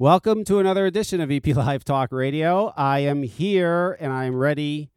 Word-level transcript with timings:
Welcome 0.00 0.44
to 0.44 0.60
another 0.60 0.86
edition 0.86 1.20
of 1.20 1.28
VP 1.28 1.52
Live 1.52 1.84
Talk 1.84 2.10
Radio. 2.10 2.72
I 2.74 3.00
am 3.00 3.22
here 3.22 3.98
and 4.00 4.14
I 4.14 4.24
am 4.24 4.34
ready 4.34 4.90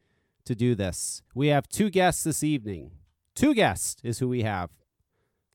to 0.46 0.56
do 0.56 0.76
this. 0.76 1.22
We 1.36 1.48
have 1.48 1.68
two 1.68 1.90
guests 1.90 2.24
this 2.24 2.42
evening. 2.42 2.92
Two 3.36 3.54
guests 3.54 4.02
is 4.02 4.20
who 4.20 4.30
we 4.30 4.44
have. 4.44 4.70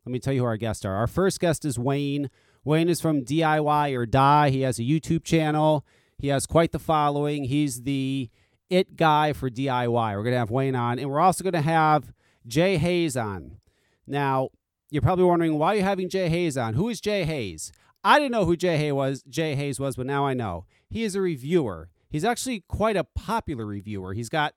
Let 0.05 0.13
me 0.13 0.19
tell 0.19 0.35
you 0.35 0.41
who 0.41 0.47
our 0.47 0.59
guests 0.59 0.85
are. 0.85 0.95
Our 0.95 1.07
first 1.07 1.41
guest 1.41 1.65
is 1.65 1.79
Wayne. 1.79 2.29
Wayne 2.63 2.91
is 2.91 3.01
from 3.01 3.25
DIY 3.25 3.97
or 3.97 4.05
Die. 4.05 4.51
He 4.51 4.61
has 4.61 4.79
a 4.79 4.83
YouTube 4.83 5.25
channel. 5.25 5.87
He 6.19 6.29
has 6.29 6.45
quite 6.45 6.73
the 6.73 6.79
following. 6.79 7.45
He's 7.45 7.85
the 7.85 8.29
it 8.69 8.97
guy 8.97 9.33
for 9.33 9.49
DIY. 9.49 10.15
We're 10.15 10.25
going 10.25 10.35
to 10.35 10.41
have 10.41 10.51
Wayne 10.51 10.77
on, 10.77 10.99
and 10.99 11.09
we're 11.09 11.21
also 11.21 11.43
going 11.43 11.55
to 11.55 11.63
have 11.63 12.13
Jay 12.47 12.77
Haze 12.77 13.17
on. 13.17 13.57
Now, 14.07 14.51
you're 14.91 15.01
probably 15.01 15.25
wondering 15.25 15.59
why 15.59 15.73
are 15.73 15.77
you're 15.77 15.85
having 15.85 16.11
Jay 16.11 16.29
Haze 16.29 16.59
on. 16.59 16.75
Who 16.75 16.91
is 16.91 17.01
Jay 17.01 17.25
Haze? 17.25 17.73
I 18.05 18.19
didn't 18.19 18.33
know 18.33 18.45
who 18.45 18.57
Jay 18.57 18.77
Haze 18.77 18.93
was. 18.93 19.23
Jay 19.29 19.55
Haze 19.55 19.81
was, 19.81 19.97
but 19.97 20.07
now 20.07 20.27
I 20.27 20.35
know. 20.35 20.65
He 20.89 21.03
is 21.05 21.15
a 21.15 21.21
reviewer. 21.21 21.91
He's 22.09 22.25
actually 22.25 22.65
quite 22.69 22.97
a 22.97 23.05
popular 23.05 23.67
reviewer. 23.67 24.15
He's 24.15 24.29
got, 24.29 24.55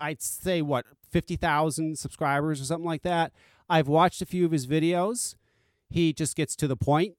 I'd 0.00 0.22
say, 0.22 0.62
what 0.62 0.86
fifty 1.10 1.36
thousand 1.36 1.98
subscribers 1.98 2.60
or 2.60 2.64
something 2.64 2.86
like 2.86 3.02
that. 3.02 3.32
I've 3.68 3.88
watched 3.88 4.22
a 4.22 4.26
few 4.26 4.44
of 4.44 4.52
his 4.52 4.66
videos. 4.66 5.34
He 5.90 6.12
just 6.12 6.36
gets 6.36 6.56
to 6.56 6.68
the 6.68 6.76
point 6.76 7.16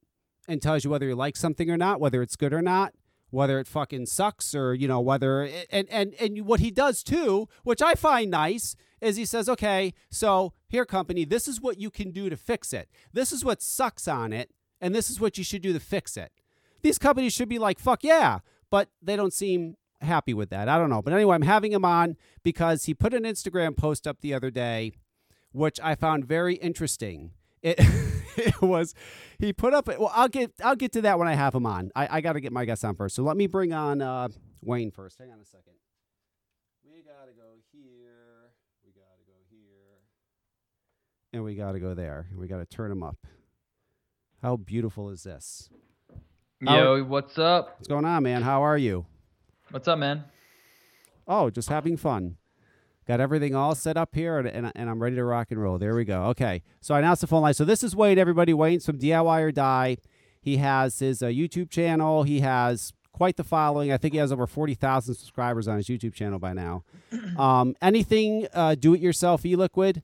and 0.48 0.62
tells 0.62 0.84
you 0.84 0.90
whether 0.90 1.08
you 1.08 1.16
like 1.16 1.36
something 1.36 1.70
or 1.70 1.78
not, 1.78 2.00
whether 2.00 2.22
it's 2.22 2.36
good 2.36 2.54
or 2.54 2.62
not, 2.62 2.94
whether 3.30 3.60
it 3.60 3.68
fucking 3.68 4.06
sucks 4.06 4.56
or 4.56 4.74
you 4.74 4.88
know 4.88 5.02
whether 5.02 5.50
and 5.70 5.88
and 5.90 6.14
and 6.20 6.46
what 6.46 6.60
he 6.60 6.72
does 6.72 7.04
too, 7.04 7.48
which 7.64 7.82
I 7.82 7.96
find 7.96 8.32
nice, 8.32 8.76
is 9.02 9.18
he 9.18 9.26
says, 9.26 9.50
"Okay, 9.50 9.94
so 10.10 10.54
here 10.68 10.86
company, 10.86 11.26
this 11.26 11.48
is 11.48 11.62
what 11.62 11.80
you 11.80 11.90
can 11.90 12.12
do 12.12 12.30
to 12.30 12.38
fix 12.38 12.74
it. 12.74 12.90
This 13.14 13.32
is 13.32 13.44
what 13.44 13.62
sucks 13.62 14.08
on 14.08 14.34
it, 14.34 14.52
and 14.82 14.94
this 14.94 15.10
is 15.10 15.20
what 15.20 15.38
you 15.38 15.44
should 15.44 15.62
do 15.62 15.74
to 15.74 15.80
fix 15.80 16.18
it." 16.18 16.32
These 16.82 16.98
companies 16.98 17.34
should 17.34 17.50
be 17.50 17.60
like, 17.60 17.80
"Fuck 17.80 18.04
yeah," 18.04 18.40
but 18.70 18.90
they 19.02 19.16
don't 19.16 19.34
seem 19.34 19.76
happy 20.02 20.34
with 20.34 20.50
that. 20.52 20.70
I 20.70 20.78
don't 20.78 20.90
know. 20.90 21.02
But 21.02 21.14
anyway, 21.14 21.36
I'm 21.36 21.42
having 21.42 21.72
him 21.72 21.86
on 21.86 22.18
because 22.44 22.86
he 22.86 22.94
put 22.94 23.14
an 23.14 23.24
Instagram 23.24 23.76
post 23.76 24.06
up 24.06 24.22
the 24.22 24.34
other 24.34 24.52
day 24.52 24.94
which 25.52 25.80
I 25.82 25.96
found 25.96 26.26
very 26.26 26.56
interesting. 26.56 27.32
It 27.62 27.78
it 28.38 28.62
was 28.62 28.94
he 29.40 29.54
put 29.54 29.74
up 29.74 29.88
well 29.88 30.12
I'll 30.14 30.28
get 30.28 30.52
I'll 30.64 30.76
get 30.76 30.92
to 30.94 31.02
that 31.02 31.20
when 31.20 31.28
I 31.28 31.34
have 31.34 31.54
him 31.54 31.66
on. 31.66 31.92
I, 31.96 32.18
I 32.18 32.22
gotta 32.22 32.40
get 32.40 32.52
my 32.52 32.66
guest 32.66 32.86
on 32.86 32.96
first. 32.96 33.16
So 33.16 33.24
let 33.24 33.38
me 33.38 33.48
bring 33.48 33.74
on 33.74 34.02
uh, 34.02 34.30
Wayne 34.62 34.92
first. 34.92 35.18
Hang 35.18 35.32
on 35.32 35.40
a 35.40 35.46
second. 35.46 35.74
We 36.84 37.02
gotta 37.02 37.34
go 37.34 37.56
here. 37.72 38.52
We 38.86 38.92
gotta 38.92 39.24
go 39.26 39.34
here. 39.50 40.00
And 41.34 41.44
we 41.44 41.56
gotta 41.56 41.80
go 41.80 41.94
there. 41.94 42.28
We 42.36 42.48
gotta 42.48 42.66
turn 42.66 42.92
him 42.92 43.04
up. 43.04 43.18
How 44.42 44.56
beautiful 44.56 45.10
is 45.10 45.24
this? 45.24 45.70
Yo, 46.62 47.04
what's 47.04 47.40
up? 47.40 47.76
What's 47.78 47.88
going 47.88 48.06
on, 48.06 48.22
man? 48.22 48.44
How 48.44 48.62
are 48.62 48.78
you? 48.78 49.08
What's 49.72 49.88
up, 49.88 49.98
man? 49.98 50.26
Oh, 51.28 51.50
just 51.50 51.70
having 51.70 51.98
fun. 51.98 52.38
Got 53.08 53.20
everything 53.20 53.56
all 53.56 53.74
set 53.74 53.98
up 53.98 54.14
here, 54.14 54.38
and, 54.38 54.48
and, 54.48 54.72
and, 54.76 54.90
I'm 54.90 55.02
ready 55.02 55.16
to 55.16 55.24
rock 55.24 55.50
and 55.50 55.62
roll. 55.62 55.78
There 55.78 55.96
we 55.96 56.06
go. 56.06 56.26
Okay, 56.26 56.62
so 56.82 56.94
I 56.94 57.00
announced 57.00 57.22
the 57.22 57.28
phone 57.28 57.42
line. 57.42 57.54
So 57.54 57.66
this 57.66 57.84
is 57.84 57.96
Wayne, 57.96 58.20
everybody. 58.20 58.54
Wayne's 58.54 58.86
from 58.86 59.00
DIY 59.00 59.42
or 59.42 59.52
Die. 59.52 59.98
He 60.42 60.58
has 60.58 61.00
his 61.00 61.24
uh, 61.24 61.28
YouTube 61.28 61.70
channel. 61.70 62.24
He 62.24 62.42
has 62.42 62.94
quite 63.14 63.38
the 63.38 63.44
following. 63.44 63.92
I 63.92 63.98
think 63.98 64.14
he 64.14 64.20
has 64.20 64.32
over 64.32 64.46
40,000 64.46 65.16
subscribers 65.16 65.68
on 65.68 65.78
his 65.78 65.88
YouTube 65.88 66.14
channel 66.14 66.38
by 66.38 66.54
now. 66.54 66.84
Um, 67.38 67.76
anything 67.82 68.48
uh, 68.54 68.74
do 68.74 68.96
it 68.96 69.00
yourself 69.00 69.46
e 69.46 69.56
liquid, 69.56 70.02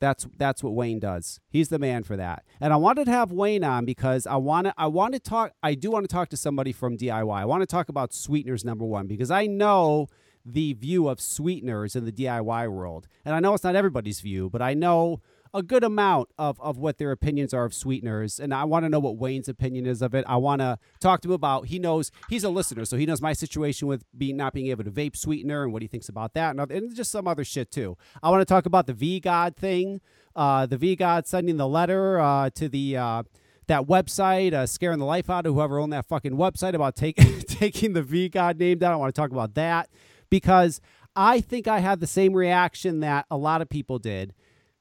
that's 0.00 0.26
that's 0.36 0.62
what 0.64 0.74
Wayne 0.74 0.98
does. 0.98 1.40
He's 1.50 1.68
the 1.68 1.78
man 1.78 2.02
for 2.02 2.16
that. 2.16 2.44
And 2.60 2.72
I 2.72 2.76
wanted 2.76 3.04
to 3.04 3.10
have 3.10 3.30
Wayne 3.30 3.62
on 3.62 3.84
because 3.84 4.26
I 4.26 4.36
want 4.36 4.66
to 4.66 4.74
I 4.76 4.86
want 4.86 5.12
to 5.12 5.20
talk 5.20 5.52
I 5.62 5.74
do 5.74 5.90
want 5.90 6.08
to 6.08 6.12
talk 6.12 6.30
to 6.30 6.36
somebody 6.36 6.72
from 6.72 6.96
DIY. 6.96 7.38
I 7.38 7.44
want 7.44 7.62
to 7.62 7.66
talk 7.66 7.88
about 7.88 8.12
sweeteners 8.12 8.64
number 8.64 8.84
1 8.84 9.06
because 9.06 9.30
I 9.30 9.46
know 9.46 10.08
the 10.44 10.72
view 10.72 11.08
of 11.08 11.20
sweeteners 11.20 11.94
in 11.94 12.06
the 12.06 12.12
DIY 12.12 12.72
world. 12.72 13.06
And 13.24 13.34
I 13.34 13.40
know 13.40 13.52
it's 13.54 13.62
not 13.62 13.76
everybody's 13.76 14.20
view, 14.20 14.48
but 14.48 14.62
I 14.62 14.74
know 14.74 15.20
a 15.52 15.62
good 15.62 15.82
amount 15.82 16.28
of, 16.38 16.60
of 16.60 16.78
what 16.78 16.98
their 16.98 17.10
opinions 17.10 17.52
are 17.52 17.64
of 17.64 17.74
sweeteners. 17.74 18.38
And 18.38 18.54
I 18.54 18.64
want 18.64 18.84
to 18.84 18.88
know 18.88 19.00
what 19.00 19.16
Wayne's 19.16 19.48
opinion 19.48 19.86
is 19.86 20.02
of 20.02 20.14
it. 20.14 20.24
I 20.28 20.36
want 20.36 20.60
to 20.60 20.78
talk 21.00 21.20
to 21.22 21.28
him 21.28 21.34
about, 21.34 21.66
he 21.66 21.78
knows, 21.78 22.10
he's 22.28 22.44
a 22.44 22.50
listener, 22.50 22.84
so 22.84 22.96
he 22.96 23.06
knows 23.06 23.20
my 23.20 23.32
situation 23.32 23.88
with 23.88 24.04
being 24.16 24.36
not 24.36 24.52
being 24.52 24.68
able 24.68 24.84
to 24.84 24.90
vape 24.90 25.16
sweetener 25.16 25.64
and 25.64 25.72
what 25.72 25.82
he 25.82 25.88
thinks 25.88 26.08
about 26.08 26.34
that 26.34 26.50
and, 26.50 26.60
other, 26.60 26.74
and 26.74 26.94
just 26.94 27.10
some 27.10 27.26
other 27.26 27.44
shit 27.44 27.70
too. 27.70 27.96
I 28.22 28.30
want 28.30 28.40
to 28.42 28.44
talk 28.44 28.66
about 28.66 28.86
the 28.86 28.94
V-God 28.94 29.56
thing, 29.56 30.00
uh, 30.36 30.66
the 30.66 30.76
V-God 30.76 31.26
sending 31.26 31.56
the 31.56 31.68
letter 31.68 32.20
uh, 32.20 32.50
to 32.50 32.68
the... 32.68 32.96
Uh, 32.96 33.22
that 33.66 33.86
website, 33.86 34.52
uh, 34.52 34.66
scaring 34.66 34.98
the 34.98 35.04
life 35.04 35.30
out 35.30 35.46
of 35.46 35.54
whoever 35.54 35.78
owned 35.78 35.92
that 35.92 36.04
fucking 36.04 36.32
website 36.32 36.74
about 36.74 36.96
take, 36.96 37.14
taking 37.46 37.92
the 37.92 38.02
V 38.02 38.28
God 38.28 38.58
name 38.58 38.78
down. 38.78 38.92
I 38.92 38.96
want 38.96 39.14
to 39.14 39.20
talk 39.20 39.30
about 39.30 39.54
that 39.54 39.88
because 40.28 40.80
I 41.14 41.40
think 41.40 41.68
I 41.68 41.78
had 41.78 42.00
the 42.00 42.06
same 42.08 42.32
reaction 42.32 42.98
that 43.00 43.26
a 43.30 43.36
lot 43.36 43.62
of 43.62 43.68
people 43.68 44.00
did 44.00 44.34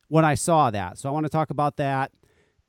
when 0.09 0.25
I 0.25 0.36
saw 0.36 0.70
that. 0.70 0.97
So 0.97 1.08
I 1.08 1.12
want 1.12 1.25
to 1.25 1.30
talk 1.30 1.50
about 1.50 1.78
that 1.78 2.12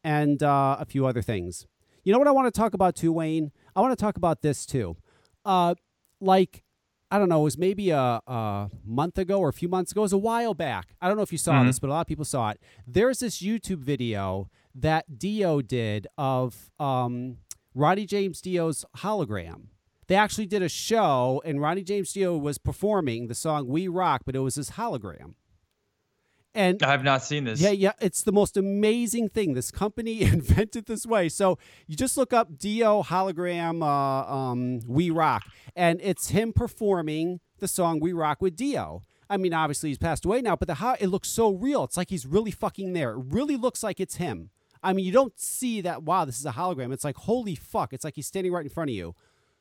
and 0.05 0.43
uh, 0.43 0.77
a 0.79 0.85
few 0.85 1.07
other 1.07 1.23
things. 1.23 1.67
You 2.05 2.13
know 2.13 2.19
what 2.19 2.29
I 2.29 2.33
want 2.33 2.53
to 2.53 2.59
talk 2.59 2.73
about 2.73 2.95
too, 2.95 3.13
Wayne? 3.13 3.51
I 3.75 3.81
want 3.81 3.97
to 3.97 4.03
talk 4.03 4.17
about 4.17 4.43
this 4.43 4.65
too. 4.65 4.97
Uh, 5.45 5.75
like, 6.21 6.63
I 7.11 7.19
don't 7.19 7.29
know, 7.29 7.41
it 7.41 7.45
was 7.45 7.59
maybe 7.59 7.91
a, 7.91 8.21
a, 8.27 8.71
month 8.85 9.19
ago 9.19 9.41
or 9.41 9.49
a 9.49 9.53
few 9.53 9.69
months 9.69 9.93
ago. 9.93 10.03
It 10.03 10.05
was 10.05 10.13
a 10.13 10.19
while 10.19 10.55
back. 10.55 10.95
I 11.01 11.09
don't 11.09 11.17
know 11.17 11.23
if 11.23 11.33
you 11.33 11.39
saw 11.39 11.55
mm-hmm. 11.55 11.67
this, 11.67 11.79
but 11.79 11.91
a 11.91 11.93
lot 11.93 12.03
of 12.03 12.07
people 12.07 12.25
saw 12.25 12.51
it. 12.51 12.61
There's 12.87 13.19
this 13.19 13.43
YouTube 13.43 13.81
video 13.81 14.49
that 14.75 15.19
Dio 15.19 15.61
did 15.61 16.07
of 16.17 16.71
um, 16.79 17.39
Ronnie 17.75 18.07
James 18.07 18.41
Dio's 18.41 18.85
hologram 18.99 19.69
they 20.11 20.17
actually 20.17 20.47
did 20.47 20.61
a 20.61 20.69
show, 20.69 21.41
and 21.45 21.61
Ronnie 21.61 21.85
James 21.85 22.13
Dio 22.13 22.37
was 22.37 22.59
performing 22.59 23.29
the 23.29 23.35
song 23.35 23.69
"We 23.69 23.87
Rock," 23.87 24.23
but 24.27 24.35
it 24.35 24.41
was 24.41 24.57
his 24.57 24.73
hologram. 24.73 25.35
And 26.55 26.83
I 26.83 26.91
have 26.91 27.05
not 27.05 27.23
seen 27.23 27.45
this. 27.45 27.61
Yeah, 27.61 27.71
yeah, 27.71 27.93
it's 28.01 28.23
the 28.23 28.33
most 28.33 28.57
amazing 28.57 29.29
thing. 29.29 29.55
This 29.55 29.71
company 29.71 30.23
invented 30.23 30.87
this 30.87 31.07
way. 31.07 31.29
So 31.29 31.59
you 31.87 31.97
just 31.97 32.17
look 32.17 32.33
up 32.33 32.59
Dio 32.59 33.03
hologram 33.03 33.83
uh, 33.83 34.33
um, 34.33 34.81
"We 34.87 35.11
Rock," 35.11 35.45
and 35.77 36.01
it's 36.03 36.31
him 36.31 36.53
performing 36.53 37.41
the 37.59 37.69
song 37.69 38.01
"We 38.01 38.13
Rock" 38.13 38.43
with 38.43 38.57
Dio. 38.57 39.03
I 39.29 39.37
mean, 39.37 39.55
obviously 39.55 39.91
he's 39.91 39.99
passed 39.99 40.25
away 40.25 40.41
now, 40.41 40.57
but 40.57 40.67
the 40.67 40.75
how 40.75 40.97
it 40.99 41.07
looks 41.07 41.29
so 41.29 41.53
real. 41.53 41.85
It's 41.85 41.97
like 41.97 42.11
he's 42.11 42.27
really 42.27 42.51
fucking 42.51 42.95
there. 42.95 43.13
It 43.13 43.25
really 43.29 43.57
looks 43.57 43.85
like 43.85 44.01
it's 44.01 44.17
him. 44.17 44.51
I 44.83 44.93
mean, 44.93 45.05
you 45.05 45.13
don't 45.13 45.39
see 45.39 45.83
that. 45.83 46.03
Wow, 46.03 46.25
this 46.25 46.41
is 46.41 46.47
a 46.47 46.53
hologram. 46.53 46.93
It's 46.93 47.05
like 47.05 47.17
holy 47.17 47.55
fuck. 47.55 47.93
It's 47.93 48.03
like 48.03 48.17
he's 48.17 48.27
standing 48.27 48.53
right 48.53 48.65
in 48.65 48.71
front 48.71 48.91
of 48.91 48.97
you. 48.97 49.15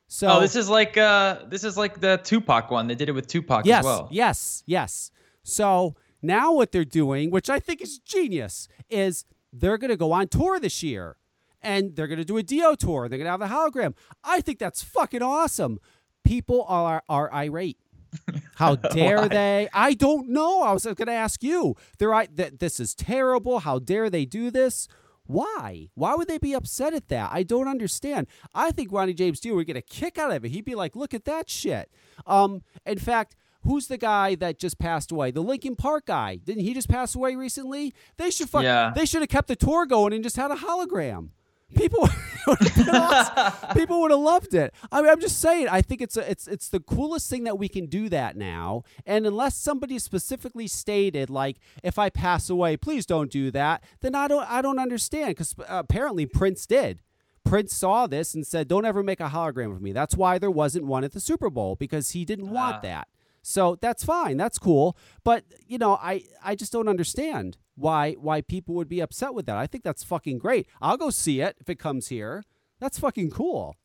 So 0.08 0.26
oh, 0.28 0.40
this 0.40 0.56
is 0.56 0.68
like 0.68 0.96
uh, 0.96 1.44
this 1.46 1.62
is 1.62 1.76
like 1.76 2.00
the 2.00 2.20
Tupac 2.24 2.72
one. 2.72 2.88
They 2.88 2.96
did 2.96 3.08
it 3.08 3.12
with 3.12 3.28
Tupac 3.28 3.64
yes, 3.64 3.78
as 3.78 3.84
well. 3.84 4.08
Yes, 4.10 4.64
yes. 4.66 5.12
So 5.44 5.94
now 6.22 6.52
what 6.52 6.72
they're 6.72 6.84
doing, 6.84 7.30
which 7.30 7.48
I 7.50 7.58
think 7.58 7.80
is 7.80 7.98
genius, 7.98 8.68
is 8.88 9.24
they're 9.52 9.78
going 9.78 9.90
to 9.90 9.96
go 9.96 10.12
on 10.12 10.28
tour 10.28 10.60
this 10.60 10.82
year, 10.82 11.16
and 11.62 11.96
they're 11.96 12.06
going 12.06 12.18
to 12.18 12.24
do 12.24 12.36
a 12.36 12.42
Dio 12.42 12.74
tour. 12.74 13.08
They're 13.08 13.18
going 13.18 13.26
to 13.26 13.30
have 13.30 13.40
the 13.40 13.46
hologram. 13.46 13.94
I 14.24 14.40
think 14.40 14.58
that's 14.58 14.82
fucking 14.82 15.22
awesome. 15.22 15.78
People 16.24 16.64
are 16.68 17.02
are 17.08 17.32
irate. 17.32 17.78
How 18.56 18.74
dare 18.76 19.28
they? 19.28 19.68
I 19.72 19.94
don't 19.94 20.28
know. 20.28 20.62
I 20.62 20.72
was 20.72 20.84
going 20.84 21.06
to 21.06 21.12
ask 21.12 21.42
you. 21.42 21.76
They're 21.98 22.08
right. 22.08 22.28
This 22.34 22.80
is 22.80 22.94
terrible. 22.94 23.60
How 23.60 23.78
dare 23.78 24.10
they 24.10 24.24
do 24.24 24.50
this? 24.50 24.88
Why? 25.24 25.88
Why 25.94 26.16
would 26.16 26.26
they 26.26 26.38
be 26.38 26.54
upset 26.54 26.92
at 26.92 27.06
that? 27.08 27.30
I 27.32 27.44
don't 27.44 27.68
understand. 27.68 28.26
I 28.52 28.72
think 28.72 28.90
Ronnie 28.90 29.14
James 29.14 29.38
Dio 29.38 29.54
would 29.54 29.66
get 29.66 29.76
a 29.76 29.82
kick 29.82 30.18
out 30.18 30.32
of 30.32 30.44
it. 30.44 30.50
He'd 30.50 30.64
be 30.64 30.74
like, 30.74 30.96
"Look 30.96 31.14
at 31.14 31.24
that 31.24 31.48
shit." 31.48 31.88
Um, 32.26 32.62
in 32.84 32.98
fact, 32.98 33.36
who's 33.62 33.86
the 33.86 33.98
guy 33.98 34.34
that 34.36 34.58
just 34.58 34.78
passed 34.78 35.12
away? 35.12 35.30
The 35.30 35.42
Linkin 35.42 35.76
Park 35.76 36.06
guy. 36.06 36.36
Didn't 36.36 36.62
he 36.62 36.74
just 36.74 36.88
pass 36.88 37.14
away 37.14 37.36
recently? 37.36 37.94
They 38.16 38.30
should 38.30 38.48
fuck, 38.48 38.62
yeah. 38.62 38.92
They 38.94 39.06
should 39.06 39.20
have 39.20 39.28
kept 39.28 39.48
the 39.48 39.56
tour 39.56 39.86
going 39.86 40.12
and 40.12 40.22
just 40.22 40.36
had 40.36 40.50
a 40.50 40.56
hologram. 40.56 41.30
People 41.74 42.08
people 43.74 44.00
would 44.00 44.10
have 44.10 44.20
loved 44.20 44.54
it. 44.54 44.74
I 44.90 45.02
mean, 45.02 45.10
I'm 45.10 45.20
just 45.20 45.40
saying. 45.40 45.68
I 45.68 45.82
think 45.82 46.00
it's 46.00 46.16
a, 46.16 46.28
it's 46.28 46.48
it's 46.48 46.68
the 46.68 46.80
coolest 46.80 47.30
thing 47.30 47.44
that 47.44 47.58
we 47.58 47.68
can 47.68 47.86
do 47.86 48.08
that 48.08 48.36
now. 48.36 48.82
And 49.06 49.26
unless 49.26 49.56
somebody 49.56 49.98
specifically 50.00 50.66
stated, 50.66 51.30
like, 51.30 51.58
if 51.84 51.98
I 51.98 52.10
pass 52.10 52.50
away, 52.50 52.76
please 52.76 53.06
don't 53.06 53.30
do 53.30 53.50
that, 53.52 53.84
then 54.00 54.16
I 54.16 54.26
don't 54.26 54.50
I 54.50 54.62
don't 54.62 54.78
understand 54.78 55.28
because 55.28 55.54
uh, 55.60 55.64
apparently 55.68 56.26
Prince 56.26 56.66
did. 56.66 57.02
Prince 57.44 57.72
saw 57.74 58.06
this 58.06 58.34
and 58.34 58.46
said, 58.46 58.68
"Don't 58.68 58.84
ever 58.84 59.02
make 59.02 59.20
a 59.20 59.28
hologram 59.28 59.72
of 59.72 59.80
me." 59.80 59.92
That's 59.92 60.16
why 60.16 60.38
there 60.38 60.50
wasn't 60.50 60.86
one 60.86 61.04
at 61.04 61.12
the 61.12 61.20
Super 61.20 61.50
Bowl 61.50 61.76
because 61.76 62.10
he 62.10 62.24
didn't 62.24 62.50
want 62.50 62.76
uh. 62.76 62.80
that. 62.80 63.08
So 63.50 63.76
that's 63.80 64.04
fine. 64.04 64.36
That's 64.36 64.58
cool. 64.58 64.96
But 65.24 65.44
you 65.66 65.76
know, 65.76 65.94
I 65.94 66.22
I 66.42 66.54
just 66.54 66.72
don't 66.72 66.88
understand 66.88 67.58
why 67.74 68.12
why 68.12 68.42
people 68.42 68.74
would 68.76 68.88
be 68.88 69.00
upset 69.00 69.34
with 69.34 69.46
that. 69.46 69.56
I 69.56 69.66
think 69.66 69.82
that's 69.82 70.04
fucking 70.04 70.38
great. 70.38 70.68
I'll 70.80 70.96
go 70.96 71.10
see 71.10 71.40
it 71.40 71.56
if 71.60 71.68
it 71.68 71.78
comes 71.78 72.08
here. 72.08 72.44
That's 72.78 72.98
fucking 72.98 73.30
cool. 73.30 73.76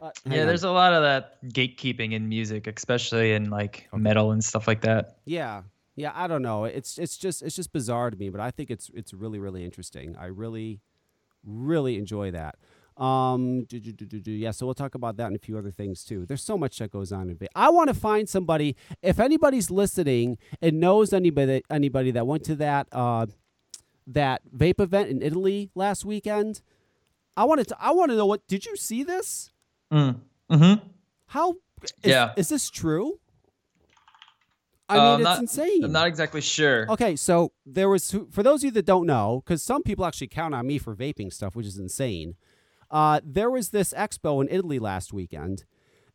Uh, 0.00 0.10
yeah, 0.26 0.42
on. 0.42 0.46
there's 0.46 0.64
a 0.64 0.70
lot 0.70 0.92
of 0.92 1.02
that 1.02 1.42
gatekeeping 1.46 2.12
in 2.12 2.28
music, 2.28 2.66
especially 2.66 3.32
in 3.32 3.50
like 3.50 3.88
metal 3.92 4.30
and 4.30 4.44
stuff 4.44 4.68
like 4.68 4.82
that. 4.82 5.18
Yeah. 5.24 5.62
Yeah, 5.96 6.12
I 6.14 6.26
don't 6.26 6.42
know. 6.42 6.64
It's 6.64 6.98
it's 6.98 7.16
just 7.16 7.42
it's 7.42 7.56
just 7.56 7.72
bizarre 7.72 8.10
to 8.10 8.16
me, 8.16 8.28
but 8.28 8.40
I 8.40 8.50
think 8.50 8.70
it's 8.70 8.90
it's 8.94 9.12
really 9.14 9.38
really 9.38 9.64
interesting. 9.64 10.14
I 10.16 10.26
really 10.26 10.80
really 11.42 11.96
enjoy 11.96 12.30
that. 12.32 12.56
Um, 12.96 13.64
do, 13.64 13.78
do, 13.78 13.92
do, 13.92 14.06
do, 14.06 14.20
do. 14.20 14.30
yeah, 14.32 14.52
so 14.52 14.64
we'll 14.64 14.74
talk 14.74 14.94
about 14.94 15.18
that 15.18 15.26
and 15.26 15.36
a 15.36 15.38
few 15.38 15.58
other 15.58 15.70
things 15.70 16.02
too. 16.02 16.24
There's 16.24 16.42
so 16.42 16.56
much 16.56 16.78
that 16.78 16.90
goes 16.90 17.12
on 17.12 17.28
in 17.28 17.36
vape. 17.36 17.48
I 17.54 17.68
want 17.68 17.88
to 17.88 17.94
find 17.94 18.26
somebody. 18.28 18.74
If 19.02 19.20
anybody's 19.20 19.70
listening 19.70 20.38
and 20.62 20.80
knows 20.80 21.12
anybody 21.12 21.62
anybody 21.70 22.10
that 22.12 22.26
went 22.26 22.42
to 22.44 22.56
that 22.56 22.88
uh, 22.92 23.26
that 24.06 24.40
vape 24.56 24.80
event 24.80 25.10
in 25.10 25.20
Italy 25.20 25.70
last 25.74 26.04
weekend, 26.06 26.62
I 27.36 27.44
wanted 27.44 27.68
to. 27.68 27.76
I 27.78 27.90
want 27.90 28.10
to 28.12 28.16
know 28.16 28.24
what. 28.26 28.46
Did 28.46 28.64
you 28.64 28.76
see 28.76 29.02
this? 29.02 29.50
Mm. 29.92 30.20
Mm-hmm. 30.50 30.86
How? 31.26 31.52
Is, 31.82 31.92
Yeah. 32.02 32.32
Is 32.36 32.48
this 32.48 32.70
true? 32.70 33.20
I 34.88 34.96
Uh, 34.96 35.02
mean, 35.02 35.20
it's 35.20 35.24
not- 35.24 35.38
insane. 35.40 35.84
I'm 35.84 35.92
not 35.92 36.06
exactly 36.06 36.40
sure. 36.40 36.90
Okay, 36.90 37.16
so 37.16 37.52
there 37.66 37.88
was 37.88 38.14
for 38.30 38.42
those 38.42 38.60
of 38.60 38.64
you 38.66 38.70
that 38.70 38.86
don't 38.86 39.06
know, 39.06 39.42
because 39.44 39.62
some 39.62 39.82
people 39.82 40.06
actually 40.06 40.28
count 40.28 40.54
on 40.54 40.66
me 40.66 40.78
for 40.78 40.94
vaping 40.94 41.32
stuff, 41.32 41.56
which 41.56 41.66
is 41.66 41.76
insane. 41.76 42.36
Uh, 42.90 43.20
there 43.24 43.50
was 43.50 43.70
this 43.70 43.92
expo 43.94 44.40
in 44.40 44.48
Italy 44.50 44.78
last 44.78 45.12
weekend, 45.12 45.64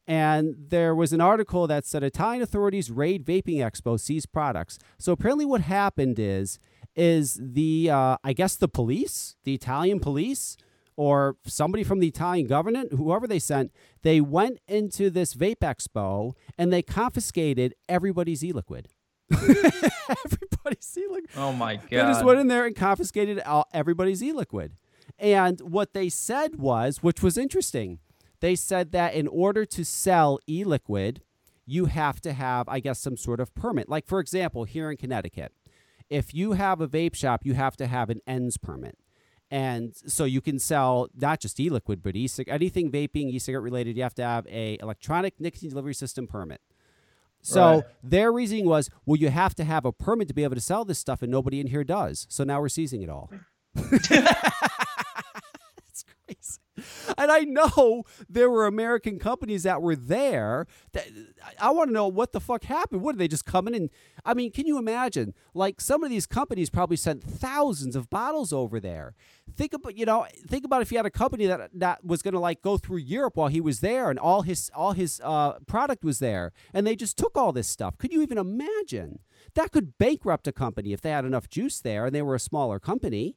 and 0.08 0.56
there 0.58 0.96
was 0.96 1.14
an 1.14 1.22
article 1.22 1.68
that 1.68 1.86
said 1.86 2.04
Italian 2.04 2.42
authorities 2.42 2.90
raid 2.90 3.26
vaping 3.26 3.58
expo, 3.58 4.00
seize 4.00 4.26
products. 4.26 4.80
So 4.98 5.12
apparently, 5.12 5.46
what 5.46 5.62
happened 5.62 6.20
is 6.20 6.60
is 6.96 7.40
the 7.42 7.90
uh, 7.90 8.18
I 8.24 8.34
guess 8.34 8.56
the 8.56 8.68
police, 8.68 9.36
the 9.44 9.54
Italian 9.54 10.00
police, 10.00 10.58
or 10.96 11.38
somebody 11.46 11.84
from 11.84 12.00
the 12.00 12.08
Italian 12.08 12.48
government, 12.48 12.94
whoever 12.94 13.28
they 13.28 13.40
sent, 13.40 13.72
they 14.02 14.22
went 14.22 14.60
into 14.68 15.10
this 15.10 15.34
vape 15.34 15.60
expo 15.60 16.34
and 16.58 16.72
they 16.72 16.82
confiscated 16.82 17.74
everybody's 17.88 18.44
e-liquid. 18.44 18.90
everybody's 19.32 20.98
e-liquid. 20.98 21.30
Oh 21.38 21.54
my 21.54 21.78
god! 21.78 21.90
They 21.90 21.98
just 21.98 22.26
went 22.26 22.40
in 22.40 22.48
there 22.48 22.66
and 22.66 22.76
confiscated 22.76 23.40
all, 23.42 23.68
everybody's 23.74 24.22
e-liquid. 24.22 24.74
And 25.22 25.62
what 25.62 25.94
they 25.94 26.10
said 26.10 26.56
was, 26.56 27.04
which 27.04 27.22
was 27.22 27.38
interesting, 27.38 28.00
they 28.40 28.56
said 28.56 28.92
that 28.92 29.14
in 29.14 29.28
order 29.28 29.66
to 29.66 29.86
sell 29.86 30.40
e-liquid, 30.50 31.22
you 31.68 31.86
have 31.86 32.20
to 32.22 32.34
have, 32.34 32.68
I 32.68 32.80
guess, 32.80 33.00
some 33.00 33.16
sort 33.16 33.40
of 33.40 33.54
permit. 33.54 33.88
Like 33.88 34.08
for 34.08 34.20
example, 34.20 34.64
here 34.64 34.90
in 34.90 34.98
Connecticut, 34.98 35.54
if 36.10 36.34
you 36.34 36.54
have 36.54 36.82
a 36.82 36.88
vape 36.88 37.16
shop, 37.16 37.42
you 37.46 37.54
have 37.54 37.78
to 37.78 37.88
have 37.88 38.10
an 38.10 38.20
ENDS 38.26 38.58
permit. 38.58 38.98
And 39.52 39.94
so 40.08 40.24
you 40.26 40.42
can 40.42 40.58
sell 40.60 41.08
not 41.16 41.40
just 41.40 41.60
e-liquid, 41.60 42.02
but 42.02 42.16
e 42.16 42.28
anything 42.48 42.90
vaping, 42.92 43.30
e-cigarette 43.30 43.64
related. 43.64 43.98
You 43.98 44.04
have 44.04 44.16
to 44.16 44.24
have 44.24 44.48
a 44.48 44.78
electronic 44.82 45.40
nicotine 45.40 45.70
delivery 45.70 45.94
system 45.94 46.26
permit. 46.26 46.62
So 47.44 47.76
Right. 47.76 47.84
their 48.04 48.32
reasoning 48.32 48.66
was, 48.66 48.90
well, 49.06 49.18
you 49.18 49.30
have 49.30 49.54
to 49.56 49.64
have 49.66 49.86
a 49.86 49.92
permit 49.92 50.28
to 50.30 50.34
be 50.34 50.44
able 50.44 50.56
to 50.56 50.62
sell 50.62 50.84
this 50.84 51.00
stuff, 51.00 51.22
and 51.22 51.32
nobody 51.32 51.60
in 51.60 51.68
here 51.68 51.84
does. 51.84 52.26
So 52.30 52.44
now 52.44 52.60
we're 52.62 52.70
seizing 52.70 53.02
it 53.04 53.10
all. 53.10 53.30
it's 56.28 56.60
crazy. 56.78 57.16
And 57.18 57.32
I 57.32 57.40
know 57.40 58.04
there 58.30 58.50
were 58.50 58.66
American 58.66 59.20
companies 59.20 59.64
that 59.64 59.82
were 59.82 59.96
there. 59.96 60.68
That 60.94 61.08
I, 61.60 61.70
want 61.72 61.90
to 61.90 61.94
know 61.94 62.08
what 62.08 62.32
the 62.32 62.40
fuck 62.40 62.64
happened. 62.64 63.02
What 63.02 63.14
did 63.14 63.20
they 63.20 63.28
just 63.28 63.46
come 63.46 63.68
in 63.68 63.76
and? 63.76 63.90
I 64.26 64.34
mean, 64.34 64.52
can 64.52 64.66
you 64.66 64.78
imagine? 64.78 65.34
Like 65.54 65.82
some 65.82 66.04
of 66.04 66.10
these 66.10 66.26
companies 66.26 66.70
probably 66.70 66.96
sent 66.96 67.24
thousands 67.24 67.96
of 67.96 68.10
bottles 68.10 68.54
over 68.54 68.80
there. 68.80 69.16
Think 69.56 69.74
about 69.74 69.98
you 69.98 70.06
know, 70.06 70.26
think 70.48 70.64
about 70.64 70.82
if 70.82 70.92
you 70.92 70.98
had 70.98 71.06
a 71.06 71.12
company 71.12 71.46
that 71.46 71.72
that 71.74 72.06
was 72.06 72.22
going 72.22 72.34
to 72.34 72.40
like 72.40 72.62
go 72.62 72.78
through 72.78 72.98
Europe 72.98 73.36
while 73.36 73.50
he 73.50 73.62
was 73.62 73.82
there, 73.82 74.10
and 74.10 74.18
all 74.18 74.44
his 74.44 74.72
all 74.74 74.94
his 74.94 75.22
uh, 75.24 75.60
product 75.68 76.04
was 76.04 76.20
there, 76.20 76.54
and 76.74 76.88
they 76.88 76.96
just 76.96 77.18
took 77.18 77.38
all 77.38 77.52
this 77.52 77.68
stuff. 77.68 77.98
Could 77.98 78.14
you 78.14 78.22
even 78.22 78.38
imagine? 78.38 79.20
That 79.56 79.72
could 79.72 79.98
bankrupt 79.98 80.48
a 80.48 80.52
company 80.52 80.94
if 80.94 81.02
they 81.02 81.12
had 81.12 81.26
enough 81.26 81.50
juice 81.50 81.80
there 81.80 82.06
and 82.06 82.16
they 82.16 82.22
were 82.22 82.36
a 82.36 82.40
smaller 82.40 82.80
company. 82.80 83.36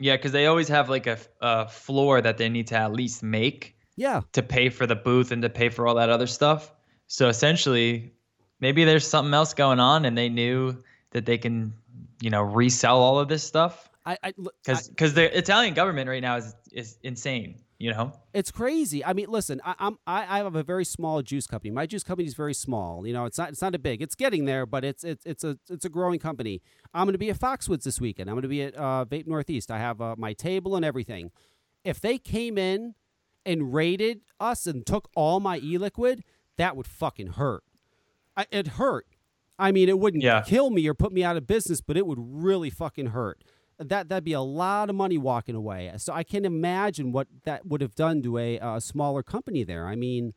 Yeah, 0.00 0.16
because 0.16 0.32
they 0.32 0.46
always 0.46 0.68
have 0.68 0.88
like 0.88 1.06
a, 1.06 1.18
a 1.40 1.68
floor 1.68 2.20
that 2.20 2.38
they 2.38 2.48
need 2.48 2.68
to 2.68 2.76
at 2.76 2.92
least 2.92 3.22
make 3.22 3.76
Yeah. 3.96 4.22
to 4.32 4.42
pay 4.42 4.70
for 4.70 4.86
the 4.86 4.96
booth 4.96 5.30
and 5.30 5.42
to 5.42 5.50
pay 5.50 5.68
for 5.68 5.86
all 5.86 5.94
that 5.96 6.08
other 6.08 6.26
stuff. 6.26 6.72
So 7.06 7.28
essentially, 7.28 8.14
maybe 8.60 8.84
there's 8.84 9.06
something 9.06 9.34
else 9.34 9.54
going 9.54 9.78
on, 9.80 10.04
and 10.06 10.16
they 10.16 10.28
knew 10.28 10.82
that 11.10 11.26
they 11.26 11.38
can, 11.38 11.74
you 12.20 12.30
know, 12.30 12.42
resell 12.42 12.98
all 12.98 13.18
of 13.18 13.28
this 13.28 13.42
stuff. 13.44 13.90
I, 14.06 14.16
Because 14.64 14.88
because 14.88 15.14
the 15.14 15.36
Italian 15.36 15.74
government 15.74 16.08
right 16.08 16.22
now 16.22 16.36
is 16.36 16.54
is 16.72 16.98
insane. 17.02 17.60
You 17.80 17.92
know. 17.92 18.12
It's 18.34 18.50
crazy. 18.50 19.02
I 19.02 19.14
mean, 19.14 19.26
listen, 19.30 19.58
I, 19.64 19.74
I'm 19.78 19.96
I, 20.06 20.36
I 20.36 20.38
have 20.44 20.54
a 20.54 20.62
very 20.62 20.84
small 20.84 21.22
juice 21.22 21.46
company. 21.46 21.70
My 21.70 21.86
juice 21.86 22.04
company 22.04 22.28
is 22.28 22.34
very 22.34 22.52
small. 22.52 23.06
You 23.06 23.14
know, 23.14 23.24
it's 23.24 23.38
not 23.38 23.48
it's 23.48 23.62
not 23.62 23.74
a 23.74 23.78
big. 23.78 24.02
It's 24.02 24.14
getting 24.14 24.44
there, 24.44 24.66
but 24.66 24.84
it's 24.84 25.02
it's 25.02 25.24
it's 25.24 25.42
a 25.44 25.58
it's 25.70 25.86
a 25.86 25.88
growing 25.88 26.18
company. 26.20 26.60
I'm 26.92 27.06
going 27.06 27.14
to 27.14 27.18
be 27.18 27.30
at 27.30 27.38
Foxwoods 27.38 27.82
this 27.84 27.98
weekend. 27.98 28.28
I'm 28.28 28.34
going 28.34 28.42
to 28.42 28.48
be 28.48 28.62
at 28.62 28.76
uh, 28.76 29.06
Vape 29.08 29.26
Northeast. 29.26 29.70
I 29.70 29.78
have 29.78 30.00
uh, 30.02 30.14
my 30.18 30.34
table 30.34 30.76
and 30.76 30.84
everything. 30.84 31.30
If 31.82 32.00
they 32.02 32.18
came 32.18 32.58
in 32.58 32.94
and 33.46 33.72
raided 33.72 34.20
us 34.38 34.66
and 34.66 34.84
took 34.84 35.08
all 35.16 35.40
my 35.40 35.56
e-liquid, 35.58 36.22
that 36.58 36.76
would 36.76 36.86
fucking 36.86 37.28
hurt. 37.28 37.64
I, 38.36 38.44
it 38.50 38.66
hurt. 38.68 39.06
I 39.58 39.72
mean, 39.72 39.88
it 39.88 39.98
wouldn't 39.98 40.22
Yeah. 40.22 40.42
kill 40.42 40.68
me 40.68 40.86
or 40.86 40.92
put 40.92 41.12
me 41.12 41.24
out 41.24 41.38
of 41.38 41.46
business, 41.46 41.80
but 41.80 41.96
it 41.96 42.06
would 42.06 42.18
really 42.20 42.68
fucking 42.68 43.06
hurt. 43.08 43.42
That 43.80 44.08
that'd 44.10 44.24
be 44.24 44.34
a 44.34 44.40
lot 44.42 44.90
of 44.90 44.94
money 44.96 45.16
walking 45.18 45.54
away. 45.54 45.90
So 45.96 46.12
I 46.12 46.22
can 46.22 46.44
imagine 46.44 47.12
what 47.12 47.28
that 47.44 47.66
would 47.66 47.80
have 47.80 47.94
done 47.94 48.22
to 48.22 48.36
a, 48.38 48.58
uh 48.60 48.78
smaller 48.78 49.22
company 49.22 49.64
there. 49.64 49.86
I 49.88 49.96
mean, 49.96 50.34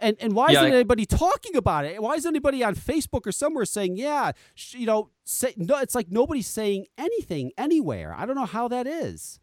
and 0.00 0.16
and 0.20 0.32
why 0.34 0.50
Yeah, 0.50 0.62
isn't 0.62 0.72
I- 0.72 0.76
anybody 0.76 1.06
talking 1.06 1.54
about 1.56 1.84
it? 1.84 2.02
Why 2.02 2.14
is 2.14 2.26
anybody 2.26 2.64
on 2.64 2.74
Facebook 2.74 3.26
or 3.26 3.32
somewhere 3.32 3.64
saying, 3.64 3.96
yeah, 3.96 4.32
sh- 4.54 4.74
you 4.74 4.86
know, 4.86 5.10
say, 5.24 5.54
no? 5.56 5.78
It's 5.78 5.94
like 5.94 6.10
nobody's 6.10 6.48
saying 6.48 6.86
anything 6.98 7.52
anywhere. 7.56 8.12
I 8.16 8.26
don't 8.26 8.34
know 8.36 8.44
how 8.46 8.66
that 8.68 8.86
is. 8.88 9.38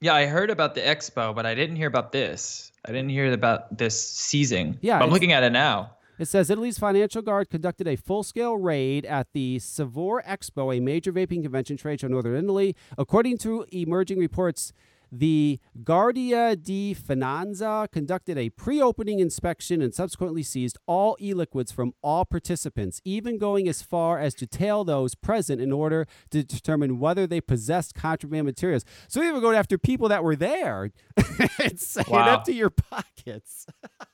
Yeah, 0.00 0.14
I 0.14 0.26
heard 0.26 0.50
about 0.50 0.74
the 0.74 0.80
expo, 0.80 1.32
but 1.32 1.46
I 1.46 1.54
didn't 1.54 1.76
hear 1.76 1.86
about 1.86 2.10
this. 2.10 2.72
I 2.84 2.90
didn't 2.90 3.10
hear 3.10 3.32
about 3.32 3.78
this 3.78 4.02
seizing. 4.02 4.78
Yeah, 4.82 4.98
I'm 5.00 5.10
looking 5.10 5.30
at 5.32 5.44
it 5.44 5.52
now. 5.52 5.92
It 6.18 6.28
says 6.28 6.50
Italy's 6.50 6.78
financial 6.78 7.22
guard 7.22 7.50
conducted 7.50 7.88
a 7.88 7.96
full 7.96 8.22
scale 8.22 8.56
raid 8.56 9.04
at 9.06 9.28
the 9.32 9.58
Savor 9.58 10.22
Expo, 10.26 10.76
a 10.76 10.80
major 10.80 11.12
vaping 11.12 11.42
convention 11.42 11.76
trade 11.76 12.00
show 12.00 12.06
in 12.06 12.12
northern 12.12 12.36
Italy. 12.44 12.76
According 12.98 13.38
to 13.38 13.64
emerging 13.72 14.18
reports, 14.18 14.72
the 15.14 15.60
Guardia 15.84 16.56
di 16.56 16.94
Finanza 16.94 17.90
conducted 17.92 18.38
a 18.38 18.48
pre 18.48 18.80
opening 18.80 19.20
inspection 19.20 19.82
and 19.82 19.92
subsequently 19.94 20.42
seized 20.42 20.78
all 20.86 21.18
e 21.20 21.34
liquids 21.34 21.70
from 21.70 21.92
all 22.02 22.24
participants, 22.24 23.02
even 23.04 23.36
going 23.36 23.68
as 23.68 23.82
far 23.82 24.18
as 24.18 24.34
to 24.36 24.46
tail 24.46 24.84
those 24.84 25.14
present 25.14 25.60
in 25.60 25.70
order 25.70 26.06
to 26.30 26.42
determine 26.42 26.98
whether 26.98 27.26
they 27.26 27.42
possessed 27.42 27.94
contraband 27.94 28.46
materials. 28.46 28.86
So 29.06 29.20
they 29.20 29.32
were 29.32 29.42
going 29.42 29.56
after 29.56 29.76
people 29.76 30.08
that 30.08 30.24
were 30.24 30.36
there 30.36 30.90
and 31.62 31.78
saying, 31.78 32.06
Wow. 32.08 32.36
empty 32.38 32.54
your 32.54 32.70
pockets. 32.70 33.66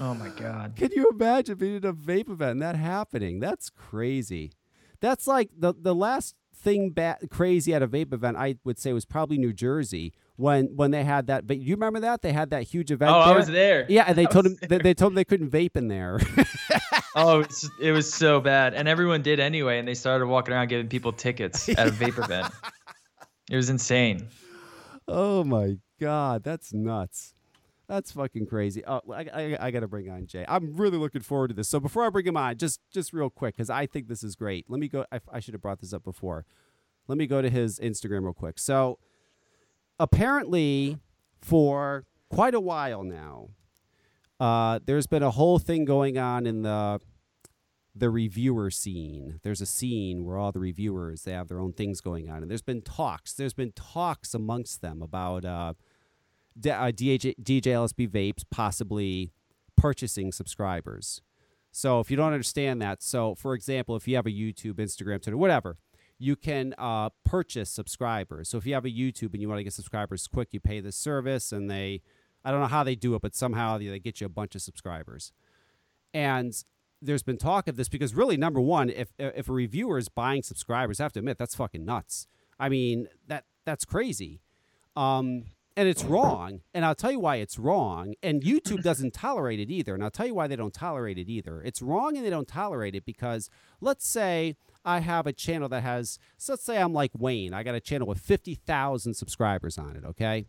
Oh 0.00 0.14
my 0.14 0.30
god. 0.30 0.74
Can 0.76 0.90
you 0.96 1.10
imagine 1.10 1.56
being 1.56 1.76
at 1.76 1.84
a 1.84 1.92
vape 1.92 2.30
event 2.30 2.52
and 2.52 2.62
that 2.62 2.74
happening? 2.76 3.38
That's 3.38 3.68
crazy. 3.70 4.52
That's 5.00 5.26
like 5.26 5.50
the 5.56 5.74
the 5.78 5.94
last 5.94 6.34
thing 6.56 6.90
ba- 6.90 7.18
crazy 7.30 7.72
at 7.74 7.82
a 7.82 7.88
vape 7.88 8.12
event 8.12 8.36
I 8.36 8.56
would 8.64 8.78
say 8.78 8.92
was 8.92 9.04
probably 9.04 9.38
New 9.38 9.52
Jersey 9.52 10.12
when 10.36 10.74
when 10.74 10.90
they 10.90 11.04
had 11.04 11.26
that. 11.28 11.46
But 11.46 11.58
you 11.58 11.74
remember 11.74 12.00
that 12.00 12.22
they 12.22 12.32
had 12.32 12.50
that 12.50 12.62
huge 12.64 12.90
event. 12.90 13.10
Oh, 13.12 13.18
I 13.18 13.36
was 13.36 13.46
there. 13.46 13.84
Yeah, 13.88 14.04
and 14.06 14.16
they 14.16 14.22
I 14.26 14.30
told 14.30 14.46
them 14.46 14.56
they, 14.68 14.78
they 14.78 14.94
told 14.94 15.10
them 15.12 15.16
they 15.16 15.24
couldn't 15.24 15.50
vape 15.50 15.76
in 15.76 15.88
there. 15.88 16.18
Oh, 17.16 17.40
it's, 17.40 17.68
it 17.82 17.90
was 17.90 18.10
so 18.14 18.38
bad, 18.40 18.72
and 18.72 18.86
everyone 18.86 19.20
did 19.22 19.40
anyway, 19.40 19.80
and 19.80 19.88
they 19.88 19.94
started 19.94 20.26
walking 20.28 20.54
around 20.54 20.68
giving 20.68 20.86
people 20.86 21.12
tickets 21.12 21.68
at 21.68 21.88
a 21.88 21.90
vape 21.90 22.22
event. 22.22 22.52
It 23.50 23.56
was 23.56 23.68
insane. 23.68 24.28
oh 25.08 25.42
my 25.42 25.78
god, 26.00 26.44
that's 26.44 26.72
nuts. 26.72 27.34
That's 27.90 28.12
fucking 28.12 28.46
crazy. 28.46 28.84
Oh, 28.86 29.00
I, 29.12 29.26
I, 29.34 29.56
I 29.60 29.70
got 29.72 29.80
to 29.80 29.88
bring 29.88 30.08
on 30.08 30.24
Jay. 30.28 30.44
I'm 30.46 30.76
really 30.76 30.96
looking 30.96 31.22
forward 31.22 31.48
to 31.48 31.54
this. 31.54 31.68
So 31.68 31.80
before 31.80 32.04
I 32.04 32.08
bring 32.10 32.24
him 32.24 32.36
on, 32.36 32.56
just 32.56 32.78
just 32.92 33.12
real 33.12 33.30
quick, 33.30 33.56
because 33.56 33.68
I 33.68 33.86
think 33.86 34.06
this 34.06 34.22
is 34.22 34.36
great. 34.36 34.64
Let 34.68 34.78
me 34.78 34.86
go. 34.86 35.04
I, 35.10 35.18
I 35.32 35.40
should 35.40 35.54
have 35.54 35.60
brought 35.60 35.80
this 35.80 35.92
up 35.92 36.04
before. 36.04 36.46
Let 37.08 37.18
me 37.18 37.26
go 37.26 37.42
to 37.42 37.50
his 37.50 37.80
Instagram 37.80 38.22
real 38.22 38.32
quick. 38.32 38.60
So 38.60 39.00
apparently, 39.98 40.98
for 41.40 42.04
quite 42.28 42.54
a 42.54 42.60
while 42.60 43.02
now, 43.02 43.48
uh, 44.38 44.78
there's 44.86 45.08
been 45.08 45.24
a 45.24 45.32
whole 45.32 45.58
thing 45.58 45.84
going 45.84 46.16
on 46.16 46.46
in 46.46 46.62
the 46.62 47.00
the 47.92 48.08
reviewer 48.08 48.70
scene. 48.70 49.40
There's 49.42 49.60
a 49.60 49.66
scene 49.66 50.24
where 50.24 50.36
all 50.36 50.52
the 50.52 50.60
reviewers 50.60 51.22
they 51.22 51.32
have 51.32 51.48
their 51.48 51.58
own 51.58 51.72
things 51.72 52.00
going 52.00 52.30
on, 52.30 52.42
and 52.42 52.48
there's 52.48 52.62
been 52.62 52.82
talks. 52.82 53.32
There's 53.32 53.52
been 53.52 53.72
talks 53.72 54.32
amongst 54.32 54.80
them 54.80 55.02
about 55.02 55.44
uh, 55.44 55.74
D- 56.58 56.70
uh, 56.70 56.92
DJ, 56.92 57.34
DJLSB 57.40 58.08
vapes 58.08 58.44
possibly 58.50 59.32
purchasing 59.76 60.32
subscribers. 60.32 61.22
So 61.72 62.00
if 62.00 62.10
you 62.10 62.16
don't 62.16 62.32
understand 62.32 62.82
that, 62.82 63.02
so 63.02 63.34
for 63.34 63.54
example, 63.54 63.96
if 63.96 64.08
you 64.08 64.16
have 64.16 64.26
a 64.26 64.30
YouTube, 64.30 64.74
Instagram, 64.74 65.22
Twitter, 65.22 65.36
whatever, 65.36 65.76
you 66.18 66.36
can 66.36 66.74
uh, 66.76 67.08
purchase 67.24 67.70
subscribers. 67.70 68.48
So 68.48 68.58
if 68.58 68.66
you 68.66 68.74
have 68.74 68.84
a 68.84 68.90
YouTube 68.90 69.32
and 69.32 69.40
you 69.40 69.48
want 69.48 69.58
to 69.60 69.64
get 69.64 69.72
subscribers 69.72 70.26
quick, 70.26 70.48
you 70.52 70.60
pay 70.60 70.80
this 70.80 70.96
service, 70.96 71.50
and 71.50 71.70
they, 71.70 72.02
I 72.44 72.50
don't 72.50 72.60
know 72.60 72.66
how 72.66 72.84
they 72.84 72.94
do 72.94 73.14
it, 73.14 73.22
but 73.22 73.34
somehow 73.34 73.78
they 73.78 73.86
they 73.86 73.98
get 73.98 74.20
you 74.20 74.26
a 74.26 74.30
bunch 74.30 74.54
of 74.54 74.60
subscribers. 74.60 75.32
And 76.12 76.52
there's 77.00 77.22
been 77.22 77.38
talk 77.38 77.68
of 77.68 77.76
this 77.76 77.88
because 77.88 78.14
really, 78.14 78.36
number 78.36 78.60
one, 78.60 78.90
if 78.90 79.08
if 79.18 79.48
a 79.48 79.52
reviewer 79.52 79.96
is 79.96 80.10
buying 80.10 80.42
subscribers, 80.42 81.00
I 81.00 81.04
have 81.04 81.12
to 81.14 81.20
admit 81.20 81.38
that's 81.38 81.54
fucking 81.54 81.84
nuts. 81.86 82.26
I 82.58 82.68
mean 82.68 83.08
that 83.26 83.44
that's 83.64 83.86
crazy. 83.86 84.42
Um, 84.96 85.44
and 85.80 85.88
it's 85.88 86.04
wrong. 86.04 86.60
And 86.74 86.84
I'll 86.84 86.94
tell 86.94 87.10
you 87.10 87.20
why 87.20 87.36
it's 87.36 87.58
wrong. 87.58 88.12
And 88.22 88.42
YouTube 88.42 88.82
doesn't 88.82 89.14
tolerate 89.14 89.58
it 89.58 89.70
either. 89.70 89.94
And 89.94 90.04
I'll 90.04 90.10
tell 90.10 90.26
you 90.26 90.34
why 90.34 90.46
they 90.46 90.54
don't 90.54 90.74
tolerate 90.74 91.16
it 91.16 91.26
either. 91.30 91.62
It's 91.62 91.80
wrong 91.80 92.18
and 92.18 92.26
they 92.26 92.28
don't 92.28 92.46
tolerate 92.46 92.94
it 92.94 93.06
because 93.06 93.48
let's 93.80 94.06
say 94.06 94.56
I 94.84 95.00
have 95.00 95.26
a 95.26 95.32
channel 95.32 95.70
that 95.70 95.82
has, 95.82 96.18
so 96.36 96.52
let's 96.52 96.64
say 96.64 96.76
I'm 96.76 96.92
like 96.92 97.12
Wayne. 97.16 97.54
I 97.54 97.62
got 97.62 97.74
a 97.74 97.80
channel 97.80 98.06
with 98.06 98.18
50,000 98.18 99.14
subscribers 99.14 99.78
on 99.78 99.96
it, 99.96 100.04
okay? 100.04 100.44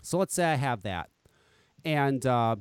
So 0.00 0.16
let's 0.16 0.32
say 0.32 0.44
I 0.44 0.54
have 0.54 0.82
that. 0.82 1.10
And 1.84 2.24
uh, 2.24 2.54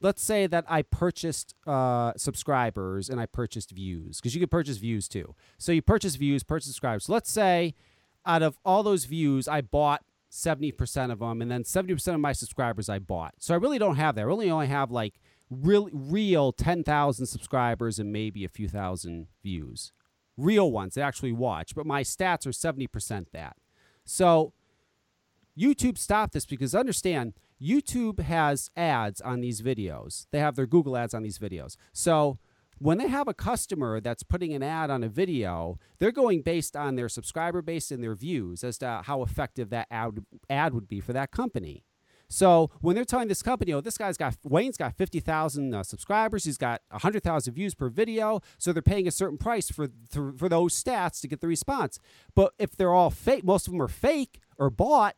let's 0.00 0.22
say 0.22 0.46
that 0.46 0.64
I 0.68 0.82
purchased 0.82 1.56
uh, 1.66 2.12
subscribers 2.16 3.10
and 3.10 3.20
I 3.20 3.26
purchased 3.26 3.72
views 3.72 4.20
because 4.20 4.36
you 4.36 4.40
can 4.40 4.48
purchase 4.48 4.76
views 4.76 5.08
too. 5.08 5.34
So 5.58 5.72
you 5.72 5.82
purchase 5.82 6.14
views, 6.14 6.44
purchase 6.44 6.66
subscribers. 6.66 7.06
So 7.06 7.14
let's 7.14 7.32
say 7.32 7.74
out 8.24 8.42
of 8.42 8.58
all 8.64 8.84
those 8.84 9.06
views, 9.06 9.48
I 9.48 9.60
bought 9.60 10.04
70% 10.34 11.12
of 11.12 11.20
them 11.20 11.40
and 11.40 11.50
then 11.50 11.62
70% 11.62 12.14
of 12.14 12.20
my 12.20 12.32
subscribers 12.32 12.88
I 12.88 12.98
bought. 12.98 13.34
So 13.38 13.54
I 13.54 13.56
really 13.56 13.78
don't 13.78 13.96
have 13.96 14.16
that. 14.16 14.22
I 14.22 14.24
really 14.24 14.50
only 14.50 14.66
have 14.66 14.90
like 14.90 15.20
real, 15.48 15.88
real 15.92 16.52
10,000 16.52 17.26
subscribers 17.26 18.00
and 18.00 18.12
maybe 18.12 18.44
a 18.44 18.48
few 18.48 18.68
thousand 18.68 19.28
views. 19.44 19.92
Real 20.36 20.72
ones 20.72 20.94
that 20.94 21.02
actually 21.02 21.30
watch, 21.30 21.76
but 21.76 21.86
my 21.86 22.02
stats 22.02 22.46
are 22.46 22.50
70% 22.50 23.26
that. 23.32 23.56
So 24.04 24.52
YouTube 25.56 25.96
stopped 25.96 26.32
this 26.32 26.46
because 26.46 26.74
understand 26.74 27.34
YouTube 27.62 28.18
has 28.18 28.70
ads 28.76 29.20
on 29.20 29.40
these 29.40 29.62
videos. 29.62 30.26
They 30.32 30.40
have 30.40 30.56
their 30.56 30.66
Google 30.66 30.96
ads 30.96 31.14
on 31.14 31.22
these 31.22 31.38
videos. 31.38 31.76
So 31.92 32.40
when 32.84 32.98
they 32.98 33.08
have 33.08 33.28
a 33.28 33.32
customer 33.32 33.98
that's 33.98 34.22
putting 34.22 34.52
an 34.52 34.62
ad 34.62 34.90
on 34.90 35.02
a 35.02 35.08
video, 35.08 35.78
they're 35.98 36.12
going 36.12 36.42
based 36.42 36.76
on 36.76 36.96
their 36.96 37.08
subscriber 37.08 37.62
base 37.62 37.90
and 37.90 38.04
their 38.04 38.14
views 38.14 38.62
as 38.62 38.76
to 38.76 39.00
how 39.04 39.22
effective 39.22 39.70
that 39.70 39.86
ad, 39.90 40.18
ad 40.50 40.74
would 40.74 40.86
be 40.86 41.00
for 41.00 41.14
that 41.14 41.30
company. 41.30 41.82
So 42.28 42.70
when 42.82 42.94
they're 42.94 43.06
telling 43.06 43.28
this 43.28 43.42
company, 43.42 43.72
oh, 43.72 43.80
this 43.80 43.96
guy's 43.96 44.18
got 44.18 44.36
Wayne's 44.44 44.76
got 44.76 44.98
fifty 44.98 45.18
thousand 45.20 45.74
uh, 45.74 45.82
subscribers, 45.82 46.44
he's 46.44 46.58
got 46.58 46.82
hundred 46.92 47.22
thousand 47.22 47.54
views 47.54 47.74
per 47.74 47.88
video, 47.88 48.42
so 48.58 48.70
they're 48.70 48.82
paying 48.82 49.08
a 49.08 49.10
certain 49.10 49.38
price 49.38 49.70
for 49.70 49.86
th- 49.88 50.34
for 50.36 50.50
those 50.50 50.74
stats 50.74 51.22
to 51.22 51.28
get 51.28 51.40
the 51.40 51.48
response. 51.48 51.98
But 52.34 52.52
if 52.58 52.76
they're 52.76 52.92
all 52.92 53.10
fake, 53.10 53.44
most 53.44 53.66
of 53.66 53.72
them 53.72 53.80
are 53.80 53.88
fake 53.88 54.40
or 54.58 54.68
bought. 54.68 55.16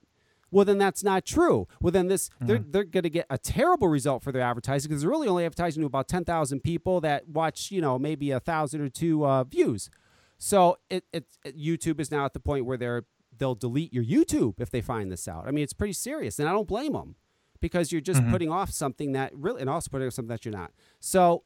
Well, 0.50 0.64
then 0.64 0.78
that's 0.78 1.02
not 1.02 1.24
true. 1.24 1.66
Well, 1.80 1.90
then 1.90 2.08
this 2.08 2.28
mm-hmm. 2.28 2.46
they're 2.46 2.58
they're 2.58 2.84
going 2.84 3.02
to 3.02 3.10
get 3.10 3.26
a 3.28 3.38
terrible 3.38 3.88
result 3.88 4.22
for 4.22 4.32
their 4.32 4.42
advertising 4.42 4.88
because 4.88 5.02
they're 5.02 5.10
really 5.10 5.28
only 5.28 5.44
advertising 5.44 5.82
to 5.82 5.86
about 5.86 6.08
ten 6.08 6.24
thousand 6.24 6.60
people 6.60 7.00
that 7.00 7.28
watch, 7.28 7.70
you 7.70 7.80
know, 7.80 7.98
maybe 7.98 8.30
a 8.30 8.40
thousand 8.40 8.80
or 8.80 8.88
two 8.88 9.26
uh, 9.26 9.44
views. 9.44 9.90
So 10.38 10.76
it, 10.90 11.04
it, 11.12 11.24
it 11.44 11.58
YouTube 11.58 12.00
is 12.00 12.10
now 12.10 12.24
at 12.24 12.32
the 12.32 12.40
point 12.40 12.64
where 12.64 12.76
they're 12.76 13.04
they'll 13.38 13.54
delete 13.54 13.92
your 13.92 14.04
YouTube 14.04 14.60
if 14.60 14.70
they 14.70 14.80
find 14.80 15.10
this 15.10 15.28
out. 15.28 15.46
I 15.46 15.50
mean, 15.50 15.64
it's 15.64 15.72
pretty 15.72 15.92
serious, 15.92 16.38
and 16.38 16.48
I 16.48 16.52
don't 16.52 16.68
blame 16.68 16.92
them 16.92 17.16
because 17.60 17.92
you're 17.92 18.00
just 18.00 18.20
mm-hmm. 18.20 18.30
putting 18.30 18.50
off 18.50 18.70
something 18.70 19.12
that 19.12 19.32
really, 19.34 19.60
and 19.60 19.70
also 19.70 19.90
putting 19.90 20.06
off 20.06 20.14
something 20.14 20.28
that 20.28 20.44
you're 20.44 20.54
not. 20.54 20.72
So, 21.00 21.42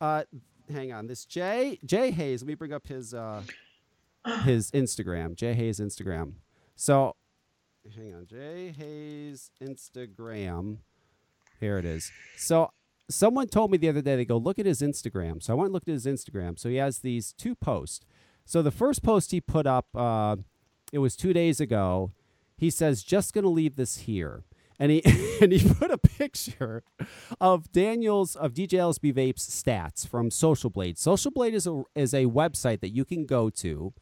uh, 0.00 0.24
hang 0.70 0.92
on, 0.92 1.06
this 1.06 1.24
Jay 1.24 1.78
Jay 1.84 2.10
Haze. 2.10 2.42
Let 2.42 2.48
me 2.48 2.54
bring 2.54 2.72
up 2.72 2.86
his 2.86 3.14
uh, 3.14 3.42
his 4.44 4.70
Instagram. 4.70 5.34
Jay 5.34 5.54
Haze 5.54 5.80
Instagram. 5.80 6.34
So, 6.76 7.16
hang 7.96 8.14
on, 8.14 8.26
Jay 8.26 8.74
Haze 8.76 9.50
Instagram. 9.62 10.78
Here 11.60 11.78
it 11.78 11.84
is. 11.84 12.10
So. 12.36 12.70
Someone 13.10 13.46
told 13.46 13.70
me 13.70 13.76
the 13.76 13.90
other 13.90 14.00
day, 14.00 14.16
they 14.16 14.24
go, 14.24 14.38
look 14.38 14.58
at 14.58 14.64
his 14.64 14.80
Instagram. 14.80 15.42
So 15.42 15.52
I 15.52 15.56
went 15.56 15.66
and 15.66 15.74
looked 15.74 15.88
at 15.88 15.92
his 15.92 16.06
Instagram. 16.06 16.58
So 16.58 16.70
he 16.70 16.76
has 16.76 17.00
these 17.00 17.34
two 17.34 17.54
posts. 17.54 18.06
So 18.46 18.62
the 18.62 18.70
first 18.70 19.02
post 19.02 19.32
he 19.32 19.40
put 19.40 19.66
up, 19.66 19.86
uh, 19.94 20.36
it 20.92 20.98
was 20.98 21.16
two 21.16 21.32
days 21.32 21.60
ago. 21.60 22.12
He 22.56 22.70
says, 22.70 23.02
just 23.02 23.34
going 23.34 23.44
to 23.44 23.50
leave 23.50 23.76
this 23.76 23.98
here. 23.98 24.44
And 24.78 24.90
he, 24.90 25.02
and 25.42 25.52
he 25.52 25.68
put 25.74 25.90
a 25.90 25.98
picture 25.98 26.84
of 27.40 27.70
Daniel's, 27.72 28.34
of 28.36 28.54
DJ 28.54 28.78
LSB 28.78 29.12
Vape's 29.14 29.46
stats 29.48 30.06
from 30.06 30.30
Social 30.30 30.70
Blade. 30.70 30.98
Social 30.98 31.30
Blade 31.30 31.54
is 31.54 31.66
a, 31.66 31.82
is 31.94 32.14
a 32.14 32.26
website 32.26 32.80
that 32.80 32.90
you 32.90 33.04
can 33.04 33.26
go 33.26 33.50
to 33.50 33.92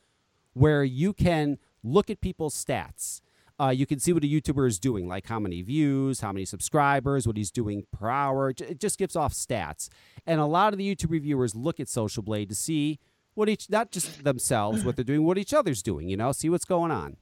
where 0.52 0.84
you 0.84 1.12
can 1.12 1.58
look 1.82 2.10
at 2.10 2.20
people's 2.20 2.54
stats. 2.54 3.20
Uh, 3.60 3.68
you 3.68 3.84
can 3.84 3.98
see 3.98 4.12
what 4.12 4.24
a 4.24 4.26
YouTuber 4.26 4.66
is 4.66 4.78
doing, 4.78 5.06
like 5.06 5.26
how 5.26 5.38
many 5.38 5.60
views, 5.60 6.20
how 6.20 6.32
many 6.32 6.46
subscribers, 6.46 7.26
what 7.26 7.36
he's 7.36 7.50
doing 7.50 7.84
per 7.92 8.08
hour. 8.08 8.50
It 8.50 8.80
just 8.80 8.98
gives 8.98 9.16
off 9.16 9.34
stats. 9.34 9.88
And 10.26 10.40
a 10.40 10.46
lot 10.46 10.72
of 10.72 10.78
the 10.78 10.96
YouTube 10.96 11.10
reviewers 11.10 11.54
look 11.54 11.78
at 11.78 11.88
Social 11.88 12.22
Blade 12.22 12.48
to 12.48 12.54
see 12.54 12.98
what 13.34 13.48
each 13.48 13.70
not 13.70 13.90
just 13.90 14.24
themselves 14.24 14.84
what 14.84 14.96
they're 14.96 15.04
doing 15.04 15.24
what 15.24 15.38
each 15.38 15.54
other's 15.54 15.82
doing 15.82 16.08
you 16.08 16.16
know 16.16 16.32
see 16.32 16.48
what's 16.50 16.64
going 16.64 16.90
on 16.90 17.16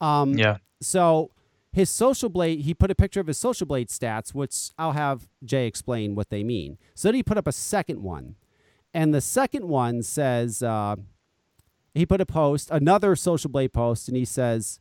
um 0.00 0.32
yeah 0.38 0.56
so 0.80 1.30
his 1.72 1.90
social 1.90 2.28
blade 2.28 2.60
he 2.60 2.74
put 2.74 2.90
a 2.90 2.94
picture 2.94 3.20
of 3.20 3.26
his 3.26 3.38
social 3.38 3.66
blade 3.66 3.88
stats 3.88 4.34
which 4.34 4.70
i'll 4.78 4.92
have 4.92 5.28
jay 5.44 5.66
explain 5.66 6.14
what 6.14 6.30
they 6.30 6.42
mean 6.42 6.78
so 6.94 7.08
then 7.08 7.14
he 7.14 7.22
put 7.22 7.36
up 7.36 7.46
a 7.46 7.52
second 7.52 8.02
one 8.02 8.36
and 8.94 9.12
the 9.12 9.20
second 9.20 9.68
one 9.68 10.02
says 10.02 10.62
uh, 10.62 10.96
he 11.94 12.06
put 12.06 12.20
a 12.20 12.26
post 12.26 12.70
another 12.70 13.16
social 13.16 13.50
blade 13.50 13.72
post 13.72 14.08
and 14.08 14.16
he 14.16 14.24
says 14.24 14.80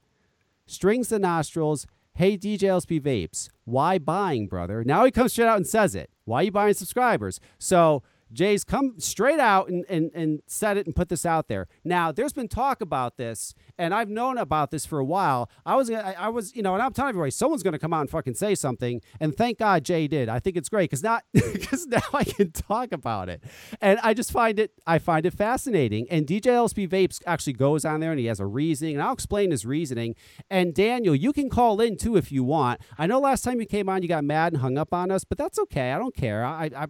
strings 0.71 1.09
the 1.09 1.19
nostrils. 1.19 1.85
Hey 2.15 2.37
dj 2.37 2.59
lsb 2.59 3.01
vapes 3.01 3.49
why 3.71 3.97
buying 3.97 4.47
brother? 4.47 4.83
Now 4.83 5.05
he 5.05 5.11
comes 5.11 5.31
straight 5.31 5.47
out 5.47 5.57
and 5.57 5.67
says 5.67 5.95
it. 5.95 6.09
Why 6.25 6.41
are 6.41 6.43
you 6.43 6.51
buying 6.51 6.73
subscribers? 6.73 7.39
So 7.57 8.03
Jay's 8.33 8.63
come 8.63 8.95
straight 8.97 9.39
out 9.39 9.69
and, 9.69 9.85
and, 9.89 10.11
and 10.13 10.41
said 10.47 10.77
it 10.77 10.85
and 10.85 10.95
put 10.95 11.09
this 11.09 11.25
out 11.25 11.47
there. 11.47 11.67
Now, 11.83 12.11
there's 12.11 12.33
been 12.33 12.47
talk 12.47 12.81
about 12.81 13.17
this, 13.17 13.53
and 13.77 13.93
I've 13.93 14.09
known 14.09 14.37
about 14.37 14.71
this 14.71 14.85
for 14.85 14.99
a 14.99 15.05
while. 15.05 15.49
I 15.65 15.75
was, 15.75 15.91
I, 15.91 16.15
I 16.17 16.29
was, 16.29 16.55
you 16.55 16.61
know, 16.61 16.73
and 16.73 16.81
I'm 16.81 16.93
telling 16.93 17.09
everybody, 17.09 17.31
someone's 17.31 17.63
going 17.63 17.73
to 17.73 17.79
come 17.79 17.93
out 17.93 18.01
and 18.01 18.09
fucking 18.09 18.35
say 18.35 18.55
something. 18.55 19.01
And 19.19 19.35
thank 19.35 19.59
God 19.59 19.83
Jay 19.83 20.07
did. 20.07 20.29
I 20.29 20.39
think 20.39 20.55
it's 20.55 20.69
great 20.69 20.89
because 20.89 21.01
because 21.33 21.87
now 21.87 22.01
I 22.13 22.23
can 22.23 22.51
talk 22.51 22.91
about 22.91 23.29
it, 23.29 23.43
and 23.81 23.99
I 24.01 24.13
just 24.13 24.31
find 24.31 24.59
it, 24.59 24.71
I 24.87 24.99
find 24.99 25.25
it 25.25 25.33
fascinating. 25.33 26.07
And 26.09 26.25
DJ 26.25 26.43
LSB 26.43 26.87
Vapes 26.87 27.19
actually 27.25 27.53
goes 27.53 27.85
on 27.85 27.99
there 27.99 28.11
and 28.11 28.19
he 28.19 28.27
has 28.27 28.39
a 28.39 28.45
reasoning, 28.45 28.95
and 28.95 29.03
I'll 29.03 29.13
explain 29.13 29.51
his 29.51 29.65
reasoning. 29.65 30.15
And 30.49 30.73
Daniel, 30.73 31.15
you 31.15 31.33
can 31.33 31.49
call 31.49 31.81
in 31.81 31.97
too 31.97 32.15
if 32.15 32.31
you 32.31 32.43
want. 32.43 32.81
I 32.97 33.07
know 33.07 33.19
last 33.19 33.43
time 33.43 33.59
you 33.59 33.65
came 33.65 33.89
on, 33.89 34.01
you 34.01 34.07
got 34.07 34.23
mad 34.23 34.53
and 34.53 34.61
hung 34.61 34.77
up 34.77 34.93
on 34.93 35.11
us, 35.11 35.23
but 35.23 35.37
that's 35.37 35.59
okay. 35.59 35.91
I 35.91 35.97
don't 35.97 36.15
care. 36.15 36.45
I, 36.45 36.69
I 36.75 36.87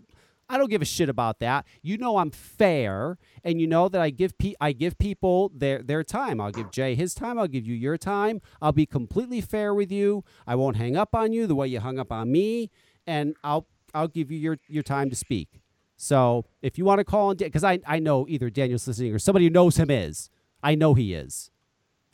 I 0.52 0.58
don't 0.58 0.70
give 0.70 0.82
a 0.82 0.86
shit 0.86 1.08
about 1.08 1.40
that. 1.40 1.66
You 1.82 1.98
know 1.98 2.18
I'm 2.18 2.30
fair, 2.30 3.18
and 3.44 3.62
you 3.62 3.68
know 3.68 3.88
that 3.88 4.02
I 4.02 4.10
give 4.10 4.38
pe- 4.38 4.56
I 4.60 4.74
give 4.74 4.98
people 4.98 5.50
their 5.56 5.82
their 5.82 6.04
time. 6.04 6.42
I'll 6.42 6.52
give 6.52 6.72
Jay 6.72 6.94
his 6.94 7.14
time. 7.14 7.40
I'll 7.40 7.48
give 7.48 7.66
you 7.66 7.74
your 7.74 7.98
time. 7.98 8.42
I'll 8.62 8.74
be 8.74 8.86
completely 8.86 9.40
fair 9.40 9.74
with 9.74 9.92
you. 9.92 10.26
I 10.46 10.56
won't 10.56 10.76
hang 10.76 10.98
up 10.98 11.16
on 11.16 11.32
you 11.32 11.48
the 11.48 11.56
way 11.56 11.68
you 11.68 11.80
hung 11.80 11.98
up 11.98 12.12
on 12.12 12.32
me, 12.32 12.70
and 13.08 13.36
I'll 13.44 13.66
I'll 13.94 14.10
give 14.10 14.30
you 14.30 14.38
your 14.38 14.58
your 14.68 14.84
time 14.84 15.10
to 15.10 15.16
speak. 15.16 15.62
So 15.96 16.46
if 16.62 16.78
you 16.78 16.84
want 16.84 17.00
to 17.00 17.06
call 17.06 17.32
in, 17.32 17.38
because 17.38 17.64
I 17.64 17.80
I 17.88 18.00
know 18.00 18.26
either 18.28 18.50
Daniel's 18.50 18.86
listening 18.88 19.14
or 19.14 19.20
somebody 19.20 19.46
who 19.46 19.52
knows 19.52 19.78
him 19.78 19.90
is. 19.90 20.30
I 20.64 20.76
know 20.76 20.94
he 20.94 21.14
is. 21.14 21.50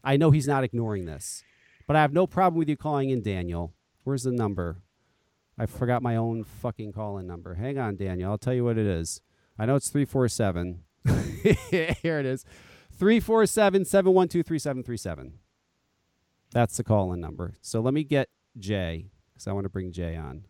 I 0.03 0.15
know 0.15 0.31
he's 0.31 0.47
not 0.47 0.63
ignoring 0.63 1.05
this, 1.05 1.43
but 1.85 1.95
I 1.95 2.01
have 2.01 2.13
no 2.13 2.27
problem 2.27 2.59
with 2.59 2.69
you 2.69 2.77
calling 2.77 3.09
in, 3.09 3.21
Daniel. 3.21 3.73
Where's 4.03 4.23
the 4.23 4.31
number? 4.31 4.77
I 5.57 5.65
forgot 5.65 6.03
my 6.03 6.15
own 6.15 6.43
fucking 6.43 6.93
call 6.93 7.17
in 7.17 7.25
number. 7.27 7.55
Hang 7.55 7.77
on, 7.77 7.95
Daniel. 7.95 8.31
I'll 8.31 8.37
tell 8.37 8.53
you 8.53 8.63
what 8.63 8.77
it 8.77 8.85
is. 8.85 9.21
I 9.57 9.65
know 9.65 9.75
it's 9.75 9.89
347. 9.89 10.83
Here 12.01 12.19
it 12.19 12.25
is 12.25 12.45
347 12.97 13.85
712 13.85 14.45
3737. 14.45 15.33
That's 16.51 16.77
the 16.77 16.83
call 16.83 17.11
in 17.13 17.19
number. 17.19 17.55
So 17.61 17.79
let 17.79 17.93
me 17.93 18.03
get 18.03 18.29
Jay 18.57 19.07
because 19.33 19.47
I 19.47 19.53
want 19.53 19.65
to 19.65 19.69
bring 19.69 19.91
Jay 19.91 20.15
on. 20.15 20.45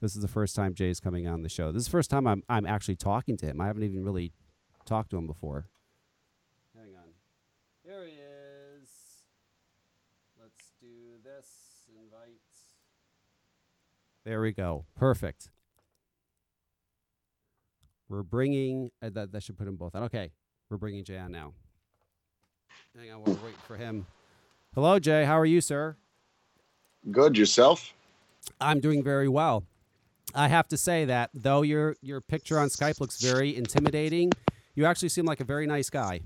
This 0.00 0.16
is 0.16 0.22
the 0.22 0.28
first 0.28 0.56
time 0.56 0.74
Jay's 0.74 1.00
coming 1.00 1.26
on 1.26 1.42
the 1.42 1.48
show. 1.48 1.72
This 1.72 1.80
is 1.80 1.86
the 1.86 1.92
first 1.92 2.10
time 2.10 2.26
I'm, 2.26 2.42
I'm 2.48 2.66
actually 2.66 2.96
talking 2.96 3.36
to 3.38 3.46
him. 3.46 3.60
I 3.60 3.66
haven't 3.66 3.82
even 3.82 4.02
really 4.02 4.32
talked 4.86 5.10
to 5.10 5.18
him 5.18 5.26
before. 5.26 5.66
Hang 6.74 6.94
on. 6.96 7.10
Here 7.84 8.06
he 8.06 8.14
is. 8.14 8.88
Let's 10.40 10.72
do 10.80 11.20
this. 11.22 11.48
Invite. 12.02 12.40
There 14.24 14.40
we 14.40 14.52
go. 14.52 14.84
Perfect. 14.96 15.50
We're 18.08 18.22
bringing, 18.22 18.90
uh, 19.02 19.10
that, 19.10 19.32
that 19.32 19.42
should 19.42 19.56
put 19.56 19.64
them 19.64 19.76
both 19.76 19.94
on. 19.94 20.02
Okay. 20.04 20.32
We're 20.68 20.76
bringing 20.76 21.04
Jay 21.04 21.18
on 21.18 21.32
now. 21.32 21.52
Hang 22.96 23.10
on, 23.12 23.22
we're 23.24 23.34
waiting 23.34 23.58
for 23.66 23.76
him. 23.76 24.06
Hello, 24.74 24.98
Jay. 24.98 25.24
How 25.24 25.38
are 25.38 25.46
you, 25.46 25.60
sir? 25.60 25.96
Good. 27.10 27.36
Yourself? 27.36 27.94
I'm 28.60 28.80
doing 28.80 29.02
very 29.02 29.28
well. 29.28 29.64
I 30.34 30.48
have 30.48 30.68
to 30.68 30.76
say 30.76 31.06
that 31.06 31.30
though 31.34 31.62
your 31.62 31.96
your 32.02 32.20
picture 32.20 32.58
on 32.58 32.68
Skype 32.68 33.00
looks 33.00 33.20
very 33.20 33.56
intimidating, 33.56 34.30
you 34.74 34.86
actually 34.86 35.08
seem 35.08 35.24
like 35.24 35.40
a 35.40 35.44
very 35.44 35.66
nice 35.66 35.90
guy. 35.90 36.20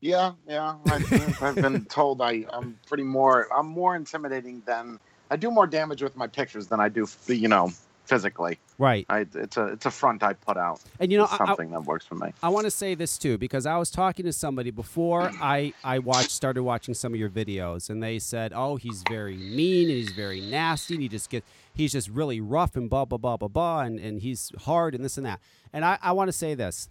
Yeah, 0.00 0.32
yeah. 0.46 0.76
I've, 0.86 1.42
I've 1.42 1.54
been 1.54 1.86
told 1.86 2.20
I, 2.20 2.44
I'm 2.50 2.78
pretty 2.86 3.04
more 3.04 3.48
I'm 3.56 3.66
more 3.66 3.96
intimidating 3.96 4.62
than 4.66 5.00
I 5.30 5.36
do 5.36 5.50
more 5.50 5.66
damage 5.66 6.02
with 6.02 6.16
my 6.16 6.26
pictures 6.26 6.66
than 6.66 6.80
I 6.80 6.88
do, 6.88 7.06
you 7.28 7.48
know, 7.48 7.70
physically. 8.04 8.58
Right. 8.78 9.06
I, 9.08 9.26
it's 9.34 9.56
a 9.56 9.66
it's 9.68 9.86
a 9.86 9.90
front 9.90 10.22
I 10.22 10.34
put 10.34 10.56
out. 10.56 10.80
And 11.00 11.10
you 11.10 11.16
know, 11.18 11.24
It's 11.24 11.32
I- 11.32 11.44
I- 11.44 11.46
something 11.46 11.70
that 11.70 11.84
works 11.84 12.04
for 12.04 12.16
me. 12.16 12.32
I 12.42 12.48
want 12.50 12.66
to 12.66 12.70
say 12.70 12.94
this 12.94 13.16
too 13.18 13.38
because 13.38 13.64
I 13.66 13.76
was 13.78 13.90
talking 13.90 14.24
to 14.26 14.32
somebody 14.32 14.70
before 14.70 15.30
I 15.40 15.72
I 15.82 16.00
watched 16.00 16.30
started 16.30 16.62
watching 16.62 16.92
some 16.94 17.14
of 17.14 17.18
your 17.20 17.30
videos 17.30 17.88
and 17.88 18.02
they 18.02 18.18
said, 18.18 18.52
"Oh, 18.54 18.76
he's 18.76 19.02
very 19.08 19.36
mean 19.36 19.88
and 19.88 19.96
he's 19.98 20.12
very 20.12 20.40
nasty 20.40 20.94
and 20.94 21.02
he 21.02 21.08
just 21.08 21.30
get 21.30 21.44
he's 21.72 21.92
just 21.92 22.08
really 22.10 22.40
rough 22.40 22.76
and 22.76 22.90
blah 22.90 23.04
blah 23.06 23.18
blah 23.18 23.36
blah 23.36 23.48
blah 23.48 23.80
and, 23.80 23.98
and 23.98 24.20
he's 24.20 24.50
hard 24.64 24.94
and 24.94 25.04
this 25.04 25.16
and 25.16 25.24
that." 25.26 25.40
And 25.72 25.84
I 25.84 25.98
I 26.02 26.12
want 26.12 26.28
to 26.28 26.32
say 26.32 26.54
this. 26.54 26.88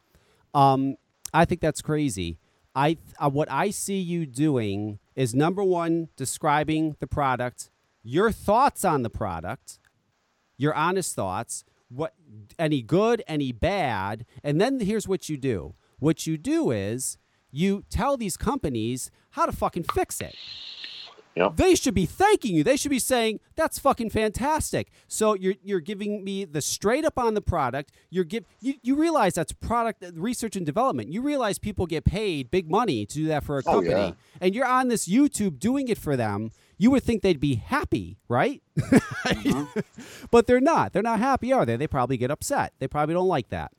Um 0.54 0.96
I 1.34 1.46
think 1.46 1.62
that's 1.62 1.82
crazy. 1.82 2.38
I 2.76 2.98
uh, 3.20 3.30
what 3.30 3.52
I 3.52 3.70
see 3.70 4.00
you 4.00 4.26
doing 4.26 5.00
is 5.16 5.36
number 5.36 5.64
1 5.64 6.10
describing 6.16 6.96
the 7.00 7.06
product, 7.08 7.70
your 8.04 8.32
thoughts 8.32 8.84
on 8.86 9.04
the 9.04 9.10
product, 9.10 9.80
your 10.58 10.74
honest 10.74 11.16
thoughts 11.16 11.64
what 11.90 12.14
any 12.58 12.82
good 12.82 13.22
any 13.28 13.52
bad 13.52 14.26
and 14.44 14.60
then 14.60 14.80
here's 14.80 15.08
what 15.08 15.30
you 15.30 15.38
do. 15.38 15.76
What 16.00 16.26
you 16.26 16.38
do 16.38 16.72
is 16.72 17.18
you 17.52 17.84
tell 17.90 18.18
these 18.18 18.36
companies 18.36 19.12
how 19.32 19.46
to 19.46 19.52
fucking 19.52 19.84
fix 19.94 20.20
it. 20.20 20.36
Yep. 21.36 21.56
they 21.56 21.74
should 21.74 21.96
be 21.96 22.06
thanking 22.06 22.54
you. 22.56 22.64
They 22.64 22.78
should 22.78 22.92
be 22.92 23.00
saying 23.00 23.40
that's 23.56 23.80
fucking 23.80 24.12
fantastic. 24.12 24.92
So 25.08 25.34
you're 25.34 25.56
you're 25.64 25.80
giving 25.80 26.24
me 26.24 26.46
the 26.46 26.62
straight 26.62 27.06
up 27.06 27.18
on 27.18 27.34
the 27.34 27.42
product. 27.42 27.92
You're 28.12 28.24
give 28.24 28.46
you, 28.60 28.76
you 28.84 28.96
realize 28.96 29.34
that's 29.34 29.52
product 29.52 30.04
research 30.14 30.56
and 30.56 30.64
development. 30.66 31.12
You 31.12 31.22
realize 31.24 31.58
people 31.58 31.88
get 31.88 32.06
paid 32.06 32.52
big 32.52 32.70
money 32.70 33.06
to 33.08 33.16
do 33.16 33.26
that 33.28 33.44
for 33.44 33.58
a 33.58 33.62
Oh, 33.66 33.74
company. 33.82 33.90
Yeah. 33.94 34.12
and 34.42 34.54
you're 34.54 34.68
on 34.68 34.90
this 34.90 35.08
youtube 35.08 35.58
doing 35.60 35.88
it 35.88 35.98
for 35.98 36.16
them 36.16 36.52
you 36.78 36.92
would 36.92 37.04
think 37.04 37.22
they'd 37.22 37.40
be 37.40 37.56
happy 37.56 38.18
right 38.28 38.62
but 40.32 40.48
they're 40.48 40.60
not. 40.62 40.94
They're 40.94 41.04
not 41.04 41.20
happy, 41.20 41.54
are 41.54 41.66
they? 41.66 41.76
They 41.76 41.88
probably 41.88 42.18
get 42.18 42.32
upset. 42.32 42.74
They 42.80 42.88
probably 42.88 43.14
don't 43.14 43.28
like 43.28 43.50
that. 43.50 43.72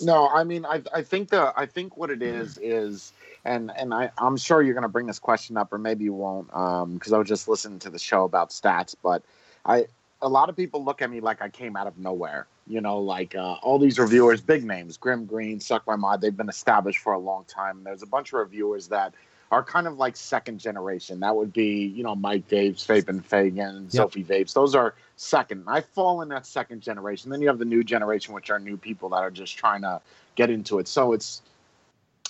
No, 0.00 0.28
I 0.28 0.44
mean, 0.44 0.64
I 0.64 0.82
I 0.92 1.02
think 1.02 1.28
the 1.28 1.52
I 1.56 1.66
think 1.66 1.96
what 1.96 2.10
it 2.10 2.22
is 2.22 2.58
is, 2.62 3.12
and 3.44 3.70
and 3.76 3.92
I 3.92 4.10
I'm 4.18 4.36
sure 4.36 4.62
you're 4.62 4.74
going 4.74 4.82
to 4.82 4.88
bring 4.88 5.06
this 5.06 5.18
question 5.18 5.56
up, 5.56 5.72
or 5.72 5.78
maybe 5.78 6.04
you 6.04 6.14
won't, 6.14 6.52
um, 6.54 6.94
because 6.94 7.12
I 7.12 7.18
was 7.18 7.28
just 7.28 7.46
listening 7.46 7.78
to 7.80 7.90
the 7.90 7.98
show 7.98 8.24
about 8.24 8.50
stats, 8.50 8.96
but 9.00 9.22
I 9.66 9.86
a 10.22 10.28
lot 10.28 10.48
of 10.48 10.56
people 10.56 10.84
look 10.84 11.02
at 11.02 11.10
me 11.10 11.20
like 11.20 11.42
I 11.42 11.48
came 11.48 11.76
out 11.76 11.86
of 11.86 11.98
nowhere. 11.98 12.46
You 12.66 12.80
know, 12.80 12.98
like 12.98 13.34
uh, 13.34 13.54
all 13.62 13.78
these 13.78 13.98
reviewers, 13.98 14.40
big 14.40 14.64
names, 14.64 14.96
Grimm 14.96 15.26
Green, 15.26 15.60
Suck 15.60 15.86
My 15.86 15.96
Mod, 15.96 16.20
they've 16.20 16.36
been 16.36 16.48
established 16.48 17.00
for 17.00 17.12
a 17.12 17.18
long 17.18 17.44
time. 17.44 17.78
And 17.78 17.86
There's 17.86 18.02
a 18.02 18.06
bunch 18.06 18.32
of 18.32 18.38
reviewers 18.38 18.88
that 18.88 19.14
are 19.52 19.62
kind 19.62 19.86
of 19.86 19.98
like 19.98 20.16
second 20.16 20.58
generation. 20.58 21.20
That 21.20 21.36
would 21.36 21.52
be, 21.52 21.84
you 21.84 22.02
know, 22.02 22.16
Mike 22.16 22.48
Vapes, 22.48 22.84
Fabian 22.84 23.20
Fagan, 23.20 23.82
Yep. 23.84 23.92
Sophie 23.92 24.24
Vapes. 24.24 24.54
Those 24.54 24.74
are 24.74 24.94
second. 25.16 25.64
I 25.66 25.82
fall 25.82 26.22
in 26.22 26.30
that 26.30 26.46
second 26.46 26.80
generation. 26.80 27.30
Then 27.30 27.42
you 27.42 27.48
have 27.48 27.58
the 27.58 27.66
new 27.66 27.84
generation, 27.84 28.32
which 28.32 28.50
are 28.50 28.58
new 28.58 28.78
people 28.78 29.10
that 29.10 29.18
are 29.18 29.30
just 29.30 29.54
trying 29.54 29.82
to 29.82 30.00
get 30.36 30.48
into 30.48 30.78
it. 30.78 30.88
So 30.88 31.12
it's, 31.12 31.42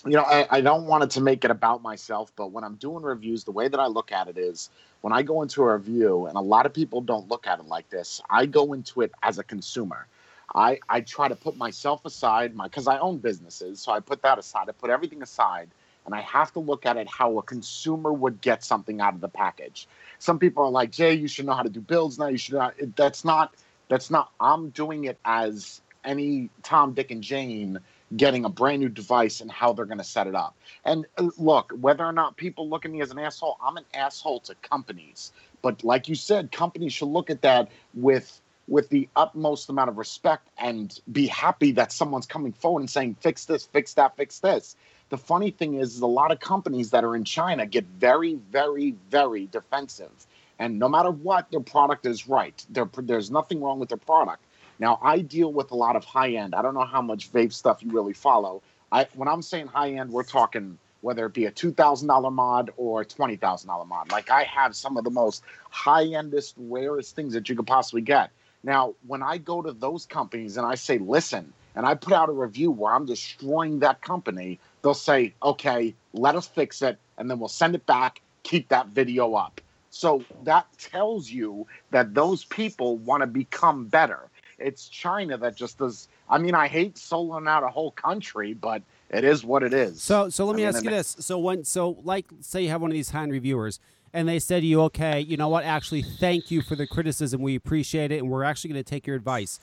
you 0.05 0.13
know, 0.13 0.25
I, 0.25 0.49
I 0.51 0.61
don't 0.61 0.87
want 0.87 1.05
it 1.05 1.11
to 1.11 1.21
make 1.21 1.45
it 1.45 1.53
about 1.53 1.81
myself, 1.81 2.33
but 2.35 2.51
when 2.51 2.65
I'm 2.65 2.75
doing 2.75 3.05
reviews, 3.05 3.45
the 3.45 3.53
way 3.53 3.69
that 3.69 3.79
I 3.79 3.87
look 3.87 4.11
at 4.11 4.27
it 4.27 4.37
is 4.37 4.69
when 5.03 5.13
I 5.13 5.23
go 5.23 5.43
into 5.43 5.63
a 5.63 5.75
review, 5.75 6.27
and 6.27 6.37
a 6.37 6.41
lot 6.41 6.67
of 6.67 6.75
people 6.75 7.01
don't 7.03 7.29
look 7.29 7.47
at 7.47 7.61
it 7.61 7.67
like 7.67 7.89
this, 7.89 8.21
I 8.29 8.47
go 8.47 8.73
into 8.73 9.03
it 9.03 9.13
as 9.23 9.39
a 9.39 9.45
consumer. 9.45 10.09
I, 10.57 10.81
I 10.89 11.03
try 11.03 11.29
to 11.29 11.37
put 11.37 11.57
myself 11.57 12.05
aside, 12.05 12.57
my 12.57 12.65
because 12.65 12.89
I 12.89 12.99
own 12.99 13.19
businesses, 13.19 13.81
so 13.81 13.93
I 13.93 14.01
put 14.01 14.23
that 14.23 14.39
aside. 14.39 14.69
I 14.69 14.73
put 14.73 14.91
everything 14.91 15.23
aside, 15.23 15.71
and 16.07 16.15
I 16.15 16.21
have 16.21 16.53
to 16.53 16.61
look 16.61 16.87
at 16.87 16.97
it 16.97 17.09
how 17.09 17.39
a 17.39 17.43
consumer 17.43 18.13
would 18.13 18.41
get 18.41 18.65
something 18.65 19.01
out 19.01 19.15
of 19.15 19.21
the 19.21 19.29
package. 19.29 19.87
Some 20.19 20.39
people 20.39 20.65
are 20.65 20.71
like, 20.71 20.91
Jay, 20.91 21.15
you 21.15 21.29
should 21.29 21.47
know 21.47 21.55
how 21.55 21.63
to 21.63 21.71
do 21.71 21.81
builds 21.81 22.19
now. 22.19 22.29
You 22.29 22.39
should 22.39 22.55
not. 22.55 22.75
That's 22.97 23.25
not. 23.25 23.55
That's 23.89 24.11
not. 24.11 24.31
I'm 24.41 24.71
doing 24.71 25.05
it 25.05 25.19
as 25.25 25.81
any 26.05 26.51
Tom, 26.63 26.95
Dick, 26.95 27.11
and 27.11 27.23
Jane 27.23 27.79
getting 28.17 28.45
a 28.45 28.49
brand 28.49 28.81
new 28.81 28.89
device 28.89 29.41
and 29.41 29.51
how 29.51 29.73
they're 29.73 29.85
going 29.87 29.99
to 29.99 30.05
set 30.05 30.27
it 30.27 30.35
up. 30.35 30.55
And 30.85 31.07
uh, 31.19 31.31
look, 31.39 31.73
whether 31.81 32.05
or 32.05 32.13
not 32.13 32.37
people 32.37 32.69
look 32.69 32.85
at 32.85 32.91
me 32.91 33.01
as 33.01 33.11
an 33.11 33.19
asshole, 33.19 33.57
I'm 33.63 33.77
an 33.77 33.85
asshole 33.95 34.41
to 34.41 34.55
companies. 34.57 35.33
But 35.63 35.85
like 35.85 36.09
you 36.09 36.15
said, 36.15 36.53
companies 36.53 36.93
should 36.93 37.09
look 37.09 37.31
at 37.31 37.43
that 37.43 37.71
with 37.95 38.41
with 38.69 38.89
the 38.91 39.09
utmost 39.17 39.69
amount 39.69 39.91
of 39.91 39.99
respect 39.99 40.49
and 40.57 41.01
be 41.11 41.27
happy 41.27 41.73
that 41.73 41.91
someone's 41.91 42.27
coming 42.27 42.53
forward 42.53 42.81
and 42.81 42.91
saying, 42.91 43.17
"Fix 43.21 43.45
this, 43.47 43.67
fix 43.67 43.95
that, 43.95 44.17
fix 44.17 44.39
this." 44.41 44.77
The 45.13 45.19
funny 45.19 45.51
thing 45.51 45.75
is, 45.75 45.95
is 45.95 46.01
a 46.01 46.07
lot 46.07 46.33
of 46.33 46.41
companies 46.41 46.89
that 46.93 47.05
are 47.05 47.15
in 47.15 47.25
China 47.25 47.67
get 47.67 47.85
very, 47.85 48.37
very, 48.51 48.95
very 49.11 49.47
defensive. 49.47 50.11
And 50.59 50.79
no 50.79 50.89
matter 50.89 51.11
what, 51.11 51.51
their 51.51 51.61
product 51.61 52.07
is 52.07 52.27
right. 52.27 52.65
There, 52.71 52.89
there's 52.97 53.31
nothing 53.31 53.61
wrong 53.61 53.79
with 53.79 53.91
their 53.91 53.99
product. 53.99 54.43
Now, 54.79 54.99
I 55.03 55.19
deal 55.19 55.53
with 55.53 55.71
a 55.71 55.75
lot 55.75 55.97
of 55.97 56.05
high 56.07 56.31
end. 56.31 56.55
I 56.55 56.63
don't 56.63 56.73
know 56.73 56.87
how 56.87 57.03
much 57.03 57.31
vape 57.31 57.53
stuff 57.53 57.83
you 57.83 57.91
really 57.91 58.15
follow. 58.15 58.63
I, 58.91 59.07
when 59.13 59.29
I'm 59.29 59.43
saying 59.43 59.67
high 59.67 59.91
end, 59.91 60.11
we're 60.11 60.23
talking 60.23 60.79
whether 61.03 61.27
it 61.27 61.35
be 61.35 61.45
a 61.45 61.51
two 61.51 61.73
thousand 61.73 62.09
dollar 62.09 62.31
mod 62.31 62.71
or 62.79 63.03
a 63.03 63.05
twenty 63.05 63.37
thousand 63.37 63.69
dollar 63.69 63.85
mod. 63.85 64.11
Like 64.11 64.31
I 64.31 64.45
have 64.45 64.75
some 64.75 64.97
of 64.97 65.05
the 65.05 65.11
most 65.11 65.43
high 65.69 66.07
endest, 66.07 66.55
rarest 66.57 67.15
things 67.15 67.35
that 67.35 67.51
you 67.51 67.55
could 67.55 67.67
possibly 67.67 68.01
get. 68.01 68.31
Now, 68.65 68.95
when 69.07 69.23
I 69.23 69.37
go 69.37 69.61
to 69.61 69.73
those 69.73 70.07
companies 70.07 70.57
and 70.57 70.67
I 70.67 70.77
say, 70.77 70.97
listen, 70.97 71.53
and 71.75 71.85
I 71.85 71.97
put 71.97 72.13
out 72.13 72.29
a 72.29 72.33
review 72.33 72.71
where 72.71 72.95
I'm 72.95 73.07
destroying 73.07 73.81
that 73.81 74.01
company, 74.01 74.59
they'll 74.83 74.95
say, 74.95 75.33
okay, 75.43 75.95
let 76.13 76.35
us 76.35 76.47
fix 76.47 76.83
it, 76.83 76.99
and 77.19 77.31
then 77.31 77.39
we'll 77.39 77.49
send 77.49 77.75
it 77.75 77.87
back, 77.87 78.21
keep 78.43 78.69
that 78.69 78.89
video 78.89 79.35
up. 79.35 79.61
So 79.91 80.25
that 80.45 80.67
tells 80.79 81.31
you 81.31 81.67
that 81.91 82.15
those 82.15 82.45
people 82.47 82.97
want 82.99 83.21
to 83.21 83.27
become 83.27 83.87
better. 83.87 84.31
It's 84.59 84.89
China 84.89 85.37
that 85.39 85.57
just 85.57 85.79
does. 85.79 86.09
I 86.29 86.39
mean, 86.39 86.55
I 86.55 86.67
hate 86.67 86.95
soloing 86.95 87.49
out 87.49 87.63
a 87.63 87.69
whole 87.69 87.91
country, 87.91 88.55
but 88.55 88.83
it 89.11 89.25
is 89.25 89.45
what 89.45 89.63
it 89.63 89.75
is. 89.75 90.01
So, 90.03 90.29
so 90.31 90.47
let 90.47 90.55
I 90.55 90.57
me 90.57 90.63
mean, 90.63 90.75
ask 90.75 90.85
you 90.85 90.91
this: 90.91 91.17
so 91.21 91.39
when, 91.39 91.65
so 91.65 91.99
like, 92.05 92.27
say 92.41 92.63
you 92.63 92.69
have 92.71 92.81
one 92.81 92.91
of 92.91 92.95
these 92.95 93.11
high-end 93.11 93.33
reviewers, 93.33 93.81
and 94.13 94.29
they 94.29 94.39
said 94.39 94.61
to 94.61 94.67
you, 94.67 94.81
"Okay, 94.83 95.21
you 95.21 95.37
know 95.37 95.49
what? 95.49 95.65
Actually, 95.65 96.03
thank 96.03 96.51
you 96.51 96.63
for 96.63 96.75
the 96.75 96.87
criticism. 96.87 97.43
We 97.43 97.55
appreciate 97.55 98.13
it, 98.13 98.19
and 98.19 98.31
we're 98.31 98.45
actually 98.45 98.73
going 98.73 98.83
to 98.83 98.89
take 98.91 99.07
your 99.07 99.17
advice." 99.17 99.61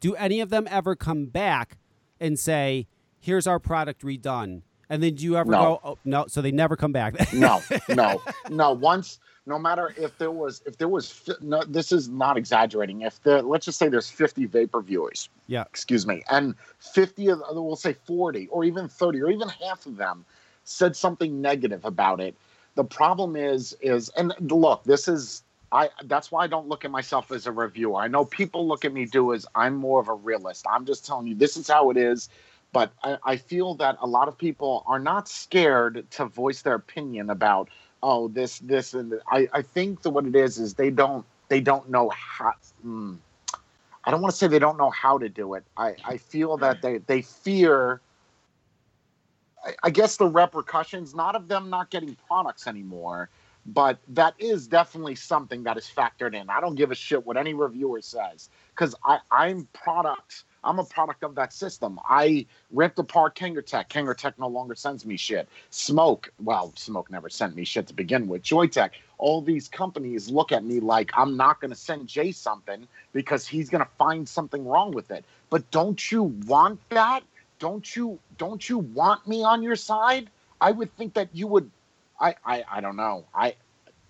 Do 0.00 0.14
any 0.14 0.40
of 0.40 0.50
them 0.50 0.68
ever 0.70 0.94
come 0.94 1.26
back 1.26 1.78
and 2.20 2.38
say, 2.38 2.86
"Here's 3.20 3.46
our 3.46 3.58
product 3.58 4.02
redone"? 4.02 4.62
And 4.88 5.02
then 5.02 5.14
do 5.16 5.24
you 5.24 5.36
ever 5.36 5.50
No. 5.50 5.58
go, 5.58 5.80
"Oh 5.84 5.98
no"? 6.04 6.26
So 6.28 6.40
they 6.40 6.52
never 6.52 6.76
come 6.76 6.92
back. 6.92 7.32
no, 7.32 7.60
no, 7.88 8.22
no. 8.50 8.72
Once, 8.72 9.18
no 9.46 9.58
matter 9.58 9.92
if 9.96 10.16
there 10.18 10.30
was, 10.30 10.62
if 10.66 10.78
there 10.78 10.88
was, 10.88 11.28
no, 11.40 11.62
this 11.64 11.92
is 11.92 12.08
not 12.08 12.36
exaggerating. 12.36 13.02
If 13.02 13.22
there, 13.22 13.42
let's 13.42 13.64
just 13.64 13.78
say 13.78 13.88
there's 13.88 14.10
50 14.10 14.46
vapor 14.46 14.82
viewers, 14.82 15.28
yeah. 15.48 15.62
excuse 15.62 16.06
me, 16.06 16.22
and 16.30 16.54
50 16.78 17.28
of, 17.28 17.40
uh, 17.42 17.60
we'll 17.60 17.76
say 17.76 17.94
40 17.94 18.48
or 18.48 18.64
even 18.64 18.88
30 18.88 19.22
or 19.22 19.30
even 19.30 19.48
half 19.48 19.86
of 19.86 19.96
them 19.96 20.24
said 20.64 20.96
something 20.96 21.40
negative 21.40 21.84
about 21.84 22.20
it. 22.20 22.34
The 22.74 22.84
problem 22.84 23.36
is, 23.36 23.76
is, 23.80 24.08
and 24.10 24.34
look, 24.40 24.84
this 24.84 25.08
is, 25.08 25.42
I, 25.72 25.90
that's 26.04 26.30
why 26.30 26.44
I 26.44 26.46
don't 26.48 26.68
look 26.68 26.84
at 26.84 26.90
myself 26.90 27.30
as 27.32 27.46
a 27.46 27.52
reviewer. 27.52 28.00
I 28.00 28.08
know 28.08 28.24
people 28.24 28.66
look 28.68 28.84
at 28.84 28.92
me 28.92 29.06
do 29.06 29.32
as 29.32 29.46
I'm 29.54 29.74
more 29.76 30.00
of 30.00 30.08
a 30.08 30.14
realist. 30.14 30.66
I'm 30.70 30.84
just 30.84 31.06
telling 31.06 31.26
you, 31.26 31.34
this 31.34 31.56
is 31.56 31.68
how 31.68 31.90
it 31.90 31.96
is. 31.96 32.28
But 32.76 32.92
I, 33.02 33.16
I 33.24 33.36
feel 33.38 33.74
that 33.76 33.96
a 34.02 34.06
lot 34.06 34.28
of 34.28 34.36
people 34.36 34.84
are 34.86 34.98
not 34.98 35.28
scared 35.28 36.10
to 36.10 36.26
voice 36.26 36.60
their 36.60 36.74
opinion 36.74 37.30
about, 37.30 37.70
oh, 38.02 38.28
this, 38.28 38.58
this, 38.58 38.92
and 38.92 39.14
I, 39.30 39.48
I 39.50 39.62
think 39.62 40.02
that 40.02 40.10
what 40.10 40.26
it 40.26 40.36
is 40.36 40.58
is 40.58 40.74
they 40.74 40.90
don't, 40.90 41.24
they 41.48 41.62
don't 41.62 41.88
know 41.88 42.10
how. 42.10 42.52
mm, 42.84 43.16
I 44.04 44.10
don't 44.10 44.20
want 44.20 44.32
to 44.32 44.36
say 44.36 44.46
they 44.46 44.58
don't 44.58 44.76
know 44.76 44.90
how 44.90 45.16
to 45.16 45.30
do 45.30 45.54
it. 45.54 45.64
I, 45.78 45.94
I 46.04 46.18
feel 46.18 46.58
that 46.58 46.82
they, 46.82 46.98
they 46.98 47.22
fear, 47.22 48.02
I, 49.64 49.72
I 49.84 49.88
guess, 49.88 50.18
the 50.18 50.26
repercussions, 50.28 51.14
not 51.14 51.34
of 51.34 51.48
them 51.48 51.70
not 51.70 51.88
getting 51.88 52.14
products 52.28 52.66
anymore, 52.66 53.30
but 53.64 53.98
that 54.08 54.34
is 54.38 54.66
definitely 54.68 55.14
something 55.14 55.62
that 55.62 55.78
is 55.78 55.86
factored 55.86 56.34
in. 56.34 56.50
I 56.50 56.60
don't 56.60 56.74
give 56.74 56.90
a 56.90 56.94
shit 56.94 57.24
what 57.24 57.38
any 57.38 57.54
reviewer 57.54 58.02
says 58.02 58.50
because 58.74 58.94
I'm 59.30 59.66
product. 59.72 60.44
I'm 60.66 60.78
a 60.78 60.84
product 60.84 61.22
of 61.22 61.34
that 61.36 61.52
system. 61.52 61.98
I 62.08 62.46
ripped 62.72 62.98
apart 62.98 63.36
Kangertech. 63.36 63.88
Kangertech 63.88 64.34
no 64.38 64.48
longer 64.48 64.74
sends 64.74 65.06
me 65.06 65.16
shit. 65.16 65.48
SMOK, 65.70 66.28
well, 66.42 66.72
SMOK 66.76 67.10
never 67.10 67.28
sent 67.28 67.54
me 67.54 67.64
shit 67.64 67.86
to 67.86 67.94
begin 67.94 68.26
with. 68.26 68.42
Joyetech, 68.42 68.90
all 69.18 69.40
these 69.40 69.68
companies 69.68 70.28
look 70.28 70.52
at 70.52 70.64
me 70.64 70.80
like 70.80 71.10
I'm 71.14 71.36
not 71.36 71.60
going 71.60 71.70
to 71.70 71.76
send 71.76 72.08
Jay 72.08 72.32
something 72.32 72.86
because 73.12 73.46
he's 73.46 73.70
going 73.70 73.84
to 73.84 73.90
find 73.96 74.28
something 74.28 74.66
wrong 74.66 74.90
with 74.90 75.10
it. 75.10 75.24
But 75.50 75.70
don't 75.70 76.10
you 76.10 76.24
want 76.46 76.80
that? 76.90 77.22
Don't 77.58 77.96
you 77.96 78.18
don't 78.36 78.68
you 78.68 78.78
want 78.78 79.26
me 79.26 79.42
on 79.42 79.62
your 79.62 79.76
side? 79.76 80.28
I 80.60 80.72
would 80.72 80.94
think 80.96 81.14
that 81.14 81.28
you 81.32 81.46
would 81.46 81.70
I 82.20 82.34
I, 82.44 82.64
I 82.70 82.80
don't 82.80 82.96
know. 82.96 83.24
I 83.34 83.54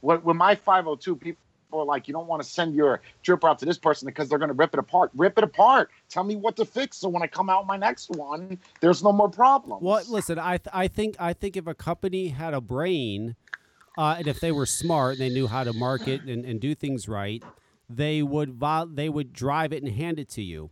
when 0.01 0.37
my 0.37 0.55
502 0.55 1.17
people 1.17 1.46
are 1.73 1.85
like, 1.85 2.09
you 2.09 2.15
don't 2.15 2.27
want 2.27 2.43
to 2.43 2.49
send 2.49 2.75
your 2.75 3.01
drip 3.23 3.45
out 3.45 3.59
to 3.61 3.65
this 3.65 3.79
person 3.79 4.07
because 4.07 4.29
they're 4.29 4.39
going 4.39 4.49
to 4.49 4.55
rip 4.55 4.73
it 4.75 4.79
apart. 4.81 5.11
Rip 5.15 5.37
it 5.39 5.45
apart. 5.45 5.91
Tell 6.09 6.25
me 6.25 6.37
what 6.37 6.57
to 6.57 6.65
fix, 6.65 6.97
so 6.99 7.09
when 7.09 7.23
I 7.23 7.27
come 7.27 7.51
out 7.51 7.67
my 7.67 7.77
next 7.77 8.11
one, 8.11 8.59
there's 8.81 9.03
no 9.03 9.13
more 9.13 9.29
problems. 9.29 9.83
Well, 9.83 10.03
listen, 10.09 10.39
I 10.39 10.59
th- 10.59 10.69
I 10.73 10.89
think 10.89 11.17
I 11.19 11.33
think 11.33 11.57
if 11.57 11.67
a 11.67 11.75
company 11.75 12.29
had 12.29 12.55
a 12.55 12.61
brain, 12.61 13.37
uh, 13.99 14.17
and 14.19 14.27
if 14.27 14.41
they 14.41 14.53
were 14.53 14.67
smart 14.67 15.13
and 15.13 15.21
they 15.21 15.29
knew 15.31 15.47
how 15.47 15.65
to 15.65 15.73
market 15.73 16.23
and, 16.23 16.45
and 16.45 16.61
do 16.61 16.75
things 16.75 17.09
right, 17.09 17.43
they 17.89 18.23
would 18.23 18.55
vol- 18.55 18.87
they 18.87 19.09
would 19.09 19.33
drive 19.33 19.73
it 19.73 19.83
and 19.83 19.93
hand 19.93 20.19
it 20.19 20.29
to 20.31 20.43
you. 20.43 20.71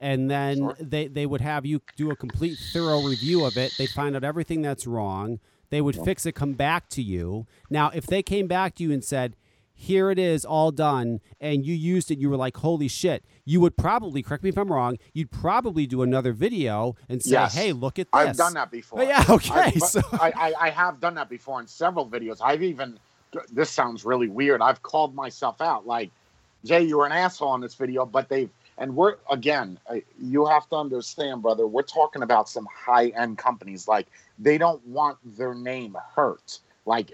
And 0.00 0.28
then 0.28 0.56
Sure. 0.58 0.76
they, 0.80 1.06
they 1.06 1.26
would 1.26 1.40
have 1.40 1.64
you 1.64 1.80
do 1.96 2.10
a 2.10 2.16
complete 2.16 2.58
thorough 2.72 3.02
review 3.02 3.44
of 3.44 3.56
it. 3.56 3.72
They'd 3.78 3.88
find 3.90 4.16
out 4.16 4.24
everything 4.24 4.60
that's 4.60 4.84
wrong. 4.84 5.38
They 5.70 5.80
would 5.80 5.94
fix 5.96 6.26
it, 6.26 6.32
come 6.32 6.54
back 6.54 6.88
to 6.90 7.02
you. 7.02 7.46
Now, 7.70 7.90
if 7.94 8.06
they 8.06 8.20
came 8.22 8.46
back 8.48 8.74
to 8.74 8.82
you 8.82 8.90
and 8.92 9.02
said, 9.02 9.36
here 9.82 10.10
it 10.10 10.18
is, 10.18 10.44
all 10.44 10.70
done, 10.70 11.20
and 11.40 11.66
you 11.66 11.74
used 11.74 12.10
it, 12.12 12.18
you 12.18 12.30
were 12.30 12.36
like, 12.36 12.56
holy 12.58 12.86
shit, 12.86 13.24
you 13.44 13.60
would 13.60 13.76
probably, 13.76 14.22
correct 14.22 14.44
me 14.44 14.50
if 14.50 14.56
I'm 14.56 14.70
wrong, 14.72 14.96
you'd 15.12 15.32
probably 15.32 15.86
do 15.86 16.02
another 16.02 16.32
video 16.32 16.94
and 17.08 17.20
say, 17.20 17.32
Yes. 17.32 17.54
hey, 17.54 17.72
look 17.72 17.98
at 17.98 18.06
this. 18.12 18.20
I've 18.28 18.36
done 18.36 18.54
that 18.54 18.70
before. 18.70 19.02
Yeah, 19.02 19.24
okay, 19.28 19.52
I, 19.52 19.70
but 19.72 19.82
so- 19.88 20.00
I, 20.12 20.32
I, 20.36 20.54
I 20.66 20.70
have 20.70 21.00
done 21.00 21.14
that 21.16 21.28
before 21.28 21.60
in 21.60 21.66
several 21.66 22.08
videos. 22.08 22.38
I've 22.40 22.62
even, 22.62 22.96
this 23.52 23.70
sounds 23.70 24.04
really 24.04 24.28
weird. 24.28 24.62
I've 24.62 24.82
called 24.82 25.14
myself 25.16 25.60
out 25.60 25.84
like, 25.84 26.10
Jay, 26.64 26.82
you 26.82 26.98
were 26.98 27.06
an 27.06 27.12
asshole 27.12 27.56
in 27.56 27.60
this 27.60 27.74
video, 27.74 28.06
but 28.06 28.28
they've, 28.28 28.50
and 28.78 28.94
we're, 28.94 29.16
again, 29.30 29.78
you 30.20 30.46
have 30.46 30.68
to 30.68 30.76
understand, 30.76 31.42
brother, 31.42 31.66
we're 31.66 31.82
talking 31.82 32.22
about 32.22 32.48
some 32.48 32.66
high 32.72 33.08
end 33.08 33.36
companies. 33.36 33.88
Like, 33.88 34.06
they 34.38 34.58
don't 34.58 34.84
want 34.86 35.18
their 35.36 35.54
name 35.54 35.96
hurt. 36.14 36.60
Like, 36.86 37.12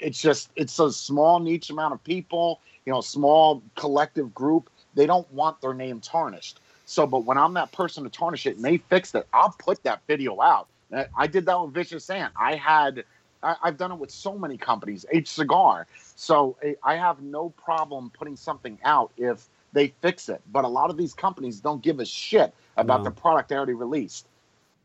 it's 0.00 0.20
just, 0.20 0.50
it's 0.56 0.78
a 0.78 0.92
small 0.92 1.40
niche 1.40 1.70
amount 1.70 1.94
of 1.94 2.02
people, 2.04 2.60
you 2.86 2.92
know, 2.92 3.00
small 3.00 3.62
collective 3.76 4.34
group. 4.34 4.70
They 4.94 5.06
don't 5.06 5.30
want 5.32 5.60
their 5.60 5.74
name 5.74 6.00
tarnished. 6.00 6.60
So, 6.86 7.06
but 7.06 7.24
when 7.24 7.36
I'm 7.36 7.54
that 7.54 7.70
person 7.72 8.04
to 8.04 8.10
tarnish 8.10 8.46
it 8.46 8.56
and 8.56 8.64
they 8.64 8.78
fixed 8.78 9.14
it, 9.14 9.26
I'll 9.32 9.54
put 9.58 9.82
that 9.82 10.00
video 10.06 10.40
out. 10.40 10.68
I- 10.92 11.06
I 11.16 11.26
did 11.26 11.44
that 11.46 11.60
with 11.60 11.72
Vicious 11.74 12.08
Ant. 12.08 12.32
I 12.40 12.54
had, 12.56 13.04
I, 13.42 13.56
I've 13.62 13.76
done 13.76 13.92
it 13.92 13.98
with 13.98 14.10
so 14.10 14.38
many 14.38 14.56
companies, 14.56 15.04
H 15.12 15.28
Cigar. 15.28 15.86
So 16.16 16.56
I- 16.62 16.76
I 16.82 16.96
have 16.96 17.20
no 17.20 17.50
problem 17.50 18.10
putting 18.16 18.36
something 18.36 18.78
out 18.84 19.12
if 19.18 19.48
they 19.74 19.88
fix 20.00 20.30
it. 20.30 20.40
But 20.50 20.64
a 20.64 20.68
lot 20.68 20.88
of 20.88 20.96
these 20.96 21.12
companies 21.12 21.60
don't 21.60 21.82
give 21.82 22.00
a 22.00 22.06
shit 22.06 22.54
about 22.78 23.00
No. 23.00 23.04
the 23.04 23.10
product 23.10 23.50
they 23.50 23.56
already 23.56 23.74
released. 23.74 24.26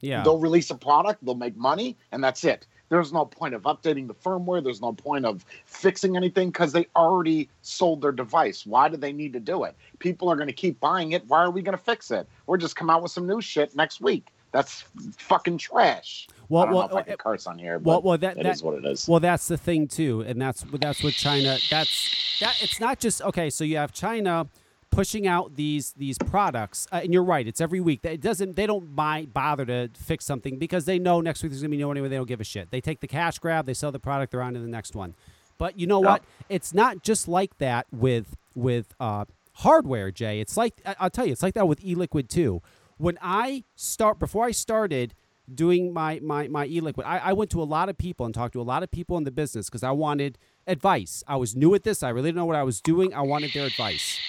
yeah. 0.01 0.21
They'll 0.23 0.39
release 0.39 0.69
a 0.71 0.75
product, 0.75 1.23
they'll 1.23 1.35
make 1.35 1.55
money, 1.55 1.95
and 2.11 2.21
that's 2.21 2.43
it. 2.43 2.67
There's 2.93 3.11
no 3.11 3.25
point 3.25 3.55
of 3.55 3.63
updating 3.63 4.05
the 4.05 4.13
firmware. 4.13 4.63
There's 4.63 4.79
no 4.79 4.93
point 4.93 5.25
of 5.25 5.43
fixing 5.65 6.15
anything 6.15 6.49
because 6.49 6.71
they 6.71 6.85
already 6.95 7.49
sold 7.63 8.03
their 8.03 8.11
device. 8.11 8.67
Why 8.67 8.87
do 8.87 8.97
they 8.97 9.11
need 9.11 9.33
to 9.33 9.39
do 9.39 9.63
it? 9.63 9.75
People 9.97 10.29
are 10.29 10.35
going 10.35 10.47
to 10.47 10.53
keep 10.53 10.79
buying 10.79 11.13
it. 11.13 11.25
Why 11.27 11.39
are 11.39 11.49
we 11.49 11.63
going 11.63 11.75
to 11.75 11.83
fix 11.83 12.11
it? 12.11 12.27
We're 12.45 12.57
just 12.57 12.75
come 12.75 12.91
out 12.91 13.01
with 13.01 13.11
some 13.11 13.25
new 13.25 13.41
shit 13.41 13.75
next 13.75 13.99
week. 13.99 14.27
That's 14.51 14.83
fucking 15.17 15.57
trash. 15.57 16.27
Well, 16.49 16.67
well, 16.67 16.87
know 16.87 16.97
if 16.99 17.09
uh, 17.09 17.15
curse 17.15 17.47
on 17.47 17.57
here, 17.57 17.79
well, 17.79 18.03
well, 18.03 18.15
that, 18.19 18.35
that 18.35 18.45
is 18.45 18.61
what 18.61 18.75
it 18.75 18.85
is. 18.85 19.07
Well, 19.07 19.19
that's 19.19 19.47
the 19.47 19.57
thing 19.57 19.87
too, 19.87 20.21
and 20.21 20.39
that's 20.39 20.63
that's 20.73 21.03
what 21.03 21.13
China. 21.13 21.57
That's 21.71 22.37
that. 22.41 22.61
It's 22.61 22.79
not 22.79 22.99
just 22.99 23.23
okay. 23.23 23.49
So 23.49 23.63
you 23.63 23.77
have 23.77 23.91
China 23.91 24.47
pushing 24.93 25.27
out 25.27 25.55
these 25.55 25.93
these 25.93 26.17
products, 26.17 26.87
uh, 26.91 27.01
and 27.03 27.13
you're 27.13 27.23
right. 27.23 27.47
It's 27.47 27.59
every 27.61 27.79
week. 27.79 28.03
It 28.05 28.21
doesn't. 28.21 28.55
They 28.55 28.65
don't 28.67 28.95
buy, 28.95 29.25
bother 29.25 29.65
to 29.65 29.89
fix 29.95 30.25
something 30.25 30.57
because 30.57 30.85
they 30.85 30.99
know 30.99 31.21
next 31.21 31.43
week 31.43 31.51
there's 31.51 31.61
gonna 31.61 31.69
be 31.69 31.77
no 31.77 31.91
anyway. 31.91 32.09
They 32.09 32.15
don't 32.17 32.27
give 32.27 32.41
a 32.41 32.45
shit. 32.45 32.71
They 32.71 32.81
take 32.81 32.99
the 32.99 33.07
cash 33.07 33.39
grab. 33.39 33.65
They 33.65 33.73
sell 33.73 33.91
the 33.91 33.99
product. 33.99 34.31
They're 34.31 34.41
on 34.41 34.53
to 34.53 34.59
the 34.59 34.67
next 34.67 34.95
one. 34.95 35.15
But 35.57 35.79
you 35.79 35.87
know 35.87 36.01
Yeah. 36.01 36.09
what? 36.11 36.23
It's 36.49 36.73
not 36.73 37.03
just 37.03 37.27
like 37.27 37.57
that 37.57 37.87
with 37.91 38.35
with 38.55 38.93
uh, 38.99 39.25
hardware, 39.53 40.11
Jay. 40.11 40.39
It's 40.39 40.57
like 40.57 40.81
I'll 40.99 41.09
tell 41.09 41.25
you, 41.25 41.31
it's 41.33 41.43
like 41.43 41.53
that 41.55 41.67
with 41.67 41.83
e-liquid 41.83 42.29
too. 42.29 42.61
When 42.97 43.17
I 43.21 43.63
start 43.75 44.19
before 44.19 44.45
I 44.45 44.51
started 44.51 45.13
doing 45.53 45.91
my 45.93 46.19
my 46.21 46.47
my 46.47 46.65
e-liquid, 46.67 47.05
I, 47.05 47.17
I 47.17 47.33
went 47.33 47.49
to 47.51 47.61
a 47.61 47.65
lot 47.65 47.89
of 47.89 47.97
people 47.97 48.25
and 48.25 48.33
talked 48.33 48.53
to 48.53 48.61
a 48.61 48.63
lot 48.63 48.83
of 48.83 48.91
people 48.91 49.17
in 49.17 49.23
the 49.23 49.31
business 49.31 49.69
because 49.69 49.83
I 49.83 49.91
wanted 49.91 50.37
advice. 50.67 51.23
I 51.27 51.35
was 51.35 51.55
new 51.55 51.73
at 51.75 51.83
this. 51.83 52.01
I 52.03 52.09
really 52.09 52.29
didn't 52.29 52.37
know 52.37 52.45
what 52.45 52.55
I 52.55 52.63
was 52.63 52.79
doing. 52.79 53.13
I 53.13 53.21
wanted 53.21 53.51
their 53.53 53.65
advice. 53.65 54.19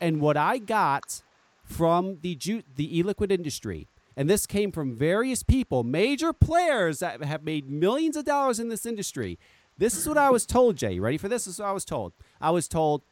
And 0.00 0.20
what 0.20 0.36
I 0.36 0.58
got 0.58 1.22
from 1.62 2.18
the 2.20 2.34
ju- 2.34 2.62
the 2.76 2.98
e-liquid 2.98 3.32
industry, 3.32 3.88
and 4.16 4.28
this 4.28 4.46
came 4.46 4.70
from 4.70 4.94
various 4.94 5.42
people, 5.42 5.82
major 5.82 6.32
players 6.32 7.00
that 7.00 7.22
have 7.24 7.42
made 7.42 7.70
millions 7.70 8.16
of 8.16 8.24
dollars 8.24 8.60
in 8.60 8.68
this 8.68 8.86
industry. 8.86 9.38
This 9.76 9.96
is 9.96 10.06
what 10.08 10.18
I 10.18 10.30
was 10.30 10.46
told, 10.46 10.76
Jay. 10.76 10.92
You 10.92 11.02
ready 11.02 11.18
for 11.18 11.28
this? 11.28 11.46
This 11.46 11.54
is 11.54 11.60
what 11.60 11.68
I 11.68 11.72
was 11.72 11.84
told. 11.84 12.12
I 12.40 12.50
was 12.50 12.68
told, 12.68 13.02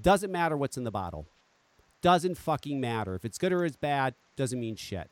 doesn't 0.00 0.30
matter 0.30 0.56
what's 0.56 0.76
in 0.76 0.84
the 0.84 0.90
bottle. 0.90 1.26
Doesn't 2.00 2.36
fucking 2.36 2.80
matter. 2.80 3.14
If 3.14 3.24
it's 3.24 3.38
good 3.38 3.52
or 3.52 3.64
it's 3.64 3.76
bad, 3.76 4.14
doesn't 4.36 4.58
mean 4.58 4.76
shit. 4.76 5.10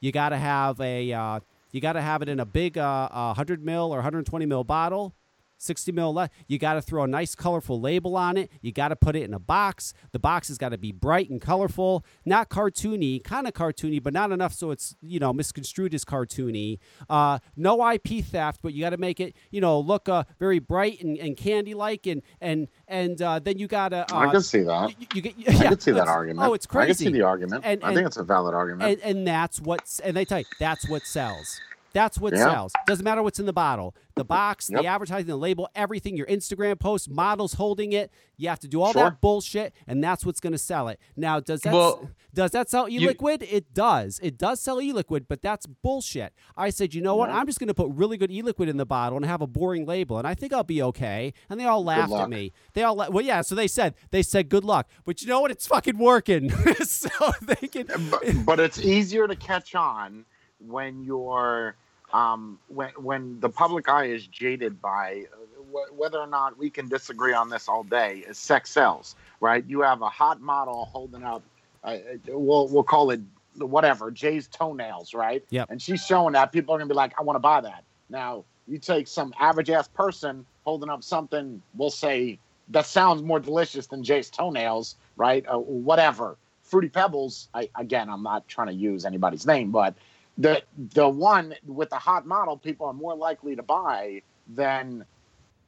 You 0.00 0.12
got 0.12 0.30
to 0.30 0.36
have 0.36 0.80
a, 0.80 1.12
uh, 1.12 1.40
you 1.72 1.80
got 1.80 1.92
to 1.94 2.00
have 2.00 2.22
it 2.22 2.28
in 2.28 2.40
a 2.40 2.44
big 2.44 2.78
uh, 2.78 3.08
100 3.10 3.64
mil 3.64 3.92
or 3.92 3.98
120 3.98 4.46
mil 4.46 4.64
bottle. 4.64 5.14
60 5.58 5.92
mil 5.92 6.12
left. 6.12 6.32
You 6.46 6.58
got 6.58 6.74
to 6.74 6.82
throw 6.82 7.04
a 7.04 7.06
nice, 7.06 7.34
colorful 7.34 7.80
label 7.80 8.16
on 8.16 8.36
it. 8.36 8.50
You 8.62 8.72
got 8.72 8.88
to 8.88 8.96
put 8.96 9.16
it 9.16 9.22
in 9.22 9.34
a 9.34 9.38
box. 9.38 9.92
The 10.12 10.18
box 10.18 10.48
has 10.48 10.58
got 10.58 10.70
to 10.70 10.78
be 10.78 10.92
bright 10.92 11.28
and 11.30 11.40
colorful, 11.40 12.04
not 12.24 12.48
cartoony, 12.48 13.22
kind 13.22 13.46
of 13.46 13.52
cartoony, 13.52 14.02
but 14.02 14.12
not 14.12 14.32
enough 14.32 14.54
so 14.54 14.70
it's 14.70 14.96
you 15.00 15.18
know 15.18 15.32
misconstrued 15.32 15.94
as 15.94 16.04
cartoony. 16.04 16.78
Uh, 17.10 17.38
no 17.56 17.86
IP 17.90 18.24
theft, 18.24 18.60
but 18.62 18.72
you 18.72 18.80
got 18.80 18.90
to 18.90 18.96
make 18.96 19.20
it 19.20 19.34
you 19.50 19.60
know 19.60 19.78
look 19.80 20.08
uh, 20.08 20.24
very 20.38 20.58
bright 20.58 21.02
and, 21.02 21.18
and 21.18 21.36
candy 21.36 21.74
like, 21.74 22.06
and 22.06 22.22
and 22.40 22.68
and 22.86 23.20
uh, 23.20 23.38
then 23.38 23.58
you 23.58 23.66
got 23.66 23.90
to. 23.90 24.14
Uh, 24.14 24.18
I 24.18 24.30
can 24.30 24.42
see 24.42 24.62
that. 24.62 24.90
you, 25.00 25.06
you 25.14 25.22
get, 25.22 25.34
I 25.60 25.68
can 25.68 25.80
see 25.80 25.92
that 25.92 26.08
argument. 26.08 26.46
Oh, 26.48 26.54
it's 26.54 26.66
crazy. 26.66 26.84
I 26.84 26.86
can 26.86 26.94
see 26.96 27.18
the 27.18 27.22
argument. 27.26 27.64
And- 27.64 27.82
I 27.82 27.94
think 27.94 28.06
it's 28.06 28.16
a 28.16 28.22
valid 28.22 28.54
argument. 28.54 29.00
and, 29.02 29.16
and 29.16 29.26
that's 29.26 29.60
what 29.60 30.00
and 30.04 30.16
they 30.16 30.24
tell 30.24 30.40
you 30.40 30.44
that's 30.60 30.88
what 30.88 31.02
sells 31.02 31.60
that's 31.98 32.18
what 32.18 32.32
Yeah. 32.32 32.44
sells. 32.50 32.72
Doesn't 32.86 33.04
matter 33.04 33.22
what's 33.22 33.40
in 33.40 33.46
the 33.46 33.52
bottle. 33.52 33.94
The 34.14 34.24
box 34.24 34.68
Yep. 34.70 34.80
the 34.80 34.86
advertising 34.86 35.26
the 35.28 35.36
label 35.36 35.68
everything 35.74 36.16
your 36.16 36.26
instagram 36.26 36.78
post 36.78 37.08
models 37.10 37.54
holding 37.54 37.92
it. 37.92 38.10
You 38.36 38.48
have 38.48 38.58
to 38.60 38.68
do 38.68 38.82
all 38.82 38.92
Sure. 38.92 39.04
that 39.04 39.20
bullshit 39.20 39.72
and 39.86 40.02
that's 40.02 40.24
what's 40.26 40.40
going 40.40 40.52
to 40.52 40.58
sell 40.58 40.88
it. 40.88 40.98
Now 41.16 41.38
does 41.40 41.60
that 41.62 41.72
Well, 41.72 42.10
does 42.34 42.50
that 42.52 42.68
sell 42.68 42.88
you- 42.88 43.00
e-liquid? 43.00 43.42
It 43.42 43.72
does. 43.74 44.18
It 44.22 44.36
does 44.38 44.60
sell 44.60 44.80
e-liquid 44.82 45.26
but 45.28 45.40
that's 45.42 45.66
bullshit. 45.66 46.32
I 46.56 46.70
said 46.70 46.94
you 46.94 47.00
know 47.00 47.14
what? 47.16 47.30
I'm 47.30 47.46
just 47.46 47.58
going 47.60 47.68
to 47.68 47.74
put 47.74 47.90
really 47.90 48.16
good 48.16 48.30
e-liquid 48.32 48.68
in 48.68 48.76
the 48.76 48.86
bottle 48.86 49.16
and 49.16 49.24
have 49.26 49.40
a 49.42 49.46
boring 49.46 49.86
label 49.86 50.18
and 50.18 50.26
i 50.26 50.34
think 50.34 50.52
i'll 50.52 50.64
be 50.64 50.82
okay. 50.82 51.32
And 51.48 51.58
they 51.60 51.64
all 51.64 51.84
laughed 51.84 52.12
at 52.12 52.28
me. 52.28 52.52
They 52.74 52.82
all 52.82 52.96
la- 52.96 53.08
well 53.10 53.24
yeah 53.24 53.40
so 53.42 53.54
they 53.54 53.68
said 53.68 53.94
they 54.10 54.22
said 54.22 54.48
good 54.48 54.64
luck. 54.64 54.88
But 55.04 55.22
you 55.22 55.28
know 55.28 55.40
what? 55.40 55.50
It's 55.52 55.66
fucking 55.66 55.98
working. 55.98 56.52
So 56.84 57.08
they 57.42 57.68
can 57.68 57.86
but, 58.10 58.22
but 58.46 58.60
it's 58.60 58.78
easier 58.78 59.26
to 59.28 59.36
catch 59.36 59.74
on 59.76 60.24
when 60.58 61.02
you're 61.04 61.76
um, 62.12 62.58
when 62.68 62.90
when 62.96 63.40
the 63.40 63.48
public 63.48 63.88
eye 63.88 64.06
is 64.06 64.26
jaded 64.26 64.80
by 64.80 65.24
uh, 65.32 65.36
wh- 65.72 65.98
whether 65.98 66.18
or 66.18 66.26
not 66.26 66.56
we 66.58 66.70
can 66.70 66.88
disagree 66.88 67.34
on 67.34 67.50
this 67.50 67.68
all 67.68 67.82
day 67.84 68.24
is 68.28 68.38
sex 68.38 68.70
sells 68.70 69.14
right? 69.40 69.64
You 69.66 69.82
have 69.82 70.02
a 70.02 70.08
hot 70.08 70.40
model 70.40 70.86
holding 70.92 71.22
up 71.22 71.42
uh, 71.84 71.88
uh, 71.88 71.96
we'll 72.28 72.68
we'll 72.68 72.82
call 72.82 73.10
it 73.10 73.20
whatever 73.56 74.10
jay's 74.10 74.48
toenails 74.48 75.14
right? 75.14 75.44
Yep. 75.50 75.70
and 75.70 75.82
she's 75.82 76.04
showing 76.04 76.32
that 76.32 76.52
people 76.52 76.74
are 76.74 76.78
gonna 76.78 76.88
be 76.88 76.94
like 76.94 77.12
i 77.18 77.22
want 77.22 77.36
to 77.36 77.40
buy 77.40 77.60
that. 77.60 77.84
Now 78.08 78.44
you 78.66 78.78
take 78.78 79.08
some 79.08 79.32
average 79.38 79.70
ass 79.70 79.88
person 79.88 80.46
holding 80.64 80.90
up 80.90 81.02
something 81.02 81.60
we'll 81.76 81.90
say 81.90 82.38
that 82.70 82.86
sounds 82.86 83.22
more 83.22 83.40
delicious 83.40 83.86
than 83.86 84.02
jay's 84.02 84.30
toenails 84.30 84.96
right? 85.16 85.44
Uh, 85.48 85.58
whatever. 85.58 86.36
Fruity 86.62 86.88
pebbles 86.90 87.48
I, 87.54 87.68
again 87.76 88.08
i'm 88.10 88.22
not 88.22 88.46
trying 88.48 88.66
to 88.68 88.74
use 88.74 89.04
anybody's 89.06 89.46
name 89.46 89.70
but 89.70 89.94
the 90.38 90.62
the 90.94 91.08
one 91.08 91.54
with 91.66 91.90
the 91.90 91.98
hot 91.98 92.26
model 92.26 92.56
people 92.56 92.86
are 92.86 92.92
more 92.92 93.14
likely 93.14 93.56
to 93.56 93.62
buy 93.62 94.22
than 94.48 95.04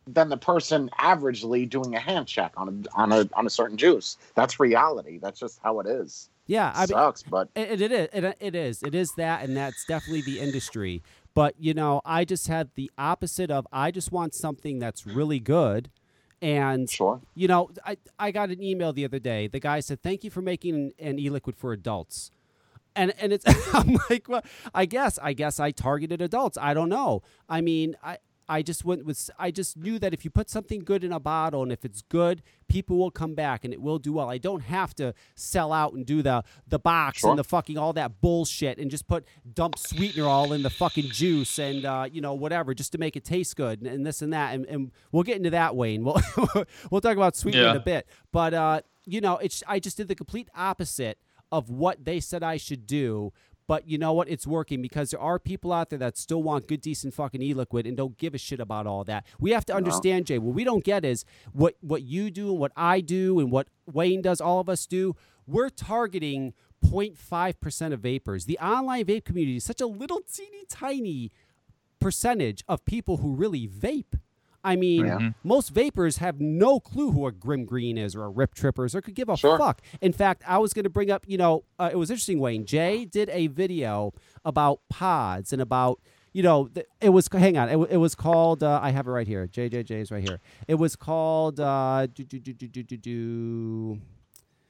than 0.07 0.29
the 0.29 0.37
person 0.37 0.89
averagely 0.99 1.69
doing 1.69 1.95
a 1.95 2.01
hand 2.01 2.27
check 2.27 2.53
on 2.57 2.69
a 2.69 2.99
on 2.99 3.13
a 3.13 3.29
on 3.35 3.47
a 3.47 3.51
certain 3.51 3.77
juice 3.77 4.17
that's 4.35 4.59
reality 4.59 5.19
that's 5.19 5.41
just 5.41 5.61
how 5.63 5.81
it 5.81 5.87
is 5.87 6.31
yeah 6.47 6.73
i 6.75 6.81
mean 6.81 6.89
sucks 6.89 7.23
but 7.23 7.49
It, 7.55 7.83
it 7.83 7.93
is. 7.93 8.09
It, 8.13 8.37
it 8.41 8.55
is. 8.55 8.83
It 8.83 8.95
is 8.95 9.13
that, 9.17 9.45
and 9.45 9.57
that's 9.57 9.85
definitely 9.87 10.23
the 10.23 10.41
industry. 10.41 11.03
But 11.35 11.55
you 11.59 11.75
know, 11.75 12.01
I 12.05 12.25
just 12.25 12.49
had 12.49 12.71
the 12.75 12.91
opposite 12.97 13.51
of. 13.51 13.67
I 13.73 13.91
just 13.91 14.13
want 14.13 14.35
something 14.35 14.79
that's 14.79 15.07
really 15.07 15.41
good, 15.41 15.91
and 16.41 16.89
sure 16.89 17.21
you 17.35 17.49
know, 17.49 17.71
I 17.85 17.97
I 18.19 18.31
got 18.31 18.51
an 18.51 18.63
email 18.63 18.93
the 18.93 19.05
other 19.05 19.19
day. 19.19 19.49
The 19.49 19.61
guy 19.61 19.81
said, 19.81 20.03
"Thank 20.03 20.25
you 20.25 20.31
for 20.31 20.43
making 20.43 20.75
an, 20.75 20.93
an 20.99 21.19
e-liquid 21.19 21.57
for 21.57 21.73
adults." 21.73 22.31
And 22.97 23.13
and 23.21 23.33
it's 23.33 23.45
I'm 23.75 23.99
like, 24.11 24.29
well, 24.29 24.43
I 24.75 24.87
guess 24.87 25.19
I 25.23 25.33
guess 25.33 25.61
I 25.61 25.71
targeted 25.71 26.21
adults. 26.21 26.59
I 26.61 26.75
don't 26.75 26.89
know. 26.89 27.23
I 27.49 27.61
mean, 27.61 27.97
I 28.03 28.19
I 28.49 28.63
just 28.63 28.85
went 28.85 29.05
with 29.05 29.31
I 29.39 29.53
just 29.53 29.77
knew 29.77 30.01
that 30.01 30.13
if 30.13 30.25
you 30.25 30.31
put 30.31 30.51
something 30.51 30.81
good 30.81 31.05
in 31.05 31.13
a 31.13 31.21
bottle 31.21 31.63
and 31.63 31.71
if 31.71 31.85
it's 31.85 32.03
good, 32.03 32.43
people 32.67 32.99
will 32.99 33.13
come 33.13 33.37
back 33.37 33.65
and 33.65 33.73
it 33.73 33.81
will 33.81 34.01
do 34.01 34.13
well. 34.13 34.29
I 34.29 34.39
don't 34.39 34.63
have 34.63 34.93
to 34.97 35.15
sell 35.37 35.73
out 35.73 35.93
and 35.93 36.05
do 36.05 36.21
the 36.21 36.43
the 36.67 36.81
box 36.81 37.21
Sure. 37.21 37.31
and 37.31 37.39
the 37.39 37.45
fucking 37.45 37.79
all 37.79 37.93
that 37.93 38.21
bullshit 38.21 38.79
and 38.79 38.91
just 38.91 39.07
put 39.07 39.25
dump 39.55 39.79
sweetener 39.79 40.27
all 40.27 40.53
in 40.53 40.63
the 40.65 40.71
fucking 40.71 41.11
juice 41.11 41.61
and 41.61 41.85
uh, 41.85 42.09
you 42.11 42.21
know 42.21 42.35
whatever 42.35 42.75
just 42.75 42.91
to 42.91 42.99
make 42.99 43.15
it 43.15 43.25
taste 43.25 43.55
good 43.55 43.79
and, 43.83 43.87
and 43.87 44.05
this 44.05 44.21
and 44.21 44.33
that 44.33 44.53
and, 44.57 44.67
and 44.67 44.91
we'll 45.13 45.23
get 45.23 45.37
into 45.37 45.51
that 45.51 45.77
Wayne. 45.77 46.03
We'll 46.05 46.21
we'll 46.91 47.01
talk 47.01 47.17
about 47.17 47.37
sweetener 47.37 47.69
in 47.71 47.77
a 47.77 47.81
bit. 47.81 48.09
But 48.33 48.53
uh, 48.53 48.81
you 49.05 49.21
know, 49.21 49.37
it's 49.39 49.63
I 49.69 49.79
just 49.79 49.97
did 49.97 50.09
the 50.09 50.17
complete 50.17 50.49
opposite 50.57 51.19
of 51.53 51.71
what 51.71 52.05
they 52.05 52.21
said 52.21 52.43
I 52.43 52.57
should 52.57 52.87
do. 52.87 53.33
But 53.67 53.87
you 53.87 53.99
know 53.99 54.13
what? 54.13 54.29
It's 54.29 54.49
working 54.49 54.83
because 54.83 55.13
there 55.13 55.21
are 55.21 55.39
people 55.39 55.73
out 55.73 55.91
there 55.91 55.99
that 56.01 56.17
still 56.17 56.43
want 56.43 56.67
good, 56.67 56.81
decent 56.81 57.15
fucking 57.15 57.41
e-liquid 57.41 57.87
and 57.87 57.97
don't 57.97 58.19
give 58.19 58.35
a 58.35 58.39
shit 58.39 58.59
about 58.59 58.85
all 58.85 59.05
that. 59.05 59.25
We 59.39 59.53
have 59.53 59.65
to 59.67 59.75
understand, 59.75 60.27
Jay. 60.27 60.39
What 60.39 60.57
we 60.57 60.65
don't 60.65 60.83
get 60.83 61.05
is 61.05 61.25
what 61.53 61.77
what 61.81 62.03
you 62.03 62.33
do 62.33 62.51
and 62.51 62.59
what 62.59 62.73
I 62.77 63.01
do 63.01 63.39
and 63.39 63.53
what 63.53 63.69
Wayne 63.87 64.23
does. 64.23 64.41
All 64.41 64.59
of 64.59 64.69
us 64.69 64.87
do. 64.87 65.15
We're 65.47 65.69
targeting 65.69 66.53
0.5% 66.85 67.93
of 67.93 68.01
vapors. 68.01 68.47
The 68.47 68.59
online 68.59 69.05
vape 69.05 69.25
community 69.25 69.59
is 69.59 69.65
such 69.65 69.81
a 69.81 69.87
little 69.87 70.21
teeny 70.21 70.65
tiny 70.69 71.31
percentage 72.01 72.65
of 72.69 72.85
people 72.85 73.19
who 73.19 73.35
really 73.35 73.69
vape. 73.69 74.19
I 74.63 74.77
mean, 74.77 75.07
Yeah. 75.07 75.31
most 75.43 75.71
vapors 75.71 76.19
have 76.19 76.41
no 76.41 76.81
clue 76.81 77.13
who 77.13 77.27
a 77.27 77.33
Grimm 77.33 77.65
Green 77.65 77.97
is 77.97 78.15
or 78.15 78.25
a 78.25 78.29
Rip 78.29 78.55
Trippers 78.55 78.95
or 78.95 79.01
could 79.01 79.15
give 79.15 79.29
a 79.29 79.37
Sure. 79.37 79.57
fuck. 79.59 79.81
In 80.01 80.13
fact, 80.13 80.43
I 80.47 80.59
was 80.59 80.73
going 80.75 80.85
to 80.85 80.91
bring 80.91 81.11
up, 81.11 81.25
you 81.27 81.39
know, 81.39 81.65
uh, 81.79 81.89
it 81.93 81.97
was 81.97 82.11
interesting, 82.11 82.39
Wayne. 82.41 82.67
Jay 82.67 83.05
did 83.07 83.31
a 83.31 83.47
video 83.47 84.13
about 84.45 84.81
pods 84.91 85.53
and 85.55 85.63
about, 85.63 85.99
you 86.33 86.43
know, 86.43 86.69
th- 86.69 86.87
it 87.01 87.09
was, 87.09 87.29
hang 87.33 87.57
on, 87.57 87.69
it, 87.71 87.77
wa- 87.77 87.87
it 87.89 87.97
was 87.97 88.15
called, 88.15 88.63
uh, 88.63 88.79
I 88.83 88.91
have 88.91 89.07
it 89.07 89.11
right 89.11 89.27
here. 89.27 89.47
JJJ 89.47 90.01
is 90.03 90.11
right 90.11 90.23
here. 90.23 90.41
It 90.69 90.75
was 90.75 90.95
called, 90.95 91.59
uh, 91.59 92.07
do, 92.15 92.23
do, 92.23 92.39
do, 92.39 92.53
do, 92.53 92.69
do, 92.69 92.83
do, 92.83 92.97
do. 92.99 94.01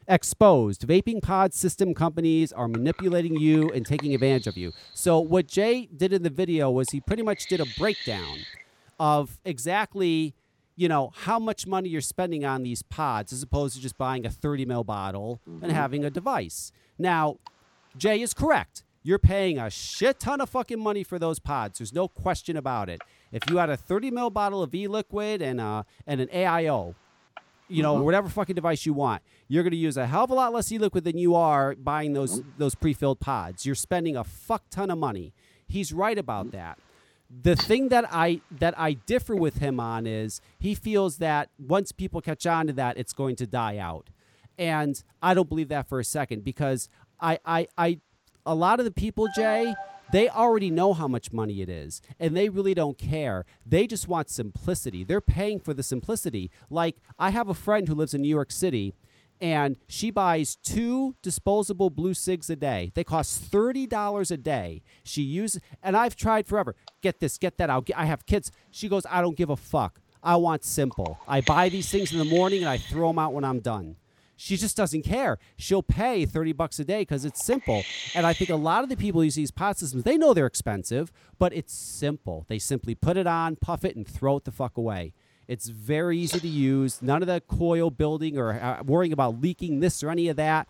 Exposed. 0.08 0.82
Vaping 0.88 1.22
pod 1.22 1.54
system 1.54 1.94
companies 1.94 2.52
are 2.52 2.66
manipulating 2.66 3.36
you 3.38 3.70
and 3.70 3.86
taking 3.86 4.12
advantage 4.12 4.46
of 4.48 4.56
you. 4.56 4.72
So, 4.92 5.20
what 5.20 5.46
Jay 5.46 5.86
did 5.94 6.12
in 6.12 6.22
the 6.24 6.30
video 6.30 6.68
was 6.70 6.90
he 6.90 7.00
pretty 7.00 7.22
much 7.22 7.46
did 7.46 7.60
a 7.60 7.66
breakdown 7.78 8.38
of 9.00 9.40
exactly, 9.46 10.34
you 10.76 10.86
know, 10.86 11.10
how 11.16 11.38
much 11.38 11.66
money 11.66 11.88
you're 11.88 12.02
spending 12.02 12.44
on 12.44 12.62
these 12.62 12.82
pods 12.82 13.32
as 13.32 13.42
opposed 13.42 13.74
to 13.74 13.80
just 13.80 13.96
buying 13.96 14.26
a 14.26 14.30
30 14.30 14.66
ml 14.66 14.84
bottle 14.84 15.40
and 15.46 15.62
mm-hmm. 15.62 15.70
having 15.70 16.04
a 16.04 16.10
device. 16.10 16.70
Now, 16.98 17.38
Jay 17.96 18.20
is 18.20 18.34
correct. 18.34 18.84
You're 19.02 19.18
paying 19.18 19.58
a 19.58 19.70
shit 19.70 20.20
ton 20.20 20.42
of 20.42 20.50
fucking 20.50 20.78
money 20.78 21.02
for 21.02 21.18
those 21.18 21.38
pods. 21.38 21.78
There's 21.78 21.94
no 21.94 22.06
question 22.06 22.58
about 22.58 22.90
it. 22.90 23.00
If 23.32 23.48
you 23.48 23.56
had 23.56 23.70
a 23.70 23.76
30 23.76 24.10
ml 24.10 24.32
bottle 24.32 24.62
of 24.62 24.74
e-liquid 24.74 25.40
and 25.40 25.60
uh, 25.60 25.84
and 26.06 26.20
an 26.20 26.28
AIO, 26.28 26.94
you 27.68 27.82
know, 27.82 27.94
mm-hmm. 27.94 28.04
whatever 28.04 28.28
fucking 28.28 28.54
device 28.54 28.84
you 28.84 28.92
want, 28.92 29.22
you're 29.48 29.62
going 29.62 29.70
to 29.70 29.78
use 29.78 29.96
a 29.96 30.06
hell 30.06 30.24
of 30.24 30.30
a 30.30 30.34
lot 30.34 30.52
less 30.52 30.70
e-liquid 30.70 31.04
than 31.04 31.16
you 31.16 31.34
are 31.34 31.74
buying 31.74 32.12
those 32.12 32.40
mm-hmm. 32.40 32.50
those 32.58 32.74
pre-filled 32.74 33.20
pods. 33.20 33.64
You're 33.64 33.74
spending 33.74 34.14
a 34.16 34.24
fuck 34.24 34.68
ton 34.68 34.90
of 34.90 34.98
money. 34.98 35.32
He's 35.66 35.90
right 35.90 36.18
about 36.18 36.50
that. 36.50 36.78
The 37.30 37.54
thing 37.54 37.88
that 37.90 38.06
I 38.10 38.40
that 38.50 38.78
I 38.78 38.94
differ 38.94 39.36
with 39.36 39.58
him 39.58 39.78
on 39.78 40.06
is 40.06 40.40
he 40.58 40.74
feels 40.74 41.18
that 41.18 41.50
once 41.58 41.92
people 41.92 42.20
catch 42.20 42.44
on 42.46 42.66
to 42.66 42.72
that, 42.74 42.98
it's 42.98 43.12
going 43.12 43.36
to 43.36 43.46
die 43.46 43.78
out. 43.78 44.10
And 44.58 45.02
I 45.22 45.34
don't 45.34 45.48
believe 45.48 45.68
that 45.68 45.88
for 45.88 46.00
a 46.00 46.04
second 46.04 46.44
because 46.44 46.88
I 47.20 47.38
I, 47.44 47.68
I 47.78 48.00
a 48.44 48.54
lot 48.54 48.80
of 48.80 48.84
the 48.84 48.90
people, 48.90 49.28
Jay, 49.34 49.74
they 50.12 50.28
already 50.28 50.70
know 50.70 50.92
how 50.92 51.06
much 51.06 51.32
money 51.32 51.60
it 51.62 51.68
is 51.68 52.02
and 52.18 52.36
they 52.36 52.48
really 52.48 52.74
don't 52.74 52.98
care. 52.98 53.46
They 53.64 53.86
just 53.86 54.08
want 54.08 54.28
simplicity. 54.28 55.04
They're 55.04 55.20
paying 55.20 55.60
for 55.60 55.72
the 55.72 55.82
simplicity. 55.82 56.50
Like, 56.68 56.96
I 57.18 57.30
have 57.30 57.48
a 57.48 57.54
friend 57.54 57.86
who 57.86 57.94
lives 57.94 58.12
in 58.12 58.22
New 58.22 58.28
York 58.28 58.50
City 58.50 58.94
and 59.40 59.76
she 59.88 60.10
buys 60.10 60.56
two 60.56 61.16
disposable 61.22 61.90
blue 61.90 62.14
cigs 62.14 62.50
a 62.50 62.56
day. 62.56 62.92
They 62.94 63.04
cost 63.04 63.50
$30 63.50 64.30
a 64.30 64.36
day. 64.36 64.82
She 65.02 65.22
uses, 65.22 65.60
and 65.82 65.96
I've 65.96 66.16
tried 66.16 66.46
forever. 66.46 66.76
Get 67.00 67.20
this, 67.20 67.38
get 67.38 67.56
that. 67.58 67.70
I'll 67.70 67.80
get, 67.80 67.98
I 67.98 68.04
have 68.04 68.26
kids. 68.26 68.52
She 68.70 68.88
goes, 68.88 69.06
I 69.08 69.20
don't 69.20 69.36
give 69.36 69.50
a 69.50 69.56
fuck. 69.56 70.00
I 70.22 70.36
want 70.36 70.64
simple. 70.64 71.18
I 71.26 71.40
buy 71.40 71.70
these 71.70 71.88
things 71.90 72.12
in 72.12 72.18
the 72.18 72.24
morning 72.24 72.60
and 72.60 72.68
I 72.68 72.76
throw 72.76 73.08
them 73.08 73.18
out 73.18 73.32
when 73.32 73.44
I'm 73.44 73.60
done. 73.60 73.96
She 74.36 74.56
just 74.56 74.76
doesn't 74.76 75.02
care. 75.02 75.38
She'll 75.56 75.82
pay 75.82 76.24
30 76.24 76.52
bucks 76.52 76.78
a 76.78 76.84
day 76.84 77.02
because 77.02 77.26
it's 77.26 77.44
simple. 77.44 77.82
And 78.14 78.26
I 78.26 78.32
think 78.32 78.48
a 78.48 78.56
lot 78.56 78.82
of 78.82 78.88
the 78.88 78.96
people 78.96 79.20
who 79.20 79.26
use 79.26 79.34
these 79.34 79.50
pod 79.50 79.76
systems, 79.76 80.04
they 80.04 80.16
know 80.16 80.32
they're 80.32 80.46
expensive, 80.46 81.12
but 81.38 81.52
it's 81.52 81.74
simple. 81.74 82.46
They 82.48 82.58
simply 82.58 82.94
put 82.94 83.18
it 83.18 83.26
on, 83.26 83.56
puff 83.56 83.84
it, 83.84 83.96
and 83.96 84.06
throw 84.08 84.38
it 84.38 84.44
the 84.44 84.50
fuck 84.50 84.78
away. 84.78 85.12
It's 85.50 85.66
very 85.66 86.16
easy 86.16 86.38
to 86.38 86.46
use. 86.46 87.02
None 87.02 87.22
of 87.22 87.26
the 87.26 87.40
coil 87.40 87.90
building 87.90 88.38
or 88.38 88.52
uh, 88.52 88.84
worrying 88.84 89.12
about 89.12 89.40
leaking 89.40 89.80
this 89.80 90.00
or 90.00 90.08
any 90.08 90.28
of 90.28 90.36
that. 90.36 90.68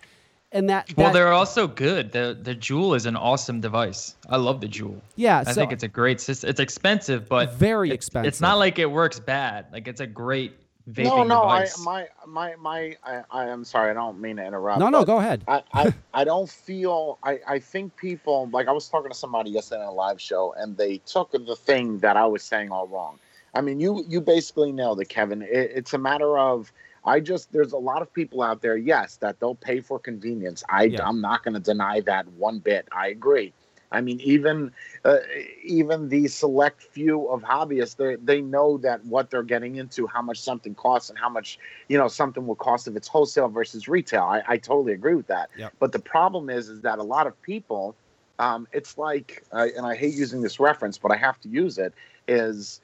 And 0.53 0.71
that, 0.71 0.97
Well, 0.97 1.13
they're 1.13 1.35
also 1.35 1.67
good. 1.67 2.13
The 2.13 2.37
the 2.41 2.55
Juul 2.55 2.97
is 2.97 3.05
an 3.05 3.15
awesome 3.15 3.61
device. 3.61 4.17
I 4.31 4.39
love 4.39 4.63
the 4.63 4.69
Juul. 4.69 4.99
yeah. 5.17 5.45
I 5.47 5.53
so 5.53 5.61
think 5.61 5.73
it's 5.73 5.83
a 5.83 5.89
great 5.89 6.19
system. 6.19 6.49
It's 6.49 6.61
expensive, 6.61 7.29
but 7.29 7.53
very 7.53 7.91
it's, 7.91 7.95
expensive. 7.97 8.29
It's 8.29 8.41
not 8.41 8.59
like 8.59 8.79
it 8.79 8.91
works 8.91 9.21
bad. 9.21 9.67
Like 9.71 9.87
it's 9.87 10.01
a 10.01 10.07
great 10.07 10.55
vaping 10.91 11.05
no, 11.05 11.25
no, 11.25 11.43
I, 11.43 11.65
device. 11.65 11.85
my, 11.85 12.07
my, 12.27 12.57
my, 12.57 12.97
I, 13.05 13.23
I 13.31 13.45
am 13.49 13.65
sorry. 13.65 13.91
I 13.91 13.95
don't 13.95 14.19
mean 14.19 14.37
to 14.37 14.47
interrupt. 14.47 14.81
no, 14.81 14.89
no. 14.89 15.05
Go 15.05 15.19
ahead. 15.19 15.45
I, 15.47 15.63
I, 15.75 15.95
I 16.15 16.25
don't 16.25 16.49
feel 16.49 17.19
I, 17.23 17.39
I 17.47 17.59
think 17.59 17.97
people 17.97 18.49
like 18.51 18.67
I 18.67 18.73
was 18.73 18.89
talking 18.89 19.11
to 19.11 19.17
somebody 19.17 19.51
yesterday 19.51 19.83
on 19.83 19.89
a 19.89 19.93
live 19.93 20.21
show 20.21 20.55
and 20.57 20.75
they 20.75 20.99
took 21.05 21.33
the 21.33 21.55
thing 21.55 21.99
that 21.99 22.17
I 22.17 22.27
was 22.27 22.43
saying 22.43 22.73
all 22.73 22.89
wrong. 22.89 23.19
I 23.55 23.61
mean 23.61 23.81
you 23.81 24.05
you 24.09 24.21
basically 24.21 24.73
nailed 24.73 25.01
it, 25.01 25.09
Kevin. 25.09 25.43
It, 25.43 25.73
it's 25.75 25.95
a 25.95 25.99
matter 25.99 26.39
of 26.39 26.73
I 27.05 27.21
just 27.21 27.53
there's 27.53 27.73
a 27.73 27.79
lot 27.79 28.03
of 28.03 28.13
people 28.13 28.43
out 28.43 28.63
there, 28.63 28.77
yes, 28.77 29.17
that 29.17 29.41
they'll 29.41 29.55
pay 29.55 29.81
for 29.81 29.99
convenience. 29.99 30.63
I 30.69 30.85
Yeah. 30.85 31.09
I'm 31.09 31.21
not 31.21 31.43
going 31.43 31.55
to 31.55 31.61
deny 31.61 32.01
that 32.01 32.29
one 32.33 32.59
bit. 32.59 32.89
I 32.93 33.09
agree. 33.09 33.53
I 33.93 34.01
mean, 34.01 34.21
even 34.21 34.73
uh, 35.05 35.19
even 35.65 36.09
the 36.11 36.29
select 36.29 36.83
few 36.83 37.27
of 37.29 37.43
hobbyists, 37.43 37.97
they 37.97 38.17
they 38.17 38.41
know 38.41 38.79
that 38.79 39.05
what 39.05 39.31
they're 39.31 39.43
getting 39.43 39.77
into, 39.77 40.07
how 40.07 40.23
much 40.23 40.41
something 40.41 40.75
costs, 40.75 41.11
and 41.11 41.19
how 41.19 41.29
much 41.29 41.59
you 41.89 41.99
know 41.99 42.07
something 42.07 42.47
will 42.47 42.55
cost 42.55 42.87
if 42.87 42.95
it's 42.95 43.09
wholesale 43.09 43.49
versus 43.49 43.89
retail. 43.89 44.23
I, 44.23 44.43
I 44.47 44.57
totally 44.59 44.93
agree 44.93 45.15
with 45.15 45.27
that. 45.27 45.51
Yep. 45.57 45.73
But 45.79 45.93
the 45.93 45.99
problem 45.99 46.51
is, 46.51 46.69
is 46.69 46.83
that 46.83 46.99
a 46.99 47.03
lot 47.03 47.27
of 47.27 47.41
people, 47.43 47.97
um, 48.39 48.69
it's 48.73 48.97
like, 48.97 49.43
uh, 49.53 49.67
and 49.77 49.85
I 49.85 49.97
hate 49.97 50.15
using 50.15 50.41
this 50.41 50.61
reference, 50.61 50.97
but 50.97 51.11
I 51.11 51.17
have 51.17 51.41
to 51.41 51.49
use 51.49 51.79
it. 51.79 51.93
Is 52.29 52.81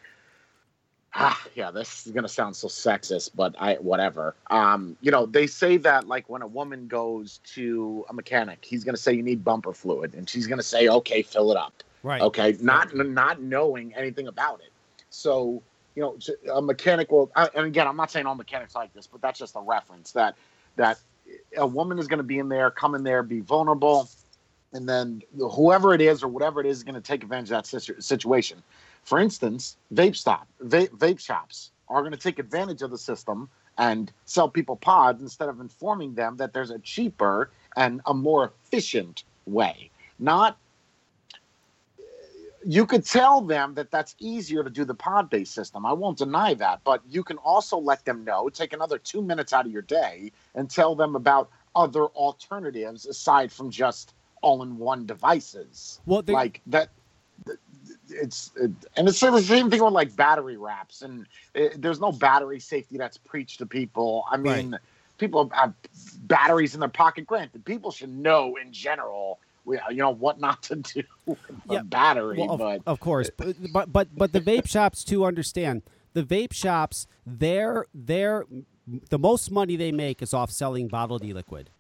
ah, 1.17 1.47
yeah, 1.55 1.71
this 1.71 2.07
is 2.07 2.13
gonna 2.13 2.29
sound 2.29 2.55
so 2.55 2.69
sexist, 2.69 3.31
but 3.35 3.55
I 3.59 3.75
whatever. 3.75 4.35
Um, 4.51 4.97
you 5.01 5.11
know, 5.11 5.27
they 5.27 5.47
say 5.47 5.77
that 5.79 6.07
like 6.07 6.29
when 6.29 6.43
a 6.43 6.47
woman 6.47 6.87
goes 6.87 7.41
to 7.55 8.05
a 8.09 8.13
mechanic, 8.13 8.65
he's 8.65 8.85
gonna 8.85 8.97
say 8.97 9.13
you 9.13 9.23
need 9.23 9.43
bumper 9.45 9.73
fluid, 9.73 10.15
and 10.15 10.29
she's 10.29 10.47
gonna 10.47 10.63
say, 10.63 10.89
okay, 10.89 11.23
fill 11.23 11.51
it 11.51 11.57
up 11.57 11.83
Right. 12.07 12.23
okay 12.23 12.57
not 12.61 12.95
not 12.95 13.43
knowing 13.43 13.93
anything 13.97 14.29
about 14.29 14.61
it 14.61 14.71
so 15.11 15.61
you 15.97 16.03
know 16.03 16.17
a 16.55 16.63
mechanic 16.63 17.11
will 17.11 17.33
and 17.35 17.67
again 17.67 17.89
i'm 17.89 17.97
not 17.97 18.13
saying 18.13 18.27
all 18.27 18.37
mechanics 18.37 18.77
like 18.77 18.95
this 18.95 19.09
but 19.09 19.21
that's 19.21 19.41
just 19.41 19.57
a 19.57 19.61
reference 19.61 20.13
that 20.13 20.37
that 20.77 21.01
a 21.57 21.67
woman 21.67 21.99
is 21.99 22.07
going 22.07 22.19
to 22.19 22.25
be 22.25 22.39
in 22.39 22.49
there 22.49 22.71
come 22.71 22.95
in 22.95 23.03
there 23.03 23.25
be 23.25 23.41
vulnerable 23.41 24.09
and 24.73 24.89
then 24.89 25.21
whoever 25.37 25.95
it 25.95 26.01
is 26.01 26.23
or 26.23 26.29
whatever 26.29 26.61
it 26.61 26.67
is 26.67 26.77
is 26.77 26.85
going 26.85 26.95
to 26.95 27.01
take 27.01 27.25
advantage 27.25 27.51
of 27.51 27.69
that 27.69 28.03
situation 28.03 28.63
for 29.07 29.19
instance 29.19 29.79
vape 29.95 30.15
stop 30.15 30.47
vape, 30.63 30.91
vape 30.91 31.19
shops 31.19 31.71
are 31.89 32.03
going 32.03 32.13
to 32.13 32.19
take 32.19 32.39
advantage 32.39 32.83
of 32.83 32.91
the 32.91 32.99
system 32.99 33.49
and 33.79 34.13
sell 34.27 34.49
people 34.49 34.77
pods 34.77 35.23
instead 35.23 35.49
of 35.49 35.61
informing 35.61 36.15
them 36.15 36.37
that 36.37 36.53
there's 36.53 36.71
a 36.71 36.79
cheaper 36.81 37.51
and 37.77 38.03
a 38.05 38.13
more 38.13 38.53
efficient 38.67 39.25
way 39.47 39.91
not 40.19 40.59
you 42.67 42.85
could 42.85 43.05
tell 43.05 43.41
them 43.41 43.75
that 43.75 43.93
that's 43.93 44.17
easier 44.19 44.65
to 44.65 44.71
do 44.71 44.85
the 44.85 44.95
pod 44.95 45.31
based 45.31 45.55
system. 45.55 45.87
I 45.87 45.93
won't 45.93 46.19
deny 46.19 46.53
that, 46.55 46.81
but 46.83 47.01
you 47.09 47.23
can 47.23 47.37
also 47.39 47.79
let 47.79 48.05
them 48.05 48.25
know, 48.25 48.49
take 48.49 48.73
another 48.73 48.99
two 48.99 49.23
minutes 49.23 49.53
out 49.53 49.67
of 49.67 49.73
your 49.73 49.83
day 49.83 50.33
and 50.57 50.69
tell 50.69 50.97
them 50.97 51.15
about 51.15 51.49
other 51.77 52.07
alternatives 52.07 53.07
aside 53.07 53.53
from 53.53 53.71
just 53.71 54.15
all 54.43 54.63
in 54.65 54.79
one 54.79 55.07
devices. 55.07 56.01
Well, 56.07 56.23
they- 56.23 56.33
like 56.33 56.61
that. 56.67 56.91
It's 58.09 58.53
it, 58.57 58.71
and 58.97 59.09
it's 59.09 59.21
the 59.21 59.41
same 59.41 59.71
thing 59.71 59.83
with 59.83 59.93
like 59.93 60.15
battery 60.17 60.57
wraps, 60.57 61.03
and 61.03 61.27
it, 61.55 61.81
there's 61.81 62.01
no 62.01 62.13
battery 62.13 62.61
safety 62.61 62.99
that's 62.99 63.17
preached 63.17 63.59
to 63.59 63.67
people. 63.67 64.25
I 64.31 64.37
mean, 64.37 64.79
people 65.19 65.51
have 65.55 65.75
batteries 66.23 66.75
in 66.75 66.81
their 66.81 66.89
pocket. 66.89 67.27
Granted, 67.27 67.65
people 67.65 67.91
should 67.91 68.11
know 68.11 68.57
in 68.63 68.73
general, 68.73 69.39
you 69.67 69.97
know, 69.97 70.11
what 70.11 70.41
not 70.41 70.63
to 70.65 70.77
do 70.77 71.03
with 71.27 71.39
Yeah, 71.69 71.81
a 71.81 71.85
battery. 71.85 72.39
Well, 72.39 72.53
of, 72.53 72.59
but 72.59 72.83
of 72.87 73.01
course, 73.01 73.31
but, 73.37 73.57
but 73.73 73.93
but 73.93 74.09
but 74.17 74.33
the 74.33 74.41
vape 74.41 74.69
shops 74.69 75.05
too 75.05 75.25
understand 75.25 75.83
the 76.13 76.23
vape 76.23 76.53
shops. 76.53 77.07
Their 77.25 77.87
their 77.95 78.47
the 79.11 79.19
most 79.19 79.51
money 79.51 79.77
they 79.77 79.93
make 79.93 80.23
is 80.23 80.33
off 80.33 80.51
selling 80.51 80.89
bottled 80.89 81.25
e-liquid. 81.25 81.71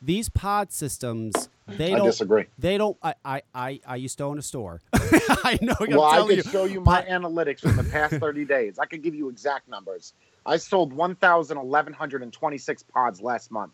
These 0.00 0.28
pod 0.28 0.72
systems, 0.72 1.48
they 1.66 1.92
I 1.92 1.96
don't. 1.96 2.06
disagree. 2.06 2.44
They 2.58 2.78
don't. 2.78 2.96
I, 3.02 3.14
I 3.24 3.42
I 3.54 3.80
I 3.86 3.96
used 3.96 4.16
to 4.18 4.24
own 4.24 4.38
a 4.38 4.42
store. 4.42 4.80
I 4.92 5.58
know. 5.60 5.74
Well, 5.80 6.04
I 6.04 6.16
telling 6.16 6.36
could 6.36 6.44
you. 6.46 6.50
show 6.52 6.64
you 6.66 6.80
my 6.80 7.00
but- 7.00 7.08
analytics 7.08 7.60
from 7.60 7.76
the 7.76 7.84
past 7.84 8.14
30 8.20 8.44
days. 8.44 8.78
I 8.78 8.86
could 8.86 9.02
give 9.02 9.14
you 9.14 9.28
exact 9.28 9.68
numbers. 9.68 10.12
I 10.46 10.56
sold 10.56 10.92
1,126 10.92 12.82
pods 12.84 13.20
last 13.20 13.50
month. 13.50 13.72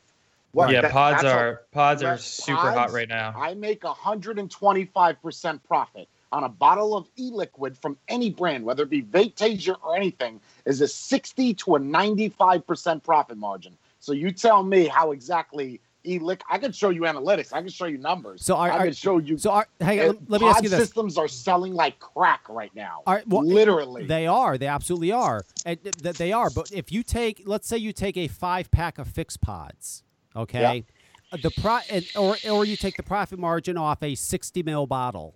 What- 0.52 0.70
yeah, 0.70 0.80
that- 0.82 0.92
pods 0.92 1.22
that's 1.22 1.34
a- 1.34 1.38
are 1.38 1.62
pods 1.72 2.02
are 2.02 2.14
that- 2.16 2.20
super 2.20 2.72
hot 2.72 2.90
right 2.92 3.08
now. 3.08 3.34
I 3.36 3.54
make 3.54 3.82
125% 3.82 5.62
profit 5.64 6.08
on 6.32 6.44
a 6.44 6.48
bottle 6.48 6.96
of 6.96 7.08
e-liquid 7.16 7.76
from 7.78 7.96
any 8.08 8.30
brand, 8.30 8.64
whether 8.64 8.82
it 8.82 8.90
be 8.90 9.02
Vapetasia 9.02 9.76
or 9.84 9.94
anything, 9.94 10.40
is 10.64 10.80
a 10.80 10.88
60 10.88 11.54
to 11.54 11.76
a 11.76 11.78
95% 11.78 13.02
profit 13.02 13.36
margin. 13.36 13.76
So 14.00 14.12
you 14.12 14.32
tell 14.32 14.62
me 14.64 14.86
how 14.86 15.12
exactly 15.12 15.80
e-lick. 16.04 16.42
I 16.50 16.58
can 16.58 16.72
show 16.72 16.90
you 16.90 17.02
analytics. 17.02 17.52
I 17.52 17.60
can 17.60 17.68
show 17.70 17.86
you 17.86 17.98
numbers. 17.98 18.44
So 18.44 18.56
are- 18.56 18.70
I 18.70 18.84
can 18.84 18.92
show 18.92 19.18
you. 19.18 19.38
So 19.38 19.50
are, 19.50 19.66
hang 19.80 20.00
on, 20.00 20.18
let 20.28 20.40
me 20.40 20.46
ask 20.48 20.62
you 20.62 20.68
this. 20.68 20.80
systems 20.80 21.16
are 21.18 21.28
selling 21.28 21.74
like 21.74 21.98
crack 21.98 22.48
right 22.48 22.74
now. 22.74 23.02
Are, 23.06 23.22
well, 23.26 23.44
Literally. 23.44 24.06
They 24.06 24.26
are. 24.26 24.58
They 24.58 24.66
absolutely 24.66 25.12
are. 25.12 25.42
And 25.64 25.82
th- 25.82 25.96
th- 25.96 26.16
they 26.16 26.32
are. 26.32 26.50
But 26.50 26.72
if 26.72 26.92
you 26.92 27.02
take, 27.02 27.42
let's 27.46 27.66
say 27.68 27.78
you 27.78 27.92
take 27.92 28.16
a 28.16 28.28
five 28.28 28.70
pack 28.70 28.98
of 28.98 29.08
fixed 29.08 29.40
pods, 29.40 30.02
okay, 30.36 30.84
Uh, 31.32 31.38
the 31.42 31.50
pro, 31.50 31.78
and, 31.90 32.04
or 32.16 32.36
or 32.50 32.64
you 32.64 32.76
take 32.76 32.96
the 32.96 33.02
profit 33.02 33.38
margin 33.38 33.76
off 33.76 34.02
a 34.02 34.14
sixty 34.14 34.62
mil 34.62 34.86
bottle, 34.86 35.34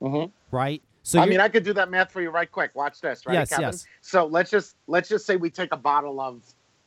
mm-hmm. 0.00 0.30
right? 0.56 0.82
So 1.02 1.18
I 1.20 1.26
mean, 1.26 1.40
I 1.40 1.48
could 1.48 1.64
do 1.64 1.72
that 1.74 1.90
math 1.90 2.12
for 2.12 2.22
you 2.22 2.30
right 2.30 2.50
quick. 2.50 2.70
Watch 2.74 3.00
this, 3.00 3.26
right, 3.26 3.34
Yes, 3.34 3.50
Kevin? 3.50 3.64
yes. 3.64 3.86
So 4.00 4.26
let's 4.26 4.50
just 4.50 4.76
let's 4.86 5.08
just 5.08 5.26
say 5.26 5.36
we 5.36 5.50
take 5.50 5.72
a 5.72 5.76
bottle 5.76 6.20
of. 6.20 6.42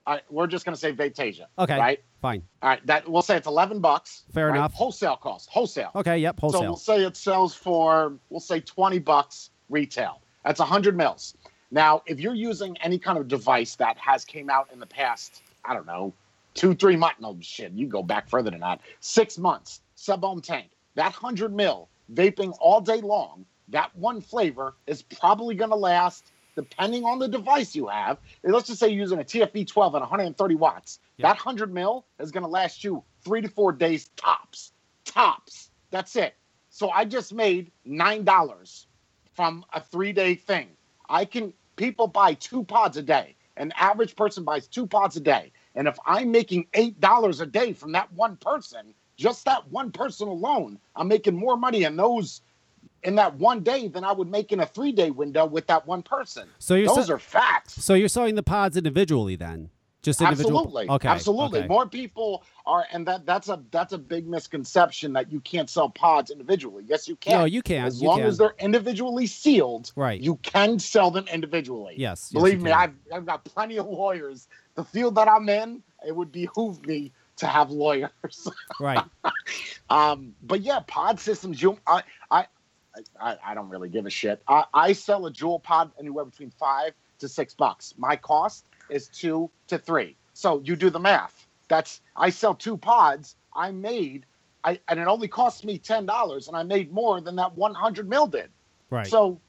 Uh, 0.07 0.19
we're 0.29 0.47
just 0.47 0.65
gonna 0.65 0.77
say 0.77 0.93
Vapetasia. 0.93 1.47
okay, 1.57 1.77
Right. 1.77 2.03
Fine, 2.25 2.43
All 2.61 2.69
right. 2.69 2.85
That 2.87 3.07
we'll 3.07 3.21
say 3.21 3.37
it's 3.37 3.47
eleven 3.47 3.79
bucks. 3.79 4.23
Fair 4.33 4.47
right? 4.47 4.57
enough. 4.57 4.73
Wholesale 4.73 5.17
cost. 5.17 5.49
Wholesale. 5.49 5.91
okay, 5.95 6.17
yep, 6.17 6.39
Wholesale. 6.39 6.61
So 6.61 6.65
we'll 6.65 6.75
say 6.77 7.05
it 7.05 7.15
sells 7.15 7.53
for 7.53 8.13
we'll 8.29 8.39
say 8.39 8.59
twenty 8.59 8.99
bucks 8.99 9.51
retail. 9.69 10.21
That's 10.43 10.59
hundred 10.59 10.97
mils. 10.97 11.35
Now, 11.71 12.03
if 12.05 12.19
you're 12.19 12.35
using 12.35 12.77
any 12.77 12.97
kind 12.97 13.17
of 13.17 13.27
device 13.27 13.75
that 13.75 13.97
has 13.97 14.23
came 14.23 14.49
out 14.49 14.69
in 14.71 14.79
the 14.79 14.85
past, 14.85 15.41
I 15.65 15.73
don't 15.73 15.87
know, 15.87 16.13
two, 16.53 16.73
three 16.73 16.95
months, 16.95 17.19
no 17.19 17.37
shit, 17.41 17.73
you 17.73 17.87
go 17.87 18.01
back 18.03 18.29
further 18.29 18.51
than 18.51 18.61
that, 18.61 18.81
six 18.99 19.37
months, 19.37 19.81
sub-ohm 19.95 20.41
tank, 20.41 20.69
that 20.95 21.11
hundred 21.11 21.53
mil 21.53 21.89
vaping 22.13 22.55
all 22.59 22.81
day 22.81 23.01
long, 23.01 23.45
that 23.69 23.95
one 23.95 24.21
flavor 24.21 24.75
is 24.87 25.01
probably 25.01 25.55
going 25.55 25.71
to 25.71 25.75
last, 25.75 26.31
depending 26.55 27.03
on 27.03 27.19
the 27.19 27.27
device 27.27 27.75
you 27.75 27.87
have. 27.87 28.17
Let's 28.43 28.67
just 28.67 28.79
say 28.79 28.89
you're 28.89 28.99
using 29.01 29.19
a 29.19 29.23
TFV12 29.23 29.87
at 29.95 30.01
130 30.01 30.55
watts. 30.55 30.99
Yeah. 31.17 31.27
That 31.29 31.37
hundred 31.37 31.73
mil 31.73 32.05
is 32.19 32.31
going 32.31 32.43
to 32.43 32.49
last 32.49 32.83
you 32.83 33.03
three 33.23 33.41
to 33.41 33.47
four 33.47 33.71
days 33.71 34.09
tops. 34.15 34.71
Tops. 35.05 35.69
That's 35.91 36.15
it. 36.15 36.35
So 36.69 36.89
I 36.89 37.05
just 37.05 37.33
made 37.33 37.71
nine 37.85 38.23
dollars 38.23 38.87
from 39.33 39.65
a 39.73 39.81
three 39.81 40.13
day 40.13 40.35
thing. 40.35 40.69
I 41.09 41.25
can 41.25 41.53
people 41.75 42.07
buy 42.07 42.33
two 42.33 42.63
pods 42.63 42.97
a 42.97 43.01
day. 43.01 43.35
An 43.57 43.71
average 43.77 44.15
person 44.15 44.43
buys 44.43 44.67
two 44.67 44.85
pods 44.87 45.15
a 45.15 45.21
day. 45.21 45.51
And 45.75 45.87
if 45.87 45.97
I'm 46.05 46.31
making 46.31 46.67
eight 46.73 46.99
dollars 46.99 47.41
a 47.41 47.45
day 47.45 47.73
from 47.73 47.91
that 47.93 48.11
one 48.13 48.37
person, 48.37 48.93
just 49.17 49.45
that 49.45 49.69
one 49.71 49.91
person 49.91 50.27
alone, 50.27 50.79
I'm 50.95 51.07
making 51.07 51.35
more 51.35 51.55
money 51.55 51.83
in 51.83 51.95
those 51.95 52.41
in 53.05 53.15
that 53.15 53.35
one 53.35 53.61
day 53.61 53.87
than 53.87 54.03
I 54.03 54.11
would 54.11 54.29
make 54.29 54.51
in 54.51 54.59
a 54.59 54.65
three 54.65 54.91
day 54.91 55.11
window 55.11 55.45
with 55.45 55.67
that 55.67 55.87
one 55.87 56.03
person. 56.03 56.47
So 56.59 56.75
you're 56.75 56.87
Those 56.93 57.07
se- 57.07 57.13
are 57.13 57.19
facts. 57.19 57.81
so 57.83 57.93
you're 57.93 58.09
selling 58.09 58.35
the 58.35 58.43
pods 58.43 58.75
individually 58.75 59.35
then, 59.37 59.69
just 60.01 60.19
individual. 60.21 60.59
Absolutely. 60.61 60.89
Okay. 60.89 61.07
Absolutely. 61.07 61.59
okay. 61.59 61.67
More 61.67 61.87
people 61.87 62.43
are 62.65 62.85
and 62.91 63.07
that 63.07 63.25
that's 63.25 63.47
a 63.49 63.61
that's 63.71 63.93
a 63.93 63.97
big 63.97 64.27
misconception 64.27 65.13
that 65.13 65.31
you 65.31 65.39
can't 65.39 65.69
sell 65.69 65.89
pods 65.89 66.31
individually. 66.31 66.83
Yes, 66.87 67.07
you 67.07 67.15
can. 67.15 67.39
No, 67.39 67.45
you 67.45 67.61
can. 67.61 67.85
As 67.85 68.01
you 68.01 68.07
long 68.07 68.17
can. 68.19 68.27
as 68.27 68.37
they're 68.37 68.55
individually 68.59 69.27
sealed, 69.27 69.91
Right. 69.95 70.19
you 70.19 70.35
can 70.37 70.79
sell 70.79 71.11
them 71.11 71.25
individually. 71.31 71.93
Yes. 71.97 72.29
yes, 72.31 72.33
Believe 72.33 72.59
you 72.59 72.65
me. 72.65 72.71
I've 72.71 72.93
I've 73.13 73.25
got 73.25 73.45
plenty 73.45 73.77
of 73.77 73.85
lawyers. 73.87 74.47
The 74.75 74.83
field 74.83 75.15
that 75.15 75.27
I'm 75.29 75.47
in, 75.47 75.81
it 76.05 76.13
would 76.15 76.31
behoove 76.31 76.85
me 76.85 77.11
to 77.37 77.47
have 77.47 77.69
lawyers. 77.69 78.47
right. 78.79 79.03
Um, 79.89 80.33
but 80.41 80.61
yeah, 80.61 80.79
pod 80.87 81.19
systems. 81.19 81.61
You, 81.61 81.77
I, 81.87 82.01
I, 83.19 83.37
I, 83.45 83.53
don't 83.53 83.69
really 83.69 83.89
give 83.89 84.05
a 84.05 84.09
shit. 84.09 84.41
I, 84.47 84.65
I 84.73 84.93
sell 84.93 85.25
a 85.25 85.31
Juul 85.31 85.61
pod 85.61 85.91
anywhere 85.99 86.25
between 86.25 86.51
five 86.51 86.93
to 87.19 87.27
six 87.27 87.53
bucks. 87.53 87.93
My 87.97 88.15
cost 88.15 88.65
is 88.89 89.07
two 89.07 89.49
to 89.67 89.77
three. 89.77 90.15
So 90.33 90.61
you 90.63 90.75
do 90.75 90.89
the 90.89 90.99
math. 90.99 91.47
That's 91.67 92.01
I 92.15 92.29
sell 92.29 92.53
two 92.53 92.77
pods. 92.77 93.35
I 93.55 93.71
made, 93.71 94.25
I 94.63 94.79
and 94.87 94.99
it 94.99 95.07
only 95.07 95.27
cost 95.27 95.65
me 95.65 95.77
ten 95.77 96.05
dollars, 96.05 96.47
and 96.47 96.55
I 96.55 96.63
made 96.63 96.91
more 96.91 97.19
than 97.21 97.35
that 97.37 97.55
one 97.55 97.73
hundred 97.73 98.09
mil 98.09 98.27
did. 98.27 98.49
Right. 98.89 99.07
So, 99.07 99.39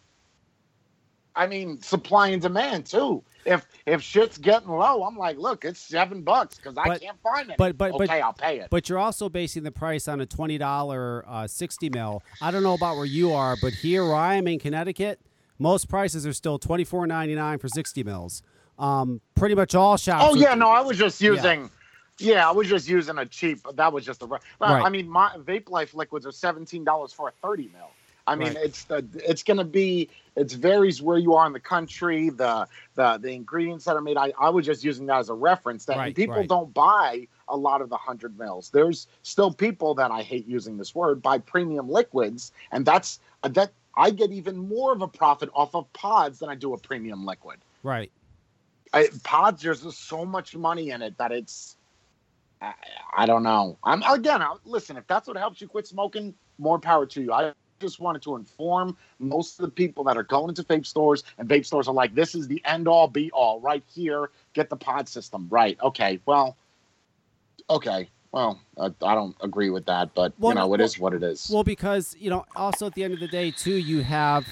I 1.36 1.46
mean, 1.46 1.80
supply 1.82 2.28
and 2.28 2.40
demand 2.40 2.86
too. 2.86 3.22
If 3.44 3.66
if 3.86 4.02
shit's 4.02 4.38
getting 4.38 4.68
low, 4.70 5.04
I'm 5.04 5.16
like, 5.16 5.36
look, 5.38 5.64
it's 5.64 5.78
seven 5.78 6.22
bucks 6.22 6.56
because 6.56 6.76
I 6.76 6.98
can't 6.98 7.16
find 7.22 7.50
it. 7.50 7.56
but- 7.58 7.76
but- 7.78 7.92
but- 7.92 8.08
okay, 8.08 8.20
I'll 8.20 8.32
pay 8.32 8.58
it. 8.58 8.68
But 8.70 8.88
you're 8.88 8.98
also 8.98 9.28
basing 9.28 9.62
the 9.62 9.70
price 9.70 10.08
on 10.08 10.20
a 10.20 10.26
twenty 10.26 10.58
dollar 10.58 11.24
uh, 11.28 11.46
sixty 11.46 11.88
mil. 11.90 12.22
I 12.40 12.50
don't 12.50 12.62
know 12.64 12.74
about 12.74 12.96
where 12.96 13.04
you 13.04 13.32
are, 13.32 13.56
but 13.60 13.72
here 13.74 14.04
where 14.04 14.14
I 14.16 14.34
am 14.34 14.48
in 14.48 14.58
Connecticut, 14.58 15.20
most 15.58 15.88
prices 15.88 16.26
are 16.26 16.32
still 16.32 16.58
twenty 16.58 16.84
four 16.84 17.06
ninety 17.06 17.34
nine 17.36 17.58
for 17.58 17.68
sixty 17.68 18.02
mils. 18.02 18.42
Um, 18.78 19.20
pretty 19.34 19.54
much 19.54 19.74
all 19.74 19.96
shops. 19.96 20.24
Oh 20.26 20.34
yeah, 20.34 20.54
no, 20.54 20.68
I 20.68 20.80
was 20.80 20.98
just 20.98 21.20
Yeah. 21.20 21.30
using. 21.32 21.70
Yeah, 22.18 22.48
I 22.48 22.52
was 22.52 22.66
just 22.66 22.88
using 22.88 23.18
a 23.18 23.26
cheap. 23.26 23.60
That 23.74 23.92
was 23.92 24.04
just 24.04 24.22
a. 24.22 24.26
Well, 24.26 24.40
Right. 24.60 24.82
I 24.84 24.88
mean, 24.88 25.06
my 25.08 25.30
vape 25.38 25.68
life 25.70 25.94
liquids 25.94 26.26
are 26.26 26.32
seventeen 26.32 26.82
dollars 26.82 27.12
for 27.12 27.28
a 27.28 27.32
thirty 27.46 27.70
mil. 27.74 27.90
I 28.26 28.34
mean, 28.34 28.48
Right. 28.48 28.64
it's 28.64 28.84
the 28.84 29.06
it's 29.14 29.42
gonna 29.42 29.64
be 29.64 30.10
it 30.34 30.50
varies 30.52 31.00
where 31.00 31.18
you 31.18 31.34
are 31.34 31.46
in 31.46 31.52
the 31.52 31.60
country, 31.60 32.30
the 32.30 32.66
the 32.94 33.18
the 33.18 33.30
ingredients 33.30 33.84
that 33.84 33.96
are 33.96 34.00
made. 34.00 34.16
I, 34.16 34.32
I 34.38 34.50
was 34.50 34.66
just 34.66 34.82
using 34.84 35.06
that 35.06 35.18
as 35.18 35.28
a 35.28 35.34
reference 35.34 35.84
that 35.86 35.96
Right, 35.96 36.14
people 36.14 36.34
right. 36.34 36.48
don't 36.48 36.74
buy 36.74 37.28
a 37.48 37.56
lot 37.56 37.80
of 37.82 37.88
the 37.88 37.96
hundred 37.96 38.36
mils. 38.38 38.70
There's 38.70 39.06
still 39.22 39.52
people 39.52 39.94
that 39.94 40.10
I 40.10 40.22
hate 40.22 40.46
using 40.46 40.76
this 40.76 40.94
word 40.94 41.22
buy 41.22 41.38
premium 41.38 41.88
liquids, 41.88 42.52
and 42.72 42.84
that's 42.84 43.20
uh, 43.42 43.48
that 43.50 43.72
I 43.96 44.10
get 44.10 44.32
even 44.32 44.56
more 44.56 44.92
of 44.92 45.02
a 45.02 45.08
profit 45.08 45.48
off 45.54 45.74
of 45.74 45.90
pods 45.92 46.40
than 46.40 46.48
I 46.48 46.54
do 46.54 46.74
a 46.74 46.78
premium 46.78 47.24
liquid. 47.24 47.58
Right. 47.82 48.10
I, 48.92 49.08
pods 49.24 49.62
there's 49.62 49.82
just 49.82 50.08
so 50.08 50.24
much 50.24 50.56
money 50.56 50.90
in 50.90 51.02
it 51.02 51.18
that 51.18 51.32
it's 51.32 51.76
I, 52.60 52.72
I 53.16 53.26
don't 53.26 53.42
know 53.42 53.78
i'm 53.84 54.02
again 54.02 54.40
I, 54.40 54.54
listen 54.64 54.96
if 54.96 55.06
that's 55.06 55.28
what 55.28 55.36
helps 55.36 55.60
you 55.60 55.68
quit 55.68 55.86
smoking 55.86 56.34
more 56.58 56.78
power 56.78 57.04
to 57.04 57.20
you 57.20 57.32
i 57.32 57.52
just 57.80 58.00
wanted 58.00 58.22
to 58.22 58.36
inform 58.36 58.96
most 59.18 59.58
of 59.58 59.64
the 59.64 59.70
people 59.70 60.04
that 60.04 60.16
are 60.16 60.22
going 60.22 60.48
into 60.48 60.62
vape 60.64 60.86
stores 60.86 61.24
and 61.38 61.48
vape 61.48 61.64
stores 61.66 61.88
are 61.88 61.94
like 61.94 62.14
this 62.14 62.34
is 62.34 62.46
the 62.48 62.62
end 62.64 62.88
all 62.88 63.08
be 63.08 63.30
all 63.32 63.60
right 63.60 63.82
here 63.94 64.30
get 64.54 64.68
the 64.70 64.76
pod 64.76 65.08
system 65.08 65.46
right 65.50 65.78
okay 65.82 66.18
well 66.26 66.56
okay 67.68 68.08
well 68.32 68.60
i, 68.80 68.86
I 68.86 69.14
don't 69.14 69.36
agree 69.42 69.70
with 69.70 69.86
that 69.86 70.14
but 70.14 70.32
Well, 70.38 70.52
you 70.52 70.54
know 70.54 70.60
no, 70.62 70.74
it 70.74 70.78
well- 70.78 70.84
is 70.84 70.98
what 70.98 71.12
it 71.14 71.22
is 71.22 71.50
Well, 71.52 71.64
because 71.64 72.16
you 72.18 72.30
know, 72.30 72.44
also 72.54 72.86
at 72.86 72.94
the 72.94 73.04
end 73.04 73.14
of 73.14 73.20
the 73.20 73.28
day, 73.28 73.50
too, 73.50 73.74
you 73.76 74.02
have, 74.02 74.46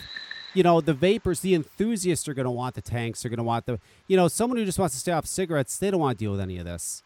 you 0.52 0.62
know, 0.62 0.80
the 0.80 0.94
vapors, 0.94 1.40
the 1.40 1.54
enthusiasts 1.54 2.28
are 2.28 2.34
going 2.34 2.44
to 2.44 2.50
want 2.50 2.74
the 2.74 2.82
tanks. 2.82 3.22
They're 3.22 3.28
going 3.30 3.38
to 3.38 3.42
want 3.44 3.66
the, 3.66 3.80
you 4.06 4.16
know, 4.16 4.28
someone 4.28 4.56
who 4.56 4.64
just 4.64 4.78
wants 4.78 4.94
to 4.94 5.00
stay 5.00 5.12
off 5.12 5.26
cigarettes. 5.26 5.76
They 5.78 5.90
don't 5.90 6.00
want 6.00 6.18
to 6.18 6.24
deal 6.24 6.30
with 6.32 6.40
any 6.40 6.58
of 6.58 6.64
this. 6.64 7.02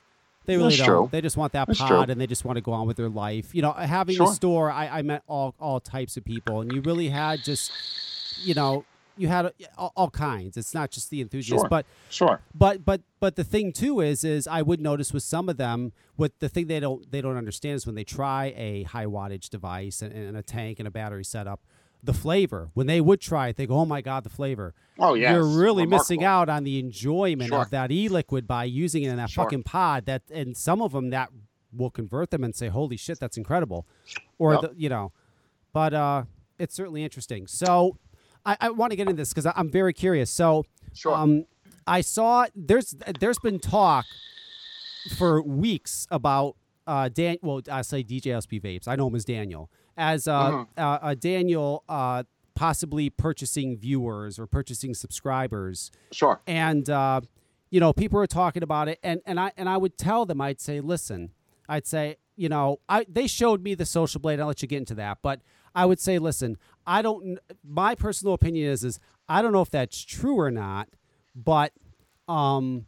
They 0.49 0.57
really 0.57 0.71
That's 0.71 0.79
don't. 0.79 0.87
true. 0.87 1.09
They 1.13 1.21
just 1.21 1.37
want 1.37 1.53
that 1.53 1.69
That's 1.69 1.79
pod 1.79 1.89
true. 1.89 2.01
and 2.13 2.21
they 2.21 2.27
just 2.27 2.45
want 2.45 2.57
to 2.57 2.63
go 2.63 2.73
on 2.73 2.87
with 2.89 2.97
their 2.97 3.09
life. 3.09 3.55
You 3.55 3.63
know, 3.63 3.71
having 3.73 4.17
Sure. 4.17 4.27
the 4.27 4.33
store, 4.33 4.71
I, 4.73 4.89
I 4.89 5.03
met 5.03 5.23
all 5.29 5.55
all 5.61 5.79
types 5.79 6.17
of 6.17 6.25
people, 6.25 6.61
and 6.63 6.73
you 6.73 6.81
really 6.81 7.11
had 7.11 7.45
just, 7.45 7.71
you 8.43 8.55
know, 8.55 8.85
you 9.17 9.29
had 9.29 9.53
all, 9.77 9.93
all 9.97 10.11
kinds. 10.11 10.57
It's 10.57 10.73
not 10.75 10.91
just 10.91 11.11
the 11.11 11.21
enthusiasts, 11.21 11.63
Sure. 11.63 11.69
but 11.69 11.87
sure 12.09 12.41
but 12.55 12.85
but 12.85 13.03
but 13.21 13.37
the 13.37 13.45
thing 13.45 13.73
too 13.73 14.01
is 14.01 14.25
is 14.25 14.47
I 14.47 14.63
would 14.63 14.81
notice 14.81 15.13
with 15.13 15.23
some 15.25 15.49
of 15.49 15.57
them 15.59 15.93
what 16.17 16.39
the 16.41 16.49
thing 16.49 16.67
they 16.69 16.81
don't 16.81 17.11
they 17.11 17.21
don't 17.21 17.37
understand 17.37 17.75
is 17.77 17.85
when 17.87 17.95
they 17.97 18.05
try 18.05 18.55
a 18.57 18.85
high 18.85 19.07
wattage 19.07 19.51
device 19.51 20.03
and, 20.03 20.13
and 20.13 20.37
a 20.37 20.43
tank 20.43 20.79
and 20.79 20.89
a 20.89 20.91
battery 20.91 21.25
setup, 21.25 21.61
the 22.03 22.13
flavor 22.15 22.71
when 22.75 22.87
they 22.87 23.01
would 23.01 23.21
try 23.21 23.49
it 23.49 23.57
they 23.57 23.67
go 23.67 23.75
oh 23.79 23.85
my 23.85 24.01
god 24.01 24.23
the 24.23 24.31
flavor 24.31 24.73
oh 25.01 25.15
yeah 25.15 25.33
you're 25.33 25.45
really 25.47 25.85
missing 25.85 26.23
out 26.23 26.49
on 26.49 26.63
the 26.65 26.79
enjoyment 26.79 27.49
Sure. 27.49 27.63
of 27.63 27.71
that 27.71 27.91
e-liquid 27.91 28.47
by 28.47 28.65
using 28.65 29.03
it 29.03 29.09
in 29.11 29.17
that 29.17 29.31
Sure. 29.31 29.45
fucking 29.45 29.65
pod 29.65 30.07
that 30.07 30.23
and 30.31 30.57
some 30.57 30.81
of 30.81 30.93
them 30.93 31.11
that 31.11 31.31
will 31.73 31.91
convert 31.91 32.31
them 32.31 32.45
and 32.45 32.55
say 32.55 32.69
holy 32.69 32.97
shit 32.97 33.19
that's 33.19 33.37
incredible 33.37 33.87
or 34.39 34.53
Yep. 34.55 34.61
the, 34.63 34.71
you 34.77 34.89
know 34.89 35.13
but 35.73 35.93
uh 35.93 36.23
it's 36.59 36.75
certainly 36.75 37.03
interesting 37.03 37.47
so 37.49 37.97
I, 38.47 38.57
I 38.61 38.71
want 38.71 38.91
to 38.93 38.97
get 38.97 39.03
into 39.09 39.21
this 39.21 39.31
because 39.35 39.51
I'm 39.57 39.71
very 39.71 39.93
curious 39.93 40.31
so 40.31 40.65
sure 40.95 41.15
um, 41.15 41.47
I 41.87 42.01
saw 42.01 42.47
there's 42.55 42.95
there's 43.19 43.39
been 43.41 43.59
talk 43.59 44.05
for 45.17 45.43
weeks 45.43 46.07
about 46.11 46.57
uh, 46.87 47.09
Dan. 47.09 47.37
Well, 47.43 47.61
I 47.71 47.83
say 47.83 48.03
DJ 48.03 48.27
LSB 48.33 48.63
Vapes. 48.63 48.89
I 48.89 48.97
know 48.97 49.09
him 49.09 49.15
as 49.15 49.25
Daniel. 49.25 49.71
As 49.99 50.29
uh, 50.29 50.51
Mhm. 50.53 50.69
uh, 50.79 50.81
uh, 51.03 51.15
Daniel 51.15 51.83
uh, 51.89 52.23
possibly 52.55 53.11
purchasing 53.11 53.77
viewers 53.77 54.39
or 54.39 54.47
purchasing 54.47 54.95
subscribers, 54.95 55.91
sure 56.13 56.41
and 56.47 56.89
uh, 56.89 57.21
you 57.71 57.81
know 57.81 57.93
people 57.93 58.21
are 58.21 58.27
talking 58.29 58.63
about 58.63 58.89
it, 58.89 59.01
and 59.03 59.21
and 59.27 59.41
I 59.41 59.51
and 59.57 59.69
I 59.69 59.77
would 59.77 59.99
tell 59.99 60.25
them, 60.25 60.41
I'd 60.41 60.61
say, 60.61 60.81
listen, 60.81 61.33
I'd 61.69 61.85
say, 61.87 62.17
you 62.37 62.49
know, 62.49 62.79
I 62.89 63.07
they 63.09 63.27
showed 63.27 63.63
me 63.63 63.75
the 63.75 63.85
social 63.85 64.21
blade. 64.21 64.39
I'll 64.39 64.47
let 64.47 64.63
you 64.63 64.69
get 64.69 64.79
into 64.79 64.95
that, 64.95 65.19
but 65.21 65.41
I 65.75 65.85
would 65.85 65.99
say, 65.99 66.21
listen, 66.21 66.57
I 66.87 67.03
don't. 67.03 67.39
My 67.65 67.97
personal 67.97 68.35
opinion 68.35 68.71
is 68.71 68.85
is 68.85 69.01
I 69.29 69.43
don't 69.43 69.53
know 69.53 69.63
if 69.63 69.71
that's 69.71 70.01
true 70.01 70.39
or 70.39 70.53
not, 70.53 70.89
but 71.35 71.73
um, 72.29 72.87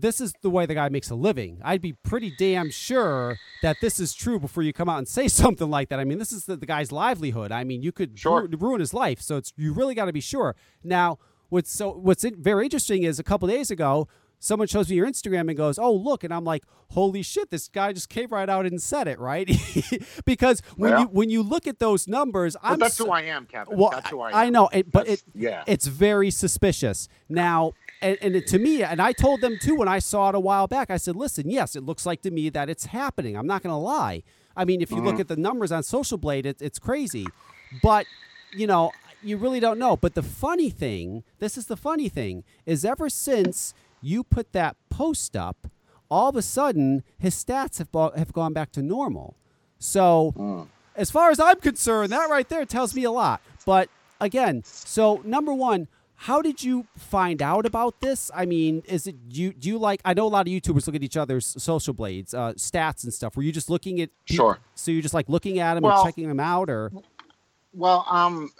this 0.00 0.20
is 0.20 0.32
the 0.42 0.50
way 0.50 0.64
the 0.66 0.74
guy 0.74 0.88
makes 0.88 1.10
a 1.10 1.14
living. 1.14 1.60
I'd 1.64 1.82
be 1.82 1.92
pretty 1.92 2.32
damn 2.38 2.70
sure 2.70 3.36
that 3.62 3.76
this 3.80 3.98
is 3.98 4.14
true 4.14 4.38
before 4.38 4.62
you 4.62 4.72
come 4.72 4.88
out 4.88 4.98
and 4.98 5.08
say 5.08 5.28
something 5.42 5.68
like 5.70 5.88
that. 5.88 5.98
I 6.00 6.04
mean, 6.04 6.18
this 6.18 6.32
is 6.32 6.44
the, 6.46 6.56
the 6.56 6.66
guy's 6.66 6.92
livelihood. 6.92 7.50
I 7.52 7.64
mean, 7.64 7.82
you 7.82 7.92
could 7.92 8.18
Sure. 8.18 8.42
ru- 8.46 8.56
ruin 8.58 8.80
his 8.80 8.94
life. 8.94 9.20
So 9.20 9.36
it's 9.36 9.52
you 9.56 9.72
really 9.72 9.94
got 9.94 10.04
to 10.06 10.12
be 10.12 10.20
sure. 10.20 10.54
Now, 10.84 11.18
what's 11.48 11.72
so 11.72 11.90
what's 11.92 12.24
very 12.24 12.64
interesting 12.64 13.02
is 13.02 13.18
a 13.18 13.24
couple 13.24 13.48
days 13.48 13.70
ago, 13.70 14.06
someone 14.40 14.68
shows 14.68 14.88
me 14.88 14.94
your 14.96 15.06
Instagram 15.06 15.48
and 15.48 15.56
goes, 15.56 15.78
"Oh, 15.80 15.92
look," 15.92 16.22
and 16.22 16.32
I'm 16.32 16.44
like, 16.44 16.62
"Holy 16.90 17.22
shit, 17.22 17.50
this 17.50 17.66
guy 17.68 17.92
just 17.92 18.08
came 18.08 18.28
right 18.28 18.48
out 18.48 18.66
and 18.66 18.80
said 18.80 19.08
it, 19.08 19.18
right?" 19.18 19.50
because 20.24 20.60
when 20.76 20.98
you 21.00 21.04
when 21.06 21.30
you 21.30 21.42
look 21.42 21.66
at 21.66 21.78
those 21.80 22.06
numbers, 22.06 22.54
But 22.62 22.68
I'm 22.72 22.78
that's 22.78 22.94
so- 22.96 23.06
who 23.06 23.10
I 23.10 23.22
am, 23.22 23.46
Kevin. 23.46 23.76
well, 23.76 23.90
that's 23.90 24.10
who 24.10 24.20
I 24.20 24.30
am. 24.30 24.36
I 24.36 24.50
know, 24.50 24.68
it, 24.68 24.90
but 24.92 25.06
That's- 25.06 25.18
it 25.18 25.24
yeah. 25.34 25.64
it's 25.66 25.86
very 25.86 26.30
suspicious 26.30 27.08
now. 27.28 27.72
And, 28.00 28.16
and 28.20 28.36
it, 28.36 28.46
to 28.48 28.58
me, 28.58 28.82
and 28.82 29.02
I 29.02 29.12
told 29.12 29.40
them 29.40 29.58
too 29.60 29.74
when 29.76 29.88
I 29.88 29.98
saw 29.98 30.28
it 30.28 30.34
a 30.34 30.40
while 30.40 30.66
back. 30.68 30.88
I 30.90 30.96
said, 30.98 31.16
"Listen, 31.16 31.50
yes, 31.50 31.74
it 31.74 31.82
looks 31.84 32.06
like 32.06 32.22
to 32.22 32.30
me 32.30 32.48
that 32.50 32.68
it's 32.70 32.86
happening. 32.86 33.36
I'm 33.36 33.46
not 33.46 33.62
going 33.62 33.72
to 33.72 33.76
lie. 33.76 34.22
I 34.56 34.64
mean, 34.64 34.80
if 34.80 34.90
you 34.90 34.98
Mm-hmm. 34.98 35.06
look 35.06 35.20
at 35.20 35.28
the 35.28 35.36
numbers 35.36 35.72
on 35.72 35.82
Social 35.82 36.18
Blade, 36.18 36.46
it, 36.46 36.62
it's 36.62 36.78
crazy. 36.78 37.26
But 37.82 38.06
you 38.54 38.66
know, 38.66 38.92
you 39.22 39.36
really 39.36 39.58
don't 39.60 39.78
know. 39.78 39.96
But 39.96 40.14
the 40.14 40.22
funny 40.22 40.70
thing, 40.70 41.24
this 41.38 41.58
is 41.58 41.66
the 41.66 41.76
funny 41.76 42.08
thing, 42.08 42.44
is 42.66 42.84
ever 42.84 43.08
since 43.10 43.74
you 44.00 44.22
put 44.22 44.52
that 44.52 44.76
post 44.90 45.36
up, 45.36 45.66
all 46.08 46.28
of 46.28 46.36
a 46.36 46.42
sudden 46.42 47.02
his 47.18 47.34
stats 47.34 47.78
have 47.78 47.90
bo- 47.90 48.12
have 48.16 48.32
gone 48.32 48.52
back 48.52 48.70
to 48.72 48.82
normal. 48.82 49.34
So 49.78 50.32
Mm. 50.36 50.68
as 50.96 51.10
far 51.10 51.30
as 51.30 51.40
I'm 51.40 51.60
concerned, 51.60 52.12
that 52.12 52.30
right 52.30 52.48
there 52.48 52.64
tells 52.64 52.94
me 52.94 53.02
a 53.04 53.10
lot. 53.10 53.40
But 53.66 53.88
again, 54.20 54.62
so 54.64 55.20
number 55.24 55.52
one, 55.52 55.88
how 56.22 56.42
did 56.42 56.62
you 56.64 56.86
find 56.96 57.40
out 57.40 57.64
about 57.64 58.00
this? 58.00 58.28
I 58.34 58.44
mean, 58.44 58.82
is 58.86 59.06
it 59.06 59.14
you? 59.30 59.52
Do 59.52 59.68
you 59.68 59.78
like? 59.78 60.00
I 60.04 60.14
know 60.14 60.26
a 60.26 60.28
lot 60.28 60.46
of 60.48 60.52
YouTubers 60.52 60.86
look 60.86 60.96
at 60.96 61.02
each 61.04 61.16
other's 61.16 61.46
social 61.62 61.94
blades, 61.94 62.34
uh, 62.34 62.54
stats 62.54 63.04
and 63.04 63.14
stuff. 63.14 63.36
Were 63.36 63.42
you 63.44 63.52
just 63.52 63.70
looking 63.70 64.00
at? 64.00 64.10
peop- 64.26 64.36
Sure. 64.36 64.58
So 64.74 64.90
you're 64.90 65.02
just 65.02 65.14
like 65.14 65.28
looking 65.28 65.60
at 65.60 65.74
them 65.74 65.84
Well- 65.84 66.00
and 66.00 66.06
checking 66.08 66.26
them 66.28 66.40
out, 66.40 66.68
or 66.70 66.90
Well, 67.72 68.04
um, 68.08 68.50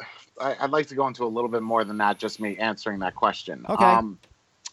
I, 0.40 0.56
I'd 0.60 0.70
like 0.70 0.86
to 0.88 0.94
go 0.94 1.06
into 1.08 1.24
a 1.24 1.26
little 1.26 1.50
bit 1.50 1.62
more 1.62 1.82
than 1.84 1.98
that. 1.98 2.18
Just 2.18 2.38
me 2.40 2.56
answering 2.58 3.00
that 3.00 3.14
question. 3.16 3.66
Okay. 3.68 3.84
Um, 3.84 4.18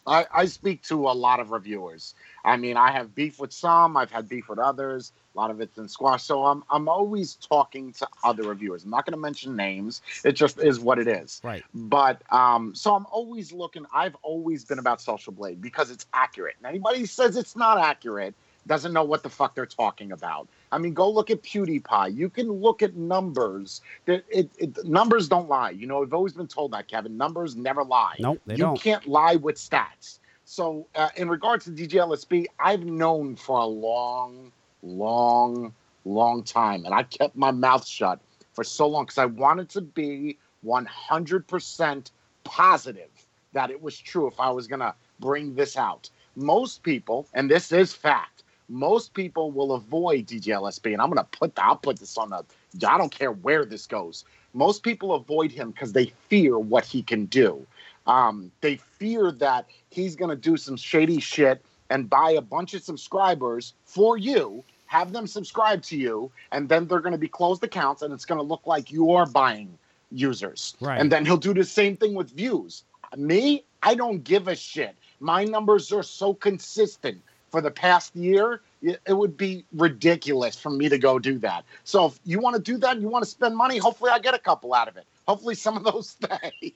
I, 0.06 0.26
I 0.32 0.44
speak 0.46 0.82
to 0.84 1.08
a 1.08 1.12
lot 1.12 1.40
of 1.40 1.50
reviewers. 1.50 2.14
I 2.44 2.56
mean, 2.56 2.76
I 2.76 2.92
have 2.92 3.14
beef 3.14 3.40
with 3.40 3.52
some. 3.52 3.96
I've 3.96 4.10
had 4.10 4.28
beef 4.28 4.48
with 4.48 4.58
others. 4.58 5.12
A 5.34 5.38
lot 5.38 5.50
of 5.50 5.60
it's 5.60 5.76
in 5.76 5.88
squash. 5.88 6.22
So 6.22 6.44
I'm 6.46 6.62
I'm 6.70 6.88
always 6.88 7.34
talking 7.34 7.92
to 7.94 8.08
other 8.24 8.44
reviewers. 8.44 8.84
I'm 8.84 8.90
not 8.90 9.04
going 9.04 9.12
to 9.12 9.18
mention 9.18 9.56
names. 9.56 10.00
It 10.24 10.32
just 10.32 10.58
is 10.58 10.80
what 10.80 10.98
it 10.98 11.08
is. 11.08 11.40
right? 11.44 11.62
But 11.74 12.22
um, 12.32 12.74
so 12.74 12.94
I'm 12.94 13.06
always 13.10 13.52
looking. 13.52 13.84
I've 13.92 14.14
always 14.22 14.64
been 14.64 14.78
about 14.78 15.00
Social 15.00 15.32
Blade 15.32 15.60
because 15.60 15.90
it's 15.90 16.06
accurate. 16.12 16.54
And 16.58 16.66
anybody 16.66 17.04
says 17.06 17.36
it's 17.36 17.56
not 17.56 17.78
accurate 17.78 18.34
doesn't 18.66 18.92
know 18.92 19.04
what 19.04 19.22
the 19.22 19.28
fuck 19.28 19.54
they're 19.54 19.66
talking 19.66 20.12
about. 20.12 20.48
I 20.72 20.78
mean, 20.78 20.94
go 20.94 21.10
look 21.10 21.30
at 21.30 21.42
PewDiePie. 21.42 22.16
You 22.16 22.28
can 22.28 22.50
look 22.50 22.82
at 22.82 22.96
numbers. 22.96 23.80
That 24.06 24.24
it, 24.28 24.50
it 24.58 24.84
numbers 24.84 25.28
don't 25.28 25.48
lie. 25.48 25.70
You 25.70 25.86
know, 25.86 26.02
I've 26.02 26.12
always 26.12 26.32
been 26.32 26.48
told 26.48 26.72
that, 26.72 26.88
Kevin. 26.88 27.16
Numbers 27.16 27.56
never 27.56 27.84
lie. 27.84 28.16
Nope, 28.18 28.40
they 28.46 28.54
you 28.54 28.58
don't. 28.58 28.84
You 28.84 28.92
can't 28.92 29.06
lie 29.06 29.36
with 29.36 29.56
stats. 29.56 30.18
So, 30.44 30.86
uh, 30.94 31.08
in 31.16 31.28
regards 31.28 31.64
to 31.64 31.72
DJLSB, 31.72 32.46
I've 32.60 32.84
known 32.84 33.34
for 33.34 33.58
a 33.58 33.66
long, 33.66 34.52
long, 34.82 35.74
long 36.04 36.44
time, 36.44 36.84
and 36.84 36.94
I 36.94 37.02
kept 37.02 37.36
my 37.36 37.50
mouth 37.50 37.86
shut 37.86 38.20
for 38.52 38.62
so 38.62 38.86
long 38.86 39.04
because 39.04 39.18
I 39.18 39.26
wanted 39.26 39.68
to 39.70 39.80
be 39.80 40.38
100% 40.64 42.10
positive 42.44 43.08
that 43.52 43.70
it 43.70 43.82
was 43.82 43.98
true 43.98 44.28
if 44.28 44.38
I 44.38 44.50
was 44.50 44.66
going 44.66 44.80
to 44.80 44.94
bring 45.18 45.54
this 45.54 45.76
out. 45.76 46.10
Most 46.36 46.82
people, 46.82 47.26
and 47.34 47.50
this 47.50 47.72
is 47.72 47.92
fact, 47.92 48.35
most 48.68 49.14
people 49.14 49.50
will 49.50 49.72
avoid 49.72 50.26
DJLSB, 50.26 50.92
and 50.92 51.00
I'm 51.00 51.10
going 51.10 51.24
to 51.24 51.38
put 51.38 51.52
I'll 51.58 51.76
put 51.76 51.98
this 51.98 52.16
on 52.18 52.30
the. 52.30 52.44
I 52.86 52.98
don't 52.98 53.12
care 53.12 53.32
where 53.32 53.64
this 53.64 53.86
goes. 53.86 54.24
Most 54.54 54.82
people 54.82 55.14
avoid 55.14 55.52
him 55.52 55.70
because 55.70 55.92
they 55.92 56.06
fear 56.28 56.58
what 56.58 56.84
he 56.84 57.02
can 57.02 57.26
do. 57.26 57.66
Um, 58.06 58.50
they 58.60 58.76
fear 58.76 59.30
that 59.32 59.66
he's 59.90 60.16
going 60.16 60.30
to 60.30 60.36
do 60.36 60.56
some 60.56 60.76
shady 60.76 61.20
shit 61.20 61.64
and 61.90 62.08
buy 62.08 62.30
a 62.30 62.40
bunch 62.40 62.74
of 62.74 62.82
subscribers 62.82 63.74
for 63.84 64.16
you, 64.16 64.64
have 64.86 65.12
them 65.12 65.26
subscribe 65.26 65.82
to 65.82 65.96
you, 65.96 66.30
and 66.52 66.68
then 66.68 66.86
they're 66.86 67.00
going 67.00 67.12
to 67.12 67.18
be 67.18 67.28
closed 67.28 67.62
accounts, 67.64 68.02
and 68.02 68.12
it's 68.12 68.24
going 68.24 68.38
to 68.38 68.44
look 68.44 68.66
like 68.66 68.92
you're 68.92 69.26
buying 69.26 69.76
users. 70.10 70.76
Right. 70.80 71.00
And 71.00 71.10
then 71.10 71.24
he'll 71.24 71.36
do 71.36 71.54
the 71.54 71.64
same 71.64 71.96
thing 71.96 72.14
with 72.14 72.30
views. 72.30 72.84
Me, 73.16 73.64
I 73.82 73.94
don't 73.94 74.22
give 74.24 74.48
a 74.48 74.56
shit. 74.56 74.96
My 75.20 75.44
numbers 75.44 75.92
are 75.92 76.02
so 76.02 76.34
consistent 76.34 77.20
for 77.56 77.62
the 77.62 77.70
past 77.70 78.14
year. 78.14 78.60
It 78.82 79.00
it 79.06 79.14
would 79.14 79.38
be 79.38 79.64
ridiculous 79.72 80.58
for 80.58 80.68
me 80.68 80.90
to 80.90 80.98
go 80.98 81.18
do 81.18 81.38
that. 81.38 81.64
So 81.84 82.04
if 82.04 82.20
you 82.22 82.38
want 82.38 82.54
to 82.56 82.60
do 82.60 82.76
that, 82.76 83.00
you 83.00 83.08
want 83.08 83.24
to 83.24 83.30
spend 83.30 83.56
money, 83.56 83.78
hopefully 83.78 84.10
I 84.12 84.18
get 84.18 84.34
a 84.34 84.38
couple 84.38 84.74
out 84.74 84.88
of 84.88 84.98
it. 84.98 85.06
Hopefully 85.26 85.54
some 85.54 85.74
of 85.74 85.82
those 85.82 86.10
stay. 86.22 86.74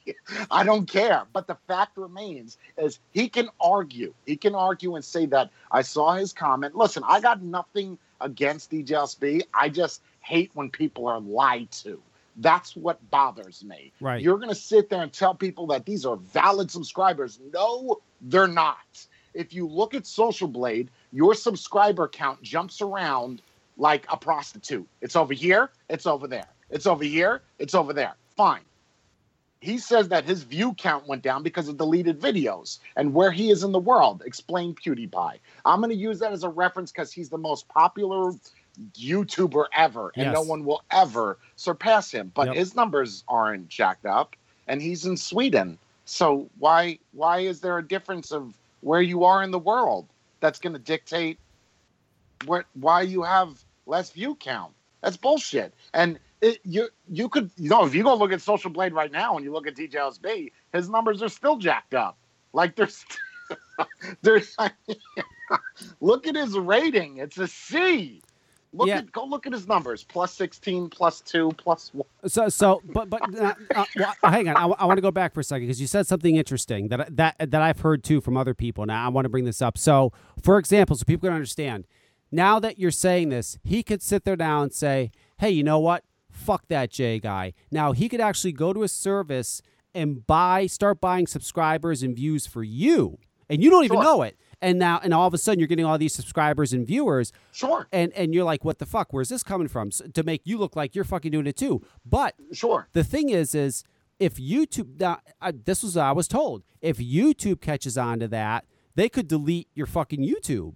I 0.51 0.65
don't 0.65 0.87
care. 0.89 1.25
But 1.35 1.47
the 1.49 1.59
fact 1.69 1.99
remains 1.99 2.57
is 2.79 2.99
he 3.13 3.29
can 3.29 3.51
argue. 3.61 4.15
He 4.25 4.37
can 4.37 4.55
argue 4.55 4.95
and 4.95 5.05
say 5.05 5.27
that 5.27 5.51
I 5.71 5.83
saw 5.83 6.15
his 6.15 6.33
comment. 6.33 6.75
Listen, 6.75 7.03
I 7.07 7.21
got 7.21 7.43
nothing 7.43 7.99
against 8.23 8.71
DJLSB. 8.71 9.43
I 9.53 9.69
just 9.69 10.01
hate 10.21 10.51
when 10.55 10.71
people 10.71 11.09
are 11.09 11.21
lied 11.21 11.71
to. 11.73 12.01
That's 12.37 12.75
what 12.75 12.99
bothers 13.11 13.63
me. 13.63 13.93
Right. 14.01 14.23
You're 14.23 14.39
going 14.39 14.49
to 14.49 14.55
sit 14.55 14.89
there 14.89 15.03
and 15.03 15.13
tell 15.13 15.35
people 15.35 15.67
that 15.67 15.85
these 15.85 16.07
are 16.07 16.17
valid 16.17 16.71
subscribers. 16.71 17.39
No, 17.53 18.01
they're 18.23 18.47
not. 18.49 18.79
If 19.35 19.53
you 19.53 19.67
look 19.67 19.95
at 19.95 20.07
Social 20.07 20.49
Blade, 20.49 20.91
your 21.13 21.35
subscriber 21.35 22.09
count 22.09 22.43
jumps 22.43 22.81
around 22.81 23.43
like 23.77 24.07
a 24.11 24.17
prostitute. 24.17 24.87
It's 25.01 25.17
over 25.17 25.35
here, 25.35 25.71
it's 25.89 26.07
over 26.07 26.27
there. 26.27 26.49
It's 26.71 26.87
over 26.87 27.05
here, 27.05 27.43
it's 27.59 27.75
over 27.75 27.93
there. 27.93 28.15
Fine. 28.37 28.63
He 29.61 29.77
says 29.77 30.09
that 30.09 30.25
his 30.25 30.43
view 30.43 30.73
count 30.75 31.07
went 31.07 31.23
down 31.23 31.43
because 31.43 31.69
of 31.69 31.77
deleted 31.77 32.19
videos 32.19 32.79
and 32.97 33.13
where 33.13 33.31
he 33.31 33.51
is 33.51 33.63
in 33.63 33.73
the 33.73 33.79
world. 33.79 34.23
Explain 34.25 34.75
PewDiePie. 34.75 35.39
I'm 35.67 35.81
going 35.81 35.91
to 35.91 35.97
use 35.97 36.19
that 36.21 36.33
as 36.33 36.45
a 36.45 36.49
reference 36.49 36.91
because 36.91 37.13
he's 37.13 37.29
the 37.29 37.39
most 37.39 37.69
popular 37.69 38.33
YouTuber 38.95 39.67
ever, 39.77 40.13
and 40.17 40.33
no 40.33 40.41
one 40.43 40.65
will 40.65 40.83
ever 40.91 41.39
surpass 41.57 42.11
him. 42.11 42.33
But 42.35 42.47
Yep. 42.49 42.57
his 42.57 42.75
numbers 42.75 43.25
aren't 43.29 43.69
jacked 43.69 44.07
up, 44.07 44.35
and 44.67 44.81
he's 44.81 45.05
in 45.05 45.17
Sweden. 45.19 45.79
So 46.07 46.49
why 46.59 46.99
why 47.13 47.41
is 47.41 47.61
there 47.61 47.77
a 47.77 47.87
difference 47.87 48.33
of 48.33 48.55
where 48.81 49.03
you 49.03 49.25
are 49.25 49.43
in 49.43 49.51
the 49.51 49.59
world 49.59 50.09
that's 50.41 50.59
going 50.59 50.73
to 50.73 50.79
dictate 50.79 51.39
what 52.47 52.67
why 52.75 53.03
you 53.03 53.23
have 53.23 53.63
less 53.87 54.11
view 54.11 54.35
count? 54.35 54.73
That's 55.03 55.17
bullshit. 55.17 55.75
And 55.95 56.19
it, 56.41 56.61
you 56.65 56.89
you 57.09 57.29
could 57.29 57.51
you 57.57 57.69
know 57.69 57.85
if 57.85 57.95
you 57.95 58.03
go 58.03 58.15
look 58.15 58.33
at 58.33 58.41
Social 58.41 58.71
Blade 58.71 58.93
right 58.93 59.13
now 59.13 59.37
and 59.37 59.45
you 59.45 59.53
look 59.53 59.67
at 59.67 59.77
DJLSB, 59.77 60.53
his 60.73 60.89
numbers 60.89 61.23
are 61.23 61.29
still 61.29 61.57
jacked 61.57 61.95
up. 61.95 62.17
Like 62.53 62.77
there's 62.77 63.05
there's 64.23 64.57
look 66.01 66.27
at 66.27 66.35
his 66.37 66.57
rating. 66.57 67.19
It's 67.19 67.39
a 67.39 67.49
C. 67.49 68.23
Look 68.73 68.87
Yeah. 68.87 68.99
at 68.99 69.11
go 69.11 69.25
look 69.25 69.47
at 69.49 69.53
his 69.53 69.67
numbers. 69.67 70.05
Plus 70.05 70.33
sixteen, 70.33 70.89
plus 70.89 71.21
two, 71.21 71.51
plus 71.57 71.91
one. 71.93 72.07
So, 72.27 72.49
so, 72.49 72.81
but, 72.85 73.11
but, 73.11 73.23
uh, 73.37 73.55
uh, 73.75 73.85
well, 73.97 74.15
hang 74.23 74.49
on. 74.49 74.57
I, 74.79 74.85
want 74.85 74.97
to 74.99 75.03
go 75.03 75.11
back 75.11 75.35
for 75.35 75.41
a 75.41 75.45
second 75.45 75.67
because 75.67 75.81
you 75.81 75.89
said 75.89 76.07
something 76.07 76.37
interesting 76.37 76.87
that 76.89 77.17
that 77.17 77.37
that 77.51 77.63
I've 77.63 77.81
heard 77.81 78.05
too 78.05 78.21
from 78.21 78.37
other 78.37 78.55
people. 78.55 78.87
Now, 78.87 79.05
I 79.05 79.09
want 79.09 79.25
to 79.25 79.29
bring 79.29 79.45
this 79.45 79.61
up. 79.61 79.77
So, 79.77 80.13
for 80.41 80.57
example, 80.59 80.95
so 80.97 81.05
people 81.05 81.27
can 81.29 81.35
understand. 81.35 81.85
Now 82.31 82.61
that 82.61 82.79
you're 82.79 82.93
saying 82.93 83.31
this, 83.31 83.59
he 83.65 83.83
could 83.83 84.03
sit 84.03 84.25
there 84.25 84.37
now 84.37 84.63
and 84.63 84.73
say, 84.73 85.11
"Hey, 85.41 85.51
you 85.51 85.65
know 85.65 85.81
what? 85.81 86.05
Fuck 86.31 86.69
that 86.69 86.91
Jay 86.91 87.19
guy." 87.19 87.55
Now 87.73 87.91
he 87.91 88.09
could 88.09 88.21
actually 88.21 88.53
go 88.53 88.73
to 88.73 88.85
a 88.85 88.89
service 88.89 89.63
and 89.97 90.25
buy, 90.25 90.69
start 90.69 91.01
buying 91.01 91.27
subscribers 91.27 92.05
and 92.05 92.15
views 92.15 92.47
for 92.47 92.63
you, 92.63 93.19
and 93.49 93.65
you 93.65 93.69
don't 93.71 93.85
even 93.85 93.97
Sure. 93.97 94.05
know 94.05 94.23
it. 94.23 94.37
And 94.63 94.79
now, 94.79 95.01
and 95.03 95.15
all 95.15 95.27
of 95.27 95.33
a 95.33 95.39
sudden, 95.39 95.59
you're 95.59 95.69
getting 95.69 95.87
all 95.87 95.97
these 95.97 96.15
subscribers 96.15 96.73
and 96.73 96.87
viewers 96.87 97.33
Sure, 97.53 97.87
and 97.93 98.13
and 98.13 98.35
you're 98.35 98.45
like, 98.45 98.65
what 98.65 98.79
the 98.79 98.87
fuck? 98.87 99.13
Where's 99.13 99.31
this 99.31 99.43
coming 99.43 99.69
from? 99.69 99.89
S 99.89 100.03
to 100.13 100.23
make 100.23 100.43
you 100.45 100.59
look 100.59 100.77
like 100.77 100.95
you're 100.95 101.05
fucking 101.05 101.33
doing 101.33 101.47
it 101.47 101.57
too. 101.57 101.83
But 102.05 102.35
sure. 102.53 102.89
the 102.93 103.03
thing 103.05 103.31
is, 103.31 103.55
is 103.55 103.85
if 104.19 104.35
YouTube, 104.37 105.01
now, 105.01 105.21
I, 105.41 105.53
this 105.53 105.83
was 105.83 105.97
I 105.97 106.13
was 106.13 106.29
told, 106.29 106.63
if 106.83 106.99
YouTube 106.99 107.61
catches 107.61 107.97
on 107.97 108.21
to 108.21 108.29
that, 108.29 108.67
they 108.95 109.09
could 109.09 109.29
delete 109.29 109.69
your 109.75 109.87
fucking 109.87 110.21
YouTube. 110.21 110.75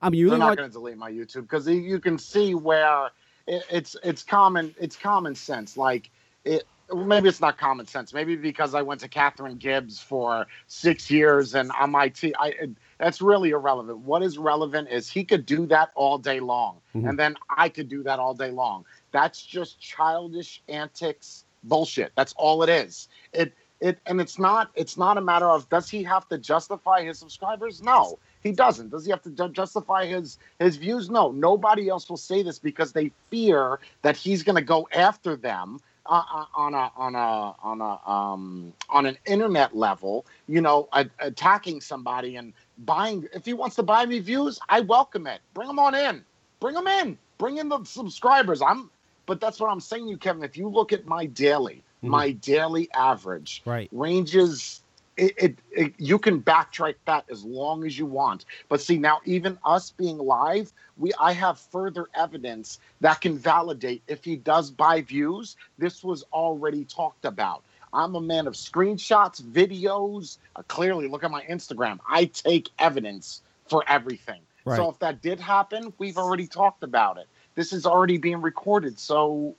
I 0.00 0.10
mean, 0.10 0.20
you 0.20 0.30
They're 0.30 0.38
really 0.38 0.50
not 0.50 0.56
going 0.56 0.68
to 0.68 0.72
delete 0.72 0.96
my 0.96 1.10
YouTube 1.10 1.42
because 1.42 1.66
you 1.66 1.98
can 1.98 2.18
see 2.18 2.54
where 2.54 3.10
it, 3.46 3.64
it's 3.70 3.96
it's 4.04 4.22
common 4.22 4.74
it's 4.78 4.96
common 4.96 5.34
sense. 5.34 5.76
Like 5.76 6.10
it 6.44 6.64
maybe 6.94 7.28
it's 7.28 7.40
not 7.40 7.58
common 7.58 7.86
sense. 7.86 8.12
Maybe 8.12 8.36
because 8.36 8.74
I 8.74 8.82
went 8.82 9.00
to 9.00 9.08
Katharine 9.08 9.56
Gibbs 9.56 9.98
for 9.98 10.46
six 10.66 11.10
years 11.10 11.54
and 11.54 11.72
on 11.72 11.90
my 11.90 12.08
T, 12.08 12.34
I 12.38 12.54
that's 12.98 13.20
really 13.20 13.50
irrelevant. 13.50 13.98
What 13.98 14.22
is 14.22 14.38
relevant 14.38 14.88
is 14.90 15.10
he 15.10 15.24
could 15.24 15.46
do 15.46 15.66
that 15.66 15.90
all 15.94 16.18
day 16.18 16.40
long, 16.40 16.80
Mhm. 16.94 17.08
and 17.08 17.18
then 17.18 17.36
I 17.48 17.68
could 17.68 17.88
do 17.88 18.02
that 18.04 18.18
all 18.18 18.34
day 18.34 18.50
long. 18.50 18.84
That's 19.12 19.42
just 19.42 19.80
childish 19.80 20.62
antics 20.68 21.44
bullshit. 21.64 22.12
That's 22.16 22.34
all 22.36 22.62
it 22.62 22.68
is. 22.68 23.08
It 23.32 23.52
it 23.80 23.98
and 24.06 24.20
it's 24.20 24.38
not 24.38 24.70
it's 24.74 24.96
not 24.96 25.18
a 25.18 25.20
matter 25.20 25.46
of 25.46 25.68
does 25.68 25.90
he 25.90 26.02
have 26.04 26.28
to 26.28 26.38
justify 26.38 27.02
his 27.02 27.18
subscribers? 27.18 27.82
No, 27.82 28.18
he 28.42 28.52
doesn't. 28.52 28.90
Does 28.90 29.04
he 29.04 29.10
have 29.10 29.22
to 29.22 29.30
ju- 29.30 29.48
justify 29.50 30.06
his 30.06 30.38
his 30.58 30.76
views? 30.76 31.10
No. 31.10 31.30
Nobody 31.32 31.88
else 31.88 32.08
will 32.08 32.16
say 32.16 32.42
this 32.42 32.58
because 32.58 32.92
they 32.92 33.10
fear 33.30 33.80
that 34.02 34.16
he's 34.16 34.42
going 34.42 34.56
to 34.56 34.62
go 34.62 34.88
after 34.92 35.36
them 35.36 35.80
uh, 36.06 36.22
uh, 36.32 36.46
on 36.54 36.74
a 36.74 36.92
on 36.96 37.14
a 37.14 37.56
on 37.62 37.80
a 37.80 38.10
um 38.10 38.74
on 38.90 39.06
an 39.06 39.18
internet 39.26 39.76
level, 39.76 40.26
you 40.48 40.60
know, 40.60 40.88
a, 40.92 41.06
attacking 41.20 41.80
somebody 41.80 42.36
and 42.36 42.52
buying. 42.78 43.28
If 43.34 43.46
he 43.46 43.54
wants 43.54 43.76
to 43.76 43.84
buy 43.84 44.06
me 44.06 44.20
views, 44.20 44.58
I 44.68 44.80
welcome 44.80 45.26
it. 45.26 45.40
Bring 45.54 45.68
them 45.68 45.78
on 45.80 45.94
in. 45.94 46.24
Bring 46.60 46.74
them 46.74 46.88
in. 46.88 47.18
Bring 47.38 47.58
in 47.58 47.68
the 47.68 47.84
subscribers. 47.84 48.62
I'm. 48.62 48.90
But 49.26 49.40
that's 49.40 49.60
what 49.60 49.70
I'm 49.70 49.80
saying, 49.80 50.04
to 50.06 50.10
you 50.10 50.18
Kevin. 50.18 50.44
If 50.44 50.56
you 50.56 50.68
look 50.68 50.92
at 50.92 51.06
my 51.06 51.26
daily, 51.26 51.84
Mhm. 52.04 52.10
my 52.10 52.32
daily 52.32 52.90
average 52.94 53.62
Right. 53.66 53.88
ranges. 53.92 54.83
It, 55.16 55.34
it, 55.36 55.58
it 55.70 55.94
you 55.98 56.18
can 56.18 56.42
backtrack 56.42 56.96
that 57.06 57.24
as 57.30 57.44
long 57.44 57.84
as 57.84 57.98
you 57.98 58.06
want. 58.06 58.46
But 58.68 58.80
see 58.80 58.98
now, 58.98 59.20
even 59.24 59.58
us 59.64 59.90
being 59.90 60.18
live, 60.18 60.72
we 60.96 61.12
I 61.20 61.32
have 61.32 61.58
further 61.58 62.06
evidence 62.14 62.80
that 63.00 63.20
can 63.20 63.38
validate 63.38 64.02
if 64.08 64.24
he 64.24 64.36
does 64.36 64.70
buy 64.70 65.02
views. 65.02 65.56
This 65.78 66.02
was 66.02 66.24
already 66.32 66.84
talked 66.84 67.24
about. 67.24 67.62
I'm 67.92 68.16
a 68.16 68.20
man 68.20 68.46
of 68.46 68.54
screenshots, 68.54 69.40
videos. 69.40 70.38
Uh, 70.56 70.62
clearly, 70.66 71.06
look 71.06 71.22
at 71.22 71.30
my 71.30 71.42
Instagram. 71.44 72.00
I 72.08 72.24
take 72.24 72.70
evidence 72.78 73.42
for 73.68 73.84
everything. 73.86 74.40
Right. 74.64 74.76
So 74.76 74.90
if 74.90 74.98
that 74.98 75.22
did 75.22 75.38
happen, 75.40 75.92
we've 75.98 76.18
already 76.18 76.46
talked 76.46 76.82
about 76.82 77.18
it. 77.18 77.28
This 77.54 77.72
is 77.72 77.86
already 77.86 78.18
being 78.18 78.40
recorded. 78.40 78.98
So, 78.98 79.54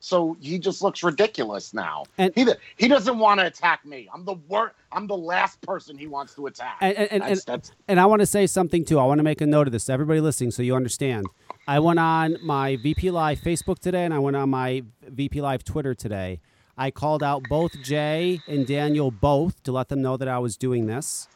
so 0.00 0.36
he 0.40 0.58
just 0.58 0.82
looks 0.82 1.02
ridiculous 1.02 1.72
now. 1.74 2.04
And- 2.18 2.32
he 2.34 2.46
he 2.76 2.88
doesn't 2.88 3.18
want 3.18 3.38
to 3.40 3.46
attack 3.46 3.84
me. 3.84 4.08
I'm 4.12 4.24
the 4.24 4.36
worst. 4.48 4.74
I'm 4.92 5.06
the 5.06 5.16
last 5.16 5.60
person 5.60 5.96
he 5.96 6.06
wants 6.06 6.34
to 6.34 6.46
attack. 6.46 6.78
And 6.80 6.96
and, 6.96 7.22
and, 7.22 7.42
that's 7.46 7.72
and 7.86 8.00
I 8.00 8.06
want 8.06 8.20
to 8.20 8.26
say 8.26 8.46
something 8.46 8.84
too. 8.84 8.98
I 8.98 9.04
want 9.04 9.18
to 9.18 9.22
make 9.22 9.40
a 9.40 9.46
note 9.46 9.68
of 9.68 9.72
this. 9.72 9.88
Everybody 9.88 10.20
listening, 10.20 10.50
so 10.50 10.62
you 10.62 10.74
understand. 10.74 11.26
I 11.68 11.78
went 11.78 11.98
on 11.98 12.38
my 12.42 12.76
VP 12.76 13.10
Live 13.10 13.40
Facebook 13.40 13.78
today, 13.78 14.04
and 14.04 14.14
I 14.14 14.18
went 14.18 14.36
on 14.36 14.50
my 14.50 14.82
VP 15.06 15.40
Live 15.42 15.62
Twitter 15.64 15.94
today. 15.94 16.40
I 16.78 16.90
called 16.90 17.22
out 17.22 17.42
both 17.48 17.72
Jay 17.82 18.40
and 18.48 18.66
Daniel 18.66 19.10
both 19.10 19.62
to 19.64 19.72
let 19.72 19.88
them 19.90 20.00
know 20.00 20.16
that 20.16 20.28
I 20.28 20.38
was 20.38 20.56
doing 20.56 20.86
this. 20.86 21.28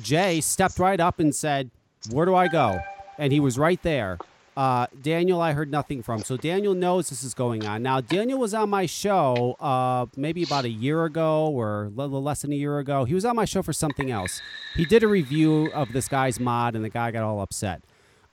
Jay 0.00 0.40
stepped 0.40 0.78
right 0.78 0.98
up 0.98 1.20
and 1.20 1.34
said, 1.34 1.70
"Where 2.10 2.24
do 2.24 2.34
I 2.34 2.48
go?" 2.48 2.80
And 3.18 3.30
he 3.30 3.40
was 3.40 3.58
right 3.58 3.80
there. 3.82 4.18
Uh, 4.56 4.86
Daniel, 5.02 5.40
I 5.40 5.52
heard 5.52 5.70
nothing 5.70 6.02
from. 6.02 6.22
So 6.22 6.36
Daniel 6.36 6.74
knows 6.74 7.10
this 7.10 7.24
is 7.24 7.34
going 7.34 7.64
on. 7.66 7.82
Now, 7.82 8.00
Daniel 8.00 8.38
was 8.38 8.54
on 8.54 8.70
my 8.70 8.86
show 8.86 9.56
uh, 9.58 10.06
maybe 10.16 10.44
about 10.44 10.64
a 10.64 10.68
year 10.68 11.04
ago 11.04 11.48
or 11.48 11.84
a 11.86 11.88
little 11.88 12.22
less 12.22 12.42
than 12.42 12.52
a 12.52 12.56
year 12.56 12.78
ago. 12.78 13.04
He 13.04 13.14
was 13.14 13.24
on 13.24 13.34
my 13.34 13.44
show 13.46 13.62
for 13.62 13.72
something 13.72 14.10
else. 14.12 14.40
He 14.76 14.84
did 14.84 15.02
a 15.02 15.08
review 15.08 15.70
of 15.74 15.92
this 15.92 16.06
guy's 16.08 16.38
mod, 16.38 16.76
and 16.76 16.84
the 16.84 16.88
guy 16.88 17.10
got 17.10 17.24
all 17.24 17.40
upset. 17.40 17.82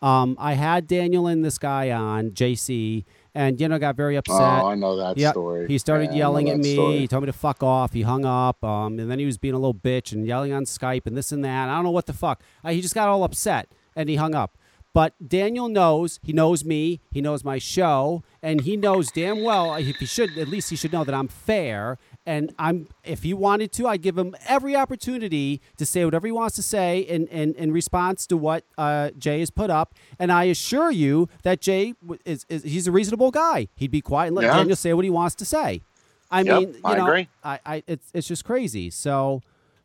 Um, 0.02 0.36
I 0.40 0.54
had 0.54 0.88
Daniel 0.88 1.28
and 1.28 1.46
this 1.46 1.58
guy 1.60 1.92
on, 1.92 2.32
JC, 2.32 3.04
and 3.36 3.58
Daniel 3.58 3.80
got 3.80 3.96
very 3.96 4.16
upset. 4.16 4.64
oh, 4.64 4.68
I 4.68 4.76
know 4.76 4.98
that 4.98 5.16
Yep. 5.18 5.34
story. 5.34 5.68
He 5.68 5.78
started 5.78 6.10
I 6.10 6.12
know 6.14 6.18
yelling 6.18 6.50
at 6.50 6.58
me. 6.58 6.74
story. 6.74 6.98
He 7.00 7.08
told 7.08 7.24
me 7.24 7.28
to 7.28 7.34
fuck 7.34 7.62
off. 7.62 7.94
He 7.94 8.02
hung 8.02 8.26
up. 8.26 8.64
Um, 8.64 8.98
and 9.00 9.10
then 9.12 9.20
he 9.20 9.26
was 9.26 9.38
being 9.38 9.54
a 9.54 9.60
little 9.60 9.76
bitch 9.76 10.12
and 10.12 10.26
yelling 10.26 10.54
on 10.54 10.66
Skype 10.66 11.06
and 11.06 11.16
this 11.16 11.32
and 11.32 11.46
that. 11.46 11.70
I 11.70 11.76
don't 11.76 11.84
know 11.84 11.92
what 11.92 12.08
the 12.08 12.14
fuck. 12.14 12.42
Uh, 12.64 12.72
he 12.72 12.82
just 12.82 12.96
got 12.96 13.10
all 13.10 13.24
upset 13.24 13.72
and 13.96 14.10
he 14.10 14.16
hung 14.16 14.34
up. 14.34 14.58
But 14.94 15.14
Daniel 15.26 15.70
knows. 15.70 16.20
He 16.22 16.34
knows 16.34 16.66
me. 16.66 17.00
He 17.12 17.22
knows 17.22 17.44
my 17.46 17.60
show, 17.60 18.24
and 18.44 18.62
he 18.62 18.76
knows 18.76 19.10
damn 19.12 19.42
well. 19.42 19.74
If 19.76 19.96
he 19.98 20.06
should, 20.06 20.38
at 20.38 20.50
least 20.50 20.70
he 20.70 20.76
should 20.76 20.92
know 20.92 21.06
that 21.06 21.16
I'm 21.16 21.30
fair. 21.30 21.98
And 22.26 22.54
I'm. 22.60 22.88
If 23.04 23.24
he 23.24 23.34
wanted 23.34 23.72
to, 23.74 23.88
I'd 23.88 24.02
give 24.02 24.18
him 24.18 24.36
every 24.48 24.76
opportunity 24.76 25.62
to 25.78 25.86
say 25.86 26.04
whatever 26.04 26.28
he 26.28 26.32
wants 26.34 26.56
to 26.58 26.62
say 26.62 27.00
in 27.00 27.28
in, 27.28 27.54
in 27.56 27.72
response 27.72 28.28
to 28.28 28.38
what 28.38 28.66
uh, 28.78 29.12
Jay 29.18 29.40
has 29.40 29.50
put 29.50 29.70
up. 29.70 29.94
And 30.20 30.30
I 30.32 30.44
assure 30.46 30.92
you 30.92 31.30
that 31.44 31.62
Jay 31.62 31.94
is, 32.26 32.46
is 32.50 32.64
he's 32.64 32.86
a 32.86 32.92
reasonable 32.92 33.32
guy. 33.32 33.70
He'd 33.76 33.92
be 33.92 34.02
quiet 34.02 34.28
and 34.28 34.36
let 34.36 34.44
Yeah. 34.44 34.58
Daniel 34.58 34.76
say 34.76 34.94
what 34.94 35.06
he 35.06 35.10
wants 35.10 35.36
to 35.36 35.46
say. 35.46 35.82
I 36.30 36.42
Yep, 36.42 36.60
mean, 36.60 36.74
you 36.74 36.82
I 36.84 36.96
know, 36.98 37.06
agree. 37.08 37.28
I, 37.44 37.60
I, 37.66 37.84
it's 37.88 38.12
it's 38.14 38.28
just 38.28 38.44
crazy. 38.44 38.90
So. 38.90 39.42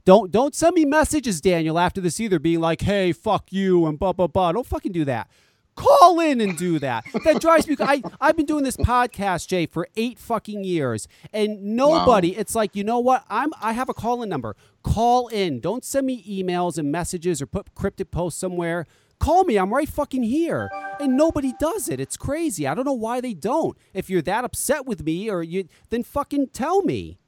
Don't 0.07 0.31
don't 0.31 0.55
send 0.55 0.77
me 0.77 0.85
messages, 0.85 1.41
Daniel, 1.41 1.81
after 1.81 2.01
this 2.01 2.21
either, 2.21 2.39
being 2.39 2.61
like, 2.61 2.81
"Hey, 2.81 3.11
fuck 3.11 3.53
you" 3.53 3.87
and 3.87 3.99
blah 3.99 4.13
blah 4.13 4.29
blah. 4.29 4.53
Don't 4.53 4.67
fucking 4.67 4.93
do 4.93 5.05
that. 5.05 5.29
Call 5.75 6.21
in 6.21 6.41
and 6.41 6.57
do 6.57 6.79
that. 6.79 7.05
That 7.25 7.41
drives 7.41 7.67
me. 7.67 7.75
I 7.81 8.03
I've 8.21 8.37
been 8.37 8.47
doing 8.47 8.63
this 8.63 8.77
podcast, 8.77 9.49
Jay, 9.49 9.67
for 9.67 9.89
eight 9.97 10.21
fucking 10.21 10.63
years, 10.63 11.09
and 11.33 11.61
nobody. 11.77 12.37
It's 12.37 12.55
like 12.55 12.77
you 12.77 12.85
know 12.85 13.01
what? 13.01 13.25
I'm 13.29 13.51
I 13.61 13.73
have 13.73 13.89
a 13.89 13.95
call 13.95 14.23
in 14.23 14.29
number. 14.29 14.55
Call 14.85 15.27
in. 15.27 15.59
Don't 15.59 15.85
send 15.85 16.07
me 16.07 16.23
emails 16.23 16.79
and 16.79 16.93
messages 16.93 17.43
or 17.43 17.47
put 17.47 17.75
cryptic 17.75 18.13
posts 18.13 18.39
somewhere. 18.39 18.87
Call 19.19 19.43
me. 19.43 19.57
I'm 19.57 19.75
right 19.75 19.89
fucking 19.89 20.23
here. 20.23 20.71
And 21.01 21.17
nobody 21.17 21.53
does 21.59 21.89
it. 21.89 21.99
It's 21.99 22.17
crazy. 22.17 22.65
I 22.65 22.75
don't 22.77 22.85
know 22.85 22.93
why 22.93 23.21
they 23.21 23.35
don't. 23.35 23.77
If 23.93 24.09
you're 24.09 24.23
that 24.23 24.45
upset 24.45 24.87
with 24.87 25.05
me, 25.05 25.29
or 25.29 25.43
you, 25.43 25.67
then 25.91 26.05
fucking 26.05 26.51
tell 26.53 26.83
me. 26.83 27.19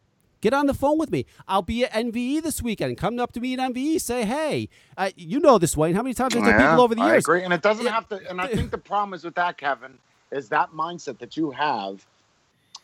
Get 0.40 0.54
on 0.54 0.66
the 0.66 0.74
phone 0.74 0.98
with 0.98 1.10
me. 1.10 1.26
I'll 1.48 1.62
be 1.62 1.84
at 1.84 1.92
NVE 1.92 2.42
this 2.42 2.62
weekend. 2.62 2.96
Come 2.98 3.18
up 3.18 3.32
to 3.32 3.40
me 3.40 3.54
at 3.54 3.60
NVE. 3.60 4.00
Say, 4.00 4.24
hey, 4.24 4.68
uh, 4.96 5.10
you 5.16 5.40
know 5.40 5.58
this, 5.58 5.76
Wayne. 5.76 5.94
How 5.94 6.02
many 6.02 6.14
times 6.14 6.34
Yeah, 6.34 6.52
people 6.54 6.80
over 6.80 6.94
the 6.94 7.02
I 7.02 7.10
years? 7.10 7.24
agree, 7.24 7.42
and 7.44 7.52
it 7.52 7.62
doesn't 7.62 7.86
have 7.86 8.08
to. 8.10 8.20
And 8.28 8.40
I 8.40 8.46
think 8.48 8.70
the 8.70 8.78
problem 8.78 9.14
is 9.14 9.24
with 9.24 9.34
that, 9.36 9.58
Kevin, 9.58 9.98
is 10.32 10.48
that 10.50 10.72
mindset 10.72 11.18
that 11.18 11.36
you 11.36 11.50
have 11.52 12.06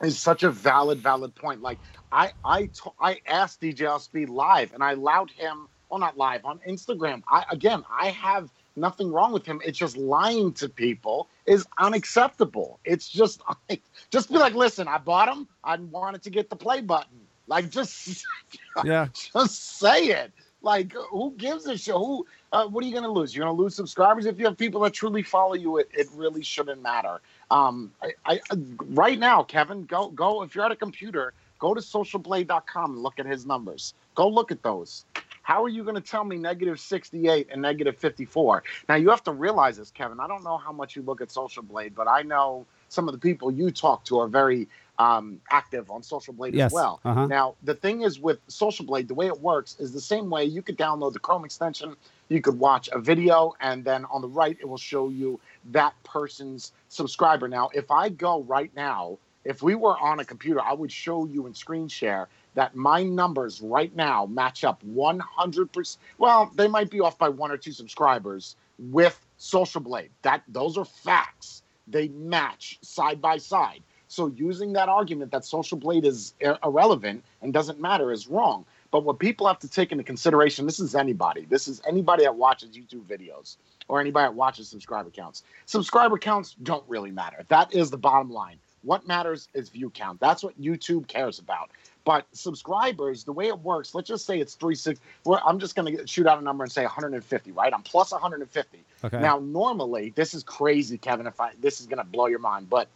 is 0.02 0.18
such 0.18 0.42
a 0.42 0.50
valid, 0.50 0.98
valid 0.98 1.34
point. 1.34 1.62
Like 1.62 1.78
I, 2.12 2.32
I, 2.44 2.64
t- 2.66 2.90
I 3.00 3.20
asked 3.26 3.60
DJ 3.60 4.00
Speed 4.00 4.30
live, 4.30 4.72
and 4.74 4.82
I 4.82 4.92
allowed 4.92 5.30
him. 5.30 5.68
Well, 5.90 6.00
not 6.00 6.18
live 6.18 6.44
on 6.44 6.60
Instagram. 6.68 7.22
I 7.30 7.44
again, 7.50 7.84
I 7.90 8.08
have 8.10 8.50
nothing 8.76 9.12
wrong 9.12 9.32
with 9.32 9.46
him. 9.46 9.60
It's 9.64 9.78
just 9.78 9.96
lying 9.96 10.52
to 10.54 10.68
people 10.68 11.28
is 11.46 11.66
unacceptable. 11.78 12.80
It's 12.84 13.08
just 13.08 13.42
like, 13.70 13.82
just 14.10 14.30
be 14.30 14.38
like, 14.38 14.54
listen, 14.54 14.88
I 14.88 14.98
bought 14.98 15.28
him. 15.28 15.48
I 15.64 15.76
wanted 15.76 16.22
to 16.24 16.30
get 16.30 16.50
the 16.50 16.56
play 16.56 16.80
button. 16.80 17.20
Like 17.46 17.70
just 17.70 18.24
Yeah. 18.84 19.08
just 19.14 19.78
say 19.78 20.06
it. 20.06 20.32
Like, 20.62 20.94
who 21.10 21.34
gives 21.36 21.66
a 21.66 21.76
shit? 21.76 21.94
Who? 21.94 22.26
Uh, 22.50 22.66
what 22.66 22.82
are 22.82 22.86
you 22.86 22.92
going 22.92 23.04
to 23.04 23.10
lose? 23.10 23.36
You're 23.36 23.44
going 23.44 23.54
to 23.54 23.62
lose 23.62 23.74
subscribers 23.74 24.24
if 24.24 24.38
you 24.38 24.46
have 24.46 24.56
people 24.56 24.80
that 24.80 24.94
truly 24.94 25.22
follow 25.22 25.52
you. 25.52 25.76
It, 25.76 25.90
it 25.92 26.08
really 26.14 26.42
shouldn't 26.42 26.80
matter. 26.82 27.20
Um, 27.50 27.92
I, 28.02 28.12
I 28.24 28.40
right 28.86 29.18
now, 29.18 29.42
Kevin, 29.42 29.84
go 29.84 30.08
go. 30.08 30.42
If 30.42 30.54
you're 30.54 30.64
at 30.64 30.72
a 30.72 30.76
computer, 30.76 31.34
go 31.58 31.74
to 31.74 31.80
socialblade.com 31.82 32.92
and 32.92 33.02
look 33.02 33.18
at 33.18 33.26
his 33.26 33.44
numbers. 33.44 33.92
Go 34.14 34.26
look 34.26 34.50
at 34.50 34.62
those. 34.62 35.04
How 35.42 35.62
are 35.62 35.68
you 35.68 35.84
going 35.84 35.96
to 35.96 36.00
tell 36.00 36.24
me 36.24 36.36
negative 36.38 36.80
68 36.80 37.48
and 37.52 37.60
negative 37.60 37.98
54? 37.98 38.62
Now 38.88 38.94
you 38.94 39.10
have 39.10 39.22
to 39.24 39.32
realize 39.32 39.76
this, 39.76 39.90
Kevin. 39.90 40.18
I 40.18 40.26
don't 40.26 40.42
know 40.42 40.56
how 40.56 40.72
much 40.72 40.96
you 40.96 41.02
look 41.02 41.20
at 41.20 41.30
Social 41.30 41.62
Blade, 41.62 41.94
but 41.94 42.08
I 42.08 42.22
know 42.22 42.64
some 42.88 43.06
of 43.08 43.12
the 43.12 43.20
people 43.20 43.50
you 43.50 43.70
talk 43.70 44.04
to 44.04 44.18
are 44.20 44.28
very 44.28 44.66
um, 44.98 45.40
active 45.50 45.90
on 45.90 46.02
Social 46.02 46.32
Blade 46.32 46.54
Yes. 46.54 46.66
as 46.66 46.72
well. 46.72 47.00
Uh-huh. 47.04 47.26
Now, 47.26 47.54
the 47.62 47.74
thing 47.74 48.02
is 48.02 48.20
with 48.20 48.38
Social 48.48 48.84
Blade, 48.84 49.08
the 49.08 49.14
way 49.14 49.26
it 49.26 49.40
works 49.40 49.76
is 49.78 49.92
the 49.92 50.00
same 50.00 50.30
way 50.30 50.44
you 50.44 50.62
could 50.62 50.78
download 50.78 51.12
the 51.12 51.18
Chrome 51.18 51.44
extension, 51.44 51.96
you 52.28 52.40
could 52.40 52.58
watch 52.58 52.88
a 52.92 52.98
video, 52.98 53.54
and 53.60 53.84
then 53.84 54.04
on 54.06 54.20
the 54.22 54.28
right, 54.28 54.56
it 54.60 54.68
will 54.68 54.78
show 54.78 55.08
you 55.08 55.40
that 55.72 55.94
person's 56.04 56.72
subscriber. 56.88 57.48
Now, 57.48 57.70
if 57.74 57.90
I 57.90 58.08
go 58.08 58.42
right 58.42 58.70
now, 58.74 59.18
if 59.44 59.62
we 59.62 59.74
were 59.74 59.98
on 59.98 60.20
a 60.20 60.24
computer, 60.24 60.60
I 60.62 60.72
would 60.72 60.90
show 60.90 61.26
you 61.26 61.46
in 61.46 61.54
screen 61.54 61.88
share 61.88 62.28
that 62.54 62.74
my 62.74 63.02
numbers 63.02 63.60
right 63.60 63.94
now 63.94 64.26
match 64.26 64.64
up 64.64 64.82
100%. 64.84 65.96
Well, 66.18 66.50
they 66.54 66.68
might 66.68 66.88
be 66.90 67.00
off 67.00 67.18
by 67.18 67.28
one 67.28 67.50
or 67.50 67.56
two 67.56 67.72
subscribers 67.72 68.56
with 68.78 69.18
Social 69.36 69.80
Blade. 69.80 70.10
That 70.22 70.42
those 70.48 70.78
are 70.78 70.84
facts. 70.84 71.62
They 71.86 72.08
match 72.08 72.78
side 72.82 73.20
by 73.20 73.36
side. 73.38 73.82
So 74.14 74.28
using 74.28 74.74
that 74.74 74.88
argument 74.88 75.32
that 75.32 75.44
Social 75.44 75.76
Blade 75.76 76.04
is 76.04 76.34
ir- 76.38 76.58
irrelevant 76.64 77.24
and 77.42 77.52
doesn't 77.52 77.80
matter 77.80 78.12
is 78.12 78.28
wrong. 78.28 78.64
But 78.92 79.02
what 79.02 79.18
people 79.18 79.48
have 79.48 79.58
to 79.58 79.68
take 79.68 79.90
into 79.90 80.04
consideration, 80.04 80.66
this 80.66 80.78
is 80.78 80.94
anybody. 80.94 81.46
This 81.46 81.66
is 81.66 81.82
anybody 81.86 82.22
that 82.22 82.36
watches 82.36 82.70
YouTube 82.70 83.06
videos 83.06 83.56
or 83.88 84.00
anybody 84.00 84.26
that 84.26 84.34
watches 84.34 84.68
subscriber 84.68 85.10
counts. 85.10 85.42
Subscriber 85.66 86.16
counts 86.16 86.54
don't 86.62 86.84
really 86.86 87.10
matter. 87.10 87.44
That 87.48 87.74
is 87.74 87.90
the 87.90 87.98
bottom 87.98 88.30
line. 88.30 88.58
What 88.82 89.08
matters 89.08 89.48
is 89.52 89.68
view 89.68 89.90
count. 89.90 90.20
That's 90.20 90.44
what 90.44 90.60
YouTube 90.60 91.08
cares 91.08 91.40
about. 91.40 91.70
But 92.04 92.26
subscribers, 92.32 93.24
the 93.24 93.32
way 93.32 93.48
it 93.48 93.58
works, 93.58 93.94
let's 93.96 94.06
just 94.06 94.26
say 94.26 94.38
it's 94.38 94.54
three 94.54 94.76
six. 94.76 95.00
I'm 95.26 95.58
just 95.58 95.74
going 95.74 95.96
to 95.96 96.06
shoot 96.06 96.26
out 96.26 96.38
a 96.38 96.42
number 96.42 96.62
and 96.62 96.70
say 96.70 96.82
150, 96.82 97.50
right? 97.50 97.72
I'm 97.74 97.82
plus 97.82 98.12
150. 98.12 98.84
Okay. 99.02 99.20
Now, 99.20 99.38
normally, 99.38 100.12
this 100.14 100.34
is 100.34 100.44
crazy, 100.44 100.98
Kevin. 100.98 101.26
If 101.26 101.40
I 101.40 101.52
this 101.60 101.80
is 101.80 101.86
going 101.86 101.98
to 101.98 102.04
blow 102.04 102.26
your 102.26 102.38
mind, 102.38 102.68
but 102.70 102.88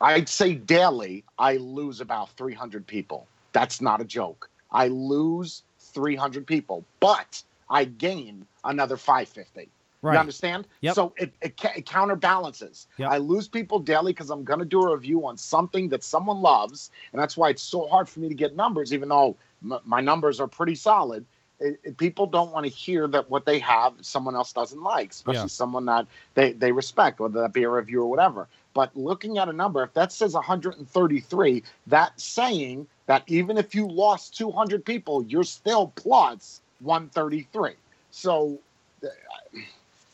I'd 0.00 0.28
say 0.28 0.54
daily 0.54 1.24
I 1.38 1.56
lose 1.56 2.00
about 2.00 2.30
300 2.30 2.86
people. 2.86 3.26
That's 3.52 3.80
not 3.80 4.00
a 4.00 4.04
joke. 4.04 4.50
I 4.70 4.88
lose 4.88 5.62
300 5.80 6.46
people, 6.46 6.84
but 7.00 7.42
I 7.70 7.84
gain 7.84 8.46
another 8.64 8.96
550. 8.96 9.68
right. 10.02 10.12
You 10.14 10.18
understand? 10.18 10.66
Yep. 10.82 10.94
So 10.94 11.12
it, 11.16 11.32
it, 11.40 11.54
it 11.76 11.86
counterbalances. 11.86 12.86
Yep. 12.98 13.10
I 13.10 13.18
lose 13.18 13.48
people 13.48 13.78
daily 13.78 14.12
because 14.12 14.30
I'm 14.30 14.44
going 14.44 14.58
to 14.58 14.64
do 14.64 14.82
a 14.82 14.94
review 14.94 15.26
on 15.26 15.36
something 15.36 15.88
that 15.90 16.04
someone 16.04 16.40
loves. 16.42 16.90
And 17.12 17.20
that's 17.20 17.36
why 17.36 17.50
it's 17.50 17.62
so 17.62 17.86
hard 17.86 18.08
for 18.08 18.20
me 18.20 18.28
to 18.28 18.34
get 18.34 18.54
numbers, 18.56 18.92
even 18.92 19.08
though 19.08 19.36
m- 19.64 19.80
my 19.84 20.00
numbers 20.00 20.40
are 20.40 20.48
pretty 20.48 20.74
solid. 20.74 21.24
It, 21.58 21.80
it- 21.84 21.96
people 21.96 22.26
don't 22.26 22.52
want 22.52 22.66
to 22.66 22.70
hear 22.70 23.08
that 23.08 23.30
what 23.30 23.46
they 23.46 23.58
have 23.60 23.94
someone 24.02 24.34
else 24.36 24.52
doesn't 24.52 24.82
like, 24.82 25.10
especially 25.12 25.40
Yeah. 25.42 25.46
someone 25.46 25.86
that 25.86 26.06
they, 26.34 26.52
they 26.52 26.72
respect, 26.72 27.18
whether 27.20 27.40
that 27.40 27.52
be 27.52 27.62
a 27.62 27.70
review 27.70 28.02
or 28.02 28.10
whatever. 28.10 28.48
But 28.76 28.94
looking 28.94 29.38
at 29.38 29.48
a 29.48 29.54
number, 29.54 29.82
if 29.82 29.94
that 29.94 30.12
says 30.12 30.34
133, 30.34 31.62
that's 31.86 32.22
saying 32.22 32.86
that 33.06 33.22
even 33.26 33.56
if 33.56 33.74
you 33.74 33.88
lost 33.88 34.36
200 34.36 34.84
people, 34.84 35.22
you're 35.22 35.44
still 35.44 35.94
plus 35.96 36.60
133. 36.80 37.70
So 38.10 38.58
uh, 39.02 39.08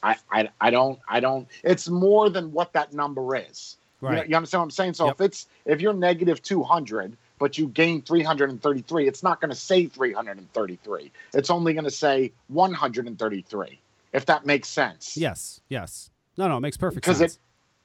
I, 0.05 0.15
I, 0.31 0.49
I 0.61 0.71
don't, 0.71 1.01
I 1.09 1.19
don't, 1.19 1.49
it's 1.65 1.89
more 1.89 2.31
than 2.31 2.53
what 2.53 2.73
that 2.75 2.93
number 2.93 3.35
is. 3.35 3.79
You, 4.01 4.09
know- 4.11 4.23
you 4.29 4.37
understand 4.37 4.61
what 4.61 4.67
I'm 4.67 4.71
saying? 4.71 4.95
So 4.95 5.07
Yep. 5.07 5.15
if 5.17 5.21
it's, 5.23 5.49
if 5.65 5.81
you're 5.81 5.93
negative 5.93 6.41
200, 6.41 7.17
but 7.41 7.59
you 7.59 7.67
gain 7.67 8.01
333, 8.03 9.09
it's 9.09 9.25
not 9.25 9.41
going 9.41 9.51
to 9.51 9.57
say 9.57 9.87
333. 9.87 11.11
It's 11.35 11.51
only 11.51 11.73
going 11.73 11.83
to 11.85 11.91
say 11.91 12.31
133, 12.47 13.81
if 14.13 14.27
that 14.27 14.47
makes 14.47 14.69
sense 14.69 15.17
Yes. 15.17 15.61
Yes. 15.69 16.11
No, 16.39 16.47
no, 16.47 16.59
it 16.59 16.61
makes 16.61 16.77
perfect 16.77 17.05
because 17.05 17.19
sense. 17.19 17.35
it, 17.35 17.39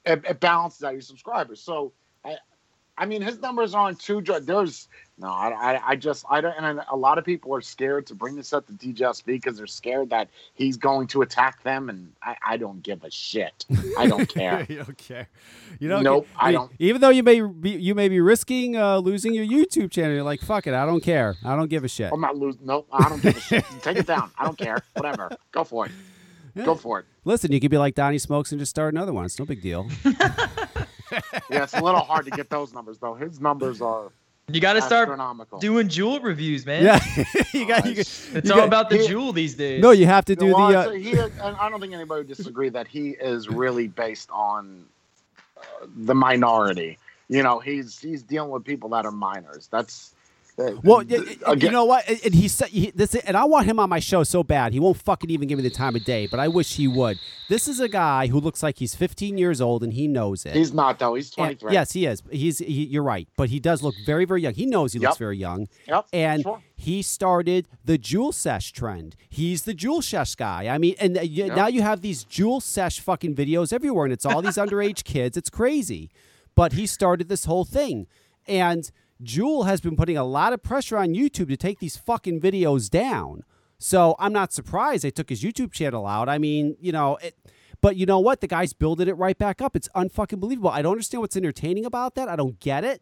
it 0.08 0.24
it 0.28 0.40
balances 0.40 0.84
out 0.84 0.94
your 0.94 1.02
subscribers. 1.02 1.62
So, 1.62 1.92
I, 2.26 2.38
I 2.98 3.06
mean, 3.06 3.22
his 3.22 3.40
numbers 3.40 3.76
aren't 3.76 4.00
too. 4.00 4.22
There's 4.22 4.88
no, 5.20 5.28
I, 5.28 5.80
I, 5.84 5.96
just 5.96 6.26
I 6.30 6.42
don't. 6.42 6.54
And 6.58 6.82
a 6.92 6.96
lot 6.96 7.18
of 7.18 7.26
people 7.26 7.54
are 7.54 7.62
scared 7.62 8.06
to 8.08 8.16
bring 8.16 8.36
this 8.36 8.54
up 8.54 8.66
to 8.68 8.74
DJLSB 8.74 9.26
because 9.26 9.58
they're 9.58 9.68
scared 9.68 10.10
that 10.12 10.30
he's 10.54 10.78
going 10.78 11.08
to 11.08 11.22
attack 11.22 11.62
them, 11.64 11.90
and 11.90 12.12
I, 12.22 12.36
I 12.46 12.58
don't 12.58 12.82
give 12.82 13.04
a 13.04 13.12
shit. 13.12 13.66
I 13.98 14.08
don't 14.08 14.28
care. 14.34 14.66
you 14.70 14.78
don't 14.78 14.98
care. 14.98 15.28
You 15.80 15.90
don't. 15.90 16.04
Nope, 16.04 16.28
I 16.36 16.50
I 16.50 16.52
don't. 16.52 16.72
Even 16.80 17.02
though 17.02 17.10
you 17.10 17.24
may 17.24 17.42
be, 17.42 17.72
you 17.72 17.94
may 17.94 18.10
be 18.10 18.20
risking 18.20 18.78
uh, 18.78 18.98
losing 18.98 19.34
your 19.34 19.46
YouTube 19.46 19.92
channel, 19.92 20.14
you're 20.14 20.24
like, 20.24 20.42
fuck 20.42 20.66
it, 20.66 20.74
I 20.74 20.86
don't 20.86 21.04
care. 21.04 21.36
I 21.44 21.56
don't 21.56 21.70
give 21.70 21.84
a 21.84 21.88
shit. 21.88 22.12
I'm 22.12 22.22
not 22.22 22.36
losing. 22.36 22.66
Nope, 22.66 22.88
I 22.92 23.10
don't 23.10 23.22
give 23.22 23.38
a 23.38 23.42
shit. 23.42 23.66
Take 23.82 23.98
it 23.98 24.08
down. 24.08 24.32
I 24.38 24.46
don't 24.46 24.58
care. 24.58 24.78
Whatever. 24.94 25.36
Go 25.52 25.64
for 25.64 25.86
it. 25.86 25.92
Go 26.66 26.76
for 26.76 27.00
it. 27.00 27.06
Listen, 27.26 27.52
you 27.52 27.60
could 27.60 27.72
be 27.72 27.78
like 27.78 27.96
Donnie 27.96 28.18
Smokes 28.18 28.52
and 28.52 28.60
just 28.60 28.70
start 28.70 28.94
another 28.94 29.14
one. 29.14 29.26
It's 29.26 29.38
no 29.40 29.46
big 29.46 29.62
deal. 29.62 29.88
Yeah, 31.50 31.64
it's 31.64 31.74
a 31.74 31.82
little 31.82 32.02
hard 32.02 32.26
to 32.26 32.32
get 32.32 32.50
those 32.50 32.74
numbers 32.74 32.98
though. 32.98 33.14
His 33.14 33.40
numbers 33.40 33.82
are 33.82 34.12
You 34.50 34.60
got 34.60 34.74
to 34.74 34.82
start 34.82 35.08
doing 35.62 35.88
Juul 35.88 36.22
reviews, 36.22 36.66
man. 36.66 36.84
yeah, 36.84 37.00
you 37.54 37.66
got 37.66 37.86
you. 37.86 37.96
Got- 37.96 38.00
It's 38.00 38.28
you 38.44 38.52
all 38.52 38.58
got- 38.60 38.68
about 38.68 38.90
the 38.90 38.98
he- 38.98 39.08
Juul 39.08 39.34
these 39.34 39.56
days. 39.56 39.82
No, 39.82 39.92
you 39.92 40.06
have 40.06 40.26
to 40.26 40.36
do 40.36 40.54
Well, 40.54 40.68
the. 40.70 40.84
so 40.84 40.90
Uh, 40.90 40.94
he, 40.94 41.12
and 41.18 41.56
I 41.58 41.70
don't 41.70 41.80
think 41.80 41.94
anybody 41.94 42.20
would 42.22 42.28
disagree 42.28 42.68
that 42.70 42.88
he 42.90 43.12
is 43.12 43.48
really 43.48 43.88
based 43.88 44.30
on 44.32 44.84
uh, 45.58 45.62
the 45.96 46.14
minority. 46.14 46.98
You 47.30 47.42
know, 47.42 47.60
he's 47.60 47.98
he's 48.00 48.22
dealing 48.22 48.52
with 48.52 48.66
people 48.66 48.90
that 48.90 49.06
are 49.06 49.12
minors. 49.12 49.70
That's 49.72 50.14
well, 50.84 51.04
th- 51.04 51.38
you 51.58 51.70
know 51.70 51.86
what? 51.86 52.08
And 52.10 52.20
and 52.26 52.34
he 52.36 52.48
said 52.48 52.70
he, 52.70 52.92
this, 52.92 53.14
and 53.16 53.38
I 53.38 53.46
want 53.46 53.68
him 53.68 53.80
on 53.80 53.90
my 53.90 54.00
show 54.00 54.24
so 54.24 54.44
bad. 54.44 54.74
He 54.74 54.80
won't 54.80 54.98
fucking 54.98 55.30
even 55.30 55.48
give 55.48 55.58
me 55.58 55.64
the 55.64 55.70
time 55.70 55.96
of 55.96 56.04
day, 56.04 56.26
but 56.28 56.40
I 56.40 56.48
wish 56.48 56.76
he 56.76 56.88
would. 56.88 57.20
This 57.48 57.68
is 57.68 57.80
a 57.80 57.88
guy 57.88 58.28
who 58.28 58.40
looks 58.40 58.64
like 58.64 58.80
he's 58.80 58.96
15 58.96 59.38
years 59.38 59.62
old 59.62 59.84
and 59.84 59.94
he 59.94 60.08
knows 60.08 60.46
it. 60.46 60.56
he's 60.56 60.74
not 60.74 60.98
though. 61.00 61.14
He's 61.14 61.28
And- 61.38 61.60
23. 61.60 61.74
yes, 61.74 61.92
he 61.94 62.06
is. 62.08 62.24
He's. 62.32 62.58
He, 62.58 62.86
you're 62.86 63.04
right, 63.04 63.28
but 63.38 63.50
he 63.50 63.60
does 63.60 63.84
look 63.84 63.94
very, 64.06 64.26
very 64.26 64.42
young. 64.42 64.54
He 64.56 64.66
knows 64.66 64.94
he 64.94 65.00
looks 65.00 65.18
very 65.18 65.38
young. 65.38 65.68
Yep. 65.88 66.06
and 66.12 66.42
sure. 66.44 66.62
he 66.76 67.02
started 67.02 67.68
the 67.86 67.98
Juul 68.00 68.34
sesh 68.34 68.72
trend. 68.72 69.16
He's 69.30 69.64
the 69.64 69.74
Juul 69.76 70.04
sesh 70.04 70.36
guy. 70.36 70.68
I 70.70 70.78
mean, 70.80 70.96
and 71.00 71.18
uh, 71.18 71.22
y- 71.24 71.48
now 71.56 71.68
you 71.68 71.82
have 71.84 72.02
these 72.02 72.26
Juul 72.26 72.62
sesh 72.64 73.00
fucking 73.00 73.36
videos 73.36 73.72
everywhere, 73.72 74.06
and 74.06 74.14
it's 74.14 74.26
all 74.26 74.42
these 74.42 74.58
underage 74.58 75.04
kids. 75.04 75.38
It's 75.38 75.50
crazy, 75.52 76.10
but 76.56 76.74
he 76.74 76.88
started 76.88 77.30
this 77.30 77.46
whole 77.46 77.66
thing, 77.66 78.08
and 78.48 78.90
Juul 79.24 79.66
has 79.66 79.82
been 79.82 79.96
putting 79.96 80.18
a 80.18 80.24
lot 80.24 80.54
of 80.54 80.62
pressure 80.64 80.98
on 80.98 81.10
YouTube 81.10 81.50
to 81.50 81.58
take 81.58 81.80
these 81.80 81.98
fucking 81.98 82.40
videos 82.40 82.90
down. 82.90 83.44
So 83.80 84.16
I'm 84.20 84.34
not 84.34 84.54
surprised 84.54 85.04
they 85.04 85.12
took 85.12 85.30
his 85.30 85.44
YouTube 85.44 85.72
channel 85.72 86.06
out. 86.08 86.30
I 86.30 86.38
mean, 86.38 86.76
you 86.80 86.92
know, 86.92 87.18
it, 87.18 87.36
but 87.82 87.96
you 87.96 88.06
know 88.06 88.20
what? 88.20 88.42
The 88.42 88.48
guy's 88.48 88.74
building 88.74 89.08
it 89.08 89.18
right 89.18 89.38
back 89.38 89.62
up. 89.62 89.76
It's 89.76 89.90
unfucking 89.96 90.40
believable. 90.40 90.70
I 90.70 90.82
don't 90.82 90.94
understand 90.94 91.22
what's 91.22 91.38
entertaining 91.38 91.86
about 91.86 92.16
that. 92.16 92.28
I 92.30 92.36
don't 92.36 92.60
get 92.60 92.84
it 92.84 93.02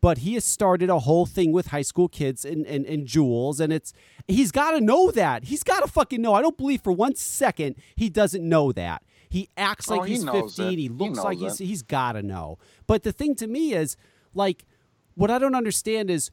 but 0.00 0.18
he 0.18 0.34
has 0.34 0.44
started 0.44 0.90
a 0.90 0.98
whole 0.98 1.26
thing 1.26 1.52
with 1.52 1.68
high 1.68 1.80
school 1.82 2.08
kids 2.08 2.44
and, 2.44 2.66
and, 2.66 2.84
and 2.86 3.06
Juuls 3.06 3.60
and 3.60 3.72
it's 3.72 3.92
he's 4.26 4.50
got 4.50 4.72
to 4.72 4.80
know 4.80 5.12
that 5.12 5.44
he's 5.44 5.62
got 5.62 5.80
to 5.80 5.86
fucking 5.86 6.20
know 6.20 6.34
i 6.34 6.42
don't 6.42 6.58
believe 6.58 6.82
for 6.82 6.90
one 6.92 7.14
second 7.14 7.76
he 7.94 8.10
doesn't 8.10 8.46
know 8.46 8.72
that 8.72 9.02
he 9.28 9.48
acts 9.56 9.88
Oh, 9.88 9.96
like 9.98 10.08
he 10.08 10.14
he's 10.14 10.24
15 10.24 10.66
it. 10.66 10.70
he 10.76 10.82
He 10.82 10.88
looks 10.88 11.20
like 11.20 11.38
knows 11.38 11.58
he's 11.58 11.68
he's 11.68 11.82
got 11.82 12.12
to 12.12 12.22
know 12.22 12.58
but 12.88 13.04
the 13.04 13.12
thing 13.12 13.36
to 13.36 13.46
me 13.46 13.74
is 13.74 13.96
like 14.34 14.66
what 15.14 15.30
i 15.30 15.38
don't 15.38 15.54
understand 15.54 16.10
is 16.10 16.30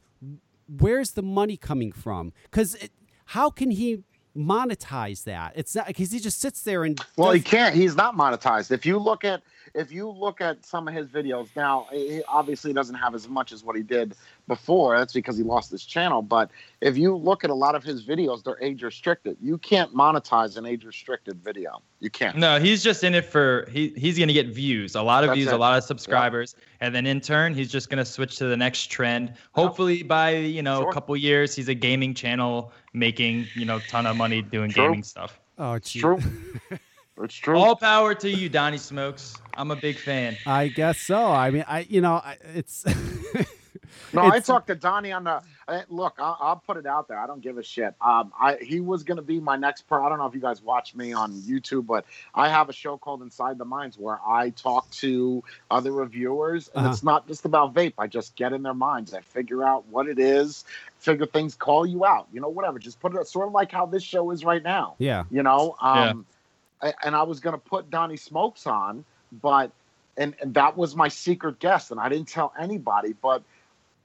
where's 0.78 1.12
the 1.12 1.22
money 1.22 1.56
coming 1.56 1.92
from 1.92 2.32
because 2.44 2.76
how 3.26 3.50
can 3.50 3.70
he 3.70 4.02
monetize 4.36 5.24
that 5.24 5.52
it's 5.56 5.74
not 5.74 5.86
because 5.88 6.12
he 6.12 6.20
just 6.20 6.40
sits 6.40 6.62
there 6.62 6.84
and 6.84 7.00
Well, 7.16 7.28
does- 7.32 7.36
he 7.38 7.42
can't. 7.42 7.74
He's 7.74 7.96
not 7.96 8.16
monetized. 8.16 8.70
If 8.70 8.86
you 8.86 8.96
look 8.98 9.24
at 9.24 9.42
if 9.74 9.92
you 9.92 10.08
look 10.10 10.40
at 10.40 10.64
some 10.64 10.88
of 10.88 10.94
his 10.94 11.06
videos 11.08 11.48
now, 11.54 11.86
he 11.92 12.22
obviously 12.28 12.72
doesn't 12.72 12.94
have 12.96 13.14
as 13.14 13.28
much 13.28 13.52
as 13.52 13.62
what 13.64 13.76
he 13.76 13.82
did 13.82 14.14
before. 14.48 14.98
That's 14.98 15.12
because 15.12 15.36
he 15.36 15.42
lost 15.42 15.70
his 15.70 15.84
channel. 15.84 16.22
But 16.22 16.50
if 16.80 16.96
you 16.96 17.16
look 17.16 17.44
at 17.44 17.50
a 17.50 17.54
lot 17.54 17.74
of 17.74 17.84
his 17.84 18.04
videos, 18.04 18.42
they're 18.42 18.60
age 18.62 18.82
restricted. 18.82 19.36
You 19.40 19.58
can't 19.58 19.94
monetize 19.94 20.56
an 20.56 20.66
age 20.66 20.84
restricted 20.84 21.42
video. 21.44 21.82
You 22.00 22.10
can't. 22.10 22.36
No, 22.36 22.58
he's 22.58 22.82
just 22.82 23.04
in 23.04 23.14
it 23.14 23.24
for 23.26 23.68
he 23.70 23.92
he's 23.96 24.18
gonna 24.18 24.32
get 24.32 24.48
views, 24.48 24.94
a 24.94 25.02
lot 25.02 25.22
of 25.22 25.28
That's 25.28 25.36
views, 25.36 25.48
it. 25.48 25.54
a 25.54 25.58
lot 25.58 25.76
of 25.76 25.84
subscribers, 25.84 26.56
and 26.80 26.94
then 26.94 27.06
in 27.06 27.20
turn 27.20 27.54
he's 27.54 27.70
just 27.70 27.90
gonna 27.90 28.04
switch 28.04 28.36
to 28.36 28.46
the 28.46 28.56
next 28.56 28.86
trend. 28.86 29.34
Hopefully 29.52 30.02
by 30.02 30.30
you 30.30 30.62
know 30.62 30.80
Sure. 30.80 30.90
a 30.90 30.92
couple 30.92 31.16
years 31.16 31.54
he's 31.54 31.68
a 31.68 31.74
gaming 31.74 32.14
channel 32.14 32.72
making 32.94 33.46
you 33.54 33.64
know 33.66 33.78
ton 33.88 34.06
of 34.06 34.16
money 34.16 34.42
doing 34.42 34.70
True. 34.70 34.84
gaming 34.84 35.02
stuff. 35.02 35.38
oh 35.58 35.74
It's 35.74 35.92
true. 35.92 36.18
it's 37.22 37.34
true. 37.34 37.56
All 37.58 37.76
power 37.76 38.14
to 38.14 38.30
you, 38.30 38.48
Donnie 38.48 38.78
Smokes. 38.78 39.36
I'm 39.56 39.70
a 39.70 39.76
big 39.76 39.98
fan. 39.98 40.36
i 40.46 40.68
guess 40.68 40.98
so 41.00 41.26
i 41.26 41.50
mean 41.50 41.64
i 41.68 41.80
you 41.80 42.00
know 42.00 42.14
I- 42.14 42.38
it's 42.54 42.84
No, 44.12 44.22
I 44.24 44.40
talked 44.40 44.66
to 44.68 44.74
Donnie 44.74 45.12
on 45.12 45.24
the. 45.24 45.40
I- 45.68 45.84
Look, 45.88 46.14
I'll, 46.18 46.36
I'll 46.40 46.56
put 46.56 46.76
it 46.76 46.86
out 46.86 47.06
there. 47.06 47.18
I 47.18 47.28
don't 47.28 47.40
give 47.40 47.58
a 47.58 47.62
shit. 47.62 47.94
Um, 48.00 48.32
I 48.40 48.56
he 48.60 48.80
was 48.80 49.04
gonna 49.04 49.22
be 49.22 49.38
my 49.38 49.56
next 49.56 49.82
pro. 49.82 50.04
I 50.04 50.08
don't 50.08 50.18
know 50.18 50.26
if 50.26 50.34
you 50.34 50.40
guys 50.40 50.60
watch 50.62 50.96
me 50.96 51.12
on 51.12 51.32
YouTube, 51.42 51.86
but 51.86 52.04
I 52.34 52.48
have 52.48 52.68
a 52.68 52.72
show 52.72 52.98
called 52.98 53.22
Inside 53.22 53.56
the 53.58 53.64
Minds 53.64 53.96
where 53.98 54.18
I 54.26 54.50
talk 54.50 54.90
to 54.92 55.44
other 55.70 55.92
reviewers, 55.92 56.68
and 56.74 56.84
Uh-huh. 56.84 56.92
it's 56.92 57.02
not 57.04 57.28
just 57.28 57.44
about 57.44 57.72
vape. 57.74 57.94
I 57.98 58.08
just 58.08 58.34
get 58.34 58.52
in 58.52 58.62
their 58.64 58.74
minds. 58.74 59.14
I 59.14 59.20
figure 59.20 59.62
out 59.64 59.86
what 59.86 60.08
it 60.08 60.18
is, 60.18 60.64
figure 60.98 61.26
things, 61.26 61.54
call 61.54 61.86
you 61.86 62.04
out. 62.04 62.26
You 62.32 62.40
know, 62.40 62.48
whatever. 62.48 62.78
Just 62.80 62.98
put 63.00 63.14
it 63.14 63.26
sort 63.28 63.46
of 63.46 63.52
like 63.54 63.70
how 63.70 63.86
this 63.86 64.02
show 64.02 64.30
is 64.32 64.44
right 64.44 64.62
now 64.62 64.96
yeah 64.98 65.24
you 65.30 65.42
know 65.44 65.76
um 65.80 66.26
I- 66.28 66.34
and 67.02 67.14
i 67.14 67.22
was 67.22 67.40
going 67.40 67.54
to 67.54 67.58
put 67.58 67.90
donnie 67.90 68.16
smokes 68.16 68.66
on 68.66 69.04
but 69.42 69.70
and, 70.16 70.34
and 70.40 70.54
that 70.54 70.76
was 70.76 70.96
my 70.96 71.08
secret 71.08 71.58
guest 71.58 71.90
and 71.90 72.00
i 72.00 72.08
didn't 72.08 72.28
tell 72.28 72.52
anybody 72.58 73.14
but 73.20 73.42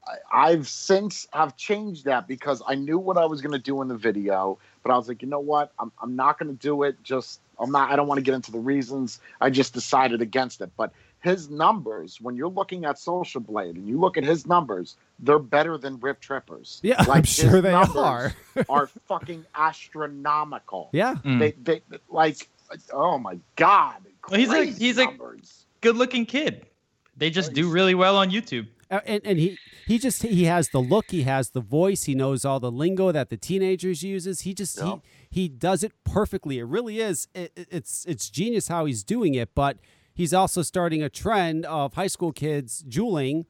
I, 0.08 0.50
i've 0.50 0.68
since 0.68 1.28
have 1.34 1.58
changed 1.58 2.06
that 2.06 2.28
because 2.28 2.62
i 2.68 2.76
knew 2.76 2.98
what 3.00 3.18
i 3.18 3.26
was 3.26 3.42
going 3.42 3.54
to 3.54 3.60
do 3.60 3.82
in 3.82 3.88
the 3.88 3.98
video 3.98 4.58
but 4.84 4.92
i 4.92 4.98
was 4.98 5.08
like 5.08 5.22
you 5.22 5.28
know 5.28 5.40
what? 5.40 5.72
I'm, 5.80 5.92
I'm 6.02 6.16
not 6.16 6.40
going 6.40 6.56
to 6.56 6.62
do 6.62 6.84
it 6.84 7.02
just 7.04 7.40
i'm 7.60 7.72
not 7.72 7.92
i 7.92 7.96
don't 7.96 8.08
want 8.08 8.20
to 8.20 8.24
get 8.24 8.34
into 8.36 8.52
the 8.52 8.60
reasons. 8.60 9.20
I 9.42 9.50
just 9.50 9.74
decided 9.74 10.22
against 10.22 10.62
it. 10.62 10.72
But 10.78 10.92
his 11.22 11.50
numbers 11.50 12.22
when 12.22 12.36
you're 12.36 12.50
looking 12.50 12.86
at 12.86 13.00
social 13.00 13.42
blade 13.42 13.76
and 13.76 13.88
you 13.88 14.00
look 14.00 14.16
at 14.16 14.24
his 14.24 14.46
numbers 14.46 14.96
they're 15.20 15.40
better 15.40 15.76
than 15.78 16.00
rip 16.00 16.20
trippers. 16.20 16.80
Yeah 16.84 16.98
i'm 17.00 17.08
Like, 17.08 17.26
his 17.26 17.34
sure 17.34 17.62
they 17.62 17.74
are. 17.74 18.34
are 18.70 18.88
fucking 19.08 19.44
astronomical. 19.56 20.90
Yeah. 20.92 21.16
Mm. 21.26 21.40
they, 21.40 21.52
they 21.64 21.82
like 22.10 22.48
oh 22.94 23.18
my 23.18 23.38
god 23.56 23.98
Well, 24.30 24.40
he's 24.40 24.50
a- 24.50 24.54
crazy 24.54 24.86
he's 24.86 24.98
a- 24.98 25.08
Good 25.82 25.96
looking 25.98 26.26
kid. 26.26 26.66
They 27.16 27.30
just 27.30 27.54
do 27.54 27.70
really 27.70 27.94
well 27.96 28.18
on 28.18 28.32
YouTube. 28.32 28.68
Uh, 28.90 29.00
and, 29.06 29.22
and 29.24 29.38
he 29.40 29.58
he 29.88 29.98
just 30.00 30.22
he 30.24 30.46
has 30.46 30.70
the 30.70 30.80
look 30.80 31.06
he 31.10 31.24
has 31.24 31.52
the 31.52 31.62
voice 31.62 32.04
he 32.04 32.14
knows 32.16 32.44
all 32.46 32.60
the 32.60 32.72
lingo 32.72 33.12
that 33.12 33.30
the 33.30 33.38
teenagers 33.38 34.04
uses 34.04 34.42
he 34.42 34.54
just 34.54 34.78
Yeah. 34.78 34.96
he 35.32 35.42
he 35.44 35.48
does 35.50 35.84
it 35.84 35.92
perfectly 36.04 36.60
it 36.60 36.66
really 36.66 37.00
is 37.00 37.28
it, 37.34 37.52
it- 37.56 37.68
it's 37.72 38.06
it's 38.06 38.30
genius 38.30 38.68
how 38.68 38.86
he's 38.86 39.04
doing 39.04 39.34
it 39.34 39.56
but 39.56 39.78
he's 40.14 40.34
also 40.36 40.62
starting 40.62 41.02
a 41.02 41.10
trend 41.10 41.66
of 41.66 41.94
high 41.96 42.06
school 42.08 42.32
kids 42.32 42.84
Juuling 42.88 43.46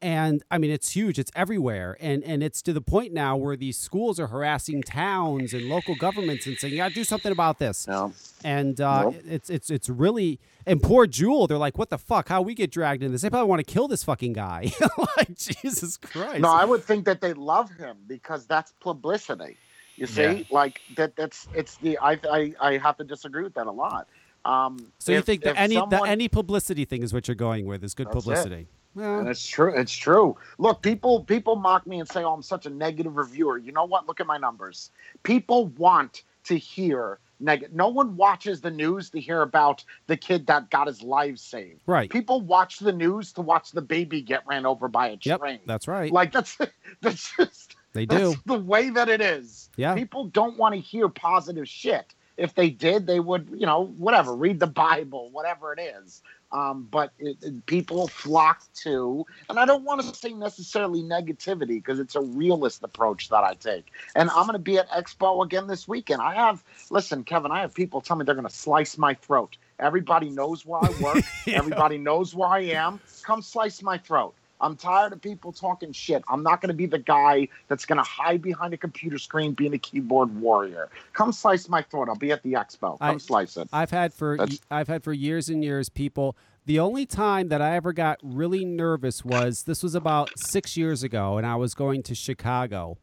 and 0.00 0.42
i 0.50 0.58
mean 0.58 0.70
it's 0.70 0.90
huge 0.90 1.18
it's 1.18 1.32
everywhere 1.34 1.96
and 2.00 2.22
and 2.22 2.42
it's 2.42 2.62
to 2.62 2.72
the 2.72 2.80
point 2.80 3.12
now 3.12 3.36
where 3.36 3.56
these 3.56 3.76
schools 3.76 4.20
are 4.20 4.28
harassing 4.28 4.80
towns 4.82 5.52
and 5.52 5.64
local 5.68 5.94
governments 5.96 6.46
and 6.46 6.56
saying 6.56 6.72
you 6.72 6.78
gotta 6.78 6.94
do 6.94 7.02
something 7.02 7.32
about 7.32 7.58
this 7.58 7.86
Yeah. 7.88 8.10
and 8.44 8.80
uh, 8.80 9.02
Nope. 9.04 9.16
it's 9.28 9.50
it's 9.50 9.70
it's 9.70 9.88
really 9.88 10.38
and 10.66 10.82
poor 10.82 11.06
Juul, 11.06 11.48
they're 11.48 11.56
like, 11.56 11.78
"What 11.78 11.88
the 11.88 11.96
fuck? 11.96 12.28
How 12.28 12.42
we 12.42 12.54
get 12.54 12.70
dragged 12.70 13.02
in 13.02 13.10
this? 13.10 13.22
They 13.22 13.30
probably 13.30 13.48
want 13.48 13.66
to 13.66 13.72
kill 13.72 13.88
this 13.88 14.04
fucking 14.04 14.34
guy." 14.34 14.70
like 15.16 15.34
Jesus 15.36 15.96
Christ! 15.96 16.40
no 16.40 16.50
i 16.52 16.64
would 16.64 16.84
think 16.84 17.04
that 17.06 17.20
they 17.20 17.32
love 17.32 17.70
him 17.72 17.96
because 18.06 18.46
that's 18.46 18.72
publicity 18.80 19.56
you 19.96 20.06
see 20.06 20.22
Yeah. 20.22 20.42
like 20.50 20.80
that 20.96 21.16
that's 21.16 21.48
it's 21.54 21.76
the 21.78 21.98
I, 21.98 22.20
I 22.30 22.54
i 22.60 22.78
have 22.78 22.96
to 22.98 23.04
disagree 23.04 23.42
with 23.42 23.54
that 23.54 23.66
a 23.66 23.72
lot 23.72 24.06
um 24.44 24.92
so 24.98 25.10
you 25.12 25.22
think 25.22 25.42
that 25.42 25.50
if 25.52 25.56
any 25.58 25.74
the 25.74 25.80
someone- 25.90 26.08
any 26.08 26.28
publicity 26.28 26.84
thing 26.84 27.02
is 27.02 27.12
what 27.12 27.26
you're 27.26 27.34
going 27.34 27.66
with 27.66 27.82
is 27.82 27.94
good 27.94 28.06
That's 28.12 28.26
it. 28.26 28.66
Well, 28.98 29.20
And 29.20 29.28
it's 29.28 29.46
true. 29.46 29.72
It's 29.74 29.94
true. 29.94 30.36
Look, 30.58 30.82
people 30.82 31.24
people 31.24 31.56
mock 31.56 31.86
me 31.86 32.00
and 32.00 32.08
say, 32.08 32.24
"Oh, 32.24 32.32
I'm 32.32 32.42
such 32.42 32.66
a 32.66 32.70
negative 32.70 33.16
reviewer." 33.16 33.58
You 33.58 33.72
know 33.72 33.84
what? 33.84 34.06
Look 34.06 34.20
at 34.20 34.26
my 34.26 34.38
numbers. 34.38 34.90
People 35.22 35.66
want 35.68 36.22
to 36.44 36.56
hear 36.58 37.18
negative. 37.40 37.74
No 37.74 37.88
one 37.88 38.16
watches 38.16 38.60
the 38.60 38.70
news 38.70 39.10
to 39.10 39.20
hear 39.20 39.42
about 39.42 39.84
the 40.06 40.16
kid 40.16 40.46
that 40.48 40.70
got 40.70 40.86
his 40.86 41.02
life 41.02 41.38
saved. 41.38 41.80
Right. 41.86 42.10
People 42.10 42.40
watch 42.40 42.78
the 42.78 42.92
news 42.92 43.32
to 43.34 43.42
watch 43.42 43.70
the 43.72 43.82
baby 43.82 44.20
get 44.20 44.46
ran 44.46 44.66
over 44.66 44.88
by 44.88 45.08
a 45.08 45.16
train. 45.16 45.38
Yep. 45.52 45.60
That's 45.66 45.88
right. 45.88 46.10
Like 46.12 46.32
that's 46.32 46.58
that's 47.00 47.36
just 47.36 47.76
they 47.92 48.06
that's 48.06 48.34
do. 48.34 48.40
the 48.46 48.58
way 48.58 48.90
that 48.90 49.08
it 49.08 49.20
is. 49.20 49.70
Yeah. 49.76 49.94
People 49.94 50.24
don't 50.26 50.58
want 50.58 50.74
to 50.74 50.80
hear 50.80 51.08
positive 51.08 51.68
shit. 51.68 52.14
If 52.36 52.54
they 52.54 52.70
did, 52.70 53.08
they 53.08 53.18
would, 53.18 53.48
you 53.52 53.66
know, 53.66 53.86
whatever, 53.98 54.32
read 54.34 54.60
the 54.60 54.68
Bible, 54.68 55.28
whatever 55.32 55.72
it 55.72 55.80
is. 55.80 56.22
Um, 56.52 56.88
but 56.90 57.12
it, 57.18 57.38
it- 57.42 57.66
people 57.66 58.08
flock 58.08 58.62
to, 58.84 59.26
and 59.50 59.58
I 59.58 59.66
don't 59.66 59.84
want 59.84 60.02
to 60.02 60.14
say 60.16 60.32
necessarily 60.32 61.02
negativity 61.02 61.68
because 61.78 62.00
it's 62.00 62.16
a 62.16 62.22
realist 62.22 62.82
approach 62.84 63.28
that 63.30 63.44
I 63.44 63.54
take. 63.54 63.86
And 64.16 64.30
I'm 64.30 64.46
going 64.46 64.54
to 64.54 64.58
be 64.60 64.78
at 64.78 64.88
Expo 64.90 65.44
again 65.44 65.66
this 65.66 65.88
weekend. 65.88 66.22
I 66.22 66.34
have, 66.34 66.64
listen, 66.90 67.24
Kevin, 67.24 67.52
I 67.52 67.60
have 67.62 67.74
people 67.74 68.00
tell 68.00 68.16
me 68.16 68.24
they're 68.24 68.34
going 68.34 68.48
to 68.48 68.54
slice 68.54 68.98
my 68.98 69.14
throat. 69.14 69.56
Everybody 69.80 70.30
knows 70.30 70.66
where 70.66 70.80
I 70.80 70.90
work. 70.90 71.24
Yeah. 71.46 71.58
Everybody 71.58 71.98
knows 71.98 72.34
where 72.34 72.48
I 72.48 72.60
am. 72.60 73.00
Come 73.24 73.42
slice 73.42 73.82
my 73.82 73.98
throat. 73.98 74.34
I'm 74.60 74.76
tired 74.76 75.12
of 75.12 75.20
people 75.20 75.52
talking 75.52 75.92
shit. 75.92 76.22
I'm 76.28 76.42
not 76.42 76.60
going 76.60 76.68
to 76.68 76.74
be 76.74 76.86
the 76.86 76.98
guy 76.98 77.48
that's 77.68 77.84
going 77.84 77.98
to 77.98 78.02
hide 78.02 78.42
behind 78.42 78.74
a 78.74 78.76
computer 78.76 79.18
screen 79.18 79.52
being 79.52 79.74
a 79.74 79.78
keyboard 79.78 80.34
warrior. 80.40 80.88
Come 81.12 81.32
slice 81.32 81.68
my 81.68 81.82
throat. 81.82 82.08
I'll 82.08 82.16
be 82.16 82.32
at 82.32 82.42
the 82.42 82.54
expo. 82.54 82.98
Come 82.98 83.14
I- 83.14 83.18
slice 83.18 83.56
it. 83.56 83.68
I've 83.72 83.90
had 83.90 84.12
for 84.12 84.36
That's- 84.36 84.60
I've 84.70 84.88
had 84.88 85.04
for 85.04 85.12
years 85.12 85.48
and 85.48 85.62
years 85.62 85.88
people. 85.88 86.36
The 86.66 86.78
only 86.78 87.06
time 87.06 87.48
that 87.48 87.62
I 87.62 87.76
ever 87.76 87.94
got 87.94 88.18
really 88.22 88.64
nervous 88.64 89.24
was 89.24 89.62
this 89.62 89.82
was 89.82 89.94
about 89.94 90.30
six 90.36 90.76
years 90.76 91.02
ago, 91.02 91.38
and 91.38 91.46
I 91.46 91.56
was 91.56 91.72
going 91.72 92.02
to 92.02 92.14
Chicago, 92.14 92.98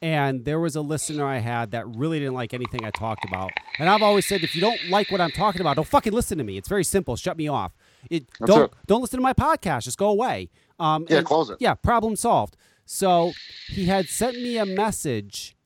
and 0.00 0.44
there 0.44 0.60
was 0.60 0.76
a 0.76 0.82
listener 0.82 1.26
I 1.26 1.38
had 1.38 1.72
that 1.72 1.84
really 1.96 2.20
didn't 2.20 2.34
like 2.34 2.54
anything 2.54 2.84
I 2.84 2.90
talked 2.90 3.24
about. 3.24 3.50
And 3.80 3.88
I've 3.88 4.02
always 4.02 4.26
said, 4.26 4.44
if 4.44 4.54
you 4.54 4.60
don't 4.60 4.88
like 4.88 5.10
what 5.10 5.20
I'm 5.20 5.32
talking 5.32 5.60
about, 5.60 5.74
don't 5.76 5.88
fucking 5.88 6.12
listen 6.12 6.38
to 6.38 6.44
me. 6.44 6.56
It's 6.56 6.68
very 6.68 6.84
simple. 6.84 7.16
Shut 7.16 7.36
me 7.36 7.48
off. 7.48 7.72
It 8.08 8.26
don't 8.44 8.64
it. 8.72 8.78
don't 8.86 9.00
listen 9.00 9.18
to 9.18 9.22
my 9.22 9.32
podcast. 9.32 9.82
Just 9.82 9.98
go 9.98 10.08
away. 10.08 10.50
Um, 10.82 11.06
Yeah, 11.08 11.18
and- 11.18 11.26
close 11.26 11.48
it. 11.50 11.58
Yeah, 11.60 11.74
problem 11.74 12.16
solved. 12.16 12.56
So 12.84 13.32
he 13.68 13.86
had 13.86 14.06
sent 14.06 14.36
me 14.36 14.58
a 14.58 14.66
message, 14.66 15.56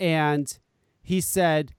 and 0.00 0.58
he 1.02 1.20
said, 1.20 1.74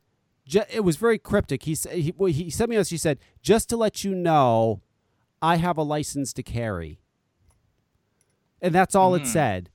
ju- 0.46 0.64
it 0.72 0.82
was 0.82 0.98
very 0.98 1.18
cryptic. 1.18 1.64
He 1.64 1.76
said 1.76 1.94
he, 1.98 2.14
well, 2.16 2.32
he 2.32 2.50
sent 2.50 2.70
me 2.70 2.76
a 2.76 2.80
message. 2.80 2.92
He 2.92 2.98
said, 2.98 3.18
just 3.42 3.70
to 3.70 3.78
let 3.78 4.04
you 4.04 4.14
know, 4.14 4.82
I 5.42 5.56
have 5.58 5.78
a 5.78 5.84
license 5.84 6.32
to 6.34 6.44
carry, 6.44 7.00
and 8.62 8.74
that's 8.74 8.96
all 8.96 9.16
it 9.16 9.26
said. 9.28 9.70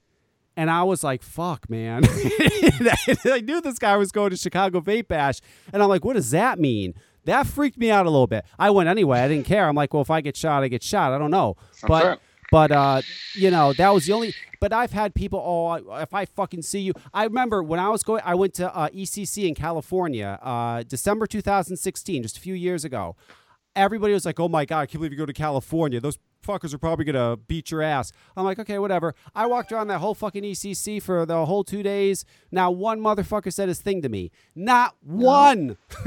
And 0.57 0.71
I 0.71 0.83
was 0.83 1.05
like, 1.05 1.23
fuck, 1.23 1.69
man. 1.71 2.03
I 2.07 3.43
knew 3.45 3.61
this 3.61 3.79
guy 3.79 3.97
was 3.97 4.11
going 4.11 4.31
to 4.31 4.37
Chicago 4.37 4.81
Vape 4.81 5.07
Bash. 5.07 5.41
And 5.73 5.81
I'm 5.83 5.89
like, 5.89 6.05
what 6.05 6.15
does 6.15 6.31
that 6.33 6.59
mean? 6.59 6.95
That 7.27 7.47
freaked 7.47 7.79
me 7.79 7.93
out 7.93 8.07
a 8.07 8.11
little 8.11 8.27
bit. 8.27 8.45
I 8.59 8.71
went 8.71 8.89
anyway. 8.89 9.21
I 9.21 9.29
didn't 9.29 9.47
care. 9.47 9.69
I'm 9.69 9.77
like, 9.77 9.93
well, 9.95 10.03
if 10.03 10.11
I 10.11 10.21
get 10.21 10.37
shot, 10.37 10.65
I 10.65 10.69
get 10.69 10.83
shot. 10.83 11.13
I 11.13 11.19
don't 11.19 11.31
know. 11.31 11.57
but 11.87 12.15
it. 12.15 12.21
But 12.51 12.73
uh, 12.73 13.03
you 13.35 13.51
know, 13.51 13.73
that 13.75 13.91
was 13.91 14.07
the 14.07 14.13
only. 14.13 14.35
But 14.61 14.73
I've 14.73 14.93
had 14.93 15.15
people. 15.15 15.39
Oh, 15.39 15.97
if 15.97 16.13
I 16.13 16.25
fucking 16.25 16.63
see 16.63 16.81
you, 16.81 16.93
I 17.15 17.25
remember 17.25 17.63
when 17.63 17.79
I 17.81 17.89
was 17.89 18.03
going. 18.03 18.23
I 18.25 18.35
went 18.35 18.55
to 18.55 18.75
uh, 18.75 18.89
ECC 18.89 19.47
in 19.47 19.55
California, 19.55 20.39
uh, 20.43 20.83
December 20.83 21.27
2016, 21.27 22.23
just 22.23 22.37
a 22.37 22.41
few 22.41 22.55
years 22.55 22.85
ago. 22.85 23.17
Everybody 23.77 24.13
was 24.13 24.25
like, 24.25 24.41
"Oh 24.41 24.49
my 24.49 24.65
god, 24.65 24.81
I 24.81 24.87
can't 24.87 25.01
believe 25.01 25.13
you 25.13 25.19
go 25.19 25.27
to 25.27 25.33
California. 25.33 26.01
Those 26.01 26.19
fuckers 26.49 26.73
are 26.73 26.79
probably 26.79 27.05
gonna 27.05 27.37
beat 27.37 27.71
your 27.71 27.83
ass." 27.83 28.13
I'm 28.37 28.45
like, 28.45 28.59
"Okay, 28.59 28.79
whatever." 28.79 29.15
I 29.35 29.47
walked 29.47 29.73
around 29.73 29.89
that 29.89 29.99
whole 29.99 30.15
fucking 30.15 30.45
ECC 30.45 31.01
for 31.03 31.27
the 31.27 31.45
whole 31.47 31.65
two 31.65 31.83
days. 31.83 32.25
Now 32.51 32.71
one 32.71 33.01
motherfucker 33.01 33.53
said 33.53 33.69
his 33.69 33.81
thing 33.81 34.03
to 34.03 34.09
me. 34.09 34.31
Not 34.55 34.97
one. 35.03 35.77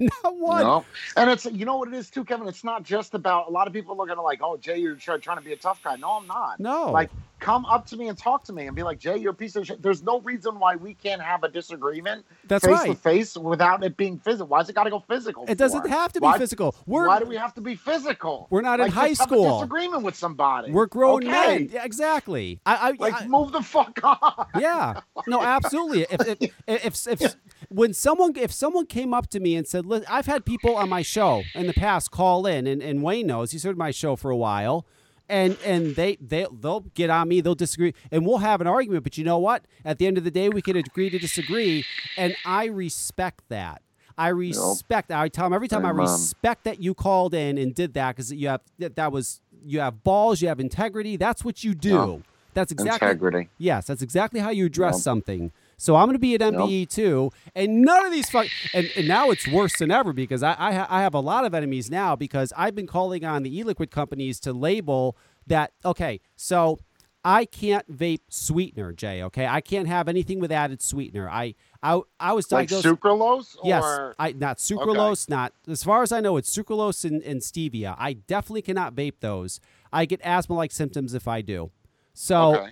Not 0.00 0.36
one. 0.38 0.62
No. 0.62 0.84
And 1.16 1.30
it's 1.30 1.44
you 1.46 1.64
know 1.64 1.76
what 1.76 1.88
it 1.88 1.94
is 1.94 2.10
too, 2.10 2.24
Kevin. 2.24 2.46
It's 2.48 2.64
not 2.64 2.82
just 2.82 3.14
about 3.14 3.48
a 3.48 3.50
lot 3.50 3.66
of 3.66 3.72
people 3.72 3.96
look 3.96 4.10
at 4.10 4.18
like, 4.18 4.40
oh, 4.42 4.56
Jay, 4.56 4.78
you're 4.78 4.94
trying 4.96 5.38
to 5.38 5.42
be 5.42 5.52
a 5.52 5.56
tough 5.56 5.82
guy. 5.82 5.96
No, 5.96 6.12
I'm 6.12 6.26
not. 6.26 6.60
No. 6.60 6.90
Like, 6.90 7.10
come 7.42 7.64
up 7.66 7.84
to 7.86 7.96
me 7.96 8.08
and 8.08 8.16
talk 8.16 8.44
to 8.44 8.52
me 8.52 8.66
and 8.68 8.76
be 8.76 8.82
like, 8.82 8.98
Jay, 8.98 9.16
you're 9.16 9.32
a 9.32 9.34
piece 9.34 9.56
of 9.56 9.66
shit. 9.66 9.82
There's 9.82 10.02
no 10.02 10.20
reason 10.20 10.58
why 10.58 10.76
we 10.76 10.94
can't 10.94 11.20
have 11.20 11.42
a 11.42 11.48
disagreement 11.48 12.24
That's 12.46 12.64
face 12.64 12.72
right. 12.72 12.90
to 12.90 12.94
face 12.94 13.36
without 13.36 13.82
it 13.82 13.96
being 13.96 14.18
physical. 14.18 14.46
Why's 14.46 14.68
it 14.68 14.74
got 14.74 14.84
to 14.84 14.90
go 14.90 15.00
physical? 15.00 15.44
It 15.48 15.58
doesn't 15.58 15.88
have 15.88 16.12
to 16.12 16.20
be 16.20 16.24
Why- 16.24 16.38
physical. 16.38 16.74
We're 16.86 17.08
why 17.08 17.18
do 17.18 17.26
we 17.26 17.36
have 17.36 17.52
to 17.54 17.60
be 17.60 17.74
physical? 17.74 18.46
We're 18.50 18.62
not 18.62 18.80
in 18.80 18.88
high 18.90 19.08
just 19.08 19.22
have 19.22 19.32
a 19.32 19.34
school. 19.34 19.60
With 19.72 20.14
somebody. 20.14 20.70
We're 20.70 20.86
grown 20.86 21.26
okay. 21.26 21.58
men. 21.58 21.70
Yeah, 21.72 21.84
exactly. 21.84 22.60
I, 22.66 22.76
I, 22.76 22.90
Like, 22.98 23.22
I- 23.22 23.26
move 23.26 23.52
the 23.52 23.62
fuck 23.62 23.98
on. 24.02 24.46
yeah. 24.58 25.00
No, 25.26 25.40
absolutely. 25.42 26.02
If 26.10 26.20
if, 26.20 26.52
if, 26.66 27.06
if, 27.06 27.22
if 27.22 27.36
when 27.68 27.94
someone 27.94 28.36
if 28.36 28.52
someone 28.52 28.86
came 28.86 29.14
up 29.14 29.28
to 29.28 29.40
me 29.40 29.56
and 29.56 29.66
said, 29.66 29.86
"Look, 29.86 30.04
I've 30.08 30.26
had 30.26 30.44
people 30.44 30.76
on 30.76 30.88
my 30.88 31.02
show 31.02 31.42
in 31.54 31.66
the 31.66 31.72
past 31.72 32.10
call 32.10 32.46
in, 32.46 32.66
and, 32.66 32.82
and 32.82 33.02
Wayne 33.02 33.26
knows 33.26 33.52
he's 33.52 33.64
heard 33.64 33.78
my 33.78 33.90
show 33.90 34.16
for 34.16 34.30
a 34.30 34.36
while." 34.36 34.86
And 35.28 35.56
and 35.64 35.96
they 35.96 36.16
they 36.16 36.46
they'll 36.52 36.80
get 36.94 37.08
on 37.08 37.28
me, 37.28 37.40
they'll 37.40 37.54
disagree, 37.54 37.94
and 38.10 38.26
we'll 38.26 38.38
have 38.38 38.60
an 38.60 38.66
argument. 38.66 39.04
But 39.04 39.16
you 39.16 39.24
know 39.24 39.38
what? 39.38 39.64
At 39.84 39.98
the 39.98 40.06
end 40.06 40.18
of 40.18 40.24
the 40.24 40.30
day, 40.30 40.48
we 40.48 40.60
can 40.60 40.76
agree 40.76 41.08
to 41.10 41.18
disagree, 41.18 41.86
and 42.16 42.36
I 42.44 42.66
respect 42.66 43.44
that. 43.48 43.82
I 44.18 44.28
respect. 44.28 45.10
I 45.10 45.28
tell 45.28 45.46
them 45.46 45.54
every 45.54 45.68
time. 45.68 45.86
I 45.86 45.90
Amen. 45.90 46.06
Um, 46.06 46.12
respect 46.12 46.64
that 46.64 46.80
you 46.80 46.94
called 46.94 47.34
in 47.34 47.56
and 47.56 47.74
did 47.74 47.94
that 47.94 48.16
because 48.16 48.32
you 48.32 48.48
have 48.48 48.60
that, 48.78 48.96
that 48.96 49.12
was 49.12 49.40
you 49.64 49.80
have 49.80 50.02
balls, 50.02 50.42
you 50.42 50.48
have 50.48 50.60
integrity. 50.60 51.16
That's 51.16 51.44
what 51.44 51.62
you 51.64 51.74
do. 51.74 51.90
Yeah. 51.90 52.16
That's 52.54 52.70
exactly 52.70 53.08
Integrity. 53.08 53.48
Yes, 53.56 53.86
that's 53.86 54.02
exactly 54.02 54.38
how 54.40 54.50
you 54.50 54.66
address 54.66 54.96
Yep. 54.96 55.02
something. 55.02 55.52
So 55.78 55.96
I'm 55.96 56.04
going 56.06 56.14
to 56.16 56.18
be 56.20 56.34
at 56.34 56.42
MBE 56.42 56.86
too, 56.90 57.30
and 57.54 57.80
none 57.82 58.04
of 58.04 58.12
these 58.12 58.28
fuck. 58.28 58.46
And, 58.74 58.90
and 58.94 59.08
now 59.08 59.30
it's 59.30 59.48
worse 59.48 59.78
than 59.78 59.90
ever 59.90 60.12
because 60.12 60.42
I 60.42 60.54
I, 60.58 60.72
ha- 60.74 60.86
I 60.90 61.00
have 61.00 61.14
a 61.14 61.20
lot 61.20 61.44
of 61.46 61.54
enemies 61.54 61.90
now 61.90 62.14
because 62.14 62.52
I've 62.56 62.74
been 62.74 62.86
calling 62.86 63.24
on 63.24 63.42
the 63.42 63.58
e-liquid 63.58 63.90
companies 63.90 64.38
to 64.40 64.52
label 64.52 65.16
that. 65.46 65.72
Okay, 65.84 66.20
so 66.36 66.78
I 67.24 67.46
can't 67.46 67.90
vape 67.90 68.20
sweetener, 68.28 68.92
Jay. 68.92 69.22
Okay, 69.22 69.46
I 69.46 69.60
can't 69.62 69.88
have 69.88 70.06
anything 70.06 70.38
with 70.38 70.52
added 70.52 70.82
sweetener. 70.82 71.30
I 71.30 71.54
I 71.82 72.00
I 72.20 72.32
was 72.32 72.50
Like 72.52 72.68
diagnosed. 72.68 73.00
sucralose? 73.00 73.56
Yes, 73.64 73.82
Or... 73.82 74.14
I 74.18 74.32
not 74.32 74.58
sucralose, 74.58 75.28
not 75.28 75.52
as 75.68 75.82
far 75.82 76.02
as 76.02 76.12
I 76.12 76.20
know, 76.20 76.36
it's 76.36 76.54
sucralose 76.56 77.04
and, 77.04 77.22
and 77.22 77.40
stevia. 77.40 77.96
I 77.98 78.12
definitely 78.12 78.62
cannot 78.62 78.94
vape 78.94 79.20
those. 79.20 79.60
I 79.92 80.04
get 80.04 80.20
asthma-like 80.22 80.70
symptoms 80.72 81.12
if 81.14 81.26
I 81.26 81.40
do. 81.42 81.70
So 82.14 82.56
Okay. 82.56 82.70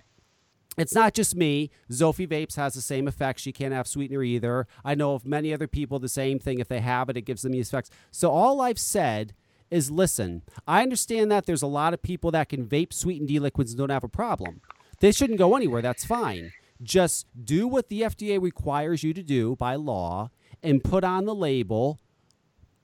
it's 0.79 0.95
not 0.95 1.13
just 1.15 1.35
me. 1.35 1.71
Zophie 1.91 2.27
Vapes 2.29 2.57
has 2.57 2.75
the 2.75 2.81
same 2.81 3.09
effect. 3.09 3.41
She 3.41 3.53
can't 3.53 3.75
have 3.75 3.87
sweetener 3.89 4.23
either. 4.23 4.67
I 4.85 4.95
know 4.95 5.15
of 5.15 5.27
many 5.27 5.53
other 5.53 5.67
people 5.67 5.99
the 5.99 6.09
same 6.09 6.39
thing. 6.39 6.59
If 6.61 6.69
they 6.69 6.81
have 6.81 7.09
it, 7.09 7.17
it 7.17 7.23
gives 7.23 7.43
them 7.43 7.53
these 7.53 7.69
effects. 7.69 7.91
So 8.11 8.31
all 8.31 8.61
I've 8.61 8.79
said 8.79 9.35
is 9.71 9.91
listen, 9.91 10.43
I 10.67 10.83
understand 10.83 11.31
that 11.33 11.47
there's 11.47 11.63
a 11.63 11.67
lot 11.67 11.95
of 11.95 12.03
people 12.03 12.31
that 12.33 12.49
can 12.49 12.67
vape 12.67 12.93
sweetened 12.93 13.31
e-liquids 13.31 13.73
and 13.73 13.79
don't 13.79 13.91
have 13.91 14.05
a 14.05 14.09
problem. 14.09 14.61
They 15.01 15.13
shouldn't 15.13 15.39
go 15.39 15.57
anywhere. 15.57 15.81
That's 15.83 16.05
fine. 16.05 16.53
Just 16.83 17.27
do 17.43 17.69
what 17.69 17.89
the 17.89 18.03
FDA 18.03 18.41
requires 18.41 19.03
you 19.03 19.13
to 19.13 19.23
do 19.23 19.57
by 19.57 19.75
law 19.75 20.31
and 20.63 20.83
put 20.83 21.05
on 21.05 21.25
the 21.25 21.35
label 21.35 21.99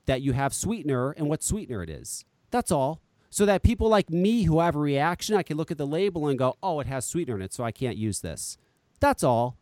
that 0.05 0.21
you 0.21 0.33
have 0.33 0.53
sweetener 0.53 1.11
and 1.11 1.29
what 1.29 1.43
sweetener 1.43 1.83
it 1.83 1.89
is. 1.89 2.25
That's 2.51 2.71
all. 2.71 3.01
So 3.29 3.45
that 3.45 3.61
people 3.61 3.89
like 3.89 4.09
me 4.09 4.43
who 4.43 4.59
have 4.59 4.75
a 4.75 4.79
reaction, 4.79 5.35
I 5.35 5.43
can 5.43 5.57
look 5.57 5.69
at 5.69 5.77
the 5.77 5.85
label 5.85 6.27
and 6.27 6.39
go, 6.39 6.55
oh, 6.63 6.79
it 6.79 6.87
has 6.87 7.05
sweetener 7.05 7.35
in 7.35 7.41
it, 7.41 7.53
so 7.53 7.63
I 7.63 7.71
can't 7.71 7.97
use 7.97 8.21
this. 8.21 8.57
That's 8.99 9.23
all. 9.23 9.57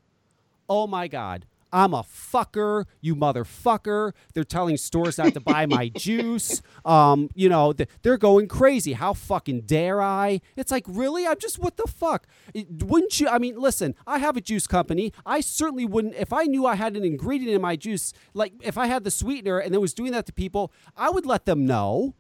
Oh 0.70 0.88
my 0.88 1.08
God. 1.08 1.46
I'm 1.76 1.94
a 1.94 2.04
fucker, 2.04 2.86
you 3.02 3.18
motherfucker. 3.18 4.14
They're 4.34 4.46
telling 4.46 4.78
stores 4.78 5.18
not 5.18 5.34
to 5.34 5.42
buy 5.42 5.66
my 5.66 5.90
juice. 5.98 6.62
Um, 6.86 7.30
you 7.36 7.50
know, 7.50 7.74
th- 7.74 7.90
they're 8.02 8.18
going 8.18 8.48
crazy. 8.48 8.94
How 8.94 9.12
fucking 9.12 9.64
dare 9.64 10.02
I? 10.02 10.40
It's 10.56 10.72
like, 10.72 10.86
really? 10.88 11.28
I'm 11.28 11.38
just, 11.38 11.60
what 11.60 11.76
the 11.76 11.84
fuck? 11.84 12.28
Wouldn't 12.56 13.20
you? 13.20 13.28
I 13.28 13.40
mean, 13.40 13.60
listen, 13.60 13.94
I 14.08 14.20
have 14.20 14.38
a 14.38 14.42
juice 14.42 14.68
company. 14.68 15.12
I 15.26 15.42
certainly 15.42 15.86
wouldn't, 15.86 16.16
if 16.16 16.32
I 16.32 16.44
knew 16.44 16.66
I 16.66 16.76
had 16.76 16.96
an 16.96 17.04
ingredient 17.04 17.54
in 17.54 17.62
my 17.62 17.76
juice, 17.76 18.14
like 18.34 18.54
if 18.62 18.78
I 18.78 18.86
had 18.88 19.04
the 19.04 19.12
sweetener 19.12 19.60
and 19.60 19.76
it 19.76 19.82
was 19.82 19.94
doing 19.94 20.14
that 20.14 20.26
to 20.28 20.34
people, 20.34 20.72
I 20.96 21.10
would 21.10 21.26
let 21.26 21.46
them 21.46 21.66
know. 21.66 22.16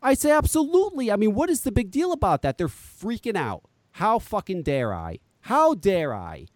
I 0.00 0.14
say 0.14 0.30
absolutely. 0.30 1.10
I 1.10 1.16
mean, 1.16 1.34
what 1.34 1.50
is 1.50 1.62
the 1.62 1.72
big 1.72 1.90
deal 1.90 2.12
about 2.12 2.42
that? 2.42 2.58
They're 2.58 2.68
freaking 2.68 3.36
out. 3.36 3.64
How 3.94 4.20
fucking 4.20 4.62
dare 4.62 4.94
I? 4.94 5.18
How 5.40 5.74
dare 5.74 6.14
I? 6.14 6.46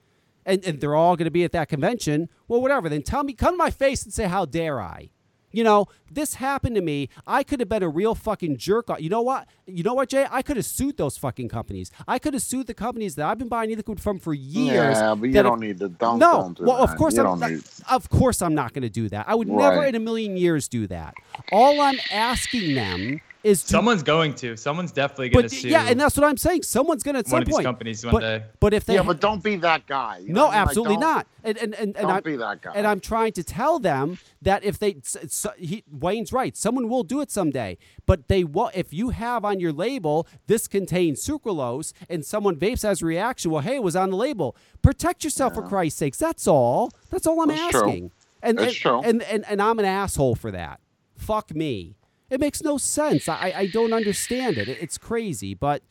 And, 0.46 0.64
and 0.64 0.80
they're 0.80 0.94
all 0.94 1.16
going 1.16 1.24
to 1.24 1.30
be 1.30 1.44
at 1.44 1.52
that 1.52 1.68
convention. 1.68 2.28
Well, 2.48 2.60
whatever. 2.60 2.88
Then 2.88 3.02
tell 3.02 3.24
me, 3.24 3.32
come 3.32 3.54
to 3.54 3.58
my 3.58 3.70
face 3.70 4.02
and 4.02 4.12
say, 4.12 4.24
how 4.24 4.44
dare 4.44 4.80
I? 4.80 5.10
You 5.54 5.62
know, 5.62 5.86
this 6.10 6.34
happened 6.34 6.74
to 6.74 6.82
me. 6.82 7.08
I 7.28 7.44
could 7.44 7.60
have 7.60 7.68
been 7.68 7.84
a 7.84 7.88
real 7.88 8.16
fucking 8.16 8.56
jerk. 8.56 8.90
You 8.98 9.08
know 9.08 9.22
what? 9.22 9.46
You 9.66 9.84
know 9.84 9.94
what, 9.94 10.08
Jay? 10.08 10.26
I 10.28 10.42
could 10.42 10.56
have 10.56 10.66
sued 10.66 10.96
those 10.96 11.16
fucking 11.16 11.48
companies. 11.48 11.92
I 12.08 12.18
could 12.18 12.34
have 12.34 12.42
sued 12.42 12.66
the 12.66 12.74
companies 12.74 13.14
that 13.14 13.26
I've 13.26 13.38
been 13.38 13.48
buying 13.48 13.70
e-liquid 13.70 14.00
from 14.00 14.18
for 14.18 14.34
years. 14.34 14.96
Yeah, 14.96 15.14
but 15.14 15.26
you 15.26 15.42
don't 15.44 15.60
need 15.60 15.78
to. 15.78 15.90
Don't, 15.90 16.18
no, 16.18 16.32
don't 16.32 16.58
do 16.58 16.64
well, 16.64 16.82
of 16.82 16.96
course 16.96 17.16
I'm 17.16 17.38
need. 17.38 17.62
of 17.88 18.10
course 18.10 18.42
I'm 18.42 18.56
not 18.56 18.72
going 18.72 18.82
to 18.82 18.90
do 18.90 19.08
that. 19.10 19.26
I 19.28 19.36
would 19.36 19.46
never 19.46 19.84
in 19.84 19.94
a 19.94 20.00
million 20.00 20.36
years 20.36 20.66
do 20.66 20.88
that. 20.88 21.14
All 21.52 21.80
I'm 21.80 22.00
asking 22.10 22.74
them 22.74 23.20
is 23.44 23.62
to 23.62 23.68
Someone's 23.68 24.02
going 24.02 24.34
to. 24.34 24.56
Someone's 24.56 24.90
definitely 24.90 25.28
going 25.28 25.48
to 25.48 25.54
sue 25.54 25.68
yeah, 25.68 25.86
and 25.88 26.00
that's 26.00 26.16
what 26.16 26.24
I'm 26.26 26.36
saying. 26.36 26.62
Someone's 26.64 27.02
gonna 27.02 27.18
at 27.20 27.26
one 27.26 27.30
some 27.30 27.38
of 27.42 27.46
these 27.46 27.54
point. 27.54 27.64
companies 27.64 28.04
one 28.04 28.12
but, 28.12 28.20
day. 28.20 28.42
but 28.58 28.74
if 28.74 28.84
they 28.86 28.94
yeah, 28.94 29.02
but 29.02 29.20
don't 29.20 29.42
be 29.42 29.56
that 29.56 29.86
guy. 29.86 30.18
you 30.18 30.32
no, 30.32 30.46
what 30.46 30.48
I 30.48 30.52
mean? 30.52 30.58
Like, 30.60 30.68
absolutely 30.68 30.94
don't- 30.96 31.00
not. 31.00 31.26
And 31.44 31.58
and 31.58 31.74
and, 31.74 31.84
and 31.84 31.94
Don't 31.94 32.10
I'm, 32.10 32.22
be 32.22 32.36
that 32.36 32.62
guy. 32.62 32.72
and 32.74 32.86
I'm 32.86 33.00
trying 33.00 33.32
to 33.34 33.44
tell 33.44 33.78
them 33.78 34.18
that 34.40 34.64
if 34.64 34.78
they, 34.78 34.94
s- 34.94 35.16
s- 35.22 35.46
he, 35.58 35.84
Wayne's 35.92 36.32
right, 36.32 36.56
someone 36.56 36.88
will 36.88 37.02
do 37.04 37.20
it 37.20 37.30
someday. 37.30 37.76
But 38.06 38.28
they 38.28 38.44
will. 38.44 38.70
If 38.74 38.94
you 38.94 39.10
have 39.10 39.44
on 39.44 39.60
your 39.60 39.72
label 39.72 40.26
this 40.46 40.66
contains 40.66 41.22
sucralose, 41.22 41.92
and 42.08 42.24
someone 42.24 42.56
vapes 42.56 42.82
as 42.82 43.02
a 43.02 43.04
reaction, 43.06 43.50
well, 43.50 43.60
hey, 43.60 43.76
it 43.76 43.82
was 43.82 43.94
on 43.94 44.08
the 44.10 44.16
label. 44.16 44.56
Protect 44.80 45.22
yourself 45.22 45.54
for 45.54 45.62
Christ's 45.62 45.98
sakes. 45.98 46.16
That's 46.16 46.46
all. 46.48 46.90
That's 47.10 47.26
all 47.26 47.40
I'm 47.42 47.48
That's 47.48 47.70
true. 47.72 47.80
asking. 47.88 48.10
And, 48.42 48.56
That's 48.58 48.68
and, 48.68 48.76
true. 48.76 49.00
and 49.02 49.22
and 49.24 49.44
and 49.46 49.60
I'm 49.60 49.78
an 49.78 49.84
asshole 49.84 50.34
for 50.36 50.50
that. 50.50 50.80
Fuck 51.18 51.54
me. 51.54 51.96
It 52.34 52.40
makes 52.40 52.62
no 52.62 52.76
sense. 52.78 53.28
I 53.28 53.52
I 53.62 53.66
don't 53.66 53.92
understand 53.92 54.58
it. 54.58 54.68
It- 54.68 54.78
It's 54.84 54.98
crazy, 54.98 55.54
but. 55.54 55.82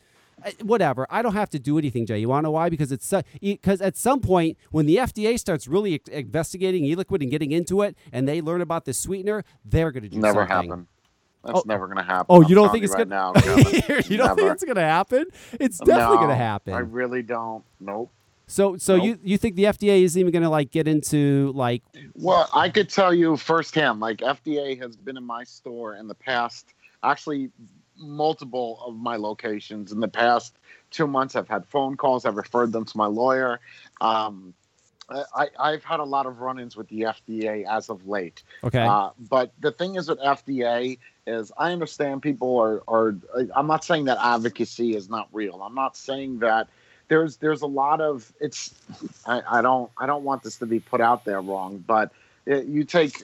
uh, 0.44 0.50
Whatever. 0.62 1.06
I 1.10 1.22
don't 1.22 1.34
have 1.42 1.48
to 1.50 1.58
do 1.70 1.78
anything, 1.78 2.04
Jay. 2.06 2.18
You 2.18 2.28
want 2.28 2.42
to 2.42 2.48
know 2.48 2.50
why? 2.58 2.68
Because 2.68 2.90
it's 2.92 3.12
because 3.40 3.80
at 3.80 3.96
some 3.96 4.20
point 4.20 4.58
when 4.76 4.84
the 4.90 4.96
FDA 5.08 5.38
starts 5.38 5.64
really 5.68 6.00
investigating 6.10 6.84
e-liquid 6.84 7.22
and 7.22 7.30
getting 7.30 7.52
into 7.52 7.82
it, 7.82 7.96
and 8.12 8.26
they 8.28 8.40
learn 8.42 8.60
about 8.60 8.84
this 8.84 8.98
sweetener, 8.98 9.38
they're 9.64 9.92
going 9.92 10.02
to 10.02 10.08
do 10.08 10.18
never 10.18 10.40
something. 10.46 10.70
happen. 10.70 10.86
That's 11.44 11.58
Oh. 11.60 11.62
never 11.66 11.86
gonna 11.88 12.02
happen. 12.02 12.26
Oh, 12.30 12.40
you 12.48 12.54
don't 12.58 12.70
think 12.72 12.84
it's 12.84 12.94
right 12.94 13.08
gonna? 13.08 13.32
now, 13.34 13.98
you 14.10 14.16
don't 14.16 14.34
think 14.36 14.50
it's 14.54 14.64
going 14.64 14.76
to 14.76 14.90
happen? 14.98 15.26
It's 15.64 15.78
definitely 15.78 16.16
going 16.24 16.28
to 16.30 16.42
happen. 16.50 16.72
I 16.74 16.78
really 17.00 17.22
don't. 17.22 17.62
Nope. 17.80 18.10
So, 18.46 18.76
so 18.76 18.96
Nope. 18.96 19.04
you 19.04 19.18
you 19.22 19.38
think 19.38 19.56
the 19.56 19.64
FDA 19.64 20.02
isn't 20.02 20.18
even 20.18 20.32
going 20.32 20.42
to 20.42 20.48
like 20.48 20.70
get 20.70 20.86
into 20.86 21.52
like 21.54 21.82
Well, 22.14 22.48
I 22.54 22.68
could 22.68 22.88
tell 22.88 23.14
you 23.14 23.36
firsthand. 23.36 24.00
Like 24.00 24.18
FDA 24.18 24.80
has 24.80 24.96
been 24.96 25.16
in 25.16 25.24
my 25.24 25.44
store 25.44 25.96
in 25.96 26.08
the 26.08 26.14
past. 26.14 26.74
Actually, 27.02 27.50
multiple 27.96 28.80
of 28.84 28.96
my 28.96 29.16
locations 29.16 29.92
in 29.92 30.00
the 30.00 30.08
past 30.08 30.58
two 30.90 31.06
months. 31.06 31.36
I've 31.36 31.48
had 31.48 31.66
phone 31.66 31.96
calls. 31.96 32.24
I've 32.24 32.36
referred 32.36 32.72
them 32.72 32.84
to 32.84 32.96
my 32.96 33.06
lawyer. 33.06 33.60
Um, 34.00 34.54
I, 35.08 35.48
I've 35.58 35.84
had 35.84 36.00
a 36.00 36.04
lot 36.04 36.24
of 36.24 36.40
run-ins 36.40 36.76
with 36.76 36.88
the 36.88 37.02
FDA 37.02 37.66
as 37.68 37.90
of 37.90 38.06
late. 38.08 38.42
okay, 38.62 38.86
Uh, 38.86 39.10
but 39.28 39.52
the 39.60 39.70
thing 39.70 39.96
is 39.96 40.08
with 40.08 40.18
FDA 40.20 40.98
is 41.26 41.52
I 41.58 41.72
understand 41.72 42.22
people 42.22 42.58
are, 42.58 42.82
are 42.88 43.14
I'm 43.54 43.66
not 43.66 43.84
saying 43.84 44.06
that 44.06 44.18
advocacy 44.20 44.96
is 44.96 45.10
not 45.10 45.28
real. 45.32 45.62
I'm 45.62 45.74
not 45.74 45.96
saying 45.96 46.38
that 46.38 46.68
there's 47.08 47.36
there's 47.36 47.62
a 47.62 47.66
lot 47.66 48.00
of 48.00 48.32
it's 48.40 48.74
I, 49.26 49.42
I 49.50 49.62
don't 49.62 49.90
I 49.98 50.06
don't 50.06 50.24
want 50.24 50.42
this 50.42 50.58
to 50.58 50.66
be 50.66 50.80
put 50.80 51.00
out 51.00 51.24
there 51.24 51.40
wrong, 51.40 51.82
but 51.86 52.12
it, 52.46 52.66
you 52.66 52.84
take 52.84 53.22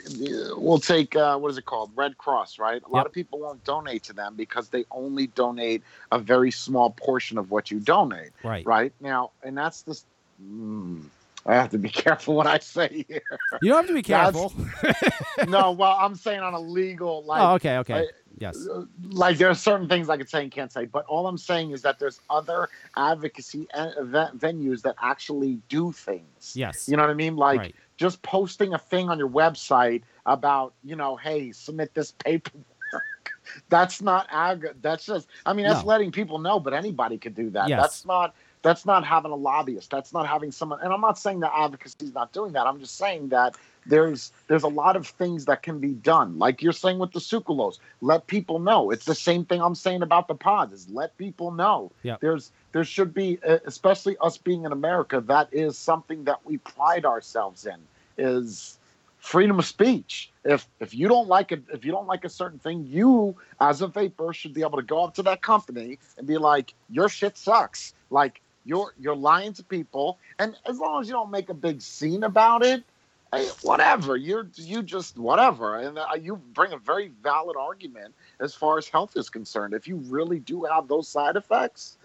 we'll 0.56 0.78
take 0.78 1.14
uh, 1.14 1.38
what 1.38 1.50
is 1.50 1.58
it 1.58 1.66
called 1.66 1.90
Red 1.94 2.16
Cross, 2.18 2.58
right? 2.58 2.82
A 2.82 2.88
lot 2.88 3.06
of 3.06 3.12
people 3.12 3.40
won't 3.40 3.62
donate 3.64 4.04
to 4.04 4.12
them 4.12 4.34
because 4.34 4.68
they 4.68 4.84
only 4.90 5.26
donate 5.28 5.82
a 6.10 6.18
very 6.18 6.50
small 6.50 6.90
portion 6.90 7.36
of 7.36 7.50
what 7.50 7.70
you 7.70 7.80
donate, 7.80 8.30
right. 8.42 8.64
right? 8.64 8.92
Now, 9.00 9.32
and 9.42 9.56
that's 9.56 9.82
the 9.82 10.00
mm, 10.42 11.02
I 11.46 11.54
have 11.54 11.70
to 11.70 11.78
be 11.78 11.88
careful 12.04 12.34
what 12.34 12.46
I 12.46 12.58
say 12.58 13.04
here. 13.08 13.22
You 13.62 13.70
don't 13.70 13.78
have 13.78 13.86
to 13.88 13.94
be 13.94 14.02
careful. 14.02 14.52
no, 15.48 15.72
well, 15.72 15.96
I'm 15.98 16.14
saying 16.14 16.40
on 16.40 16.54
a 16.54 16.60
legal 16.60 17.22
oh, 17.24 17.28
like 17.28 17.40
oh, 17.40 17.54
okay, 17.54 17.78
okay, 17.78 17.94
I- 17.94 18.06
yes, 18.38 18.68
like 19.10 19.38
there 19.38 19.48
are 19.48 19.54
certain 19.54 19.88
things 19.88 20.08
I 20.08 20.16
could 20.16 20.28
say 20.28 20.42
and 20.42 20.50
can't 20.52 20.72
say, 20.72 20.84
but 20.86 21.04
all 21.06 21.26
I'm 21.26 21.38
saying 21.38 21.70
is 21.70 21.82
that 21.82 21.98
there's 21.98 22.20
other 22.28 22.68
advocacy 22.96 23.66
event 23.74 24.38
venues 24.38 24.82
that 24.82 24.96
actually 25.02 25.60
do 25.68 25.92
things. 25.92 26.52
yes, 26.54 26.88
You 26.88 26.96
know 26.96 27.02
what 27.02 27.10
I 27.10 27.14
mean? 27.14 27.36
Like 27.36 27.58
right. 27.58 27.74
just 27.96 28.20
posting 28.22 28.74
a 28.74 28.78
thing 28.78 29.08
on 29.08 29.18
your 29.18 29.28
website 29.28 30.02
about, 30.26 30.74
you 30.84 30.96
know, 30.96 31.16
hey, 31.16 31.52
submit 31.52 31.94
this 31.94 32.12
paperwork. 32.12 32.64
That's 33.68 34.00
not 34.00 34.28
ag. 34.30 34.74
That's 34.82 35.04
just. 35.06 35.28
I 35.44 35.52
mean, 35.52 35.66
that's 35.66 35.80
No. 35.80 35.86
letting 35.88 36.12
people 36.12 36.38
know, 36.38 36.60
but 36.60 36.72
anybody 36.72 37.18
could 37.18 37.34
do 37.34 37.50
that. 37.50 37.68
Yes. 37.68 37.80
That's 37.80 38.04
not. 38.06 38.34
That's 38.62 38.84
not 38.84 39.04
having 39.04 39.30
a 39.30 39.36
lobbyist. 39.36 39.90
That's 39.90 40.12
not 40.12 40.26
having 40.26 40.52
someone. 40.52 40.80
And 40.82 40.92
I'm 40.92 41.00
not 41.00 41.18
saying 41.18 41.40
that 41.40 41.52
advocacy 41.56 42.06
is 42.06 42.14
not 42.14 42.32
doing 42.32 42.52
that. 42.52 42.66
I'm 42.66 42.78
just 42.78 42.96
saying 42.96 43.28
that 43.30 43.56
there's 43.86 44.32
there's 44.48 44.62
a 44.62 44.68
lot 44.68 44.96
of 44.96 45.06
things 45.06 45.46
that 45.46 45.62
can 45.62 45.78
be 45.78 45.92
done. 45.92 46.38
Like 46.38 46.62
you're 46.62 46.72
saying 46.72 46.98
with 46.98 47.12
the 47.12 47.20
sucralose, 47.20 47.78
let 48.02 48.26
people 48.26 48.58
know. 48.58 48.90
It's 48.90 49.06
the 49.06 49.14
same 49.14 49.44
thing 49.44 49.62
I'm 49.62 49.74
saying 49.74 50.02
about 50.02 50.28
the 50.28 50.34
pods. 50.34 50.74
Is 50.74 50.90
let 50.90 51.16
people 51.16 51.50
know. 51.52 51.90
Yep. 52.02 52.20
There's 52.20 52.52
there 52.72 52.84
should 52.84 53.14
be, 53.14 53.38
especially 53.42 54.16
us 54.20 54.36
being 54.36 54.64
in 54.64 54.72
America, 54.72 55.20
that 55.22 55.48
is 55.52 55.76
something 55.76 56.24
that 56.24 56.44
we 56.44 56.58
pride 56.58 57.06
ourselves 57.06 57.66
in. 57.66 57.78
Is 58.18 58.78
freedom 59.20 59.58
of 59.58 59.66
speech. 59.66 60.30
If 60.44 60.66
if 60.80 60.94
you 60.94 61.08
don't 61.08 61.28
like 61.28 61.52
it, 61.52 61.62
if 61.72 61.84
you 61.84 61.92
don't 61.92 62.06
like 62.06 62.24
a 62.24 62.28
certain 62.28 62.58
thing, 62.58 62.86
you 62.86 63.36
as 63.60 63.82
a 63.82 63.86
vapor 63.86 64.32
should 64.32 64.54
be 64.54 64.62
able 64.62 64.76
to 64.76 64.82
go 64.82 65.04
up 65.04 65.14
to 65.14 65.22
that 65.24 65.42
company 65.42 65.98
and 66.18 66.26
be 66.26 66.38
like, 66.38 66.74
your 66.90 67.08
shit 67.08 67.36
sucks. 67.36 67.94
Like 68.10 68.40
you're 68.64 68.94
you're 68.98 69.16
lying 69.16 69.52
to 69.54 69.64
people, 69.64 70.18
and 70.38 70.56
as 70.66 70.78
long 70.78 71.00
as 71.00 71.08
you 71.08 71.14
don't 71.14 71.30
make 71.30 71.48
a 71.48 71.54
big 71.54 71.80
scene 71.80 72.24
about 72.24 72.62
it, 72.64 72.84
hey, 73.32 73.48
whatever. 73.62 74.16
You're 74.16 74.48
you 74.54 74.82
just 74.82 75.18
whatever, 75.18 75.78
and 75.78 75.98
uh, 75.98 76.06
you 76.20 76.36
bring 76.54 76.72
a 76.72 76.78
very 76.78 77.12
valid 77.22 77.56
argument 77.56 78.14
as 78.40 78.54
far 78.54 78.78
as 78.78 78.88
health 78.88 79.16
is 79.16 79.28
concerned. 79.30 79.74
If 79.74 79.88
you 79.88 79.96
really 79.96 80.38
do 80.40 80.64
have 80.64 80.88
those 80.88 81.08
side 81.08 81.36
effects, 81.36 81.96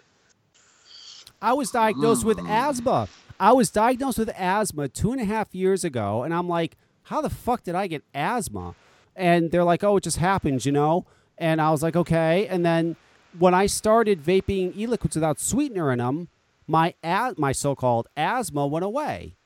I 1.42 1.54
was 1.54 1.72
diagnosed 1.72 2.26
with 2.26 2.38
Mm. 2.40 2.50
asthma. 2.50 3.08
I 3.40 3.52
was 3.52 3.70
diagnosed 3.70 4.18
with 4.18 4.30
asthma 4.30 4.88
two 4.88 5.12
and 5.12 5.22
a 5.22 5.26
half 5.26 5.54
years 5.54 5.84
ago, 5.84 6.24
and 6.24 6.34
I'm 6.34 6.48
like, 6.48 6.78
how 7.04 7.22
the 7.22 7.30
fuck 7.30 7.64
did 7.64 7.76
I 7.76 7.88
get 7.88 8.04
asthma? 8.14 8.76
And 9.16 9.52
they're 9.52 9.64
like, 9.64 9.84
oh, 9.84 9.98
it 9.98 10.04
just 10.04 10.18
happens, 10.18 10.66
you 10.66 10.72
know? 10.72 11.06
And 11.38 11.62
I 11.62 11.70
was 11.72 11.84
like, 11.84 11.96
okay. 11.96 12.48
And 12.48 12.66
then 12.66 12.96
when 13.38 13.54
I 13.54 13.66
started 13.66 14.22
vaping 14.22 14.76
e-liquids 14.76 15.16
without 15.16 15.40
sweetener 15.40 15.92
in 15.92 16.00
them, 16.00 16.30
my 16.68 16.94
a- 17.04 17.34
my 17.38 17.52
so-called 17.52 18.08
asthma 18.18 18.68
went 18.68 18.86
away. 18.86 19.38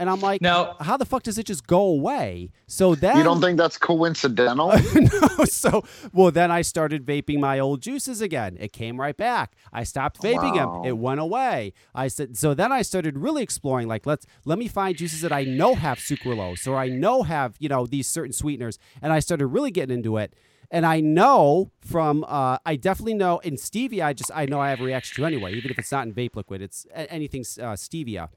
And 0.00 0.08
I'm 0.08 0.20
like, 0.20 0.40
Now- 0.40 0.76
how 0.78 0.96
the 0.96 1.04
fuck 1.04 1.24
does 1.24 1.38
it 1.38 1.46
just 1.46 1.66
go 1.66 1.80
away? 1.80 2.52
So 2.68 2.94
then 2.94 3.16
you 3.16 3.24
don't 3.24 3.40
think 3.40 3.58
that's 3.58 3.76
coincidental? 3.76 4.68
no, 4.94 5.44
so 5.44 5.82
well 6.12 6.30
then 6.30 6.52
I 6.52 6.62
started 6.62 7.04
vaping 7.04 7.40
my 7.40 7.58
old 7.58 7.82
juices 7.82 8.20
again. 8.20 8.56
It 8.60 8.72
came 8.72 9.00
right 9.00 9.16
back. 9.16 9.56
I 9.72 9.82
stopped 9.82 10.22
vaping 10.22 10.54
Wow. 10.54 10.82
them. 10.82 10.84
It 10.88 10.98
went 10.98 11.18
away. 11.18 11.72
I 11.96 12.06
said 12.06 12.36
so 12.36 12.54
then 12.54 12.70
I 12.70 12.82
started 12.82 13.18
really 13.18 13.42
exploring 13.42 13.88
like 13.88 14.06
let's 14.06 14.24
let 14.44 14.56
me 14.56 14.68
find 14.68 14.96
juices 14.96 15.20
that 15.22 15.32
I 15.32 15.42
know 15.42 15.74
have 15.74 15.98
sucralose 15.98 16.68
or 16.68 16.76
I 16.76 16.88
know 16.88 17.24
have, 17.24 17.56
you 17.58 17.68
know, 17.68 17.84
these 17.84 18.06
certain 18.06 18.32
sweeteners 18.32 18.78
and 19.02 19.12
I 19.12 19.18
started 19.18 19.48
really 19.48 19.72
getting 19.72 19.96
into 19.96 20.16
it. 20.18 20.32
And 20.70 20.84
I 20.84 21.00
know 21.00 21.70
from 21.80 22.24
uh, 22.28 22.58
I 22.66 22.76
definitely 22.76 23.14
know 23.14 23.38
in 23.38 23.54
stevia 23.54 24.04
I 24.04 24.12
just 24.12 24.30
I 24.34 24.44
know 24.46 24.60
I 24.60 24.70
have 24.70 24.80
a 24.80 24.84
reaction 24.84 25.16
to 25.16 25.26
anyway, 25.26 25.54
even 25.54 25.70
if 25.70 25.78
it's 25.78 25.90
not 25.90 26.06
in 26.06 26.12
vape 26.12 26.36
liquid. 26.36 26.60
It's 26.60 26.86
anything 26.94 27.40
uh, 27.40 27.72
stevia. 27.72 28.28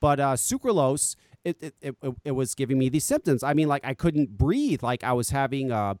But 0.00 0.20
uh, 0.20 0.34
sucralose, 0.34 1.16
it, 1.44 1.56
it, 1.60 1.74
it, 1.80 2.14
it 2.24 2.30
was 2.32 2.54
giving 2.54 2.78
me 2.78 2.88
these 2.88 3.04
symptoms. 3.04 3.42
I 3.42 3.54
mean, 3.54 3.68
like 3.68 3.84
I 3.84 3.94
couldn't 3.94 4.36
breathe. 4.36 4.82
Like 4.82 5.02
I 5.02 5.12
was 5.12 5.30
having 5.30 5.72
uh, 5.72 5.94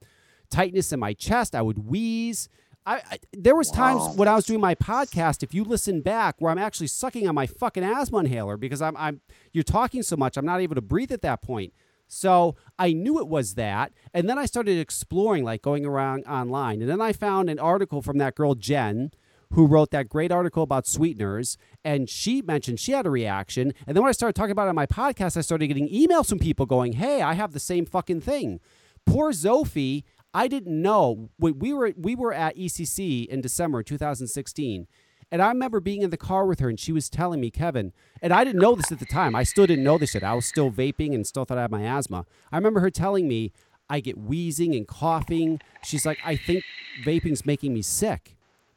tightness 0.50 0.92
in 0.92 1.00
my 1.00 1.14
chest. 1.14 1.54
I 1.54 1.62
would 1.62 1.88
wheeze. 1.88 2.48
I, 2.84 3.02
I 3.10 3.18
there 3.32 3.54
was 3.54 3.70
times 3.70 4.16
when 4.16 4.28
I 4.28 4.34
was 4.34 4.46
doing 4.46 4.60
my 4.60 4.74
podcast. 4.74 5.42
If 5.42 5.54
you 5.54 5.64
listen 5.64 6.00
back, 6.00 6.36
where 6.38 6.50
I'm 6.50 6.58
actually 6.58 6.86
sucking 6.88 7.26
on 7.28 7.34
my 7.34 7.46
fucking 7.46 7.82
asthma 7.82 8.18
inhaler 8.18 8.56
because 8.56 8.82
I'm 8.82 8.96
I'm 8.96 9.20
you're 9.52 9.64
talking 9.64 10.02
so 10.02 10.16
much, 10.16 10.36
I'm 10.36 10.46
not 10.46 10.60
able 10.60 10.74
to 10.74 10.82
breathe 10.82 11.12
at 11.12 11.22
that 11.22 11.42
point. 11.42 11.72
So 12.08 12.56
I 12.78 12.92
knew 12.94 13.18
it 13.18 13.28
was 13.28 13.54
that, 13.54 13.92
and 14.14 14.28
then 14.28 14.38
I 14.38 14.46
started 14.46 14.78
exploring, 14.78 15.44
like 15.44 15.62
going 15.62 15.84
around 15.84 16.24
online, 16.24 16.80
and 16.80 16.90
then 16.90 17.00
I 17.02 17.12
found 17.12 17.50
an 17.50 17.58
article 17.58 18.00
from 18.00 18.16
that 18.18 18.34
girl 18.34 18.54
Jen, 18.54 19.10
who 19.52 19.66
wrote 19.66 19.90
that 19.90 20.08
great 20.08 20.32
article 20.32 20.62
about 20.62 20.86
sweeteners, 20.86 21.56
and 21.84 22.08
she 22.08 22.42
mentioned 22.42 22.80
she 22.80 22.92
had 22.92 23.06
a 23.06 23.10
reaction. 23.10 23.72
And 23.86 23.94
then 23.96 24.02
when 24.02 24.08
I 24.08 24.12
started 24.12 24.34
talking 24.34 24.52
about 24.52 24.66
it 24.66 24.70
on 24.70 24.74
my 24.74 24.86
podcast, 24.86 25.36
I 25.36 25.42
started 25.42 25.68
getting 25.68 25.88
emails 25.88 26.28
from 26.28 26.38
people 26.38 26.66
going, 26.66 26.94
"Hey, 26.94 27.22
I 27.22 27.34
have 27.34 27.52
the 27.52 27.60
same 27.60 27.86
fucking 27.86 28.22
thing." 28.22 28.60
Poor 29.06 29.32
Zophie, 29.32 30.04
I 30.34 30.48
didn't 30.48 30.80
know. 30.80 31.30
We 31.38 31.72
were 31.72 31.92
we 31.96 32.14
were 32.14 32.32
at 32.32 32.56
ECC 32.56 33.26
in 33.26 33.40
December 33.40 33.82
2016. 33.82 34.86
And 35.30 35.42
I 35.42 35.48
remember 35.48 35.80
being 35.80 36.02
in 36.02 36.10
the 36.10 36.16
car 36.16 36.46
with 36.46 36.60
her, 36.60 36.68
and 36.68 36.80
she 36.80 36.92
was 36.92 37.10
telling 37.10 37.40
me, 37.40 37.50
Kevin, 37.50 37.92
and 38.22 38.32
I 38.32 38.44
didn't 38.44 38.62
know 38.62 38.74
this 38.74 38.90
at 38.90 38.98
the 38.98 39.06
time. 39.06 39.34
I 39.34 39.42
still 39.42 39.66
didn't 39.66 39.84
know 39.84 39.98
this 39.98 40.14
yet. 40.14 40.24
I 40.24 40.34
was 40.34 40.46
still 40.46 40.70
vaping 40.70 41.14
and 41.14 41.26
still 41.26 41.44
thought 41.44 41.58
I 41.58 41.62
had 41.62 41.70
my 41.70 41.82
asthma. 41.82 42.24
I 42.50 42.56
remember 42.56 42.80
her 42.80 42.90
telling 42.90 43.28
me, 43.28 43.52
I 43.90 44.00
get 44.00 44.18
wheezing 44.18 44.74
and 44.74 44.86
coughing. 44.86 45.60
She's 45.82 46.06
like, 46.06 46.18
I 46.24 46.36
think 46.36 46.64
vaping's 47.04 47.44
making 47.44 47.74
me 47.74 47.82
sick, 47.82 48.36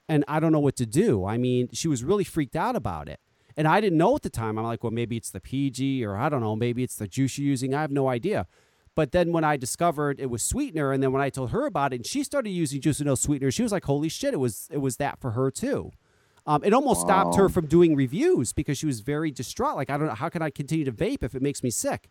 and 0.10 0.26
I 0.28 0.40
don't 0.40 0.52
know 0.52 0.60
what 0.60 0.76
to 0.78 0.86
do. 0.86 1.26
I 1.26 1.38
mean, 1.38 1.70
she 1.72 1.88
was 1.88 2.04
really 2.04 2.24
freaked 2.26 2.56
out 2.56 2.76
about 2.76 3.08
it. 3.08 3.20
And 3.58 3.68
I 3.68 3.82
didn't 3.82 3.98
know 3.98 4.16
at 4.16 4.22
the 4.22 4.30
time. 4.30 4.58
I'm 4.58 4.66
like, 4.66 4.84
well, 4.84 4.92
maybe 4.92 5.18
it's 5.18 5.30
the 5.30 5.42
PG, 5.42 6.06
or 6.06 6.16
I 6.16 6.30
don't 6.30 6.42
know, 6.42 6.56
maybe 6.56 6.84
it's 6.84 6.96
the 6.96 7.08
juice 7.08 7.38
you're 7.38 7.48
using. 7.48 7.74
I 7.74 7.82
have 7.82 7.92
no 7.92 8.08
idea. 8.08 8.48
But 8.96 9.12
then 9.12 9.32
when 9.32 9.44
I 9.44 9.56
discovered 9.58 10.20
it 10.20 10.30
was 10.30 10.44
sweetener, 10.44 10.92
and 10.92 11.02
then 11.02 11.12
when 11.12 11.22
I 11.22 11.30
told 11.30 11.52
her 11.52 11.66
about 11.66 11.94
it, 11.94 11.98
and 11.98 12.06
she 12.06 12.24
started 12.24 12.50
using 12.50 12.82
juice 12.82 13.00
with 13.00 13.08
no 13.08 13.16
sweetener, 13.16 13.52
she 13.52 13.64
was 13.64 13.72
like, 13.72 13.86
"Holy 13.86 14.10
shit! 14.10 14.34
It 14.34 14.38
was 14.38 14.68
it 14.70 14.80
was 14.80 14.98
that 14.98 15.20
for 15.20 15.32
her 15.32 15.50
too." 15.50 15.92
Um, 16.48 16.64
it 16.64 16.74
almost 16.74 17.02
stopped 17.02 17.36
her 17.36 17.50
from 17.50 17.68
doing 17.68 17.96
reviews 17.96 18.52
because 18.52 18.78
she 18.78 18.86
was 18.88 19.02
very 19.02 19.30
distraught. 19.32 19.76
Like, 19.76 19.90
I 19.92 19.98
don't 19.98 20.08
know 20.08 20.16
how 20.16 20.30
can 20.30 20.42
I 20.42 20.50
continue 20.50 20.86
to 20.86 20.92
vape 20.92 21.22
if 21.24 21.36
it 21.36 21.42
makes 21.42 21.62
me 21.62 21.70
sick. 21.70 22.10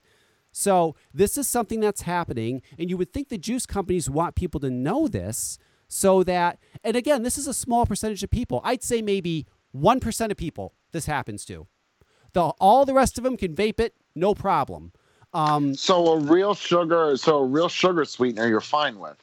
So 0.53 0.95
this 1.13 1.37
is 1.39 1.49
something 1.49 1.81
that's 1.81 2.03
happening, 2.03 2.63
and 2.79 2.89
you 2.91 2.97
would 2.97 3.13
think 3.13 3.29
the 3.29 3.39
juice 3.39 3.67
companies 3.67 4.09
want 4.11 4.35
people 4.35 4.61
to 4.61 4.71
know 4.71 5.09
this 5.09 5.59
so 5.89 6.23
that 6.25 6.59
and 6.85 6.97
again, 6.97 7.23
this 7.25 7.37
is 7.39 7.47
a 7.49 7.55
small 7.55 7.87
percentage 7.87 8.23
of 8.23 8.31
people. 8.31 8.61
I'd 8.65 8.83
say 8.83 9.03
maybe 9.03 9.47
1% 9.75 10.31
of 10.31 10.37
people 10.37 10.75
this 10.93 11.07
happens 11.07 11.45
to. 11.47 11.67
The 12.33 12.43
all 12.61 12.85
the 12.85 12.95
rest 12.95 13.19
of 13.19 13.25
them 13.25 13.37
can 13.37 13.55
vape 13.55 13.81
it, 13.81 13.95
no 14.15 14.35
problem. 14.35 14.93
Um, 15.33 15.75
So 15.75 16.07
a 16.15 16.19
real 16.19 16.55
sugar, 16.55 17.17
so 17.17 17.39
a 17.39 17.45
real 17.45 17.69
sugar 17.69 18.05
sweetener, 18.05 18.49
you're 18.49 18.61
fine 18.61 18.99
with. 18.99 19.19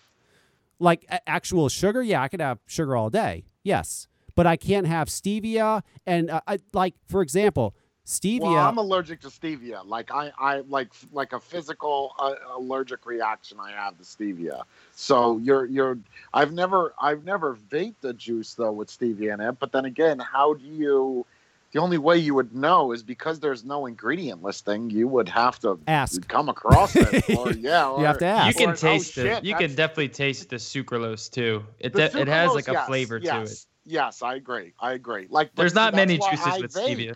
like 0.79 1.05
actual 1.25 1.67
sugar, 1.69 2.01
yeah, 2.03 2.21
I 2.21 2.27
could 2.27 2.41
have 2.41 2.59
sugar 2.67 2.95
all 2.95 3.09
day. 3.09 3.45
Yes. 3.63 4.07
But 4.37 4.45
I 4.45 4.55
can't 4.55 4.85
have 4.85 5.07
stevia 5.07 5.81
and 6.05 6.29
uh, 6.29 6.41
I, 6.47 6.59
like 6.71 6.93
for 7.07 7.23
example, 7.23 7.73
stevia 8.05 8.41
Well, 8.41 8.55
I'm 8.55 8.77
allergic 8.77 9.19
to 9.21 9.29
stevia. 9.29 9.83
Like 9.83 10.11
I, 10.11 10.31
I 10.37 10.59
like 10.59 10.89
like 11.11 11.33
a 11.33 11.39
physical 11.39 12.13
uh, 12.19 12.35
allergic 12.55 13.07
reaction 13.07 13.57
I 13.59 13.71
have 13.71 13.97
to 13.97 14.03
stevia. 14.03 14.61
So 14.93 15.39
you're 15.39 15.65
you're. 15.65 15.97
I've 16.35 16.53
never 16.53 16.93
I've 17.01 17.25
never 17.25 17.55
vaped 17.55 18.03
a 18.03 18.13
juice 18.13 18.53
though 18.53 18.71
with 18.71 18.89
stevia 18.89 19.33
in 19.33 19.39
it. 19.41 19.59
But 19.59 19.71
then 19.71 19.85
again, 19.85 20.19
how 20.19 20.53
do 20.53 20.65
you? 20.65 21.25
The 21.71 21.79
only 21.79 21.97
way 21.97 22.17
you 22.19 22.35
would 22.35 22.55
know 22.55 22.91
is 22.91 23.01
because 23.01 23.39
there's 23.39 23.65
no 23.65 23.87
ingredient 23.87 24.43
listing. 24.43 24.91
You 24.91 25.07
would 25.07 25.27
have 25.29 25.59
to 25.59 25.79
Ask. 25.87 26.27
come 26.27 26.47
across 26.47 26.95
it, 26.95 27.29
or 27.37 27.51
yeah, 27.53 27.89
or, 27.89 27.99
You 27.99 28.05
have 28.05 28.19
to 28.19 28.25
ask. 28.25 28.47
You 28.47 28.65
can 28.65 28.69
or, 28.69 28.73
oh, 28.73 28.75
taste 28.75 29.13
shit, 29.13 29.25
it. 29.25 29.43
You 29.43 29.55
can 29.55 29.73
definitely 29.73 30.09
taste 30.09 30.49
the 30.49 30.55
sucralose 30.55 31.29
too. 31.29 31.65
It 31.79 31.93
the 31.93 32.07
de- 32.07 32.21
it 32.21 32.27
has 32.27 32.53
like 32.53 32.67
a 32.67 32.73
yes, 32.73 32.87
flavor 32.87 33.19
to 33.19 33.41
it. 33.41 33.65
Yes, 33.87 34.21
I 34.21 34.35
agree. 34.35 34.73
I 34.79 34.93
agree. 34.93 35.27
Like 35.29 35.55
There's 35.55 35.73
not 35.73 35.93
many 35.95 36.17
juices 36.17 36.45
I 36.45 36.61
with 36.61 36.73
vape. 36.73 36.97
stevia. 36.97 37.15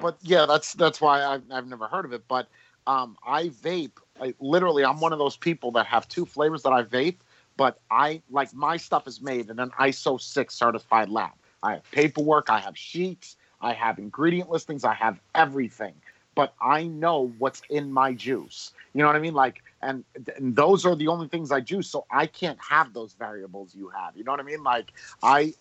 but 0.00 0.18
yeah, 0.22 0.46
that's 0.46 0.74
that's 0.74 1.00
why 1.00 1.24
I've, 1.24 1.42
I've 1.50 1.66
never 1.66 1.88
heard 1.88 2.04
of 2.04 2.12
it. 2.12 2.28
But 2.28 2.48
um, 2.86 3.16
I 3.26 3.48
vape. 3.48 3.98
I, 4.20 4.34
literally, 4.40 4.84
I'm 4.84 5.00
one 5.00 5.12
of 5.12 5.18
those 5.18 5.36
people 5.36 5.72
that 5.72 5.86
have 5.86 6.08
two 6.08 6.26
flavors 6.26 6.62
that 6.62 6.72
I 6.72 6.82
vape. 6.82 7.18
But 7.56 7.80
I 7.90 8.22
like 8.30 8.52
my 8.54 8.76
stuff 8.76 9.06
is 9.06 9.22
made 9.22 9.50
in 9.50 9.58
an 9.58 9.70
ISO 9.80 10.20
six 10.20 10.54
certified 10.54 11.08
lab. 11.08 11.32
I 11.62 11.74
have 11.74 11.90
paperwork. 11.92 12.50
I 12.50 12.60
have 12.60 12.76
sheets. 12.76 13.36
I 13.60 13.72
have 13.72 13.98
ingredient 13.98 14.50
listings. 14.50 14.84
I 14.84 14.94
have 14.94 15.20
everything. 15.34 15.94
But 16.34 16.54
I 16.60 16.84
know 16.84 17.32
what's 17.38 17.62
in 17.70 17.92
my 17.92 18.12
juice. 18.12 18.72
You 18.92 19.00
know 19.00 19.06
what 19.06 19.16
I 19.16 19.20
mean? 19.20 19.34
Like, 19.34 19.62
and, 19.84 20.04
and 20.36 20.56
those 20.56 20.86
are 20.86 20.96
the 20.96 21.08
only 21.08 21.28
things 21.28 21.52
I 21.52 21.60
juice. 21.60 21.88
So 21.88 22.06
I 22.10 22.26
can't 22.26 22.58
have 22.60 22.92
those 22.92 23.14
variables 23.14 23.74
you 23.74 23.90
have. 23.90 24.16
You 24.16 24.24
know 24.24 24.32
what 24.32 24.40
I 24.40 24.44
mean? 24.44 24.62
Like, 24.62 24.92
I 25.22 25.54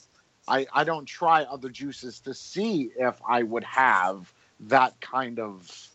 I, 0.47 0.67
I 0.73 0.83
don't 0.83 1.05
try 1.05 1.43
other 1.43 1.69
juices 1.69 2.19
to 2.21 2.33
see 2.33 2.91
if 2.97 3.21
I 3.27 3.43
would 3.43 3.63
have 3.63 4.33
that 4.61 4.99
kind 4.99 5.39
of 5.39 5.89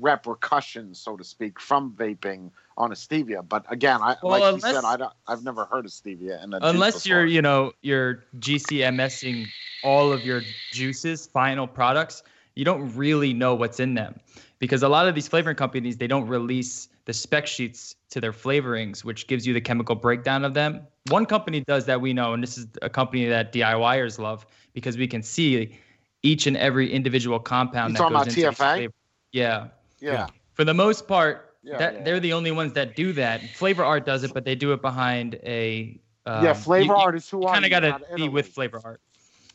repercussions, 0.00 0.98
so 0.98 1.16
to 1.16 1.24
speak, 1.24 1.60
from 1.60 1.92
vaping 1.92 2.50
on 2.76 2.90
a 2.90 2.94
stevia. 2.94 3.46
But 3.48 3.64
again, 3.68 4.00
I 4.02 4.16
Well, 4.22 4.40
like 4.40 4.54
you 4.54 4.60
said, 4.60 4.70
unless- 4.78 4.84
I 4.84 4.96
don't, 4.96 5.12
I've 5.28 5.44
never 5.44 5.64
heard 5.66 5.84
of 5.84 5.92
stevia 5.92 6.42
in 6.42 6.52
a 6.54 6.58
Unless 6.62 7.06
you're, 7.06 7.24
you 7.24 7.42
know, 7.42 7.72
you're 7.82 8.24
GCMSing 8.38 9.46
all 9.84 10.12
of 10.12 10.24
your 10.26 10.42
juices, 10.72 11.26
final 11.26 11.66
products, 11.66 12.22
you 12.54 12.64
don't 12.64 12.94
really 12.96 13.32
know 13.32 13.54
what's 13.54 13.78
in 13.78 13.94
them. 13.94 14.18
Because 14.58 14.82
a 14.82 14.88
lot 14.88 15.06
of 15.06 15.14
these 15.14 15.28
flavoring 15.28 15.56
companies, 15.56 15.98
they 15.98 16.06
don't 16.06 16.26
release 16.26 16.88
the 17.06 17.12
spec 17.12 17.46
sheets 17.46 17.96
to 18.10 18.20
their 18.20 18.32
flavorings, 18.32 19.04
which 19.04 19.26
gives 19.26 19.46
you 19.46 19.52
the 19.52 19.60
chemical 19.60 19.94
breakdown 19.94 20.44
of 20.44 20.54
them. 20.54 20.86
One 21.10 21.26
company 21.26 21.60
does 21.66 21.84
that 21.86 22.00
we 22.00 22.12
know, 22.12 22.32
and 22.32 22.42
this 22.42 22.56
is 22.56 22.66
a 22.82 22.88
company 22.88 23.26
that 23.26 23.52
DIYers 23.52 24.18
love 24.18 24.46
because 24.72 24.96
we 24.96 25.06
can 25.06 25.22
see 25.22 25.78
each 26.22 26.46
and 26.46 26.56
every 26.56 26.90
individual 26.90 27.38
compound 27.38 27.90
You 27.90 27.94
that 27.94 27.98
talking 27.98 28.16
goes 28.16 28.22
about 28.62 28.78
into 28.78 28.88
TFA? 28.88 28.92
Yeah. 29.32 29.66
yeah, 30.00 30.28
For 30.54 30.64
the 30.64 30.72
most 30.74 31.06
part, 31.06 31.54
Yeah, 31.62 31.76
that 31.78 31.94
yeah, 31.94 32.02
they're 32.04 32.20
the 32.20 32.32
only 32.32 32.52
ones 32.52 32.72
that 32.74 32.96
do 32.96 33.12
that. 33.14 33.42
Flavor 33.54 33.84
Art 33.84 34.06
does 34.06 34.22
it, 34.24 34.32
but 34.32 34.44
they 34.44 34.54
do 34.54 34.72
it 34.72 34.80
behind 34.80 35.34
a 35.44 36.00
um, 36.26 36.44
yeah, 36.44 36.52
flavor 36.54 36.84
you- 36.94 36.94
art 36.94 37.16
is 37.16 37.28
who 37.28 37.46
I 37.46 37.52
kind 37.52 37.64
of 37.66 37.70
got 37.70 37.80
to 37.80 38.14
be 38.16 38.28
with 38.30 38.48
Flavor 38.48 38.80
Art. 38.82 39.00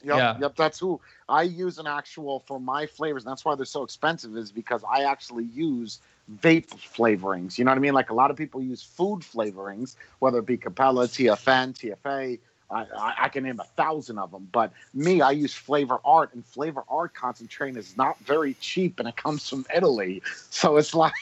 Yep, 0.04 0.18
Yeah. 0.18 0.38
yep, 0.38 0.56
that's 0.56 0.80
who 0.80 1.00
I 1.28 1.44
use 1.44 1.78
an 1.78 1.88
actual 1.88 2.40
for 2.40 2.60
my 2.60 2.86
flavors. 2.86 3.24
And 3.26 3.32
that's 3.32 3.46
why 3.46 3.56
they're 3.56 3.66
so 3.66 3.84
expensive, 3.84 4.36
is 4.38 4.52
because 4.52 4.84
I 4.90 5.04
actually 5.04 5.46
use 5.46 6.00
vape 6.42 6.70
flavorings. 6.70 7.58
You 7.58 7.66
know 7.66 7.72
what 7.72 7.78
I 7.78 7.82
mean? 7.82 7.94
Like 7.94 8.10
a 8.10 8.14
lot 8.14 8.32
of 8.32 8.38
people 8.38 8.62
use 8.62 8.82
food 8.84 9.22
flavorings, 9.22 9.96
whether 10.20 10.40
it 10.40 10.46
be 10.46 10.58
Capella, 10.58 11.08
TFN, 11.08 11.74
TFA. 11.74 12.40
I, 12.72 12.86
I, 12.96 13.14
I 13.24 13.30
can 13.30 13.44
name 13.44 13.60
a 13.60 13.64
thousand 13.64 14.20
of 14.20 14.32
them, 14.32 14.48
but 14.52 14.72
me, 14.94 15.22
I 15.22 15.32
use 15.32 15.54
Flavor 15.54 16.00
Art, 16.06 16.34
and 16.36 16.46
Flavor 16.46 16.84
Art 16.88 17.16
concentrate 17.16 17.76
is 17.76 17.98
not 17.98 18.20
very 18.20 18.54
cheap, 18.56 19.00
and 19.00 19.08
it 19.08 19.16
comes 19.16 19.50
from 19.50 19.66
Italy. 19.76 20.22
So 20.52 20.78
it's 20.78 20.94
like, 20.94 21.14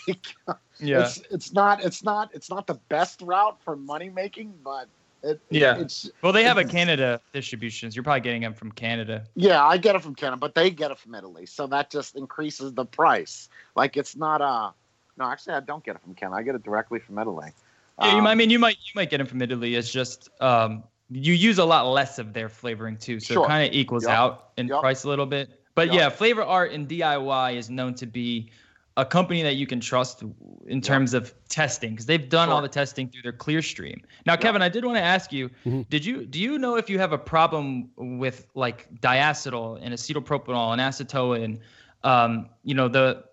Yeah. 0.80 1.00
it's 1.00 1.22
it's 1.32 1.54
not 1.54 1.84
it's 1.84 2.04
not 2.04 2.30
it's 2.34 2.50
not 2.50 2.68
the 2.68 2.76
best 2.90 3.22
route 3.22 3.62
for 3.64 3.76
money 3.76 4.10
making, 4.10 4.54
but 4.64 4.88
it, 5.24 5.40
Yeah. 5.50 5.78
it's 5.78 6.10
Well, 6.22 6.32
they 6.34 6.44
have 6.44 6.58
a 6.58 6.64
Canada 6.66 7.20
distributions. 7.34 7.96
You're 7.96 8.04
probably 8.04 8.22
getting 8.22 8.42
them 8.42 8.54
from 8.54 8.72
Canada. 8.72 9.26
Yeah, 9.36 9.64
I 9.66 9.78
get 9.78 9.96
it 9.96 10.02
from 10.02 10.16
Canada, 10.16 10.38
but 10.38 10.56
they 10.56 10.70
get 10.70 10.92
it 10.92 11.00
from 11.00 11.16
Italy, 11.16 11.46
so 11.46 11.68
that 11.68 11.90
just 11.92 12.16
increases 12.16 12.74
the 12.74 12.86
price. 12.86 13.50
Like 13.76 13.98
it's 13.98 14.16
not 14.16 14.42
a. 14.42 14.74
No, 15.18 15.26
actually, 15.26 15.56
I 15.56 15.62
don't 15.62 15.84
get 15.84 15.96
it 15.96 16.02
from 16.02 16.14
Canada. 16.14 16.38
I 16.38 16.44
get 16.44 16.56
it 16.56 16.64
directly 16.64 17.00
from 17.00 17.18
Italy. 17.18 17.50
Yeah, 18.00 18.12
you 18.12 18.18
Um, 18.18 18.24
might, 18.26 18.32
I 18.32 18.36
mean, 18.36 18.50
you 18.52 18.60
might 18.60 18.78
you 18.84 18.92
might 18.96 19.10
get 19.10 19.18
them 19.18 19.28
from 19.28 19.42
Italy. 19.42 19.74
It's 19.76 19.92
just 19.92 20.30
um, 20.42 20.84
you 21.10 21.34
use 21.34 21.58
a 21.58 21.66
lot 21.66 21.88
less 21.92 22.20
of 22.20 22.34
their 22.34 22.50
flavoring 22.50 22.98
too, 22.98 23.20
so 23.20 23.34
Sure. 23.34 23.46
it 23.46 23.48
kind 23.48 23.68
of 23.68 23.74
equals 23.74 24.04
Yep. 24.04 24.12
out 24.16 24.50
in 24.58 24.68
Yep. 24.68 24.80
price 24.82 25.04
a 25.04 25.10
little 25.10 25.26
bit. 25.26 25.50
But 25.74 25.88
Yep. 25.88 25.96
yeah, 25.96 26.10
Flavor 26.10 26.44
Art 26.44 26.72
and 26.72 26.88
DIY 26.88 27.56
is 27.56 27.70
known 27.70 27.96
to 27.96 28.06
be 28.06 28.52
a 28.98 29.06
company 29.06 29.44
that 29.44 29.56
you 29.56 29.68
can 29.68 29.80
trust 29.80 30.24
in 30.66 30.82
terms 30.82 31.14
of 31.14 31.34
testing 31.50 31.92
because 31.92 32.08
they've 32.08 32.28
done 32.30 32.50
all 32.50 32.62
the 32.64 32.68
testing 32.68 33.08
through 33.08 33.22
their 33.22 33.32
Clearstream. 33.32 34.02
Now, 34.26 34.36
Kevin, 34.36 34.62
I 34.64 34.70
did 34.70 34.84
want 34.84 34.98
to 34.98 35.04
ask 35.04 35.32
you: 35.32 35.50
Mhm. 35.66 35.88
Did 35.88 36.04
you 36.04 36.26
do 36.26 36.40
you 36.40 36.58
know 36.58 36.76
if 36.76 36.90
you 36.90 36.98
have 36.98 37.14
a 37.14 37.18
problem 37.18 37.90
with 37.96 38.48
like 38.56 38.90
diacetyl 39.00 39.80
and 39.82 39.94
acetylpropionyl 39.94 40.74
and 40.74 40.82
acetone? 40.82 41.60
Um, 42.04 42.50
you 42.64 42.74
know 42.74 42.88
the. 42.88 43.24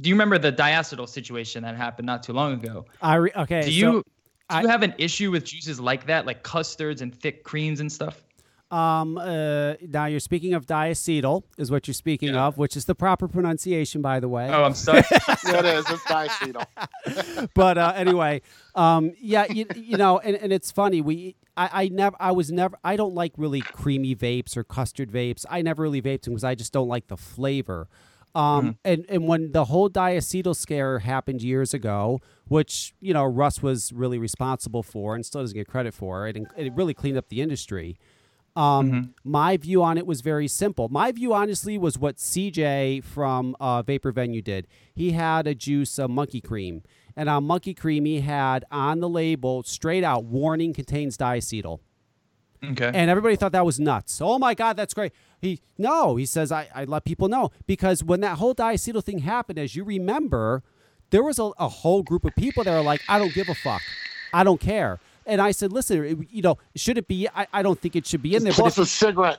Do 0.00 0.08
you 0.08 0.14
remember 0.14 0.38
the 0.38 0.52
diacetyl 0.52 1.08
situation 1.08 1.62
that 1.62 1.76
happened 1.76 2.06
not 2.06 2.22
too 2.22 2.32
long 2.32 2.54
ago? 2.54 2.86
I 3.02 3.16
re- 3.16 3.32
okay. 3.36 3.60
Do 3.60 3.66
so- 3.66 3.72
you 3.72 3.92
do 3.92 4.04
I- 4.48 4.62
you 4.62 4.68
have 4.68 4.82
an 4.82 4.94
issue 4.98 5.30
with 5.30 5.44
juices 5.44 5.78
like 5.80 6.06
that, 6.06 6.24
like 6.26 6.42
custards 6.42 7.02
and 7.02 7.14
thick 7.14 7.44
creams 7.44 7.80
and 7.80 7.92
stuff? 7.92 8.24
Um, 8.70 9.18
uh, 9.18 9.74
now 9.88 10.06
you're 10.06 10.20
speaking 10.20 10.54
of 10.54 10.64
diacetyl, 10.66 11.42
is 11.58 11.70
what 11.70 11.88
you're 11.88 11.94
speaking 11.94 12.34
Yeah. 12.34 12.44
of, 12.46 12.56
which 12.58 12.76
is 12.76 12.84
the 12.84 12.94
proper 12.94 13.26
pronunciation, 13.26 14.00
by 14.00 14.20
the 14.20 14.28
way. 14.28 14.48
Oh, 14.48 14.62
I'm 14.64 14.74
sorry. 14.74 15.02
yeah, 15.46 15.58
it 15.58 15.64
is. 15.64 15.84
It's 15.90 16.04
diacetyl. 16.04 17.50
but 17.54 17.78
uh, 17.78 17.92
anyway, 17.96 18.42
um, 18.76 19.12
yeah, 19.20 19.46
you, 19.50 19.66
you 19.74 19.96
know, 19.96 20.18
and, 20.20 20.36
and 20.36 20.52
it's 20.52 20.70
funny. 20.70 21.00
We, 21.00 21.34
I, 21.56 21.84
I 21.84 21.88
never, 21.88 22.16
I 22.20 22.30
was 22.30 22.52
never, 22.52 22.76
I 22.84 22.94
don't 22.94 23.14
like 23.14 23.32
really 23.36 23.60
creamy 23.60 24.14
vapes 24.14 24.56
or 24.56 24.62
custard 24.62 25.10
vapes. 25.10 25.44
I 25.50 25.62
never 25.62 25.82
really 25.82 26.00
vaped 26.00 26.22
them 26.22 26.34
because 26.34 26.44
I 26.44 26.54
just 26.54 26.72
don't 26.72 26.88
like 26.88 27.08
the 27.08 27.16
flavor. 27.16 27.88
Um, 28.32 28.78
and, 28.84 29.04
and 29.08 29.26
when 29.26 29.50
the 29.50 29.64
whole 29.64 29.90
diacetyl 29.90 30.54
scare 30.54 31.00
happened 31.00 31.42
years 31.42 31.74
ago, 31.74 32.20
which 32.46 32.94
you 33.00 33.12
know 33.12 33.24
Russ 33.24 33.60
was 33.60 33.92
really 33.92 34.18
responsible 34.18 34.84
for 34.84 35.16
and 35.16 35.26
still 35.26 35.40
doesn't 35.40 35.56
get 35.56 35.66
credit 35.66 35.92
for 35.94 36.28
it, 36.28 36.36
and 36.36 36.46
it 36.56 36.72
really 36.76 36.94
cleaned 36.94 37.18
up 37.18 37.28
the 37.28 37.40
industry. 37.42 37.98
Um, 38.56 39.14
My 39.24 39.56
view 39.56 39.82
on 39.82 39.96
it 39.96 40.06
was 40.06 40.20
very 40.20 40.48
simple. 40.48 40.88
My 40.88 41.12
view, 41.12 41.32
honestly, 41.32 41.78
was 41.78 41.98
what 41.98 42.16
CJ 42.16 43.04
from 43.04 43.56
uh, 43.60 43.82
Vapor 43.82 44.12
Venue 44.12 44.42
did. 44.42 44.66
He 44.94 45.12
had 45.12 45.46
a 45.46 45.54
juice, 45.54 45.98
a 45.98 46.08
monkey 46.08 46.40
cream, 46.40 46.82
and 47.16 47.28
on 47.28 47.44
monkey 47.44 47.74
cream, 47.74 48.04
he 48.04 48.20
had 48.20 48.64
on 48.70 49.00
the 49.00 49.08
label 49.08 49.62
straight 49.62 50.04
out 50.04 50.24
warning 50.24 50.72
contains 50.72 51.16
diacetyl. 51.16 51.78
okay. 52.72 52.90
And 52.92 53.08
everybody 53.10 53.36
thought 53.36 53.52
that 53.52 53.64
was 53.64 53.78
nuts. 53.80 54.20
Oh 54.20 54.38
my 54.38 54.54
God, 54.54 54.76
that's 54.76 54.94
great. 54.94 55.12
He 55.40 55.60
no, 55.78 56.16
he 56.16 56.26
says 56.26 56.52
I, 56.52 56.68
I 56.74 56.84
let 56.84 57.04
people 57.04 57.28
know 57.28 57.50
because 57.66 58.04
when 58.04 58.20
that 58.20 58.36
whole 58.38 58.54
diacetyl 58.54 59.02
thing 59.02 59.20
happened, 59.20 59.58
as 59.58 59.74
you 59.74 59.84
remember, 59.84 60.62
there 61.10 61.22
was 61.22 61.38
a, 61.38 61.50
a 61.58 61.68
whole 61.68 62.02
group 62.02 62.24
of 62.24 62.34
people 62.36 62.62
that 62.64 62.74
are 62.74 62.82
like, 62.82 63.00
I 63.08 63.18
don't 63.18 63.32
give 63.32 63.48
a 63.48 63.54
fuck, 63.54 63.80
I 64.34 64.44
don't 64.44 64.60
care. 64.60 65.00
And 65.30 65.40
I 65.40 65.52
said, 65.52 65.72
listen, 65.72 66.04
it- 66.04 66.18
you 66.32 66.42
know, 66.42 66.58
should 66.74 66.98
it 66.98 67.06
be? 67.06 67.28
I, 67.34 67.46
I 67.52 67.62
don't 67.62 67.78
think 67.80 67.94
it 67.94 68.04
should 68.04 68.20
be 68.20 68.34
in 68.34 68.42
there. 68.42 68.52
But 68.52 68.58
Plus 68.58 68.78
if, 68.78 68.84
a 68.84 68.86
cigarette. 68.86 69.38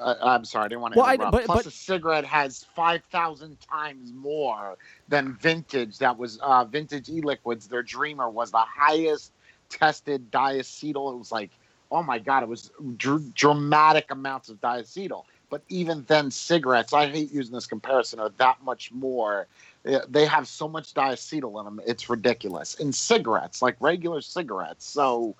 Uh, 0.00 0.16
I'm 0.20 0.44
sorry, 0.44 0.64
I 0.64 0.68
didn't 0.68 0.80
want 0.80 0.94
to 0.94 0.98
Well, 0.98 1.08
I- 1.08 1.16
but- 1.16 1.44
Plus 1.44 1.58
but- 1.58 1.66
a 1.66 1.70
cigarette 1.70 2.24
has 2.24 2.66
five 2.74 3.00
thousand 3.12 3.60
times 3.60 4.12
more 4.12 4.76
than 5.08 5.34
vintage. 5.34 5.98
That 5.98 6.18
was 6.18 6.38
uh, 6.38 6.64
vintage 6.64 7.08
e-liquids. 7.08 7.68
Their 7.68 7.84
Dreamer 7.84 8.28
was 8.28 8.50
the 8.50 8.58
highest 8.66 9.30
tested 9.68 10.32
diacetyl. 10.32 11.14
It 11.14 11.18
was 11.18 11.30
like, 11.30 11.50
oh 11.92 12.02
my 12.02 12.18
god, 12.18 12.42
it 12.42 12.48
was 12.48 12.72
dr- 12.96 13.32
dramatic 13.34 14.10
amounts 14.10 14.48
of 14.48 14.60
diacetyl. 14.60 15.24
But 15.48 15.62
even 15.68 16.04
then, 16.08 16.32
cigarettes. 16.32 16.92
I 16.92 17.06
hate 17.06 17.30
using 17.32 17.54
this 17.54 17.66
comparison. 17.68 18.18
Are 18.18 18.30
that 18.38 18.64
much 18.64 18.90
more? 18.90 19.46
They 20.08 20.24
have 20.26 20.48
so 20.48 20.66
much 20.68 20.94
diacetyl 20.94 21.58
in 21.60 21.64
them. 21.64 21.80
It's 21.86 22.08
ridiculous. 22.08 22.74
In 22.74 22.92
cigarettes, 22.92 23.60
like 23.62 23.76
regular 23.80 24.20
cigarettes. 24.20 24.86
So. 24.86 25.36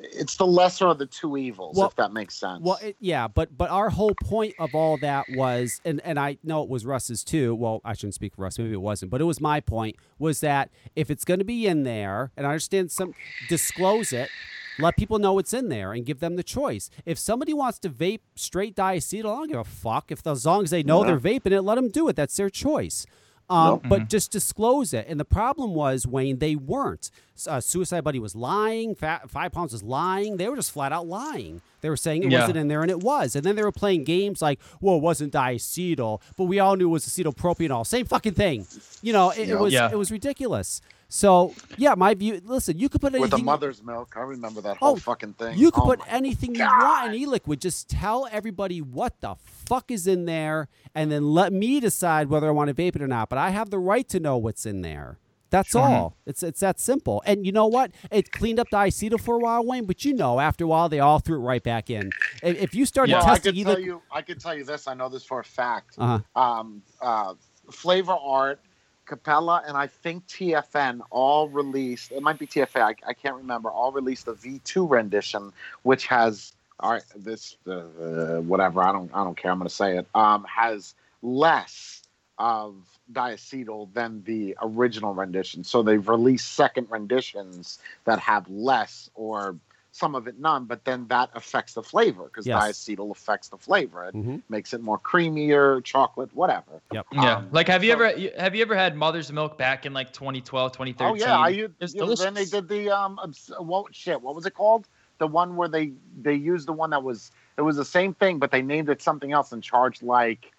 It's 0.00 0.36
the 0.36 0.46
lesser 0.46 0.86
of 0.86 0.98
the 0.98 1.06
two 1.06 1.36
evils, 1.36 1.76
Well- 1.76 1.88
if 1.88 1.96
that 1.96 2.12
makes 2.12 2.36
sense. 2.36 2.60
well, 2.62 2.78
it, 2.80 2.94
yeah, 3.00 3.26
but 3.26 3.58
but 3.58 3.68
our 3.68 3.90
whole 3.90 4.14
point 4.14 4.54
of 4.60 4.72
all 4.72 4.96
that 4.98 5.26
was, 5.34 5.80
and 5.84 6.00
and 6.04 6.20
I 6.20 6.38
know 6.44 6.62
it 6.62 6.68
was 6.68 6.86
Russ's 6.86 7.24
too. 7.24 7.52
Well, 7.56 7.80
I 7.84 7.94
shouldn't 7.94 8.14
speak 8.14 8.36
for 8.36 8.42
Russ. 8.42 8.60
Maybe 8.60 8.74
it 8.74 8.80
wasn't, 8.80 9.10
but 9.10 9.20
it 9.20 9.24
was 9.24 9.40
my 9.40 9.58
point. 9.58 9.96
Was 10.20 10.38
that 10.38 10.70
if 10.94 11.10
it's 11.10 11.24
going 11.24 11.40
to 11.40 11.44
be 11.44 11.66
in 11.66 11.82
there, 11.82 12.30
and 12.36 12.46
I 12.46 12.50
understand 12.50 12.92
some, 12.92 13.12
disclose 13.48 14.12
it. 14.12 14.30
let 14.78 14.96
people 14.96 15.18
know 15.18 15.32
what's 15.32 15.52
in 15.52 15.68
there 15.68 15.92
and 15.92 16.06
give 16.06 16.20
them 16.20 16.36
the 16.36 16.44
choice. 16.44 16.90
If 17.04 17.18
somebody 17.18 17.52
wants 17.52 17.80
to 17.80 17.90
vape 17.90 18.20
straight 18.36 18.76
diacetyl, 18.76 19.24
I 19.24 19.38
don't 19.38 19.48
give 19.48 19.58
a 19.58 19.64
fuck. 19.64 20.12
If 20.12 20.24
as 20.24 20.46
long 20.46 20.62
as 20.62 20.70
they 20.70 20.84
know 20.84 21.00
Yeah. 21.04 21.16
they're 21.16 21.40
vaping 21.40 21.50
it, 21.50 21.62
let 21.62 21.74
them 21.74 21.88
do 21.88 22.06
it. 22.08 22.14
That's 22.14 22.36
their 22.36 22.50
choice. 22.50 23.04
Um, 23.50 23.66
Nope. 23.70 23.82
But 23.88 24.08
just 24.08 24.30
disclose 24.30 24.92
it. 24.92 25.06
And 25.08 25.18
the 25.18 25.24
problem 25.24 25.74
was, 25.74 26.06
Wayne, 26.06 26.38
they 26.38 26.54
weren't. 26.54 27.10
Uh, 27.46 27.60
Suicide 27.60 28.02
Bunny 28.04 28.18
was 28.18 28.34
lying. 28.34 28.94
Fat, 28.94 29.30
Five 29.30 29.52
Pawns 29.52 29.72
was 29.72 29.82
lying. 29.82 30.36
They 30.36 30.48
were 30.48 30.56
just 30.56 30.70
flat 30.72 30.92
out 30.92 31.06
lying. 31.06 31.62
They 31.80 31.88
were 31.88 31.96
saying 31.96 32.24
it 32.24 32.32
Yeah. 32.32 32.40
wasn't 32.40 32.58
in 32.58 32.68
there, 32.68 32.82
and 32.82 32.90
it 32.90 33.00
was. 33.02 33.36
And 33.36 33.44
then 33.44 33.54
they 33.56 33.62
were 33.62 33.72
playing 33.72 34.04
games 34.04 34.42
like, 34.42 34.58
well, 34.80 34.96
it 34.96 35.02
wasn't 35.02 35.32
diacetyl, 35.32 36.20
but 36.36 36.44
we 36.44 36.58
all 36.58 36.76
knew 36.76 36.88
it 36.88 36.92
was 36.92 37.06
acetylpropionyl. 37.06 37.86
Same 37.86 38.04
fucking 38.06 38.34
thing. 38.34 38.66
You 39.02 39.12
know, 39.12 39.30
it, 39.30 39.48
it 39.48 39.58
was 39.58 39.72
Yeah. 39.72 39.88
it 39.90 39.96
was 39.96 40.10
ridiculous. 40.10 40.82
So 41.08 41.54
yeah, 41.78 41.94
my 41.94 42.14
view. 42.14 42.40
Listen, 42.44 42.78
you 42.78 42.88
could 42.88 43.00
put 43.00 43.14
anything 43.14 43.22
With 43.22 43.30
the 43.30 43.38
mother's 43.38 43.82
milk, 43.82 44.14
I 44.16 44.20
remember 44.20 44.60
that 44.60 44.76
whole 44.76 44.92
Oh, 44.92 44.96
fucking 44.96 45.34
thing. 45.34 45.56
You 45.58 45.70
could 45.70 45.82
Oh 45.82 45.86
put 45.86 46.00
anything 46.06 46.54
you 46.54 46.64
want 46.64 47.14
in 47.14 47.20
e-liquid. 47.20 47.60
Just 47.60 47.88
tell 47.88 48.28
everybody 48.30 48.80
what 48.82 49.20
the 49.20 49.36
fuck 49.40 49.90
is 49.90 50.06
in 50.06 50.26
there, 50.26 50.68
and 50.94 51.10
then 51.10 51.32
let 51.32 51.52
me 51.52 51.80
decide 51.80 52.28
whether 52.28 52.46
I 52.48 52.50
want 52.50 52.68
to 52.68 52.74
vape 52.74 52.94
it 52.96 53.02
or 53.02 53.06
not. 53.06 53.30
But 53.30 53.38
I 53.38 53.50
have 53.50 53.70
the 53.70 53.78
right 53.78 54.06
to 54.10 54.20
know 54.20 54.36
what's 54.36 54.66
in 54.66 54.82
there. 54.82 55.18
That's 55.50 55.74
all. 55.74 56.14
It's 56.26 56.42
it's 56.42 56.60
that 56.60 56.78
simple. 56.78 57.22
And 57.24 57.46
you 57.46 57.52
know 57.52 57.66
what? 57.66 57.92
It 58.10 58.30
cleaned 58.32 58.60
up 58.60 58.68
diacetyl 58.70 59.18
for 59.18 59.36
a 59.36 59.38
while, 59.38 59.64
Wayne. 59.64 59.86
But 59.86 60.04
you 60.04 60.12
know, 60.12 60.40
after 60.40 60.64
a 60.64 60.66
while, 60.66 60.90
they 60.90 61.00
all 61.00 61.20
threw 61.20 61.36
it 61.36 61.42
right 61.42 61.62
back 61.62 61.88
in. 61.88 62.10
If, 62.42 62.74
you 62.74 62.84
start 62.84 63.08
Yeah. 63.08 63.20
Well, 63.20 63.28
I 63.28 63.38
testing 63.38 63.54
could 63.54 63.64
tell 63.64 63.80
you. 63.80 64.02
I 64.12 64.20
could 64.20 64.40
tell 64.40 64.54
you 64.54 64.64
this. 64.64 64.86
I 64.86 64.92
know 64.92 65.08
this 65.08 65.24
for 65.24 65.40
a 65.40 65.44
fact. 65.44 65.94
uh-huh. 65.96 66.40
um, 66.40 66.82
uh, 67.00 67.32
Flavor 67.70 68.12
Art, 68.12 68.60
Capella, 69.08 69.62
and 69.66 69.76
I 69.76 69.86
think 69.88 70.26
TFN 70.28 71.00
all 71.10 71.48
released. 71.48 72.12
It 72.12 72.22
might 72.22 72.38
be 72.38 72.46
TFA. 72.46 72.80
I, 72.80 72.94
I 73.06 73.14
can't 73.14 73.34
remember. 73.34 73.70
All 73.70 73.90
released 73.90 74.28
a 74.28 74.34
V2 74.34 74.88
rendition, 74.88 75.52
which 75.82 76.06
has 76.06 76.52
all 76.80 76.92
right. 76.92 77.02
This 77.16 77.56
uh, 77.66 78.40
whatever. 78.42 78.82
I 78.82 78.92
don't. 78.92 79.10
I 79.12 79.24
don't 79.24 79.36
care. 79.36 79.50
I'm 79.50 79.58
going 79.58 79.68
to 79.68 79.74
say 79.74 79.96
it. 79.98 80.06
Um, 80.14 80.44
has 80.44 80.94
less 81.22 82.02
of 82.38 82.76
diacetyl 83.12 83.92
than 83.94 84.22
the 84.24 84.56
original 84.62 85.14
rendition. 85.14 85.64
So 85.64 85.82
they've 85.82 86.08
released 86.08 86.52
second 86.52 86.86
renditions 86.90 87.78
that 88.04 88.20
have 88.20 88.48
less 88.48 89.10
or 89.14 89.56
some 89.98 90.14
of 90.14 90.28
it 90.28 90.38
none, 90.38 90.64
but 90.64 90.84
then 90.84 91.06
that 91.08 91.28
affects 91.34 91.74
the 91.74 91.82
flavor 91.82 92.24
because 92.24 92.46
Yes. 92.46 92.62
diacetyl 92.62 93.10
affects 93.10 93.48
the 93.48 93.58
flavor. 93.58 94.04
It 94.04 94.14
Mhm. 94.14 94.42
makes 94.48 94.72
it 94.72 94.80
more 94.80 94.98
creamier, 94.98 95.82
chocolate, 95.82 96.30
whatever. 96.34 96.80
Yep. 96.92 97.06
Yeah. 97.12 97.36
Um, 97.38 97.48
like, 97.50 97.66
have 97.68 97.82
you 97.82 97.90
so- 97.92 98.00
ever 98.04 98.30
have 98.38 98.54
you 98.54 98.62
ever 98.62 98.76
had 98.76 98.96
mother's 98.96 99.32
milk 99.32 99.58
back 99.58 99.84
in 99.86 99.92
like 99.92 100.12
2012, 100.12 100.72
2013? 100.72 101.12
Oh 101.12 101.14
yeah, 101.14 101.36
I 101.36 101.48
used, 101.48 101.74
It's 101.80 101.94
you 101.94 102.00
know, 102.06 102.14
then 102.14 102.34
they 102.34 102.44
did 102.44 102.68
the 102.68 102.90
um 102.90 103.18
obs- 103.18 103.50
what 103.58 103.94
shit? 103.94 104.22
What 104.22 104.34
was 104.36 104.46
it 104.46 104.54
called? 104.54 104.86
The 105.18 105.26
one 105.26 105.56
where 105.56 105.68
they 105.68 105.92
they 106.22 106.34
used 106.34 106.68
the 106.68 106.72
one 106.72 106.90
that 106.90 107.02
was 107.02 107.32
it 107.56 107.62
was 107.62 107.76
the 107.76 107.84
same 107.84 108.14
thing, 108.14 108.38
but 108.38 108.52
they 108.52 108.62
named 108.62 108.88
it 108.88 109.02
something 109.02 109.32
else 109.32 109.50
and 109.52 109.62
charged 109.62 110.02
like. 110.02 110.52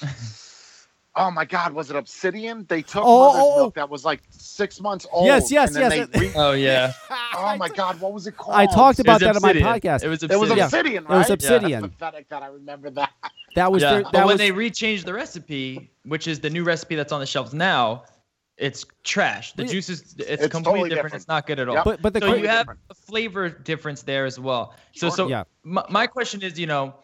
Oh 1.14 1.30
my 1.30 1.44
God! 1.44 1.74
Was 1.74 1.90
it 1.90 1.96
Obsidian? 1.96 2.64
They 2.70 2.80
took 2.80 3.02
Oh, 3.04 3.28
mother's 3.28 3.42
oh, 3.44 3.52
oh. 3.52 3.56
milk 3.58 3.74
that 3.74 3.90
was 3.90 4.02
like 4.04 4.22
six 4.30 4.80
months 4.80 5.06
old. 5.12 5.26
Yes, 5.26 5.50
yes, 5.52 5.74
yes. 5.76 6.08
Re- 6.18 6.32
Oh 6.34 6.52
yeah. 6.52 6.92
oh 7.36 7.54
my 7.58 7.68
God! 7.68 8.00
What 8.00 8.14
was 8.14 8.26
it 8.26 8.36
called? 8.36 8.56
I 8.56 8.64
talked 8.66 8.98
about 8.98 9.20
was 9.20 9.20
that 9.20 9.36
on 9.36 9.42
my 9.42 9.52
podcast. 9.52 10.04
It 10.04 10.08
was 10.08 10.22
Obsidian. 10.22 10.32
It 10.32 10.40
was 10.40 10.50
Obsidian. 10.50 10.64
Obsidian, 10.64 11.04
It 11.04 11.08
was 11.10 11.30
Obsidian. 11.30 11.80
that's 11.82 11.94
pathetic 11.94 12.28
that 12.30 12.42
I 12.42 12.46
remember 12.46 12.90
that. 12.90 13.10
That 13.54 13.70
was 13.70 13.82
yeah. 13.82 13.92
their, 13.92 14.02
but 14.04 14.12
that 14.12 14.24
when 14.26 14.34
was 14.34 14.38
they 14.38 14.50
rechanged 14.50 15.04
the 15.04 15.12
recipe, 15.12 15.90
which 16.06 16.26
is 16.26 16.40
the 16.40 16.48
new 16.48 16.64
recipe 16.64 16.94
that's 16.94 17.12
on 17.12 17.20
the 17.20 17.26
shelves 17.26 17.52
now, 17.52 18.04
it's 18.56 18.86
trash. 19.04 19.52
The 19.52 19.64
But- 19.64 19.72
juice 19.72 19.90
is 19.90 20.14
it's, 20.18 20.42
It's 20.44 20.46
completely 20.48 20.62
totally 20.62 20.88
different. 20.88 20.88
different. 20.88 21.14
It's 21.16 21.28
not 21.28 21.46
good 21.46 21.58
at 21.58 21.68
all. 21.68 21.74
Yep. 21.74 21.84
but 21.84 22.00
but 22.00 22.12
the 22.14 22.20
so 22.20 22.34
you 22.34 22.48
have 22.48 22.60
different. 22.60 22.80
a 22.88 22.94
flavor 22.94 23.50
difference 23.50 24.00
there 24.00 24.24
as 24.24 24.40
well. 24.40 24.74
So 24.94 25.08
Sure. 25.08 25.16
so 25.16 25.28
Yeah. 25.28 25.44
my, 25.64 25.84
my 25.90 26.06
question 26.06 26.40
is, 26.40 26.58
you 26.58 26.66
know, 26.66 26.94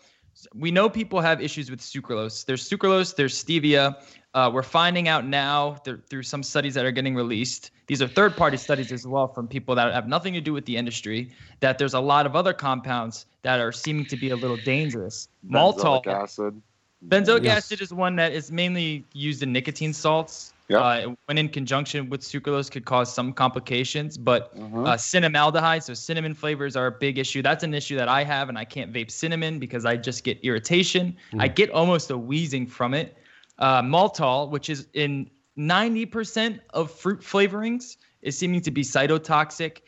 we 0.55 0.71
know 0.71 0.89
people 0.89 1.21
have 1.21 1.41
issues 1.41 1.71
with 1.71 1.81
sucralose. 1.81 2.45
There's 2.45 2.69
sucralose, 2.69 3.15
there's 3.15 3.43
stevia. 3.43 3.97
Uh, 4.35 4.51
we're 4.53 4.63
finding 4.63 5.09
out 5.09 5.27
now 5.27 5.81
there, 5.85 5.99
through 6.09 6.23
some 6.23 6.43
studies 6.43 6.75
that 6.75 6.85
are 6.85 6.93
getting 6.93 7.15
released. 7.15 7.71
These 7.87 8.03
are 8.03 8.09
third-party 8.09 8.59
studies 8.59 8.93
as 8.93 9.07
well 9.07 9.27
from 9.29 9.49
people 9.49 9.75
that 9.75 9.93
have 9.93 10.07
nothing 10.07 10.35
to 10.35 10.41
do 10.41 10.53
with 10.53 10.67
the 10.67 10.77
industry. 10.77 11.33
That 11.61 11.79
there's 11.79 11.95
a 11.95 12.01
lot 12.01 12.27
of 12.27 12.37
other 12.37 12.53
compounds 12.53 13.27
that 13.43 13.59
are 13.59 13.73
seeming 13.73 14.05
to 14.07 14.17
be 14.17 14.31
a 14.31 14.37
little 14.37 14.59
dangerous. 14.59 15.29
Maltol, 15.49 16.07
acid. 16.07 16.61
Benzoic 17.07 17.45
Yes. 17.45 17.59
acid 17.65 17.81
is 17.81 17.93
one 17.93 18.17
that 18.17 18.33
is 18.33 18.51
mainly 18.51 19.05
used 19.13 19.43
in 19.43 19.53
nicotine 19.53 19.93
salts. 19.93 20.53
Yep. 20.69 20.81
Uh, 20.83 21.15
when 21.25 21.39
in 21.39 21.49
conjunction 21.49 22.11
with 22.11 22.21
sucralose, 22.21 22.71
could 22.71 22.85
cause 22.85 23.13
some 23.15 23.33
complications, 23.33 24.19
but 24.19 24.55
Mhm. 24.55 24.87
uh, 24.87 24.97
cinnamaldehyde, 24.99 25.83
so 25.83 25.95
cinnamon 25.95 26.35
flavors 26.35 26.77
are 26.77 26.89
a 26.89 26.93
big 26.93 27.17
issue. 27.17 27.41
That's 27.41 27.65
an 27.65 27.73
issue 27.73 27.97
that 27.97 28.09
I 28.09 28.23
have, 28.23 28.51
and 28.51 28.59
I 28.59 28.67
can't 28.67 28.93
vape 28.93 29.11
cinnamon 29.11 29.59
because 29.59 29.87
I 29.87 29.97
just 29.97 30.25
get 30.25 30.39
irritation. 30.43 31.17
I 31.39 31.49
get 31.49 31.71
almost 31.71 32.11
a 32.11 32.19
wheezing 32.19 32.67
from 32.67 32.93
it. 32.93 33.17
Uh, 33.59 33.81
maltol, 33.81 34.51
which 34.51 34.69
is 34.69 34.89
in 34.93 35.31
90% 35.57 36.61
of 36.75 36.91
fruit 36.91 37.21
flavorings, 37.21 37.97
is 38.21 38.37
seeming 38.37 38.61
to 38.61 38.71
be 38.71 38.83
cytotoxic. 38.83 39.79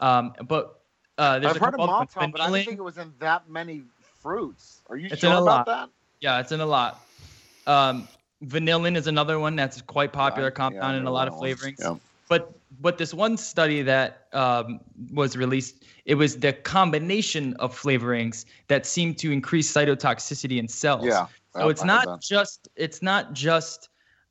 Um, 0.00 0.32
but 0.48 0.80
uh, 1.18 1.38
there's 1.38 1.50
I've 1.50 1.60
a 1.60 1.64
heard 1.66 1.74
of 1.74 1.80
maltol, 1.80 2.32
but 2.32 2.40
I 2.40 2.50
didn't 2.50 2.64
think 2.64 2.78
it 2.78 2.82
was 2.82 2.96
in 2.96 3.12
that 3.18 3.46
many 3.50 3.82
fruits. 4.22 4.80
Are 4.88 4.96
you 4.96 5.08
It's 5.12 5.20
sure 5.20 5.32
about 5.32 5.44
lot. 5.44 5.66
that? 5.66 5.90
Yeah, 6.20 6.40
it's 6.40 6.52
in 6.52 6.60
a 6.60 6.66
lot. 6.66 7.00
Um, 7.66 8.08
vanillin 8.44 8.96
is 8.96 9.06
another 9.06 9.38
one 9.38 9.56
that's 9.56 9.80
quite 9.82 10.12
popular 10.12 10.48
Yeah, 10.48 10.54
compound 10.54 10.96
in 10.96 11.06
a 11.06 11.10
lot 11.10 11.28
of 11.28 11.34
flavorings. 11.34 11.80
Yeah. 11.80 11.96
But 12.28 12.52
but 12.80 12.98
this 12.98 13.12
one 13.12 13.36
study 13.36 13.82
that 13.82 14.28
um, 14.32 14.80
was 15.12 15.36
released, 15.36 15.84
it 16.04 16.14
was 16.14 16.38
the 16.38 16.52
combination 16.52 17.54
of 17.54 17.78
flavorings 17.78 18.44
that 18.68 18.86
seemed 18.86 19.18
to 19.18 19.32
increase 19.32 19.72
cytotoxicity 19.72 20.58
in 20.58 20.68
cells. 20.68 21.06
Yeah. 21.06 21.26
So 21.54 21.68
it's 21.68 21.82
not 21.84 22.22
just 22.22 22.68
it's 22.76 23.02
not 23.02 23.32
just 23.32 23.88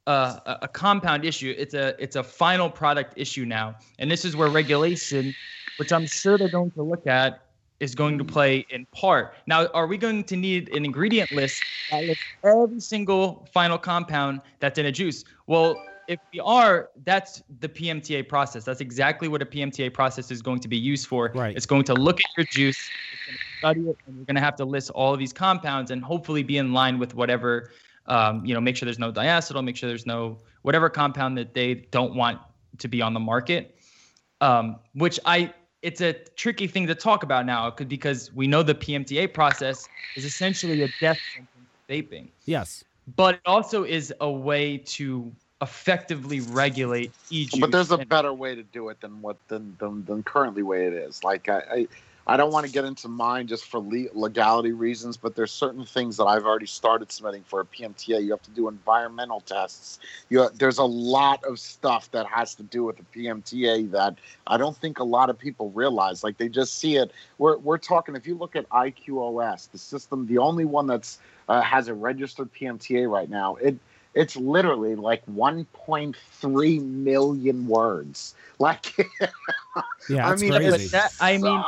uh, 0.08 0.40
a, 0.46 0.60
a 0.64 0.68
compound 0.68 1.26
issue. 1.26 1.54
It's 1.58 1.74
a 1.74 2.02
it's 2.02 2.16
a 2.16 2.24
final 2.24 2.70
product 2.70 3.14
issue 3.18 3.46
now, 3.46 3.76
and 4.00 4.10
this 4.10 4.24
is 4.24 4.36
where 4.36 4.50
regulation, 4.50 5.36
which 5.78 5.92
I'm 5.92 6.08
sure 6.08 6.38
they're 6.38 6.50
going 6.50 6.72
to 6.72 6.82
look 6.82 7.06
at, 7.08 7.42
is 7.80 7.96
going 7.96 8.18
to 8.18 8.26
play 8.26 8.66
in 8.70 8.86
part. 8.88 9.36
Now, 9.48 9.68
are 9.68 9.88
we 9.88 9.98
going 9.98 10.24
to 10.26 10.36
need 10.36 10.70
an 10.70 10.86
ingredient 10.86 11.32
list 11.32 11.64
that 11.92 12.04
lists 12.04 12.24
every 12.44 12.80
single 12.80 13.48
final 13.54 13.78
compound 13.78 14.42
that's 14.60 14.78
in 14.78 14.86
a 14.86 14.92
juice? 14.92 15.24
Well, 15.48 15.82
if 16.10 16.20
we 16.34 16.40
are, 16.40 16.90
that's 17.06 17.44
the 17.60 17.70
PMTA 17.70 18.28
process. 18.28 18.64
That's 18.64 18.82
exactly 18.82 19.28
what 19.28 19.44
a 19.44 19.46
PMTA 19.46 19.94
process 19.94 20.32
is 20.32 20.42
going 20.42 20.60
to 20.62 20.68
be 20.68 20.76
used 20.76 21.06
for. 21.06 21.32
Right. 21.36 21.56
It's 21.56 21.68
going 21.68 21.84
to 21.84 21.94
look 21.94 22.20
at 22.20 22.26
your 22.36 22.48
juice, 22.48 22.80
it's 23.14 23.26
going 23.28 23.38
to 23.38 23.58
study 23.60 23.90
it, 23.92 23.98
and 24.08 24.16
you're 24.16 24.26
going 24.26 24.36
to 24.36 24.42
have 24.42 24.56
to 24.56 24.66
list 24.66 24.90
all 24.90 25.14
of 25.14 25.20
these 25.20 25.32
compounds 25.32 25.92
and 25.92 26.04
hopefully 26.04 26.42
be 26.42 26.58
in 26.58 26.74
line 26.74 26.98
with 26.98 27.14
whatever, 27.14 27.72
um, 28.08 28.44
you 28.44 28.56
know, 28.56 28.60
make 28.60 28.76
sure 28.76 28.88
there's 28.88 28.98
no 28.98 29.12
diacetyl, 29.12 29.64
make 29.64 29.78
sure 29.78 29.88
there's 29.88 30.08
no 30.08 30.40
whatever 30.64 30.90
compound 30.90 31.38
that 31.38 31.54
they 31.54 31.76
don't 31.76 32.16
want 32.16 32.40
to 32.80 32.88
be 32.88 33.04
on 33.04 33.14
the 33.14 33.20
market. 33.20 33.76
Um, 34.42 34.80
which 34.94 35.20
I, 35.26 35.54
it's 35.82 36.02
a 36.02 36.14
tricky 36.36 36.68
thing 36.68 36.88
to 36.88 36.96
talk 36.96 37.24
about 37.24 37.46
now 37.46 37.70
'cause- 37.72 37.88
because 37.88 38.34
we 38.34 38.48
know 38.48 38.64
the 38.64 38.76
PMTA 38.76 39.28
process 39.34 39.88
is 40.16 40.26
essentially 40.26 40.82
a 40.84 40.88
death 41.00 41.20
sentence 41.34 41.70
for 41.88 41.94
vaping 41.94 42.30
yes. 42.46 42.84
but 43.16 43.36
it 43.36 43.42
also 43.46 43.84
is 43.84 44.14
a 44.22 44.30
way 44.30 44.78
to 44.78 45.32
effectively 45.62 46.40
regulate 46.42 47.12
each. 47.30 47.60
But 47.60 47.72
there's 47.72 47.92
a 47.92 47.98
better 47.98 48.34
way 48.34 48.56
to 48.56 48.64
do 48.64 48.90
it 48.90 49.02
than 49.02 49.22
what 49.22 49.38
than 49.48 49.76
than, 49.80 50.06
than 50.06 50.24
currently 50.24 50.64
way 50.64 50.86
it 50.86 50.94
is. 50.94 51.24
Like 51.24 51.50
I, 51.50 51.60
I, 51.72 51.88
I 52.30 52.38
don't 52.38 52.54
want 52.54 52.68
to 52.68 52.72
get 52.72 52.86
into 52.86 53.08
mine 53.08 53.48
just 53.48 53.66
for 53.66 53.80
le- 53.80 54.14
legality 54.14 54.72
reasons, 54.72 55.18
but 55.18 55.36
there's 55.36 55.52
certain 55.52 55.84
things 55.84 56.18
that 56.18 56.26
I've 56.26 56.46
already 56.46 56.68
started 56.68 57.12
submitting 57.12 57.44
for 57.44 57.62
a 57.62 57.66
PMTA. 57.66 58.24
You 58.24 58.30
have 58.30 58.44
to 58.44 58.52
do 58.52 58.68
environmental 58.68 59.42
tests. 59.42 59.98
You 60.30 60.48
there's 60.54 60.78
a 60.78 60.84
lot 60.84 61.44
of 61.44 61.60
stuff 61.60 62.12
that 62.12 62.28
has 62.28 62.54
to 62.56 62.64
do 62.64 62.84
with 62.84 62.98
the 62.98 63.04
PMTA 63.04 63.90
that 63.94 64.14
I 64.46 64.58
don't 64.58 64.78
think 64.78 65.00
a 65.00 65.04
lot 65.04 65.32
of 65.32 65.40
people 65.40 65.72
realize. 65.72 66.24
Like 66.24 66.38
they 66.38 66.50
just 66.50 66.78
see 66.78 66.98
it. 66.98 67.12
We're 67.40 67.58
we're 67.58 67.80
talking. 67.80 68.16
If 68.16 68.28
you 68.28 68.38
look 68.38 68.56
at 68.56 68.70
IQOS, 68.70 69.72
the 69.72 69.80
system, 69.80 70.28
the 70.28 70.38
only 70.38 70.66
one 70.66 70.86
that's 70.86 71.18
uh, 71.48 71.62
has 71.62 71.88
a 71.88 71.96
registered 71.96 72.54
PMTA 72.54 73.10
right 73.10 73.28
now, 73.30 73.56
it 73.56 73.76
it's 74.14 74.36
literally 74.36 74.96
like 74.96 75.26
1.3 75.28 76.82
million 76.82 77.68
words. 77.68 78.36
Like, 78.60 78.96
Yeah, 80.10 80.28
I 80.28 80.36
mean, 80.36 80.52
crazy. 80.52 80.88
That, 80.88 81.12
I 81.20 81.38
mean, 81.38 81.64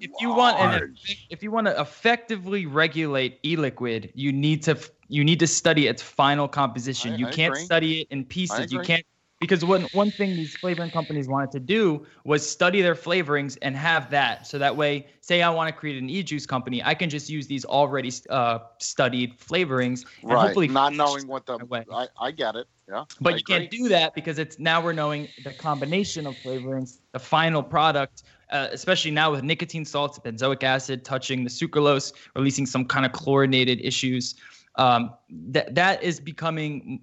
if 0.00 0.10
you 0.20 0.28
want 0.28 0.58
an 0.58 0.96
if 1.30 1.42
you 1.42 1.50
want 1.50 1.66
to 1.66 1.80
effectively 1.80 2.66
regulate 2.66 3.38
e-liquid, 3.44 4.12
you 4.14 4.32
need 4.32 4.62
to 4.64 4.78
you 5.08 5.24
need 5.24 5.40
to 5.40 5.46
study 5.46 5.86
its 5.86 6.02
final 6.02 6.46
composition. 6.46 7.14
I- 7.14 7.16
you 7.16 7.26
I 7.26 7.30
can't 7.30 7.54
agree. 7.54 7.64
study 7.64 8.00
it 8.02 8.08
in 8.10 8.24
pieces. 8.24 8.72
You 8.72 8.80
can't 8.80 9.04
because 9.40 9.64
one 9.64 9.82
one 9.92 10.10
thing 10.12 10.36
these 10.36 10.56
flavoring 10.56 10.90
companies 10.90 11.28
wanted 11.28 11.50
to 11.52 11.60
do 11.60 12.06
was 12.24 12.48
study 12.48 12.80
their 12.80 12.94
flavorings 12.94 13.58
and 13.62 13.76
have 13.76 14.10
that 14.10 14.46
so 14.46 14.58
that 14.58 14.76
way 14.76 15.06
say 15.20 15.42
I 15.42 15.50
want 15.50 15.68
to 15.68 15.72
create 15.72 16.00
an 16.00 16.08
e-juice 16.08 16.46
company, 16.46 16.82
I 16.82 16.94
can 16.94 17.10
just 17.10 17.28
use 17.28 17.46
these 17.46 17.64
already 17.64 18.12
uh, 18.30 18.60
studied 18.78 19.38
flavorings 19.38 20.04
and 20.22 20.30
right, 20.30 20.40
hopefully 20.46 20.68
not 20.68 20.94
knowing 20.94 21.26
what 21.26 21.46
the. 21.46 21.58
I, 21.92 22.06
I 22.20 22.30
get 22.30 22.56
it. 22.56 22.66
Yeah, 22.88 23.04
But 23.20 23.34
I 23.34 23.36
you 23.38 23.42
can't 23.42 23.70
do 23.70 23.88
that 23.88 24.14
because 24.14 24.38
it's 24.38 24.60
now 24.60 24.80
we're 24.80 24.92
knowing 24.92 25.32
the 25.42 25.52
combination 25.52 26.26
of 26.26 26.40
flavorings, 26.40 27.00
the 27.12 27.18
final 27.18 27.60
product, 27.60 28.22
uh, 28.52 28.68
especially 28.70 29.10
now 29.10 29.32
with 29.32 29.42
nicotine 29.42 29.84
salts, 29.84 30.20
benzoic 30.20 30.62
acid 30.62 31.04
touching 31.04 31.42
the 31.42 31.50
sucralose, 31.50 32.12
releasing 32.36 32.64
some 32.64 32.84
kind 32.84 33.04
of 33.04 33.10
chlorinated 33.10 33.80
issues. 33.84 34.36
Um, 34.76 35.14
that 35.30 35.74
that 35.74 36.02
is 36.02 36.20
becoming 36.20 37.02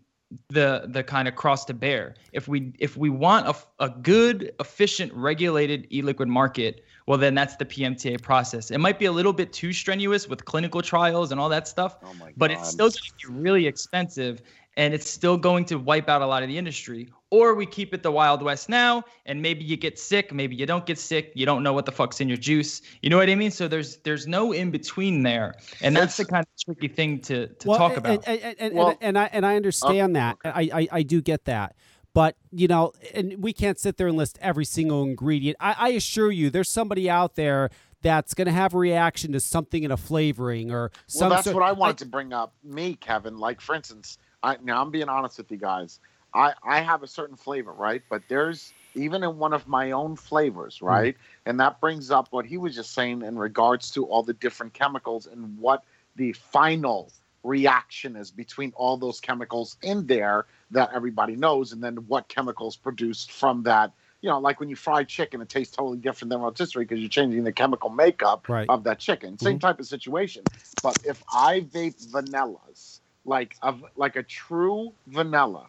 the 0.50 0.86
the 0.88 1.04
kind 1.04 1.28
of 1.28 1.36
cross 1.36 1.66
to 1.66 1.74
bear. 1.74 2.16
If 2.32 2.48
we 2.48 2.74
if 2.80 2.98
we 2.98 3.10
want 3.10 3.48
a, 3.48 3.56
a 3.84 3.90
good, 3.90 4.54
efficient, 4.60 5.14
regulated 5.14 5.88
e-liquid 5.92 6.28
market, 6.28 6.84
well 7.08 7.18
then 7.18 7.36
that's 7.36 7.56
the 7.56 7.66
PMTA 7.66 8.22
process. 8.22 8.72
It 8.72 8.80
might 8.80 9.00
be 9.00 9.06
a 9.06 9.12
little 9.12 9.34
bit 9.34 9.54
too 9.54 9.74
strenuous 9.74 10.28
with 10.28 10.46
clinical 10.46 10.82
trials 10.82 11.32
and 11.32 11.40
all 11.40 11.50
that 11.50 11.68
stuff, 11.68 11.98
Oh 12.04 12.14
my 12.16 12.34
but 12.38 12.52
it's 12.52 12.70
still 12.70 12.90
going 12.90 13.12
to 13.20 13.28
be 13.28 13.34
really 13.34 13.68
expensive 13.68 14.42
and 14.78 14.94
it's 14.94 15.10
still 15.10 15.38
going 15.38 15.66
to 15.66 15.78
wipe 15.78 16.10
out 16.10 16.22
a 16.22 16.28
lot 16.28 16.44
of 16.44 16.50
the 16.50 16.58
industry. 16.58 17.10
Or 17.30 17.56
we 17.56 17.66
keep 17.66 17.94
it 17.96 18.04
the 18.04 18.12
Wild 18.12 18.44
West 18.44 18.70
now, 18.70 19.04
and 19.26 19.42
maybe 19.42 19.64
you 19.64 19.76
get 19.76 19.98
sick, 19.98 20.32
maybe 20.32 20.56
you 20.56 20.68
don't 20.68 20.86
get 20.86 21.00
sick, 21.00 21.32
you 21.34 21.48
don't 21.48 21.64
know 21.64 21.74
what 21.74 21.86
the 21.86 21.92
fuck's 21.92 22.22
in 22.22 22.28
your 22.28 22.38
juice. 22.38 22.82
You 23.02 23.10
know 23.10 23.18
what 23.18 23.28
I 23.30 23.36
mean? 23.36 23.50
So 23.50 23.68
there's 23.68 23.98
there's 23.98 24.28
no 24.28 24.52
in 24.52 24.70
between 24.70 25.24
there, 25.24 25.56
and 25.82 25.96
that's 25.96 26.18
the 26.18 26.26
kind 26.26 26.46
of 26.46 26.64
tricky 26.64 26.94
thing 26.94 27.20
to 27.22 27.48
to 27.48 27.68
well, 27.68 27.78
talk 27.78 27.98
about. 27.98 28.28
And, 28.28 28.40
and, 28.40 28.56
and, 28.60 28.76
Well- 28.76 28.90
and, 28.90 28.98
and 29.02 29.20
I 29.20 29.30
and 29.32 29.46
I 29.46 29.56
understand 29.56 30.16
oh, 30.16 30.20
that. 30.20 30.38
I, 30.46 30.70
I 30.74 30.88
I 30.92 31.04
do 31.04 31.22
get 31.22 31.46
that. 31.46 31.76
But 32.14 32.36
you 32.52 32.68
know, 32.68 32.94
and 33.16 33.42
we 33.42 33.54
can't 33.54 33.80
sit 33.80 33.98
there 33.98 34.08
and 34.08 34.16
list 34.16 34.38
every 34.40 34.66
single 34.66 35.04
ingredient. 35.04 35.58
I, 35.60 35.76
I 35.78 35.90
assure 35.90 36.32
you, 36.32 36.52
there's 36.52 36.70
somebody 36.70 37.10
out 37.10 37.34
there 37.34 37.72
that's 38.04 38.34
going 38.36 38.46
to 38.46 38.52
have 38.52 38.76
a 38.76 38.78
reaction 38.78 39.32
to 39.32 39.40
something 39.40 39.82
in 39.84 39.92
a 39.92 39.98
flavoring 39.98 40.70
or 40.72 40.92
Well, 41.16 41.30
that's 41.32 41.46
sort- 41.46 41.56
what 41.56 41.64
I 41.64 41.72
wanted 41.72 41.98
to 42.00 42.06
bring 42.06 42.32
up. 42.34 42.54
Me, 42.64 42.96
Kevin, 42.96 43.40
like 43.40 43.60
for 43.62 43.74
instance, 43.74 44.20
I 44.44 44.58
now 44.64 44.82
I'm 44.82 44.92
being 44.92 45.10
honest 45.10 45.40
with 45.40 45.50
you 45.50 45.58
guys. 45.58 46.00
I 46.36 46.54
I 46.64 46.82
have 46.82 47.02
a 47.02 47.08
certain 47.08 47.36
flavor, 47.36 47.72
right? 47.74 48.04
But 48.10 48.22
there's 48.28 48.74
even 48.96 49.24
in 49.24 49.40
one 49.40 49.54
of 49.54 49.68
my 49.68 49.92
own 49.92 50.16
flavors, 50.16 50.78
Hmm. 50.78 50.86
right? 50.86 51.18
And 51.48 51.60
that 51.60 51.80
brings 51.82 52.12
up 52.12 52.28
what 52.32 52.46
he 52.46 52.58
was 52.58 52.76
just 52.76 52.94
saying 52.94 53.24
in 53.24 53.40
regards 53.40 53.90
to 53.92 54.06
all 54.06 54.22
the 54.22 54.34
different 54.34 54.74
chemicals 54.74 55.26
and 55.26 55.58
what 55.58 55.84
the 56.16 56.34
final 56.34 57.12
reaction 57.44 58.16
is 58.16 58.32
between 58.32 58.72
all 58.76 58.96
those 58.98 59.20
chemicals 59.20 59.78
in 59.82 60.06
there 60.08 60.46
that 60.72 60.90
everybody 60.94 61.36
knows, 61.36 61.72
and 61.74 61.84
then 61.84 61.96
what 62.08 62.28
chemicals 62.28 62.76
produced 62.76 63.32
from 63.32 63.64
that. 63.64 63.92
You 64.24 64.30
know, 64.30 64.40
like 64.40 64.62
when 64.62 64.70
you 64.70 64.78
fry 64.78 65.04
chicken, 65.04 65.42
it 65.42 65.50
tastes 65.50 65.76
totally 65.76 65.98
different 65.98 66.30
than 66.30 66.40
rotisserie 66.40 66.86
because 66.86 67.02
you're 67.02 67.10
changing 67.10 67.44
the 67.44 67.52
chemical 67.52 67.90
makeup 67.90 68.48
Right. 68.48 68.70
of 68.70 68.86
that 68.86 68.98
chicken. 68.98 69.38
Same 69.38 69.60
type 69.60 69.82
of 69.82 69.86
situation. 69.86 70.46
But 70.82 70.98
if 71.06 71.22
I 71.32 71.60
vape 71.60 72.02
vanillas, 72.10 73.02
like 73.26 73.58
a 73.62 73.76
like 73.98 74.16
a 74.16 74.24
true 74.24 74.94
vanilla, 75.08 75.68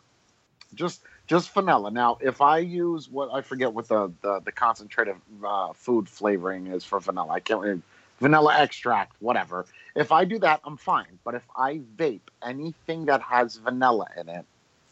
just 0.75 1.03
just 1.27 1.53
vanilla. 1.53 1.91
Now, 1.91 2.17
if 2.21 2.41
I 2.41 2.59
use 2.59 3.11
what 3.11 3.31
I 3.35 3.41
forget 3.41 3.73
what 3.73 3.89
the 3.89 4.13
the, 4.23 4.39
the 4.39 4.53
concentrated 4.53 5.17
uh, 5.45 5.73
food 5.73 6.09
flavoring 6.09 6.69
is 6.69 6.85
for 6.85 7.01
vanilla, 7.01 7.33
I 7.33 7.41
can't 7.41 7.61
remember. 7.61 7.85
Vanilla 8.21 8.55
extract, 8.63 9.17
whatever. 9.21 9.67
If 9.97 10.13
I 10.13 10.25
do 10.25 10.39
that, 10.39 10.61
I'm 10.63 10.77
fine. 10.77 11.19
But 11.25 11.35
if 11.35 11.43
I 11.57 11.81
vape 11.97 12.21
anything 12.41 13.07
that 13.07 13.21
has 13.23 13.57
vanilla 13.57 14.07
in 14.17 14.29
it, 14.29 14.47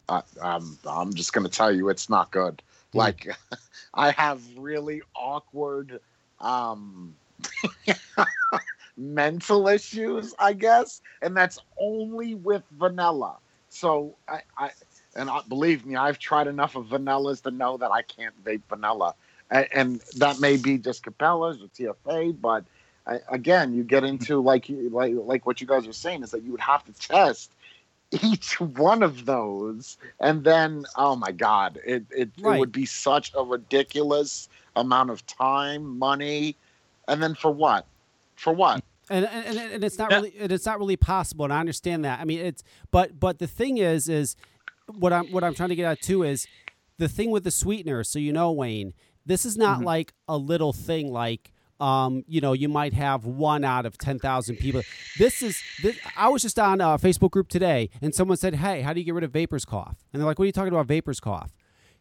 uh, 0.09 0.23
um, 0.41 0.77
I'm 0.85 1.15
just 1.15 1.33
gonna 1.33 1.49
tell 1.49 1.71
you 1.73 1.89
it's 1.91 2.11
not 2.11 2.33
good. 2.33 2.61
Like, 2.95 3.27
I 3.95 4.11
have 4.11 4.43
really 4.57 5.01
awkward 5.15 6.01
um, 6.41 7.15
mental 8.97 9.69
issues, 9.69 10.35
I 10.39 10.53
guess, 10.53 11.01
and 11.23 11.35
that's 11.37 11.59
only 11.81 12.35
with 12.35 12.63
vanilla. 12.73 13.39
So 13.71 14.17
I, 14.29 14.41
I 14.59 14.71
and 15.17 15.31
I, 15.31 15.41
believe 15.49 15.87
me, 15.87 15.97
I've 15.97 16.19
tried 16.19 16.47
enough 16.47 16.77
of 16.77 16.87
vanillas 16.87 17.43
to 17.45 17.51
know 17.51 17.79
that 17.79 17.91
I 17.91 18.03
can't 18.03 18.35
vape 18.45 18.63
vanilla, 18.69 19.15
and, 19.51 20.01
that 20.17 20.41
may 20.41 20.57
be 20.57 20.79
just 20.79 21.03
Capella's 21.03 21.63
or 21.63 21.69
TFA, 21.69 22.39
but 22.41 22.65
I, 23.07 23.21
again, 23.31 23.75
you 23.75 23.85
get 23.85 24.05
into 24.05 24.41
like 24.41 24.67
like 24.69 25.15
like 25.17 25.47
what 25.47 25.61
you 25.61 25.67
guys 25.67 25.87
are 25.87 25.93
saying 25.93 26.23
is 26.23 26.31
that 26.31 26.43
you 26.43 26.53
would 26.53 26.61
have 26.61 26.85
to 26.85 26.93
test 26.93 27.53
each 28.23 28.61
one 28.61 29.03
of 29.03 29.25
those, 29.27 29.97
and 30.21 30.45
then 30.45 30.85
oh 30.97 31.17
my 31.17 31.33
god, 31.33 31.79
it 31.85 32.05
it, 32.11 32.31
Right. 32.41 32.57
it 32.57 32.59
would 32.59 32.73
be 32.73 32.87
such 32.87 33.33
a 33.35 33.43
ridiculous 33.43 34.49
amount 34.77 35.11
of 35.11 35.27
time, 35.27 35.99
money, 35.99 36.57
and 37.09 37.23
then 37.23 37.35
for 37.35 37.51
what? 37.51 37.87
For 38.37 38.53
what? 38.53 38.83
and 39.11 39.27
and, 39.27 39.59
and- 39.59 39.73
and 39.75 39.85
it's 39.85 39.99
not 39.99 40.11
Yeah. 40.11 40.17
really 40.19 40.35
and 40.39 40.53
it's 40.53 40.67
not 40.67 40.79
really 40.79 40.97
possible 40.97 41.45
and 41.45 41.53
i 41.53 41.59
understand 41.61 42.05
that 42.05 42.21
i 42.21 42.25
mean 42.25 42.39
it's 42.39 42.63
but 42.91 43.19
but 43.19 43.39
the 43.39 43.47
thing 43.47 43.79
is 43.79 44.09
is 44.09 44.37
what 44.87 45.13
i'm 45.13 45.27
what 45.33 45.43
i'm 45.45 45.55
trying 45.55 45.71
to 45.71 45.75
get 45.75 45.91
at 45.91 46.01
too 46.01 46.23
is 46.23 46.47
the 46.99 47.09
thing 47.09 47.31
with 47.31 47.45
the 47.45 47.51
sweetener 47.51 48.05
so 48.05 48.19
you 48.19 48.33
know 48.33 48.53
wayne 48.53 48.95
this 49.27 49.45
is 49.45 49.57
not 49.57 49.79
mm-hmm. 49.79 49.87
like 49.87 50.15
a 50.29 50.37
little 50.37 50.73
thing 50.73 51.13
like 51.13 51.53
um, 51.81 52.25
you 52.29 52.41
know, 52.41 52.53
you 52.53 52.69
might 52.69 52.93
have 52.95 53.25
one 53.25 53.65
out 53.65 53.87
of 53.87 53.99
ten 53.99 54.19
thousand 54.19 54.57
people. 54.57 54.83
This 55.19 55.43
is. 55.43 55.61
This, 55.83 55.99
I 56.17 56.29
was 56.29 56.43
just 56.43 56.59
on 56.59 56.81
a 56.81 56.99
Facebook 56.99 57.31
group 57.31 57.49
today, 57.49 57.91
and 58.01 58.15
someone 58.15 58.37
said, 58.37 58.57
"Hey, 58.57 58.83
how 58.83 58.93
do 58.93 59.01
you 59.01 59.07
get 59.07 59.15
rid 59.15 59.25
of 59.25 59.33
vapors 59.33 59.65
cough?" 59.65 59.97
And 60.13 60.21
they're 60.21 60.27
like, 60.27 60.39
"What 60.39 60.45
are 60.45 60.47
you 60.47 60.53
talking 60.53 60.73
about, 60.73 60.87
vapors 60.87 61.21
cough?" 61.21 61.53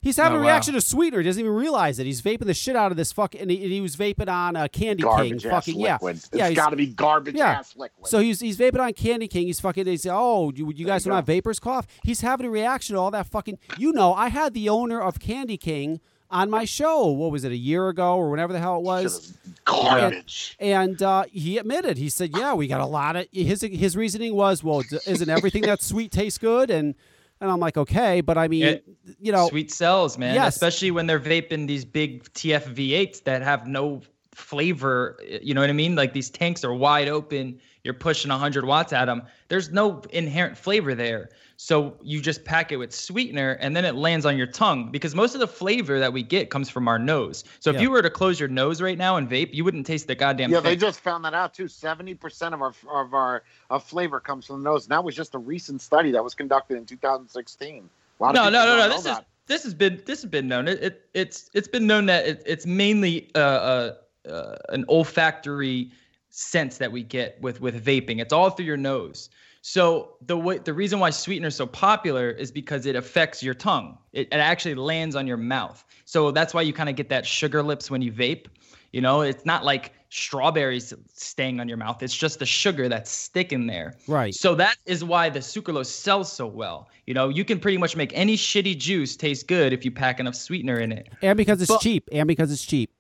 He's 0.04 0.18
having 0.18 0.38
Oh, 0.38 0.42
a 0.42 0.44
wow. 0.44 0.48
reaction 0.50 0.74
to 0.74 0.82
sweetener. 0.82 1.20
He 1.20 1.26
doesn't 1.26 1.40
even 1.40 1.54
realize 1.54 2.00
it. 2.00 2.08
He's 2.08 2.24
vaping 2.24 2.48
the 2.48 2.56
shit 2.56 2.76
out 2.76 2.90
of 2.90 2.98
this 2.98 3.12
fucking. 3.12 3.40
And 3.40 3.52
he, 3.52 3.62
and 3.62 3.72
he 3.72 3.82
was 3.82 3.96
vaping 3.96 4.30
on 4.30 4.56
uh, 4.56 4.68
Candy 4.68 5.04
Garbage 5.04 5.44
King. 5.44 5.52
Fucking 5.52 5.80
liquid. 5.80 6.20
yeah, 6.34 6.40
yeah. 6.40 6.48
it's 6.48 6.56
got 6.56 6.72
to 6.72 6.76
be 6.76 6.88
garbage 6.88 7.36
yeah. 7.36 7.52
ass 7.52 7.76
liquid. 7.78 8.08
so 8.08 8.18
he's 8.18 8.40
he's 8.40 8.58
vaping 8.58 8.80
on 8.80 8.94
Candy 8.94 9.28
King. 9.28 9.46
He's 9.46 9.60
fucking. 9.60 9.86
He's 9.86 10.08
oh, 10.10 10.52
you, 10.56 10.72
you 10.76 10.88
guys 10.88 11.04
don't 11.04 11.14
have 11.14 11.28
vapors 11.28 11.60
cough. 11.60 11.86
He's 12.04 12.22
having 12.22 12.48
a 12.48 12.50
reaction 12.50 12.96
to 12.96 13.00
all 13.00 13.12
that 13.12 13.28
fucking. 13.28 13.60
You 13.78 13.94
know, 13.94 14.16
I 14.16 14.30
had 14.30 14.56
the 14.56 14.70
owner 14.70 15.00
of 15.00 15.20
Candy 15.20 15.58
King 15.58 16.02
on 16.32 16.50
my 16.50 16.66
show. 16.66 17.08
What 17.08 17.32
was 17.32 17.44
it? 17.44 17.52
A 17.52 17.56
year 17.58 17.90
ago 17.90 18.16
or 18.16 18.30
whenever 18.32 18.54
the 18.54 18.60
hell 18.60 18.78
it 18.78 18.84
was. 18.84 19.06
is 19.06 19.38
garbage. 19.66 20.56
And 20.60 21.02
uh, 21.04 21.26
he 21.32 21.58
admitted, 21.58 21.98
he 21.98 22.10
said, 22.10 22.32
"Yeah, 22.36 22.54
we 22.56 22.68
got 22.68 22.82
a 22.82 22.86
lot 22.86 23.16
of." 23.16 23.28
His 23.32 23.62
his 23.62 23.96
reasoning 23.96 24.34
was, 24.36 24.64
"Well, 24.64 24.84
isn't 25.06 25.30
everything 25.30 25.62
that's 25.64 25.86
sweet 25.86 26.12
tastes 26.12 26.38
good?" 26.40 26.70
And 26.72 26.96
and 27.40 27.52
I'm 27.52 27.60
like, 27.60 27.78
"Okay, 27.78 28.22
but 28.22 28.38
I 28.38 28.48
mean, 28.48 28.62
Yeah. 28.64 28.76
you 29.20 29.32
know, 29.32 29.50
Sweet 29.50 29.72
cells, 29.72 30.18
man. 30.18 30.36
Yes. 30.36 30.56
Especially 30.56 30.92
when 30.92 31.06
they're 31.08 31.20
vaping 31.20 31.68
these 31.68 31.86
big 31.86 32.24
TFV8s 32.34 33.24
that 33.26 33.42
have 33.42 33.68
no 33.68 34.02
flavor. 34.34 35.18
You 35.42 35.54
know 35.54 35.62
what 35.62 35.70
I 35.70 35.74
mean? 35.74 35.96
Like 35.96 36.14
these 36.14 36.30
tanks 36.30 36.64
are 36.64 36.74
wide 36.74 37.08
open. 37.08 37.60
You're 37.84 37.94
pushing 37.96 38.30
100 38.30 38.64
watts 38.66 38.94
at 38.94 39.06
them. 39.06 39.24
There's 39.48 39.72
no 39.72 40.02
inherent 40.12 40.58
flavor 40.58 40.94
there. 40.94 41.30
So 41.64 41.96
you 42.02 42.22
just 42.22 42.44
pack 42.44 42.72
it 42.72 42.78
with 42.78 42.92
sweetener 42.92 43.52
and 43.62 43.76
then 43.76 43.86
it 43.86 43.94
lands 43.94 44.26
on 44.26 44.36
your 44.36 44.48
tongue 44.48 44.90
because 44.90 45.14
most 45.14 45.36
of 45.36 45.42
the 45.42 45.48
flavor 45.48 46.00
that 46.00 46.12
we 46.12 46.24
get 46.24 46.50
comes 46.50 46.72
from 46.72 46.88
our 46.88 46.98
nose. 46.98 47.44
So 47.60 47.70
if 47.70 47.80
you 47.80 47.92
were 47.92 48.02
to 48.02 48.10
close 48.10 48.40
your 48.40 48.50
nose 48.50 48.82
right 48.82 48.98
now 48.98 49.18
and 49.18 49.30
vape, 49.30 49.54
you 49.54 49.64
wouldn't 49.64 49.86
taste 49.86 50.08
the 50.08 50.16
goddamn 50.16 50.48
thing. 50.50 50.56
Yeah, 50.56 50.62
thing. 50.62 50.72
they 50.72 50.76
just 50.76 51.02
found 51.02 51.24
that 51.24 51.36
out 51.36 51.54
too. 51.54 51.68
Seventy 51.68 52.16
percent 52.16 52.56
of 52.56 52.64
our 52.64 52.74
of 52.90 53.14
our 53.14 53.44
of 53.70 53.84
flavor 53.84 54.20
comes 54.20 54.48
from 54.48 54.64
the 54.64 54.68
nose. 54.72 54.86
And 54.86 54.92
that 54.92 55.04
was 55.04 55.16
just 55.16 55.36
a 55.36 55.38
recent 55.38 55.84
study 55.84 56.10
that 56.10 56.24
was 56.24 56.34
conducted 56.34 56.78
in 56.78 56.86
2016. 56.88 57.88
A 58.20 58.24
lot 58.24 58.30
of 58.30 58.36
no, 58.36 58.50
no, 58.50 58.66
no, 58.66 58.78
no. 58.78 58.90
This 58.90 59.06
is 59.06 59.18
this 59.46 59.64
has 59.64 59.76
been 59.76 60.02
this 60.08 60.24
has 60.24 60.32
been 60.32 60.48
known. 60.48 60.68
It, 60.68 60.82
it 60.82 61.10
it's 61.14 61.52
it's 61.54 61.68
been 61.68 61.86
known 61.86 62.08
that 62.08 62.26
it, 62.26 62.42
it's 62.48 62.66
mainly 62.66 63.30
uh, 63.36 63.38
uh, 63.38 63.94
uh, 64.28 64.56
an 64.70 64.84
olfactory 64.90 65.92
sense 66.32 66.80
that 66.80 66.92
we 66.92 67.04
get 67.04 67.40
with 67.40 67.62
with 67.62 67.86
vaping. 67.86 68.20
It's 68.20 68.34
all 68.34 68.50
through 68.50 68.66
your 68.66 68.78
nose. 68.78 69.30
So 69.62 70.16
the 70.26 70.38
way 70.38 70.58
the 70.58 70.74
reason 70.74 71.00
why 71.00 71.12
sweetener 71.12 71.50
is 71.50 71.56
so 71.56 71.68
popular 71.68 72.30
is 72.32 72.52
because 72.52 72.86
it 72.88 72.96
affects 72.96 73.44
your 73.44 73.54
tongue. 73.54 73.98
It, 74.12 74.28
it 74.32 74.38
actually 74.38 74.76
lands 74.76 75.16
on 75.16 75.28
your 75.28 75.38
mouth. 75.38 75.84
So 76.06 76.32
that's 76.32 76.54
why 76.54 76.64
you 76.64 76.74
kind 76.74 76.90
of 76.90 76.96
get 76.96 77.10
that 77.10 77.26
sugar 77.26 77.62
lips 77.62 77.92
when 77.92 78.02
you 78.02 78.12
vape. 78.12 78.48
You 78.92 79.02
know, 79.02 79.22
it's 79.22 79.46
not 79.46 79.64
like 79.64 79.94
strawberries 80.10 80.94
staying 81.14 81.60
on 81.62 81.68
your 81.70 81.78
mouth. 81.78 82.02
It's 82.04 82.16
just 82.16 82.40
the 82.40 82.46
sugar 82.46 82.90
that's 82.90 83.10
sticking 83.10 83.68
there. 83.68 83.94
right? 84.08 84.34
So 84.34 84.56
that 84.56 84.76
is 84.86 85.04
why 85.04 85.30
the 85.30 85.40
sucralose 85.40 85.86
sells 85.86 86.30
so 86.32 86.48
well. 86.48 86.90
You 87.06 87.14
know, 87.14 87.30
you 87.30 87.46
can 87.46 87.60
pretty 87.60 87.78
much 87.78 87.96
make 87.96 88.12
any 88.14 88.36
shitty 88.36 88.78
juice 88.78 89.16
taste 89.16 89.48
good 89.48 89.72
if 89.74 89.86
you 89.86 89.92
pack 89.92 90.20
enough 90.20 90.36
sweetener 90.36 90.80
in 90.80 90.92
it. 90.92 91.08
And 91.22 91.38
because 91.38 91.62
it's 91.62 91.72
But- 91.72 91.82
cheap, 91.82 92.10
and 92.12 92.28
because 92.28 92.52
it's 92.52 92.66
cheap. 92.66 92.92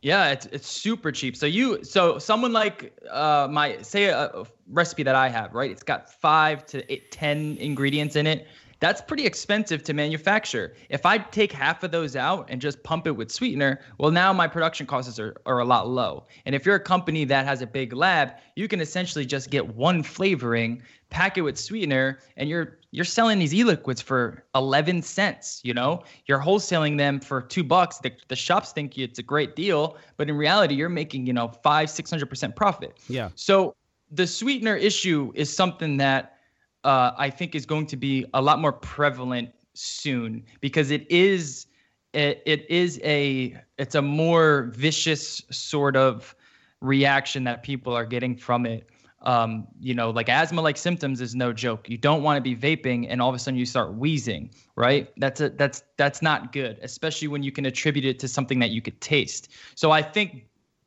Yeah, 0.00 0.28
it's 0.30 0.46
it's 0.46 0.68
super 0.68 1.10
cheap. 1.10 1.36
So 1.36 1.44
you 1.46 1.82
so 1.82 2.20
someone 2.20 2.52
like 2.52 2.96
uh 3.10 3.48
my 3.50 3.82
say 3.82 4.04
a, 4.04 4.26
a 4.28 4.44
recipe 4.70 5.02
that 5.02 5.14
I 5.14 5.28
have, 5.28 5.54
right? 5.54 5.70
It's 5.70 5.82
got 5.82 6.12
5 6.12 6.66
to 6.66 6.92
eight, 6.92 7.10
10 7.10 7.56
ingredients 7.58 8.16
in 8.16 8.26
it. 8.26 8.46
That's 8.80 9.00
pretty 9.00 9.26
expensive 9.26 9.82
to 9.84 9.92
manufacture. 9.92 10.74
If 10.88 11.04
I 11.04 11.18
take 11.18 11.50
half 11.50 11.82
of 11.82 11.90
those 11.90 12.14
out 12.14 12.46
and 12.48 12.60
just 12.60 12.80
pump 12.84 13.08
it 13.08 13.10
with 13.10 13.32
sweetener, 13.32 13.80
well 13.98 14.12
now 14.12 14.32
my 14.32 14.46
production 14.46 14.86
costs 14.86 15.18
are, 15.18 15.34
are 15.46 15.58
a 15.58 15.64
lot 15.64 15.88
low. 15.88 16.26
And 16.46 16.54
if 16.54 16.64
you're 16.64 16.76
a 16.76 16.80
company 16.80 17.24
that 17.24 17.44
has 17.44 17.60
a 17.60 17.66
big 17.66 17.92
lab, 17.92 18.34
you 18.54 18.68
can 18.68 18.80
essentially 18.80 19.26
just 19.26 19.50
get 19.50 19.74
one 19.74 20.04
flavoring, 20.04 20.82
pack 21.10 21.36
it 21.36 21.40
with 21.40 21.58
sweetener, 21.58 22.20
and 22.36 22.48
you're 22.48 22.78
you're 22.90 23.04
selling 23.04 23.38
these 23.38 23.52
e-liquids 23.52 24.00
for 24.00 24.44
11 24.54 25.02
cents, 25.02 25.60
you 25.62 25.74
know? 25.74 26.02
You're 26.24 26.40
wholesaling 26.40 26.96
them 26.96 27.20
for 27.20 27.42
2 27.42 27.62
bucks. 27.62 27.98
The, 27.98 28.12
the 28.28 28.36
shops 28.36 28.72
think 28.72 28.96
it's 28.96 29.18
a 29.18 29.22
great 29.22 29.54
deal, 29.54 29.98
but 30.16 30.30
in 30.30 30.36
reality 30.38 30.74
you're 30.74 30.88
making, 30.88 31.26
you 31.26 31.34
know, 31.34 31.48
5 31.48 31.88
600% 31.88 32.56
profit. 32.56 32.96
Yeah. 33.08 33.28
So 33.34 33.74
the 34.10 34.26
sweetener 34.26 34.76
issue 34.76 35.32
is 35.34 35.54
something 35.54 35.96
that 35.98 36.38
uh, 36.84 37.12
I 37.16 37.30
think 37.30 37.54
is 37.54 37.66
going 37.66 37.86
to 37.86 37.96
be 37.96 38.24
a 38.34 38.40
lot 38.40 38.60
more 38.60 38.72
prevalent 38.72 39.50
soon 39.74 40.44
because 40.60 40.90
it 40.90 41.10
is 41.10 41.66
it, 42.14 42.42
it 42.46 42.68
is 42.70 43.00
a 43.04 43.60
it's 43.76 43.94
a 43.94 44.02
more 44.02 44.70
vicious 44.74 45.42
sort 45.50 45.96
of 45.96 46.34
reaction 46.80 47.44
that 47.44 47.62
people 47.62 47.94
are 47.94 48.06
getting 48.06 48.36
from 48.36 48.66
it. 48.66 48.88
Um, 49.22 49.66
you 49.80 49.94
know, 49.94 50.10
like 50.10 50.28
asthma 50.28 50.62
like 50.62 50.76
symptoms 50.76 51.20
is 51.20 51.34
no 51.34 51.52
joke. 51.52 51.90
You 51.90 51.98
don't 51.98 52.22
want 52.22 52.36
to 52.36 52.40
be 52.40 52.54
vaping 52.54 53.06
and 53.08 53.20
all 53.20 53.28
of 53.28 53.34
a 53.34 53.38
sudden 53.38 53.58
you 53.58 53.66
start 53.66 53.94
wheezing, 53.94 54.50
right? 54.76 55.10
That's 55.16 55.40
a, 55.40 55.50
that's 55.50 55.82
that's 55.96 56.22
not 56.22 56.52
good, 56.52 56.78
especially 56.82 57.26
when 57.28 57.42
you 57.42 57.50
can 57.50 57.66
attribute 57.66 58.04
it 58.04 58.20
to 58.20 58.28
something 58.28 58.60
that 58.60 58.70
you 58.70 58.80
could 58.80 59.00
taste. 59.00 59.50
So 59.74 59.90
I 59.90 60.02
think 60.02 60.46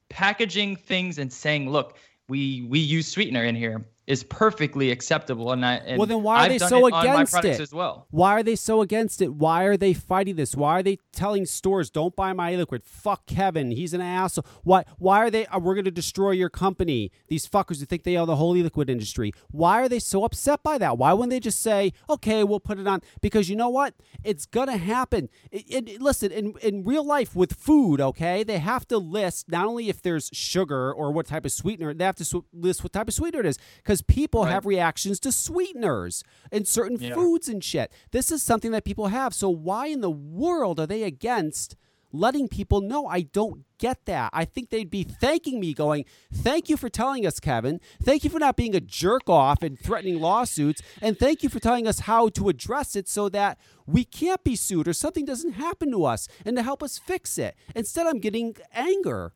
packaging 0.10 0.77
things 0.77 1.18
and 1.18 1.31
saying, 1.31 1.69
look, 1.69 1.98
we 2.31 2.65
we 2.69 2.79
use 2.79 3.09
sweetener 3.09 3.43
in 3.43 3.55
here 3.57 3.85
is 4.11 4.25
perfectly 4.25 4.91
acceptable. 4.91 5.53
And 5.53 5.65
I 5.65 5.75
and 5.75 5.97
well, 5.97 6.05
then 6.05 6.21
why 6.21 6.35
are 6.35 6.39
I've 6.41 6.49
they 6.51 6.57
so 6.59 6.85
it 6.85 6.93
against 6.93 7.45
it? 7.45 7.61
as 7.61 7.73
well? 7.73 8.07
Why 8.11 8.33
are 8.33 8.43
they 8.43 8.57
so 8.57 8.81
against 8.81 9.21
it? 9.21 9.33
Why 9.33 9.63
are 9.63 9.77
they 9.77 9.93
fighting 9.93 10.35
this? 10.35 10.53
Why 10.53 10.79
are 10.79 10.83
they 10.83 10.97
telling 11.13 11.45
stores 11.45 11.89
don't 11.89 12.13
buy 12.13 12.33
my 12.33 12.53
liquid? 12.55 12.83
Fuck 12.83 13.25
Kevin, 13.25 13.71
he's 13.71 13.93
an 13.93 14.01
asshole. 14.01 14.45
Why? 14.63 14.83
Why 14.97 15.19
are 15.19 15.29
they? 15.29 15.47
We're 15.53 15.75
going 15.75 15.85
to 15.85 15.91
destroy 15.91 16.31
your 16.31 16.49
company. 16.49 17.09
These 17.29 17.47
fuckers 17.47 17.79
who 17.79 17.85
think 17.85 18.03
they 18.03 18.17
own 18.17 18.27
the 18.27 18.35
whole 18.35 18.53
liquid 18.53 18.89
industry. 18.89 19.31
Why 19.49 19.81
are 19.81 19.88
they 19.88 19.99
so 19.99 20.25
upset 20.25 20.61
by 20.61 20.77
that? 20.79 20.97
Why 20.97 21.13
wouldn't 21.13 21.31
they 21.31 21.39
just 21.39 21.61
say, 21.61 21.93
okay, 22.09 22.43
we'll 22.43 22.59
put 22.59 22.79
it 22.79 22.88
on? 22.88 23.01
Because 23.21 23.49
you 23.49 23.55
know 23.55 23.69
what? 23.69 23.93
It's 24.25 24.45
gonna 24.45 24.77
happen. 24.77 25.29
It, 25.51 25.88
it, 25.88 26.01
listen, 26.01 26.33
in 26.33 26.53
in 26.61 26.83
real 26.83 27.05
life 27.05 27.33
with 27.33 27.53
food, 27.53 28.01
okay, 28.01 28.43
they 28.43 28.57
have 28.57 28.85
to 28.89 28.97
list 28.97 29.49
not 29.49 29.67
only 29.67 29.88
if 29.88 30.01
there's 30.01 30.29
sugar 30.33 30.91
or 30.91 31.13
what 31.13 31.27
type 31.27 31.45
of 31.45 31.53
sweetener, 31.53 31.93
they 31.93 32.03
have 32.03 32.17
to 32.17 32.25
sw- 32.25 32.43
list 32.51 32.83
what 32.83 32.91
type 32.91 33.07
of 33.07 33.13
sweetener 33.13 33.39
it 33.39 33.45
is 33.45 33.57
because 33.77 34.00
people 34.07 34.43
Right. 34.43 34.51
have 34.51 34.65
reactions 34.65 35.19
to 35.21 35.31
sweeteners 35.31 36.23
and 36.51 36.67
certain 36.67 36.97
Yeah. 36.99 37.13
foods 37.13 37.47
and 37.47 37.63
shit. 37.63 37.91
This 38.11 38.31
is 38.31 38.43
something 38.43 38.71
that 38.71 38.83
people 38.83 39.07
have. 39.07 39.33
So 39.33 39.49
why 39.49 39.87
in 39.87 40.01
the 40.01 40.11
world 40.11 40.79
are 40.79 40.87
they 40.87 41.03
against 41.03 41.75
letting 42.13 42.47
people 42.49 42.81
know? 42.81 43.05
I 43.07 43.21
don't 43.21 43.63
get 43.77 44.05
that. 44.05 44.29
I 44.33 44.43
think 44.43 44.69
they'd 44.69 44.89
be 44.89 45.03
thanking 45.03 45.59
me, 45.61 45.73
going, 45.73 46.03
"Thank 46.33 46.67
you 46.69 46.75
for 46.75 46.89
telling 46.89 47.25
us, 47.25 47.39
Kevin. 47.39 47.79
Thank 48.03 48.23
you 48.25 48.29
for 48.29 48.37
not 48.39 48.57
being 48.57 48.75
a 48.75 48.81
jerk 48.81 49.29
off 49.29 49.63
and 49.63 49.79
threatening 49.79 50.19
lawsuits, 50.19 50.81
and 51.01 51.17
thank 51.17 51.41
you 51.41 51.47
for 51.49 51.59
telling 51.61 51.87
us 51.87 51.99
how 51.99 52.27
to 52.29 52.49
address 52.49 52.95
it 52.97 53.07
so 53.07 53.29
that 53.29 53.57
we 53.87 54.03
can't 54.03 54.43
be 54.43 54.55
sued 54.57 54.87
or 54.89 54.93
something 54.93 55.23
doesn't 55.25 55.53
happen 55.53 55.89
to 55.91 56.03
us, 56.03 56.27
and 56.45 56.57
to 56.57 56.63
help 56.63 56.83
us 56.83 56.97
fix 56.97 57.37
it." 57.37 57.55
Instead, 57.75 58.05
I'm 58.07 58.19
getting 58.19 58.55
anger. 58.73 59.33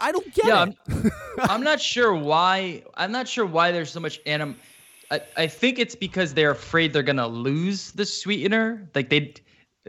I 0.00 0.12
don't 0.12 0.32
get 0.34 0.46
Yeah, 0.46 0.66
it. 0.66 0.76
I'm, 0.88 1.12
I'm 1.50 1.62
not 1.62 1.80
sure 1.80 2.14
why. 2.14 2.82
I'm 2.94 3.12
not 3.12 3.28
sure 3.28 3.46
why 3.46 3.70
there's 3.72 3.90
so 3.90 4.00
much 4.00 4.20
anim. 4.26 4.56
I, 5.10 5.20
I 5.36 5.46
think 5.46 5.78
it's 5.78 5.94
because 5.94 6.34
they're 6.34 6.50
afraid 6.50 6.92
they're 6.92 7.02
gonna 7.02 7.26
lose 7.26 7.92
the 7.92 8.04
sweetener. 8.04 8.88
Like 8.94 9.10
they, 9.10 9.34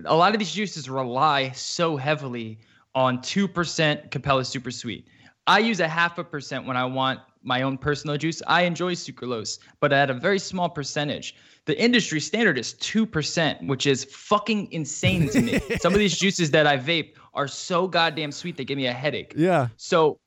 a 0.03 0.15
lot 0.15 0.33
of 0.33 0.39
these 0.39 0.51
juices 0.51 0.89
rely 0.89 1.51
so 1.51 1.97
heavily 1.97 2.59
on 2.93 3.21
two 3.21 3.47
percent 3.47 4.11
Capella 4.11 4.45
Super 4.45 4.71
Sweet. 4.71 5.07
I 5.47 5.59
use 5.59 5.79
a 5.79 5.87
half 5.87 6.17
a 6.17 6.23
percent 6.23 6.65
when 6.65 6.77
I 6.77 6.85
want 6.85 7.19
my 7.43 7.61
own 7.61 7.77
personal 7.77 8.17
juice. 8.17 8.41
I 8.47 8.63
enjoy 8.63 8.95
sucralose, 8.95 9.59
but 9.79 9.93
at 9.93 10.09
a 10.09 10.13
very 10.13 10.39
small 10.39 10.69
percentage. 10.69 11.35
The 11.65 11.79
industry 11.81 12.19
standard 12.19 12.57
is 12.57 12.73
2%, 12.75 13.67
which 13.67 13.85
is 13.85 14.03
fucking 14.05 14.71
insane 14.71 15.29
to 15.29 15.41
me. 15.41 15.59
Some 15.79 15.93
of 15.93 15.99
these 15.99 16.17
juices 16.17 16.51
that 16.51 16.67
I 16.67 16.77
vape 16.77 17.13
are 17.35 17.47
so 17.47 17.87
goddamn 17.87 18.31
sweet 18.31 18.57
they 18.57 18.65
give 18.65 18.77
me 18.77 18.87
a 18.87 18.93
headache. 18.93 19.33
yeah. 19.35 19.67
So 19.77 20.19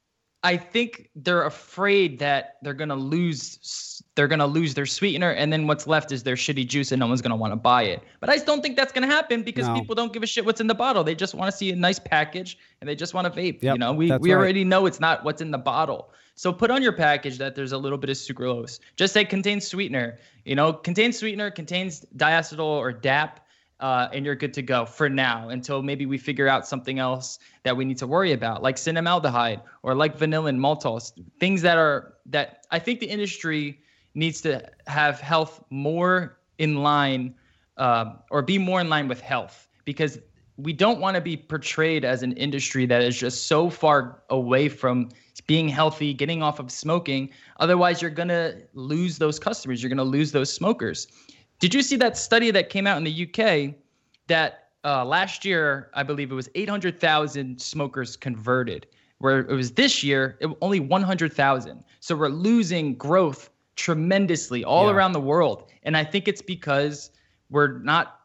I 0.45 0.57
think 0.57 1.11
they're 1.17 1.45
afraid 1.45 2.21
that 2.21 2.59
they're 2.63 2.75
gonna 2.75 2.95
lose 2.95 4.03
they're 4.15 4.29
gonna 4.29 4.47
lose 4.47 4.75
their 4.75 4.87
sweetener, 4.87 5.31
and 5.31 5.53
then 5.53 5.67
what's 5.67 5.87
left 5.87 6.13
is 6.13 6.23
their 6.23 6.37
shitty 6.37 6.67
juice, 6.69 6.93
and 6.93 7.01
no 7.01 7.07
one's 7.09 7.23
gonna 7.23 7.37
want 7.37 7.53
to 7.53 7.57
buy 7.57 7.83
it. 7.83 8.03
But 8.21 8.31
I 8.31 8.35
just 8.35 8.47
don't 8.47 8.63
think 8.63 8.77
that's 8.77 8.93
gonna 8.93 9.07
happen 9.09 9.43
because 9.43 9.67
No. 9.67 9.75
people 9.75 9.95
don't 9.97 10.13
give 10.13 10.23
a 10.23 10.27
shit 10.27 10.45
what's 10.45 10.61
in 10.61 10.69
the 10.69 10.75
bottle. 10.75 11.03
They 11.03 11.17
just 11.17 11.35
want 11.35 11.51
to 11.51 11.57
see 11.57 11.71
a 11.73 11.77
nice 11.77 11.99
package, 11.99 12.57
and 12.81 12.89
they 12.89 12.95
just 12.95 13.15
want 13.15 13.33
to 13.33 13.41
vape. 13.41 13.63
Yep, 13.63 13.75
you 13.75 13.79
know, 13.79 13.93
we 13.93 14.07
we 14.19 14.33
right. 14.33 14.39
already 14.39 14.63
know 14.65 14.87
it's 14.87 15.01
not 15.01 15.25
what's 15.25 15.41
in 15.43 15.51
the 15.51 15.59
bottle. 15.59 16.13
So 16.37 16.53
put 16.53 16.71
on 16.71 16.83
your 16.85 16.93
package 16.93 17.37
that 17.39 17.57
there's 17.57 17.73
a 17.73 17.79
little 17.79 17.99
bit 17.99 18.11
of 18.11 18.17
sucralose. 18.17 18.79
Just 18.95 19.13
say 19.13 19.25
contains 19.25 19.67
sweetener. 19.67 20.19
You 20.45 20.55
know, 20.55 20.73
contains 20.73 21.19
sweetener, 21.19 21.51
contains 21.51 22.07
diacetyl 22.17 22.61
or 22.61 22.93
DAP 22.93 23.41
uh, 23.81 24.09
and 24.13 24.25
you're 24.25 24.35
good 24.35 24.55
to 24.55 24.63
go 24.63 24.85
for 24.85 25.09
now 25.09 25.51
until 25.51 25.83
maybe 25.83 26.07
we 26.07 26.19
figure 26.19 26.49
out 26.49 26.67
something 26.67 26.99
else 26.99 27.39
that 27.63 27.77
we 27.77 27.85
need 27.85 27.99
to 27.99 28.07
worry 28.07 28.33
about, 28.33 28.63
like 28.63 28.77
cinnamaldehyde 28.77 29.61
or 29.83 29.95
like 29.95 30.19
vanillin 30.19 30.59
maltose, 30.59 31.13
things 31.39 31.63
that 31.63 31.79
are 31.79 32.15
that 32.27 32.67
I 32.71 32.79
think 32.79 33.01
the 33.01 33.07
industry 33.07 33.81
needs 34.15 34.41
to 34.43 34.69
have 34.87 35.21
health 35.21 35.63
more 35.71 36.39
in 36.59 36.83
line 36.83 37.35
um, 37.77 38.19
or 38.31 38.43
be 38.43 38.59
more 38.59 38.81
in 38.81 38.89
line 38.89 39.07
with 39.07 39.21
health 39.21 39.69
because 39.85 40.19
we 40.57 40.73
don't 40.73 40.99
want 40.99 41.15
to 41.15 41.21
be 41.21 41.37
portrayed 41.37 42.05
as 42.05 42.25
an 42.25 42.33
industry 42.33 42.85
that 42.85 43.01
is 43.01 43.17
just 43.17 43.47
so 43.47 43.71
far 43.71 44.23
away 44.29 44.69
from 44.69 45.09
being 45.47 45.69
healthy, 45.69 46.13
getting 46.13 46.43
off 46.43 46.59
of 46.59 46.71
smoking. 46.73 47.31
Otherwise, 47.61 48.03
you're 48.03 48.11
going 48.11 48.29
to 48.29 48.57
lose 48.75 49.19
those 49.19 49.39
customers. 49.39 49.81
You're 49.83 49.89
going 49.89 49.99
to 49.99 50.05
lose 50.05 50.33
those 50.33 50.53
smokers. 50.53 51.07
Did 51.59 51.75
you 51.75 51.83
see 51.83 51.97
that 51.97 52.17
study 52.17 52.51
that 52.53 52.71
came 52.71 52.87
out 52.87 52.99
in 52.99 53.05
the 53.05 53.29
UK 53.29 53.75
that 54.29 54.69
uh, 54.85 55.05
last 55.05 55.45
year, 55.45 55.91
I 55.95 56.03
believe 56.03 56.31
it 56.31 56.35
was 56.35 56.49
800,000 56.55 57.61
smokers 57.61 58.17
converted, 58.17 58.87
where 59.19 59.41
it 59.41 59.53
was 59.55 59.73
this 59.73 60.05
year, 60.05 60.39
it, 60.41 60.49
only 60.61 60.79
100,000. 60.81 61.85
So 62.01 62.15
we're 62.17 62.29
losing 62.29 62.95
growth 62.95 63.51
tremendously 63.75 64.65
all 64.65 64.87
Yeah. 64.87 64.93
around 64.93 65.13
the 65.13 65.21
world. 65.21 65.71
And 65.83 65.97
I 65.97 66.05
think 66.05 66.29
it's 66.29 66.43
because 66.43 67.11
we're 67.51 67.79
not 67.79 68.21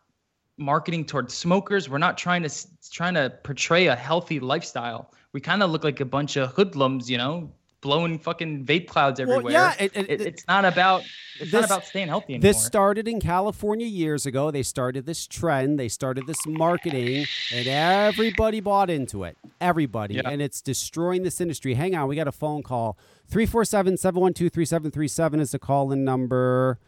marketing 0.58 1.06
towards 1.06 1.34
smokers. 1.34 1.90
We're 1.90 1.98
not 1.98 2.18
trying 2.18 2.44
to 2.44 2.50
trying 2.92 3.16
to 3.16 3.32
portray 3.44 3.88
a 3.88 3.96
healthy 3.96 4.40
lifestyle. 4.40 5.12
We 5.32 5.42
kind 5.42 5.64
of 5.64 5.72
look 5.72 5.84
like 5.84 6.00
a 6.00 6.06
bunch 6.06 6.38
of 6.38 6.52
hoodlums, 6.52 7.10
you 7.10 7.18
know, 7.18 7.52
blowing 7.84 8.18
fucking 8.18 8.66
vape 8.66 8.88
clouds 8.88 9.20
everywhere. 9.20 9.44
Well, 9.44 9.56
everywhere. 9.56 9.76
yeah, 9.80 9.86
it- 9.86 9.92
it- 9.96 10.10
It- 10.10 10.22
it- 10.22 10.28
it's 10.28 10.48
not 10.48 10.66
about 10.66 11.04
it's 11.40 11.52
not 11.52 11.66
about 11.66 11.84
staying 11.86 12.08
healthy 12.08 12.34
anymore. 12.36 12.42
This 12.54 12.64
started 12.64 13.08
in 13.08 13.20
California 13.20 13.86
years 13.88 14.26
ago. 14.26 14.50
They 14.52 14.64
started 14.64 15.06
this 15.06 15.28
trend, 15.28 15.78
they 15.80 15.90
started 15.90 16.26
this 16.28 16.46
marketing, 16.48 17.26
and 17.54 17.68
everybody 17.68 18.60
bought 18.60 18.90
into 18.90 19.24
it. 19.24 19.38
Everybody. 19.62 20.16
Yeah. 20.16 20.30
And 20.30 20.42
it's 20.42 20.62
destroying 20.62 21.24
this 21.24 21.40
industry. 21.42 21.74
Hang 21.76 21.96
on, 21.96 22.08
we 22.08 22.16
got 22.16 22.28
a 22.28 22.32
phone 22.32 22.64
call. 22.64 22.98
347 23.28 23.98
712 23.98 24.52
3737 24.54 25.40
is 25.40 25.52
the 25.52 25.60
call 25.60 25.92
in 25.92 26.04
number. 26.04 26.80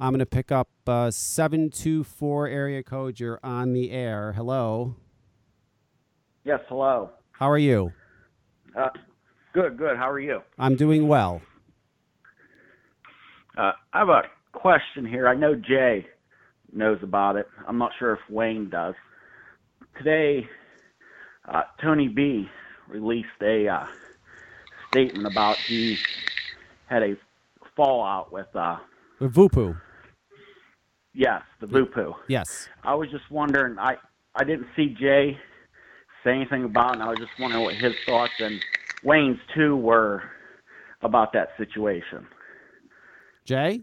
I'm 0.00 0.10
going 0.10 0.18
to 0.18 0.26
pick 0.26 0.50
up 0.52 0.68
uh, 0.86 1.10
724 1.10 2.48
area 2.48 2.82
code. 2.82 3.20
You're 3.20 3.40
on 3.42 3.72
the 3.72 3.90
air. 3.90 4.32
Hello. 4.34 4.96
Yes, 6.44 6.60
hello. 6.68 7.10
How 7.32 7.48
are 7.50 7.58
you? 7.58 7.92
Uh, 8.76 8.88
good, 9.54 9.78
good. 9.78 9.96
How 9.96 10.10
are 10.10 10.20
you? 10.20 10.42
I'm 10.58 10.76
doing 10.76 11.08
well. 11.08 11.40
Uh, 13.56 13.72
I 13.92 13.98
have 14.00 14.08
a 14.08 14.22
question 14.52 15.06
here. 15.06 15.28
I 15.28 15.34
know 15.34 15.54
Jay 15.54 16.06
knows 16.72 16.98
about 17.02 17.36
it. 17.36 17.46
I'm 17.66 17.78
not 17.78 17.92
sure 17.98 18.12
if 18.12 18.18
Wayne 18.28 18.68
does. 18.68 18.94
Today, 19.96 20.46
uh, 21.48 21.62
Tony 21.80 22.08
B 22.08 22.48
released 22.88 23.28
a 23.40 23.68
uh, 23.68 23.86
statement 24.90 25.26
about 25.26 25.56
he 25.56 25.96
had 26.86 27.02
a 27.02 27.14
fallout 27.76 28.32
with, 28.32 28.48
uh, 28.54 28.76
VooPoo. 29.20 29.80
yes, 31.14 31.42
the 31.60 31.66
VooPoo. 31.66 32.14
Yes. 32.28 32.68
I 32.82 32.94
was 32.94 33.08
just 33.10 33.30
wondering. 33.30 33.78
I 33.78 33.96
I 34.34 34.42
didn't 34.42 34.66
see 34.74 34.88
Jay 34.88 35.38
say 36.24 36.32
anything 36.32 36.64
about, 36.64 36.90
it, 36.90 36.94
and 36.94 37.02
I 37.04 37.10
was 37.10 37.18
just 37.18 37.30
wondering 37.38 37.62
what 37.62 37.74
his 37.74 37.94
thoughts 38.04 38.32
and 38.40 38.60
Wayne's 39.04 39.38
too 39.54 39.76
were 39.76 40.22
about 41.02 41.32
that 41.34 41.50
situation. 41.58 42.26
Jay? 43.44 43.82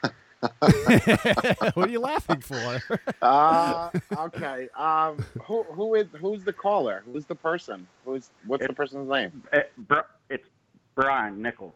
what 0.40 1.76
are 1.76 1.88
you 1.88 2.00
laughing 2.00 2.40
for? 2.40 2.80
Uh, 3.20 3.90
okay. 4.18 4.68
Um, 4.76 5.24
who 5.42 5.64
who 5.64 5.94
is 5.94 6.06
who's 6.20 6.44
the 6.44 6.52
caller? 6.52 7.02
Who's 7.06 7.24
the 7.24 7.34
person? 7.34 7.86
Who's 8.04 8.30
what's 8.46 8.66
the 8.66 8.72
person's 8.72 9.08
name? 9.08 9.42
It, 9.52 9.72
Br- 9.76 10.00
it's 10.28 10.46
Brian 10.94 11.42
Nickel. 11.42 11.74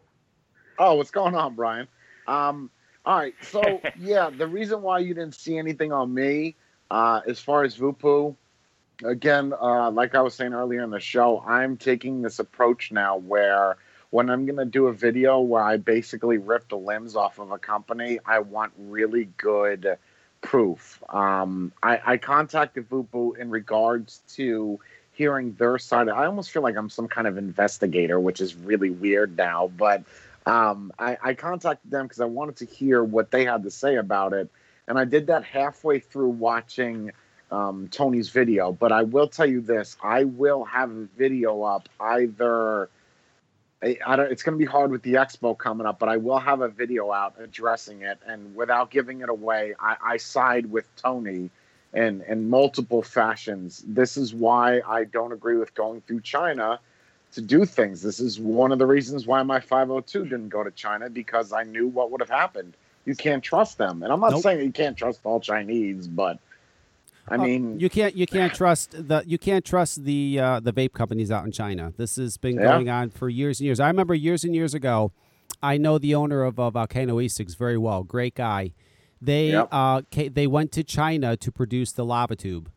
Oh, 0.79 0.95
what's 0.95 1.11
going 1.11 1.35
on, 1.35 1.55
Brian? 1.55 1.89
Um, 2.27 2.71
all 3.05 3.19
right. 3.19 3.35
So 3.43 3.81
yeah, 3.99 4.31
the 4.31 4.47
reason 4.47 4.83
why 4.83 5.01
you 5.01 5.15
didn't 5.15 5.35
see 5.35 5.59
anything 5.59 5.93
on 5.93 6.13
me, 6.13 6.55
uh, 6.91 7.23
as 7.27 7.41
far 7.41 7.65
as 7.65 7.77
VooPoo, 7.77 8.37
again, 9.05 9.53
uh, 9.61 9.91
like 9.91 10.15
I 10.15 10.21
was 10.21 10.35
saying 10.35 10.53
earlier 10.53 10.83
in 10.83 10.91
the 10.91 11.01
show, 11.01 11.41
I'm 11.47 11.77
taking 11.77 12.23
this 12.23 12.39
approach 12.39 12.93
now 12.93 13.17
where 13.17 13.77
when 14.11 14.31
I'm 14.31 14.47
gonna 14.47 14.65
do 14.65 14.87
a 14.87 14.93
video 14.93 15.41
where 15.41 15.63
I 15.63 15.77
basically 15.77 16.39
rip 16.39 16.69
the 16.69 16.79
limbs 16.79 17.17
off 17.17 17.39
of 17.39 17.51
a 17.51 17.59
company, 17.59 18.19
I 18.25 18.39
want 18.41 18.73
really 18.79 19.29
good 19.37 19.99
proof. 20.41 21.03
Um, 21.09 21.73
I, 21.83 22.01
I 22.05 22.17
contacted 22.17 22.89
VooPoo 22.89 23.37
in 23.37 23.51
regards 23.51 24.23
to 24.35 24.81
hearing 25.13 25.53
their 25.55 25.79
side. 25.79 26.09
I 26.09 26.27
almost 26.27 26.51
feel 26.51 26.63
like 26.63 26.77
I'm 26.77 26.89
some 26.89 27.09
kind 27.09 27.27
of 27.27 27.37
investigator, 27.37 28.21
which 28.21 28.41
is 28.41 28.55
really 28.55 28.91
weird 28.91 29.37
now, 29.37 29.71
but 29.77 30.05
um, 30.47 30.93
I, 30.99 31.19
I 31.23 31.35
contacted 31.35 31.91
them 31.91 32.07
because 32.07 32.21
I 32.21 32.27
wanted 32.27 32.57
to 32.57 32.65
hear 32.65 33.03
what 33.03 33.31
they 33.31 33.45
had 33.45 33.65
to 33.65 33.71
say 33.71 33.97
about 33.97 34.33
it. 34.33 34.49
And 34.87 34.99
I 34.99 35.05
did 35.05 35.27
that 35.27 35.45
halfway 35.45 35.99
through 35.99 36.31
watching 36.31 37.11
um, 37.51 37.89
Tony's 37.91 38.31
video, 38.31 38.73
but 38.73 38.93
I 38.93 39.03
will 39.03 39.29
tell 39.29 39.47
you 39.47 39.61
this: 39.61 39.97
I 40.03 40.25
will 40.25 40.65
have 40.65 40.91
a 40.91 41.05
video 41.17 41.63
up 41.63 41.89
either. 42.01 42.89
I, 43.83 43.97
I 44.05 44.17
don't, 44.17 44.33
it's 44.33 44.43
going 44.43 44.59
to 44.59 44.59
be 44.59 44.71
hard 44.71 44.91
with 44.91 45.03
the 45.03 45.15
expo 45.15 45.57
coming 45.57 45.87
up, 45.87 45.99
but 45.99 46.09
I 46.09 46.17
will 46.17 46.41
have 46.41 46.63
a 46.63 46.69
video 46.69 47.13
out 47.13 47.35
addressing 47.39 48.03
it. 48.03 48.19
And 48.27 48.55
without 48.57 48.91
giving 48.91 49.21
it 49.21 49.29
away, 49.29 49.75
I, 49.79 49.97
I 50.05 50.17
side 50.17 50.71
with 50.71 50.85
Tony 50.97 51.51
in 51.95 52.23
in 52.23 52.51
multiple 52.51 53.03
fashions. 53.03 53.85
This 53.87 54.17
is 54.17 54.35
why 54.35 54.81
I 54.87 55.05
don't 55.05 55.33
agree 55.33 55.57
with 55.57 55.75
going 55.75 56.01
through 56.03 56.21
China 56.23 56.81
to 57.33 57.41
do 57.41 57.65
things. 57.65 58.03
This 58.03 58.21
is 58.21 58.41
one 58.41 58.73
of 58.73 58.79
the 58.79 58.87
reasons 58.87 59.27
why 59.27 59.43
my 59.43 59.61
502 59.61 60.25
didn't 60.25 60.49
go 60.49 60.65
to 60.65 60.71
China 60.71 61.09
because 61.11 61.53
I 61.53 61.63
knew 61.63 61.87
what 61.87 62.11
would 62.11 62.21
have 62.21 62.31
happened. 62.31 62.75
You 63.05 63.15
can't 63.15 63.43
trust 63.43 63.79
them, 63.79 64.03
and 64.03 64.13
I'm 64.13 64.21
not 64.21 64.33
Nope. 64.33 64.43
saying 64.43 64.65
you 64.65 64.73
can't 64.73 64.97
trust 64.97 65.21
all 65.25 65.41
Chinese, 65.41 66.07
but 66.09 66.39
I 67.31 67.35
Uh, 67.37 67.39
mean, 67.43 67.79
you 67.81 67.89
can't 67.91 68.17
you 68.17 68.27
can't 68.27 68.53
trust 68.55 68.93
the 69.09 69.23
you 69.27 69.39
can't 69.39 69.65
trust 69.65 70.05
the 70.05 70.39
uh, 70.41 70.61
the 70.61 70.73
vape 70.73 70.93
companies 70.93 71.31
out 71.31 71.45
in 71.45 71.53
China. 71.53 71.93
This 71.97 72.17
has 72.17 72.37
been 72.37 72.57
Yeah. 72.57 72.73
going 72.73 72.89
on 72.89 73.11
for 73.11 73.29
years 73.29 73.61
and 73.61 73.67
years. 73.67 73.81
I 73.81 73.89
remember 73.89 74.15
years 74.15 74.45
and 74.45 74.55
years 74.55 74.75
ago. 74.75 75.13
I 75.63 75.77
know 75.77 75.99
the 75.99 76.15
owner 76.15 76.45
of 76.45 76.59
uh, 76.61 76.71
Volcano 76.71 77.21
e 77.21 77.29
very 77.59 77.77
well. 77.79 78.05
Great 78.05 78.35
guy. 78.35 78.73
They 79.21 79.51
Yep. 79.51 79.69
uh, 79.73 80.03
they 80.13 80.47
went 80.47 80.71
to 80.73 80.85
China 80.85 81.37
to 81.37 81.51
produce 81.51 81.91
the 81.93 82.05
lava 82.05 82.37
tube, 82.37 82.71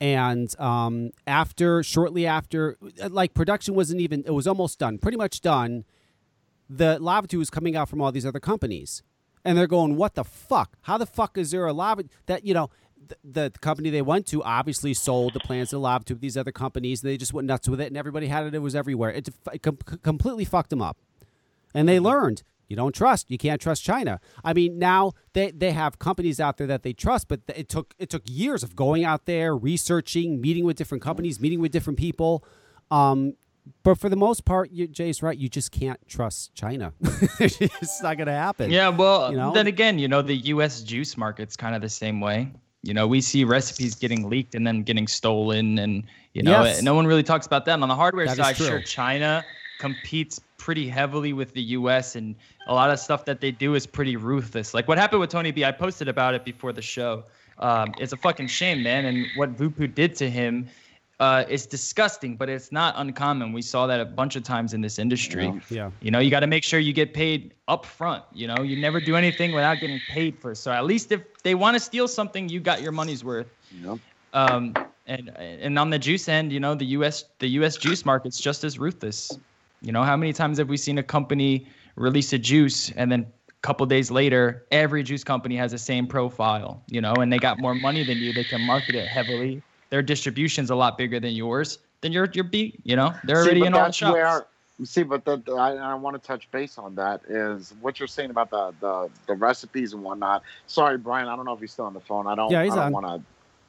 and 0.00 0.58
um, 0.58 1.10
after 1.26 1.82
shortly 1.82 2.26
after, 2.26 2.76
like 3.10 3.34
production 3.34 3.74
wasn't 3.74 4.00
even 4.00 4.22
it 4.26 4.30
was 4.32 4.46
almost 4.46 4.78
done, 4.78 4.98
pretty 4.98 5.18
much 5.18 5.40
done. 5.40 5.84
The 6.70 6.98
lava 6.98 7.26
tube 7.28 7.38
was 7.40 7.50
coming 7.50 7.76
out 7.76 7.88
from 7.88 8.00
all 8.00 8.10
these 8.12 8.24
other 8.24 8.40
companies, 8.40 9.02
and 9.44 9.58
they're 9.58 9.66
going, 9.66 9.96
"What 9.96 10.14
the 10.14 10.24
fuck? 10.24 10.76
How 10.82 10.96
the 10.96 11.04
fuck 11.06 11.36
is 11.36 11.50
there 11.50 11.66
a 11.66 11.72
lava 11.74 12.04
that 12.26 12.46
you 12.46 12.54
know?" 12.54 12.70
The, 13.08 13.50
the 13.50 13.58
company 13.60 13.90
they 13.90 14.02
went 14.02 14.26
to 14.28 14.42
obviously 14.42 14.94
sold 14.94 15.34
the 15.34 15.40
plans 15.40 15.70
to 15.70 15.78
lava 15.78 16.04
to 16.04 16.14
these 16.14 16.36
other 16.36 16.52
companies, 16.52 17.02
and 17.02 17.10
they 17.10 17.16
just 17.16 17.32
went 17.32 17.46
nuts 17.46 17.68
with 17.68 17.80
it, 17.80 17.86
and 17.88 17.96
everybody 17.96 18.28
had 18.28 18.46
it. 18.46 18.54
It 18.54 18.60
was 18.60 18.74
everywhere. 18.74 19.10
It, 19.10 19.28
it 19.52 19.62
com- 19.62 19.76
completely 20.02 20.44
fucked 20.44 20.70
them 20.70 20.82
up 20.82 20.96
and 21.74 21.88
they 21.88 21.98
learned 21.98 22.42
you 22.68 22.76
don't 22.76 22.94
trust 22.94 23.30
you 23.30 23.38
can't 23.38 23.60
trust 23.60 23.82
china 23.82 24.20
i 24.44 24.52
mean 24.52 24.78
now 24.78 25.12
they, 25.32 25.50
they 25.50 25.72
have 25.72 25.98
companies 25.98 26.38
out 26.40 26.56
there 26.58 26.66
that 26.66 26.82
they 26.82 26.92
trust 26.92 27.28
but 27.28 27.40
it 27.56 27.68
took 27.68 27.94
it 27.98 28.10
took 28.10 28.22
years 28.26 28.62
of 28.62 28.76
going 28.76 29.04
out 29.04 29.24
there 29.26 29.56
researching 29.56 30.40
meeting 30.40 30.64
with 30.64 30.76
different 30.76 31.02
companies 31.02 31.40
meeting 31.40 31.60
with 31.60 31.72
different 31.72 31.98
people 31.98 32.44
um, 32.90 33.34
but 33.82 33.96
for 33.98 34.08
the 34.08 34.16
most 34.16 34.44
part 34.44 34.70
you, 34.70 34.86
jay's 34.86 35.22
right 35.22 35.38
you 35.38 35.48
just 35.48 35.70
can't 35.70 35.98
trust 36.06 36.54
china 36.54 36.92
it's 37.40 38.02
not 38.02 38.16
going 38.16 38.26
to 38.26 38.32
happen 38.32 38.70
Yeah, 38.70 38.88
well, 38.90 39.30
You 39.30 39.36
know? 39.38 39.52
then 39.52 39.66
again, 39.66 39.98
you 39.98 40.08
know, 40.08 40.20
the 40.22 40.36
U.S. 40.54 40.82
juice 40.82 41.16
market's 41.16 41.56
kind 41.56 41.74
of 41.74 41.80
the 41.80 41.88
same 41.88 42.20
way. 42.20 42.52
You 42.82 42.94
know, 42.94 43.06
we 43.06 43.20
see 43.20 43.44
recipes 43.44 43.94
getting 43.94 44.28
leaked 44.28 44.54
and 44.54 44.66
then 44.66 44.82
getting 44.82 45.06
stolen, 45.06 45.78
and 45.78 46.04
you 46.34 46.42
know, 46.42 46.64
Yes. 46.64 46.82
no 46.82 46.94
one 46.94 47.06
really 47.06 47.22
talks 47.22 47.46
about 47.46 47.64
that. 47.66 47.74
And 47.74 47.82
on 47.82 47.88
the 47.88 47.94
hardware 47.94 48.26
That 48.26 48.36
side, 48.36 48.56
sure, 48.56 48.80
China 48.82 49.44
competes 49.78 50.40
pretty 50.58 50.88
heavily 50.88 51.32
with 51.32 51.54
the 51.54 51.62
U.S. 51.62 52.14
and 52.16 52.36
a 52.68 52.74
lot 52.74 52.90
of 52.90 52.98
stuff 52.98 53.24
that 53.24 53.40
they 53.40 53.50
do 53.50 53.74
is 53.74 53.86
pretty 53.86 54.16
ruthless. 54.16 54.74
Like 54.74 54.86
what 54.88 54.98
happened 54.98 55.20
with 55.20 55.30
Tony 55.30 55.50
B, 55.50 55.64
I 55.64 55.72
posted 55.72 56.08
about 56.08 56.34
it 56.34 56.44
before 56.44 56.72
the 56.72 56.82
show. 56.82 57.24
Um, 57.58 57.92
it's 57.98 58.12
a 58.12 58.16
fucking 58.16 58.46
shame, 58.48 58.82
man. 58.82 59.04
And 59.06 59.26
what 59.36 59.56
VooPoo 59.56 59.94
did 59.94 60.14
to 60.16 60.30
him 60.30 60.68
uh, 61.22 61.44
is 61.48 61.66
disgusting, 61.66 62.36
but 62.36 62.48
it's 62.48 62.72
not 62.72 62.94
uncommon. 62.96 63.52
We 63.52 63.62
saw 63.62 63.86
that 63.86 64.00
a 64.00 64.04
bunch 64.04 64.34
of 64.34 64.42
times 64.42 64.74
in 64.74 64.80
this 64.80 64.98
industry. 64.98 65.54
yeah 65.70 65.90
You 66.00 66.10
know, 66.10 66.18
you 66.18 66.30
got 66.30 66.40
to 66.40 66.48
make 66.48 66.64
sure 66.64 66.80
you 66.80 66.92
get 66.92 67.14
paid 67.14 67.54
up 67.68 67.86
front. 67.86 68.24
You 68.32 68.48
know, 68.48 68.62
you 68.62 68.76
never 68.76 69.00
do 69.00 69.14
anything 69.14 69.52
without 69.52 69.78
getting 69.80 70.00
paid 70.00 70.40
for. 70.42 70.52
So 70.56 70.72
at 70.72 70.84
least 70.84 71.12
if 71.12 71.22
they 71.44 71.54
want 71.54 71.76
to 71.76 71.80
steal 71.80 72.08
something, 72.08 72.48
you 72.48 72.58
got 72.58 72.82
your 72.82 72.90
money's 72.90 73.22
worth. 73.22 73.50
you 73.70 73.80
know, 73.86 74.00
Um, 74.32 74.80
and 75.06 75.30
and 75.38 75.78
on 75.78 75.90
the 75.90 75.98
juice 75.98 76.28
end, 76.28 76.52
you 76.52 76.58
know, 76.58 76.74
the 76.74 76.86
U.S. 76.98 77.24
the 77.38 77.48
U.S. 77.60 77.76
juice 77.76 78.04
market's 78.04 78.40
just 78.40 78.64
as 78.64 78.78
ruthless. 78.80 79.38
You 79.80 79.92
know, 79.92 80.02
how 80.02 80.16
many 80.16 80.32
times 80.32 80.58
have 80.58 80.68
we 80.68 80.76
seen 80.76 80.98
a 80.98 81.02
company 81.04 81.66
release 81.96 82.32
a 82.32 82.38
juice 82.38 82.90
and 82.98 83.10
then 83.12 83.26
a 83.48 83.66
couple 83.66 83.86
days 83.86 84.10
later, 84.10 84.66
every 84.72 85.02
juice 85.04 85.24
company 85.24 85.56
has 85.56 85.70
the 85.70 85.78
same 85.78 86.06
profile. 86.08 86.82
You 86.90 87.00
know, 87.00 87.20
and 87.20 87.32
they 87.32 87.38
got 87.38 87.58
more 87.60 87.74
money 87.76 88.02
than 88.04 88.20
you. 88.20 88.32
They 88.32 88.44
can 88.44 88.60
market 88.60 88.94
it 88.96 89.06
heavily. 89.08 89.62
Their 89.92 90.00
distribution's 90.02 90.70
a 90.70 90.74
lot 90.74 90.96
bigger 90.96 91.20
than 91.20 91.32
yours. 91.32 91.78
Then 92.00 92.12
you're 92.12 92.26
you're 92.32 92.44
beat. 92.44 92.80
You 92.82 92.96
know, 92.96 93.12
they're 93.24 93.36
See, 93.36 93.42
already 93.42 93.60
but 93.60 93.66
in 93.66 93.74
all 93.74 93.80
the 93.80 93.84
that's 93.88 93.96
shops. 93.98 94.14
where- 94.14 94.46
see, 94.84 95.02
but 95.02 95.22
the, 95.26 95.36
the- 95.36 95.52
I, 95.52 95.74
I 95.74 95.94
want 95.96 96.20
to 96.20 96.26
touch 96.26 96.50
base 96.50 96.78
on 96.78 96.94
that 96.94 97.20
is 97.28 97.74
what 97.82 98.00
you're 98.00 98.06
saying 98.08 98.30
about 98.30 98.48
the, 98.48 98.72
the 98.80 99.10
the 99.26 99.34
recipes 99.34 99.92
and 99.92 100.02
whatnot. 100.02 100.44
Sorry, 100.66 100.96
Brian, 100.96 101.28
I 101.28 101.36
don't 101.36 101.44
know 101.44 101.52
if 101.52 101.60
he's 101.60 101.72
still 101.72 101.84
on 101.84 101.92
the 101.92 102.00
phone. 102.00 102.26
I 102.26 102.34
don't. 102.34 102.50
Yeah, 102.50 102.64
he's 102.64 102.72
I 102.72 102.86
on. 102.86 102.92
don't 102.92 103.02
want 103.02 103.06
to. 103.06 103.22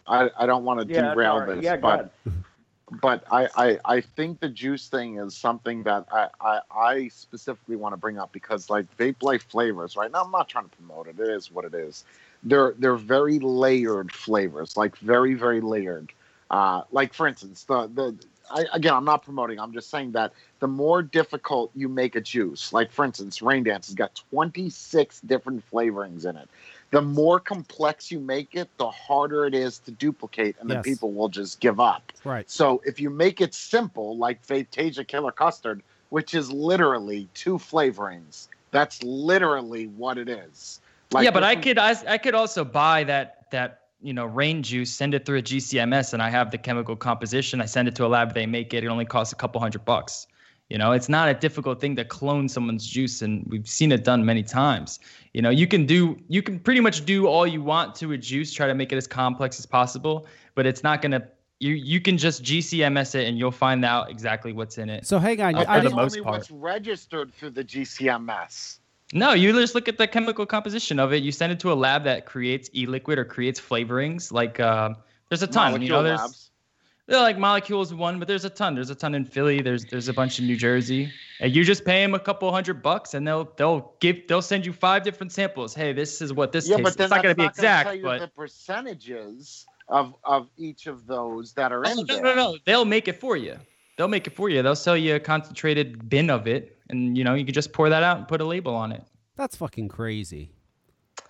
I, 0.10 0.30
I 0.44 0.46
don't 0.46 0.64
want 0.64 0.80
to 0.80 0.86
Yeah, 0.86 1.02
that's 1.02 1.12
derail 1.14 1.34
all 1.34 1.40
right. 1.42 1.56
this, 1.58 1.66
Yeah, 1.66 1.76
go 1.76 1.82
but 1.82 2.14
but 3.02 3.24
I, 3.30 3.50
I 3.58 3.80
I 3.84 4.00
think 4.00 4.40
the 4.40 4.48
juice 4.48 4.88
thing 4.88 5.18
is 5.18 5.36
something 5.36 5.84
that 5.84 6.06
I 6.10 6.30
I, 6.40 6.60
I 6.74 7.08
specifically 7.10 7.76
want 7.76 7.92
to 7.92 7.98
bring 7.98 8.18
up 8.18 8.32
because 8.32 8.70
like 8.70 8.86
vape 8.98 9.22
life 9.24 9.44
flavors, 9.44 9.98
right? 9.98 10.10
Now 10.10 10.24
I'm 10.24 10.32
not 10.32 10.48
trying 10.48 10.70
to 10.70 10.76
promote 10.78 11.08
it. 11.10 11.20
It 11.20 11.28
is 11.28 11.52
what 11.52 11.66
it 11.66 11.74
is. 11.74 12.06
They're 12.44 12.76
they're 12.78 12.96
very 12.96 13.40
layered 13.40 14.12
flavors, 14.12 14.76
like 14.78 14.98
very 14.98 15.34
very 15.34 15.62
layered. 15.62 16.12
Uh, 16.50 16.84
like 16.92 17.14
for 17.14 17.28
instance, 17.28 17.64
the 17.64 17.88
the 17.94 18.18
I, 18.52 18.66
again, 18.74 18.94
I'm 18.94 19.06
not 19.06 19.24
promoting. 19.24 19.60
I'm 19.60 19.74
just 19.74 19.90
saying 19.90 20.12
that 20.12 20.34
the 20.60 20.68
more 20.68 21.02
difficult 21.02 21.72
you 21.74 21.90
make 21.90 22.16
a 22.16 22.22
juice, 22.22 22.74
like 22.74 22.92
for 22.92 23.06
instance, 23.06 23.42
Rain 23.42 23.64
Dance 23.64 23.88
has 23.88 23.96
got 23.96 24.22
26 24.30 25.22
different 25.22 25.64
flavorings 25.72 26.26
in 26.26 26.36
it. 26.36 26.50
The 26.92 27.02
more 27.02 27.40
complex 27.40 28.12
you 28.12 28.20
make 28.20 28.54
it, 28.56 28.70
the 28.78 28.90
harder 28.90 29.46
it 29.46 29.56
is 29.56 29.80
to 29.80 29.92
duplicate, 29.92 30.56
and 30.60 30.70
then 30.70 30.84
people 30.84 31.12
will 31.12 31.30
just 31.30 31.60
give 31.60 31.80
up. 31.80 32.12
right 32.24 32.50
So 32.50 32.82
if 32.86 33.00
you 33.00 33.10
make 33.10 33.42
it 33.42 33.54
simple, 33.54 34.18
like 34.18 34.46
Vapetasia 34.46 35.08
Killer 35.08 35.32
Kustard, 35.32 35.82
which 36.10 36.36
is 36.36 36.52
literally 36.52 37.28
two 37.34 37.58
flavorings, 37.58 38.48
that's 38.70 39.02
literally 39.02 39.88
what 39.88 40.18
it 40.18 40.30
is. 40.30 40.80
Like 41.14 41.26
yeah, 41.26 41.32
but 41.32 41.44
I 41.44 41.56
could 41.56 41.78
I, 41.78 41.96
I 42.08 42.18
could 42.18 42.36
also 42.36 42.64
buy 42.66 43.04
that 43.06 43.46
that 43.52 43.82
you 44.02 44.14
know 44.14 44.26
rain 44.26 44.64
juice, 44.64 44.92
send 44.92 45.14
it 45.14 45.26
through 45.26 45.40
a 45.40 45.42
GCMS, 45.42 46.14
and 46.14 46.22
I 46.22 46.30
have 46.30 46.52
the 46.52 46.58
chemical 46.58 46.96
composition. 46.96 47.62
I 47.62 47.66
send 47.66 47.88
it 47.88 47.96
to 47.96 48.06
a 48.06 48.08
lab, 48.08 48.34
they 48.34 48.46
make 48.46 48.74
it. 48.74 48.84
It 48.84 48.88
only 48.88 49.06
costs 49.06 49.32
a 49.34 49.36
couple 49.36 49.62
hundred 49.62 49.86
bucks. 49.86 50.28
You 50.70 50.78
know, 50.80 50.92
it's 50.94 51.10
not 51.10 51.30
a 51.30 51.34
difficult 51.34 51.80
thing 51.80 51.96
to 51.98 52.06
clone 52.06 52.50
someone's 52.50 52.88
juice, 52.88 53.22
and 53.22 53.46
we've 53.50 53.68
seen 53.68 53.92
it 53.92 54.04
done 54.04 54.26
many 54.26 54.42
times. 54.44 55.00
You 55.34 55.42
know, 55.42 55.50
you 55.52 55.68
can 55.68 55.86
do 55.86 56.18
you 56.30 56.42
can 56.42 56.60
pretty 56.60 56.80
much 56.80 57.06
do 57.06 57.28
all 57.28 57.46
you 57.46 57.62
want 57.62 57.94
to 57.96 58.12
a 58.14 58.18
juice, 58.18 58.52
try 58.52 58.66
to 58.68 58.74
make 58.74 58.92
it 58.92 58.98
as 58.98 59.06
complex 59.08 59.60
as 59.60 59.66
possible, 59.66 60.26
but 60.56 60.66
it's 60.66 60.82
not 60.84 61.02
gonna. 61.02 61.22
You 61.60 61.76
you 61.76 62.02
can 62.02 62.18
just 62.18 62.44
GCMS 62.44 63.14
it, 63.16 63.28
and 63.28 63.38
you'll 63.38 63.52
find 63.52 63.86
out 63.86 64.10
exactly 64.10 64.52
what's 64.52 64.78
in 64.78 64.90
it. 64.90 65.06
so 65.06 65.20
hang 65.20 65.40
on 65.42 65.56
Uh, 65.56 65.60
I 65.60 65.64
for 65.64 65.70
the 65.76 65.82
didn't- 65.90 65.96
most 65.96 66.14
only 66.18 66.24
part. 66.24 66.38
what's 66.40 66.52
registered 66.52 67.34
through 67.34 67.52
the 67.52 67.64
GCMS. 67.64 68.80
No, 69.16 69.34
you 69.34 69.54
just 69.54 69.76
look 69.76 69.88
at 69.88 69.98
the 70.00 70.08
chemical 70.08 70.46
composition 70.46 71.00
of 71.00 71.14
it. 71.14 71.22
You 71.22 71.32
send 71.32 71.52
it 71.52 71.60
to 71.60 71.72
a 71.72 71.76
lab 71.76 72.04
that 72.06 72.26
creates 72.26 72.70
e-liquid 72.74 73.20
or 73.20 73.26
creates 73.26 73.62
flavorings. 73.62 74.32
Like 74.32 74.60
uh, 74.60 74.96
there's 75.30 75.44
a 75.44 75.48
ton. 75.48 75.80
You 75.84 75.90
know, 75.90 76.02
there's 76.02 76.20
Labs. 76.20 76.50
they're 77.06 77.22
like 77.22 77.38
molecules 77.38 77.94
one, 77.94 78.18
but 78.18 78.28
there's 78.28 78.44
a 78.44 78.50
ton. 78.50 78.74
There's 78.74 78.90
a 78.90 78.96
ton 78.96 79.14
in 79.14 79.24
Philly. 79.24 79.62
There's 79.62 79.86
there's 79.86 80.08
a 80.08 80.14
bunch 80.14 80.40
in 80.40 80.48
New 80.48 80.58
Jersey. 80.58 81.12
And 81.40 81.56
you 81.56 81.64
just 81.64 81.86
pay 81.86 82.02
them 82.02 82.16
a 82.16 82.20
couple 82.20 82.52
hundred 82.52 82.82
bucks, 82.82 83.14
and 83.14 83.28
they'll 83.28 83.52
they'll 83.56 83.94
give 84.00 84.28
they'll 84.28 84.42
send 84.42 84.66
you 84.66 84.74
five 84.74 85.04
different 85.04 85.32
samples. 85.32 85.76
Hey, 85.76 85.94
this 85.94 86.20
is 86.20 86.34
what 86.34 86.52
this 86.52 86.68
Yeah, 86.68 86.78
tastes. 86.78 86.92
but 86.92 86.98
then 86.98 87.06
it's 87.06 87.12
not 87.12 87.22
gonna 87.24 87.36
be 87.36 87.44
not 87.44 87.56
gonna 87.56 87.68
exact, 87.68 87.88
tell 87.88 87.96
you 87.96 88.04
but 88.04 88.20
the 88.20 88.28
percentages 88.30 89.66
of 89.90 90.16
of 90.24 90.48
each 90.58 90.88
of 90.88 91.06
those 91.06 91.54
that 91.54 91.72
are 91.72 91.86
Oh, 91.86 91.92
in 91.92 91.98
no, 91.98 92.04
there. 92.06 92.24
no, 92.24 92.36
no, 92.36 92.58
they'll 92.66 92.86
make 92.86 93.08
it 93.08 93.20
for 93.20 93.38
you. 93.38 93.60
They'll 93.98 94.08
make 94.08 94.26
it 94.28 94.32
for 94.32 94.50
you. 94.50 94.62
They'll 94.64 94.76
sell 94.76 94.98
you 94.98 95.16
a 95.16 95.20
concentrated 95.20 96.10
bin 96.10 96.30
of 96.30 96.48
it, 96.48 96.78
and 96.90 97.18
you 97.18 97.24
know 97.24 97.34
you 97.36 97.46
can 97.46 97.54
just 97.54 97.74
pour 97.74 97.90
that 97.90 98.04
out 98.04 98.18
and 98.18 98.28
put 98.28 98.42
a 98.42 98.46
label 98.46 98.76
on 98.76 98.92
it. 98.92 99.04
that's 99.36 99.56
fucking 99.56 99.88
crazy 99.88 100.52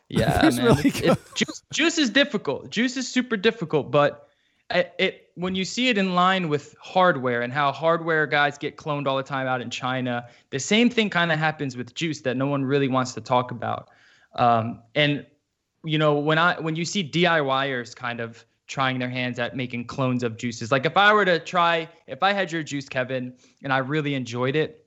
Yeah, 0.09 0.41
man. 0.43 0.65
really 0.65 0.89
It- 0.89 1.03
it- 1.03 1.19
juice, 1.35 1.63
juice 1.71 1.97
is 1.97 2.09
difficult. 2.09 2.69
Juice 2.69 2.97
is 2.97 3.07
super 3.07 3.35
difficult, 3.37 3.91
but 3.91 4.27
it, 4.69 4.93
it 4.97 5.29
when 5.35 5.55
you 5.55 5.65
see 5.65 5.89
it 5.89 5.97
in 5.97 6.15
line 6.15 6.47
with 6.47 6.75
hardware 6.79 7.41
and 7.41 7.51
how 7.51 7.71
hardware 7.71 8.25
guys 8.27 8.57
get 8.57 8.77
cloned 8.77 9.07
all 9.07 9.17
the 9.17 9.23
time 9.23 9.45
out 9.47 9.59
in 9.61 9.69
China, 9.69 10.25
the 10.51 10.59
same 10.59 10.89
thing 10.89 11.09
kind 11.09 11.31
of 11.31 11.39
happens 11.39 11.75
with 11.75 11.93
juice 11.95 12.21
that 12.21 12.37
no 12.37 12.47
one 12.47 12.63
really 12.63 12.87
wants 12.87 13.13
to 13.13 13.21
talk 13.21 13.51
about. 13.51 13.89
Um, 14.35 14.81
and 14.95 15.25
you 15.83 15.97
know, 15.97 16.13
when 16.17 16.37
I 16.37 16.59
when 16.61 16.75
you 16.77 16.85
see 16.85 17.03
DIYers 17.07 17.93
kind 17.95 18.19
of 18.21 18.45
trying 18.67 18.99
their 18.99 19.09
hands 19.09 19.39
at 19.39 19.55
making 19.55 19.85
clones 19.85 20.23
of 20.23 20.37
juices, 20.37 20.71
like 20.71 20.85
if 20.85 20.97
I 20.97 21.13
were 21.13 21.25
to 21.25 21.39
try, 21.39 21.89
if 22.07 22.23
I 22.23 22.33
had 22.33 22.51
your 22.51 22.63
juice, 22.63 22.87
Kevin, 22.87 23.33
and 23.63 23.73
I 23.73 23.79
really 23.79 24.15
enjoyed 24.15 24.55
it, 24.55 24.85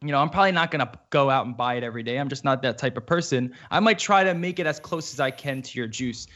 you 0.00 0.08
know, 0.08 0.18
I'm 0.18 0.30
probably 0.30 0.52
not 0.52 0.70
gonna 0.70 0.90
go 1.10 1.30
out 1.30 1.46
and 1.46 1.56
buy 1.56 1.74
it 1.74 1.84
every 1.84 2.02
day. 2.02 2.18
I'm 2.18 2.28
just 2.28 2.44
not 2.44 2.62
that 2.62 2.78
type 2.78 2.96
of 2.96 3.06
person. 3.06 3.54
I 3.70 3.78
might 3.80 3.98
try 3.98 4.24
to 4.24 4.34
make 4.34 4.58
it 4.58 4.66
as 4.66 4.80
close 4.80 5.14
as 5.14 5.20
I 5.20 5.30
can 5.30 5.62
to 5.62 5.78
your 5.78 5.86
juice. 5.86 6.26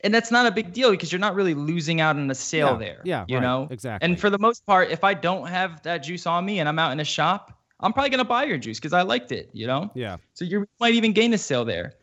And 0.00 0.12
that's 0.12 0.30
not 0.30 0.46
a 0.46 0.50
big 0.50 0.72
deal 0.72 0.90
because 0.90 1.10
you're 1.10 1.20
not 1.20 1.34
really 1.34 1.54
losing 1.54 2.00
out 2.00 2.16
on 2.16 2.30
a 2.30 2.34
sale 2.34 2.72
Yeah, 2.72 2.78
there. 2.78 3.00
yeah, 3.04 3.24
You 3.28 3.36
right, 3.36 3.42
know? 3.42 3.68
exactly. 3.70 4.04
And 4.06 4.20
for 4.20 4.28
the 4.28 4.38
most 4.38 4.66
part, 4.66 4.90
if 4.90 5.04
I 5.04 5.14
don't 5.14 5.46
have 5.46 5.82
that 5.82 5.98
juice 5.98 6.26
on 6.26 6.44
me 6.44 6.58
and 6.58 6.68
I'm 6.68 6.78
out 6.78 6.92
in 6.92 7.00
a 7.00 7.04
shop, 7.04 7.58
I'm 7.80 7.92
probably 7.92 8.10
gonna 8.10 8.24
buy 8.24 8.44
your 8.44 8.58
juice 8.58 8.78
because 8.78 8.92
I 8.92 9.02
liked 9.02 9.32
it, 9.32 9.50
you 9.52 9.66
know? 9.66 9.90
yeah 9.94 10.16
So 10.34 10.44
you 10.44 10.66
might 10.80 10.94
even 10.94 11.12
gain 11.12 11.32
a 11.32 11.38
sale 11.38 11.64
there. 11.64 11.94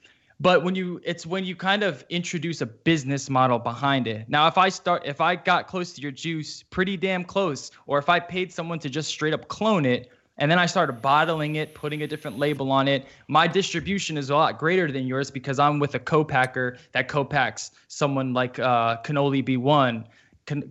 But 0.43 0.61
when 0.61 0.75
you 0.75 0.99
it's 1.05 1.25
when 1.25 1.45
you 1.45 1.55
kind 1.55 1.83
of 1.83 2.05
introduce 2.09 2.59
a 2.59 2.65
business 2.65 3.29
model 3.29 3.57
behind 3.57 4.07
it. 4.07 4.27
Now 4.27 4.45
if 4.47 4.57
i 4.57 4.69
start 4.69 5.03
if 5.05 5.21
i 5.21 5.35
got 5.35 5.67
close 5.67 5.93
to 5.93 6.01
your 6.01 6.11
juice 6.11 6.63
pretty 6.63 6.97
damn 6.97 7.23
close 7.23 7.71
or 7.87 7.97
if 7.97 8.09
i 8.09 8.19
paid 8.19 8.51
someone 8.51 8.77
to 8.79 8.89
just 8.89 9.09
straight 9.09 9.33
up 9.33 9.47
clone 9.47 9.85
it 9.85 10.11
and 10.37 10.51
then 10.51 10.59
i 10.59 10.65
started 10.65 11.01
bottling 11.01 11.55
it 11.55 11.73
putting 11.73 12.01
a 12.01 12.07
different 12.07 12.37
label 12.37 12.71
on 12.71 12.89
it 12.89 13.05
my 13.29 13.47
distribution 13.47 14.17
is 14.17 14.29
a 14.29 14.35
lot 14.35 14.59
greater 14.59 14.91
than 14.91 15.07
yours 15.07 15.31
because 15.31 15.59
i'm 15.59 15.79
with 15.79 15.95
a 15.95 15.99
co-packer 15.99 16.77
that 16.91 17.07
co-packs 17.07 17.71
someone 17.87 18.33
like 18.33 18.59
uh, 18.59 18.97
Canoli 19.03 19.43
b1 19.47 20.05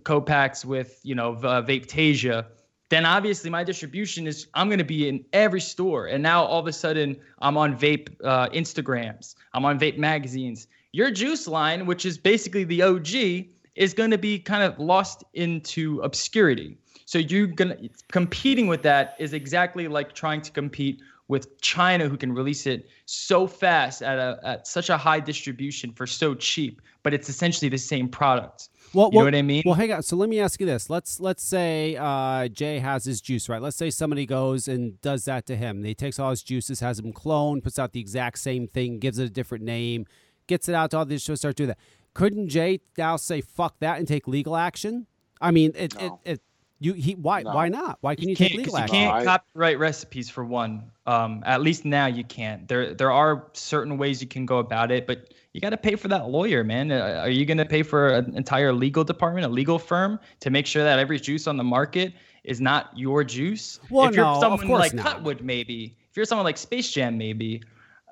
co-packs 0.03 0.63
with 0.63 0.99
you 1.03 1.15
know 1.15 1.33
uh, 1.33 1.61
then 2.89 3.05
obviously 3.05 3.49
my 3.49 3.63
distribution 3.63 4.27
is 4.27 4.47
I'm 4.53 4.67
going 4.67 4.79
to 4.79 4.83
be 4.85 5.07
in 5.07 5.25
every 5.33 5.61
store. 5.61 6.07
And 6.07 6.21
now 6.21 6.43
all 6.43 6.59
of 6.59 6.67
a 6.67 6.73
sudden 6.73 7.17
I'm 7.39 7.57
on 7.57 7.77
vape 7.77 8.09
uh, 8.23 8.49
Instagrams, 8.49 9.35
I'm 9.53 9.65
on 9.65 9.79
vape 9.79 9.97
magazines. 9.97 10.67
Your 10.91 11.09
juice 11.09 11.47
line, 11.47 11.85
which 11.87 12.05
is 12.05 12.17
basically 12.17 12.65
the 12.65 12.83
OG, 12.83 13.47
is 13.75 13.93
going 13.93 14.11
to 14.11 14.17
be 14.17 14.37
kind 14.37 14.63
of 14.63 14.77
lost 14.77 15.23
into 15.33 15.99
obscurity. 16.01 16.77
So 17.05 17.17
you're 17.17 17.47
gonna 17.47 17.77
competing 18.11 18.67
with 18.67 18.81
that 18.83 19.15
is 19.19 19.33
exactly 19.33 19.87
like 19.87 20.13
trying 20.13 20.41
to 20.41 20.51
compete 20.51 21.01
with 21.27 21.59
China, 21.61 22.07
who 22.07 22.17
can 22.17 22.33
release 22.33 22.65
it 22.65 22.87
so 23.05 23.47
fast 23.47 24.01
at 24.01 24.17
a 24.17 24.39
at 24.43 24.67
such 24.67 24.89
a 24.89 24.97
high 24.97 25.19
distribution 25.19 25.91
for 25.93 26.07
so 26.07 26.35
cheap, 26.35 26.81
but 27.01 27.13
it's 27.13 27.29
essentially 27.29 27.69
the 27.69 27.77
same 27.77 28.07
product. 28.07 28.69
Well, 28.93 29.09
you 29.11 29.17
well, 29.17 29.25
know 29.25 29.31
what 29.31 29.35
I 29.35 29.41
mean? 29.41 29.63
Well, 29.65 29.75
hang 29.75 29.91
on. 29.91 30.03
So 30.03 30.15
let 30.15 30.29
me 30.29 30.39
ask 30.39 30.59
you 30.59 30.65
this. 30.65 30.89
Let's 30.89 31.19
let's 31.19 31.43
say 31.43 31.95
uh, 31.95 32.47
Jay 32.47 32.79
has 32.79 33.05
his 33.05 33.21
juice 33.21 33.49
right. 33.49 33.61
Let's 33.61 33.77
say 33.77 33.89
somebody 33.89 34.25
goes 34.25 34.67
and 34.67 35.01
does 35.01 35.25
that 35.25 35.45
to 35.47 35.55
him. 35.55 35.83
He 35.83 35.95
takes 35.95 36.19
all 36.19 36.29
his 36.29 36.43
juices, 36.43 36.79
has 36.81 36.97
them 36.97 37.11
cloned, 37.13 37.63
puts 37.63 37.79
out 37.79 37.93
the 37.93 37.99
exact 37.99 38.37
same 38.39 38.67
thing, 38.67 38.99
gives 38.99 39.17
it 39.17 39.25
a 39.25 39.29
different 39.29 39.63
name, 39.63 40.05
gets 40.47 40.69
it 40.69 40.75
out 40.75 40.91
to 40.91 40.97
all 40.99 41.05
these 41.05 41.23
shows, 41.23 41.39
start 41.39 41.55
doing 41.55 41.69
that. 41.69 41.79
Couldn't 42.13 42.49
Jay 42.49 42.81
now 42.97 43.15
say 43.15 43.41
fuck 43.41 43.79
that 43.79 43.97
and 43.97 44.07
take 44.07 44.27
legal 44.27 44.55
action? 44.55 45.07
I 45.41 45.51
mean, 45.51 45.71
it 45.75 45.95
No. 45.99 46.19
it, 46.23 46.31
it 46.33 46.41
you 46.83 46.93
he 46.93 47.15
why 47.15 47.41
No. 47.43 47.53
why 47.53 47.69
not? 47.69 47.97
Why 48.01 48.15
can 48.15 48.29
you, 48.29 48.35
can't, 48.35 48.51
take 48.51 48.65
'cause 48.65 48.73
legal 48.73 48.81
you 48.87 48.91
can't 48.91 49.13
I- 49.15 49.23
copyright 49.23 49.79
recipes 49.79 50.29
for 50.29 50.43
one. 50.43 50.91
Um, 51.05 51.41
at 51.45 51.61
least 51.61 51.85
now 51.85 52.05
you 52.07 52.23
can't. 52.23 52.67
There 52.67 52.93
there 52.93 53.11
are 53.11 53.47
certain 53.53 53.97
ways 53.97 54.21
you 54.21 54.27
can 54.27 54.45
go 54.45 54.59
about 54.59 54.91
it, 54.91 55.05
but 55.07 55.33
you 55.53 55.61
got 55.61 55.69
to 55.71 55.77
pay 55.77 55.95
for 55.95 56.07
that 56.09 56.29
lawyer, 56.29 56.63
man. 56.63 56.91
Uh, 56.91 57.21
Are 57.23 57.29
you 57.29 57.45
going 57.45 57.57
to 57.59 57.65
pay 57.65 57.83
for 57.83 58.07
an 58.09 58.35
entire 58.35 58.73
legal 58.73 59.03
department, 59.03 59.45
a 59.45 59.49
legal 59.49 59.77
firm, 59.79 60.19
to 60.39 60.49
make 60.49 60.65
sure 60.65 60.83
that 60.83 60.97
every 60.99 61.19
juice 61.19 61.45
on 61.47 61.57
the 61.57 61.63
market 61.63 62.13
is 62.43 62.59
not 62.59 62.89
your 62.97 63.23
juice? 63.23 63.79
Well, 63.89 64.07
if 64.09 64.15
you're 64.15 64.25
no, 64.25 64.31
of 64.35 64.39
someone 64.41 64.65
course 64.67 64.79
like 64.79 64.93
not. 64.93 65.23
Cutwood, 65.23 65.41
maybe. 65.41 65.95
If 66.09 66.17
you're 66.17 66.25
someone 66.25 66.45
like 66.45 66.57
Space 66.57 66.91
Jam, 66.91 67.17
maybe. 67.17 67.61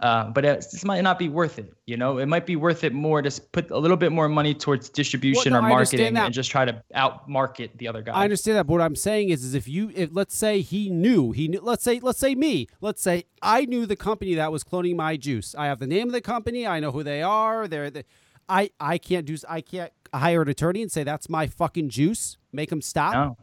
Uh, 0.02 0.30
but 0.32 0.44
this 0.44 0.84
might 0.84 1.02
not 1.02 1.20
be 1.20 1.30
worth 1.30 1.60
it. 1.60 1.72
You 1.86 1.96
know, 1.96 2.18
it 2.18 2.26
might 2.26 2.48
be 2.48 2.56
worth 2.56 2.84
it 2.84 2.92
more 2.92 3.22
to 3.22 3.42
put 3.52 3.70
a 3.70 3.78
little 3.78 3.98
bit 3.98 4.12
more 4.12 4.28
money 4.28 4.56
towards 4.56 4.90
distribution 4.90 5.54
no, 5.54 5.60
or 5.60 5.62
marketing 5.62 6.18
and 6.18 6.34
just 6.34 6.50
try 6.50 6.66
to 6.66 6.82
outmarket 6.96 7.78
the 7.78 7.88
other 7.88 8.02
guy. 8.02 8.14
I 8.14 8.24
understand 8.24 8.58
that, 8.58 8.66
but 8.66 8.74
what 8.74 8.82
I'm 8.82 8.96
saying 8.96 9.30
is, 9.30 9.44
is 9.44 9.54
if 9.54 9.68
you, 9.68 9.92
if 9.94 10.10
let's 10.12 10.36
say 10.36 10.62
he 10.62 10.90
knew, 10.90 11.34
he 11.34 11.48
knew, 11.48 11.60
let's 11.62 11.84
say, 11.84 12.00
let's 12.00 12.18
say 12.18 12.34
me, 12.34 12.68
let's 12.82 13.02
say 13.02 13.26
I 13.44 13.66
knew 13.66 13.86
the 13.86 13.96
company 13.96 14.34
that 14.36 14.52
was 14.52 14.64
cloning 14.64 14.96
my 14.96 15.18
juice. 15.18 15.54
I 15.54 15.68
have 15.68 15.78
the 15.78 15.88
name 15.88 16.08
of 16.08 16.14
the 16.14 16.22
company. 16.22 16.66
I 16.66 16.80
know 16.80 16.92
who 16.92 17.04
they 17.04 17.22
are. 17.22 17.68
They're, 17.68 17.92
the, 17.92 18.04
I, 18.50 18.72
I 18.80 18.98
can't 18.98 19.28
do, 19.28 19.38
I 19.48 19.62
can't 19.62 19.94
hire 20.12 20.42
an 20.42 20.50
attorney 20.50 20.82
and 20.82 20.92
say 20.92 21.04
that's 21.04 21.30
my 21.30 21.46
fucking 21.46 21.90
juice. 21.90 22.38
Make 22.52 22.72
them 22.72 22.82
stop. 22.82 23.14
No. 23.14 23.38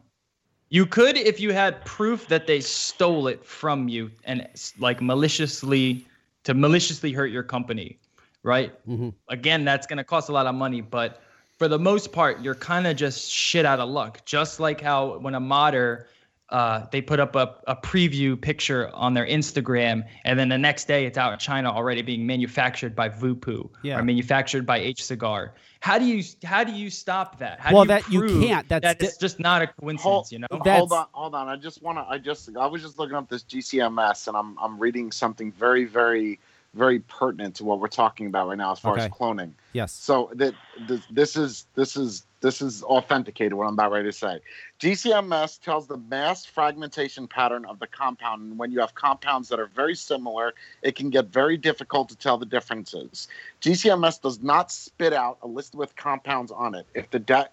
You 0.70 0.86
could 0.86 1.16
if 1.16 1.38
you 1.40 1.52
had 1.52 1.84
proof 1.84 2.26
that 2.28 2.48
they 2.48 2.60
stole 2.60 3.28
it 3.28 3.44
from 3.44 3.88
you 3.88 4.10
and 4.24 4.46
like 4.78 5.00
maliciously 5.00 6.04
to 6.48 6.54
maliciously 6.54 7.12
hurt 7.12 7.26
your 7.26 7.42
company, 7.42 7.98
right? 8.42 8.72
Mhm. 8.88 9.12
Again, 9.28 9.66
that's 9.66 9.86
going 9.86 9.98
to 9.98 10.04
cost 10.04 10.30
a 10.30 10.32
lot 10.32 10.46
of 10.46 10.54
money, 10.54 10.80
but 10.80 11.20
for 11.58 11.68
the 11.68 11.78
most 11.78 12.10
part, 12.10 12.40
you're 12.40 12.54
kind 12.54 12.86
of 12.86 12.96
just 12.96 13.30
shit 13.30 13.66
out 13.66 13.80
of 13.80 13.90
luck. 13.90 14.24
Just 14.24 14.58
like 14.58 14.80
how 14.80 15.18
when 15.18 15.34
a 15.34 15.40
modder 15.40 16.06
uh, 16.50 16.86
they 16.90 17.02
put 17.02 17.20
up 17.20 17.36
a, 17.36 17.54
a 17.66 17.76
preview 17.76 18.40
picture 18.40 18.90
on 18.94 19.14
their 19.14 19.26
Instagram, 19.26 20.04
and 20.24 20.38
then 20.38 20.48
the 20.48 20.56
next 20.58 20.86
day 20.88 21.04
it's 21.04 21.18
out 21.18 21.32
in 21.32 21.38
China 21.38 21.70
already 21.70 22.02
being 22.02 22.26
manufactured 22.26 22.96
by 22.96 23.08
VooPoo 23.08 23.68
Yeah. 23.82 23.98
or 23.98 24.02
manufactured 24.02 24.64
by 24.64 24.80
HCigar. 24.80 25.50
How 25.80 25.98
do 25.98 26.04
you 26.06 26.24
how 26.44 26.64
do 26.64 26.72
you 26.72 26.90
stop 26.90 27.38
that? 27.38 27.60
How 27.60 27.72
Well, 27.74 27.84
do 27.84 27.92
you 27.92 28.00
that 28.00 28.10
you 28.10 28.40
can't. 28.46 28.68
That's 28.68 28.82
that 28.82 28.98
di- 28.98 29.06
it's 29.06 29.16
just 29.16 29.38
not 29.38 29.62
a 29.62 29.66
coincidence, 29.68 30.02
Hold, 30.02 30.32
you 30.32 30.38
know? 30.40 30.46
Hold 30.50 30.92
on, 30.92 31.06
hold 31.12 31.34
on. 31.34 31.48
I 31.48 31.56
just 31.56 31.82
want 31.82 31.98
to. 31.98 32.02
I 32.08 32.18
just. 32.18 32.48
I 32.56 32.66
was 32.66 32.82
just 32.82 32.98
looking 32.98 33.14
up 33.14 33.28
this 33.28 33.44
GCMS, 33.44 34.26
and 34.26 34.36
I'm 34.36 34.58
I'm 34.58 34.78
reading 34.78 35.12
something 35.12 35.52
very, 35.52 35.84
very, 35.84 36.40
very 36.78 37.00
pertinent 37.00 37.56
to 37.56 37.64
what 37.64 37.80
we're 37.80 37.88
talking 37.88 38.26
about 38.26 38.48
right 38.48 38.56
now 38.56 38.72
as 38.72 38.78
far 38.78 38.96
as 38.96 39.08
cloning. 39.08 39.50
Yes. 39.72 39.92
So 39.92 40.30
that 40.34 40.54
this, 40.86 41.00
this 41.10 41.36
is 41.36 41.66
this 41.74 41.96
is 41.96 42.24
this 42.40 42.62
is 42.62 42.82
authenticated. 42.84 43.54
What 43.54 43.66
I'm 43.66 43.74
about 43.74 43.90
ready 43.92 44.08
to 44.08 44.12
say. 44.12 44.38
GCMS 44.80 45.60
tells 45.60 45.88
the 45.88 45.96
mass 45.96 46.46
fragmentation 46.46 47.26
pattern 47.26 47.64
of 47.64 47.80
the 47.80 47.86
compound, 47.86 48.42
and 48.42 48.58
when 48.58 48.70
you 48.70 48.80
have 48.80 48.94
compounds 48.94 49.48
that 49.48 49.58
are 49.58 49.66
very 49.66 49.96
similar, 49.96 50.54
it 50.82 50.94
can 50.94 51.10
get 51.10 51.26
very 51.26 51.56
difficult 51.56 52.08
to 52.10 52.16
tell 52.16 52.38
the 52.38 52.46
differences. 52.46 53.28
GCMS 53.60 54.22
does 54.22 54.40
not 54.40 54.70
spit 54.70 55.12
out 55.12 55.38
a 55.42 55.48
list 55.48 55.74
with 55.74 55.94
compounds 55.96 56.52
on 56.52 56.74
it. 56.74 56.86
If 56.94 57.10
the 57.10 57.18
da- 57.18 57.48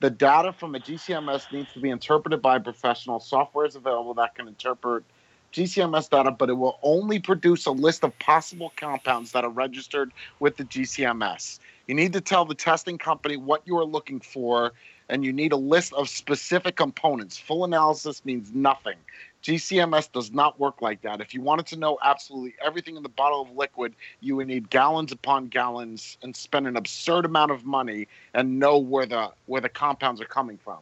the 0.00 0.10
data 0.10 0.52
from 0.52 0.76
a 0.76 0.78
GCMS 0.78 1.52
needs 1.52 1.72
to 1.72 1.80
be 1.80 1.90
interpreted 1.90 2.40
by 2.40 2.56
a 2.56 2.60
professional, 2.60 3.18
software 3.18 3.66
is 3.66 3.74
available 3.74 4.14
that 4.14 4.36
can 4.36 4.46
interpret 4.46 5.04
GCMS 5.52 6.10
data, 6.10 6.30
but 6.30 6.50
it 6.50 6.54
will 6.54 6.78
only 6.82 7.18
produce 7.18 7.66
a 7.66 7.70
list 7.70 8.04
of 8.04 8.18
possible 8.18 8.72
compounds 8.76 9.32
that 9.32 9.44
are 9.44 9.50
registered 9.50 10.12
with 10.40 10.56
the 10.56 10.64
GCMS. 10.64 11.58
You 11.86 11.94
need 11.94 12.12
to 12.12 12.20
tell 12.20 12.44
the 12.44 12.54
testing 12.54 12.98
company 12.98 13.36
what 13.36 13.62
you 13.64 13.76
are 13.78 13.84
looking 13.84 14.20
for, 14.20 14.72
and 15.08 15.24
you 15.24 15.32
need 15.32 15.52
a 15.52 15.56
list 15.56 15.94
of 15.94 16.08
specific 16.08 16.76
components. 16.76 17.38
Full 17.38 17.64
analysis 17.64 18.24
means 18.26 18.52
nothing. 18.54 18.96
GCMS 19.42 20.12
does 20.12 20.32
not 20.32 20.58
work 20.60 20.82
like 20.82 21.00
that. 21.02 21.20
If 21.20 21.32
you 21.32 21.40
wanted 21.40 21.66
to 21.68 21.76
know 21.76 21.98
absolutely 22.02 22.54
everything 22.62 22.96
in 22.96 23.02
the 23.02 23.08
bottle 23.08 23.40
of 23.40 23.56
liquid, 23.56 23.94
you 24.20 24.36
would 24.36 24.48
need 24.48 24.68
gallons 24.68 25.12
upon 25.12 25.46
gallons 25.46 26.18
and 26.22 26.36
spend 26.36 26.66
an 26.66 26.76
absurd 26.76 27.24
amount 27.24 27.52
of 27.52 27.64
money 27.64 28.08
and 28.34 28.58
know 28.58 28.78
where 28.78 29.06
the 29.06 29.30
where 29.46 29.60
the 29.60 29.68
compounds 29.68 30.20
are 30.20 30.26
coming 30.26 30.58
from. 30.58 30.78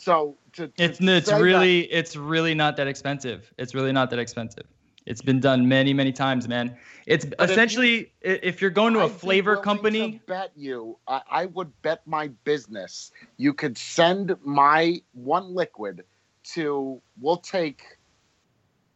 So 0.00 0.38
to, 0.54 0.68
to 0.68 0.72
It's 0.82 0.98
it's 0.98 1.26
say 1.26 1.32
that- 1.34 1.42
really 1.42 1.80
it's 1.92 2.16
really 2.16 2.54
not 2.54 2.76
that 2.78 2.86
expensive. 2.86 3.52
It's 3.58 3.74
really 3.74 3.92
not 3.92 4.08
that 4.10 4.18
expensive. 4.18 4.66
It's 5.04 5.20
been 5.20 5.40
done 5.40 5.68
many 5.68 5.92
many 5.92 6.10
times, 6.12 6.48
man. 6.48 6.74
It's 7.06 7.26
if 7.26 7.30
you- 7.38 7.44
essentially 7.44 8.12
if 8.22 8.62
you're 8.62 8.70
going 8.70 8.94
to 8.94 9.00
a 9.00 9.04
I'd 9.04 9.10
flavor 9.12 9.56
company, 9.58 10.12
To 10.12 10.26
bet 10.26 10.52
you, 10.56 10.96
I, 11.06 11.20
I 11.30 11.46
would 11.46 11.70
bet 11.82 12.00
my 12.06 12.28
business. 12.44 13.12
You 13.36 13.52
could 13.52 13.76
send 13.76 14.36
my 14.42 15.02
one 15.12 15.54
liquid 15.54 16.04
to. 16.54 17.02
We'll 17.20 17.36
take. 17.36 17.82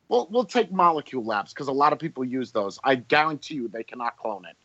We'll 0.08 0.26
we'll 0.30 0.44
take 0.46 0.72
Molecule 0.72 1.24
Labs 1.24 1.52
because 1.52 1.68
a 1.68 1.72
lot 1.72 1.92
of 1.92 1.98
people 1.98 2.24
use 2.24 2.50
those. 2.50 2.78
I 2.82 2.94
guarantee 2.94 3.56
you 3.56 3.68
they 3.68 3.82
cannot 3.84 4.16
clone 4.16 4.46
it. 4.46 4.56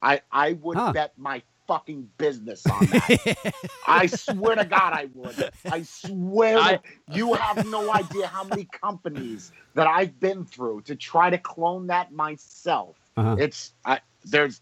I 0.00 0.22
I 0.32 0.54
would 0.54 0.78
Huh. 0.78 0.92
bet 0.92 1.12
my 1.18 1.42
fucking 1.66 2.08
business 2.18 2.66
on 2.66 2.86
that. 2.86 3.54
I 3.86 4.06
swear 4.06 4.56
to 4.56 4.64
God, 4.64 4.92
I 4.92 5.08
would. 5.14 5.50
I 5.70 5.82
swear. 5.82 6.58
I- 6.58 6.76
to- 6.76 6.82
you 7.12 7.34
have 7.34 7.66
no 7.68 7.92
idea 7.92 8.26
how 8.26 8.44
many 8.44 8.64
companies 8.66 9.52
that 9.74 9.86
I've 9.86 10.18
been 10.20 10.44
through 10.44 10.82
to 10.82 10.94
try 10.96 11.30
to 11.30 11.38
clone 11.38 11.86
that 11.88 12.12
myself. 12.12 12.96
Uh-huh. 13.16 13.36
It's 13.38 13.72
I, 13.84 14.00
there's 14.24 14.60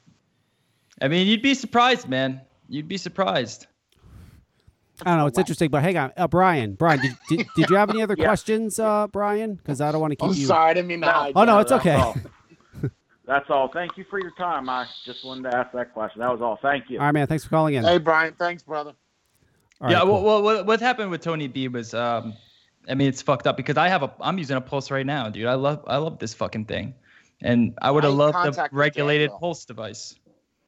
I 1.00 1.08
mean, 1.08 1.26
you'd 1.26 1.42
be 1.42 1.54
surprised, 1.54 2.08
man. 2.08 2.40
You'd 2.68 2.88
be 2.88 2.96
surprised. 2.98 3.66
I 5.04 5.10
don't 5.10 5.18
know. 5.18 5.26
It's 5.26 5.38
interesting, 5.38 5.68
but 5.70 5.82
hang 5.82 5.96
on, 5.96 6.12
uh, 6.16 6.28
Brian. 6.28 6.74
Brian, 6.74 7.00
did, 7.00 7.16
did, 7.28 7.46
did 7.56 7.70
you 7.70 7.76
have 7.76 7.90
any 7.90 8.02
other 8.02 8.14
Yeah. 8.18 8.26
questions, 8.26 8.78
uh, 8.78 9.08
Brian? 9.08 9.54
Because 9.54 9.80
I 9.80 9.90
don't 9.90 10.00
want 10.00 10.12
to 10.12 10.16
keep 10.16 10.28
I'm 10.30 10.34
you. 10.36 10.46
sorry, 10.46 10.70
I 10.70 10.74
didn't 10.74 10.88
mean 10.88 11.00
to. 11.00 11.06
No. 11.06 11.12
hide 11.12 11.32
Oh 11.34 11.44
no, 11.44 11.58
it's 11.58 11.72
okay. 11.72 12.12
That's 13.24 13.48
all. 13.50 13.70
Thank 13.72 13.96
you 13.96 14.04
for 14.10 14.20
your 14.20 14.32
time. 14.32 14.68
I 14.68 14.86
just 15.04 15.24
wanted 15.24 15.50
to 15.50 15.56
ask 15.56 15.72
that 15.72 15.92
question. 15.92 16.20
That 16.20 16.30
was 16.30 16.40
all. 16.40 16.58
Thank 16.60 16.90
you. 16.90 16.98
All 16.98 17.06
right, 17.06 17.12
man. 17.12 17.26
Thanks 17.26 17.44
for 17.44 17.50
calling 17.50 17.74
in. 17.74 17.84
Hey, 17.84 17.98
Brian. 17.98 18.34
Thanks, 18.34 18.62
brother. 18.62 18.94
All 19.80 19.86
right, 19.86 19.92
yeah, 19.92 20.00
cool. 20.00 20.22
well, 20.22 20.22
well, 20.22 20.42
what 20.42 20.66
what 20.66 20.80
happened 20.80 21.10
with 21.10 21.22
Tony 21.22 21.48
B 21.48 21.68
was, 21.68 21.94
um, 21.94 22.34
I 22.88 22.94
mean, 22.94 23.08
it's 23.08 23.22
fucked 23.22 23.46
up 23.46 23.56
because 23.56 23.76
I 23.76 23.88
have 23.88 24.02
a, 24.02 24.12
I'm 24.20 24.38
using 24.38 24.56
a 24.56 24.60
Pulse 24.60 24.90
right 24.90 25.06
now, 25.06 25.28
dude. 25.28 25.46
I 25.46 25.54
love, 25.54 25.84
I 25.86 25.96
love 25.98 26.18
this 26.18 26.34
fucking 26.34 26.66
thing, 26.66 26.94
and 27.40 27.74
I 27.80 27.90
would 27.90 28.04
have 28.04 28.14
loved 28.14 28.56
the 28.56 28.68
regulated 28.72 29.28
Daniel. 29.28 29.38
Pulse 29.38 29.64
device. 29.64 30.14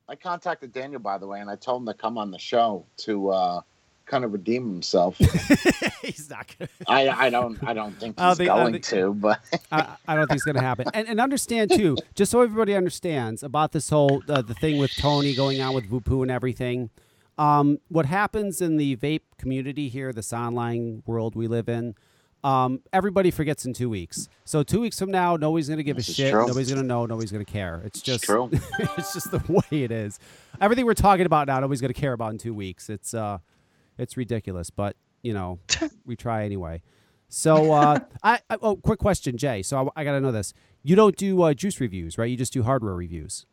I 0.09 0.17
contacted 0.17 0.73
Daniel, 0.73 1.01
by 1.01 1.19
the 1.19 1.27
way, 1.27 1.41
and 1.41 1.49
I 1.49 1.57
told 1.57 1.83
him 1.83 1.87
to 1.87 1.95
come 1.95 2.19
on 2.19 2.31
the 2.31 2.39
show 2.39 2.87
to 2.99 3.31
uh, 3.31 3.61
kind 4.07 4.25
of 4.25 4.33
redeem 4.33 4.69
himself. 4.69 5.17
He's 6.03 6.29
not 6.31 6.55
gonna. 6.59 6.69
I, 6.89 7.27
I 7.27 7.31
don't 7.31 7.63
I 7.67 7.73
don't 7.73 7.99
think 7.99 8.19
he's 8.21 8.37
the- 8.39 8.51
oh, 8.51 8.57
going 8.57 8.73
the- 8.73 8.79
to, 8.81 9.15
but 9.15 9.41
I, 9.73 9.97
I 10.07 10.15
don't 10.15 10.27
think 10.27 10.37
it's 10.37 10.45
going 10.45 10.57
to 10.57 10.63
happen. 10.63 10.87
And, 10.93 11.09
and 11.09 11.21
understand 11.21 11.71
too, 11.71 11.97
just 12.15 12.31
so 12.31 12.43
everybody 12.43 12.75
understands 12.75 13.43
about 13.43 13.73
this 13.73 13.89
whole 13.89 14.23
uh, 14.29 14.43
the 14.43 14.55
thing 14.55 14.79
with 14.79 14.95
Tony 14.97 15.35
going 15.35 15.61
on 15.61 15.75
with 15.75 15.89
VooPoo 15.91 16.23
and 16.23 16.31
everything. 16.31 16.91
Um, 17.39 17.79
what 17.89 18.07
happens 18.07 18.61
in 18.61 18.77
the 18.77 18.97
vape 18.97 19.23
community 19.39 19.89
here, 19.89 20.13
this 20.13 20.33
online 20.33 21.03
world 21.07 21.35
we 21.35 21.49
live 21.49 21.69
in, 21.69 21.95
Um, 22.45 22.81
everybody 22.93 23.31
forgets 23.33 23.65
in 23.65 23.73
two 23.73 23.89
weeks. 23.89 24.29
So 24.45 24.63
two 24.63 24.81
weeks 24.81 24.99
from 24.99 25.11
now, 25.11 25.37
nobody's 25.37 25.69
gonna 25.69 25.83
give 25.83 25.97
This 25.97 26.11
a 26.11 26.13
shit. 26.13 26.31
true. 26.33 26.47
Nobody's 26.47 26.69
gonna 26.71 26.83
know. 26.87 27.07
Nobody's 27.07 27.33
gonna 27.33 27.45
care. 27.47 27.81
It's 27.87 28.01
just 28.03 28.25
true. 28.25 28.51
it's 28.53 29.15
just 29.15 29.31
the 29.33 29.43
way 29.49 29.83
it 29.83 29.91
is. 29.91 30.21
Everything 30.61 30.85
we're 30.85 30.95
talking 30.95 31.25
about 31.27 31.47
now, 31.49 31.59
nobody's 31.59 31.81
gonna 31.81 31.95
care 31.95 32.13
about 32.13 32.33
in 32.33 32.39
two 32.39 32.55
weeks. 32.55 32.89
It's 32.91 33.15
uh, 33.15 33.39
it's 33.99 34.17
ridiculous. 34.17 34.71
But 34.71 34.97
you 35.23 35.33
know, 35.33 35.59
we 36.07 36.17
try 36.17 36.45
anyway. 36.45 36.83
So 37.29 37.73
uh, 37.73 37.99
I, 38.23 38.41
I 38.49 38.57
oh, 38.63 38.77
quick 38.77 38.99
question, 38.99 39.37
Jay. 39.37 39.63
So 39.63 39.91
I, 39.97 40.01
I 40.01 40.05
gotta 40.05 40.21
know 40.21 40.33
this. 40.33 40.55
You 40.83 40.97
don't 40.97 41.17
do 41.17 41.43
uh, 41.43 41.55
juice 41.55 41.81
reviews, 41.81 42.19
right? 42.19 42.31
You 42.31 42.37
just 42.37 42.53
do 42.53 42.63
hardware 42.63 42.95
reviews. 42.95 43.47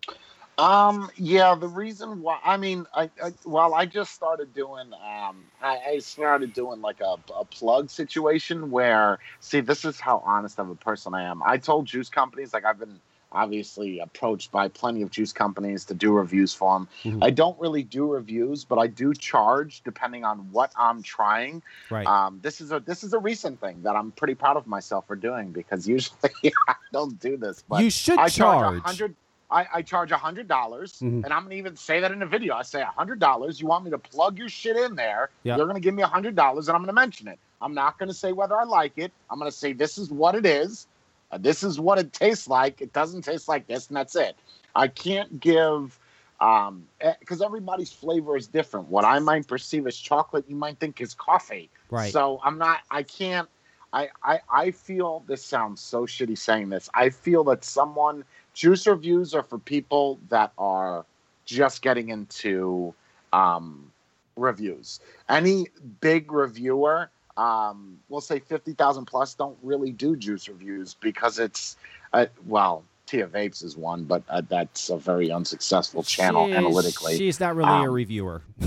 Um, 0.57 1.09
yeah, 1.15 1.55
the 1.55 1.67
reason 1.67 2.21
why, 2.21 2.39
I 2.43 2.57
mean, 2.57 2.85
I, 2.93 3.09
I 3.23 3.33
well, 3.45 3.73
I 3.73 3.87
just 3.87 4.13
started 4.13 4.53
doing, 4.53 4.93
um, 4.93 5.43
I, 5.61 5.79
I 5.87 5.99
started 5.99 6.53
doing 6.53 6.81
like 6.81 7.01
a, 7.01 7.15
a 7.33 7.45
plug 7.45 7.89
situation 7.89 8.69
where, 8.69 9.17
see, 9.39 9.61
this 9.61 9.85
is 9.85 9.99
how 9.99 10.21
honest 10.23 10.59
of 10.59 10.69
a 10.69 10.75
person 10.75 11.15
I 11.15 11.23
am. 11.23 11.41
I 11.41 11.57
told 11.57 11.87
juice 11.87 12.09
companies, 12.09 12.53
like, 12.53 12.65
I've 12.65 12.77
been 12.77 12.99
obviously 13.31 13.99
approached 13.99 14.51
by 14.51 14.67
plenty 14.67 15.01
of 15.01 15.09
juice 15.11 15.31
companies 15.33 15.85
to 15.85 15.93
do 15.93 16.11
reviews 16.11 16.53
for 16.53 16.75
them. 16.77 16.87
Mhm. 17.03 17.23
I 17.23 17.29
don't 17.29 17.59
really 17.59 17.83
do 17.83 18.05
reviews, 18.11 18.65
but 18.65 18.77
I 18.77 18.87
do 18.87 19.13
charge 19.13 19.81
depending 19.83 20.23
on 20.25 20.39
what 20.51 20.71
I'm 20.75 21.01
trying. 21.01 21.61
Right. 21.89 22.05
Um, 22.05 22.39
this 22.41 22.61
is 22.61 22.71
a 22.71 22.79
this 22.79 23.03
is 23.03 23.13
a 23.13 23.19
recent 23.19 23.59
thing 23.61 23.81
that 23.83 23.95
I'm 23.95 24.11
pretty 24.11 24.35
proud 24.35 24.57
of 24.57 24.67
myself 24.67 25.07
for 25.07 25.15
doing 25.15 25.51
because 25.51 25.87
usually 25.87 26.17
I 26.67 26.75
don't 26.91 27.19
do 27.19 27.37
this, 27.37 27.63
but 27.67 27.83
you 27.83 27.89
should 27.89 28.19
I 28.19 28.27
charge 28.27 28.33
charge. 28.35 28.77
a 28.77 28.81
hundred. 28.81 29.15
I, 29.49 29.67
I 29.73 29.81
charge 29.81 30.13
a 30.13 30.17
hundred 30.17 30.47
dollars, 30.47 30.93
Mhm. 30.99 31.25
and 31.25 31.33
I'm 31.33 31.43
gonna 31.43 31.55
even 31.55 31.75
say 31.75 31.99
that 31.99 32.11
in 32.13 32.19
the 32.19 32.25
video. 32.25 32.55
I 32.55 32.61
say 32.61 32.81
a 32.81 32.85
hundred 32.85 33.19
dollars. 33.19 33.59
You 33.59 33.67
want 33.67 33.83
me 33.83 33.91
to 33.91 33.97
plug 33.97 34.37
your 34.37 34.47
shit 34.47 34.77
in 34.77 34.95
there? 34.95 35.29
Yeah. 35.43 35.57
You're 35.57 35.67
gonna 35.67 35.81
give 35.81 35.93
me 35.93 36.03
a 36.03 36.07
hundred 36.07 36.35
dollars, 36.37 36.69
and 36.69 36.75
I'm 36.75 36.81
gonna 36.83 36.93
mention 36.93 37.27
it. 37.27 37.37
I'm 37.61 37.73
not 37.73 37.99
gonna 37.99 38.13
say 38.13 38.31
whether 38.31 38.57
I 38.57 38.63
like 38.63 38.93
it. 38.97 39.11
I'm 39.29 39.37
gonna 39.39 39.51
say 39.51 39.73
this 39.73 39.97
is 39.97 40.09
what 40.09 40.35
it 40.35 40.45
is. 40.45 40.87
Uh, 41.31 41.37
this 41.37 41.63
is 41.63 41.79
what 41.79 41.97
it 41.97 42.13
tastes 42.13 42.47
like. 42.47 42.81
It 42.81 42.93
doesn't 42.93 43.23
taste 43.23 43.47
like 43.47 43.67
this, 43.67 43.87
and 43.87 43.97
that's 43.97 44.15
it. 44.15 44.35
I 44.75 44.87
can't 44.87 45.39
give 45.39 45.97
um 46.39 46.87
because 47.19 47.41
everybody's 47.41 47.91
flavor 47.91 48.35
is 48.35 48.47
different. 48.47 48.87
What 48.87 49.05
I 49.05 49.19
might 49.19 49.47
perceive 49.47 49.85
as 49.87 49.97
chocolate, 49.97 50.45
you 50.47 50.55
might 50.55 50.79
think 50.79 50.99
is 51.01 51.13
coffee. 51.13 51.69
Right. 51.89 52.11
So 52.11 52.39
I'm 52.43 52.57
not. 52.57 52.79
I 52.89 53.03
can't. 53.03 53.47
I, 53.93 54.09
I 54.23 54.39
I 54.51 54.71
feel 54.71 55.23
this 55.27 55.43
sounds 55.43 55.81
so 55.81 56.05
shitty 56.05 56.37
saying 56.37 56.69
this. 56.69 56.89
I 56.93 57.09
feel 57.09 57.43
that 57.45 57.63
someone 57.63 58.23
juice 58.53 58.87
reviews 58.87 59.33
are 59.33 59.43
for 59.43 59.59
people 59.59 60.19
that 60.29 60.53
are 60.57 61.05
just 61.45 61.81
getting 61.81 62.09
into 62.09 62.93
um, 63.33 63.91
reviews. 64.35 64.99
Any 65.29 65.67
big 65.99 66.31
reviewer, 66.31 67.09
um, 67.41 67.97
we'll 68.09 68.21
say 68.21 68.39
fifty 68.39 68.73
thousand 68.73 69.05
plus, 69.05 69.33
don't 69.33 69.57
really 69.63 69.91
do 69.91 70.15
juice 70.15 70.47
reviews 70.47 70.93
because 70.95 71.39
it's 71.39 71.77
uh, 72.13 72.25
well. 72.45 72.83
Tia 73.07 73.27
Vapes 73.27 73.61
is 73.61 73.75
one, 73.75 74.05
but 74.05 74.23
uh, 74.29 74.41
that's 74.47 74.89
a 74.89 74.95
very 74.95 75.31
unsuccessful 75.33 76.01
channel 76.01 76.47
She- 76.47 76.53
analytically. 76.53 77.17
She's 77.17 77.41
not 77.41 77.57
really 77.57 77.67
a 77.69 77.73
Um, 77.73 77.91
reviewer. 77.91 78.41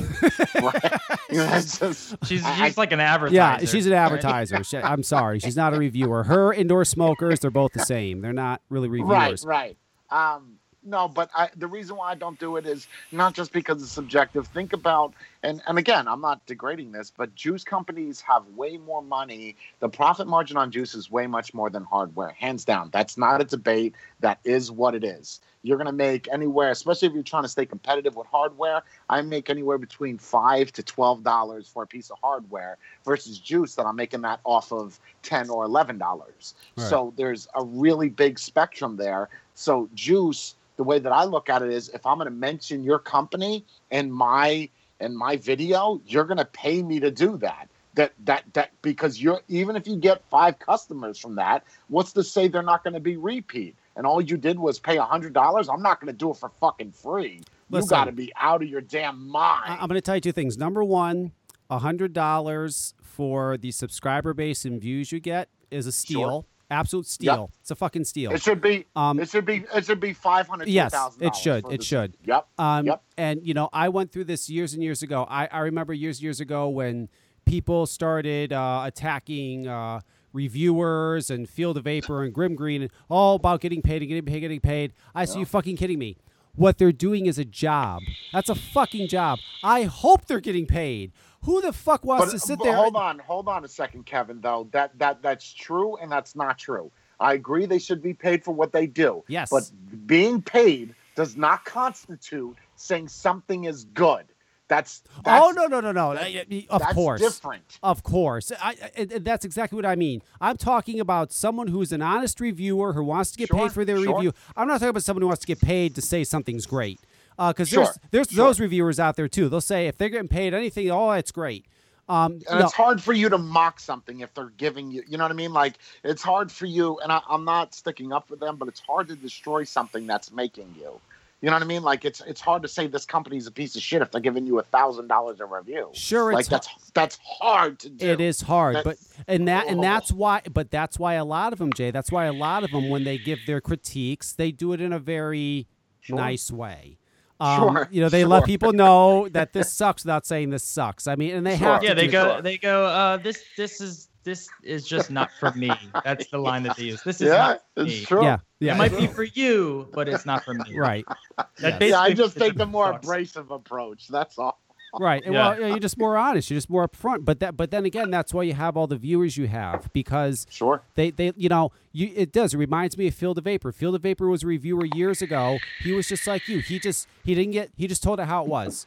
Right? 0.60 0.92
You 1.30 1.38
know, 1.38 1.54
it's 1.54 1.78
just- 1.78 2.16
She's 2.26 2.44
I- 2.44 2.74
like 2.76 2.92
an 2.92 3.00
advertiser. 3.00 3.34
Yeah, 3.34 3.58
she's 3.60 3.86
an 3.86 3.92
right? 3.92 4.00
advertiser. 4.00 4.62
She- 4.62 4.76
I'm 4.76 5.02
sorry, 5.02 5.38
she's 5.38 5.56
not 5.56 5.72
a 5.72 5.78
reviewer. 5.78 6.24
Her 6.24 6.52
indoor 6.52 6.84
smokers, 6.84 7.40
they're 7.40 7.50
both 7.50 7.72
the 7.72 7.86
same. 7.86 8.20
They're 8.20 8.34
not 8.34 8.60
really 8.68 8.88
reviewers. 8.88 9.46
Right, 9.46 9.78
right. 10.10 10.34
Um, 10.36 10.53
no, 10.84 11.08
but 11.08 11.30
I, 11.34 11.48
the 11.56 11.66
reason 11.66 11.96
why 11.96 12.10
I 12.10 12.14
don't 12.14 12.38
do 12.38 12.56
it 12.56 12.66
is 12.66 12.86
not 13.12 13.34
just 13.34 13.52
because 13.52 13.82
it's 13.82 13.92
subjective. 13.92 14.46
Think 14.48 14.72
about, 14.72 15.14
and, 15.42 15.62
and 15.66 15.78
again, 15.78 16.06
I'm 16.08 16.20
not 16.20 16.44
degrading 16.46 16.92
this, 16.92 17.12
but 17.16 17.34
juice 17.34 17.64
companies 17.64 18.20
have 18.20 18.46
way 18.48 18.76
more 18.76 19.02
money. 19.02 19.56
The 19.80 19.88
profit 19.88 20.26
margin 20.26 20.56
on 20.56 20.70
juice 20.70 20.94
is 20.94 21.10
way 21.10 21.26
much 21.26 21.54
more 21.54 21.70
than 21.70 21.84
hardware, 21.84 22.30
hands 22.30 22.64
down. 22.64 22.90
That's 22.92 23.16
not 23.16 23.40
a 23.40 23.44
debate. 23.44 23.94
That 24.20 24.38
is 24.44 24.70
what 24.70 24.94
it 24.94 25.04
is. 25.04 25.40
You're 25.62 25.78
going 25.78 25.86
to 25.86 25.92
make 25.92 26.28
anywhere, 26.30 26.70
especially 26.70 27.08
if 27.08 27.14
you're 27.14 27.22
trying 27.22 27.44
to 27.44 27.48
stay 27.48 27.64
competitive 27.64 28.16
with 28.16 28.26
hardware. 28.26 28.82
I 29.08 29.22
make 29.22 29.48
anywhere 29.48 29.78
between 29.78 30.18
five 30.18 30.70
to 30.72 30.82
twelve 30.82 31.24
dollars 31.24 31.66
for 31.66 31.82
a 31.82 31.86
piece 31.86 32.10
of 32.10 32.18
hardware 32.22 32.76
versus 33.02 33.38
juice 33.38 33.74
that 33.76 33.86
I'm 33.86 33.96
making 33.96 34.20
that 34.22 34.40
off 34.44 34.72
of 34.72 35.00
ten 35.22 35.48
or 35.48 35.64
eleven 35.64 35.96
dollars. 35.96 36.54
Right. 36.76 36.86
So 36.86 37.14
there's 37.16 37.48
a 37.54 37.64
really 37.64 38.10
big 38.10 38.38
spectrum 38.38 38.98
there. 38.98 39.30
So 39.54 39.88
juice, 39.94 40.54
the 40.76 40.84
way 40.84 40.98
that 40.98 41.12
I 41.12 41.24
look 41.24 41.48
at 41.48 41.62
it 41.62 41.70
is, 41.70 41.88
if 41.90 42.04
I'm 42.06 42.18
going 42.18 42.26
to 42.26 42.34
mention 42.34 42.82
your 42.82 42.98
company 42.98 43.64
in 43.90 44.10
my 44.10 44.68
in 45.00 45.16
my 45.16 45.36
video, 45.36 46.00
you're 46.06 46.24
going 46.24 46.38
to 46.38 46.44
pay 46.44 46.82
me 46.82 47.00
to 47.00 47.10
do 47.10 47.36
that. 47.38 47.68
That 47.94 48.12
that 48.24 48.44
that 48.54 48.70
because 48.82 49.22
you're 49.22 49.40
even 49.48 49.76
if 49.76 49.86
you 49.86 49.96
get 49.96 50.22
five 50.30 50.58
customers 50.58 51.18
from 51.18 51.36
that, 51.36 51.64
what's 51.88 52.12
to 52.14 52.24
say 52.24 52.48
they're 52.48 52.62
not 52.62 52.82
going 52.82 52.94
to 52.94 53.00
be 53.00 53.16
repeat? 53.16 53.76
And 53.96 54.04
all 54.04 54.20
you 54.20 54.36
did 54.36 54.58
was 54.58 54.80
pay 54.80 54.96
a 54.96 55.04
hundred 55.04 55.32
dollars. 55.32 55.68
I'm 55.68 55.82
not 55.82 56.00
going 56.00 56.12
to 56.12 56.18
do 56.18 56.30
it 56.30 56.36
for 56.36 56.50
fucking 56.60 56.90
free. 56.90 57.42
Listen. 57.70 57.84
you 57.86 57.90
got 57.90 58.04
to 58.06 58.12
be 58.12 58.32
out 58.36 58.62
of 58.62 58.68
your 58.68 58.80
damn 58.80 59.28
mind. 59.28 59.64
I- 59.66 59.74
I'm 59.80 59.86
going 59.88 59.94
to 59.94 60.00
tell 60.00 60.16
you 60.16 60.20
two 60.20 60.32
things. 60.32 60.58
Number 60.58 60.82
one, 60.82 61.30
a 61.70 61.78
hundred 61.78 62.12
dollars 62.12 62.94
for 63.00 63.56
the 63.56 63.70
subscriber 63.70 64.34
base 64.34 64.64
and 64.64 64.80
views 64.80 65.12
you 65.12 65.20
get 65.20 65.48
is 65.70 65.86
a 65.86 65.92
steal. 65.92 66.20
Sure. 66.20 66.44
Absolute 66.70 67.06
steal. 67.06 67.50
It's 67.60 67.70
a 67.70 67.74
fucking 67.74 68.04
steal. 68.04 68.32
it 68.32 68.42
should 68.42 68.60
be. 68.60 68.86
Um, 68.96 69.20
it 69.20 69.28
should 69.28 69.44
be. 69.44 69.64
It 69.74 69.84
should 69.84 70.00
be 70.00 70.12
five 70.12 70.48
hundred. 70.48 70.68
Yes, 70.68 70.94
it 71.20 71.36
should. 71.36 71.64
It 71.70 71.82
should. 71.82 72.16
Yep. 72.24 72.46
Um, 72.58 72.86
Yep. 72.86 73.02
And 73.16 73.46
you 73.46 73.54
know, 73.54 73.68
I 73.72 73.88
went 73.90 74.12
through 74.12 74.24
this 74.24 74.48
years 74.48 74.72
and 74.74 74.82
years 74.82 75.02
ago. 75.02 75.26
I, 75.28 75.46
I 75.46 75.60
remember 75.60 75.92
years 75.92 76.22
years 76.22 76.40
ago 76.40 76.68
when 76.68 77.08
people 77.44 77.86
started 77.86 78.52
uh, 78.52 78.82
attacking 78.86 79.68
uh, 79.68 80.00
reviewers 80.32 81.30
and 81.30 81.48
Field 81.48 81.76
of 81.76 81.84
Vapor 81.84 82.22
and 82.22 82.32
Grimm 82.32 82.54
Green 82.54 82.82
and 82.82 82.90
all 83.08 83.36
about 83.36 83.60
getting 83.60 83.82
paid 83.82 84.02
and 84.02 84.08
getting 84.08 84.24
paid, 84.24 84.40
getting 84.40 84.60
paid. 84.60 84.92
I 85.14 85.24
said, 85.24 85.38
you 85.38 85.44
fucking 85.46 85.76
kidding 85.76 85.98
me? 85.98 86.16
What 86.56 86.78
they're 86.78 86.92
doing 86.92 87.26
is 87.26 87.38
a 87.38 87.44
job. 87.44 88.02
That's 88.32 88.48
a 88.48 88.54
fucking 88.54 89.08
job. 89.08 89.40
I 89.62 89.84
hope 89.84 90.26
they're 90.26 90.40
getting 90.40 90.66
paid. 90.66 91.12
Who 91.44 91.60
the 91.60 91.72
fuck 91.72 92.04
wants 92.04 92.26
But, 92.26 92.30
to 92.32 92.38
sit 92.38 92.58
there? 92.62 92.74
hold 92.74 92.96
on, 92.96 93.18
hold 93.18 93.48
on 93.48 93.64
a 93.64 93.68
second, 93.68 94.06
Kevin. 94.06 94.40
Though 94.40 94.68
that 94.72 94.98
that 94.98 95.22
that's 95.22 95.52
true 95.52 95.96
and 95.96 96.10
that's 96.10 96.34
not 96.34 96.58
true. 96.58 96.90
I 97.20 97.34
agree 97.34 97.66
they 97.66 97.78
should 97.78 98.02
be 98.02 98.12
paid 98.14 98.42
for 98.44 98.52
what 98.52 98.72
they 98.72 98.86
do. 98.86 99.22
Yes. 99.28 99.50
But 99.50 99.70
being 100.06 100.42
paid 100.42 100.94
does 101.14 101.36
not 101.36 101.64
constitute 101.64 102.56
saying 102.76 103.08
something 103.08 103.64
is 103.64 103.84
good. 103.84 104.24
That's, 104.66 105.02
that's 105.24 105.44
oh 105.44 105.50
no 105.50 105.66
no 105.66 105.80
no 105.80 105.92
no! 105.92 106.12
Of 106.12 106.80
that's 106.80 106.94
course, 106.94 107.20
different. 107.20 107.78
Of 107.82 108.02
course, 108.02 108.50
I, 108.58 108.74
I, 108.98 109.04
that's 109.04 109.44
exactly 109.44 109.76
what 109.76 109.84
I 109.84 109.94
mean. 109.94 110.22
I'm 110.40 110.56
talking 110.56 111.00
about 111.00 111.32
someone 111.32 111.66
who's 111.68 111.92
an 111.92 112.00
honest 112.00 112.40
reviewer 112.40 112.94
who 112.94 113.04
wants 113.04 113.30
to 113.32 113.38
get 113.38 113.48
Sure, 113.48 113.58
paid 113.58 113.72
for 113.72 113.84
their 113.84 113.98
sure. 114.02 114.16
review. 114.16 114.32
I'm 114.56 114.66
not 114.66 114.76
talking 114.76 114.88
about 114.88 115.02
someone 115.02 115.20
who 115.20 115.28
wants 115.28 115.42
to 115.42 115.46
get 115.46 115.60
paid 115.60 115.94
to 115.96 116.00
say 116.02 116.24
something's 116.24 116.64
great. 116.64 116.98
Because 117.36 117.68
Sure, 117.68 117.84
there's 117.84 117.98
there's 118.10 118.28
sure. 118.30 118.44
those 118.46 118.60
reviewers 118.60 118.98
out 119.00 119.16
there 119.16 119.28
too. 119.28 119.48
They'll 119.48 119.60
say 119.60 119.86
if 119.88 119.98
they're 119.98 120.08
getting 120.08 120.28
paid 120.28 120.54
anything, 120.54 120.90
oh, 120.90 121.10
it's 121.12 121.32
great. 121.32 121.66
Um, 122.08 122.40
And 122.50 122.58
no, 122.60 122.66
it's 122.66 122.74
hard 122.74 123.02
for 123.02 123.14
you 123.14 123.28
to 123.30 123.38
mock 123.38 123.80
something 123.80 124.20
if 124.20 124.32
they're 124.34 124.50
giving 124.58 124.90
you, 124.90 125.02
you 125.08 125.16
know 125.16 125.24
what 125.24 125.30
I 125.30 125.34
mean? 125.34 125.54
Like, 125.54 125.78
it's 126.04 126.22
hard 126.22 126.52
for 126.52 126.66
you, 126.66 126.98
and 126.98 127.10
I, 127.10 127.22
I'm 127.30 127.46
not 127.46 127.74
sticking 127.74 128.12
up 128.12 128.28
for 128.28 128.36
them, 128.36 128.56
but 128.56 128.68
it's 128.68 128.80
hard 128.80 129.08
to 129.08 129.16
destroy 129.16 129.64
something 129.64 130.06
that's 130.06 130.30
making 130.30 130.74
you. 130.78 131.00
You 131.40 131.50
know 131.50 131.56
what 131.56 131.62
I 131.62 131.66
mean? 131.66 131.82
Like, 131.82 132.04
it's 132.04 132.20
it's 132.22 132.40
hard 132.42 132.62
to 132.62 132.68
say 132.68 132.86
this 132.86 133.04
company's 133.06 133.46
a 133.46 133.50
piece 133.50 133.74
of 133.76 133.82
shit 133.82 134.00
if 134.02 134.10
they're 134.10 134.20
giving 134.20 134.46
you 134.46 134.58
a 134.58 134.62
thousand 134.62 135.08
dollars 135.08 135.40
a 135.40 135.46
review. 135.46 135.90
Sure, 135.92 136.32
like 136.32 136.40
it's 136.42 136.48
that's 136.48 136.68
that's 136.94 137.18
hard 137.22 137.78
to 137.80 137.90
do. 137.90 138.06
It 138.06 138.20
is 138.20 138.40
hard, 138.42 138.78
but 138.84 138.96
and 139.26 139.48
that 139.48 139.66
and 139.66 139.78
Oh. 139.80 139.82
that's 139.82 140.10
why. 140.12 140.40
But 140.50 140.70
that's 140.70 140.98
why 140.98 141.14
a 141.14 141.24
lot 141.24 141.52
of 141.52 141.58
them, 141.58 141.72
Jay. 141.72 141.90
That's 141.90 142.10
why 142.12 142.26
a 142.26 142.32
lot 142.32 142.64
of 142.64 142.70
them, 142.70 142.88
when 142.88 143.04
they 143.04 143.18
give 143.18 143.40
their 143.46 143.60
critiques, 143.60 144.32
they 144.32 144.52
do 144.52 144.72
it 144.72 144.80
in 144.80 144.92
a 144.92 144.98
very 144.98 145.66
Sure. 146.00 146.16
nice 146.16 146.50
way. 146.50 146.96
Um, 147.40 147.58
Sure, 147.74 147.88
You 147.90 148.00
know, 148.00 148.08
they 148.08 148.24
let 148.24 148.44
people 148.44 148.72
know 148.72 149.28
that 149.30 149.52
this 149.52 149.72
sucks 149.72 150.04
without 150.04 150.24
saying 150.26 150.50
this 150.50 150.64
sucks. 150.64 151.06
I 151.06 151.16
mean, 151.16 151.34
and 151.34 151.46
they 151.46 151.56
Sure. 151.56 151.72
have 151.72 151.80
to. 151.80 151.86
Yeah, 151.88 151.94
they 151.94 152.06
go 152.08 152.32
Sure. 152.34 152.42
they 152.42 152.58
go. 152.58 152.86
Uh, 152.86 153.16
this 153.16 153.42
this 153.56 153.80
is 153.80 154.08
this 154.22 154.48
is 154.62 154.86
just 154.86 155.10
not 155.10 155.30
for 155.38 155.52
me. 155.52 155.76
That's 156.04 156.26
the 156.28 156.38
line 156.48 156.62
that 156.62 156.76
they 156.76 156.84
use. 156.84 157.02
This 157.02 157.20
is 157.20 157.28
yeah, 157.28 157.36
not 157.36 157.62
for 157.74 157.82
it's 157.82 157.90
me. 158.00 158.04
true. 158.04 158.22
Yeah, 158.22 158.34
It 158.34 158.40
yeah, 158.60 158.76
might 158.76 158.96
be 158.96 159.06
for 159.08 159.24
you, 159.24 159.88
but 159.92 160.08
it's 160.08 160.24
not 160.24 160.44
for 160.44 160.54
me. 160.54 160.76
right, 160.76 161.04
That 161.36 161.48
Yes. 161.60 161.78
basically 161.78 161.88
Yeah, 161.90 162.00
I 162.00 162.12
just 162.14 162.36
it 162.36 162.40
take 162.40 162.54
the 162.56 162.66
more 162.66 162.92
sucks. 162.92 163.04
abrasive 163.04 163.50
approach. 163.50 164.08
That's 164.08 164.38
all. 164.38 164.60
Right. 165.00 165.22
Yeah. 165.24 165.30
Well, 165.30 165.60
yeah, 165.60 165.66
you're 165.68 165.78
just 165.78 165.98
more 165.98 166.16
honest. 166.16 166.50
You're 166.50 166.56
just 166.56 166.70
more 166.70 166.86
upfront. 166.88 167.24
But 167.24 167.40
that, 167.40 167.56
but 167.56 167.70
then 167.70 167.84
again, 167.84 168.10
that's 168.10 168.32
why 168.34 168.42
you 168.42 168.54
have 168.54 168.76
all 168.76 168.86
the 168.86 168.96
viewers 168.96 169.36
you 169.36 169.46
have 169.48 169.92
because 169.92 170.46
Sure. 170.50 170.82
They, 170.94 171.10
they, 171.10 171.32
you 171.36 171.48
know, 171.48 171.72
you, 171.92 172.12
it 172.14 172.32
does. 172.32 172.54
It 172.54 172.58
reminds 172.58 172.96
me 172.96 173.08
of 173.08 173.14
Field 173.14 173.38
of 173.38 173.44
Vapor. 173.44 173.72
Field 173.72 173.94
of 173.94 174.02
Vapor 174.02 174.28
was 174.28 174.42
a 174.42 174.46
reviewer 174.46 174.86
years 174.94 175.22
ago. 175.22 175.58
He 175.82 175.92
was 175.92 176.08
just 176.08 176.26
like 176.26 176.48
you. 176.48 176.58
He 176.60 176.78
just, 176.78 177.08
he 177.24 177.34
didn't 177.34 177.52
get, 177.52 177.70
he 177.76 177.86
just 177.86 178.02
told 178.02 178.20
it 178.20 178.26
how 178.26 178.42
it 178.44 178.48
was. 178.48 178.86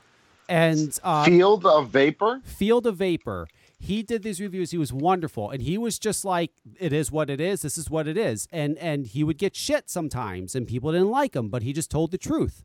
And 0.49 0.97
uh, 1.03 1.25
Field 1.25 1.65
of 1.65 1.89
vapor. 1.89 2.41
Field 2.45 2.87
of 2.87 2.95
Vapor, 2.97 3.49
he 3.79 4.01
did 4.01 4.23
these 4.23 4.39
reviews. 4.39 4.71
He 4.71 4.77
was 4.77 4.93
wonderful, 4.93 5.49
and 5.49 5.61
he 5.61 5.77
was 5.77 5.99
just 5.99 6.23
like, 6.23 6.51
"It 6.79 6.93
is 6.93 7.11
what 7.11 7.29
it 7.29 7.41
is. 7.41 7.63
This 7.63 7.77
is 7.77 7.89
what 7.89 8.07
it 8.07 8.17
is." 8.17 8.47
And 8.51 8.77
and 8.77 9.05
he 9.07 9.25
would 9.25 9.37
get 9.37 9.57
shit 9.57 9.89
sometimes, 9.89 10.55
and 10.55 10.65
people 10.65 10.93
didn't 10.93 11.09
like 11.11 11.35
him, 11.35 11.49
but 11.49 11.63
he 11.63 11.73
just 11.73 11.91
told 11.91 12.11
the 12.11 12.17
truth. 12.17 12.63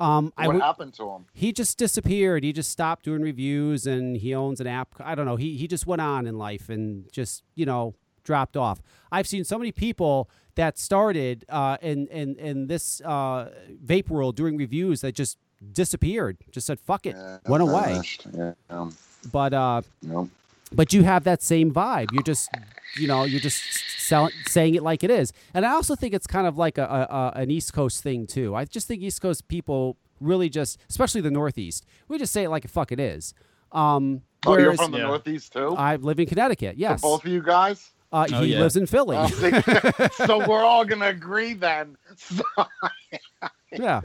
Um, 0.00 0.32
I 0.36 0.46
What 0.46 0.54
would- 0.54 0.62
happened 0.62 0.94
to 0.94 1.10
him? 1.10 1.26
he 1.34 1.52
just 1.52 1.76
disappeared. 1.78 2.42
He 2.42 2.52
just 2.52 2.70
stopped 2.70 3.04
doing 3.04 3.20
reviews, 3.22 3.86
and 3.86 4.16
he 4.16 4.34
owns 4.34 4.60
an 4.60 4.66
app. 4.66 4.94
I 4.98 5.14
don't 5.14 5.26
know. 5.26 5.36
He 5.36 5.56
he 5.56 5.68
just 5.68 5.86
went 5.86 6.00
on 6.00 6.26
in 6.26 6.38
life, 6.38 6.68
and 6.70 7.10
just 7.12 7.44
you 7.54 7.66
know, 7.66 7.94
dropped 8.24 8.56
off. 8.56 8.80
I've 9.12 9.26
seen 9.28 9.44
so 9.44 9.58
many 9.58 9.72
people 9.72 10.30
that 10.54 10.78
started 10.78 11.44
uh, 11.50 11.76
in 11.82 12.06
in 12.08 12.36
in 12.36 12.66
this 12.66 13.00
uh, 13.04 13.50
vape 13.84 14.08
world 14.08 14.36
doing 14.36 14.56
reviews 14.56 15.02
that 15.02 15.14
just 15.14 15.36
disappeared, 15.72 16.38
just 16.50 16.66
said 16.66 16.80
fuck 16.80 17.04
it, 17.04 17.14
Yeah, 17.16 17.38
went 17.46 17.62
away. 17.62 18.00
Yeah, 18.34 18.54
um, 18.70 18.96
But 19.30 19.52
uh, 19.52 19.82
no. 20.02 20.30
But 20.72 20.92
you 20.92 21.02
have 21.04 21.24
that 21.24 21.42
same 21.42 21.72
vibe. 21.72 22.08
You're 22.12 22.22
just, 22.22 22.48
you 22.96 23.06
know, 23.08 23.24
you're 23.24 23.40
just 23.40 23.62
selling, 23.98 24.32
saying 24.46 24.74
it 24.74 24.82
like 24.82 25.02
it 25.04 25.10
is. 25.10 25.32
And 25.54 25.64
I 25.66 25.70
also 25.72 25.94
think 25.94 26.14
it's 26.14 26.26
kind 26.26 26.46
of 26.46 26.56
like 26.58 26.78
a, 26.78 26.84
a, 26.84 27.14
a 27.14 27.32
an 27.42 27.50
East 27.50 27.72
Coast 27.72 28.02
thing 28.02 28.26
too. 28.26 28.54
I 28.54 28.64
just 28.64 28.86
think 28.88 29.02
East 29.02 29.20
Coast 29.20 29.48
people 29.48 29.96
really 30.20 30.48
just, 30.48 30.78
especially 30.88 31.20
the 31.22 31.30
Northeast, 31.30 31.86
we 32.08 32.18
just 32.18 32.32
say 32.32 32.44
it 32.44 32.50
like 32.50 32.64
it 32.64 32.70
fuck 32.70 32.92
it 32.92 33.00
is. 33.00 33.34
Um, 33.72 34.22
Oh, 34.46 34.56
you're 34.58 34.74
from 34.74 34.90
the 34.90 34.98
Yeah. 34.98 35.04
Northeast 35.08 35.52
too. 35.52 35.74
I 35.76 35.96
live 35.96 36.18
in 36.18 36.26
Connecticut. 36.26 36.74
For 36.76 36.80
Yes, 36.80 37.02
both 37.02 37.24
of 37.26 37.30
you 37.30 37.42
guys. 37.42 37.90
uh, 38.10 38.26
Oh, 38.32 38.40
he 38.42 38.54
yeah. 38.54 38.60
lives 38.60 38.74
in 38.76 38.86
Philly. 38.86 39.16
Oh, 39.18 39.28
so 40.26 40.38
we're 40.48 40.64
all 40.64 40.84
gonna 40.86 41.08
agree 41.08 41.52
then. 41.52 41.96
So, 42.16 42.42
yeah, 43.72 44.00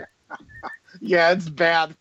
yeah, 0.99 1.31
it's 1.31 1.47
bad. 1.49 1.95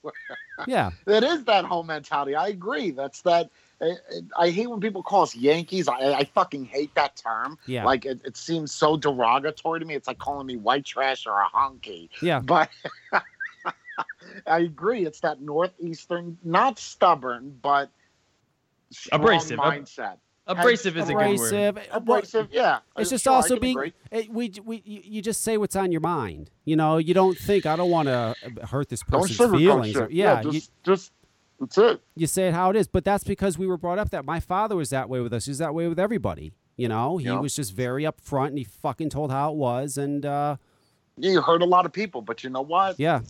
yeah, 0.67 0.91
It 1.07 1.23
is 1.23 1.45
that 1.45 1.65
home 1.65 1.87
mentality. 1.87 2.35
I 2.35 2.49
agree. 2.49 2.91
That's 2.91 3.23
that. 3.23 3.51
I, 3.81 3.93
I 4.39 4.51
hate 4.51 4.69
when 4.69 4.81
people 4.81 5.03
call 5.03 5.23
us 5.23 5.35
Yankees. 5.35 5.89
I, 5.89 6.13
I 6.15 6.25
fucking 6.25 6.67
hate 6.67 6.95
that 6.95 7.17
term. 7.17 7.59
yeah, 7.67 7.85
Like 7.85 8.05
it, 8.07 8.21
it 8.25 8.37
seems 8.37 8.73
so 8.73 8.97
derogatory 8.97 9.81
to 9.81 9.87
me. 9.87 9.95
It's 9.95 10.09
like 10.09 10.19
calling 10.19 10.47
me 10.47 10.57
white 10.57 10.85
trash 10.85 11.27
or 11.27 11.41
a 11.41 11.49
honky. 11.55 12.09
yeah. 12.23 12.41
But 12.41 12.71
I 14.47 14.61
agree. 14.61 15.07
It's 15.07 15.21
that 15.21 15.41
northeastern, 15.41 16.39
not 16.45 16.79
stubborn, 16.79 17.59
but 17.63 17.91
Abrasive. 19.13 19.59
Mindset. 19.59 20.17
Abrasive 20.47 20.97
is 20.97 21.09
a 21.09 21.15
good 21.15 21.39
word. 21.39 21.53
Abrasive. 21.53 21.79
Abrasive, 21.91 22.49
yeah. 22.53 22.81
It's 22.99 23.11
just 23.11 23.25
sure, 23.25 23.33
also 23.33 23.59
being 23.59 23.79
it, 23.79 23.95
eh, 24.13 24.25
we 24.31 24.53
we 24.63 24.83
you 24.85 25.01
you 25.03 25.23
just 25.23 25.43
say 25.43 25.57
what's 25.57 25.75
on 25.75 25.91
your 25.91 26.03
mind. 26.03 26.51
You 26.65 26.77
know, 26.77 26.99
you 26.99 27.15
don't 27.15 27.37
think 27.37 27.65
I 27.65 27.77
don't 27.77 27.91
want 27.91 28.09
to 28.09 28.35
hurt 28.67 28.89
this 28.91 29.03
person's 29.03 29.37
feelings. 29.39 29.97
Or, 29.97 30.09
yeah, 30.11 30.43
you, 30.43 30.53
just, 30.53 30.71
just 30.85 31.13
that's 31.61 31.79
it. 31.79 32.01
you 32.17 32.27
say 32.27 32.49
it 32.49 32.55
how 32.55 32.71
it 32.71 32.77
is. 32.77 32.87
But 32.89 33.05
that's 33.05 33.25
because 33.25 33.59
we 33.59 33.67
were 33.67 33.77
brought 33.77 33.99
up 33.99 34.11
that 34.11 34.25
my 34.25 34.41
father 34.41 34.77
was 34.77 34.91
that 34.91 35.09
way 35.09 35.21
with 35.21 35.33
us. 35.33 35.45
He 35.47 35.51
was 35.51 35.59
that 35.59 35.75
way 35.75 35.89
with 35.89 35.99
everybody. 35.99 36.53
You 36.77 36.89
know, 36.89 37.19
he 37.19 37.27
Yeah. 37.27 37.39
was 37.41 37.55
just 37.55 37.73
very 37.75 38.03
upfront 38.05 38.49
and 38.49 38.59
he 38.59 38.65
fucking 38.65 39.11
told 39.11 39.31
how 39.31 39.53
it 39.53 39.57
was. 39.57 39.97
And 39.97 40.27
uh, 40.27 40.57
Yeah, 41.17 41.33
you 41.33 41.41
hurt 41.41 41.63
a 41.63 41.67
lot 41.67 41.87
of 41.87 41.93
people, 41.93 42.21
but 42.23 42.43
you 42.43 42.51
know 42.51 42.63
what? 42.63 42.99
yeah, 42.99 43.21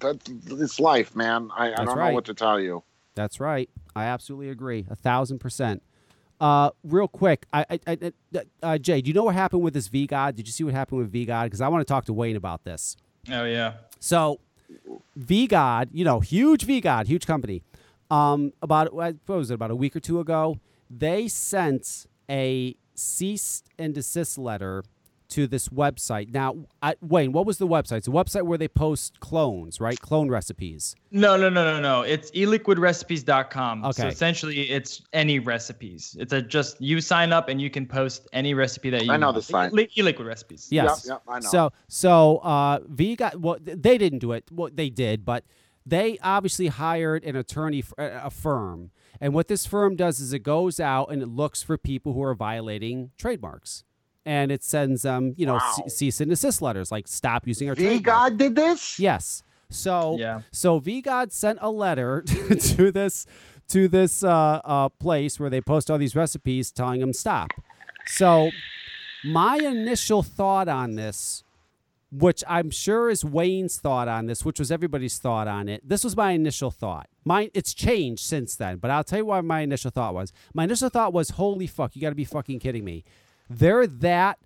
That 0.00 0.16
it's 0.48 0.80
life, 0.80 1.14
man. 1.14 1.50
I, 1.56 1.72
I 1.72 1.84
don't 1.84 1.96
right. 1.98 2.08
know 2.08 2.14
what 2.14 2.24
to 2.26 2.34
tell 2.34 2.58
you. 2.58 2.82
that's 3.14 3.38
right. 3.40 3.68
I 3.94 4.04
absolutely 4.04 4.48
agree, 4.48 4.86
a 4.88 4.96
thousand 4.96 5.40
percent. 5.40 5.82
Uh, 6.40 6.70
real 6.84 7.06
quick, 7.08 7.44
I, 7.52 7.66
I, 7.68 7.80
I 7.86 8.12
uh, 8.62 8.78
Jay, 8.78 9.02
do 9.02 9.08
you 9.08 9.14
know 9.14 9.24
what 9.24 9.34
happened 9.34 9.60
with 9.60 9.74
this 9.74 9.90
VGod? 9.90 10.36
Did 10.36 10.46
you 10.46 10.52
see 10.52 10.64
what 10.64 10.72
happened 10.72 11.00
with 11.00 11.12
VGod? 11.12 11.44
Because 11.44 11.60
I 11.60 11.68
want 11.68 11.86
to 11.86 11.92
talk 11.92 12.06
to 12.06 12.14
Wayne 12.14 12.36
about 12.36 12.64
this. 12.64 12.96
Oh 13.30 13.44
yeah. 13.44 13.74
So, 13.98 14.40
VGod, 15.18 15.88
you 15.92 16.04
know, 16.04 16.20
huge 16.20 16.66
VGod, 16.66 17.06
huge 17.06 17.26
company. 17.26 17.62
Um, 18.10 18.52
about 18.62 18.92
what 18.92 19.16
was 19.26 19.50
it? 19.50 19.54
About 19.54 19.70
a 19.70 19.76
week 19.76 19.94
or 19.94 20.00
two 20.00 20.20
ago, 20.20 20.58
they 20.88 21.28
sent 21.28 22.06
a 22.28 22.76
cease 22.94 23.62
and 23.78 23.94
desist 23.94 24.36
letter 24.38 24.82
to 25.30 25.46
this 25.46 25.68
website. 25.68 26.32
Now, 26.32 26.56
I, 26.82 26.94
Wayne, 27.00 27.32
what 27.32 27.46
was 27.46 27.58
the 27.58 27.66
website? 27.66 27.98
It's 27.98 28.08
a 28.08 28.12
website 28.12 28.42
where 28.42 28.58
they 28.58 28.68
post 28.68 29.20
clones, 29.20 29.80
right? 29.80 29.98
Clone 30.00 30.28
recipes. 30.28 30.94
No, 31.10 31.36
no, 31.36 31.48
no, 31.48 31.64
no, 31.64 31.80
no. 31.80 32.02
It's 32.02 32.30
eliquidrecipes.com. 32.32 33.84
Okay. 33.84 34.02
So 34.02 34.08
essentially, 34.08 34.70
it's 34.70 35.02
any 35.12 35.38
recipes. 35.38 36.16
It's 36.18 36.32
a 36.32 36.42
just 36.42 36.80
you 36.80 37.00
sign 37.00 37.32
up 37.32 37.48
and 37.48 37.60
you 37.60 37.70
can 37.70 37.86
post 37.86 38.28
any 38.32 38.54
recipe 38.54 38.90
that 38.90 39.04
you. 39.04 39.12
I 39.12 39.16
know 39.16 39.28
want. 39.28 39.36
the 39.36 39.42
site. 39.42 39.72
E- 39.72 40.02
Eliquid 40.02 40.26
recipes. 40.26 40.68
Yes. 40.70 41.06
Yep, 41.06 41.14
yep, 41.14 41.22
I 41.28 41.40
know. 41.40 41.48
So, 41.48 41.72
so 41.88 42.36
uh, 42.38 42.78
got. 43.16 43.40
well, 43.40 43.58
they 43.60 43.98
didn't 43.98 44.18
do 44.20 44.32
it. 44.32 44.44
Well, 44.50 44.70
they 44.72 44.90
did, 44.90 45.24
but 45.24 45.44
they 45.86 46.18
obviously 46.22 46.68
hired 46.68 47.24
an 47.24 47.36
attorney, 47.36 47.82
a 47.98 48.30
firm. 48.30 48.90
And 49.20 49.34
what 49.34 49.48
this 49.48 49.66
firm 49.66 49.96
does 49.96 50.20
is 50.20 50.32
it 50.32 50.40
goes 50.40 50.80
out 50.80 51.10
and 51.10 51.22
it 51.22 51.28
looks 51.28 51.62
for 51.62 51.76
people 51.76 52.14
who 52.14 52.22
are 52.22 52.34
violating 52.34 53.10
trademarks. 53.18 53.84
And 54.26 54.52
it 54.52 54.62
sends 54.62 55.02
them, 55.02 55.34
you 55.36 55.46
know, 55.46 55.54
Wow. 55.54 55.74
ce- 55.86 55.92
cease 55.94 56.20
and 56.20 56.30
desist 56.30 56.60
letters, 56.60 56.92
like 56.92 57.08
stop 57.08 57.46
using 57.46 57.68
our 57.68 57.74
V. 57.74 57.98
God 58.00 58.36
did 58.36 58.54
this? 58.54 58.98
Yes. 58.98 59.42
So 59.70 60.16
Yeah. 60.18 60.40
so 60.52 60.80
VGod 60.80 61.32
sent 61.32 61.58
a 61.62 61.70
letter 61.70 62.22
to 62.76 62.90
this 62.92 63.24
to 63.68 63.86
this 63.88 64.22
uh, 64.24 64.60
uh, 64.64 64.88
place 64.88 65.38
where 65.40 65.48
they 65.48 65.60
post 65.60 65.90
all 65.90 65.96
these 65.98 66.16
recipes, 66.16 66.70
telling 66.72 67.00
them 67.00 67.12
stop. 67.12 67.50
So 68.06 68.50
my 69.24 69.56
initial 69.56 70.22
thought 70.24 70.68
on 70.68 70.96
this, 70.96 71.44
which 72.10 72.42
I'm 72.48 72.70
sure 72.70 73.08
is 73.10 73.24
Wayne's 73.24 73.78
thought 73.78 74.08
on 74.08 74.26
this, 74.26 74.44
which 74.44 74.58
was 74.58 74.72
everybody's 74.72 75.18
thought 75.18 75.46
on 75.46 75.68
it. 75.68 75.88
This 75.88 76.02
was 76.02 76.16
my 76.16 76.32
initial 76.32 76.70
thought. 76.72 77.08
Mine 77.24 77.50
it's 77.54 77.72
changed 77.72 78.24
since 78.24 78.56
then, 78.56 78.78
but 78.78 78.90
I'll 78.90 79.04
tell 79.04 79.20
you 79.20 79.26
what 79.26 79.44
my 79.44 79.60
initial 79.60 79.90
thought 79.92 80.14
was. 80.14 80.32
My 80.52 80.64
initial 80.64 80.88
thought 80.88 81.12
was, 81.12 81.30
"Holy 81.30 81.68
fuck, 81.68 81.94
you 81.94 82.02
got 82.02 82.08
to 82.10 82.14
be 82.16 82.24
fucking 82.24 82.58
kidding 82.58 82.84
me." 82.84 83.04
They're 83.50 83.86
that 83.86 84.38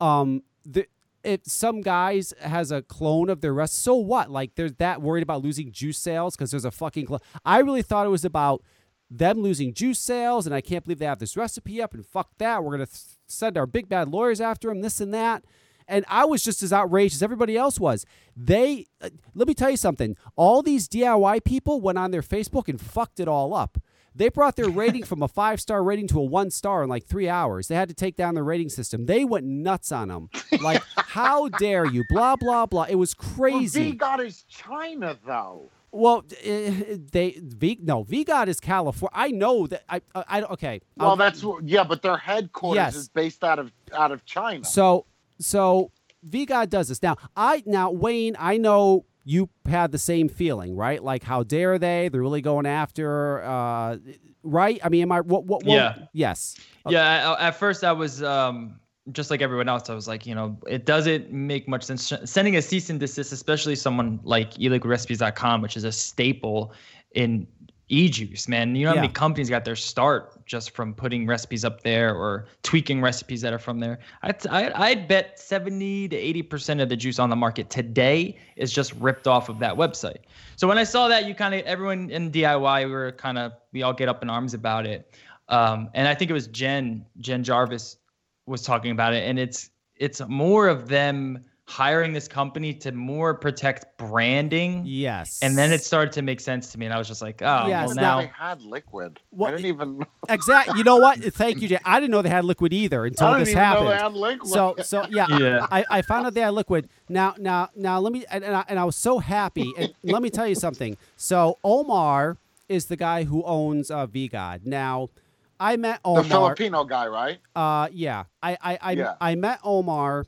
um 0.00 0.42
the 0.64 0.86
if 1.22 1.40
some 1.44 1.80
guys 1.80 2.32
has 2.40 2.70
a 2.70 2.82
clone 2.82 3.28
of 3.28 3.40
their 3.40 3.52
rest, 3.52 3.82
so 3.82 3.94
what? 3.96 4.30
Like 4.30 4.54
they're 4.54 4.70
that 4.70 5.02
worried 5.02 5.22
about 5.22 5.42
losing 5.42 5.72
juice 5.72 5.98
sales 5.98 6.36
because 6.36 6.50
there's 6.50 6.64
a 6.64 6.70
fucking 6.70 7.06
clone. 7.06 7.20
I 7.44 7.58
really 7.58 7.82
thought 7.82 8.06
it 8.06 8.10
was 8.10 8.24
about 8.24 8.62
them 9.10 9.40
losing 9.42 9.74
juice 9.74 9.98
sales, 9.98 10.46
and 10.46 10.54
I 10.54 10.60
can't 10.60 10.84
believe 10.84 10.98
they 10.98 11.06
have 11.06 11.18
this 11.18 11.36
recipe 11.36 11.82
up. 11.82 11.94
And 11.94 12.06
fuck 12.06 12.30
that, 12.38 12.64
we're 12.64 12.72
gonna 12.72 12.86
th- 12.86 13.16
send 13.26 13.58
our 13.58 13.66
big 13.66 13.88
bad 13.88 14.08
lawyers 14.08 14.40
after 14.40 14.68
them, 14.68 14.80
this 14.82 15.00
and 15.00 15.12
that. 15.14 15.44
And 15.88 16.04
I 16.08 16.24
was 16.24 16.42
just 16.42 16.62
as 16.62 16.72
outraged 16.72 17.14
as 17.14 17.22
everybody 17.22 17.56
else 17.56 17.78
was. 17.78 18.04
They, 18.36 18.86
uh, 19.00 19.10
let 19.34 19.46
me 19.46 19.54
tell 19.54 19.70
you 19.70 19.76
something. 19.76 20.16
All 20.34 20.62
these 20.62 20.88
DIY 20.88 21.44
people 21.44 21.80
went 21.80 21.98
on 21.98 22.10
their 22.10 22.22
Facebook 22.22 22.68
and 22.68 22.80
fucked 22.80 23.20
it 23.20 23.28
all 23.28 23.54
up. 23.54 23.78
They 24.16 24.28
brought 24.30 24.56
their 24.56 24.68
rating 24.70 25.04
from 25.04 25.22
a 25.22 25.28
five 25.28 25.60
star 25.60 25.82
rating 25.84 26.08
to 26.08 26.18
a 26.20 26.24
one 26.24 26.50
star 26.50 26.82
in 26.82 26.88
like 26.88 27.04
three 27.06 27.28
hours. 27.28 27.68
They 27.68 27.74
had 27.74 27.88
to 27.88 27.94
take 27.94 28.16
down 28.16 28.34
the 28.34 28.42
rating 28.42 28.68
system. 28.70 29.06
They 29.06 29.24
went 29.24 29.44
nuts 29.46 29.92
on 29.92 30.08
them. 30.08 30.30
Like, 30.62 30.82
how 30.96 31.48
dare 31.48 31.84
you? 31.84 32.02
Blah 32.08 32.36
blah 32.36 32.64
blah. 32.66 32.84
It 32.88 32.94
was 32.94 33.14
Well, 33.18 33.34
crazy. 33.36 33.90
V 33.92 33.96
God 33.96 34.20
is 34.20 34.42
China, 34.44 35.16
though. 35.26 35.70
Well, 35.92 36.24
uh, 36.44 36.96
they 37.12 37.38
V 37.42 37.78
no 37.82 38.04
VGod 38.04 38.48
is 38.48 38.58
California. 38.60 39.12
I 39.14 39.28
know 39.32 39.66
that. 39.66 39.84
I 39.88 40.00
I, 40.14 40.24
I 40.28 40.42
okay. 40.44 40.80
Well, 40.96 41.10
I'll- 41.10 41.16
that's 41.16 41.44
yeah, 41.62 41.84
but 41.84 42.02
their 42.02 42.16
headquarters 42.16 42.76
Yes. 42.76 42.96
is 42.96 43.08
based 43.08 43.44
out 43.44 43.58
of 43.58 43.70
out 43.92 44.12
of 44.12 44.24
China. 44.24 44.64
So 44.64 45.06
so 45.38 45.90
VGod 46.28 46.70
does 46.70 46.88
this. 46.88 47.02
Now 47.02 47.16
I 47.36 47.62
now 47.66 47.90
Wayne, 47.90 48.34
I 48.38 48.56
know 48.56 49.04
you 49.28 49.50
had 49.68 49.90
the 49.90 49.98
same 49.98 50.28
feeling, 50.28 50.76
right? 50.76 51.02
Like 51.02 51.24
how 51.24 51.42
dare 51.42 51.78
they? 51.78 52.08
They're 52.08 52.20
really 52.22 52.40
going 52.42 52.64
after 52.64 53.42
uh 53.42 53.96
right? 54.44 54.78
I 54.84 54.88
mean, 54.88 55.02
am 55.02 55.10
I 55.12 55.20
what 55.20 55.44
what, 55.44 55.64
what 55.64 55.74
Yeah. 55.74 55.94
yes. 56.12 56.56
Yeah. 56.88 57.34
I- 57.34 57.48
At 57.48 57.56
first, 57.56 57.82
I 57.82 57.90
was 57.90 58.22
um, 58.22 58.78
just 59.10 59.28
like 59.30 59.42
everyone 59.42 59.68
else. 59.68 59.90
I 59.90 59.94
was 59.94 60.06
like, 60.06 60.26
you 60.26 60.34
know, 60.36 60.56
it 60.68 60.86
doesn't 60.86 61.32
make 61.32 61.66
much 61.68 61.82
sense 61.82 62.12
sending 62.24 62.56
a 62.56 62.62
cease 62.62 62.88
and 62.88 63.00
desist, 63.00 63.32
especially 63.32 63.74
someone 63.74 64.20
like 64.22 64.52
eliquidrecipes.com, 64.54 65.60
which 65.60 65.76
is 65.76 65.82
a 65.82 65.90
staple 65.92 66.72
in 67.14 67.46
e-juice. 67.88 68.48
Man, 68.48 68.74
you 68.74 68.84
know 68.84 68.90
how 68.90 68.94
Yeah. 68.96 69.02
many 69.02 69.12
companies 69.12 69.48
got 69.48 69.64
their 69.64 69.76
start 69.76 70.44
just 70.46 70.72
from 70.72 70.92
putting 70.94 71.26
recipes 71.26 71.64
up 71.64 71.82
there 71.82 72.14
or 72.14 72.46
tweaking 72.62 73.00
recipes 73.00 73.40
that 73.42 73.52
are 73.52 73.58
from 73.58 73.78
there. 73.78 73.98
I'd, 74.22 74.46
I, 74.48 74.72
I'd 74.74 75.08
bet 75.08 75.38
70 75.38 76.08
to 76.08 76.16
80 76.16 76.42
percent 76.42 76.80
of 76.80 76.88
the 76.88 76.96
juice 76.96 77.18
on 77.18 77.30
the 77.30 77.36
market 77.36 77.70
today 77.70 78.36
is 78.56 78.72
just 78.72 78.92
ripped 78.94 79.26
off 79.26 79.48
of 79.48 79.58
that 79.60 79.74
website. 79.74 80.18
So 80.56 80.66
when 80.66 80.78
I 80.78 80.84
saw 80.84 81.08
that, 81.08 81.26
you 81.26 81.34
kind 81.34 81.54
of 81.54 81.60
everyone 81.62 82.10
in 82.10 82.30
DIY 82.32 82.86
we 82.86 82.90
were 82.90 83.12
kind 83.12 83.38
of 83.38 83.52
we 83.72 83.82
all 83.82 83.92
get 83.92 84.08
up 84.08 84.22
in 84.22 84.30
arms 84.30 84.54
about 84.54 84.86
it. 84.86 85.14
Um, 85.48 85.90
and 85.94 86.08
I 86.08 86.14
think 86.14 86.30
it 86.30 86.34
was 86.34 86.48
Jen 86.48 87.04
Jen 87.20 87.44
Jarvis 87.44 87.98
was 88.46 88.62
talking 88.62 88.90
about 88.90 89.14
it, 89.14 89.28
and 89.28 89.38
it's 89.38 89.70
it's 89.94 90.20
more 90.28 90.66
of 90.68 90.88
them 90.88 91.44
hiring 91.68 92.12
this 92.12 92.28
company 92.28 92.72
to 92.72 92.92
more 92.92 93.34
protect 93.34 93.98
branding. 93.98 94.82
Yes. 94.86 95.40
And 95.42 95.58
then 95.58 95.72
it 95.72 95.82
started 95.82 96.12
to 96.12 96.22
make 96.22 96.40
sense 96.40 96.70
to 96.72 96.78
me, 96.78 96.86
and 96.86 96.94
I 96.94 96.98
was 96.98 97.08
just 97.08 97.20
like, 97.20 97.42
oh, 97.42 97.66
Yes, 97.66 97.88
well 97.88 97.96
now 97.96 98.16
though 98.16 98.22
they 98.22 98.32
had 98.38 98.62
liquid. 98.62 99.18
What- 99.30 99.48
I 99.48 99.56
didn't 99.56 99.66
even. 99.66 100.06
exactly. 100.28 100.78
You 100.78 100.84
know 100.84 100.96
what? 100.96 101.18
Thank 101.34 101.60
you, 101.60 101.68
Jay. 101.68 101.78
I 101.84 101.98
didn't 101.98 102.12
know 102.12 102.22
they 102.22 102.28
had 102.28 102.44
liquid 102.44 102.72
either 102.72 103.04
until 103.06 103.26
I 103.26 103.30
didn't 103.32 103.40
this 103.40 103.48
even 103.50 103.62
happened. 103.62 103.84
know 103.86 103.90
they 103.90 103.96
had 103.98 104.12
liquid. 104.14 104.52
So 104.52 104.76
so 104.82 105.06
yeah, 105.10 105.26
Yeah. 105.38 105.66
I, 105.70 105.84
I 105.90 106.02
found 106.02 106.26
out 106.26 106.34
they 106.34 106.40
had 106.40 106.54
liquid. 106.54 106.88
Now 107.08 107.34
now 107.38 107.70
now 107.74 107.98
let 107.98 108.12
me 108.12 108.24
and, 108.30 108.44
and, 108.44 108.54
I, 108.56 108.64
and 108.68 108.78
I 108.78 108.84
was 108.84 108.96
so 108.96 109.18
happy. 109.18 109.72
And 109.76 109.92
let 110.04 110.22
me 110.22 110.30
tell 110.30 110.46
you 110.46 110.54
something. 110.54 110.96
So 111.16 111.58
Omar 111.64 112.36
is 112.68 112.86
the 112.86 112.96
guy 112.96 113.24
who 113.24 113.42
owns 113.44 113.90
uh, 113.90 114.06
God. 114.06 114.62
Now 114.64 115.10
I 115.58 115.76
met 115.76 116.00
Omar. 116.04 116.22
the 116.22 116.28
Filipino 116.28 116.84
guy, 116.84 117.06
right? 117.08 117.38
Uh, 117.56 117.88
yeah, 117.92 118.24
I 118.42 118.56
I 118.62 118.78
I, 118.80 118.92
Yeah. 118.92 119.14
I 119.20 119.34
met 119.34 119.58
Omar. 119.64 120.26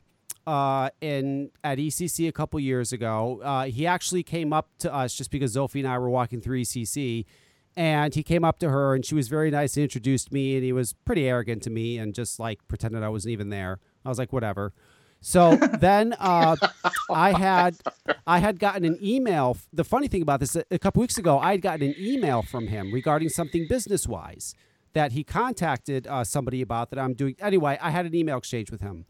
Uh, 0.49 0.89
in 0.99 1.51
at 1.63 1.77
ECC 1.77 2.27
a 2.27 2.31
couple 2.31 2.59
years 2.59 2.91
ago, 2.91 3.39
uh, 3.43 3.65
he 3.65 3.85
actually 3.85 4.23
came 4.23 4.51
up 4.51 4.67
to 4.79 4.91
us 4.91 5.13
just 5.13 5.29
because 5.29 5.55
Zophie 5.55 5.81
and 5.81 5.87
I 5.87 5.99
were 5.99 6.09
walking 6.09 6.41
through 6.41 6.63
ECC, 6.63 7.25
And 7.77 8.15
he 8.15 8.23
came 8.23 8.43
up 8.43 8.57
to 8.59 8.69
her, 8.71 8.95
and 8.95 9.05
she 9.05 9.13
was 9.13 9.27
very 9.27 9.51
nice 9.51 9.77
and 9.77 9.83
introduced 9.83 10.31
me, 10.31 10.55
and 10.55 10.63
he 10.63 10.73
was 10.73 10.93
pretty 11.05 11.29
arrogant 11.29 11.61
to 11.63 11.69
me, 11.69 11.99
and 11.99 12.15
just 12.15 12.39
like 12.39 12.67
pretended 12.67 13.03
I 13.03 13.09
wasn't 13.09 13.33
even 13.33 13.49
there. 13.49 13.79
I 14.03 14.09
was 14.09 14.17
like, 14.17 14.33
whatever. 14.33 14.73
So 15.21 15.55
then 15.79 16.15
uh, 16.19 16.55
I 17.11 17.37
had 17.37 17.75
I 18.25 18.39
had 18.39 18.57
gotten 18.57 18.85
an 18.85 18.97
email. 19.03 19.55
The 19.71 19.83
funny 19.83 20.07
thing 20.07 20.23
about 20.23 20.39
this, 20.39 20.55
a 20.55 20.79
couple 20.79 21.01
weeks 21.01 21.19
ago, 21.19 21.37
I 21.37 21.51
had 21.51 21.61
gotten 21.61 21.89
an 21.89 21.95
email 21.99 22.41
from 22.41 22.65
him 22.65 22.91
regarding 22.91 23.29
something 23.29 23.67
business 23.69 24.07
wise 24.07 24.55
that 24.93 25.11
he 25.11 25.23
contacted 25.23 26.07
uh, 26.07 26.23
somebody 26.23 26.63
about 26.63 26.89
that 26.89 26.97
I'm 26.97 27.13
doing. 27.13 27.35
Anyway, 27.39 27.77
I 27.79 27.91
had 27.91 28.07
an 28.07 28.15
email 28.15 28.39
exchange 28.39 28.71
with 28.71 28.81
him. 28.81 29.05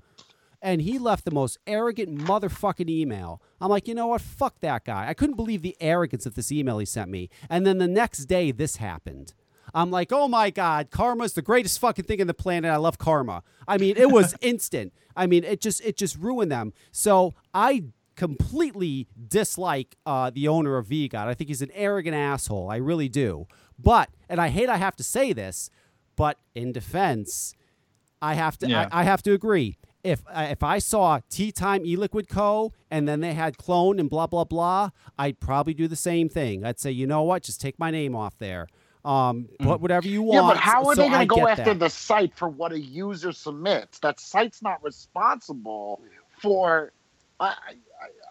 And 0.62 0.82
he 0.82 1.00
left 1.00 1.24
the 1.26 1.32
most 1.32 1.58
arrogant 1.66 2.18
motherfucking 2.18 2.90
email. 2.90 3.42
I'm 3.62 3.70
like, 3.70 3.88
you 3.88 3.96
know 3.96 4.08
what? 4.08 4.22
Fuck 4.22 4.60
that 4.60 4.84
guy. 4.84 5.08
I 5.08 5.14
couldn't 5.14 5.36
believe 5.36 5.62
the 5.62 5.78
arrogance 5.80 6.26
of 6.26 6.36
this 6.36 6.52
email 6.52 6.80
he 6.80 6.86
sent 6.86 7.10
me. 7.10 7.30
And 7.50 7.66
then 7.66 7.78
the 7.78 7.88
next 7.88 8.26
day, 8.26 8.52
this 8.52 8.76
happened. 8.76 9.34
I'm 9.74 9.92
like, 9.92 10.12
oh 10.12 10.28
my 10.28 10.50
God, 10.50 10.90
karma's 10.90 11.34
the 11.34 11.42
greatest 11.42 11.80
fucking 11.80 12.06
thing 12.06 12.20
in 12.20 12.28
the 12.28 12.34
planet. 12.34 12.72
I 12.72 12.78
love 12.78 12.98
karma. 12.98 13.44
I 13.68 13.78
mean, 13.78 13.96
it 13.98 14.10
was 14.12 14.36
instant. 14.42 14.94
I 15.16 15.28
mean, 15.28 15.44
it 15.44 15.62
just 15.62 15.82
it 15.82 15.96
just 15.96 16.18
ruined 16.18 16.52
them. 16.52 16.74
So 16.92 17.36
I 17.54 17.86
completely 18.16 19.08
dislike 19.30 19.96
uh, 20.06 20.30
the 20.30 20.48
owner 20.48 20.78
of 20.78 20.88
VGOD. 20.88 21.14
I 21.16 21.34
think 21.34 21.48
he's 21.50 21.62
an 21.62 21.72
arrogant 21.74 22.16
asshole. 22.16 22.70
I 22.70 22.76
really 22.78 23.08
do. 23.08 23.48
But, 23.78 24.10
and 24.28 24.42
I 24.42 24.50
hate 24.50 24.68
I 24.68 24.76
have 24.76 24.96
to 24.98 25.04
say 25.04 25.32
this, 25.32 25.70
but 26.18 26.38
in 26.54 26.74
defense, 26.74 27.54
I 28.22 28.34
have 28.34 28.58
to 28.58 28.68
Yeah. 28.68 28.90
I, 28.92 29.02
I 29.02 29.04
have 29.04 29.22
to 29.24 29.34
agree. 29.34 29.78
If 30.04 30.22
uh, 30.28 30.48
if 30.50 30.64
I 30.64 30.80
saw 30.80 31.20
Tea 31.30 31.52
Time 31.52 31.86
E-Liquid 31.86 32.30
Co. 32.30 32.72
and 32.90 33.08
then 33.08 33.20
they 33.20 33.34
had 33.34 33.58
clone 33.58 34.00
and 34.00 34.10
blah 34.10 34.28
blah 34.28 34.46
blah, 34.46 34.92
I'd 35.18 35.40
probably 35.40 35.74
do 35.74 35.88
the 35.88 35.96
same 35.98 36.30
thing. 36.30 36.64
I'd 36.64 36.80
say, 36.80 36.92
you 36.92 37.06
know 37.06 37.24
what, 37.24 37.44
just 37.44 37.60
take 37.60 37.78
my 37.78 37.92
name 37.92 38.16
off 38.16 38.38
there. 38.38 38.68
Um, 39.06 39.50
put 39.60 39.80
whatever 39.82 40.08
you 40.08 40.22
want. 40.22 40.36
Yeah, 40.46 40.54
but 40.54 40.58
how 40.58 40.84
are 40.86 40.96
So 40.96 41.02
they 41.04 41.10
going 41.10 41.20
to 41.22 41.26
go 41.36 41.48
after 41.48 41.64
that. 41.66 41.80
the 41.80 41.90
site 41.90 42.36
for 42.36 42.50
what 42.50 42.72
a 42.74 42.80
user 42.80 43.32
submits? 43.32 44.00
That 44.00 44.20
site's 44.20 44.62
not 44.62 44.84
responsible 44.84 46.02
for. 46.42 46.92
I, 47.40 47.56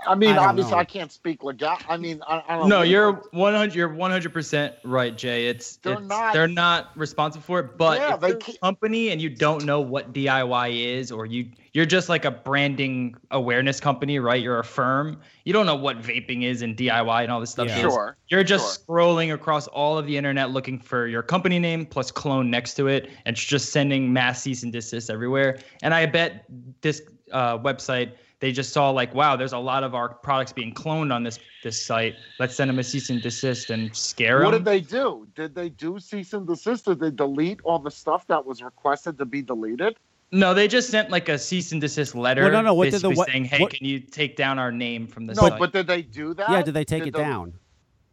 I, 0.06 0.12
I 0.12 0.14
mean, 0.14 0.30
I 0.30 0.46
obviously, 0.46 0.72
know. 0.72 0.78
I 0.78 0.84
can't 0.84 1.10
speak 1.10 1.42
legal. 1.42 1.76
I 1.88 1.96
mean, 1.96 2.22
I, 2.26 2.42
I 2.48 2.56
don't. 2.56 2.68
No, 2.68 2.76
know. 2.78 2.82
you're 2.82 3.12
100. 3.32 3.74
You're 3.74 3.88
100 3.88 4.32
percent 4.32 4.74
right, 4.84 5.16
Jay. 5.16 5.46
It's 5.48 5.76
They're 5.76 5.94
it's- 5.94 6.08
not- 6.08 6.32
they're 6.32 6.48
not 6.48 6.96
responsible 6.96 7.42
for 7.42 7.60
it. 7.60 7.76
But 7.76 7.98
Yeah, 7.98 8.14
if 8.14 8.20
they 8.20 8.28
you're 8.28 8.38
a 8.38 8.58
company 8.62 9.10
and 9.10 9.20
you 9.20 9.28
don't 9.28 9.64
know 9.64 9.80
what 9.80 10.12
DIY 10.12 10.84
is, 10.98 11.10
or 11.10 11.26
you 11.26 11.50
you're 11.72 11.86
just 11.86 12.08
like 12.08 12.24
a 12.24 12.30
branding 12.30 13.14
awareness 13.30 13.78
company, 13.80 14.18
right? 14.18 14.42
You're 14.42 14.58
a 14.58 14.64
firm. 14.64 15.20
You 15.44 15.52
don't 15.52 15.66
know 15.66 15.76
what 15.76 16.00
vaping 16.00 16.42
is 16.44 16.62
and 16.62 16.76
DIY 16.76 17.22
and 17.22 17.30
all 17.30 17.40
this 17.40 17.50
stuff. 17.50 17.68
Yeah. 17.68 17.80
Sure. 17.80 18.16
You're 18.28 18.44
just 18.44 18.86
scrolling 18.86 19.32
across 19.34 19.66
all 19.68 19.98
of 19.98 20.06
the 20.06 20.16
internet 20.16 20.50
looking 20.50 20.78
for 20.78 21.06
your 21.06 21.22
company 21.22 21.58
name 21.58 21.86
plus 21.86 22.10
clone 22.10 22.50
next 22.50 22.74
to 22.74 22.86
it, 22.88 23.10
and 23.26 23.34
it's 23.36 23.44
just 23.44 23.72
sending 23.72 24.12
mass 24.12 24.42
cease 24.42 24.62
and 24.62 24.72
desist 24.72 25.10
everywhere. 25.10 25.58
And 25.82 25.92
I 25.94 26.06
bet 26.06 26.44
this 26.80 27.02
uh, 27.32 27.58
website 27.58 28.12
they 28.40 28.52
just 28.52 28.72
saw 28.72 28.90
like, 28.90 29.14
wow, 29.14 29.34
there's 29.36 29.52
a 29.52 29.58
lot 29.58 29.82
of 29.82 29.94
our 29.94 30.08
products 30.14 30.52
being 30.52 30.72
cloned 30.72 31.12
on 31.12 31.22
this 31.22 31.38
this 31.64 31.80
site. 31.84 32.14
Let's 32.38 32.54
send 32.54 32.70
them 32.70 32.78
a 32.78 32.84
cease 32.84 33.10
and 33.10 33.20
desist 33.20 33.70
and 33.70 33.94
scare 33.96 34.36
What 34.44 34.52
them. 34.52 34.52
What 34.52 34.58
did 34.58 34.64
they 34.64 34.80
do? 34.80 35.26
Did 35.34 35.54
they 35.54 35.68
do 35.70 35.98
cease 35.98 36.32
and 36.32 36.46
desist? 36.46 36.84
Did 36.84 37.00
they 37.00 37.10
delete 37.10 37.60
all 37.64 37.78
the 37.80 37.90
stuff 37.90 38.26
that 38.28 38.44
was 38.46 38.62
requested 38.62 39.18
to 39.18 39.24
be 39.24 39.42
deleted? 39.42 39.96
no, 40.30 40.52
they 40.52 40.68
just 40.68 40.90
sent 40.90 41.08
like 41.10 41.28
a 41.30 41.38
cease 41.38 41.72
and 41.72 41.80
desist 41.80 42.14
letter. 42.14 42.42
Well, 42.42 42.52
no, 42.52 42.60
no, 42.60 42.74
what 42.74 42.84
did 42.84 42.92
the- 42.92 42.96
basically 43.08 43.16
what- 43.16 43.28
saying, 43.28 43.44
hey, 43.46 43.60
what- 43.62 43.72
can 43.72 43.86
you 43.86 43.98
take 43.98 44.36
down 44.36 44.58
our 44.58 44.70
name 44.70 45.06
from 45.06 45.24
the 45.26 45.32
No, 45.34 45.40
site? 45.48 45.58
but 45.58 45.72
did 45.72 45.86
they 45.86 46.02
do 46.02 46.34
that? 46.34 46.50
yeah, 46.50 46.62
did 46.62 46.74
they 46.74 46.84
take 46.84 47.06
it 47.06 47.12
the- 47.12 47.18
down? 47.18 47.54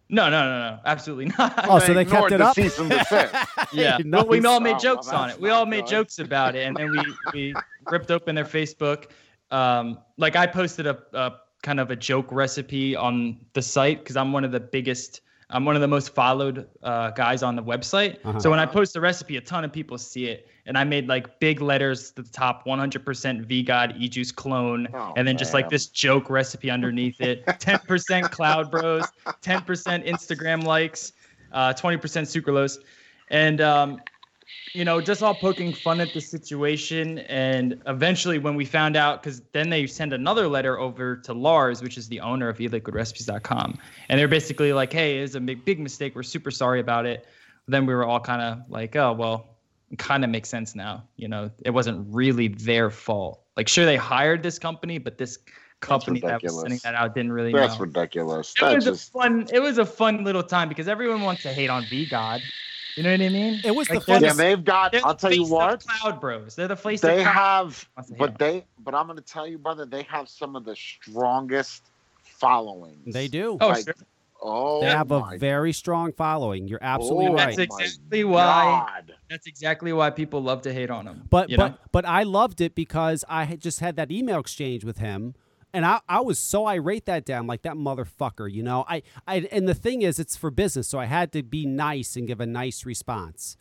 no, 0.07 0.30
no, 0.30 0.45
no, 0.45 0.60
no, 0.72 0.80
absolutely 0.85 1.26
not. 1.38 1.53
Oh, 1.69 1.77
so 1.80 1.93
they 1.93 2.06
kept 2.06 2.31
it 2.31 2.38
the 2.38 2.45
up. 2.45 2.56
cease 2.56 2.80
and 2.80 2.89
desist. 2.89 3.35
Yeah, 3.73 3.97
Nice. 3.97 4.23
but 4.23 4.30
we 4.30 4.43
all 4.45 4.61
made 4.61 4.76
Oh, 4.77 4.80
jokes 4.80 5.07
well, 5.07 5.18
on 5.23 5.30
it. 5.31 5.41
We 5.41 5.49
all 5.49 5.65
made 5.65 5.81
good. 5.81 5.89
jokes 5.89 6.19
about 6.19 6.56
it, 6.56 6.65
and 6.65 6.76
then 6.77 6.89
we 6.91 7.03
we 7.34 7.53
ripped 7.91 8.10
open 8.11 8.34
their 8.34 8.45
Facebook. 8.45 9.10
Um, 9.56 9.99
like 10.18 10.36
I 10.36 10.48
posted 10.48 10.86
a, 10.86 10.98
a 11.14 11.34
kind 11.64 11.80
of 11.80 11.90
a 11.90 11.95
joke 11.95 12.27
recipe 12.32 12.95
on 12.95 13.40
the 13.53 13.61
site 13.61 13.99
because 13.99 14.18
I'm 14.18 14.34
one 14.34 14.44
of 14.44 14.52
the 14.52 14.60
biggest. 14.60 15.22
I'm 15.49 15.64
one 15.64 15.76
of 15.76 15.82
the 15.82 15.88
most 15.88 16.15
followed 16.15 16.68
uh, 16.82 17.11
guys 17.11 17.44
on 17.44 17.56
the 17.56 17.61
website. 17.64 18.18
Uh-huh. 18.26 18.40
So 18.40 18.49
when 18.49 18.57
I 18.60 18.65
post 18.65 18.95
a 18.95 18.99
recipe, 18.99 19.38
a 19.38 19.41
ton 19.41 19.64
of 19.64 19.72
people 19.72 19.98
see 19.99 20.26
it, 20.26 20.48
and 20.65 20.76
I 20.76 20.84
made 20.84 21.07
like 21.07 21.40
big 21.40 21.61
letters 21.61 22.10
at 22.18 22.26
the 22.26 22.32
top, 22.32 22.65
100% 22.65 23.03
VGod 23.48 23.95
e-juice 23.99 24.32
clone, 24.32 24.88
Oh, 24.91 25.14
and 25.15 25.27
then 25.27 25.38
just 25.38 25.53
like 25.53 25.69
this 25.69 25.86
joke 25.86 26.32
recipe 26.32 26.72
underneath 26.72 27.22
it. 27.22 27.45
10% 27.45 28.32
Cloud 28.32 28.72
Bros, 28.72 29.06
10% 29.27 30.07
Instagram 30.10 30.64
likes, 30.64 31.14
uh, 31.52 31.73
20% 31.73 31.99
sucralose, 32.26 32.80
and 33.30 33.61
um, 33.61 34.02
you 34.74 34.84
know, 34.84 35.00
just 35.02 35.24
all 35.24 35.34
poking 35.34 35.74
fun 35.74 36.02
at 36.02 36.14
the 36.14 36.22
situation. 36.22 37.20
And 37.20 37.82
eventually, 37.88 38.40
when 38.40 38.56
we 38.56 38.66
found 38.66 38.96
out, 38.96 39.24
because 39.24 39.42
then 39.54 39.70
they 39.70 39.88
send 39.88 40.14
another 40.14 40.48
letter 40.48 40.80
over 40.80 41.16
to 41.18 41.34
Lars, 41.34 41.82
which 41.82 41.98
is 41.98 42.08
the 42.08 42.20
owner 42.20 42.50
of 42.50 42.58
eliquidrecipes.com. 42.58 43.78
And 44.10 44.20
they're 44.20 44.28
basically 44.28 44.74
like, 44.74 44.92
hey, 44.92 45.20
it's 45.20 45.36
a 45.36 45.40
big, 45.40 45.64
big 45.66 45.80
mistake. 45.80 46.16
We're 46.16 46.24
super 46.24 46.52
sorry 46.52 46.80
about 46.80 47.06
it. 47.06 47.26
Then 47.68 47.86
we 47.86 47.94
were 47.94 48.06
all 48.06 48.20
kind 48.20 48.42
of 48.42 48.70
like, 48.70 48.96
oh, 48.96 49.14
well, 49.14 49.58
kind 49.98 50.24
of 50.24 50.30
makes 50.30 50.50
sense 50.50 50.76
now. 50.76 51.04
You 51.16 51.28
know, 51.28 51.50
it 51.64 51.72
wasn't 51.72 52.06
really 52.14 52.50
their 52.50 52.90
fault. 52.90 53.42
Like, 53.56 53.68
sure, 53.68 53.86
they 53.86 53.98
hired 53.98 54.44
this 54.44 54.60
company, 54.60 54.98
but 54.98 55.18
this 55.18 55.40
company 55.80 56.20
that 56.20 56.44
was 56.44 56.60
sending 56.62 56.80
that 56.84 56.96
out 56.96 57.16
didn't 57.16 57.32
really 57.32 57.54
That's 57.54 57.76
know. 57.76 57.82
ridiculous. 57.82 58.54
It 58.58 58.62
That 58.62 58.76
was 58.76 58.88
a 58.88 58.96
fun. 58.96 59.48
It 59.54 59.60
was 59.60 59.78
a 59.78 59.86
fun 59.86 60.24
little 60.24 60.44
time 60.44 60.70
because 60.70 60.88
everyone 60.88 61.22
wants 61.22 61.44
to 61.44 61.54
hate 61.54 61.70
on 61.70 61.84
VGod. 61.84 62.42
You 62.96 63.04
know 63.04 63.12
what 63.12 63.22
I 63.22 63.30
mean? 63.30 63.62
It 63.64 63.76
was 63.76 63.88
the 63.88 63.96
Like, 63.96 64.06
they're 64.06 64.22
yeah, 64.22 64.34
they've 64.34 64.64
got. 64.64 64.92
they're 64.94 65.02
I'll 65.06 65.14
the 65.14 65.20
tell 65.20 65.32
you 65.34 65.42
face 65.42 65.48
of 65.48 65.52
what. 65.52 65.86
Cloud 65.86 66.22
Bros. 66.22 66.56
They're 66.56 66.68
the 66.70 66.76
face 66.78 67.02
They 67.02 67.20
of 67.22 67.28
have, 67.28 67.88
Wants 67.98 68.10
to 68.10 68.16
hate 68.16 68.20
but 68.20 68.30
'em. 68.32 68.36
they, 68.40 68.66
but 68.84 68.96
I'm 68.96 69.06
going 69.08 69.18
to 69.18 69.24
tell 69.24 69.46
you, 69.46 69.58
brother. 69.58 69.86
They 69.86 70.04
have 70.04 70.30
some 70.30 70.56
of 70.56 70.64
the 70.64 70.76
strongest 70.76 71.84
followings. 72.24 73.14
They 73.14 73.28
do. 73.28 73.58
Oh, 73.60 73.68
like, 73.68 73.84
sure. 73.86 73.96
Oh, 74.42 74.82
they 74.82 74.88
have 74.88 75.12
a 75.12 75.38
very 75.38 75.72
strong 75.74 76.12
following. 76.12 76.68
You're 76.68 76.80
absolutely 76.82 77.28
Oh, 77.28 77.34
right. 77.34 77.56
That's 77.58 77.80
exactly 77.80 78.24
why. 78.26 78.86
God. 78.88 79.16
That's 79.30 79.48
exactly 79.48 79.92
why 79.94 80.10
people 80.12 80.42
love 80.44 80.62
to 80.64 80.74
hate 80.74 80.90
on 80.92 81.06
them. 81.06 81.24
But 81.30 81.50
but 81.50 81.58
know? 81.58 81.78
but 81.92 82.06
I 82.06 82.24
loved 82.24 82.62
it 82.62 82.76
because 82.76 83.24
I 83.28 83.46
had 83.46 83.60
just 83.62 83.80
had 83.80 83.96
that 83.96 84.12
email 84.12 84.40
exchange 84.40 84.84
with 84.84 84.98
him, 85.00 85.34
and 85.76 85.85
I, 85.85 85.99
I 86.07 86.22
was 86.22 86.39
so 86.39 86.65
irate 86.65 87.06
that 87.06 87.26
day. 87.26 87.34
I'm 87.34 87.47
like 87.47 87.64
that 87.64 87.76
motherfucker, 87.76 88.52
you 88.52 88.64
know. 88.64 88.85
I, 88.88 89.03
I 89.27 89.47
and 89.52 89.68
the 89.68 89.76
thing 89.76 90.02
is, 90.02 90.19
it's 90.19 90.35
for 90.35 90.49
business, 90.49 90.88
so 90.88 90.97
I 90.99 91.06
had 91.06 91.31
to 91.34 91.43
be 91.43 91.65
nice 91.65 92.15
and 92.15 92.26
give 92.27 92.39
a 92.39 92.45
nice 92.45 92.85
response. 92.85 93.57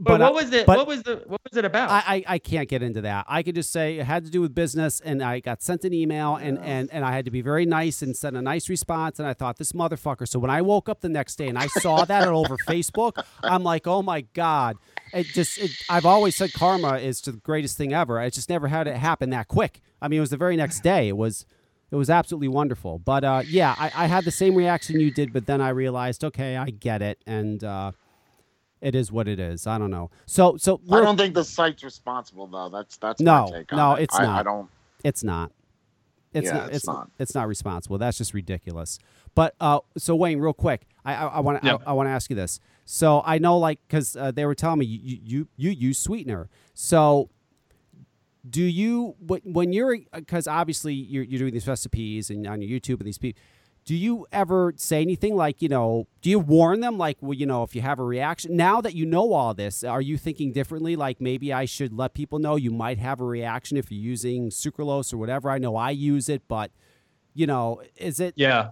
But, 0.00 0.20
I- 0.20 0.24
what 0.24 0.34
was 0.34 0.52
it? 0.52 0.66
what 0.66 0.86
was 0.88 1.04
the? 1.04 1.22
What 1.26 1.40
was 1.48 1.56
it 1.56 1.64
about? 1.64 1.88
I, 1.88 2.02
I, 2.16 2.24
I 2.34 2.38
can't 2.40 2.68
get 2.68 2.82
into 2.82 3.00
that. 3.02 3.26
I 3.28 3.44
could 3.44 3.54
just 3.54 3.70
say 3.70 3.98
it 3.98 4.04
had 4.04 4.24
to 4.24 4.30
do 4.30 4.40
with 4.40 4.52
business, 4.52 5.00
and 5.00 5.22
I 5.22 5.38
got 5.38 5.62
sent 5.62 5.84
an 5.84 5.94
email, 5.94 6.34
and, 6.34 6.58
and, 6.58 6.90
and 6.92 7.04
I 7.04 7.12
had 7.12 7.24
to 7.26 7.30
be 7.30 7.42
very 7.42 7.64
nice 7.64 8.02
and 8.02 8.16
send 8.16 8.36
a 8.36 8.42
nice 8.42 8.68
response. 8.68 9.20
And 9.20 9.28
I 9.28 9.34
thought, 9.34 9.56
this 9.56 9.70
motherfucker. 9.72 10.26
So 10.26 10.40
when 10.40 10.50
I 10.50 10.62
woke 10.62 10.88
up 10.88 11.00
the 11.00 11.08
next 11.08 11.36
day 11.36 11.46
and 11.46 11.56
I 11.56 11.68
saw 11.68 12.04
that 12.04 12.26
over 12.26 12.56
Facebook, 12.68 13.24
I'm 13.44 13.62
like, 13.62 13.86
oh 13.86 14.02
my 14.02 14.22
God. 14.22 14.76
It 15.12 15.26
just, 15.28 15.58
it, 15.58 15.70
I've 15.88 16.06
always 16.06 16.34
said 16.34 16.52
karma 16.52 16.98
is 16.98 17.20
the 17.20 17.30
greatest 17.32 17.76
thing 17.76 17.92
ever. 17.92 18.18
I 18.18 18.30
just 18.30 18.48
never 18.50 18.66
had 18.66 18.88
it 18.88 18.96
happen 18.96 19.30
that 19.30 19.46
quick. 19.46 19.80
I 20.04 20.08
mean, 20.08 20.18
it 20.18 20.20
was 20.20 20.30
the 20.30 20.36
very 20.36 20.56
next 20.56 20.82
day. 20.82 21.08
It 21.08 21.16
was. 21.16 21.46
It 21.90 21.96
was 21.96 22.10
absolutely 22.10 22.48
wonderful, 22.48 22.98
but 22.98 23.22
uh, 23.22 23.42
yeah, 23.46 23.74
I, 23.78 23.92
I 23.94 24.06
had 24.06 24.24
the 24.24 24.32
same 24.32 24.56
reaction 24.56 24.98
you 24.98 25.12
did, 25.12 25.32
but 25.32 25.46
then 25.46 25.60
I 25.60 25.68
realized, 25.68 26.24
okay, 26.24 26.56
I 26.56 26.70
get 26.70 27.02
it, 27.02 27.18
and 27.24 27.62
uh, 27.62 27.92
it 28.80 28.96
is 28.96 29.12
what 29.12 29.28
it 29.28 29.38
is. 29.38 29.66
I 29.66 29.78
don't 29.78 29.92
know. 29.92 30.10
So, 30.26 30.56
so 30.56 30.80
I 30.90 31.00
don't 31.00 31.16
think 31.16 31.34
the 31.34 31.44
site's 31.44 31.84
responsible 31.84 32.48
though. 32.48 32.68
That's 32.68 32.96
that's 32.96 33.20
No, 33.20 33.46
my 33.48 33.58
take 33.58 33.72
on 33.72 33.78
no, 33.78 33.94
it. 33.94 34.04
it's 34.04 34.18
I, 34.18 34.22
not. 34.24 34.40
I 34.40 34.42
don't. 34.42 34.70
It's 35.04 35.22
not. 35.22 35.52
It's 36.32 36.46
Yeah, 36.46 36.54
not. 36.56 36.66
it's 36.68 36.76
It's 36.76 36.86
not. 36.86 37.10
It's 37.20 37.34
not 37.34 37.48
responsible. 37.48 37.98
That's 37.98 38.18
just 38.18 38.34
ridiculous. 38.34 38.98
But 39.36 39.54
uh, 39.60 39.80
so 39.96 40.16
Wayne, 40.16 40.40
real 40.40 40.52
quick, 40.52 40.86
I 41.04 41.14
I 41.14 41.40
want 41.40 41.62
to 41.62 41.70
I, 41.70 41.78
I 41.86 41.92
want 41.92 42.08
to 42.08 42.10
ask 42.10 42.28
you 42.28 42.34
this. 42.34 42.58
So 42.84 43.22
I 43.24 43.38
know, 43.38 43.56
like, 43.56 43.78
because 43.86 44.16
uh, 44.16 44.32
they 44.32 44.44
were 44.46 44.54
telling 44.56 44.80
me 44.80 44.86
you, 44.86 45.18
you 45.22 45.48
you 45.56 45.70
use 45.70 45.98
sweetener. 45.98 46.48
So 46.74 47.30
do 48.48 48.62
you 48.62 49.16
when 49.20 49.72
you're 49.72 49.98
because 50.12 50.46
obviously 50.46 50.94
you're 50.94 51.24
you're 51.24 51.38
doing 51.38 51.54
these 51.54 51.66
recipes 51.66 52.30
and 52.30 52.46
on 52.46 52.60
your 52.60 52.78
YouTube 52.78 52.98
and 52.98 53.06
these 53.06 53.18
people. 53.18 53.40
Do 53.86 53.94
you 53.94 54.26
ever 54.32 54.72
say 54.76 55.02
anything 55.02 55.36
like, 55.36 55.60
you 55.60 55.68
know, 55.68 56.08
do 56.22 56.30
you 56.30 56.38
warn 56.38 56.80
them 56.80 56.96
like, 56.96 57.18
well, 57.20 57.34
you 57.34 57.44
know, 57.44 57.64
if 57.64 57.74
you 57.74 57.82
have 57.82 57.98
a 57.98 58.02
reaction 58.02 58.56
now 58.56 58.80
that 58.80 58.94
you 58.94 59.04
know 59.04 59.34
all 59.34 59.52
this, 59.52 59.84
are 59.84 60.00
you 60.00 60.16
thinking 60.16 60.52
differently? 60.52 60.96
Like 60.96 61.20
maybe 61.20 61.52
I 61.52 61.66
should 61.66 61.92
let 61.92 62.14
people 62.14 62.38
know 62.38 62.56
you 62.56 62.70
might 62.70 62.96
have 62.96 63.20
a 63.20 63.24
reaction 63.24 63.76
if 63.76 63.92
you're 63.92 64.00
using 64.00 64.48
sucralose 64.48 65.12
or 65.12 65.18
whatever. 65.18 65.50
I 65.50 65.58
know 65.58 65.76
I 65.76 65.90
use 65.90 66.30
it, 66.30 66.48
but 66.48 66.70
you 67.34 67.46
know, 67.46 67.82
is 67.96 68.20
it? 68.20 68.32
Yeah. 68.36 68.70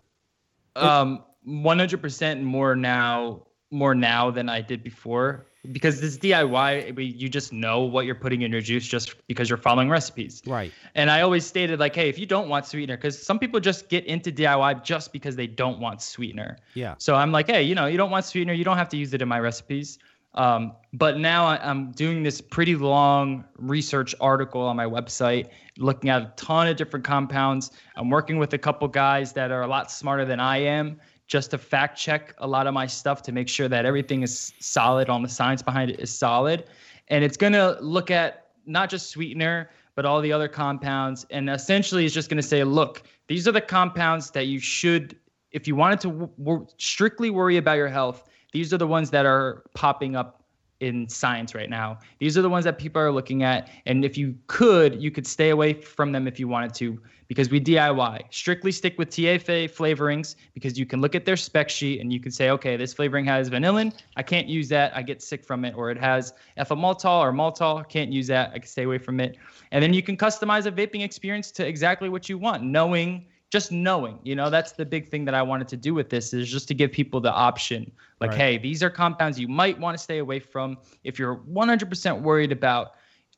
Um, 0.77 1.25
100% 1.47 2.43
more 2.43 2.75
now 2.75 3.43
more 3.71 3.95
now 3.95 4.31
than 4.31 4.49
I 4.49 4.61
did 4.61 4.83
before 4.83 5.47
because 5.71 6.01
this 6.01 6.19
DIY, 6.19 7.17
you 7.17 7.29
just 7.29 7.53
know 7.53 7.83
what 7.83 8.05
you're 8.05 8.17
putting 8.17 8.43
in 8.43 8.51
your 8.51 8.61
juice 8.61 8.87
just 8.87 9.15
because 9.29 9.49
you're 9.49 9.57
following 9.57 9.89
recipes. 9.89 10.43
Right. 10.45 10.73
And 10.97 11.09
I 11.09 11.21
always 11.21 11.47
stated 11.47 11.79
like, 11.79 11.95
hey, 11.95 12.09
if 12.09 12.19
you 12.19 12.27
don't 12.27 12.49
want 12.49 12.67
sweetener, 12.67 12.97
because 12.97 13.21
some 13.21 13.39
people 13.39 13.61
just 13.61 13.89
get 13.89 14.05
into 14.07 14.33
DIY 14.33 14.83
just 14.83 15.13
because 15.13 15.37
they 15.37 15.47
don't 15.47 15.79
want 15.79 16.03
sweetener. 16.03 16.59
Yeah. 16.75 16.97
So 16.99 17.15
I'm 17.15 17.31
like, 17.31 17.49
hey, 17.49 17.63
you 17.63 17.77
know, 17.77 17.87
you 17.87 17.97
don't 17.97 18.11
want 18.11 18.25
sweetener, 18.25 18.55
you 18.55 18.65
don't 18.65 18.77
have 18.77 18.89
to 18.89 18.97
use 18.97 19.15
it 19.15 19.23
in 19.23 19.29
my 19.29 19.39
recipes. 19.39 19.99
Um, 20.35 20.73
but 20.95 21.19
now 21.19 21.45
I, 21.45 21.59
I'm 21.63 21.93
doing 21.93 22.23
this 22.23 22.41
pretty 22.41 22.75
long 22.75 23.45
research 23.57 24.15
article 24.21 24.63
on 24.63 24.77
my 24.77 24.87
website, 24.87 25.51
looking 25.79 26.11
at 26.11 26.23
a 26.23 26.33
ton 26.37 26.67
of 26.69 26.77
different 26.77 27.05
compounds. 27.05 27.71
I'm 27.97 28.11
working 28.11 28.39
with 28.39 28.55
a 28.55 28.59
couple 28.59 28.89
guys 28.89 29.33
that 29.35 29.51
are 29.51 29.63
a 29.63 29.67
lot 29.67 29.91
smarter 29.91 30.25
than 30.25 30.41
I 30.41 30.57
am 30.59 30.99
just 31.33 31.51
to 31.51 31.57
fact 31.57 31.97
check 31.97 32.35
a 32.39 32.47
lot 32.47 32.67
of 32.67 32.75
my 32.75 32.87
stuff 32.87 33.23
to 33.23 33.33
make 33.33 33.49
sure 33.49 33.67
that 33.67 33.87
everything 33.87 34.23
is 34.23 34.53
solid 34.61 35.09
on 35.09 35.23
the 35.23 35.29
science 35.31 35.63
behind 35.63 35.91
it 35.91 35.99
is 35.99 36.15
solid. 36.15 36.65
And 37.09 37.25
it's 37.25 37.39
going 37.39 37.55
to 37.55 37.79
look 37.81 38.11
at 38.11 38.49
not 38.67 38.91
just 38.91 39.09
sweetener, 39.09 39.71
but 39.95 40.05
all 40.05 40.21
the 40.21 40.31
other 40.31 40.47
compounds. 40.47 41.25
And 41.31 41.49
essentially, 41.49 42.05
it's 42.05 42.13
just 42.13 42.29
going 42.29 42.37
to 42.37 42.47
say, 42.47 42.63
look, 42.65 43.05
these 43.29 43.49
are 43.49 43.53
the 43.53 43.63
compounds 43.63 44.31
that 44.33 44.47
you 44.47 44.59
should, 44.59 45.17
if 45.53 45.67
you 45.67 45.75
wanted 45.75 46.01
to 46.01 46.09
w- 46.09 46.31
w- 46.37 46.67
strictly 46.77 47.31
worry 47.31 47.57
about 47.57 47.79
your 47.79 47.89
health, 47.89 48.29
these 48.53 48.75
are 48.75 48.79
the 48.79 48.87
ones 48.87 49.09
that 49.09 49.25
are 49.25 49.63
popping 49.73 50.15
up 50.15 50.42
in 50.83 51.09
science 51.09 51.55
right 51.55 51.71
now. 51.71 51.97
These 52.19 52.37
are 52.37 52.43
the 52.43 52.49
ones 52.49 52.65
that 52.65 52.77
people 52.77 53.01
are 53.01 53.13
looking 53.13 53.45
at. 53.45 53.71
And 53.87 54.05
if 54.05 54.19
you 54.19 54.35
could, 54.49 55.01
you 55.01 55.13
could 55.13 55.27
stay 55.27 55.51
away 55.51 55.75
from 55.75 56.11
them 56.11 56.27
if 56.27 56.41
you 56.41 56.49
wanted 56.49 56.75
to, 56.75 57.01
because 57.29 57.51
we 57.51 57.61
DIY. 57.61 58.23
Strictly 58.31 58.73
stick 58.73 58.99
with 58.99 59.09
TFA 59.09 59.71
flavorings 59.71 60.35
because 60.55 60.77
you 60.77 60.85
can 60.85 61.01
look 61.01 61.15
at 61.15 61.25
their 61.25 61.37
spec 61.37 61.71
sheet 61.71 62.01
and 62.01 62.13
you 62.13 62.19
can 62.19 62.33
say, 62.33 62.51
okay, 62.51 62.77
this 62.77 62.93
flavoring 62.93 63.25
has 63.27 63.49
vanillin. 63.49 63.95
I 64.17 64.25
can't 64.25 64.49
use 64.49 64.69
that. 64.71 64.95
I 64.97 65.03
get 65.03 65.23
sick 65.23 65.45
from 65.45 65.65
it. 65.65 65.75
Or 65.77 65.91
it 65.91 65.99
has 65.99 66.35
ethyl 66.57 66.77
maltol 66.77 67.21
or 67.21 67.33
maltol. 67.33 67.89
Can't 67.89 68.13
use 68.13 68.27
that. 68.27 68.51
I 68.51 68.59
can 68.59 68.69
stay 68.69 68.83
away 68.83 68.99
from 68.99 69.21
it. 69.21 69.37
And 69.71 69.83
then 69.83 69.95
you 69.95 70.03
can 70.03 70.17
customize 70.17 70.67
a 70.67 70.73
vaping 70.73 71.05
experience 71.05 71.53
to 71.53 71.67
exactly 71.67 72.09
what 72.09 72.29
you 72.29 72.39
want, 72.39 72.65
knowing 72.65 73.27
just 73.53 73.71
knowing 73.71 74.19
you 74.23 74.35
know 74.35 74.49
that's 74.49 74.73
the 74.73 74.85
big 74.85 75.07
thing 75.07 75.27
that 75.27 75.35
i 75.35 75.43
wanted 75.43 75.69
to 75.69 75.77
do 75.77 75.93
with 75.93 76.09
this 76.09 76.33
is 76.33 76.51
just 76.51 76.67
to 76.67 76.75
give 76.75 76.91
people 76.91 77.21
the 77.21 77.31
option 77.31 77.93
like 78.19 78.31
Right. 78.31 78.39
hey 78.39 78.59
these 78.59 78.83
are 78.83 78.89
compounds 78.89 79.39
you 79.39 79.47
might 79.47 79.79
want 79.79 79.97
to 79.97 80.03
stay 80.03 80.19
away 80.19 80.41
from 80.41 80.79
if 81.05 81.19
you're 81.19 81.37
100% 81.37 82.23
worried 82.23 82.51
about 82.51 82.93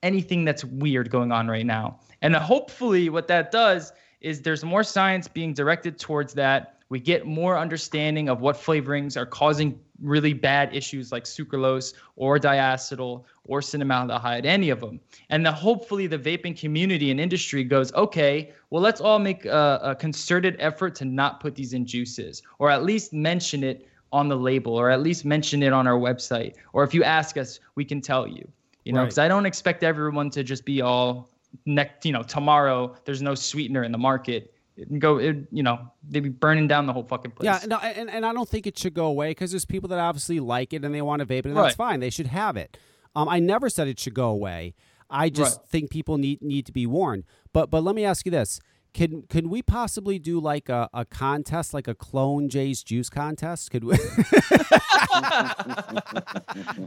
anything 0.05 0.45
that's 0.45 0.65
weird 0.65 1.11
going 1.11 1.32
on 1.32 1.49
right 1.49 1.66
now 1.66 1.99
and 2.23 2.36
hopefully 2.36 3.09
what 3.09 3.27
that 3.27 3.51
does 3.51 3.93
is 4.20 4.41
there's 4.41 4.65
more 4.65 4.85
science 4.85 5.27
being 5.27 5.53
directed 5.53 5.99
towards 5.99 6.32
that 6.35 6.78
we 6.91 7.01
get 7.01 7.27
more 7.27 7.59
understanding 7.59 8.28
of 8.28 8.41
what 8.41 8.55
flavorings 8.55 9.16
are 9.16 9.27
causing 9.27 9.81
really 10.02 10.32
bad 10.32 10.74
issues 10.74 11.12
like 11.12 11.24
sucralose 11.24 11.94
or 12.16 12.38
diacetyl 12.38 13.24
or 13.46 13.60
cinnamaldehyde, 13.60 14.44
any 14.44 14.70
of 14.70 14.80
them. 14.80 15.00
And 15.30 15.44
then 15.46 15.52
hopefully 15.52 16.06
the 16.06 16.18
vaping 16.18 16.58
community 16.58 17.10
and 17.10 17.20
industry 17.20 17.64
goes, 17.64 17.92
okay, 17.94 18.52
well, 18.70 18.82
let's 18.82 19.00
all 19.00 19.18
make 19.18 19.44
a, 19.44 19.80
a 19.82 19.94
concerted 19.94 20.56
effort 20.58 20.94
to 20.96 21.04
not 21.04 21.40
put 21.40 21.54
these 21.54 21.72
in 21.74 21.86
juices, 21.86 22.42
or 22.58 22.70
at 22.70 22.84
least 22.84 23.12
mention 23.12 23.62
it 23.62 23.88
on 24.12 24.28
the 24.28 24.36
label, 24.36 24.74
or 24.74 24.90
at 24.90 25.02
least 25.02 25.24
mention 25.24 25.62
it 25.62 25.72
on 25.72 25.86
our 25.86 25.98
website. 25.98 26.54
Or 26.72 26.84
if 26.84 26.94
you 26.94 27.02
ask 27.04 27.36
us, 27.36 27.60
we 27.74 27.84
can 27.84 28.00
tell 28.00 28.26
you. 28.26 28.46
You 28.84 28.92
know, 28.92 29.00
Right. 29.00 29.06
because 29.06 29.18
I 29.18 29.28
don't 29.28 29.46
expect 29.46 29.82
everyone 29.82 30.30
to 30.30 30.44
just 30.44 30.64
be 30.64 30.82
all 30.82 31.28
next, 31.66 32.04
you 32.04 32.12
know, 32.12 32.22
tomorrow 32.22 32.94
there's 33.04 33.22
no 33.22 33.34
sweetener 33.34 33.82
in 33.84 33.92
the 33.92 33.98
market. 33.98 34.53
It 34.76 34.98
go, 34.98 35.18
it, 35.18 35.36
you 35.52 35.62
know, 35.62 35.78
they'd 36.09 36.20
be 36.20 36.28
burning 36.30 36.66
down 36.66 36.86
the 36.86 36.92
whole 36.92 37.05
fucking 37.05 37.30
place. 37.30 37.44
Yeah, 37.46 37.60
no, 37.66 37.76
and, 37.78 38.10
and 38.10 38.26
I 38.26 38.32
don't 38.32 38.48
think 38.48 38.66
it 38.66 38.76
should 38.76 38.94
go 38.94 39.06
away 39.06 39.30
because 39.30 39.52
there's 39.52 39.64
people 39.64 39.88
that 39.90 39.98
obviously 40.01 40.40
like 40.40 40.72
it 40.72 40.84
and 40.84 40.92
they 40.94 41.02
want 41.02 41.20
to 41.20 41.26
vape 41.26 41.40
it, 41.40 41.46
and 41.46 41.55
Right. 41.55 41.64
that's 41.64 41.76
fine. 41.76 42.01
They 42.01 42.10
should 42.10 42.26
have 42.26 42.56
it. 42.56 42.76
Um, 43.14 43.28
I 43.28 43.38
never 43.38 43.70
said 43.70 43.86
it 43.86 44.01
should 44.01 44.14
go 44.14 44.28
away. 44.30 44.74
I 45.09 45.28
just 45.28 45.59
Right. 45.59 45.68
think 45.68 45.90
people 45.90 46.18
need 46.18 46.42
need 46.42 46.66
to 46.66 46.72
be 46.72 46.86
warned. 46.86 47.24
But 47.52 47.70
but 47.70 47.84
let 47.84 47.94
me 47.94 48.05
ask 48.05 48.26
you 48.26 48.32
this: 48.32 48.59
Can 48.94 49.22
can 49.28 49.48
we 49.48 49.62
possibly 49.62 50.18
do 50.18 50.40
like 50.40 50.68
a, 50.68 50.88
a 50.92 51.05
contest, 51.05 51.72
like 51.72 51.86
a 51.86 51.94
clone 51.94 52.48
Jay's 52.48 52.82
juice 52.82 53.09
contest? 53.10 53.70
Could 53.70 53.84
we? 53.84 53.96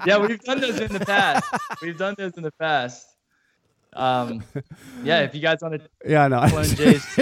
yeah, 0.06 0.18
we've 0.18 0.40
done 0.42 0.60
those 0.62 0.80
in 0.80 0.92
the 0.94 1.04
past. 1.06 1.46
We've 1.82 1.98
done 1.98 2.16
those 2.18 2.34
in 2.38 2.44
the 2.44 2.52
past. 2.52 3.07
Um, 3.98 4.44
yeah, 5.04 5.22
if 5.22 5.34
you 5.36 5.42
guys 5.42 5.58
want 5.62 5.82
to 5.82 5.90
yeah, 6.06 6.28
no. 6.28 6.42
clone 6.48 6.64
Jay's, 6.66 7.04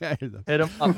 hit 0.00 0.20
them 0.46 0.70
up. 0.80 0.96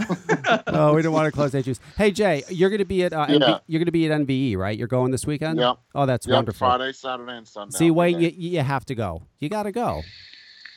no, 0.73 0.93
we 0.95 1.03
don't 1.03 1.13
want 1.13 1.27
to 1.27 1.33
close 1.33 1.53
that 1.53 1.65
juice. 1.65 1.79
Hey 1.97 2.11
Jay, 2.11 2.43
you're 2.49 2.71
going 2.71 2.79
to 2.79 2.85
be 2.87 3.05
at 3.05 3.13
uh, 3.13 3.27
Yeah. 3.29 3.37
NV 3.39 3.61
you're 3.67 3.79
going 3.79 3.87
to 3.87 3.93
be 3.93 4.11
at 4.11 4.21
NVE, 4.21 4.57
right? 4.57 4.77
You're 4.79 4.89
going 4.89 5.11
this 5.11 5.27
weekend. 5.27 5.59
Yep. 5.59 5.77
Oh, 5.95 6.07
that's 6.07 6.27
Yep, 6.27 6.35
wonderful. 6.35 6.67
Friday, 6.67 6.93
Saturday, 6.93 7.37
and 7.37 7.47
Sunday. 7.47 7.77
See, 7.77 7.89
I'll 7.89 7.95
Wayne, 7.95 8.21
there. 8.21 8.31
you, 8.31 8.51
you 8.51 8.61
have 8.61 8.85
to 8.87 8.95
go. 8.95 9.23
You 9.41 9.49
got 9.49 9.65
to 9.65 9.73
go. 9.73 10.03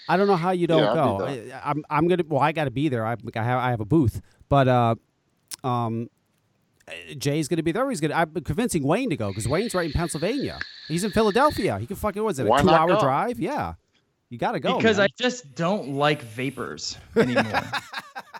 I 0.09 0.17
don't 0.17 0.27
know 0.27 0.35
how 0.35 0.51
you 0.51 0.67
don't 0.67 0.83
Yeah, 0.83 0.93
go. 0.93 1.25
be 1.27 1.53
I, 1.53 1.69
I'm 1.71 1.83
I'm 1.89 2.07
gonna. 2.07 2.23
Well, 2.27 2.41
I 2.41 2.51
got 2.53 2.65
to 2.65 2.71
be 2.71 2.89
there. 2.89 3.05
I, 3.05 3.15
I 3.35 3.43
have 3.43 3.59
I 3.59 3.69
have 3.71 3.79
a 3.81 3.85
booth, 3.85 4.21
but 4.49 4.67
uh, 4.67 4.95
um, 5.65 6.09
Jay's 7.17 7.47
gonna 7.47 7.63
be 7.63 7.71
there. 7.71 7.89
He's 7.89 7.99
gonna. 8.01 8.13
I'm 8.13 8.31
convincing 8.43 8.83
Wayne 8.83 9.09
to 9.09 9.17
go 9.17 9.29
because 9.29 9.47
Wayne's 9.47 9.73
right 9.75 9.87
in 9.87 9.91
Pennsylvania. 9.91 10.59
He's 10.87 11.03
in 11.03 11.11
Philadelphia. 11.11 11.77
He 11.79 11.85
can 11.85 11.95
fucking. 11.95 12.23
What 12.23 12.29
is 12.31 12.39
it? 12.39 12.45
A 12.45 12.49
Why 12.49 12.61
not 12.61 12.71
two-hour 12.71 12.87
go? 12.95 12.99
drive? 13.01 13.39
Yeah, 13.39 13.73
you 14.29 14.37
got 14.37 14.53
to 14.53 14.59
go. 14.59 14.77
because 14.77 14.97
man. 14.97 15.05
I 15.05 15.21
just 15.21 15.53
don't 15.55 15.89
like 15.89 16.21
vapors 16.21 16.97
anymore. 17.15 17.61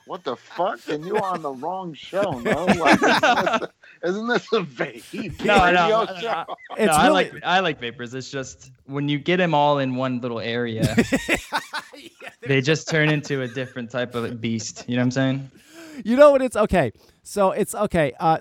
What 0.05 0.23
the 0.23 0.37
fuck? 0.37 0.79
And 0.87 1.05
you 1.05 1.17
are 1.17 1.33
on 1.33 1.41
the 1.41 1.51
wrong 1.51 1.93
show, 1.93 2.39
no? 2.39 2.63
Like, 2.63 3.01
isn't, 3.03 3.21
this, 3.59 3.69
isn't 4.05 4.27
this 4.29 4.53
a 4.53 4.61
vape 4.61 5.43
no, 5.43 5.65
radio 5.65 6.05
no, 6.05 6.19
show? 6.21 6.45
no, 6.47 6.55
It's 6.77 6.93
I 6.93 7.07
really- 7.07 7.13
like 7.13 7.33
I 7.43 7.59
like 7.59 7.79
vapors. 7.81 8.13
It's 8.13 8.31
just 8.31 8.71
when 8.85 9.09
you 9.09 9.19
get 9.19 9.35
them 9.35 9.53
all 9.53 9.79
in 9.79 9.95
one 9.95 10.21
little 10.21 10.39
area, 10.39 10.95
they 12.47 12.61
just 12.61 12.87
turn 12.87 13.09
into 13.09 13.41
a 13.41 13.49
different 13.49 13.91
type 13.91 14.15
of 14.15 14.39
beast. 14.39 14.85
You 14.87 14.95
know 14.95 15.01
what 15.01 15.05
I'm 15.07 15.11
saying? 15.11 15.51
You 16.03 16.15
know 16.15 16.31
what? 16.31 16.41
It's 16.41 16.55
okay. 16.55 16.91
So 17.23 17.51
it's 17.51 17.73
okay. 17.75 18.13
Uh, 18.19 18.39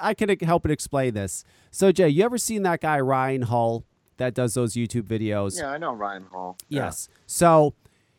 I 0.00 0.14
can 0.14 0.36
help 0.40 0.64
and 0.64 0.72
explain 0.72 1.14
this. 1.14 1.44
So 1.70 1.92
Jay, 1.92 2.08
you 2.08 2.24
ever 2.24 2.38
seen 2.38 2.62
that 2.64 2.80
guy 2.80 3.00
Ryan 3.00 3.42
Hall 3.42 3.84
that 4.16 4.34
does 4.34 4.54
those 4.54 4.74
YouTube 4.74 5.02
videos? 5.02 5.58
Yeah, 5.58 5.70
I 5.70 5.78
know 5.78 5.92
Ryan 5.92 6.24
Hall. 6.24 6.56
Yeah. 6.68 6.84
Yes. 6.84 7.08
So 7.26 7.74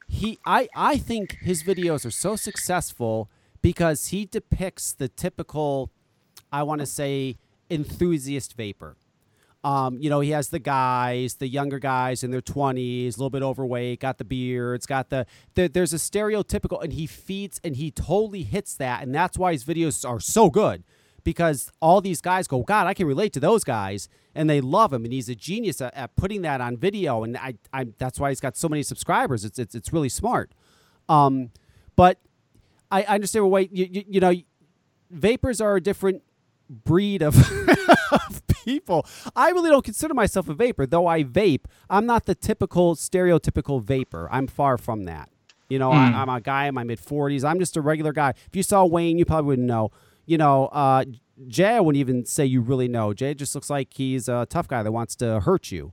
he 0.08 0.40
I 0.46 0.68
I 0.76 0.98
think 0.98 1.38
his 1.42 1.64
videos 1.64 2.06
are 2.06 2.12
so 2.12 2.36
successful 2.36 3.30
because 3.62 4.08
he 4.08 4.26
depicts 4.26 4.94
the 4.94 5.08
typical 5.08 5.92
I 6.52 6.64
want 6.64 6.82
to 6.82 6.86
say 6.86 7.38
enthusiast 7.70 8.56
vapor. 8.56 8.96
Um, 9.64 9.98
you 10.00 10.10
know, 10.10 10.20
he 10.20 10.32
has 10.32 10.50
the 10.50 10.60
guys, 10.60 11.36
the 11.36 11.48
younger 11.48 11.80
guys 11.80 12.24
in 12.24 12.32
their 12.32 12.42
20s, 12.42 13.08
a 13.08 13.12
little 13.12 13.30
bit 13.30 13.42
overweight, 13.42 14.02
got 14.02 14.18
the 14.18 14.26
beards, 14.26 14.86
got 14.86 15.10
the, 15.10 15.26
the 15.56 15.68
there's 15.68 15.94
a 15.94 15.98
stereotypical 15.98 16.84
and 16.84 16.94
he 16.94 17.08
feeds 17.08 17.62
and 17.64 17.78
he 17.78 17.90
totally 17.90 18.44
hits 18.44 18.76
that 18.76 19.02
and 19.04 19.16
that's 19.16 19.38
why 19.38 19.54
his 19.54 19.64
videos 19.64 20.08
are 20.08 20.20
so 20.20 20.50
good 20.50 20.84
because 21.24 21.72
all 21.82 22.02
these 22.02 22.22
guys 22.22 22.48
go, 22.48 22.64
God, 22.64 22.88
I 22.88 22.94
can 22.94 23.08
relate 23.08 23.34
to 23.34 23.40
those 23.40 23.64
guys, 23.64 24.10
and 24.36 24.50
they 24.50 24.62
love 24.62 24.92
him, 24.92 25.04
and 25.04 25.14
he's 25.14 25.30
a 25.30 25.36
genius 25.36 25.82
at, 25.82 25.96
at 25.96 26.16
putting 26.16 26.42
that 26.42 26.62
on 26.62 26.78
video, 26.78 27.24
and 27.24 27.38
I, 27.38 27.56
I, 27.72 27.88
that's 27.98 28.20
why 28.20 28.30
he's 28.30 28.40
got 28.40 28.58
so 28.58 28.68
many 28.68 28.84
subscribers. 28.84 29.46
It's, 29.46 29.60
it's, 29.60 29.76
it's 29.76 29.94
really 29.94 30.10
smart. 30.10 30.52
Um, 31.10 31.52
but 31.96 32.20
I, 32.92 33.04
I 33.04 33.16
understand. 33.16 33.50
Well, 33.50 33.62
you, 33.62 33.88
you, 33.90 34.04
you 34.08 34.20
know, 34.20 34.34
vapors 35.10 35.62
are 35.62 35.76
a 35.76 35.82
different 35.82 36.24
breed 36.70 37.22
of, 37.22 37.36
of 38.12 38.43
people. 38.64 39.06
I 39.36 39.50
really 39.50 39.70
don't 39.70 39.86
consider 39.86 40.14
myself 40.14 40.48
a 40.50 40.54
vapor, 40.54 40.86
though 40.86 41.08
I 41.08 41.24
vape. 41.24 41.66
I'm 41.90 42.06
not 42.06 42.26
the 42.26 42.36
typical 42.36 42.96
stereotypical 42.96 43.82
vapor. 43.82 44.28
I'm 44.32 44.48
far 44.48 44.78
from 44.78 45.04
that. 45.06 45.30
You 45.70 45.80
know, 45.80 45.92
I, 45.92 46.04
I'm 46.04 46.30
a 46.30 46.40
guy 46.40 46.68
in 46.68 46.76
my 46.76 46.84
mid 46.84 47.00
40s. 47.00 47.44
I'm 47.44 47.58
just 47.58 47.76
a 47.78 47.82
regular 47.82 48.14
guy. 48.14 48.30
If 48.30 48.56
you 48.56 48.64
saw 48.64 48.86
Wayne, 48.86 49.18
you 49.18 49.26
probably 49.26 49.48
wouldn't 49.48 49.68
know. 49.68 49.92
You 50.26 50.38
know, 50.38 50.68
uh, 50.68 51.06
Jay, 51.48 51.76
I 51.76 51.80
wouldn't 51.80 52.00
even 52.00 52.26
say 52.26 52.46
you 52.46 52.62
really 52.62 52.88
know. 52.88 53.14
Jay 53.14 53.34
just 53.34 53.56
looks 53.56 53.70
like 53.70 53.94
he's 53.94 54.28
a 54.30 54.46
tough 54.50 54.68
guy 54.68 54.84
that 54.84 54.92
wants 54.92 55.16
to 55.18 55.40
hurt 55.40 55.72
you. 55.72 55.92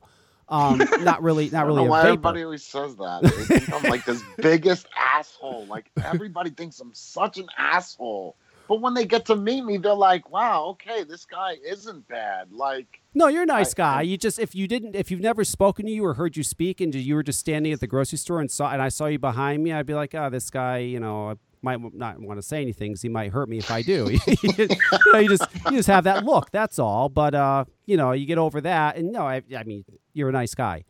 Um, 0.51 0.79
not 1.01 1.23
really, 1.23 1.47
I 1.47 1.51
not 1.53 1.61
don't 1.61 1.77
really 1.77 1.89
why 1.89 1.99
vapor. 2.03 2.09
everybody 2.09 2.43
always 2.43 2.65
says 2.65 2.97
that. 2.97 3.73
I'm 3.73 3.89
like 3.89 4.05
this 4.05 4.23
biggest 4.37 4.87
asshole. 4.99 5.67
Like 5.67 5.91
everybody 6.05 6.51
thinks 6.51 6.79
I'm 6.81 6.93
such 6.93 7.39
an 7.39 7.47
asshole. 7.57 8.37
But 8.71 8.81
when 8.83 8.95
they 8.95 9.05
get 9.05 9.27
to 9.27 9.35
meet 9.35 9.63
me, 9.65 9.79
they're 9.79 9.93
like, 9.95 10.31
"Wow, 10.31 10.67
okay, 10.75 11.03
this 11.03 11.25
guy 11.25 11.57
isn't 11.67 12.07
bad." 12.07 12.53
Like, 12.53 13.01
No, 13.15 13.27
you're 13.27 13.43
a 13.43 13.47
nice 13.47 13.75
I- 13.75 13.77
guy. 13.77 13.99
I- 13.99 14.03
you 14.03 14.17
just 14.17 14.39
if 14.39 14.55
you 14.55 14.69
didn't 14.69 14.95
if 14.95 15.11
you've 15.11 15.21
never 15.21 15.43
spoken 15.43 15.87
to 15.87 15.91
you 15.91 16.05
or 16.05 16.15
heard 16.15 16.37
you 16.37 16.45
speak 16.45 16.81
and 16.81 16.95
you 16.95 17.17
were 17.17 17.25
just 17.25 17.41
standing 17.41 17.73
at 17.73 17.81
the 17.81 17.89
grocery 17.89 18.19
store 18.19 18.39
and 18.39 18.49
saw 18.49 18.71
and 18.71 18.81
I 18.81 18.89
saw 18.89 19.07
you 19.07 19.19
behind 19.19 19.65
me, 19.65 19.73
I'd 19.73 19.87
be 19.87 19.95
like, 19.95 20.15
oh, 20.15 20.31
this 20.31 20.51
guy, 20.51 20.79
you 20.79 21.01
know, 21.01 21.31
I 21.31 21.35
might 21.63 21.81
not 21.95 22.21
want 22.21 22.39
to 22.39 22.43
say 22.47 22.63
anything 22.63 22.93
because 22.93 23.03
he 23.03 23.09
might 23.09 23.33
hurt 23.33 23.49
me 23.49 23.59
if 23.59 23.73
I 23.73 23.83
do. 23.83 24.09
you, 24.43 24.69
know, 25.13 25.19
you 25.19 25.29
just 25.31 25.43
you 25.65 25.79
just 25.79 25.89
have 25.89 26.05
that 26.05 26.25
look. 26.25 26.53
That's 26.53 26.79
all. 26.79 27.09
But 27.09 27.35
uh, 27.35 27.65
you 27.87 27.97
know, 27.97 28.13
you 28.13 28.25
get 28.25 28.39
over 28.39 28.61
that, 28.61 28.97
and 28.97 29.11
no, 29.11 29.23
I, 29.27 29.43
I 29.57 29.65
mean, 29.65 29.85
you're 30.13 30.29
a 30.29 30.33
nice 30.33 30.55
guy. 30.55 30.85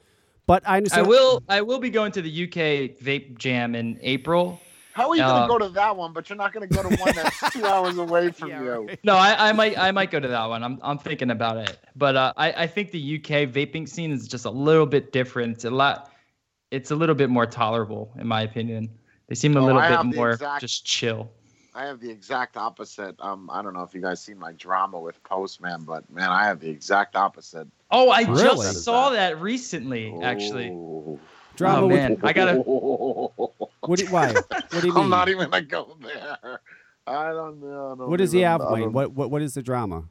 But 0.46 0.68
I 0.68 0.76
understand. 0.76 1.06
I 1.06 1.08
will 1.08 1.42
I 1.48 1.62
will 1.62 1.78
be 1.78 1.88
going 1.88 2.12
to 2.12 2.20
the 2.20 2.44
UK 2.44 2.98
Vape 3.02 3.38
Jam 3.38 3.74
in 3.74 3.98
April. 4.02 4.60
How 4.92 5.08
are 5.10 5.16
you 5.16 5.22
gonna 5.22 5.42
Um, 5.42 5.48
go 5.48 5.58
to 5.58 5.68
that 5.70 5.96
one, 5.96 6.12
but 6.12 6.28
you're 6.28 6.36
not 6.36 6.52
gonna 6.52 6.66
go 6.66 6.82
to 6.82 6.96
one 6.96 7.14
that's 7.14 7.38
two 7.52 7.64
hours 7.64 7.96
away 7.98 8.30
from 8.32 8.48
Yeah, 8.50 8.62
you? 8.62 8.70
right. 8.88 9.00
No, 9.04 9.14
I, 9.14 9.48
I 9.50 9.52
might 9.52 9.78
I 9.78 9.90
might 9.92 10.10
go 10.10 10.18
to 10.20 10.28
that 10.28 10.46
one. 10.48 10.62
I'm 10.64 10.78
I'm 10.82 10.98
thinking 10.98 11.30
about 11.30 11.56
it, 11.58 11.78
but 11.96 12.16
uh, 12.16 12.32
I 12.36 12.52
I 12.52 12.66
think 12.66 12.90
the 12.90 13.16
UK 13.16 13.48
vaping 13.50 13.88
scene 13.88 14.10
is 14.10 14.26
just 14.26 14.44
a 14.44 14.50
little 14.50 14.86
bit 14.86 15.12
different. 15.12 15.54
It's 15.54 15.64
a 15.64 15.70
lot, 15.70 16.10
it's 16.70 16.90
a 16.90 16.96
little 16.96 17.14
bit 17.14 17.30
more 17.30 17.46
tolerable 17.46 18.12
in 18.18 18.26
my 18.26 18.42
opinion. 18.42 18.90
They 19.28 19.34
seem 19.36 19.56
a 19.56 19.60
Oh, 19.60 19.66
little 19.66 19.80
I 19.80 19.96
bit 20.02 20.16
more 20.16 20.30
exact- 20.32 20.60
just 20.60 20.84
chill. 20.84 21.30
I 21.72 21.84
have 21.86 22.00
the 22.00 22.10
exact 22.10 22.56
opposite. 22.56 23.14
Um, 23.20 23.48
I 23.48 23.62
don't 23.62 23.74
know 23.74 23.84
if 23.84 23.94
you 23.94 24.00
guys 24.00 24.20
seen 24.20 24.40
my 24.40 24.50
drama 24.52 24.98
with 24.98 25.22
Postman, 25.22 25.84
but 25.84 26.10
man, 26.10 26.28
I 26.30 26.44
have 26.44 26.58
the 26.58 26.68
exact 26.68 27.14
opposite. 27.14 27.68
Oh, 27.92 28.10
I 28.10 28.22
Really? 28.22 28.66
just 28.66 28.82
saw 28.84 29.10
that 29.10 29.40
recently, 29.40 30.12
actually. 30.20 30.70
Ooh. 30.70 31.20
Drama 31.54 31.82
Oh, 31.82 31.86
with 31.86 31.96
man. 31.96 32.18
I 32.24 32.32
gotta- 32.32 32.56
what? 33.90 33.98
Do, 33.98 34.06
why? 34.06 34.32
What 34.32 34.70
do 34.80 34.86
you 34.86 34.94
mean? 34.94 34.96
I'm 35.04 35.10
not 35.10 35.28
even 35.28 35.50
gonna 35.50 35.62
go 35.64 35.96
there. 36.00 36.60
I 37.06 37.32
don't 37.32 37.60
know. 37.60 37.92
I 37.92 37.98
don't 37.98 38.10
what 38.10 38.18
does 38.18 38.32
he 38.32 38.40
have, 38.40 38.60
Wayne? 38.70 38.92
What, 38.92 39.12
what 39.12 39.30
what 39.30 39.42
is 39.42 39.54
the 39.54 39.62
drama? 39.62 40.04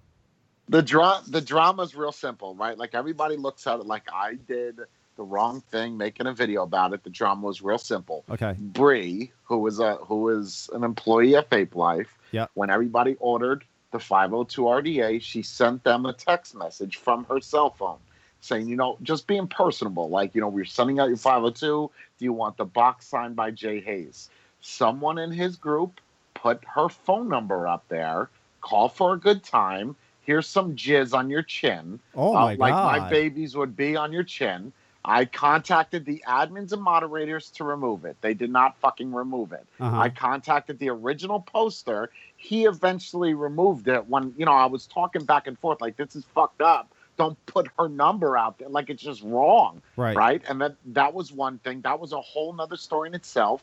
the 0.68 0.81
dra- 0.84 1.22
the 1.27 1.41
drama's 1.41 1.95
real 1.95 2.11
simple, 2.11 2.53
right? 2.56 2.77
Like 2.77 2.93
everybody 2.93 3.35
looks 3.38 3.65
at 3.65 3.80
it 3.80 3.85
like 3.88 4.03
I 4.14 4.35
did 4.35 4.80
the 5.15 5.23
wrong 5.23 5.61
thing, 5.72 5.97
making 5.97 6.27
a 6.27 6.34
video 6.34 6.61
about 6.64 6.93
it. 6.93 7.03
The 7.03 7.10
drama 7.10 7.47
was 7.47 7.61
real 7.61 7.77
simple. 7.80 8.23
Okay. 8.30 8.56
Bree, 8.60 9.31
who 9.43 9.57
was 9.57 9.80
a 9.80 9.95
who 9.95 10.30
is 10.30 10.69
an 10.73 10.84
employee 10.84 11.35
at 11.35 11.49
Vape 11.49 11.76
Life, 11.76 12.18
Yeah. 12.31 12.47
when 12.53 12.69
everybody 12.69 13.15
ordered 13.19 13.64
the 13.91 13.99
502 13.99 14.61
RDA, 14.61 15.22
she 15.22 15.41
sent 15.41 15.84
them 15.84 16.06
a 16.06 16.14
text 16.14 16.53
message 16.56 16.97
from 16.97 17.23
her 17.26 17.39
cell 17.41 17.72
phone 17.72 17.97
saying, 18.41 18.68
you 18.68 18.76
know, 18.76 18.98
just 19.03 19.28
being 19.28 19.48
personable. 19.48 20.10
Like, 20.10 20.36
you 20.36 20.41
know, 20.41 20.48
we're 20.49 20.66
sending 20.66 20.99
out 20.99 21.07
your 21.10 21.18
502. 21.18 21.91
Do 22.18 22.26
you 22.26 22.34
want 22.34 22.57
the 22.57 22.66
box 22.66 23.07
signed 23.07 23.36
by 23.36 23.52
Jay 23.52 23.80
Hayes? 23.82 24.30
Someone 24.61 25.18
in 25.18 25.32
his 25.32 25.56
group 25.56 25.99
put 26.34 26.64
her 26.66 26.90
phone 26.90 27.30
number 27.30 27.68
up 27.68 27.84
there, 27.90 28.30
call 28.61 28.90
for 28.90 29.14
a 29.14 29.18
good 29.18 29.44
time. 29.44 29.95
Here's 30.22 30.48
some 30.48 30.76
jizz 30.76 31.14
on 31.14 31.30
your 31.30 31.41
chin 31.41 31.99
Oh 32.14 32.30
uh, 32.36 32.41
my 32.41 32.53
like 32.56 32.74
god. 32.74 33.02
my 33.02 33.10
babies 33.10 33.56
would 33.56 33.76
be 33.76 33.95
on 33.95 34.11
your 34.11 34.24
chin. 34.24 34.72
I 35.03 35.26
contacted 35.26 36.06
the 36.06 36.24
admins 36.28 36.72
and 36.74 36.82
moderators 36.82 37.49
to 37.52 37.64
remove 37.64 38.06
it. 38.06 38.18
They 38.22 38.34
did 38.34 38.52
not 38.52 38.78
fucking 38.80 39.14
remove 39.14 39.53
it. 39.53 39.66
uh-huh. 39.80 39.98
I 39.98 40.10
contacted 40.10 40.78
the 40.78 40.90
original 40.90 41.40
poster. 41.40 42.11
He 42.36 42.66
eventually 42.66 43.34
removed 43.34 43.88
it 43.88 44.07
when, 44.07 44.34
you 44.38 44.45
know, 44.45 44.52
I 44.52 44.66
was 44.66 44.86
talking 44.88 45.24
back 45.24 45.48
and 45.48 45.57
forth 45.57 45.82
like 45.82 45.95
this 45.98 46.16
is 46.16 46.26
fucked 46.36 46.61
up. 46.61 46.94
Don't 47.20 47.38
put 47.48 47.68
her 47.78 47.90
number 47.90 48.38
out 48.38 48.58
there. 48.58 48.70
Like 48.70 48.90
it's 48.90 49.04
just 49.04 49.22
wrong. 49.22 49.82
right. 49.98 50.16
Right. 50.16 50.41
And 50.48 50.62
that 50.62 50.76
that 50.86 51.14
was 51.14 51.34
one 51.34 51.60
thing. 51.60 51.82
That 51.82 52.00
was 52.00 52.14
a 52.14 52.22
whole 52.22 52.54
nother 52.54 52.78
story 52.78 53.10
in 53.10 53.14
itself. 53.14 53.62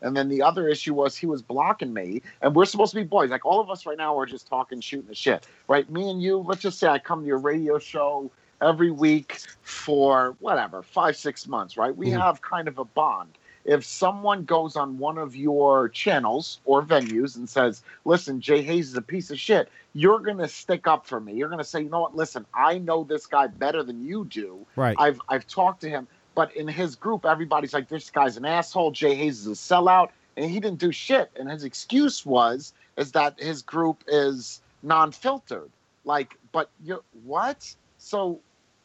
And 0.00 0.16
then 0.16 0.28
the 0.28 0.42
other 0.42 0.68
issue 0.68 0.94
was 0.94 1.16
he 1.16 1.26
was 1.26 1.42
blocking 1.42 1.92
me, 1.92 2.22
and 2.40 2.54
we're 2.54 2.66
supposed 2.66 2.92
to 2.92 3.00
be 3.00 3.02
boys. 3.02 3.30
Like 3.30 3.44
all 3.44 3.60
of 3.60 3.68
us 3.68 3.84
right 3.84 3.98
now 3.98 4.16
are 4.16 4.26
just 4.26 4.46
talking, 4.46 4.80
shooting 4.80 5.08
the 5.08 5.14
shit, 5.16 5.44
right? 5.66 5.90
Me 5.90 6.08
and 6.08 6.22
you. 6.22 6.38
Let's 6.38 6.62
just 6.62 6.78
say 6.78 6.86
I 6.86 7.00
come 7.00 7.22
to 7.22 7.26
your 7.26 7.38
radio 7.38 7.80
show 7.80 8.30
every 8.62 8.92
week 8.92 9.40
for 9.62 10.36
whatever 10.38 10.82
five, 10.82 11.16
six 11.16 11.48
months, 11.48 11.76
right? 11.76 11.94
We 11.96 12.10
Mhm. 12.10 12.20
have 12.20 12.40
kind 12.42 12.68
of 12.68 12.78
a 12.78 12.84
bond. 12.84 13.37
If 13.68 13.84
someone 13.84 14.44
goes 14.44 14.76
on 14.76 14.96
one 14.96 15.18
of 15.18 15.36
your 15.36 15.90
channels 15.90 16.58
or 16.64 16.82
venues 16.82 17.36
and 17.36 17.46
says, 17.46 17.82
"Listen, 18.06 18.40
Jay 18.40 18.62
Hayes 18.62 18.88
is 18.88 18.96
a 18.96 19.02
piece 19.02 19.30
of 19.30 19.38
shit," 19.38 19.68
you're 19.92 20.20
gonna 20.20 20.48
stick 20.48 20.86
up 20.86 21.06
for 21.06 21.20
me. 21.20 21.34
You're 21.34 21.50
gonna 21.50 21.62
say, 21.62 21.82
"You 21.82 21.90
know 21.90 22.00
what? 22.00 22.16
Listen, 22.16 22.46
I 22.54 22.78
know 22.78 23.04
this 23.04 23.26
guy 23.26 23.46
better 23.46 23.82
than 23.82 24.06
you 24.06 24.24
do." 24.24 24.66
Right. 24.74 24.96
I've 24.98 25.20
I've 25.28 25.46
talked 25.46 25.82
to 25.82 25.90
him, 25.90 26.08
but 26.34 26.56
in 26.56 26.66
his 26.66 26.96
group, 26.96 27.26
everybody's 27.26 27.74
like, 27.74 27.88
"This 27.88 28.08
guy's 28.08 28.38
an 28.38 28.46
asshole. 28.46 28.90
Jay 28.90 29.14
Hayes 29.14 29.40
is 29.40 29.46
a 29.46 29.50
sellout," 29.50 30.12
and 30.38 30.50
he 30.50 30.60
didn't 30.60 30.78
do 30.78 30.90
shit. 30.90 31.30
And 31.38 31.50
his 31.50 31.64
excuse 31.64 32.24
was 32.24 32.72
is 32.96 33.12
that 33.12 33.38
his 33.38 33.60
group 33.60 34.02
is 34.08 34.62
non-filtered. 34.82 35.70
Like, 36.06 36.38
but 36.52 36.70
you 36.82 37.04
what? 37.24 37.74
So, 37.98 38.40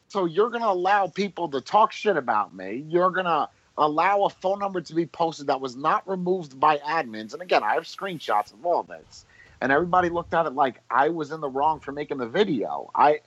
so 0.10 0.26
you're 0.26 0.50
gonna 0.50 0.68
allow 0.68 1.08
people 1.08 1.48
to 1.50 1.62
talk 1.62 1.94
shit 1.94 2.18
about 2.18 2.54
me? 2.54 2.84
You're 2.90 3.12
gonna 3.12 3.48
allow 3.78 4.24
a 4.24 4.30
phone 4.30 4.60
number 4.60 4.82
to 4.82 4.94
be 4.94 5.06
posted 5.06 5.48
that 5.48 5.62
was 5.62 5.76
not 5.76 6.08
removed 6.08 6.60
by 6.60 6.78
admins? 6.78 7.34
And 7.34 7.42
again, 7.42 7.64
I 7.64 7.74
have 7.74 7.84
screenshots 7.84 8.54
of 8.54 8.66
all 8.66 8.84
this. 8.84 9.26
And 9.62 9.72
everybody 9.72 10.10
looked 10.10 10.34
at 10.34 10.46
it 10.46 10.54
like 10.54 10.82
I 10.90 11.10
was 11.10 11.32
in 11.32 11.40
the 11.40 11.50
wrong 11.50 11.80
for 11.80 11.92
making 11.92 12.18
the 12.18 12.28
video. 12.28 12.92
I 12.94 13.20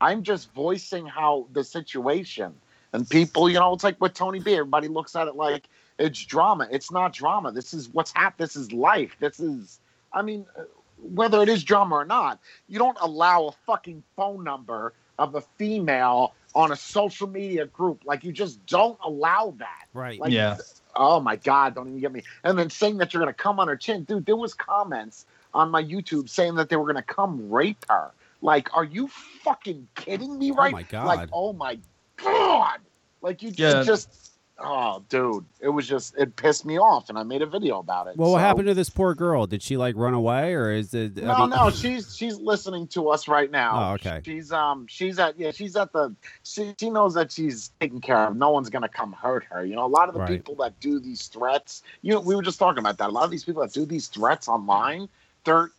I'm 0.00 0.22
just 0.22 0.52
voicing 0.52 1.06
how 1.06 1.46
the 1.52 1.64
situation 1.64 2.54
and 2.92 3.08
people, 3.08 3.48
you 3.48 3.58
know, 3.58 3.72
it's 3.72 3.84
like 3.84 4.00
with 4.00 4.14
Tony 4.14 4.40
B. 4.40 4.52
Everybody 4.52 4.88
looks 4.88 5.16
at 5.16 5.28
it 5.28 5.34
like 5.36 5.68
it's 5.98 6.24
drama. 6.24 6.68
It's 6.70 6.90
not 6.90 7.12
drama. 7.12 7.52
This 7.52 7.72
is 7.72 7.88
what's 7.88 8.12
happened. 8.12 8.44
This 8.46 8.56
is 8.56 8.72
life. 8.72 9.16
This 9.20 9.40
is, 9.40 9.80
I 10.12 10.22
mean, 10.22 10.46
uh, 10.58 10.64
whether 10.98 11.40
it 11.42 11.48
is 11.48 11.64
drama 11.64 11.94
or 11.94 12.04
not, 12.04 12.38
you 12.68 12.78
don't 12.78 12.98
allow 13.00 13.46
a 13.46 13.52
fucking 13.66 14.02
phone 14.16 14.44
number 14.44 14.92
of 15.18 15.34
a 15.34 15.40
female 15.58 16.34
on 16.54 16.72
a 16.72 16.76
social 16.76 17.26
media 17.26 17.66
group. 17.66 18.02
Like 18.04 18.24
you 18.24 18.32
just 18.32 18.64
don't 18.66 18.98
allow 19.04 19.54
that. 19.58 19.86
right. 19.94 20.18
Like, 20.18 20.32
Yeah. 20.32 20.58
Oh 20.94 21.20
my 21.20 21.36
God! 21.36 21.74
Don't 21.74 21.88
even 21.88 22.00
get 22.00 22.12
me. 22.12 22.22
And 22.44 22.58
then 22.58 22.68
saying 22.68 22.98
that 22.98 23.14
you're 23.14 23.22
gonna 23.22 23.32
come 23.32 23.58
on 23.58 23.68
her 23.68 23.76
chin, 23.76 24.04
dude. 24.04 24.26
There 24.26 24.36
was 24.36 24.52
comments 24.52 25.24
on 25.54 25.70
my 25.70 25.82
YouTube 25.82 26.28
saying 26.28 26.56
that 26.56 26.68
they 26.68 26.76
were 26.76 26.86
gonna 26.86 27.02
come 27.02 27.50
rape 27.50 27.86
her. 27.88 28.12
Like, 28.42 28.68
are 28.76 28.84
you 28.84 29.08
fucking 29.42 29.88
kidding 29.94 30.38
me? 30.38 30.50
Oh 30.50 30.56
right? 30.56 30.72
my 30.72 30.82
God. 30.82 31.06
Like, 31.06 31.28
oh 31.32 31.54
my 31.54 31.78
God! 32.16 32.78
Like 33.22 33.42
you 33.42 33.52
Yeah. 33.52 33.82
just. 33.84 34.31
Oh, 34.64 35.02
dude! 35.08 35.44
It 35.60 35.70
was 35.70 35.88
just 35.88 36.16
it 36.16 36.36
pissed 36.36 36.64
me 36.64 36.78
off, 36.78 37.08
and 37.08 37.18
I 37.18 37.24
made 37.24 37.42
a 37.42 37.46
video 37.46 37.80
about 37.80 38.06
it. 38.06 38.16
well, 38.16 38.30
what 38.30 38.40
happened 38.40 38.68
to 38.68 38.74
this 38.74 38.88
poor 38.88 39.12
girl? 39.14 39.46
Did 39.46 39.60
she 39.60 39.76
like 39.76 39.96
run 39.96 40.14
away, 40.14 40.54
or 40.54 40.70
is 40.70 40.94
it? 40.94 41.18
I 41.18 41.22
no, 41.22 41.38
mean- 41.38 41.50
no, 41.50 41.70
she's 41.70 42.16
she's 42.16 42.38
listening 42.38 42.86
to 42.88 43.08
us 43.08 43.26
right 43.26 43.50
now. 43.50 43.90
Oh, 43.90 43.94
okay. 43.94 44.20
She's 44.24 44.52
um 44.52 44.86
she's 44.86 45.18
at 45.18 45.36
yeah 45.38 45.50
she's 45.50 45.74
at 45.74 45.92
the 45.92 46.14
she 46.44 46.74
she 46.78 46.90
knows 46.90 47.14
that 47.14 47.32
she's 47.32 47.72
taken 47.80 48.00
care 48.00 48.28
of. 48.28 48.36
No 48.36 48.50
one's 48.50 48.70
gonna 48.70 48.88
come 48.88 49.12
hurt 49.12 49.44
her. 49.50 49.64
You 49.66 49.74
know, 49.74 49.84
a 49.84 49.88
lot 49.88 50.08
of 50.08 50.14
the 50.14 50.20
Right. 50.20 50.28
people 50.30 50.54
that 50.56 50.78
do 50.78 51.00
these 51.00 51.26
threats. 51.26 51.82
You 52.02 52.14
know, 52.14 52.20
we 52.20 52.36
were 52.36 52.42
just 52.42 52.58
talking 52.60 52.78
about 52.78 52.98
that. 52.98 53.08
A 53.08 53.12
lot 53.12 53.24
of 53.24 53.30
these 53.32 53.44
people 53.44 53.62
that 53.62 53.72
do 53.72 53.84
these 53.84 54.06
threats 54.06 54.46
online, 54.48 55.08
they're 55.44 55.70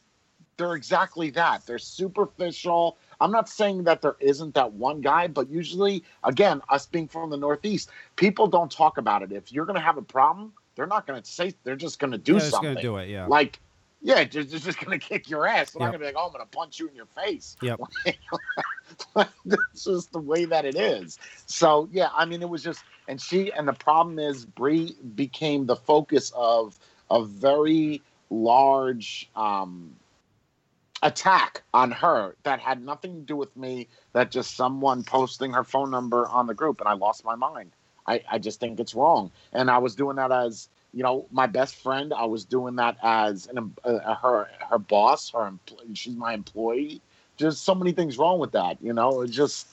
they're 0.57 0.75
exactly 0.75 1.29
that. 1.31 1.65
They're 1.65 1.79
superficial. 1.79 2.97
I'm 3.23 3.31
not 3.31 3.47
saying 3.47 3.85
that 3.85 4.01
there 4.01 4.17
isn't 4.19 4.53
that 4.55 4.73
one 4.73 4.99
guy, 4.99 5.27
but 5.27 5.49
usually, 5.49 6.03
again, 6.25 6.61
us 6.67 6.85
being 6.85 7.07
from 7.07 7.29
the 7.29 7.37
Northeast, 7.37 7.89
people 8.17 8.47
don't 8.47 8.69
talk 8.69 8.97
about 8.97 9.23
it. 9.23 9.31
If 9.31 9.49
you're 9.49 9.65
gonna 9.65 9.79
have 9.79 9.97
a 9.97 10.01
problem, 10.01 10.51
they're 10.75 10.87
not 10.87 11.07
gonna 11.07 11.23
say. 11.23 11.53
They're 11.63 11.77
just 11.77 11.99
gonna 11.99 12.17
do 12.17 12.33
Yeah, 12.33 12.49
something. 12.49 12.75
do 12.75 12.97
it. 12.97 13.07
Yeah. 13.07 13.27
Like, 13.27 13.61
yeah, 14.01 14.25
just, 14.25 14.49
just 14.49 14.65
just 14.65 14.79
gonna 14.83 14.99
kick 15.09 15.29
your 15.29 15.47
ass. 15.47 15.71
They're 15.71 15.79
Yep. 15.79 15.87
not 15.87 15.91
gonna 15.93 15.99
be 15.99 16.05
like, 16.07 16.15
oh, 16.17 16.25
I'm 16.25 16.33
gonna 16.33 16.45
punch 16.47 16.79
you 16.81 16.89
in 16.89 16.95
your 16.95 17.05
face. 17.05 17.55
Yep. 17.61 17.79
That's 19.45 19.85
just 19.85 20.11
the 20.11 20.19
way 20.19 20.43
that 20.43 20.65
it 20.65 20.75
is. 20.75 21.17
So 21.45 21.87
yeah, 21.93 22.09
I 22.13 22.25
mean, 22.25 22.41
it 22.41 22.49
was 22.49 22.61
just, 22.61 22.83
and 23.07 23.21
she, 23.21 23.53
and 23.53 23.65
the 23.65 23.73
problem 23.73 24.19
is, 24.19 24.45
Bree 24.45 24.97
became 25.15 25.65
the 25.65 25.77
focus 25.77 26.33
of 26.35 26.77
a 27.09 27.23
very 27.23 28.01
large 28.29 29.29
um, 29.37 29.95
attack 31.03 31.61
on 31.73 31.91
her 31.91 32.35
that 32.43 32.59
had 32.59 32.83
nothing 32.83 33.13
to 33.15 33.21
do 33.21 33.35
with 33.35 33.55
me. 33.55 33.87
That 34.13 34.31
just 34.31 34.55
someone 34.55 35.03
posting 35.03 35.53
her 35.53 35.63
phone 35.63 35.91
number 35.91 36.27
on 36.27 36.47
the 36.47 36.55
group, 36.55 36.79
and 36.79 36.89
I 36.89 36.93
lost 36.93 37.25
my 37.25 37.35
mind. 37.35 37.71
I, 38.07 38.21
I 38.31 38.39
just 38.39 38.59
think 38.59 38.79
it's 38.79 38.95
wrong. 38.95 39.31
And 39.53 39.69
I 39.69 39.77
was 39.77 39.95
doing 39.95 40.15
that 40.17 40.31
as 40.31 40.69
you 40.93 41.03
know 41.03 41.27
my 41.31 41.47
best 41.47 41.75
friend. 41.75 42.13
I 42.13 42.25
was 42.25 42.45
doing 42.45 42.77
that 42.77 42.97
as 43.03 43.47
an 43.47 43.75
uh, 43.83 44.15
her 44.15 44.49
her 44.69 44.79
boss. 44.79 45.31
Her 45.31 45.51
empl- 45.51 45.95
she's 45.95 46.15
my 46.15 46.33
employee. 46.33 47.01
Just 47.37 47.63
so 47.63 47.75
many 47.75 47.91
things 47.91 48.17
wrong 48.17 48.39
with 48.39 48.53
that. 48.53 48.77
You 48.81 48.93
know, 48.93 49.21
it 49.21 49.29
just 49.31 49.67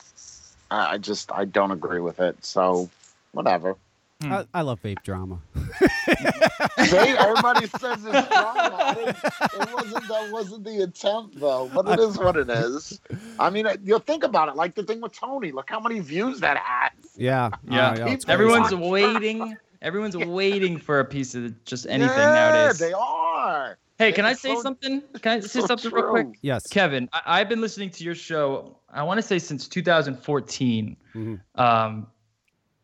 I 0.70 0.98
just 0.98 1.32
I 1.32 1.44
don't 1.44 1.70
agree 1.72 2.00
with 2.00 2.20
it. 2.20 2.44
So 2.44 2.90
whatever. 3.32 3.76
I, 4.22 4.44
I 4.52 4.62
love 4.62 4.82
vape 4.82 5.02
drama. 5.02 5.40
See, 5.56 6.96
everybody 6.96 7.66
says 7.66 8.04
it's 8.04 8.28
drama. 8.28 8.76
I 8.78 9.14
It 9.52 9.74
wasn't 9.74 10.08
that 10.08 10.28
wasn't 10.32 10.64
the 10.64 10.82
attempt 10.82 11.40
though, 11.40 11.70
but 11.74 11.88
it 11.88 11.98
is 12.00 12.18
what 12.18 12.36
it 12.36 12.50
is. 12.50 13.00
I 13.38 13.50
mean, 13.50 13.66
you'll 13.82 13.98
think 14.00 14.24
about 14.24 14.48
it. 14.48 14.56
Like 14.56 14.74
the 14.74 14.82
thing 14.82 15.00
with 15.00 15.12
Tony. 15.12 15.52
Look 15.52 15.70
how 15.70 15.80
many 15.80 16.00
views 16.00 16.40
that 16.40 16.58
has. 16.58 16.92
Yeah. 17.16 17.50
Yeah. 17.68 17.90
Oh, 18.00 18.06
it's 18.06 18.24
crazy. 18.24 18.32
Everyone's 18.32 18.74
waiting. 18.74 19.56
Everyone's 19.82 20.16
waiting 20.16 20.76
for 20.76 21.00
a 21.00 21.04
piece 21.04 21.34
of 21.34 21.64
just 21.64 21.86
anything 21.88 22.16
yeah, 22.18 22.52
nowadays. 22.52 22.78
they 22.78 22.92
are. 22.92 23.78
hey, 23.98 24.12
can 24.12 24.26
I 24.26 24.34
say 24.34 24.54
so- 24.54 24.62
something? 24.62 25.02
Can 25.22 25.38
I 25.38 25.40
say 25.40 25.60
so 25.60 25.66
something 25.66 25.90
real 25.90 26.10
quick? 26.10 26.26
Yes. 26.42 26.66
Kevin, 26.66 27.08
I- 27.14 27.40
I've 27.40 27.48
been 27.48 27.62
listening 27.62 27.88
to 27.90 28.04
your 28.04 28.14
show. 28.14 28.76
I 28.92 29.02
want 29.02 29.16
to 29.18 29.22
say 29.22 29.38
since 29.38 29.66
2014. 29.68 30.96
Mhm. 31.14 31.40
Um, 31.54 32.06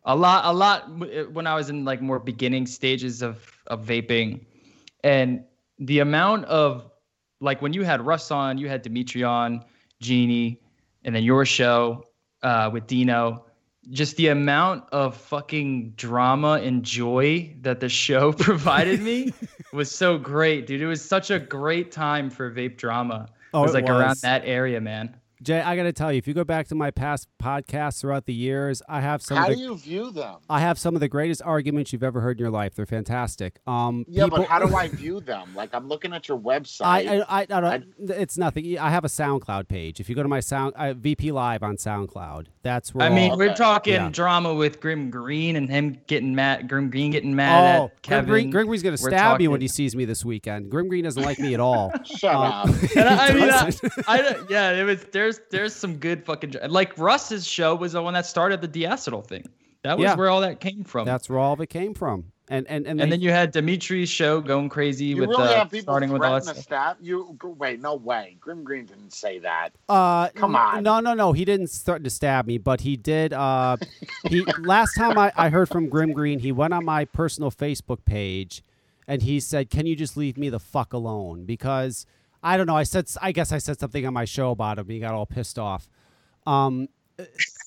a 0.07 0.17
lot, 0.17 0.45
a 0.45 0.53
lot 0.53 1.33
when 1.33 1.47
I 1.47 1.55
was 1.55 1.69
in 1.69 1.85
like 1.85 2.01
more 2.01 2.19
beginning 2.19 2.67
stages 2.67 3.23
of 3.23 3.53
of 3.67 3.85
vaping, 3.85 4.47
and 5.05 5.45
the 5.79 5.99
amount 5.99 6.45
of 6.47 6.91
like 7.41 7.61
when 7.61 7.73
you 7.73 7.83
had 7.85 8.01
Russ 8.01 8.31
on, 8.31 8.57
you 8.57 8.69
had 8.69 8.83
Dimitri 8.83 9.23
on, 9.25 9.65
Jeannie, 10.01 10.61
and 11.05 11.15
then 11.15 11.23
your 11.23 11.45
show 11.45 12.05
uh, 12.43 12.71
with 12.73 12.87
Dino. 12.87 13.45
just 13.91 14.17
the 14.17 14.29
amount 14.29 14.85
of 14.91 15.17
fucking 15.17 15.91
drama 15.97 16.61
and 16.63 16.83
joy 16.83 17.55
that 17.61 17.81
the 17.81 17.89
show 17.89 18.33
provided 18.49 19.01
me 19.01 19.33
was 19.73 19.91
so 19.91 20.19
great, 20.19 20.67
dude. 20.67 20.81
It 20.81 20.87
was 20.87 21.05
such 21.05 21.31
a 21.31 21.39
great 21.39 21.93
time 21.93 22.31
for 22.31 22.51
vape 22.51 22.77
drama. 22.77 23.29
Oh, 23.55 23.61
it 23.61 23.63
was 23.63 23.75
it 23.75 23.83
like 23.83 23.91
around 23.91 24.19
that 24.23 24.43
area, 24.45 24.81
man. 24.81 25.17
Jay, 25.43 25.61
I 25.61 25.77
got 25.77 25.83
to 25.83 25.93
tell 25.93 26.11
you, 26.13 26.19
if 26.19 26.27
you 26.27 26.33
go 26.35 26.45
back 26.45 26.67
to 26.69 26.75
my 26.75 26.91
past 26.91 27.29
podcasts 27.43 28.01
throughout 28.01 28.25
the 28.25 28.33
years, 28.33 28.81
I 28.89 29.01
have 29.03 29.21
some. 29.23 29.37
How 29.37 29.45
of 29.45 29.51
do 29.51 29.57
the, 29.57 29.63
you 29.63 29.77
view 29.77 30.11
them? 30.11 30.37
I 30.49 30.61
have 30.61 30.79
some 30.79 30.95
of 30.95 31.01
the 31.01 31.09
greatest 31.09 31.43
arguments 31.45 31.93
you've 31.93 32.03
ever 32.03 32.21
heard 32.23 32.39
in 32.39 32.43
your 32.45 32.51
life. 32.51 32.75
They're 32.75 32.87
fantastic. 32.87 33.59
Um, 33.67 34.05
Yeah, 34.09 34.25
people- 34.25 34.39
but 34.39 34.49
how 34.49 34.59
do 34.65 34.75
I 34.77 34.89
view 34.89 35.21
them? 35.21 35.55
Like 35.55 35.75
I'm 35.75 35.89
looking 35.89 36.13
at 36.15 36.27
your 36.29 36.39
website. 36.39 36.85
I, 36.87 37.01
I, 37.19 37.41
I, 37.41 37.41
I 37.43 37.45
don't. 37.61 37.85
it's 37.99 38.39
nothing. 38.39 38.79
I 38.79 38.91
have 38.91 39.05
a 39.05 39.09
SoundCloud 39.09 39.69
page. 39.69 40.01
If 40.01 40.09
you 40.09 40.15
go 40.15 40.23
to 40.23 40.29
my 40.29 40.41
sound 40.41 40.75
uh, 40.77 40.95
VP 40.95 41.33
Live 41.33 41.63
on 41.63 41.77
SoundCloud, 41.77 42.47
that's 42.63 42.95
where. 42.95 43.07
I 43.07 43.15
mean, 43.15 43.33
all- 43.33 43.37
we're 43.39 43.47
Okay. 43.47 43.55
talking 43.55 43.93
Yeah. 43.95 44.09
drama 44.11 44.55
with 44.55 44.81
Grimm 44.81 45.11
Green 45.11 45.57
and 45.57 45.69
him 45.69 45.99
getting 46.07 46.35
mad, 46.35 46.69
Grimm 46.69 46.91
Green 46.91 47.11
getting 47.11 47.37
mad 47.37 47.81
oh, 47.81 47.85
at 47.87 48.03
Kevin. 48.03 48.25
Grimm 48.25 48.33
Green, 48.45 48.51
Grimm 48.51 48.67
Green's 48.69 48.83
gonna 48.83 48.97
We're 49.01 49.11
stab 49.11 49.39
me 49.39 49.49
when 49.49 49.61
he 49.61 49.69
sees 49.69 49.95
me 49.95 50.05
this 50.07 50.25
weekend. 50.25 50.71
Grimm 50.71 50.89
Green 50.89 51.05
doesn't 51.05 51.23
like 51.23 51.39
me 51.39 51.53
at 51.55 51.61
all. 51.61 51.93
Shut 52.05 52.35
Um, 52.35 52.43
up. 52.43 52.69
And 52.97 53.09
I, 53.09 53.27
I 53.27 53.33
mean, 53.35 53.51
I. 53.51 53.73
I 54.09 54.37
yeah, 54.49 54.73
it 54.73 54.85
was 54.85 55.01
there's 55.27 55.41
there's 55.51 55.75
some 55.75 55.97
good 55.97 56.25
fucking 56.25 56.55
like 56.69 56.97
Russ's 56.99 57.47
show 57.47 57.75
was 57.75 57.93
the 57.93 58.03
one 58.03 58.15
that 58.15 58.27
started 58.27 58.61
the 58.61 58.69
Diacetyl 58.69 59.27
thing. 59.27 59.45
That 59.83 59.99
was 59.99 60.05
Yeah. 60.05 60.15
where 60.17 60.29
all 60.31 60.41
that 60.43 60.61
came 60.61 60.85
from. 60.85 61.05
that's 61.07 61.29
where 61.29 61.39
all 61.39 61.53
of 61.53 61.61
it 61.61 61.67
came 61.69 61.95
from. 61.95 62.25
And 62.49 62.65
and 62.69 62.87
and, 62.87 63.01
and 63.01 63.11
they- 63.11 63.17
then 63.17 63.21
you 63.23 63.31
had 63.31 63.53
Dimitri's 63.53 64.09
show 64.09 64.41
going 64.41 64.69
crazy 64.69 65.07
You 65.07 65.17
with 65.17 65.31
really 65.31 65.49
the 65.49 65.57
have 65.59 65.71
people 65.71 65.83
starting 65.83 66.11
with 66.13 66.23
all 66.23 66.29
threaten 66.39 66.47
that 66.47 66.55
to 66.55 66.63
stuff. 66.63 66.97
stab 66.97 67.05
you? 67.05 67.37
Wait, 67.43 67.81
no 67.81 67.97
way. 67.97 68.37
Grimm 68.41 68.63
Green 68.63 68.87
didn't 68.87 69.13
say 69.13 69.41
that. 69.41 69.71
Uh, 69.89 70.29
Come 70.31 70.55
n- 70.55 70.61
on. 70.63 70.83
No, 70.85 71.01
no, 71.01 71.15
no. 71.15 71.33
He 71.33 71.45
didn't 71.45 71.67
threaten 71.69 72.05
to 72.05 72.11
stab 72.11 72.47
me, 72.47 72.59
but 72.59 72.83
he 72.83 72.97
did. 72.97 73.33
Uh, 73.33 73.77
he 74.29 74.45
last 74.61 74.95
time 74.97 75.19
I, 75.19 75.33
I 75.37 75.49
heard 75.49 75.69
from 75.69 75.89
Grimm 75.89 76.13
Green, 76.13 76.39
he 76.39 76.53
went 76.53 76.73
on 76.73 76.85
my 76.85 77.05
personal 77.05 77.51
Facebook 77.51 78.05
page, 78.05 78.63
and 79.09 79.23
he 79.23 79.41
said, 79.41 79.69
"Can 79.71 79.87
you 79.87 79.97
just 79.97 80.17
leave 80.17 80.37
me 80.39 80.49
the 80.49 80.61
fuck 80.61 80.93
alone?" 80.93 81.45
Because 81.47 82.07
I 82.43 82.57
don't 82.57 82.67
know. 82.67 82.77
I 82.77 82.85
said 82.85 83.09
I 83.21 83.33
guess 83.33 83.53
I 83.53 83.59
said 83.59 83.79
something 83.81 84.07
on 84.07 84.15
my 84.15 84.25
show 84.25 84.51
about 84.51 84.79
him. 84.79 84.89
He 84.89 85.01
got 85.01 85.15
all 85.15 85.27
pissed 85.27 85.59
off. 85.59 85.89
Um, 86.47 86.89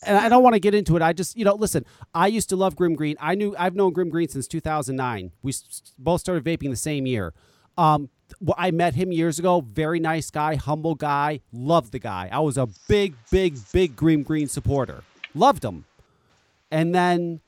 and 0.04 0.18
I 0.18 0.30
don't 0.30 0.44
want 0.44 0.54
to 0.54 0.60
get 0.60 0.74
into 0.74 0.96
it. 0.96 1.02
I 1.02 1.14
just, 1.14 1.36
you 1.36 1.44
know, 1.44 1.56
listen. 1.56 1.86
I 2.14 2.28
used 2.28 2.50
to 2.50 2.56
love 2.56 2.76
Grimm 2.76 2.96
Green. 2.96 3.16
I 3.20 3.36
knew 3.36 3.56
I've 3.58 3.76
known 3.76 3.94
Grimm 3.94 4.10
Green 4.10 4.30
since 4.30 4.48
2009. 4.48 5.32
We 5.42 5.54
both 5.98 6.22
started 6.22 6.44
vaping 6.44 6.70
the 6.70 6.76
same 6.76 7.06
year. 7.06 7.34
Um, 7.78 8.10
I 8.58 8.72
met 8.72 8.96
him 8.96 9.12
years 9.12 9.40
ago. 9.40 9.62
Very 9.62 10.00
nice 10.00 10.30
guy, 10.30 10.56
humble 10.56 10.96
guy. 10.96 11.42
Loved 11.52 11.92
the 11.92 12.00
guy. 12.00 12.30
I 12.32 12.40
was 12.40 12.58
a 12.58 12.68
big, 12.88 13.16
big, 13.32 13.58
big 13.72 13.96
Grimm 13.96 14.24
Green 14.24 14.48
supporter. 14.48 15.04
Loved 15.34 15.64
him. 15.64 15.86
And 16.72 16.94
then, 16.94 17.42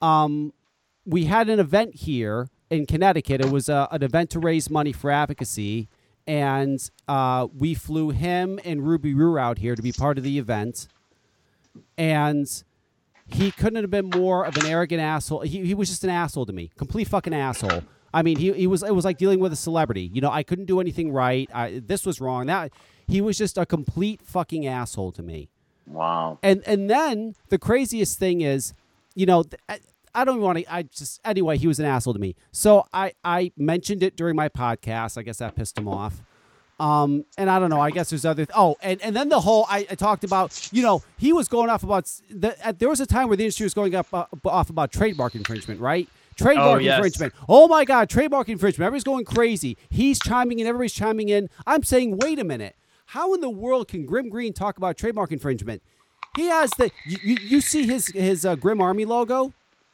um, 0.00 0.52
we 1.04 1.24
had 1.24 1.48
an 1.48 1.60
event 1.60 1.94
here 1.94 2.48
in 2.70 2.86
Connecticut. 2.86 3.40
It 3.40 3.50
was 3.50 3.68
a, 3.68 3.88
an 3.90 4.02
event 4.02 4.30
to 4.30 4.38
raise 4.38 4.70
money 4.70 4.92
for 4.92 5.10
advocacy, 5.10 5.88
and 6.26 6.78
uh, 7.08 7.48
we 7.56 7.74
flew 7.74 8.10
him 8.10 8.60
and 8.64 8.86
Ruby 8.86 9.14
Roo 9.14 9.38
out 9.38 9.58
here 9.58 9.74
to 9.74 9.82
be 9.82 9.92
part 9.92 10.18
of 10.18 10.24
the 10.24 10.38
event. 10.38 10.88
And 11.96 12.46
he 13.26 13.50
couldn't 13.50 13.82
have 13.82 13.90
been 13.90 14.10
more 14.10 14.44
of 14.44 14.56
an 14.56 14.66
arrogant 14.66 15.00
asshole. 15.00 15.40
He, 15.40 15.64
he 15.64 15.74
was 15.74 15.88
just 15.88 16.04
an 16.04 16.10
asshole 16.10 16.46
to 16.46 16.52
me, 16.52 16.70
complete 16.76 17.08
fucking 17.08 17.34
asshole. 17.34 17.82
I 18.14 18.22
mean, 18.22 18.36
he, 18.36 18.52
he 18.52 18.66
was 18.66 18.82
it 18.82 18.94
was 18.94 19.04
like 19.04 19.16
dealing 19.16 19.40
with 19.40 19.52
a 19.52 19.56
celebrity. 19.56 20.10
You 20.12 20.20
know, 20.20 20.30
I 20.30 20.42
couldn't 20.42 20.66
do 20.66 20.80
anything 20.80 21.12
right. 21.12 21.48
I, 21.54 21.82
this 21.84 22.04
was 22.04 22.20
wrong. 22.20 22.46
That 22.46 22.72
he 23.08 23.20
was 23.20 23.38
just 23.38 23.56
a 23.56 23.64
complete 23.64 24.20
fucking 24.22 24.66
asshole 24.66 25.12
to 25.12 25.22
me. 25.22 25.48
Wow. 25.86 26.38
And 26.42 26.62
and 26.66 26.90
then 26.90 27.34
the 27.48 27.58
craziest 27.58 28.18
thing 28.18 28.42
is, 28.42 28.74
you 29.14 29.24
know, 29.24 29.44
th- 29.44 29.80
I, 30.14 30.24
don't 30.24 30.40
want 30.40 30.58
to. 30.58 30.72
I 30.74 30.82
just 30.82 31.20
anyway, 31.24 31.56
he 31.58 31.66
was 31.66 31.78
an 31.78 31.86
asshole 31.86 32.14
to 32.14 32.20
me. 32.20 32.34
So 32.50 32.86
I 32.92 33.12
I 33.24 33.52
mentioned 33.56 34.02
it 34.02 34.16
during 34.16 34.36
my 34.36 34.48
podcast. 34.48 35.16
I 35.18 35.22
guess 35.22 35.38
that 35.38 35.54
pissed 35.56 35.76
him 35.78 35.88
off. 35.88 36.22
Um, 36.80 37.24
and 37.38 37.48
I 37.48 37.58
don't 37.60 37.70
know. 37.70 37.80
I 37.80 37.90
guess 37.90 38.10
there's 38.10 38.24
other. 38.24 38.46
oh, 38.56 38.76
and, 38.82 39.00
and 39.02 39.14
then 39.14 39.28
the 39.28 39.40
whole 39.40 39.66
I, 39.68 39.86
I 39.90 39.94
talked 39.94 40.24
about. 40.24 40.68
You 40.72 40.82
know, 40.82 41.02
he 41.16 41.32
was 41.32 41.46
going 41.48 41.70
off 41.70 41.82
about. 41.84 42.10
The, 42.30 42.56
uh, 42.66 42.72
there 42.76 42.88
was 42.88 43.00
a 43.00 43.06
time 43.06 43.28
where 43.28 43.36
the 43.36 43.44
industry 43.44 43.64
was 43.64 43.74
going 43.74 43.94
up 43.94 44.12
uh, 44.12 44.24
off 44.46 44.68
about 44.70 44.90
trademark 44.90 45.34
infringement, 45.34 45.80
right? 45.80 46.08
Trademark 46.36 46.76
Oh, 46.76 46.78
yes. 46.78 46.96
infringement. 46.96 47.34
Oh 47.48 47.68
my 47.68 47.84
God, 47.84 48.08
trademark 48.10 48.48
infringement. 48.48 48.86
Everybody's 48.86 49.04
going 49.04 49.24
crazy. 49.26 49.76
He's 49.90 50.18
chiming 50.18 50.58
in. 50.58 50.66
Everybody's 50.66 50.94
chiming 50.94 51.28
in. 51.28 51.48
I'm 51.66 51.82
saying, 51.84 52.18
wait 52.18 52.38
a 52.38 52.44
minute. 52.44 52.74
How 53.06 53.34
in 53.34 53.42
the 53.42 53.50
world 53.50 53.86
can 53.88 54.06
Grimm 54.06 54.30
Green 54.30 54.52
talk 54.54 54.78
about 54.78 54.96
trademark 54.96 55.30
infringement? 55.30 55.82
He 56.34 56.46
has 56.46 56.70
the. 56.78 56.90
You, 57.06 57.18
you, 57.22 57.36
you 57.42 57.60
see 57.60 57.86
his 57.86 58.06
his 58.08 58.44
uh, 58.46 58.56
Grimm 58.56 58.80
Army 58.80 59.04
logo, 59.04 59.52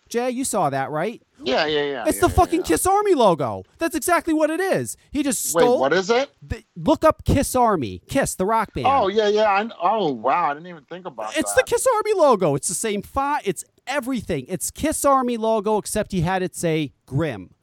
Jay. 0.09 0.31
You 0.31 0.45
saw 0.45 0.71
that, 0.71 0.91
right? 0.91 1.23
Yeah, 1.43 1.67
yeah, 1.67 1.83
yeah. 1.83 2.05
It's 2.07 2.17
yeah, 2.17 2.23
the 2.23 2.29
fucking 2.31 2.61
yeah. 2.61 2.67
Kiss 2.67 2.87
Army 2.87 3.15
logo. 3.15 3.65
That's 3.79 3.95
exactly 3.95 4.35
what 4.35 4.51
it 4.51 4.61
is. 4.61 4.97
He 5.11 5.23
just 5.23 5.45
stole. 5.45 5.75
Wait, 5.75 5.81
what 5.81 5.93
is 5.93 6.11
it? 6.11 6.31
the- 6.43 6.65
look 6.77 7.05
up 7.05 7.25
Kiss 7.25 7.55
Army. 7.55 8.03
Kiss 8.09 8.35
the 8.35 8.45
rock 8.45 8.75
band. 8.75 8.87
Oh, 8.89 9.09
yeah, 9.09 9.29
yeah. 9.29 9.45
I, 9.45 9.69
oh, 9.81 10.13
wow. 10.13 10.51
I 10.51 10.55
didn't 10.55 10.67
even 10.69 10.85
think 10.85 11.07
about 11.07 11.37
it. 11.37 11.41
It's 11.41 11.55
the. 11.55 11.63
Kiss 11.63 11.87
Army 11.97 12.15
logo. 12.15 12.55
It's 12.55 12.69
the 12.69 12.75
same 12.75 13.03
font. 13.03 13.43
It's 13.45 13.65
everything. 13.87 14.47
It's 14.49 14.71
Kiss 14.71 15.05
Army 15.05 15.37
logo, 15.37 15.79
except 15.79 16.13
he 16.13 16.23
had 16.23 16.43
it 16.43 16.57
say 16.57 16.93
Grimm. 17.07 17.55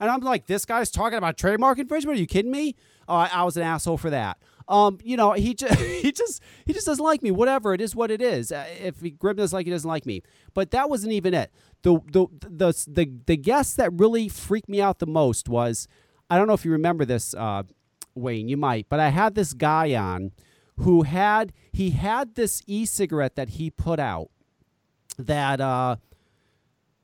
And 0.00 0.10
I'm 0.10 0.20
like, 0.20 0.46
this 0.46 0.64
guy's 0.64 0.90
talking 0.90 1.18
about 1.18 1.36
trademark 1.36 1.78
infringement. 1.78 2.18
Are 2.18 2.20
you 2.20 2.26
kidding 2.26 2.50
me? 2.50 2.76
I, 3.08 3.30
I 3.32 3.44
was 3.44 3.56
an 3.56 3.62
asshole 3.62 3.96
for 3.96 4.10
that. 4.10 4.38
Um, 4.66 4.98
you 5.02 5.16
know, 5.16 5.32
he 5.32 5.54
just 5.54 5.80
he 5.80 6.12
just 6.12 6.42
he 6.64 6.72
just 6.72 6.86
doesn't 6.86 7.04
like 7.04 7.22
me. 7.22 7.30
Whatever 7.30 7.74
it 7.74 7.80
is, 7.80 7.94
what 7.94 8.10
it 8.10 8.22
is. 8.22 8.52
Uh, 8.52 8.64
if 8.80 9.00
he, 9.00 9.10
Grimm 9.10 9.36
doesn't 9.36 9.56
like, 9.56 9.66
he 9.66 9.72
doesn't 9.72 9.88
like 9.88 10.06
me. 10.06 10.22
But 10.54 10.70
that 10.70 10.88
wasn't 10.88 11.12
even 11.12 11.34
it. 11.34 11.50
The 11.82 12.00
the 12.10 12.26
the 12.40 12.84
the 12.88 13.12
the 13.26 13.36
guest 13.36 13.76
that 13.76 13.92
really 13.92 14.28
freaked 14.28 14.68
me 14.68 14.80
out 14.80 14.98
the 14.98 15.06
most 15.06 15.48
was 15.48 15.88
I 16.30 16.38
don't 16.38 16.46
know 16.46 16.54
if 16.54 16.64
you 16.64 16.72
remember 16.72 17.04
this, 17.04 17.34
uh, 17.34 17.64
Wayne. 18.14 18.48
You 18.48 18.56
might, 18.56 18.88
but 18.88 19.00
I 19.00 19.10
had 19.10 19.34
this 19.34 19.52
guy 19.52 19.94
on 19.94 20.32
who 20.78 21.02
had 21.02 21.52
he 21.72 21.90
had 21.90 22.34
this 22.34 22.62
e-cigarette 22.66 23.36
that 23.36 23.50
he 23.50 23.70
put 23.70 24.00
out 24.00 24.30
that 25.18 25.60
uh, 25.60 25.96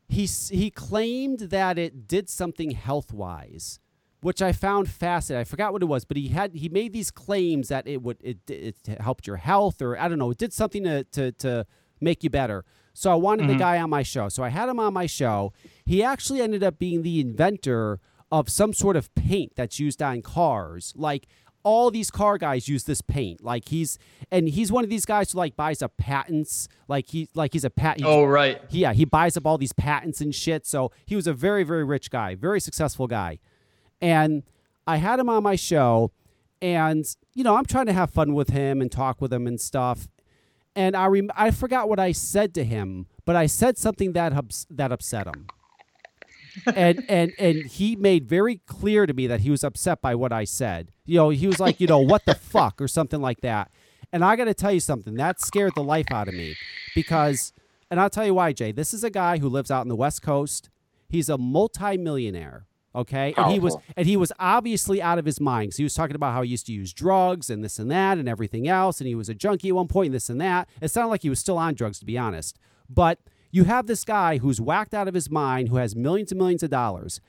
he 0.09 0.27
he 0.27 0.71
claimed 0.71 1.39
that 1.41 1.79
it 1.79 2.09
did 2.09 2.29
something 2.29 2.73
health 2.73 3.13
wise, 3.13 3.79
which 4.21 4.43
I 4.43 4.53
found 4.53 4.89
fascinating. 4.89 5.41
I 5.41 5.45
forgot 5.45 5.73
what 5.73 5.83
it 5.83 5.87
was, 5.87 6.05
but 6.05 6.17
he 6.17 6.29
had 6.29 6.55
he 6.55 6.69
made 6.69 6.93
these 6.93 7.11
claims 7.11 7.69
that 7.69 7.87
it 7.87 8.03
would 8.03 8.19
it, 8.23 8.39
it 8.49 8.77
helped 9.01 9.27
your 9.27 9.37
health 9.37 9.81
or 9.81 9.99
I 9.99 10.09
don't 10.09 10.19
know, 10.19 10.31
it 10.31 10.39
did 10.39 10.53
something 10.53 10.85
to 10.85 11.05
to, 11.05 11.33
to 11.33 11.67
make 12.01 12.23
you 12.23 12.31
better. 12.31 12.65
So 12.93 13.11
I 13.11 13.15
wanted 13.15 13.45
the 13.45 13.53
mm-hmm. 13.53 13.61
guy 13.61 13.81
on 13.81 13.91
my 13.91 14.03
show. 14.03 14.29
So 14.29 14.43
I 14.43 14.49
had 14.49 14.69
him 14.69 14.81
on 14.81 14.93
my 14.93 15.07
show. 15.07 15.53
He 15.85 16.03
actually 16.03 16.41
ended 16.41 16.63
up 16.63 16.79
being 16.79 17.03
the 17.03 17.21
inventor 17.21 18.01
of 18.33 18.49
some 18.49 18.73
sort 18.73 18.97
of 18.97 19.15
paint 19.15 19.53
that's 19.57 19.79
used 19.79 20.03
on 20.03 20.23
cars. 20.23 20.93
Like 20.97 21.27
all 21.63 21.91
these 21.91 22.11
car 22.11 22.39
guys 22.39 22.69
use 22.69 22.85
this 22.85 23.01
paint. 23.01 23.43
Like 23.43 23.69
he's 23.69 23.99
and 24.31 24.49
he's 24.49 24.73
one 24.73 24.85
of 24.85 24.91
these 24.91 25.05
guys 25.05 25.33
who 25.33 25.39
like 25.39 25.57
buys 25.57 25.83
up 25.83 25.97
patents. 25.97 26.69
Like 26.89 27.09
he 27.09 27.29
like 27.35 27.53
he's 27.53 27.65
a 27.65 27.71
patent. 27.71 28.07
Oh 28.07 28.25
right. 28.25 28.61
Yeah, 28.71 28.93
he 28.93 29.05
buys 29.05 29.37
up 29.37 29.47
all 29.47 29.59
these 29.59 29.73
patents 29.73 30.21
and 30.21 30.35
shit. 30.35 30.67
So 30.67 30.91
he 31.07 31.17
was 31.17 31.27
a 31.27 31.33
very, 31.33 31.65
very 31.65 31.85
rich 31.85 32.11
guy, 32.11 32.35
very 32.35 32.61
successful 32.61 33.07
guy. 33.07 33.39
And 34.01 34.43
I 34.87 34.97
had 34.97 35.19
him 35.21 35.29
on 35.29 35.43
my 35.43 35.57
show, 35.57 36.13
and 36.63 37.05
you 37.35 37.45
know, 37.45 37.57
I'm 37.57 37.67
trying 37.67 37.87
to 37.87 37.93
have 37.93 38.11
fun 38.11 38.35
with 38.35 38.51
him 38.51 38.81
and 38.81 38.91
talk 38.91 39.21
with 39.21 39.33
him 39.33 39.47
and 39.47 39.61
stuff. 39.61 40.09
And 40.77 40.97
I 40.97 41.07
rem- 41.07 41.31
I 41.37 41.51
forgot 41.51 41.89
what 41.89 41.99
I 41.99 42.13
said 42.13 42.55
to 42.55 42.65
him, 42.65 43.07
but 43.25 43.37
I 43.37 43.47
said 43.47 43.77
something 43.79 44.13
that 44.13 44.33
ups- 44.33 44.67
that 44.71 44.93
upset 44.93 45.27
him. 45.27 45.47
and 46.75 47.05
and 47.09 47.33
and 47.39 47.67
he 47.67 47.95
made 47.97 48.29
very 48.29 48.57
clear 48.67 49.07
to 49.07 49.13
me 49.15 49.27
that 49.27 49.41
he 49.41 49.51
was 49.51 49.63
upset 49.63 50.01
by 50.01 50.15
what 50.15 50.33
I 50.33 50.45
said. 50.45 50.91
You 51.05 51.17
know, 51.17 51.29
he 51.31 51.47
was 51.47 51.61
like, 51.61 51.81
you 51.81 51.87
know, 51.87 51.99
what 52.01 52.25
the 52.25 52.35
fuck 52.55 52.81
or 52.81 52.89
something 52.89 53.21
like 53.21 53.41
that. 53.43 53.71
And 54.13 54.25
I 54.25 54.35
got 54.35 54.47
to 54.47 54.55
tell 54.55 54.73
you 54.73 54.81
something 54.81 55.15
that 55.15 55.41
scared 55.41 55.75
the 55.77 55.85
life 55.85 56.07
out 56.11 56.27
of 56.27 56.35
me 56.35 56.57
because, 56.97 57.53
and 57.91 58.01
I'll 58.01 58.11
tell 58.11 58.27
you 58.27 58.35
why, 58.35 58.53
Jay. 58.53 58.73
This 58.73 58.93
is 58.93 59.05
a 59.05 59.11
guy 59.11 59.39
who 59.39 59.49
lives 59.49 59.71
out 59.71 59.83
in 59.83 59.89
the 59.89 59.95
West 59.97 60.23
Coast. 60.23 60.69
He's 61.09 61.29
a 61.29 61.39
multimillionaire. 61.39 62.67
Okay, 62.93 63.33
and 63.37 63.53
he 63.53 63.61
was 63.61 63.77
and 63.97 64.07
he 64.07 64.17
was 64.17 64.33
obviously 64.41 65.01
out 65.01 65.19
of 65.19 65.25
his 65.25 65.41
mind. 65.41 65.71
'cause 65.71 65.77
he 65.77 65.85
was 65.85 65.95
talking 65.95 66.17
about 66.17 66.33
how 66.33 66.43
he 66.43 66.51
used 66.51 66.67
to 66.67 66.73
use 66.73 66.93
drugs 66.93 67.49
and 67.49 67.63
this 67.63 67.79
and 67.79 67.89
that 67.91 68.19
and 68.19 68.29
everything 68.29 68.67
else, 68.67 69.01
and 69.01 69.07
he 69.07 69.15
was 69.15 69.29
a 69.29 69.35
junkie 69.35 69.69
at 69.69 69.75
one 69.77 69.87
point 69.87 70.07
and 70.07 70.15
this 70.15 70.29
and 70.29 70.41
that. 70.41 70.69
It 70.81 70.89
sounded 70.89 71.11
like 71.11 71.23
he 71.23 71.31
was 71.31 71.39
still 71.39 71.57
on 71.57 71.75
drugs, 71.75 72.01
to 72.01 72.05
be 72.05 72.19
honest. 72.19 72.59
But 72.89 73.21
you 73.53 73.65
have 73.65 73.87
this 73.87 74.05
guy 74.05 74.39
who's 74.39 74.61
whacked 74.61 74.93
out 74.93 75.07
of 75.07 75.15
his 75.15 75.31
mind, 75.31 75.69
who 75.69 75.77
has 75.77 75.95
millions 75.95 76.33
and 76.33 76.39
millions 76.39 76.65
of 76.65 76.71
dollars. 76.71 77.21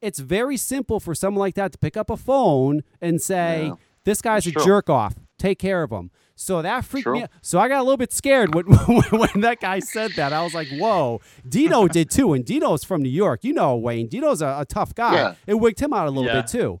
It's 0.00 0.18
very 0.18 0.56
simple 0.56 0.98
for 0.98 1.14
someone 1.14 1.40
like 1.40 1.54
that 1.54 1.70
to 1.72 1.78
pick 1.78 1.96
up 1.96 2.10
a 2.10 2.16
phone 2.16 2.82
and 3.00 3.22
say, 3.22 3.66
Yeah. 3.66 3.74
"This 4.04 4.20
guy's 4.22 4.46
a 4.46 4.50
True. 4.50 4.64
jerk 4.64 4.90
off. 4.90 5.14
Take 5.38 5.58
care 5.60 5.82
of 5.84 5.90
him." 5.92 6.10
So 6.42 6.62
that 6.62 6.86
freaked 6.86 7.06
me 7.06 7.24
out. 7.24 7.30
So 7.42 7.58
I 7.58 7.68
got 7.68 7.80
a 7.80 7.82
little 7.82 7.98
bit 7.98 8.14
scared 8.14 8.54
when, 8.54 8.64
when 8.66 9.40
that 9.42 9.58
guy 9.60 9.78
said 9.80 10.12
that. 10.12 10.32
I 10.32 10.42
was 10.42 10.54
like, 10.54 10.68
"Whoa!" 10.68 11.20
Dino 11.46 11.86
did 11.98 12.10
too, 12.10 12.32
and 12.32 12.44
Dino's 12.46 12.82
from 12.82 13.02
New 13.02 13.10
York. 13.10 13.44
You 13.44 13.52
know, 13.52 13.76
Wayne. 13.76 14.08
Dino's 14.08 14.40
a, 14.40 14.56
a 14.60 14.64
tough 14.64 14.94
guy. 14.94 15.12
Yeah. 15.14 15.34
It 15.46 15.54
wigged 15.54 15.80
him 15.80 15.92
out 15.92 16.06
a 16.06 16.10
little 16.10 16.24
Yeah. 16.32 16.40
bit 16.40 16.46
too. 16.50 16.80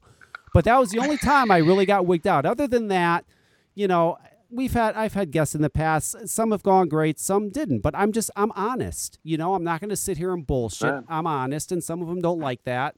But 0.54 0.64
that 0.64 0.78
was 0.80 0.90
the 0.90 0.98
only 0.98 1.18
time 1.18 1.50
I 1.50 1.58
really 1.58 1.84
got 1.84 2.06
wigged 2.06 2.26
out. 2.26 2.46
Other 2.46 2.66
than 2.66 2.88
that, 2.88 3.26
you 3.74 3.86
know, 3.86 4.16
we've 4.50 4.72
had 4.72 4.94
I've 4.94 5.12
had 5.12 5.30
guests 5.30 5.54
in 5.54 5.60
the 5.60 5.68
past. 5.68 6.26
Some 6.26 6.52
have 6.52 6.62
gone 6.62 6.88
great, 6.88 7.20
some 7.20 7.50
didn't. 7.50 7.80
But 7.80 7.94
I'm 7.94 8.12
just 8.12 8.30
I'm 8.36 8.52
honest. 8.52 9.18
You 9.22 9.36
know, 9.36 9.54
I'm 9.54 9.62
not 9.62 9.80
going 9.80 9.90
to 9.90 9.96
sit 9.96 10.16
here 10.16 10.32
and 10.32 10.46
bullshit. 10.46 10.90
Right. 10.90 11.04
I'm 11.06 11.26
honest, 11.26 11.70
and 11.70 11.84
some 11.84 12.00
of 12.00 12.08
them 12.08 12.22
don't 12.22 12.40
like 12.40 12.64
that. 12.64 12.96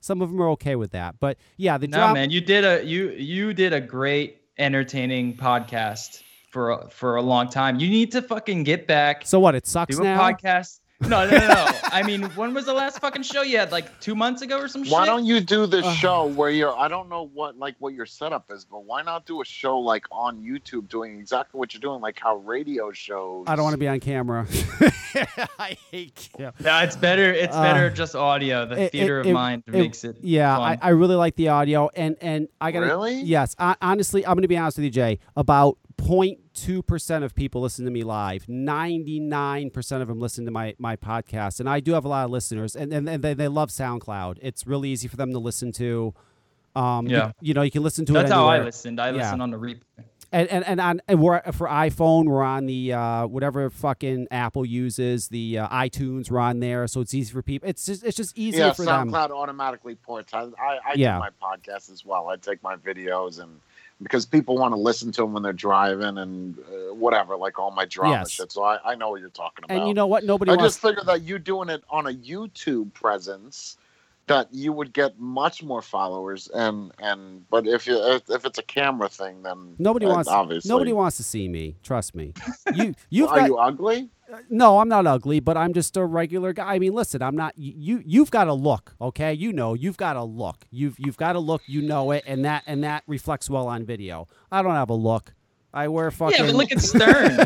Some 0.00 0.20
of 0.20 0.30
them 0.30 0.42
are 0.42 0.48
okay 0.50 0.74
with 0.74 0.90
that. 0.90 1.20
But 1.20 1.38
yeah, 1.56 1.78
the 1.78 1.86
No, 1.86 1.98
drop. 1.98 2.14
man, 2.14 2.30
you 2.30 2.40
did 2.40 2.64
a 2.64 2.84
you 2.84 3.10
you 3.10 3.54
did 3.54 3.72
a 3.72 3.80
great 3.80 4.41
entertaining 4.58 5.36
podcast 5.36 6.22
for 6.50 6.70
a, 6.70 6.90
for 6.90 7.16
a 7.16 7.22
long 7.22 7.48
time. 7.48 7.80
You 7.80 7.88
need 7.88 8.12
to 8.12 8.22
fucking 8.22 8.64
get 8.64 8.86
back. 8.86 9.26
So 9.26 9.40
what? 9.40 9.54
It 9.54 9.66
sucks 9.66 9.96
do 9.96 10.02
now. 10.02 10.18
podcast. 10.20 10.80
No, 11.08 11.28
no, 11.28 11.36
no, 11.36 11.46
no. 11.48 11.66
I 11.84 12.02
mean, 12.04 12.22
when 12.36 12.54
was 12.54 12.64
the 12.64 12.72
last 12.72 12.98
fucking 13.00 13.22
show 13.22 13.42
you 13.42 13.58
had? 13.58 13.70
Like 13.72 14.00
two 14.00 14.14
months 14.14 14.40
ago 14.42 14.58
or 14.58 14.68
some 14.68 14.82
shit? 14.84 14.92
Why 14.92 15.04
don't 15.04 15.26
you 15.26 15.40
do 15.40 15.66
the 15.66 15.82
show 15.94 16.26
where 16.26 16.48
you're? 16.50 16.74
I 16.76 16.88
don't 16.88 17.08
know 17.08 17.28
what 17.34 17.58
like 17.58 17.74
what 17.80 17.92
your 17.92 18.06
setup 18.06 18.50
is, 18.50 18.64
but 18.64 18.84
why 18.84 19.02
not 19.02 19.26
do 19.26 19.42
a 19.42 19.44
show 19.44 19.78
like 19.78 20.06
on 20.10 20.40
YouTube 20.42 20.88
doing 20.88 21.18
exactly 21.18 21.58
what 21.58 21.74
you're 21.74 21.80
doing, 21.80 22.00
like 22.00 22.18
how 22.18 22.36
radio 22.36 22.92
shows? 22.92 23.44
I 23.46 23.56
don't 23.56 23.64
want 23.64 23.74
to 23.74 23.78
be 23.78 23.88
on 23.88 24.00
camera. 24.00 24.46
I 25.58 25.76
hate 25.90 26.28
camera. 26.36 26.54
No, 26.60 26.78
it's 26.78 26.96
better. 26.96 27.32
It's 27.32 27.54
Uh, 27.54 27.62
better 27.62 27.90
just 27.90 28.14
audio. 28.16 28.64
The 28.66 28.84
it- 28.84 28.92
theater 28.92 29.18
it- 29.18 29.20
of 29.22 29.26
it- 29.26 29.32
mind 29.34 29.64
makes 29.66 30.04
it. 30.04 30.16
Yeah, 30.22 30.58
I. 30.58 30.78
I 30.80 30.88
really 30.90 31.16
like 31.16 31.36
the 31.36 31.48
audio, 31.48 31.90
and 31.94 32.16
and 32.20 32.48
I 32.60 32.70
gotta. 32.72 32.86
Really? 32.86 33.20
Yes, 33.20 33.54
I, 33.58 33.76
honestly, 33.82 34.24
I'm 34.24 34.34
gonna 34.34 34.48
be 34.48 34.56
honest 34.56 34.78
with 34.78 34.84
you, 34.84 34.90
Jay. 34.90 35.18
About 35.36 35.76
0.2 36.02 36.86
percent 36.86 37.24
of 37.24 37.34
people 37.34 37.60
listen 37.60 37.84
to 37.84 37.90
me 37.90 38.02
live. 38.02 38.48
99 38.48 39.70
percent 39.70 40.02
of 40.02 40.08
them 40.08 40.20
listen 40.20 40.44
to 40.44 40.50
my 40.50 40.74
my 40.78 40.96
podcast, 40.96 41.60
and 41.60 41.68
I 41.68 41.80
do 41.80 41.92
have 41.92 42.04
a 42.04 42.08
lot 42.08 42.24
of 42.24 42.30
listeners, 42.30 42.74
and 42.76 42.92
and, 42.92 43.08
and 43.08 43.22
they, 43.22 43.34
they 43.34 43.48
love 43.48 43.70
SoundCloud. 43.70 44.38
It's 44.42 44.66
really 44.66 44.90
easy 44.90 45.08
for 45.08 45.16
them 45.16 45.32
to 45.32 45.38
listen 45.38 45.72
to. 45.72 46.14
Um, 46.74 47.06
you- 47.06 47.16
Yeah. 47.16 47.32
you, 47.40 47.52
know, 47.54 47.60
you 47.62 47.70
can 47.70 47.82
listen 47.82 48.06
to 48.06 48.12
That's 48.14 48.24
it 48.26 48.28
That's 48.30 48.32
how 48.34 48.46
I 48.48 48.60
listened. 48.62 48.98
I 49.00 49.08
Yeah. 49.10 49.16
listen 49.24 49.40
on 49.42 49.50
the 49.50 49.58
replay. 49.58 49.80
And 50.34 50.48
and 50.48 50.64
and 50.66 50.80
on 50.80 51.02
and 51.08 51.20
we're 51.20 51.42
for 51.52 51.66
iPhone, 51.68 52.24
we're 52.24 52.42
on 52.42 52.64
the 52.64 52.94
uh, 52.94 53.26
whatever 53.26 53.68
fucking 53.68 54.28
Apple 54.30 54.64
uses, 54.64 55.28
the 55.28 55.58
uh, 55.58 55.68
iTunes. 55.68 56.30
We're 56.30 56.38
on 56.38 56.60
there, 56.60 56.86
so 56.86 57.02
it's 57.02 57.12
easy 57.12 57.30
for 57.30 57.42
people. 57.42 57.68
It's 57.68 57.84
just 57.84 58.02
it's 58.02 58.16
just 58.16 58.38
easier 58.38 58.68
Yeah, 58.68 58.72
for 58.72 58.86
them. 58.86 59.10
SoundCloud 59.10 59.28
automatically 59.30 59.94
ports. 59.94 60.32
I 60.32 60.44
I, 60.44 60.78
I 60.86 60.92
Yeah. 60.96 61.16
do 61.16 61.18
my 61.20 61.28
podcast 61.42 61.92
as 61.92 62.02
well. 62.06 62.28
I 62.28 62.36
take 62.36 62.62
my 62.62 62.76
videos 62.76 63.42
and 63.42 63.60
because 64.02 64.26
people 64.26 64.56
want 64.56 64.72
to 64.74 64.80
listen 64.80 65.12
to 65.12 65.22
them 65.22 65.32
when 65.32 65.42
they're 65.42 65.52
driving 65.52 66.18
and 66.18 66.58
uh, 66.58 66.94
whatever, 66.94 67.36
like 67.36 67.58
all 67.58 67.70
my 67.70 67.84
drama 67.84 68.12
Yes. 68.12 68.30
shit. 68.32 68.52
So 68.52 68.62
I, 68.62 68.78
I 68.84 68.94
know 68.94 69.10
what 69.10 69.20
you're 69.20 69.28
talking 69.30 69.64
about. 69.64 69.76
And 69.76 69.88
you 69.88 69.94
know 69.94 70.06
what? 70.06 70.24
Nobody 70.24 70.50
I 70.50 70.56
wants. 70.56 70.72
just 70.74 70.80
figured 70.82 71.06
that 71.06 71.22
you 71.22 71.38
doing 71.38 71.68
it 71.68 71.82
on 71.90 72.06
a 72.06 72.10
YouTube 72.12 72.92
presence, 72.94 73.76
that 74.26 74.48
you 74.52 74.72
would 74.72 74.92
get 74.92 75.18
much 75.18 75.62
more 75.62 75.82
followers. 75.82 76.48
And 76.52 76.92
and 76.98 77.48
but 77.50 77.66
if 77.66 77.86
you 77.86 77.96
if, 78.14 78.28
if 78.28 78.44
it's 78.44 78.58
a 78.58 78.62
camera 78.62 79.08
thing, 79.08 79.42
then 79.42 79.76
Nobody 79.78 80.06
wants. 80.06 80.28
obviously 80.28 80.68
Nobody 80.68 80.92
wants 80.92 81.16
to 81.18 81.22
see 81.22 81.48
me. 81.48 81.76
Trust 81.82 82.14
me. 82.14 82.32
You 82.72 82.94
you've 83.10 83.30
Are 83.30 83.36
got 83.38 83.46
you 83.46 83.58
ugly? 83.58 84.08
No. 84.50 84.78
I'm 84.78 84.88
not 84.88 85.06
ugly, 85.06 85.40
but 85.40 85.56
I'm 85.56 85.72
just 85.72 85.96
a 85.96 86.04
regular 86.04 86.52
guy. 86.52 86.74
I 86.74 86.78
mean, 86.78 86.94
listen, 86.94 87.22
I'm 87.22 87.36
not. 87.36 87.54
You 87.56 88.02
you've 88.04 88.30
got 88.30 88.48
a 88.48 88.54
look, 88.54 88.94
okay? 89.00 89.32
You 89.32 89.52
know, 89.52 89.74
you've 89.74 89.96
got 89.96 90.16
a 90.16 90.24
look. 90.24 90.64
You've 90.70 90.96
you've 90.98 91.16
got 91.16 91.36
a 91.36 91.38
look. 91.40 91.62
You 91.66 91.82
know 91.82 92.10
it, 92.12 92.24
and 92.26 92.44
that 92.44 92.62
and 92.66 92.84
that 92.84 93.02
reflects 93.06 93.48
well 93.50 93.68
on 93.68 93.84
video. 93.84 94.28
I 94.50 94.62
don't 94.62 94.74
have 94.74 94.90
a 94.90 94.94
look. 94.94 95.32
I 95.74 95.88
wear 95.88 96.10
fucking. 96.10 96.36
Yeah, 96.38 96.46
but 96.52 96.54
look 96.54 96.70
at 96.70 96.80
Stern. 96.82 97.36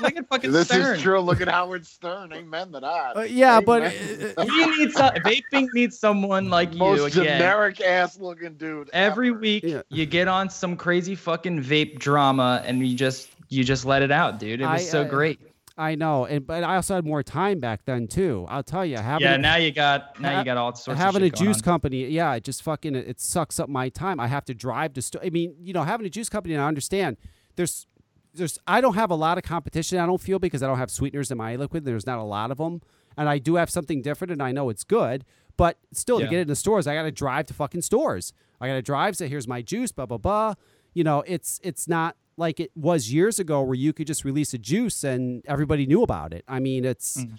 look 0.00 0.16
at 0.16 0.28
fucking 0.28 0.52
This 0.52 0.68
Stern. 0.68 0.94
is 0.94 1.02
true. 1.02 1.18
Look 1.20 1.40
at 1.40 1.48
Howard 1.48 1.84
Stern. 1.84 2.32
Amen 2.32 2.70
to 2.72 2.78
that. 2.80 3.16
Uh, 3.16 3.22
yeah, 3.22 3.60
but 3.60 3.82
Amen. 3.82 4.34
uh, 4.38 4.44
We 4.48 4.66
need 4.78 4.92
some, 4.92 5.10
vaping 5.14 5.66
needs 5.74 5.98
someone 5.98 6.48
like 6.48 6.72
you 6.74 6.78
most 6.78 7.12
generic 7.14 7.80
ass 7.80 8.20
looking 8.20 8.54
dude. 8.54 8.88
Every 8.92 9.30
ever. 9.30 9.38
week 9.38 9.64
Yeah. 9.64 9.82
you 9.88 10.06
get 10.06 10.28
on 10.28 10.48
some 10.48 10.76
crazy 10.76 11.16
fucking 11.16 11.60
vape 11.64 11.98
drama 11.98 12.62
and 12.64 12.86
you 12.86 12.94
just 12.96 13.30
you 13.48 13.64
just 13.64 13.84
let 13.84 14.00
it 14.02 14.12
out, 14.12 14.38
dude. 14.38 14.60
It 14.60 14.64
was 14.64 14.80
I, 14.80 14.84
so 14.84 15.02
uh, 15.02 15.08
great. 15.08 15.40
I 15.82 15.94
know, 15.96 16.24
and 16.26 16.46
but 16.46 16.62
I 16.62 16.76
also 16.76 16.94
had 16.94 17.04
more 17.04 17.22
time 17.22 17.58
back 17.58 17.84
then 17.84 18.06
too. 18.06 18.46
I'll 18.48 18.62
tell 18.62 18.86
you, 18.86 18.96
having 18.98 19.26
Yeah, 19.26 19.36
now 19.36 19.56
you 19.56 19.72
got 19.72 20.20
now 20.20 20.32
ha- 20.32 20.38
you 20.38 20.44
got 20.44 20.56
all 20.56 20.74
sorts 20.74 21.00
having 21.00 21.22
of 21.22 21.28
a 21.28 21.30
juice 21.30 21.56
on. 21.56 21.62
company, 21.62 22.06
yeah, 22.06 22.34
it 22.34 22.44
just 22.44 22.62
fucking 22.62 22.94
it, 22.94 23.20
sucks 23.20 23.58
up 23.58 23.68
my 23.68 23.88
time. 23.88 24.20
I 24.20 24.28
have 24.28 24.44
to 24.44 24.54
drive 24.54 24.92
to. 24.94 25.02
St- 25.02 25.24
I 25.24 25.30
mean, 25.30 25.56
you 25.60 25.72
know, 25.72 25.82
having 25.82 26.06
a 26.06 26.10
juice 26.10 26.28
company, 26.28 26.54
and 26.54 26.62
I 26.62 26.68
understand 26.68 27.16
there's 27.56 27.86
there's 28.32 28.58
I 28.66 28.80
don't 28.80 28.94
have 28.94 29.10
a 29.10 29.16
lot 29.16 29.38
of 29.38 29.44
competition. 29.44 29.98
I 29.98 30.06
don't 30.06 30.20
feel 30.20 30.38
because 30.38 30.62
I 30.62 30.68
don't 30.68 30.78
have 30.78 30.90
sweeteners 30.90 31.30
in 31.30 31.38
my 31.38 31.56
liquid. 31.56 31.84
There's 31.84 32.06
not 32.06 32.18
a 32.18 32.22
lot 32.22 32.50
of 32.52 32.58
them, 32.58 32.80
and 33.16 33.28
I 33.28 33.38
do 33.38 33.56
have 33.56 33.68
something 33.68 34.02
different, 34.02 34.30
and 34.30 34.42
I 34.42 34.52
know 34.52 34.70
it's 34.70 34.84
good. 34.84 35.24
But 35.56 35.78
still, 35.92 36.18
to 36.20 36.26
get 36.26 36.38
it 36.38 36.42
in 36.42 36.48
the 36.48 36.56
stores, 36.56 36.86
I 36.86 36.94
got 36.94 37.02
to 37.02 37.10
drive 37.10 37.46
to 37.46 37.54
fucking 37.54 37.82
stores. 37.82 38.32
I 38.60 38.68
got 38.68 38.74
to 38.74 38.82
drive. 38.82 39.16
Say, 39.16 39.28
here's 39.28 39.48
my 39.48 39.62
juice. 39.62 39.90
Blah 39.90 40.06
blah 40.06 40.18
blah. 40.18 40.54
You 40.94 41.02
know, 41.04 41.24
it's 41.26 41.60
it's 41.64 41.88
not 41.88 42.16
like 42.36 42.60
it 42.60 42.70
was 42.74 43.12
years 43.12 43.38
ago 43.38 43.62
where 43.62 43.74
you 43.74 43.92
could 43.92 44.06
just 44.06 44.24
release 44.24 44.54
a 44.54 44.58
juice 44.58 45.04
and 45.04 45.42
everybody 45.46 45.86
knew 45.86 46.02
about 46.02 46.32
it. 46.32 46.44
I 46.48 46.60
mean, 46.60 46.84
it's 46.84 47.18
Mhm. 47.18 47.38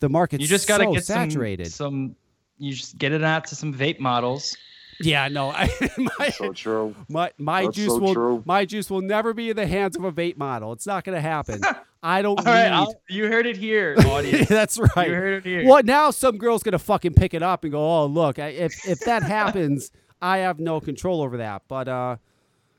the 0.00 0.08
market's 0.08 0.42
You 0.42 0.48
just 0.48 0.68
got 0.68 0.78
to 0.78 0.84
so 0.84 0.92
get 0.94 1.04
saturated. 1.04 1.72
some 1.72 1.88
some 1.88 2.16
you 2.58 2.72
just 2.74 2.98
get 2.98 3.12
it 3.12 3.22
out 3.22 3.44
to 3.46 3.54
some 3.54 3.72
vape 3.72 4.00
models. 4.00 4.56
Yeah, 5.00 5.28
no, 5.28 5.50
I, 5.50 5.70
my, 6.18 6.30
So 6.30 6.52
true. 6.52 6.94
my 7.08 7.30
my 7.38 7.64
That's 7.66 7.76
juice 7.76 7.86
so 7.92 7.98
will 7.98 8.14
true. 8.14 8.42
my 8.46 8.64
juice 8.64 8.90
will 8.90 9.00
never 9.00 9.32
be 9.32 9.50
in 9.50 9.56
the 9.56 9.66
hands 9.66 9.96
of 9.96 10.02
a 10.04 10.10
vape 10.10 10.36
model. 10.36 10.72
It's 10.72 10.86
not 10.86 11.04
going 11.04 11.14
to 11.14 11.20
happen. 11.22 11.60
I 12.02 12.22
don't 12.22 12.38
All 12.38 12.44
right, 12.44 12.64
need. 12.68 12.74
I'll- 12.74 12.94
you 13.08 13.26
heard 13.26 13.46
it 13.46 13.56
here, 13.56 13.96
audience. 14.06 14.48
That's 14.48 14.76
You 14.76 14.86
right. 14.96 15.08
heard 15.08 15.44
it 15.44 15.48
here. 15.48 15.66
Well, 15.68 15.82
now 15.84 16.10
some 16.12 16.36
girl's 16.38 16.62
going 16.64 16.72
to 16.72 16.78
fucking 16.80 17.14
pick 17.14 17.32
it 17.34 17.42
up 17.42 17.62
and 17.64 17.72
go, 17.72 17.80
"Oh, 17.80 18.06
look, 18.06 18.38
I- 18.40 18.48
if 18.48 18.88
if 18.88 19.00
that 19.00 19.22
happens, 19.24 19.90
I 20.22 20.38
have 20.38 20.58
no 20.60 20.80
control 20.80 21.22
over 21.22 21.36
that." 21.38 21.62
But 21.68 21.86
uh 21.88 22.16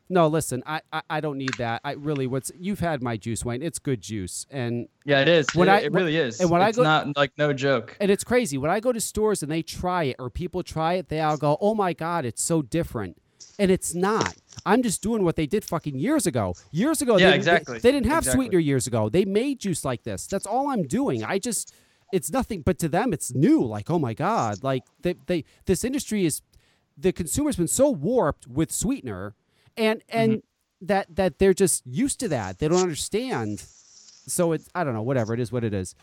no, 0.10 0.27
listen, 0.27 0.64
I, 0.65 0.81
I 0.91 1.02
I 1.10 1.19
don't 1.22 1.38
need 1.38 1.53
that. 1.60 1.81
I 1.84 1.91
really 1.94 2.26
what's 2.27 2.52
you've 2.60 2.80
had 2.80 3.02
my 3.03 3.15
juice, 3.15 3.45
Wayne. 3.45 3.61
It's 3.61 3.77
good 3.80 4.02
juice. 4.02 4.45
And 4.49 4.88
Yeah, 5.06 5.22
it 5.22 5.27
is. 5.27 5.48
When 5.53 5.68
it, 5.68 5.72
I- 5.72 5.80
it 5.81 5.91
really 5.91 6.18
is. 6.18 6.40
and 6.41 6.49
when 6.49 6.61
I 6.61 6.69
it's 6.69 6.77
go- 6.77 6.84
not 6.84 7.15
like 7.15 7.31
no 7.38 7.53
joke. 7.53 7.95
And 7.99 8.10
it's 8.10 8.23
crazy. 8.23 8.57
When 8.57 8.72
I 8.72 8.80
go 8.80 8.91
to 8.91 8.99
stores 8.99 9.44
and 9.44 9.52
they 9.52 9.61
try 9.61 10.03
it 10.06 10.15
or 10.19 10.30
people 10.30 10.64
try 10.64 10.94
it, 10.95 11.10
they 11.10 11.19
all 11.22 11.38
go, 11.38 11.57
oh 11.61 11.76
my 11.76 11.94
God, 11.94 12.26
it's 12.26 12.41
so 12.41 12.61
different. 12.61 13.22
And 13.60 13.69
it's 13.72 13.94
not. 13.94 14.36
I'm 14.65 14.81
just 14.84 15.02
doing 15.03 15.23
what 15.23 15.36
they 15.36 15.45
did 15.45 15.64
fucking 15.65 15.98
years 15.99 16.26
ago. 16.26 16.56
Years 16.72 17.02
ago, 17.02 17.14
Yeah, 17.18 17.26
they, 17.27 17.31
didn't- 17.34 17.36
exactly. 17.38 17.80
They, 17.80 17.91
didn't 17.91 18.07
have 18.07 18.19
Exactly. 18.23 18.45
sweetener 18.45 18.60
years 18.60 18.88
ago. 18.88 19.10
They 19.10 19.26
made 19.26 19.60
juice 19.60 19.84
like 19.86 20.03
this. 20.03 20.27
That's 20.27 20.45
all 20.45 20.69
I'm 20.69 20.84
doing. 20.88 21.23
I 21.23 21.40
just, 21.40 21.73
it's 22.11 22.31
nothing. 22.31 22.61
But 22.61 22.80
to 22.80 22.90
them, 22.90 23.14
it's 23.14 23.34
new. 23.34 23.64
Like, 23.64 23.90
oh 23.90 23.99
my 23.99 24.14
God, 24.14 24.64
like 24.64 24.84
they, 25.02 25.15
they 25.27 25.45
this 25.65 25.84
industry 25.84 26.26
is, 26.26 26.41
the 26.98 27.11
consumer's 27.14 27.56
been 27.56 27.68
so 27.68 27.90
warped 27.90 28.48
with 28.48 28.72
sweetener, 28.72 29.36
and 29.80 30.01
and 30.10 30.31
Mm-hmm. 30.34 30.85
that 30.88 31.15
that 31.15 31.39
they're 31.39 31.53
just 31.53 31.85
used 31.88 32.19
to 32.19 32.27
that. 32.30 32.60
They 32.60 32.68
don't 32.68 32.81
understand. 32.81 33.60
So 33.60 34.51
it's 34.51 34.69
I 34.76 34.84
don't 34.84 34.93
know. 34.93 35.01
Whatever 35.01 35.34
it 35.34 35.39
is, 35.39 35.51
what 35.51 35.64
it 35.64 35.73
is. 35.73 35.95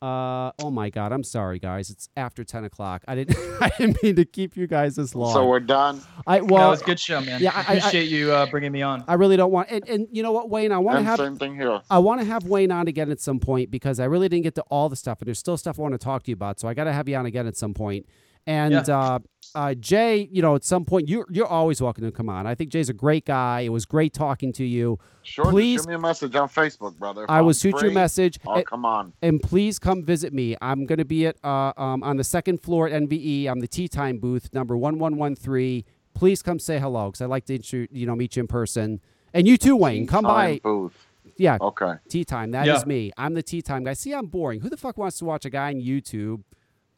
Uh 0.00 0.52
oh 0.60 0.70
my 0.70 0.90
god, 0.90 1.10
I'm 1.10 1.24
sorry 1.24 1.58
guys. 1.58 1.90
It's 1.90 2.08
after 2.16 2.44
ten 2.44 2.62
o'clock. 2.64 3.02
I 3.08 3.16
didn't 3.16 3.36
I 3.60 3.68
didn't 3.76 4.00
mean 4.00 4.14
to 4.14 4.24
keep 4.24 4.56
you 4.56 4.68
guys 4.68 4.94
this 4.94 5.12
long. 5.16 5.32
So 5.32 5.44
we're 5.48 5.58
done. 5.58 6.00
I 6.24 6.40
Well, 6.40 6.46
well 6.50 6.62
that 6.66 6.70
was 6.70 6.82
a 6.82 6.84
good 6.84 7.00
show, 7.00 7.20
man. 7.20 7.40
yeah, 7.42 7.50
I, 7.52 7.58
I- 7.58 7.58
I- 7.58 7.74
appreciate 7.78 8.08
you 8.08 8.30
uh, 8.32 8.46
bringing 8.46 8.70
me 8.70 8.82
on. 8.82 9.02
I 9.08 9.14
really 9.14 9.36
don't 9.36 9.50
want 9.50 9.68
and, 9.72 9.88
and 9.88 10.06
you 10.12 10.22
know 10.22 10.30
what, 10.30 10.50
Wayne, 10.50 10.70
I 10.70 10.78
want 10.78 10.94
to 10.94 10.98
And 11.00 11.06
have 11.08 11.18
same 11.18 11.36
thing 11.36 11.56
here. 11.56 11.80
I 11.90 11.98
want 11.98 12.20
to 12.20 12.26
have 12.28 12.44
Wayne 12.44 12.70
on 12.70 12.86
again 12.86 13.10
at 13.10 13.18
some 13.20 13.40
point 13.40 13.72
because 13.72 13.98
I 13.98 14.04
really 14.04 14.28
didn't 14.28 14.44
get 14.44 14.54
to 14.54 14.62
all 14.70 14.88
the 14.88 14.94
stuff, 14.94 15.20
and 15.20 15.26
there's 15.26 15.40
still 15.40 15.56
stuff 15.56 15.80
I 15.80 15.82
want 15.82 15.94
to 15.94 15.98
talk 15.98 16.22
to 16.22 16.30
you 16.30 16.34
about. 16.34 16.60
So 16.60 16.68
I 16.68 16.74
got 16.74 16.84
to 16.84 16.92
have 16.92 17.08
you 17.08 17.16
on 17.16 17.26
again 17.26 17.48
at 17.48 17.56
some 17.56 17.74
point. 17.74 18.06
And 18.46 18.72
Yeah. 18.86 18.96
uh, 18.98 19.18
uh, 19.54 19.74
Jay, 19.74 20.28
you 20.32 20.42
know, 20.42 20.54
at 20.54 20.64
some 20.64 20.84
point, 20.84 21.08
you're 21.08 21.26
you're 21.30 21.46
always 21.46 21.80
welcome 21.80 22.04
to 22.04 22.12
come 22.12 22.28
on. 22.28 22.46
I 22.46 22.54
think 22.54 22.70
Jay's 22.70 22.88
a 22.88 22.92
great 22.94 23.24
guy. 23.24 23.60
It 23.60 23.68
was 23.70 23.84
great 23.84 24.12
talking 24.12 24.52
to 24.54 24.64
you. 24.64 24.98
Sure, 25.22 25.50
Please- 25.50 25.80
shoot 25.82 25.88
me 25.88 25.94
a 25.94 25.98
message 25.98 26.34
on 26.36 26.48
Facebook, 26.48 26.96
brother. 26.98 27.24
If 27.24 27.30
I 27.30 27.40
will 27.40 27.48
I'm 27.48 27.54
shoot 27.54 27.80
you 27.82 27.90
a 27.90 27.92
message. 27.92 28.38
Oh, 28.46 28.54
and, 28.54 28.66
come 28.66 28.84
on. 28.84 29.12
and 29.22 29.42
please 29.42 29.78
come 29.78 30.04
visit 30.04 30.32
me. 30.32 30.56
I'm 30.60 30.86
going 30.86 30.98
to 30.98 31.04
be 31.04 31.26
at 31.26 31.36
uh, 31.44 31.72
um, 31.76 32.02
on 32.02 32.16
the 32.16 32.24
second 32.24 32.62
floor 32.62 32.88
at 32.88 33.02
NVE. 33.02 33.46
I'm 33.46 33.60
the 33.60 33.68
Tea 33.68 33.88
Time 33.88 34.18
booth, 34.18 34.48
number 34.52 34.76
one 34.76 34.98
one 34.98 35.16
one 35.16 35.34
three. 35.36 35.84
Please 36.14 36.42
come 36.42 36.58
say 36.58 36.78
hello 36.78 37.06
because 37.08 37.20
I'd 37.20 37.26
like 37.30 37.44
to 37.46 37.54
intro- 37.56 37.86
you 37.90 38.06
know 38.06 38.16
meet 38.16 38.36
you 38.36 38.40
in 38.40 38.46
person. 38.48 39.00
And 39.34 39.46
you 39.46 39.56
too, 39.58 39.76
Wayne. 39.76 40.06
Come 40.06 40.24
by. 40.24 40.60
Booth. 40.62 41.06
Yeah, 41.36 41.58
Okay. 41.60 41.92
Tea 42.08 42.24
time. 42.24 42.50
That 42.50 42.66
is 42.66 42.80
Yeah. 42.80 42.84
me. 42.86 43.12
I'm 43.16 43.34
the 43.34 43.42
tea 43.44 43.62
time 43.62 43.84
guy. 43.84 43.92
See, 43.92 44.12
I'm 44.12 44.26
boring. 44.26 44.60
Who 44.60 44.68
the 44.70 44.76
fuck 44.76 44.96
wants 44.98 45.18
to 45.18 45.24
watch 45.24 45.44
a 45.44 45.50
guy 45.50 45.68
on 45.68 45.74
YouTube 45.80 46.42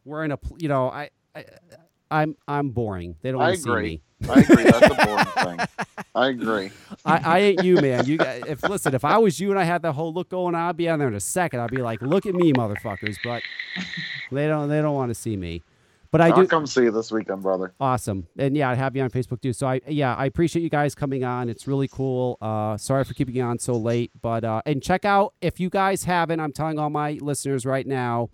wearing 0.07 0.31
a, 0.33 0.39
pl- 0.39 0.57
you 0.59 0.69
know, 0.69 0.89
I, 0.89 1.11
I 1.35 1.45
I'm 2.11 2.37
I'm 2.49 2.71
boring. 2.71 3.17
They 3.23 3.31
don't 3.33 3.41
I 3.41 3.45
want 3.51 3.57
to 3.57 3.63
see 3.63 3.71
me. 3.71 4.03
I 4.29 4.41
agree. 4.41 4.65
That's 4.65 4.87
a 4.87 5.07
boring 5.07 5.25
thing. 5.57 5.67
I 6.15 6.29
agree. 6.29 6.71
I, 7.05 7.19
I 7.25 7.39
ain't 7.39 7.65
you, 7.65 7.77
man. 7.77 8.05
You 8.07 8.19
if 8.21 8.63
listen, 8.63 8.95
if 8.95 9.05
I 9.05 9.17
was 9.19 9.39
you 9.41 9.51
and 9.51 9.59
I 9.59 9.65
had 9.65 9.83
that 9.83 9.93
whole 9.93 10.13
look 10.13 10.29
going 10.29 10.55
on, 10.55 10.61
I'd 10.61 10.77
be 10.77 10.89
on 10.89 10.99
there 10.99 11.09
in 11.09 11.15
a 11.15 11.21
second. 11.21 11.61
I'd 11.61 11.71
be 11.71 11.83
like, 11.83 12.03
look 12.03 12.27
at 12.27 12.35
me, 12.35 12.53
motherfuckers. 12.53 13.17
But 13.25 13.43
they 14.31 14.47
don't 14.49 14.69
they 14.69 14.83
don't 14.83 14.95
want 14.95 15.11
to 15.11 15.15
see 15.15 15.37
me. 15.37 15.63
But 16.13 16.21
I 16.21 16.31
I'll 16.31 16.37
do 16.37 16.47
come 16.49 16.67
see 16.67 16.83
you 16.83 16.91
this 16.91 17.13
weekend, 17.13 17.43
brother. 17.43 17.73
awesome. 17.81 18.27
And 18.37 18.57
yeah, 18.57 18.71
I'd 18.71 18.79
have 18.79 18.97
you 18.97 19.03
on 19.03 19.11
Facebook 19.11 19.41
too. 19.41 19.53
So 19.53 19.69
I 19.69 19.81
yeah, 19.87 20.15
I 20.17 20.25
appreciate 20.27 20.63
you 20.63 20.69
guys 20.69 20.95
coming 20.97 21.23
on. 21.23 21.49
It's 21.49 21.69
really 21.69 21.87
cool. 21.87 22.37
Uh 22.43 22.77
sorry 22.77 23.05
for 23.05 23.15
keeping 23.15 23.37
you 23.37 23.45
on 23.45 23.61
so 23.61 23.75
late. 23.75 24.11
But 24.21 24.43
uh 24.45 24.61
and 24.67 24.83
check 24.83 25.05
out 25.05 25.35
if 25.41 25.61
you 25.61 25.71
guys 25.71 26.05
haven't, 26.05 26.41
I'm 26.41 26.53
telling 26.53 26.81
all 26.81 26.91
my 26.91 27.13
listeners 27.23 27.65
right 27.65 27.87
now, 27.87 28.29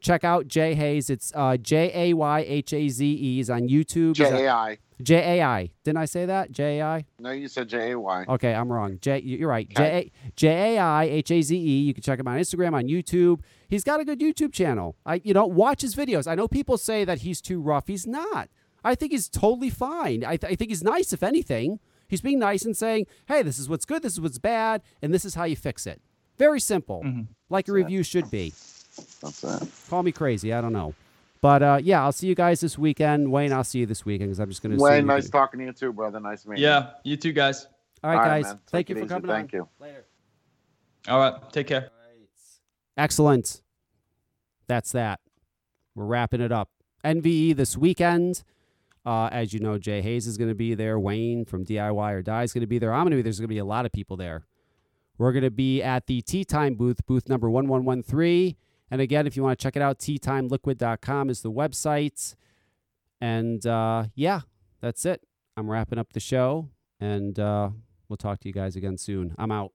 check 0.00 0.24
out 0.24 0.48
Jay 0.48 0.74
Haze. 0.74 1.10
It's 1.10 1.32
uh, 1.34 1.56
J 1.56 1.90
A 1.94 2.14
Y 2.14 2.40
H 2.46 2.72
A 2.72 2.88
Z 2.88 3.06
E. 3.06 3.36
He's 3.36 3.50
on 3.50 3.68
YouTube. 3.68 4.16
He's 4.16 4.28
J 4.28 4.46
A 4.46 4.52
I. 4.52 4.78
J 5.02 5.38
A 5.38 5.44
I. 5.44 5.70
Didn't 5.84 5.98
I 5.98 6.04
say 6.04 6.26
that? 6.26 6.50
J 6.52 6.78
A 6.78 6.84
I. 6.84 7.04
No, 7.18 7.30
you 7.30 7.48
said 7.48 7.68
J 7.68 7.92
A 7.92 7.98
Y. 7.98 8.24
Okay, 8.28 8.54
I'm 8.54 8.70
wrong. 8.70 8.98
J, 9.00 9.20
you're 9.20 9.48
right. 9.48 9.68
Okay. 9.72 10.10
J 10.36 10.46
J 10.48 10.76
A 10.76 10.78
I 10.82 11.04
H 11.04 11.30
A 11.30 11.42
Z 11.42 11.56
E. 11.56 11.80
You 11.82 11.94
can 11.94 12.02
check 12.02 12.18
him 12.20 12.28
on 12.28 12.38
Instagram, 12.38 12.74
on 12.74 12.84
YouTube. 12.84 13.40
He's 13.68 13.84
got 13.84 14.00
a 14.00 14.04
good 14.04 14.20
YouTube 14.20 14.52
channel. 14.52 14.96
I, 15.06 15.20
you 15.24 15.32
know, 15.32 15.46
watch 15.46 15.82
his 15.82 15.94
videos. 15.94 16.26
I 16.26 16.34
know 16.34 16.48
people 16.48 16.76
say 16.76 17.04
that 17.04 17.18
he's 17.20 17.40
too 17.40 17.60
rough. 17.60 17.86
He's 17.86 18.06
not. 18.06 18.48
I 18.82 18.94
think 18.94 19.12
he's 19.12 19.28
totally 19.28 19.70
fine. 19.70 20.24
I, 20.24 20.36
th- 20.36 20.52
I 20.52 20.56
think 20.56 20.70
he's 20.70 20.82
nice. 20.82 21.12
If 21.12 21.22
anything, 21.22 21.80
he's 22.08 22.22
being 22.22 22.38
nice 22.38 22.64
and 22.64 22.76
saying, 22.76 23.06
"Hey, 23.26 23.42
this 23.42 23.58
is 23.58 23.68
what's 23.68 23.84
good. 23.84 24.02
This 24.02 24.14
is 24.14 24.20
what's 24.20 24.38
bad, 24.38 24.82
and 25.02 25.12
this 25.12 25.24
is 25.24 25.34
how 25.34 25.44
you 25.44 25.56
fix 25.56 25.86
it." 25.86 26.00
Very 26.38 26.60
simple, 26.60 27.04
like 27.50 27.68
a 27.68 27.72
review 27.72 28.02
should 28.02 28.30
be. 28.30 28.54
That's 29.20 29.44
it. 29.44 29.68
Call 29.88 30.02
me 30.02 30.12
crazy. 30.12 30.52
I 30.52 30.60
don't 30.60 30.72
know. 30.72 30.94
But 31.40 31.62
uh, 31.62 31.78
yeah, 31.82 32.02
I'll 32.02 32.12
see 32.12 32.26
you 32.26 32.34
guys 32.34 32.60
this 32.60 32.76
weekend. 32.76 33.30
Wayne, 33.32 33.52
I'll 33.52 33.64
see 33.64 33.78
you 33.80 33.86
this 33.86 34.04
weekend 34.04 34.28
because 34.30 34.40
I'm 34.40 34.48
just 34.48 34.62
going 34.62 34.76
to. 34.76 34.82
Wayne, 34.82 35.06
nice 35.06 35.30
talking 35.30 35.60
to 35.60 35.66
you 35.66 35.72
too, 35.72 35.92
brother. 35.92 36.20
Nice 36.20 36.46
meeting 36.46 36.62
you. 36.62 36.68
Yeah, 36.68 36.90
you 37.02 37.16
too, 37.16 37.32
guys. 37.32 37.66
All 38.04 38.10
right, 38.10 38.18
All 38.18 38.24
guys. 38.24 38.44
man. 38.44 38.58
Thank 38.66 38.86
Take 38.86 38.88
you 38.90 38.94
for 38.96 39.00
easy. 39.00 39.08
coming 39.08 39.30
Thank 39.30 39.54
on. 39.54 39.58
you. 39.60 39.68
Later. 39.78 40.04
All 41.08 41.18
right, 41.18 41.52
take 41.52 41.66
care. 41.66 41.90
Excellent. 42.96 43.62
That's 44.66 44.92
that. 44.92 45.20
We're 45.94 46.04
wrapping 46.04 46.40
it 46.40 46.52
up. 46.52 46.70
NVE 47.04 47.56
this 47.56 47.76
weekend. 47.76 48.42
Uh, 49.06 49.28
as 49.32 49.54
you 49.54 49.60
know, 49.60 49.78
Jay 49.78 50.02
Haze 50.02 50.26
is 50.26 50.36
going 50.36 50.50
to 50.50 50.54
be 50.54 50.74
there. 50.74 51.00
Wayne 51.00 51.46
from 51.46 51.64
DIY 51.64 52.12
or 52.12 52.22
Die 52.22 52.42
is 52.42 52.52
going 52.52 52.60
to 52.60 52.66
be 52.66 52.78
there. 52.78 52.92
I'm 52.92 53.04
going 53.04 53.12
to 53.12 53.16
be. 53.16 53.22
There's 53.22 53.38
going 53.38 53.48
to 53.48 53.54
be 53.54 53.58
a 53.58 53.64
lot 53.64 53.86
of 53.86 53.92
people 53.92 54.18
there. 54.18 54.44
We're 55.16 55.32
going 55.32 55.44
to 55.44 55.50
be 55.50 55.82
at 55.82 56.06
the 56.06 56.20
Tea 56.20 56.44
Time 56.44 56.74
booth, 56.74 57.04
booth 57.06 57.28
number 57.28 57.48
1113. 57.50 58.56
And 58.90 59.00
again, 59.00 59.26
if 59.26 59.36
you 59.36 59.42
want 59.42 59.58
to 59.58 59.62
check 59.62 59.76
it 59.76 59.82
out, 59.82 59.98
teatimeliquid.com 59.98 61.30
is 61.30 61.42
the 61.42 61.50
website. 61.50 62.34
And 63.20 63.64
uh, 63.66 64.04
yeah, 64.14 64.40
that's 64.80 65.04
it. 65.04 65.22
I'm 65.56 65.70
wrapping 65.70 65.98
up 65.98 66.12
the 66.12 66.20
show, 66.20 66.70
and 67.00 67.38
uh, 67.38 67.70
we'll 68.08 68.16
talk 68.16 68.40
to 68.40 68.48
you 68.48 68.54
guys 68.54 68.76
again 68.76 68.96
soon. 68.96 69.34
I'm 69.38 69.52
out. 69.52 69.72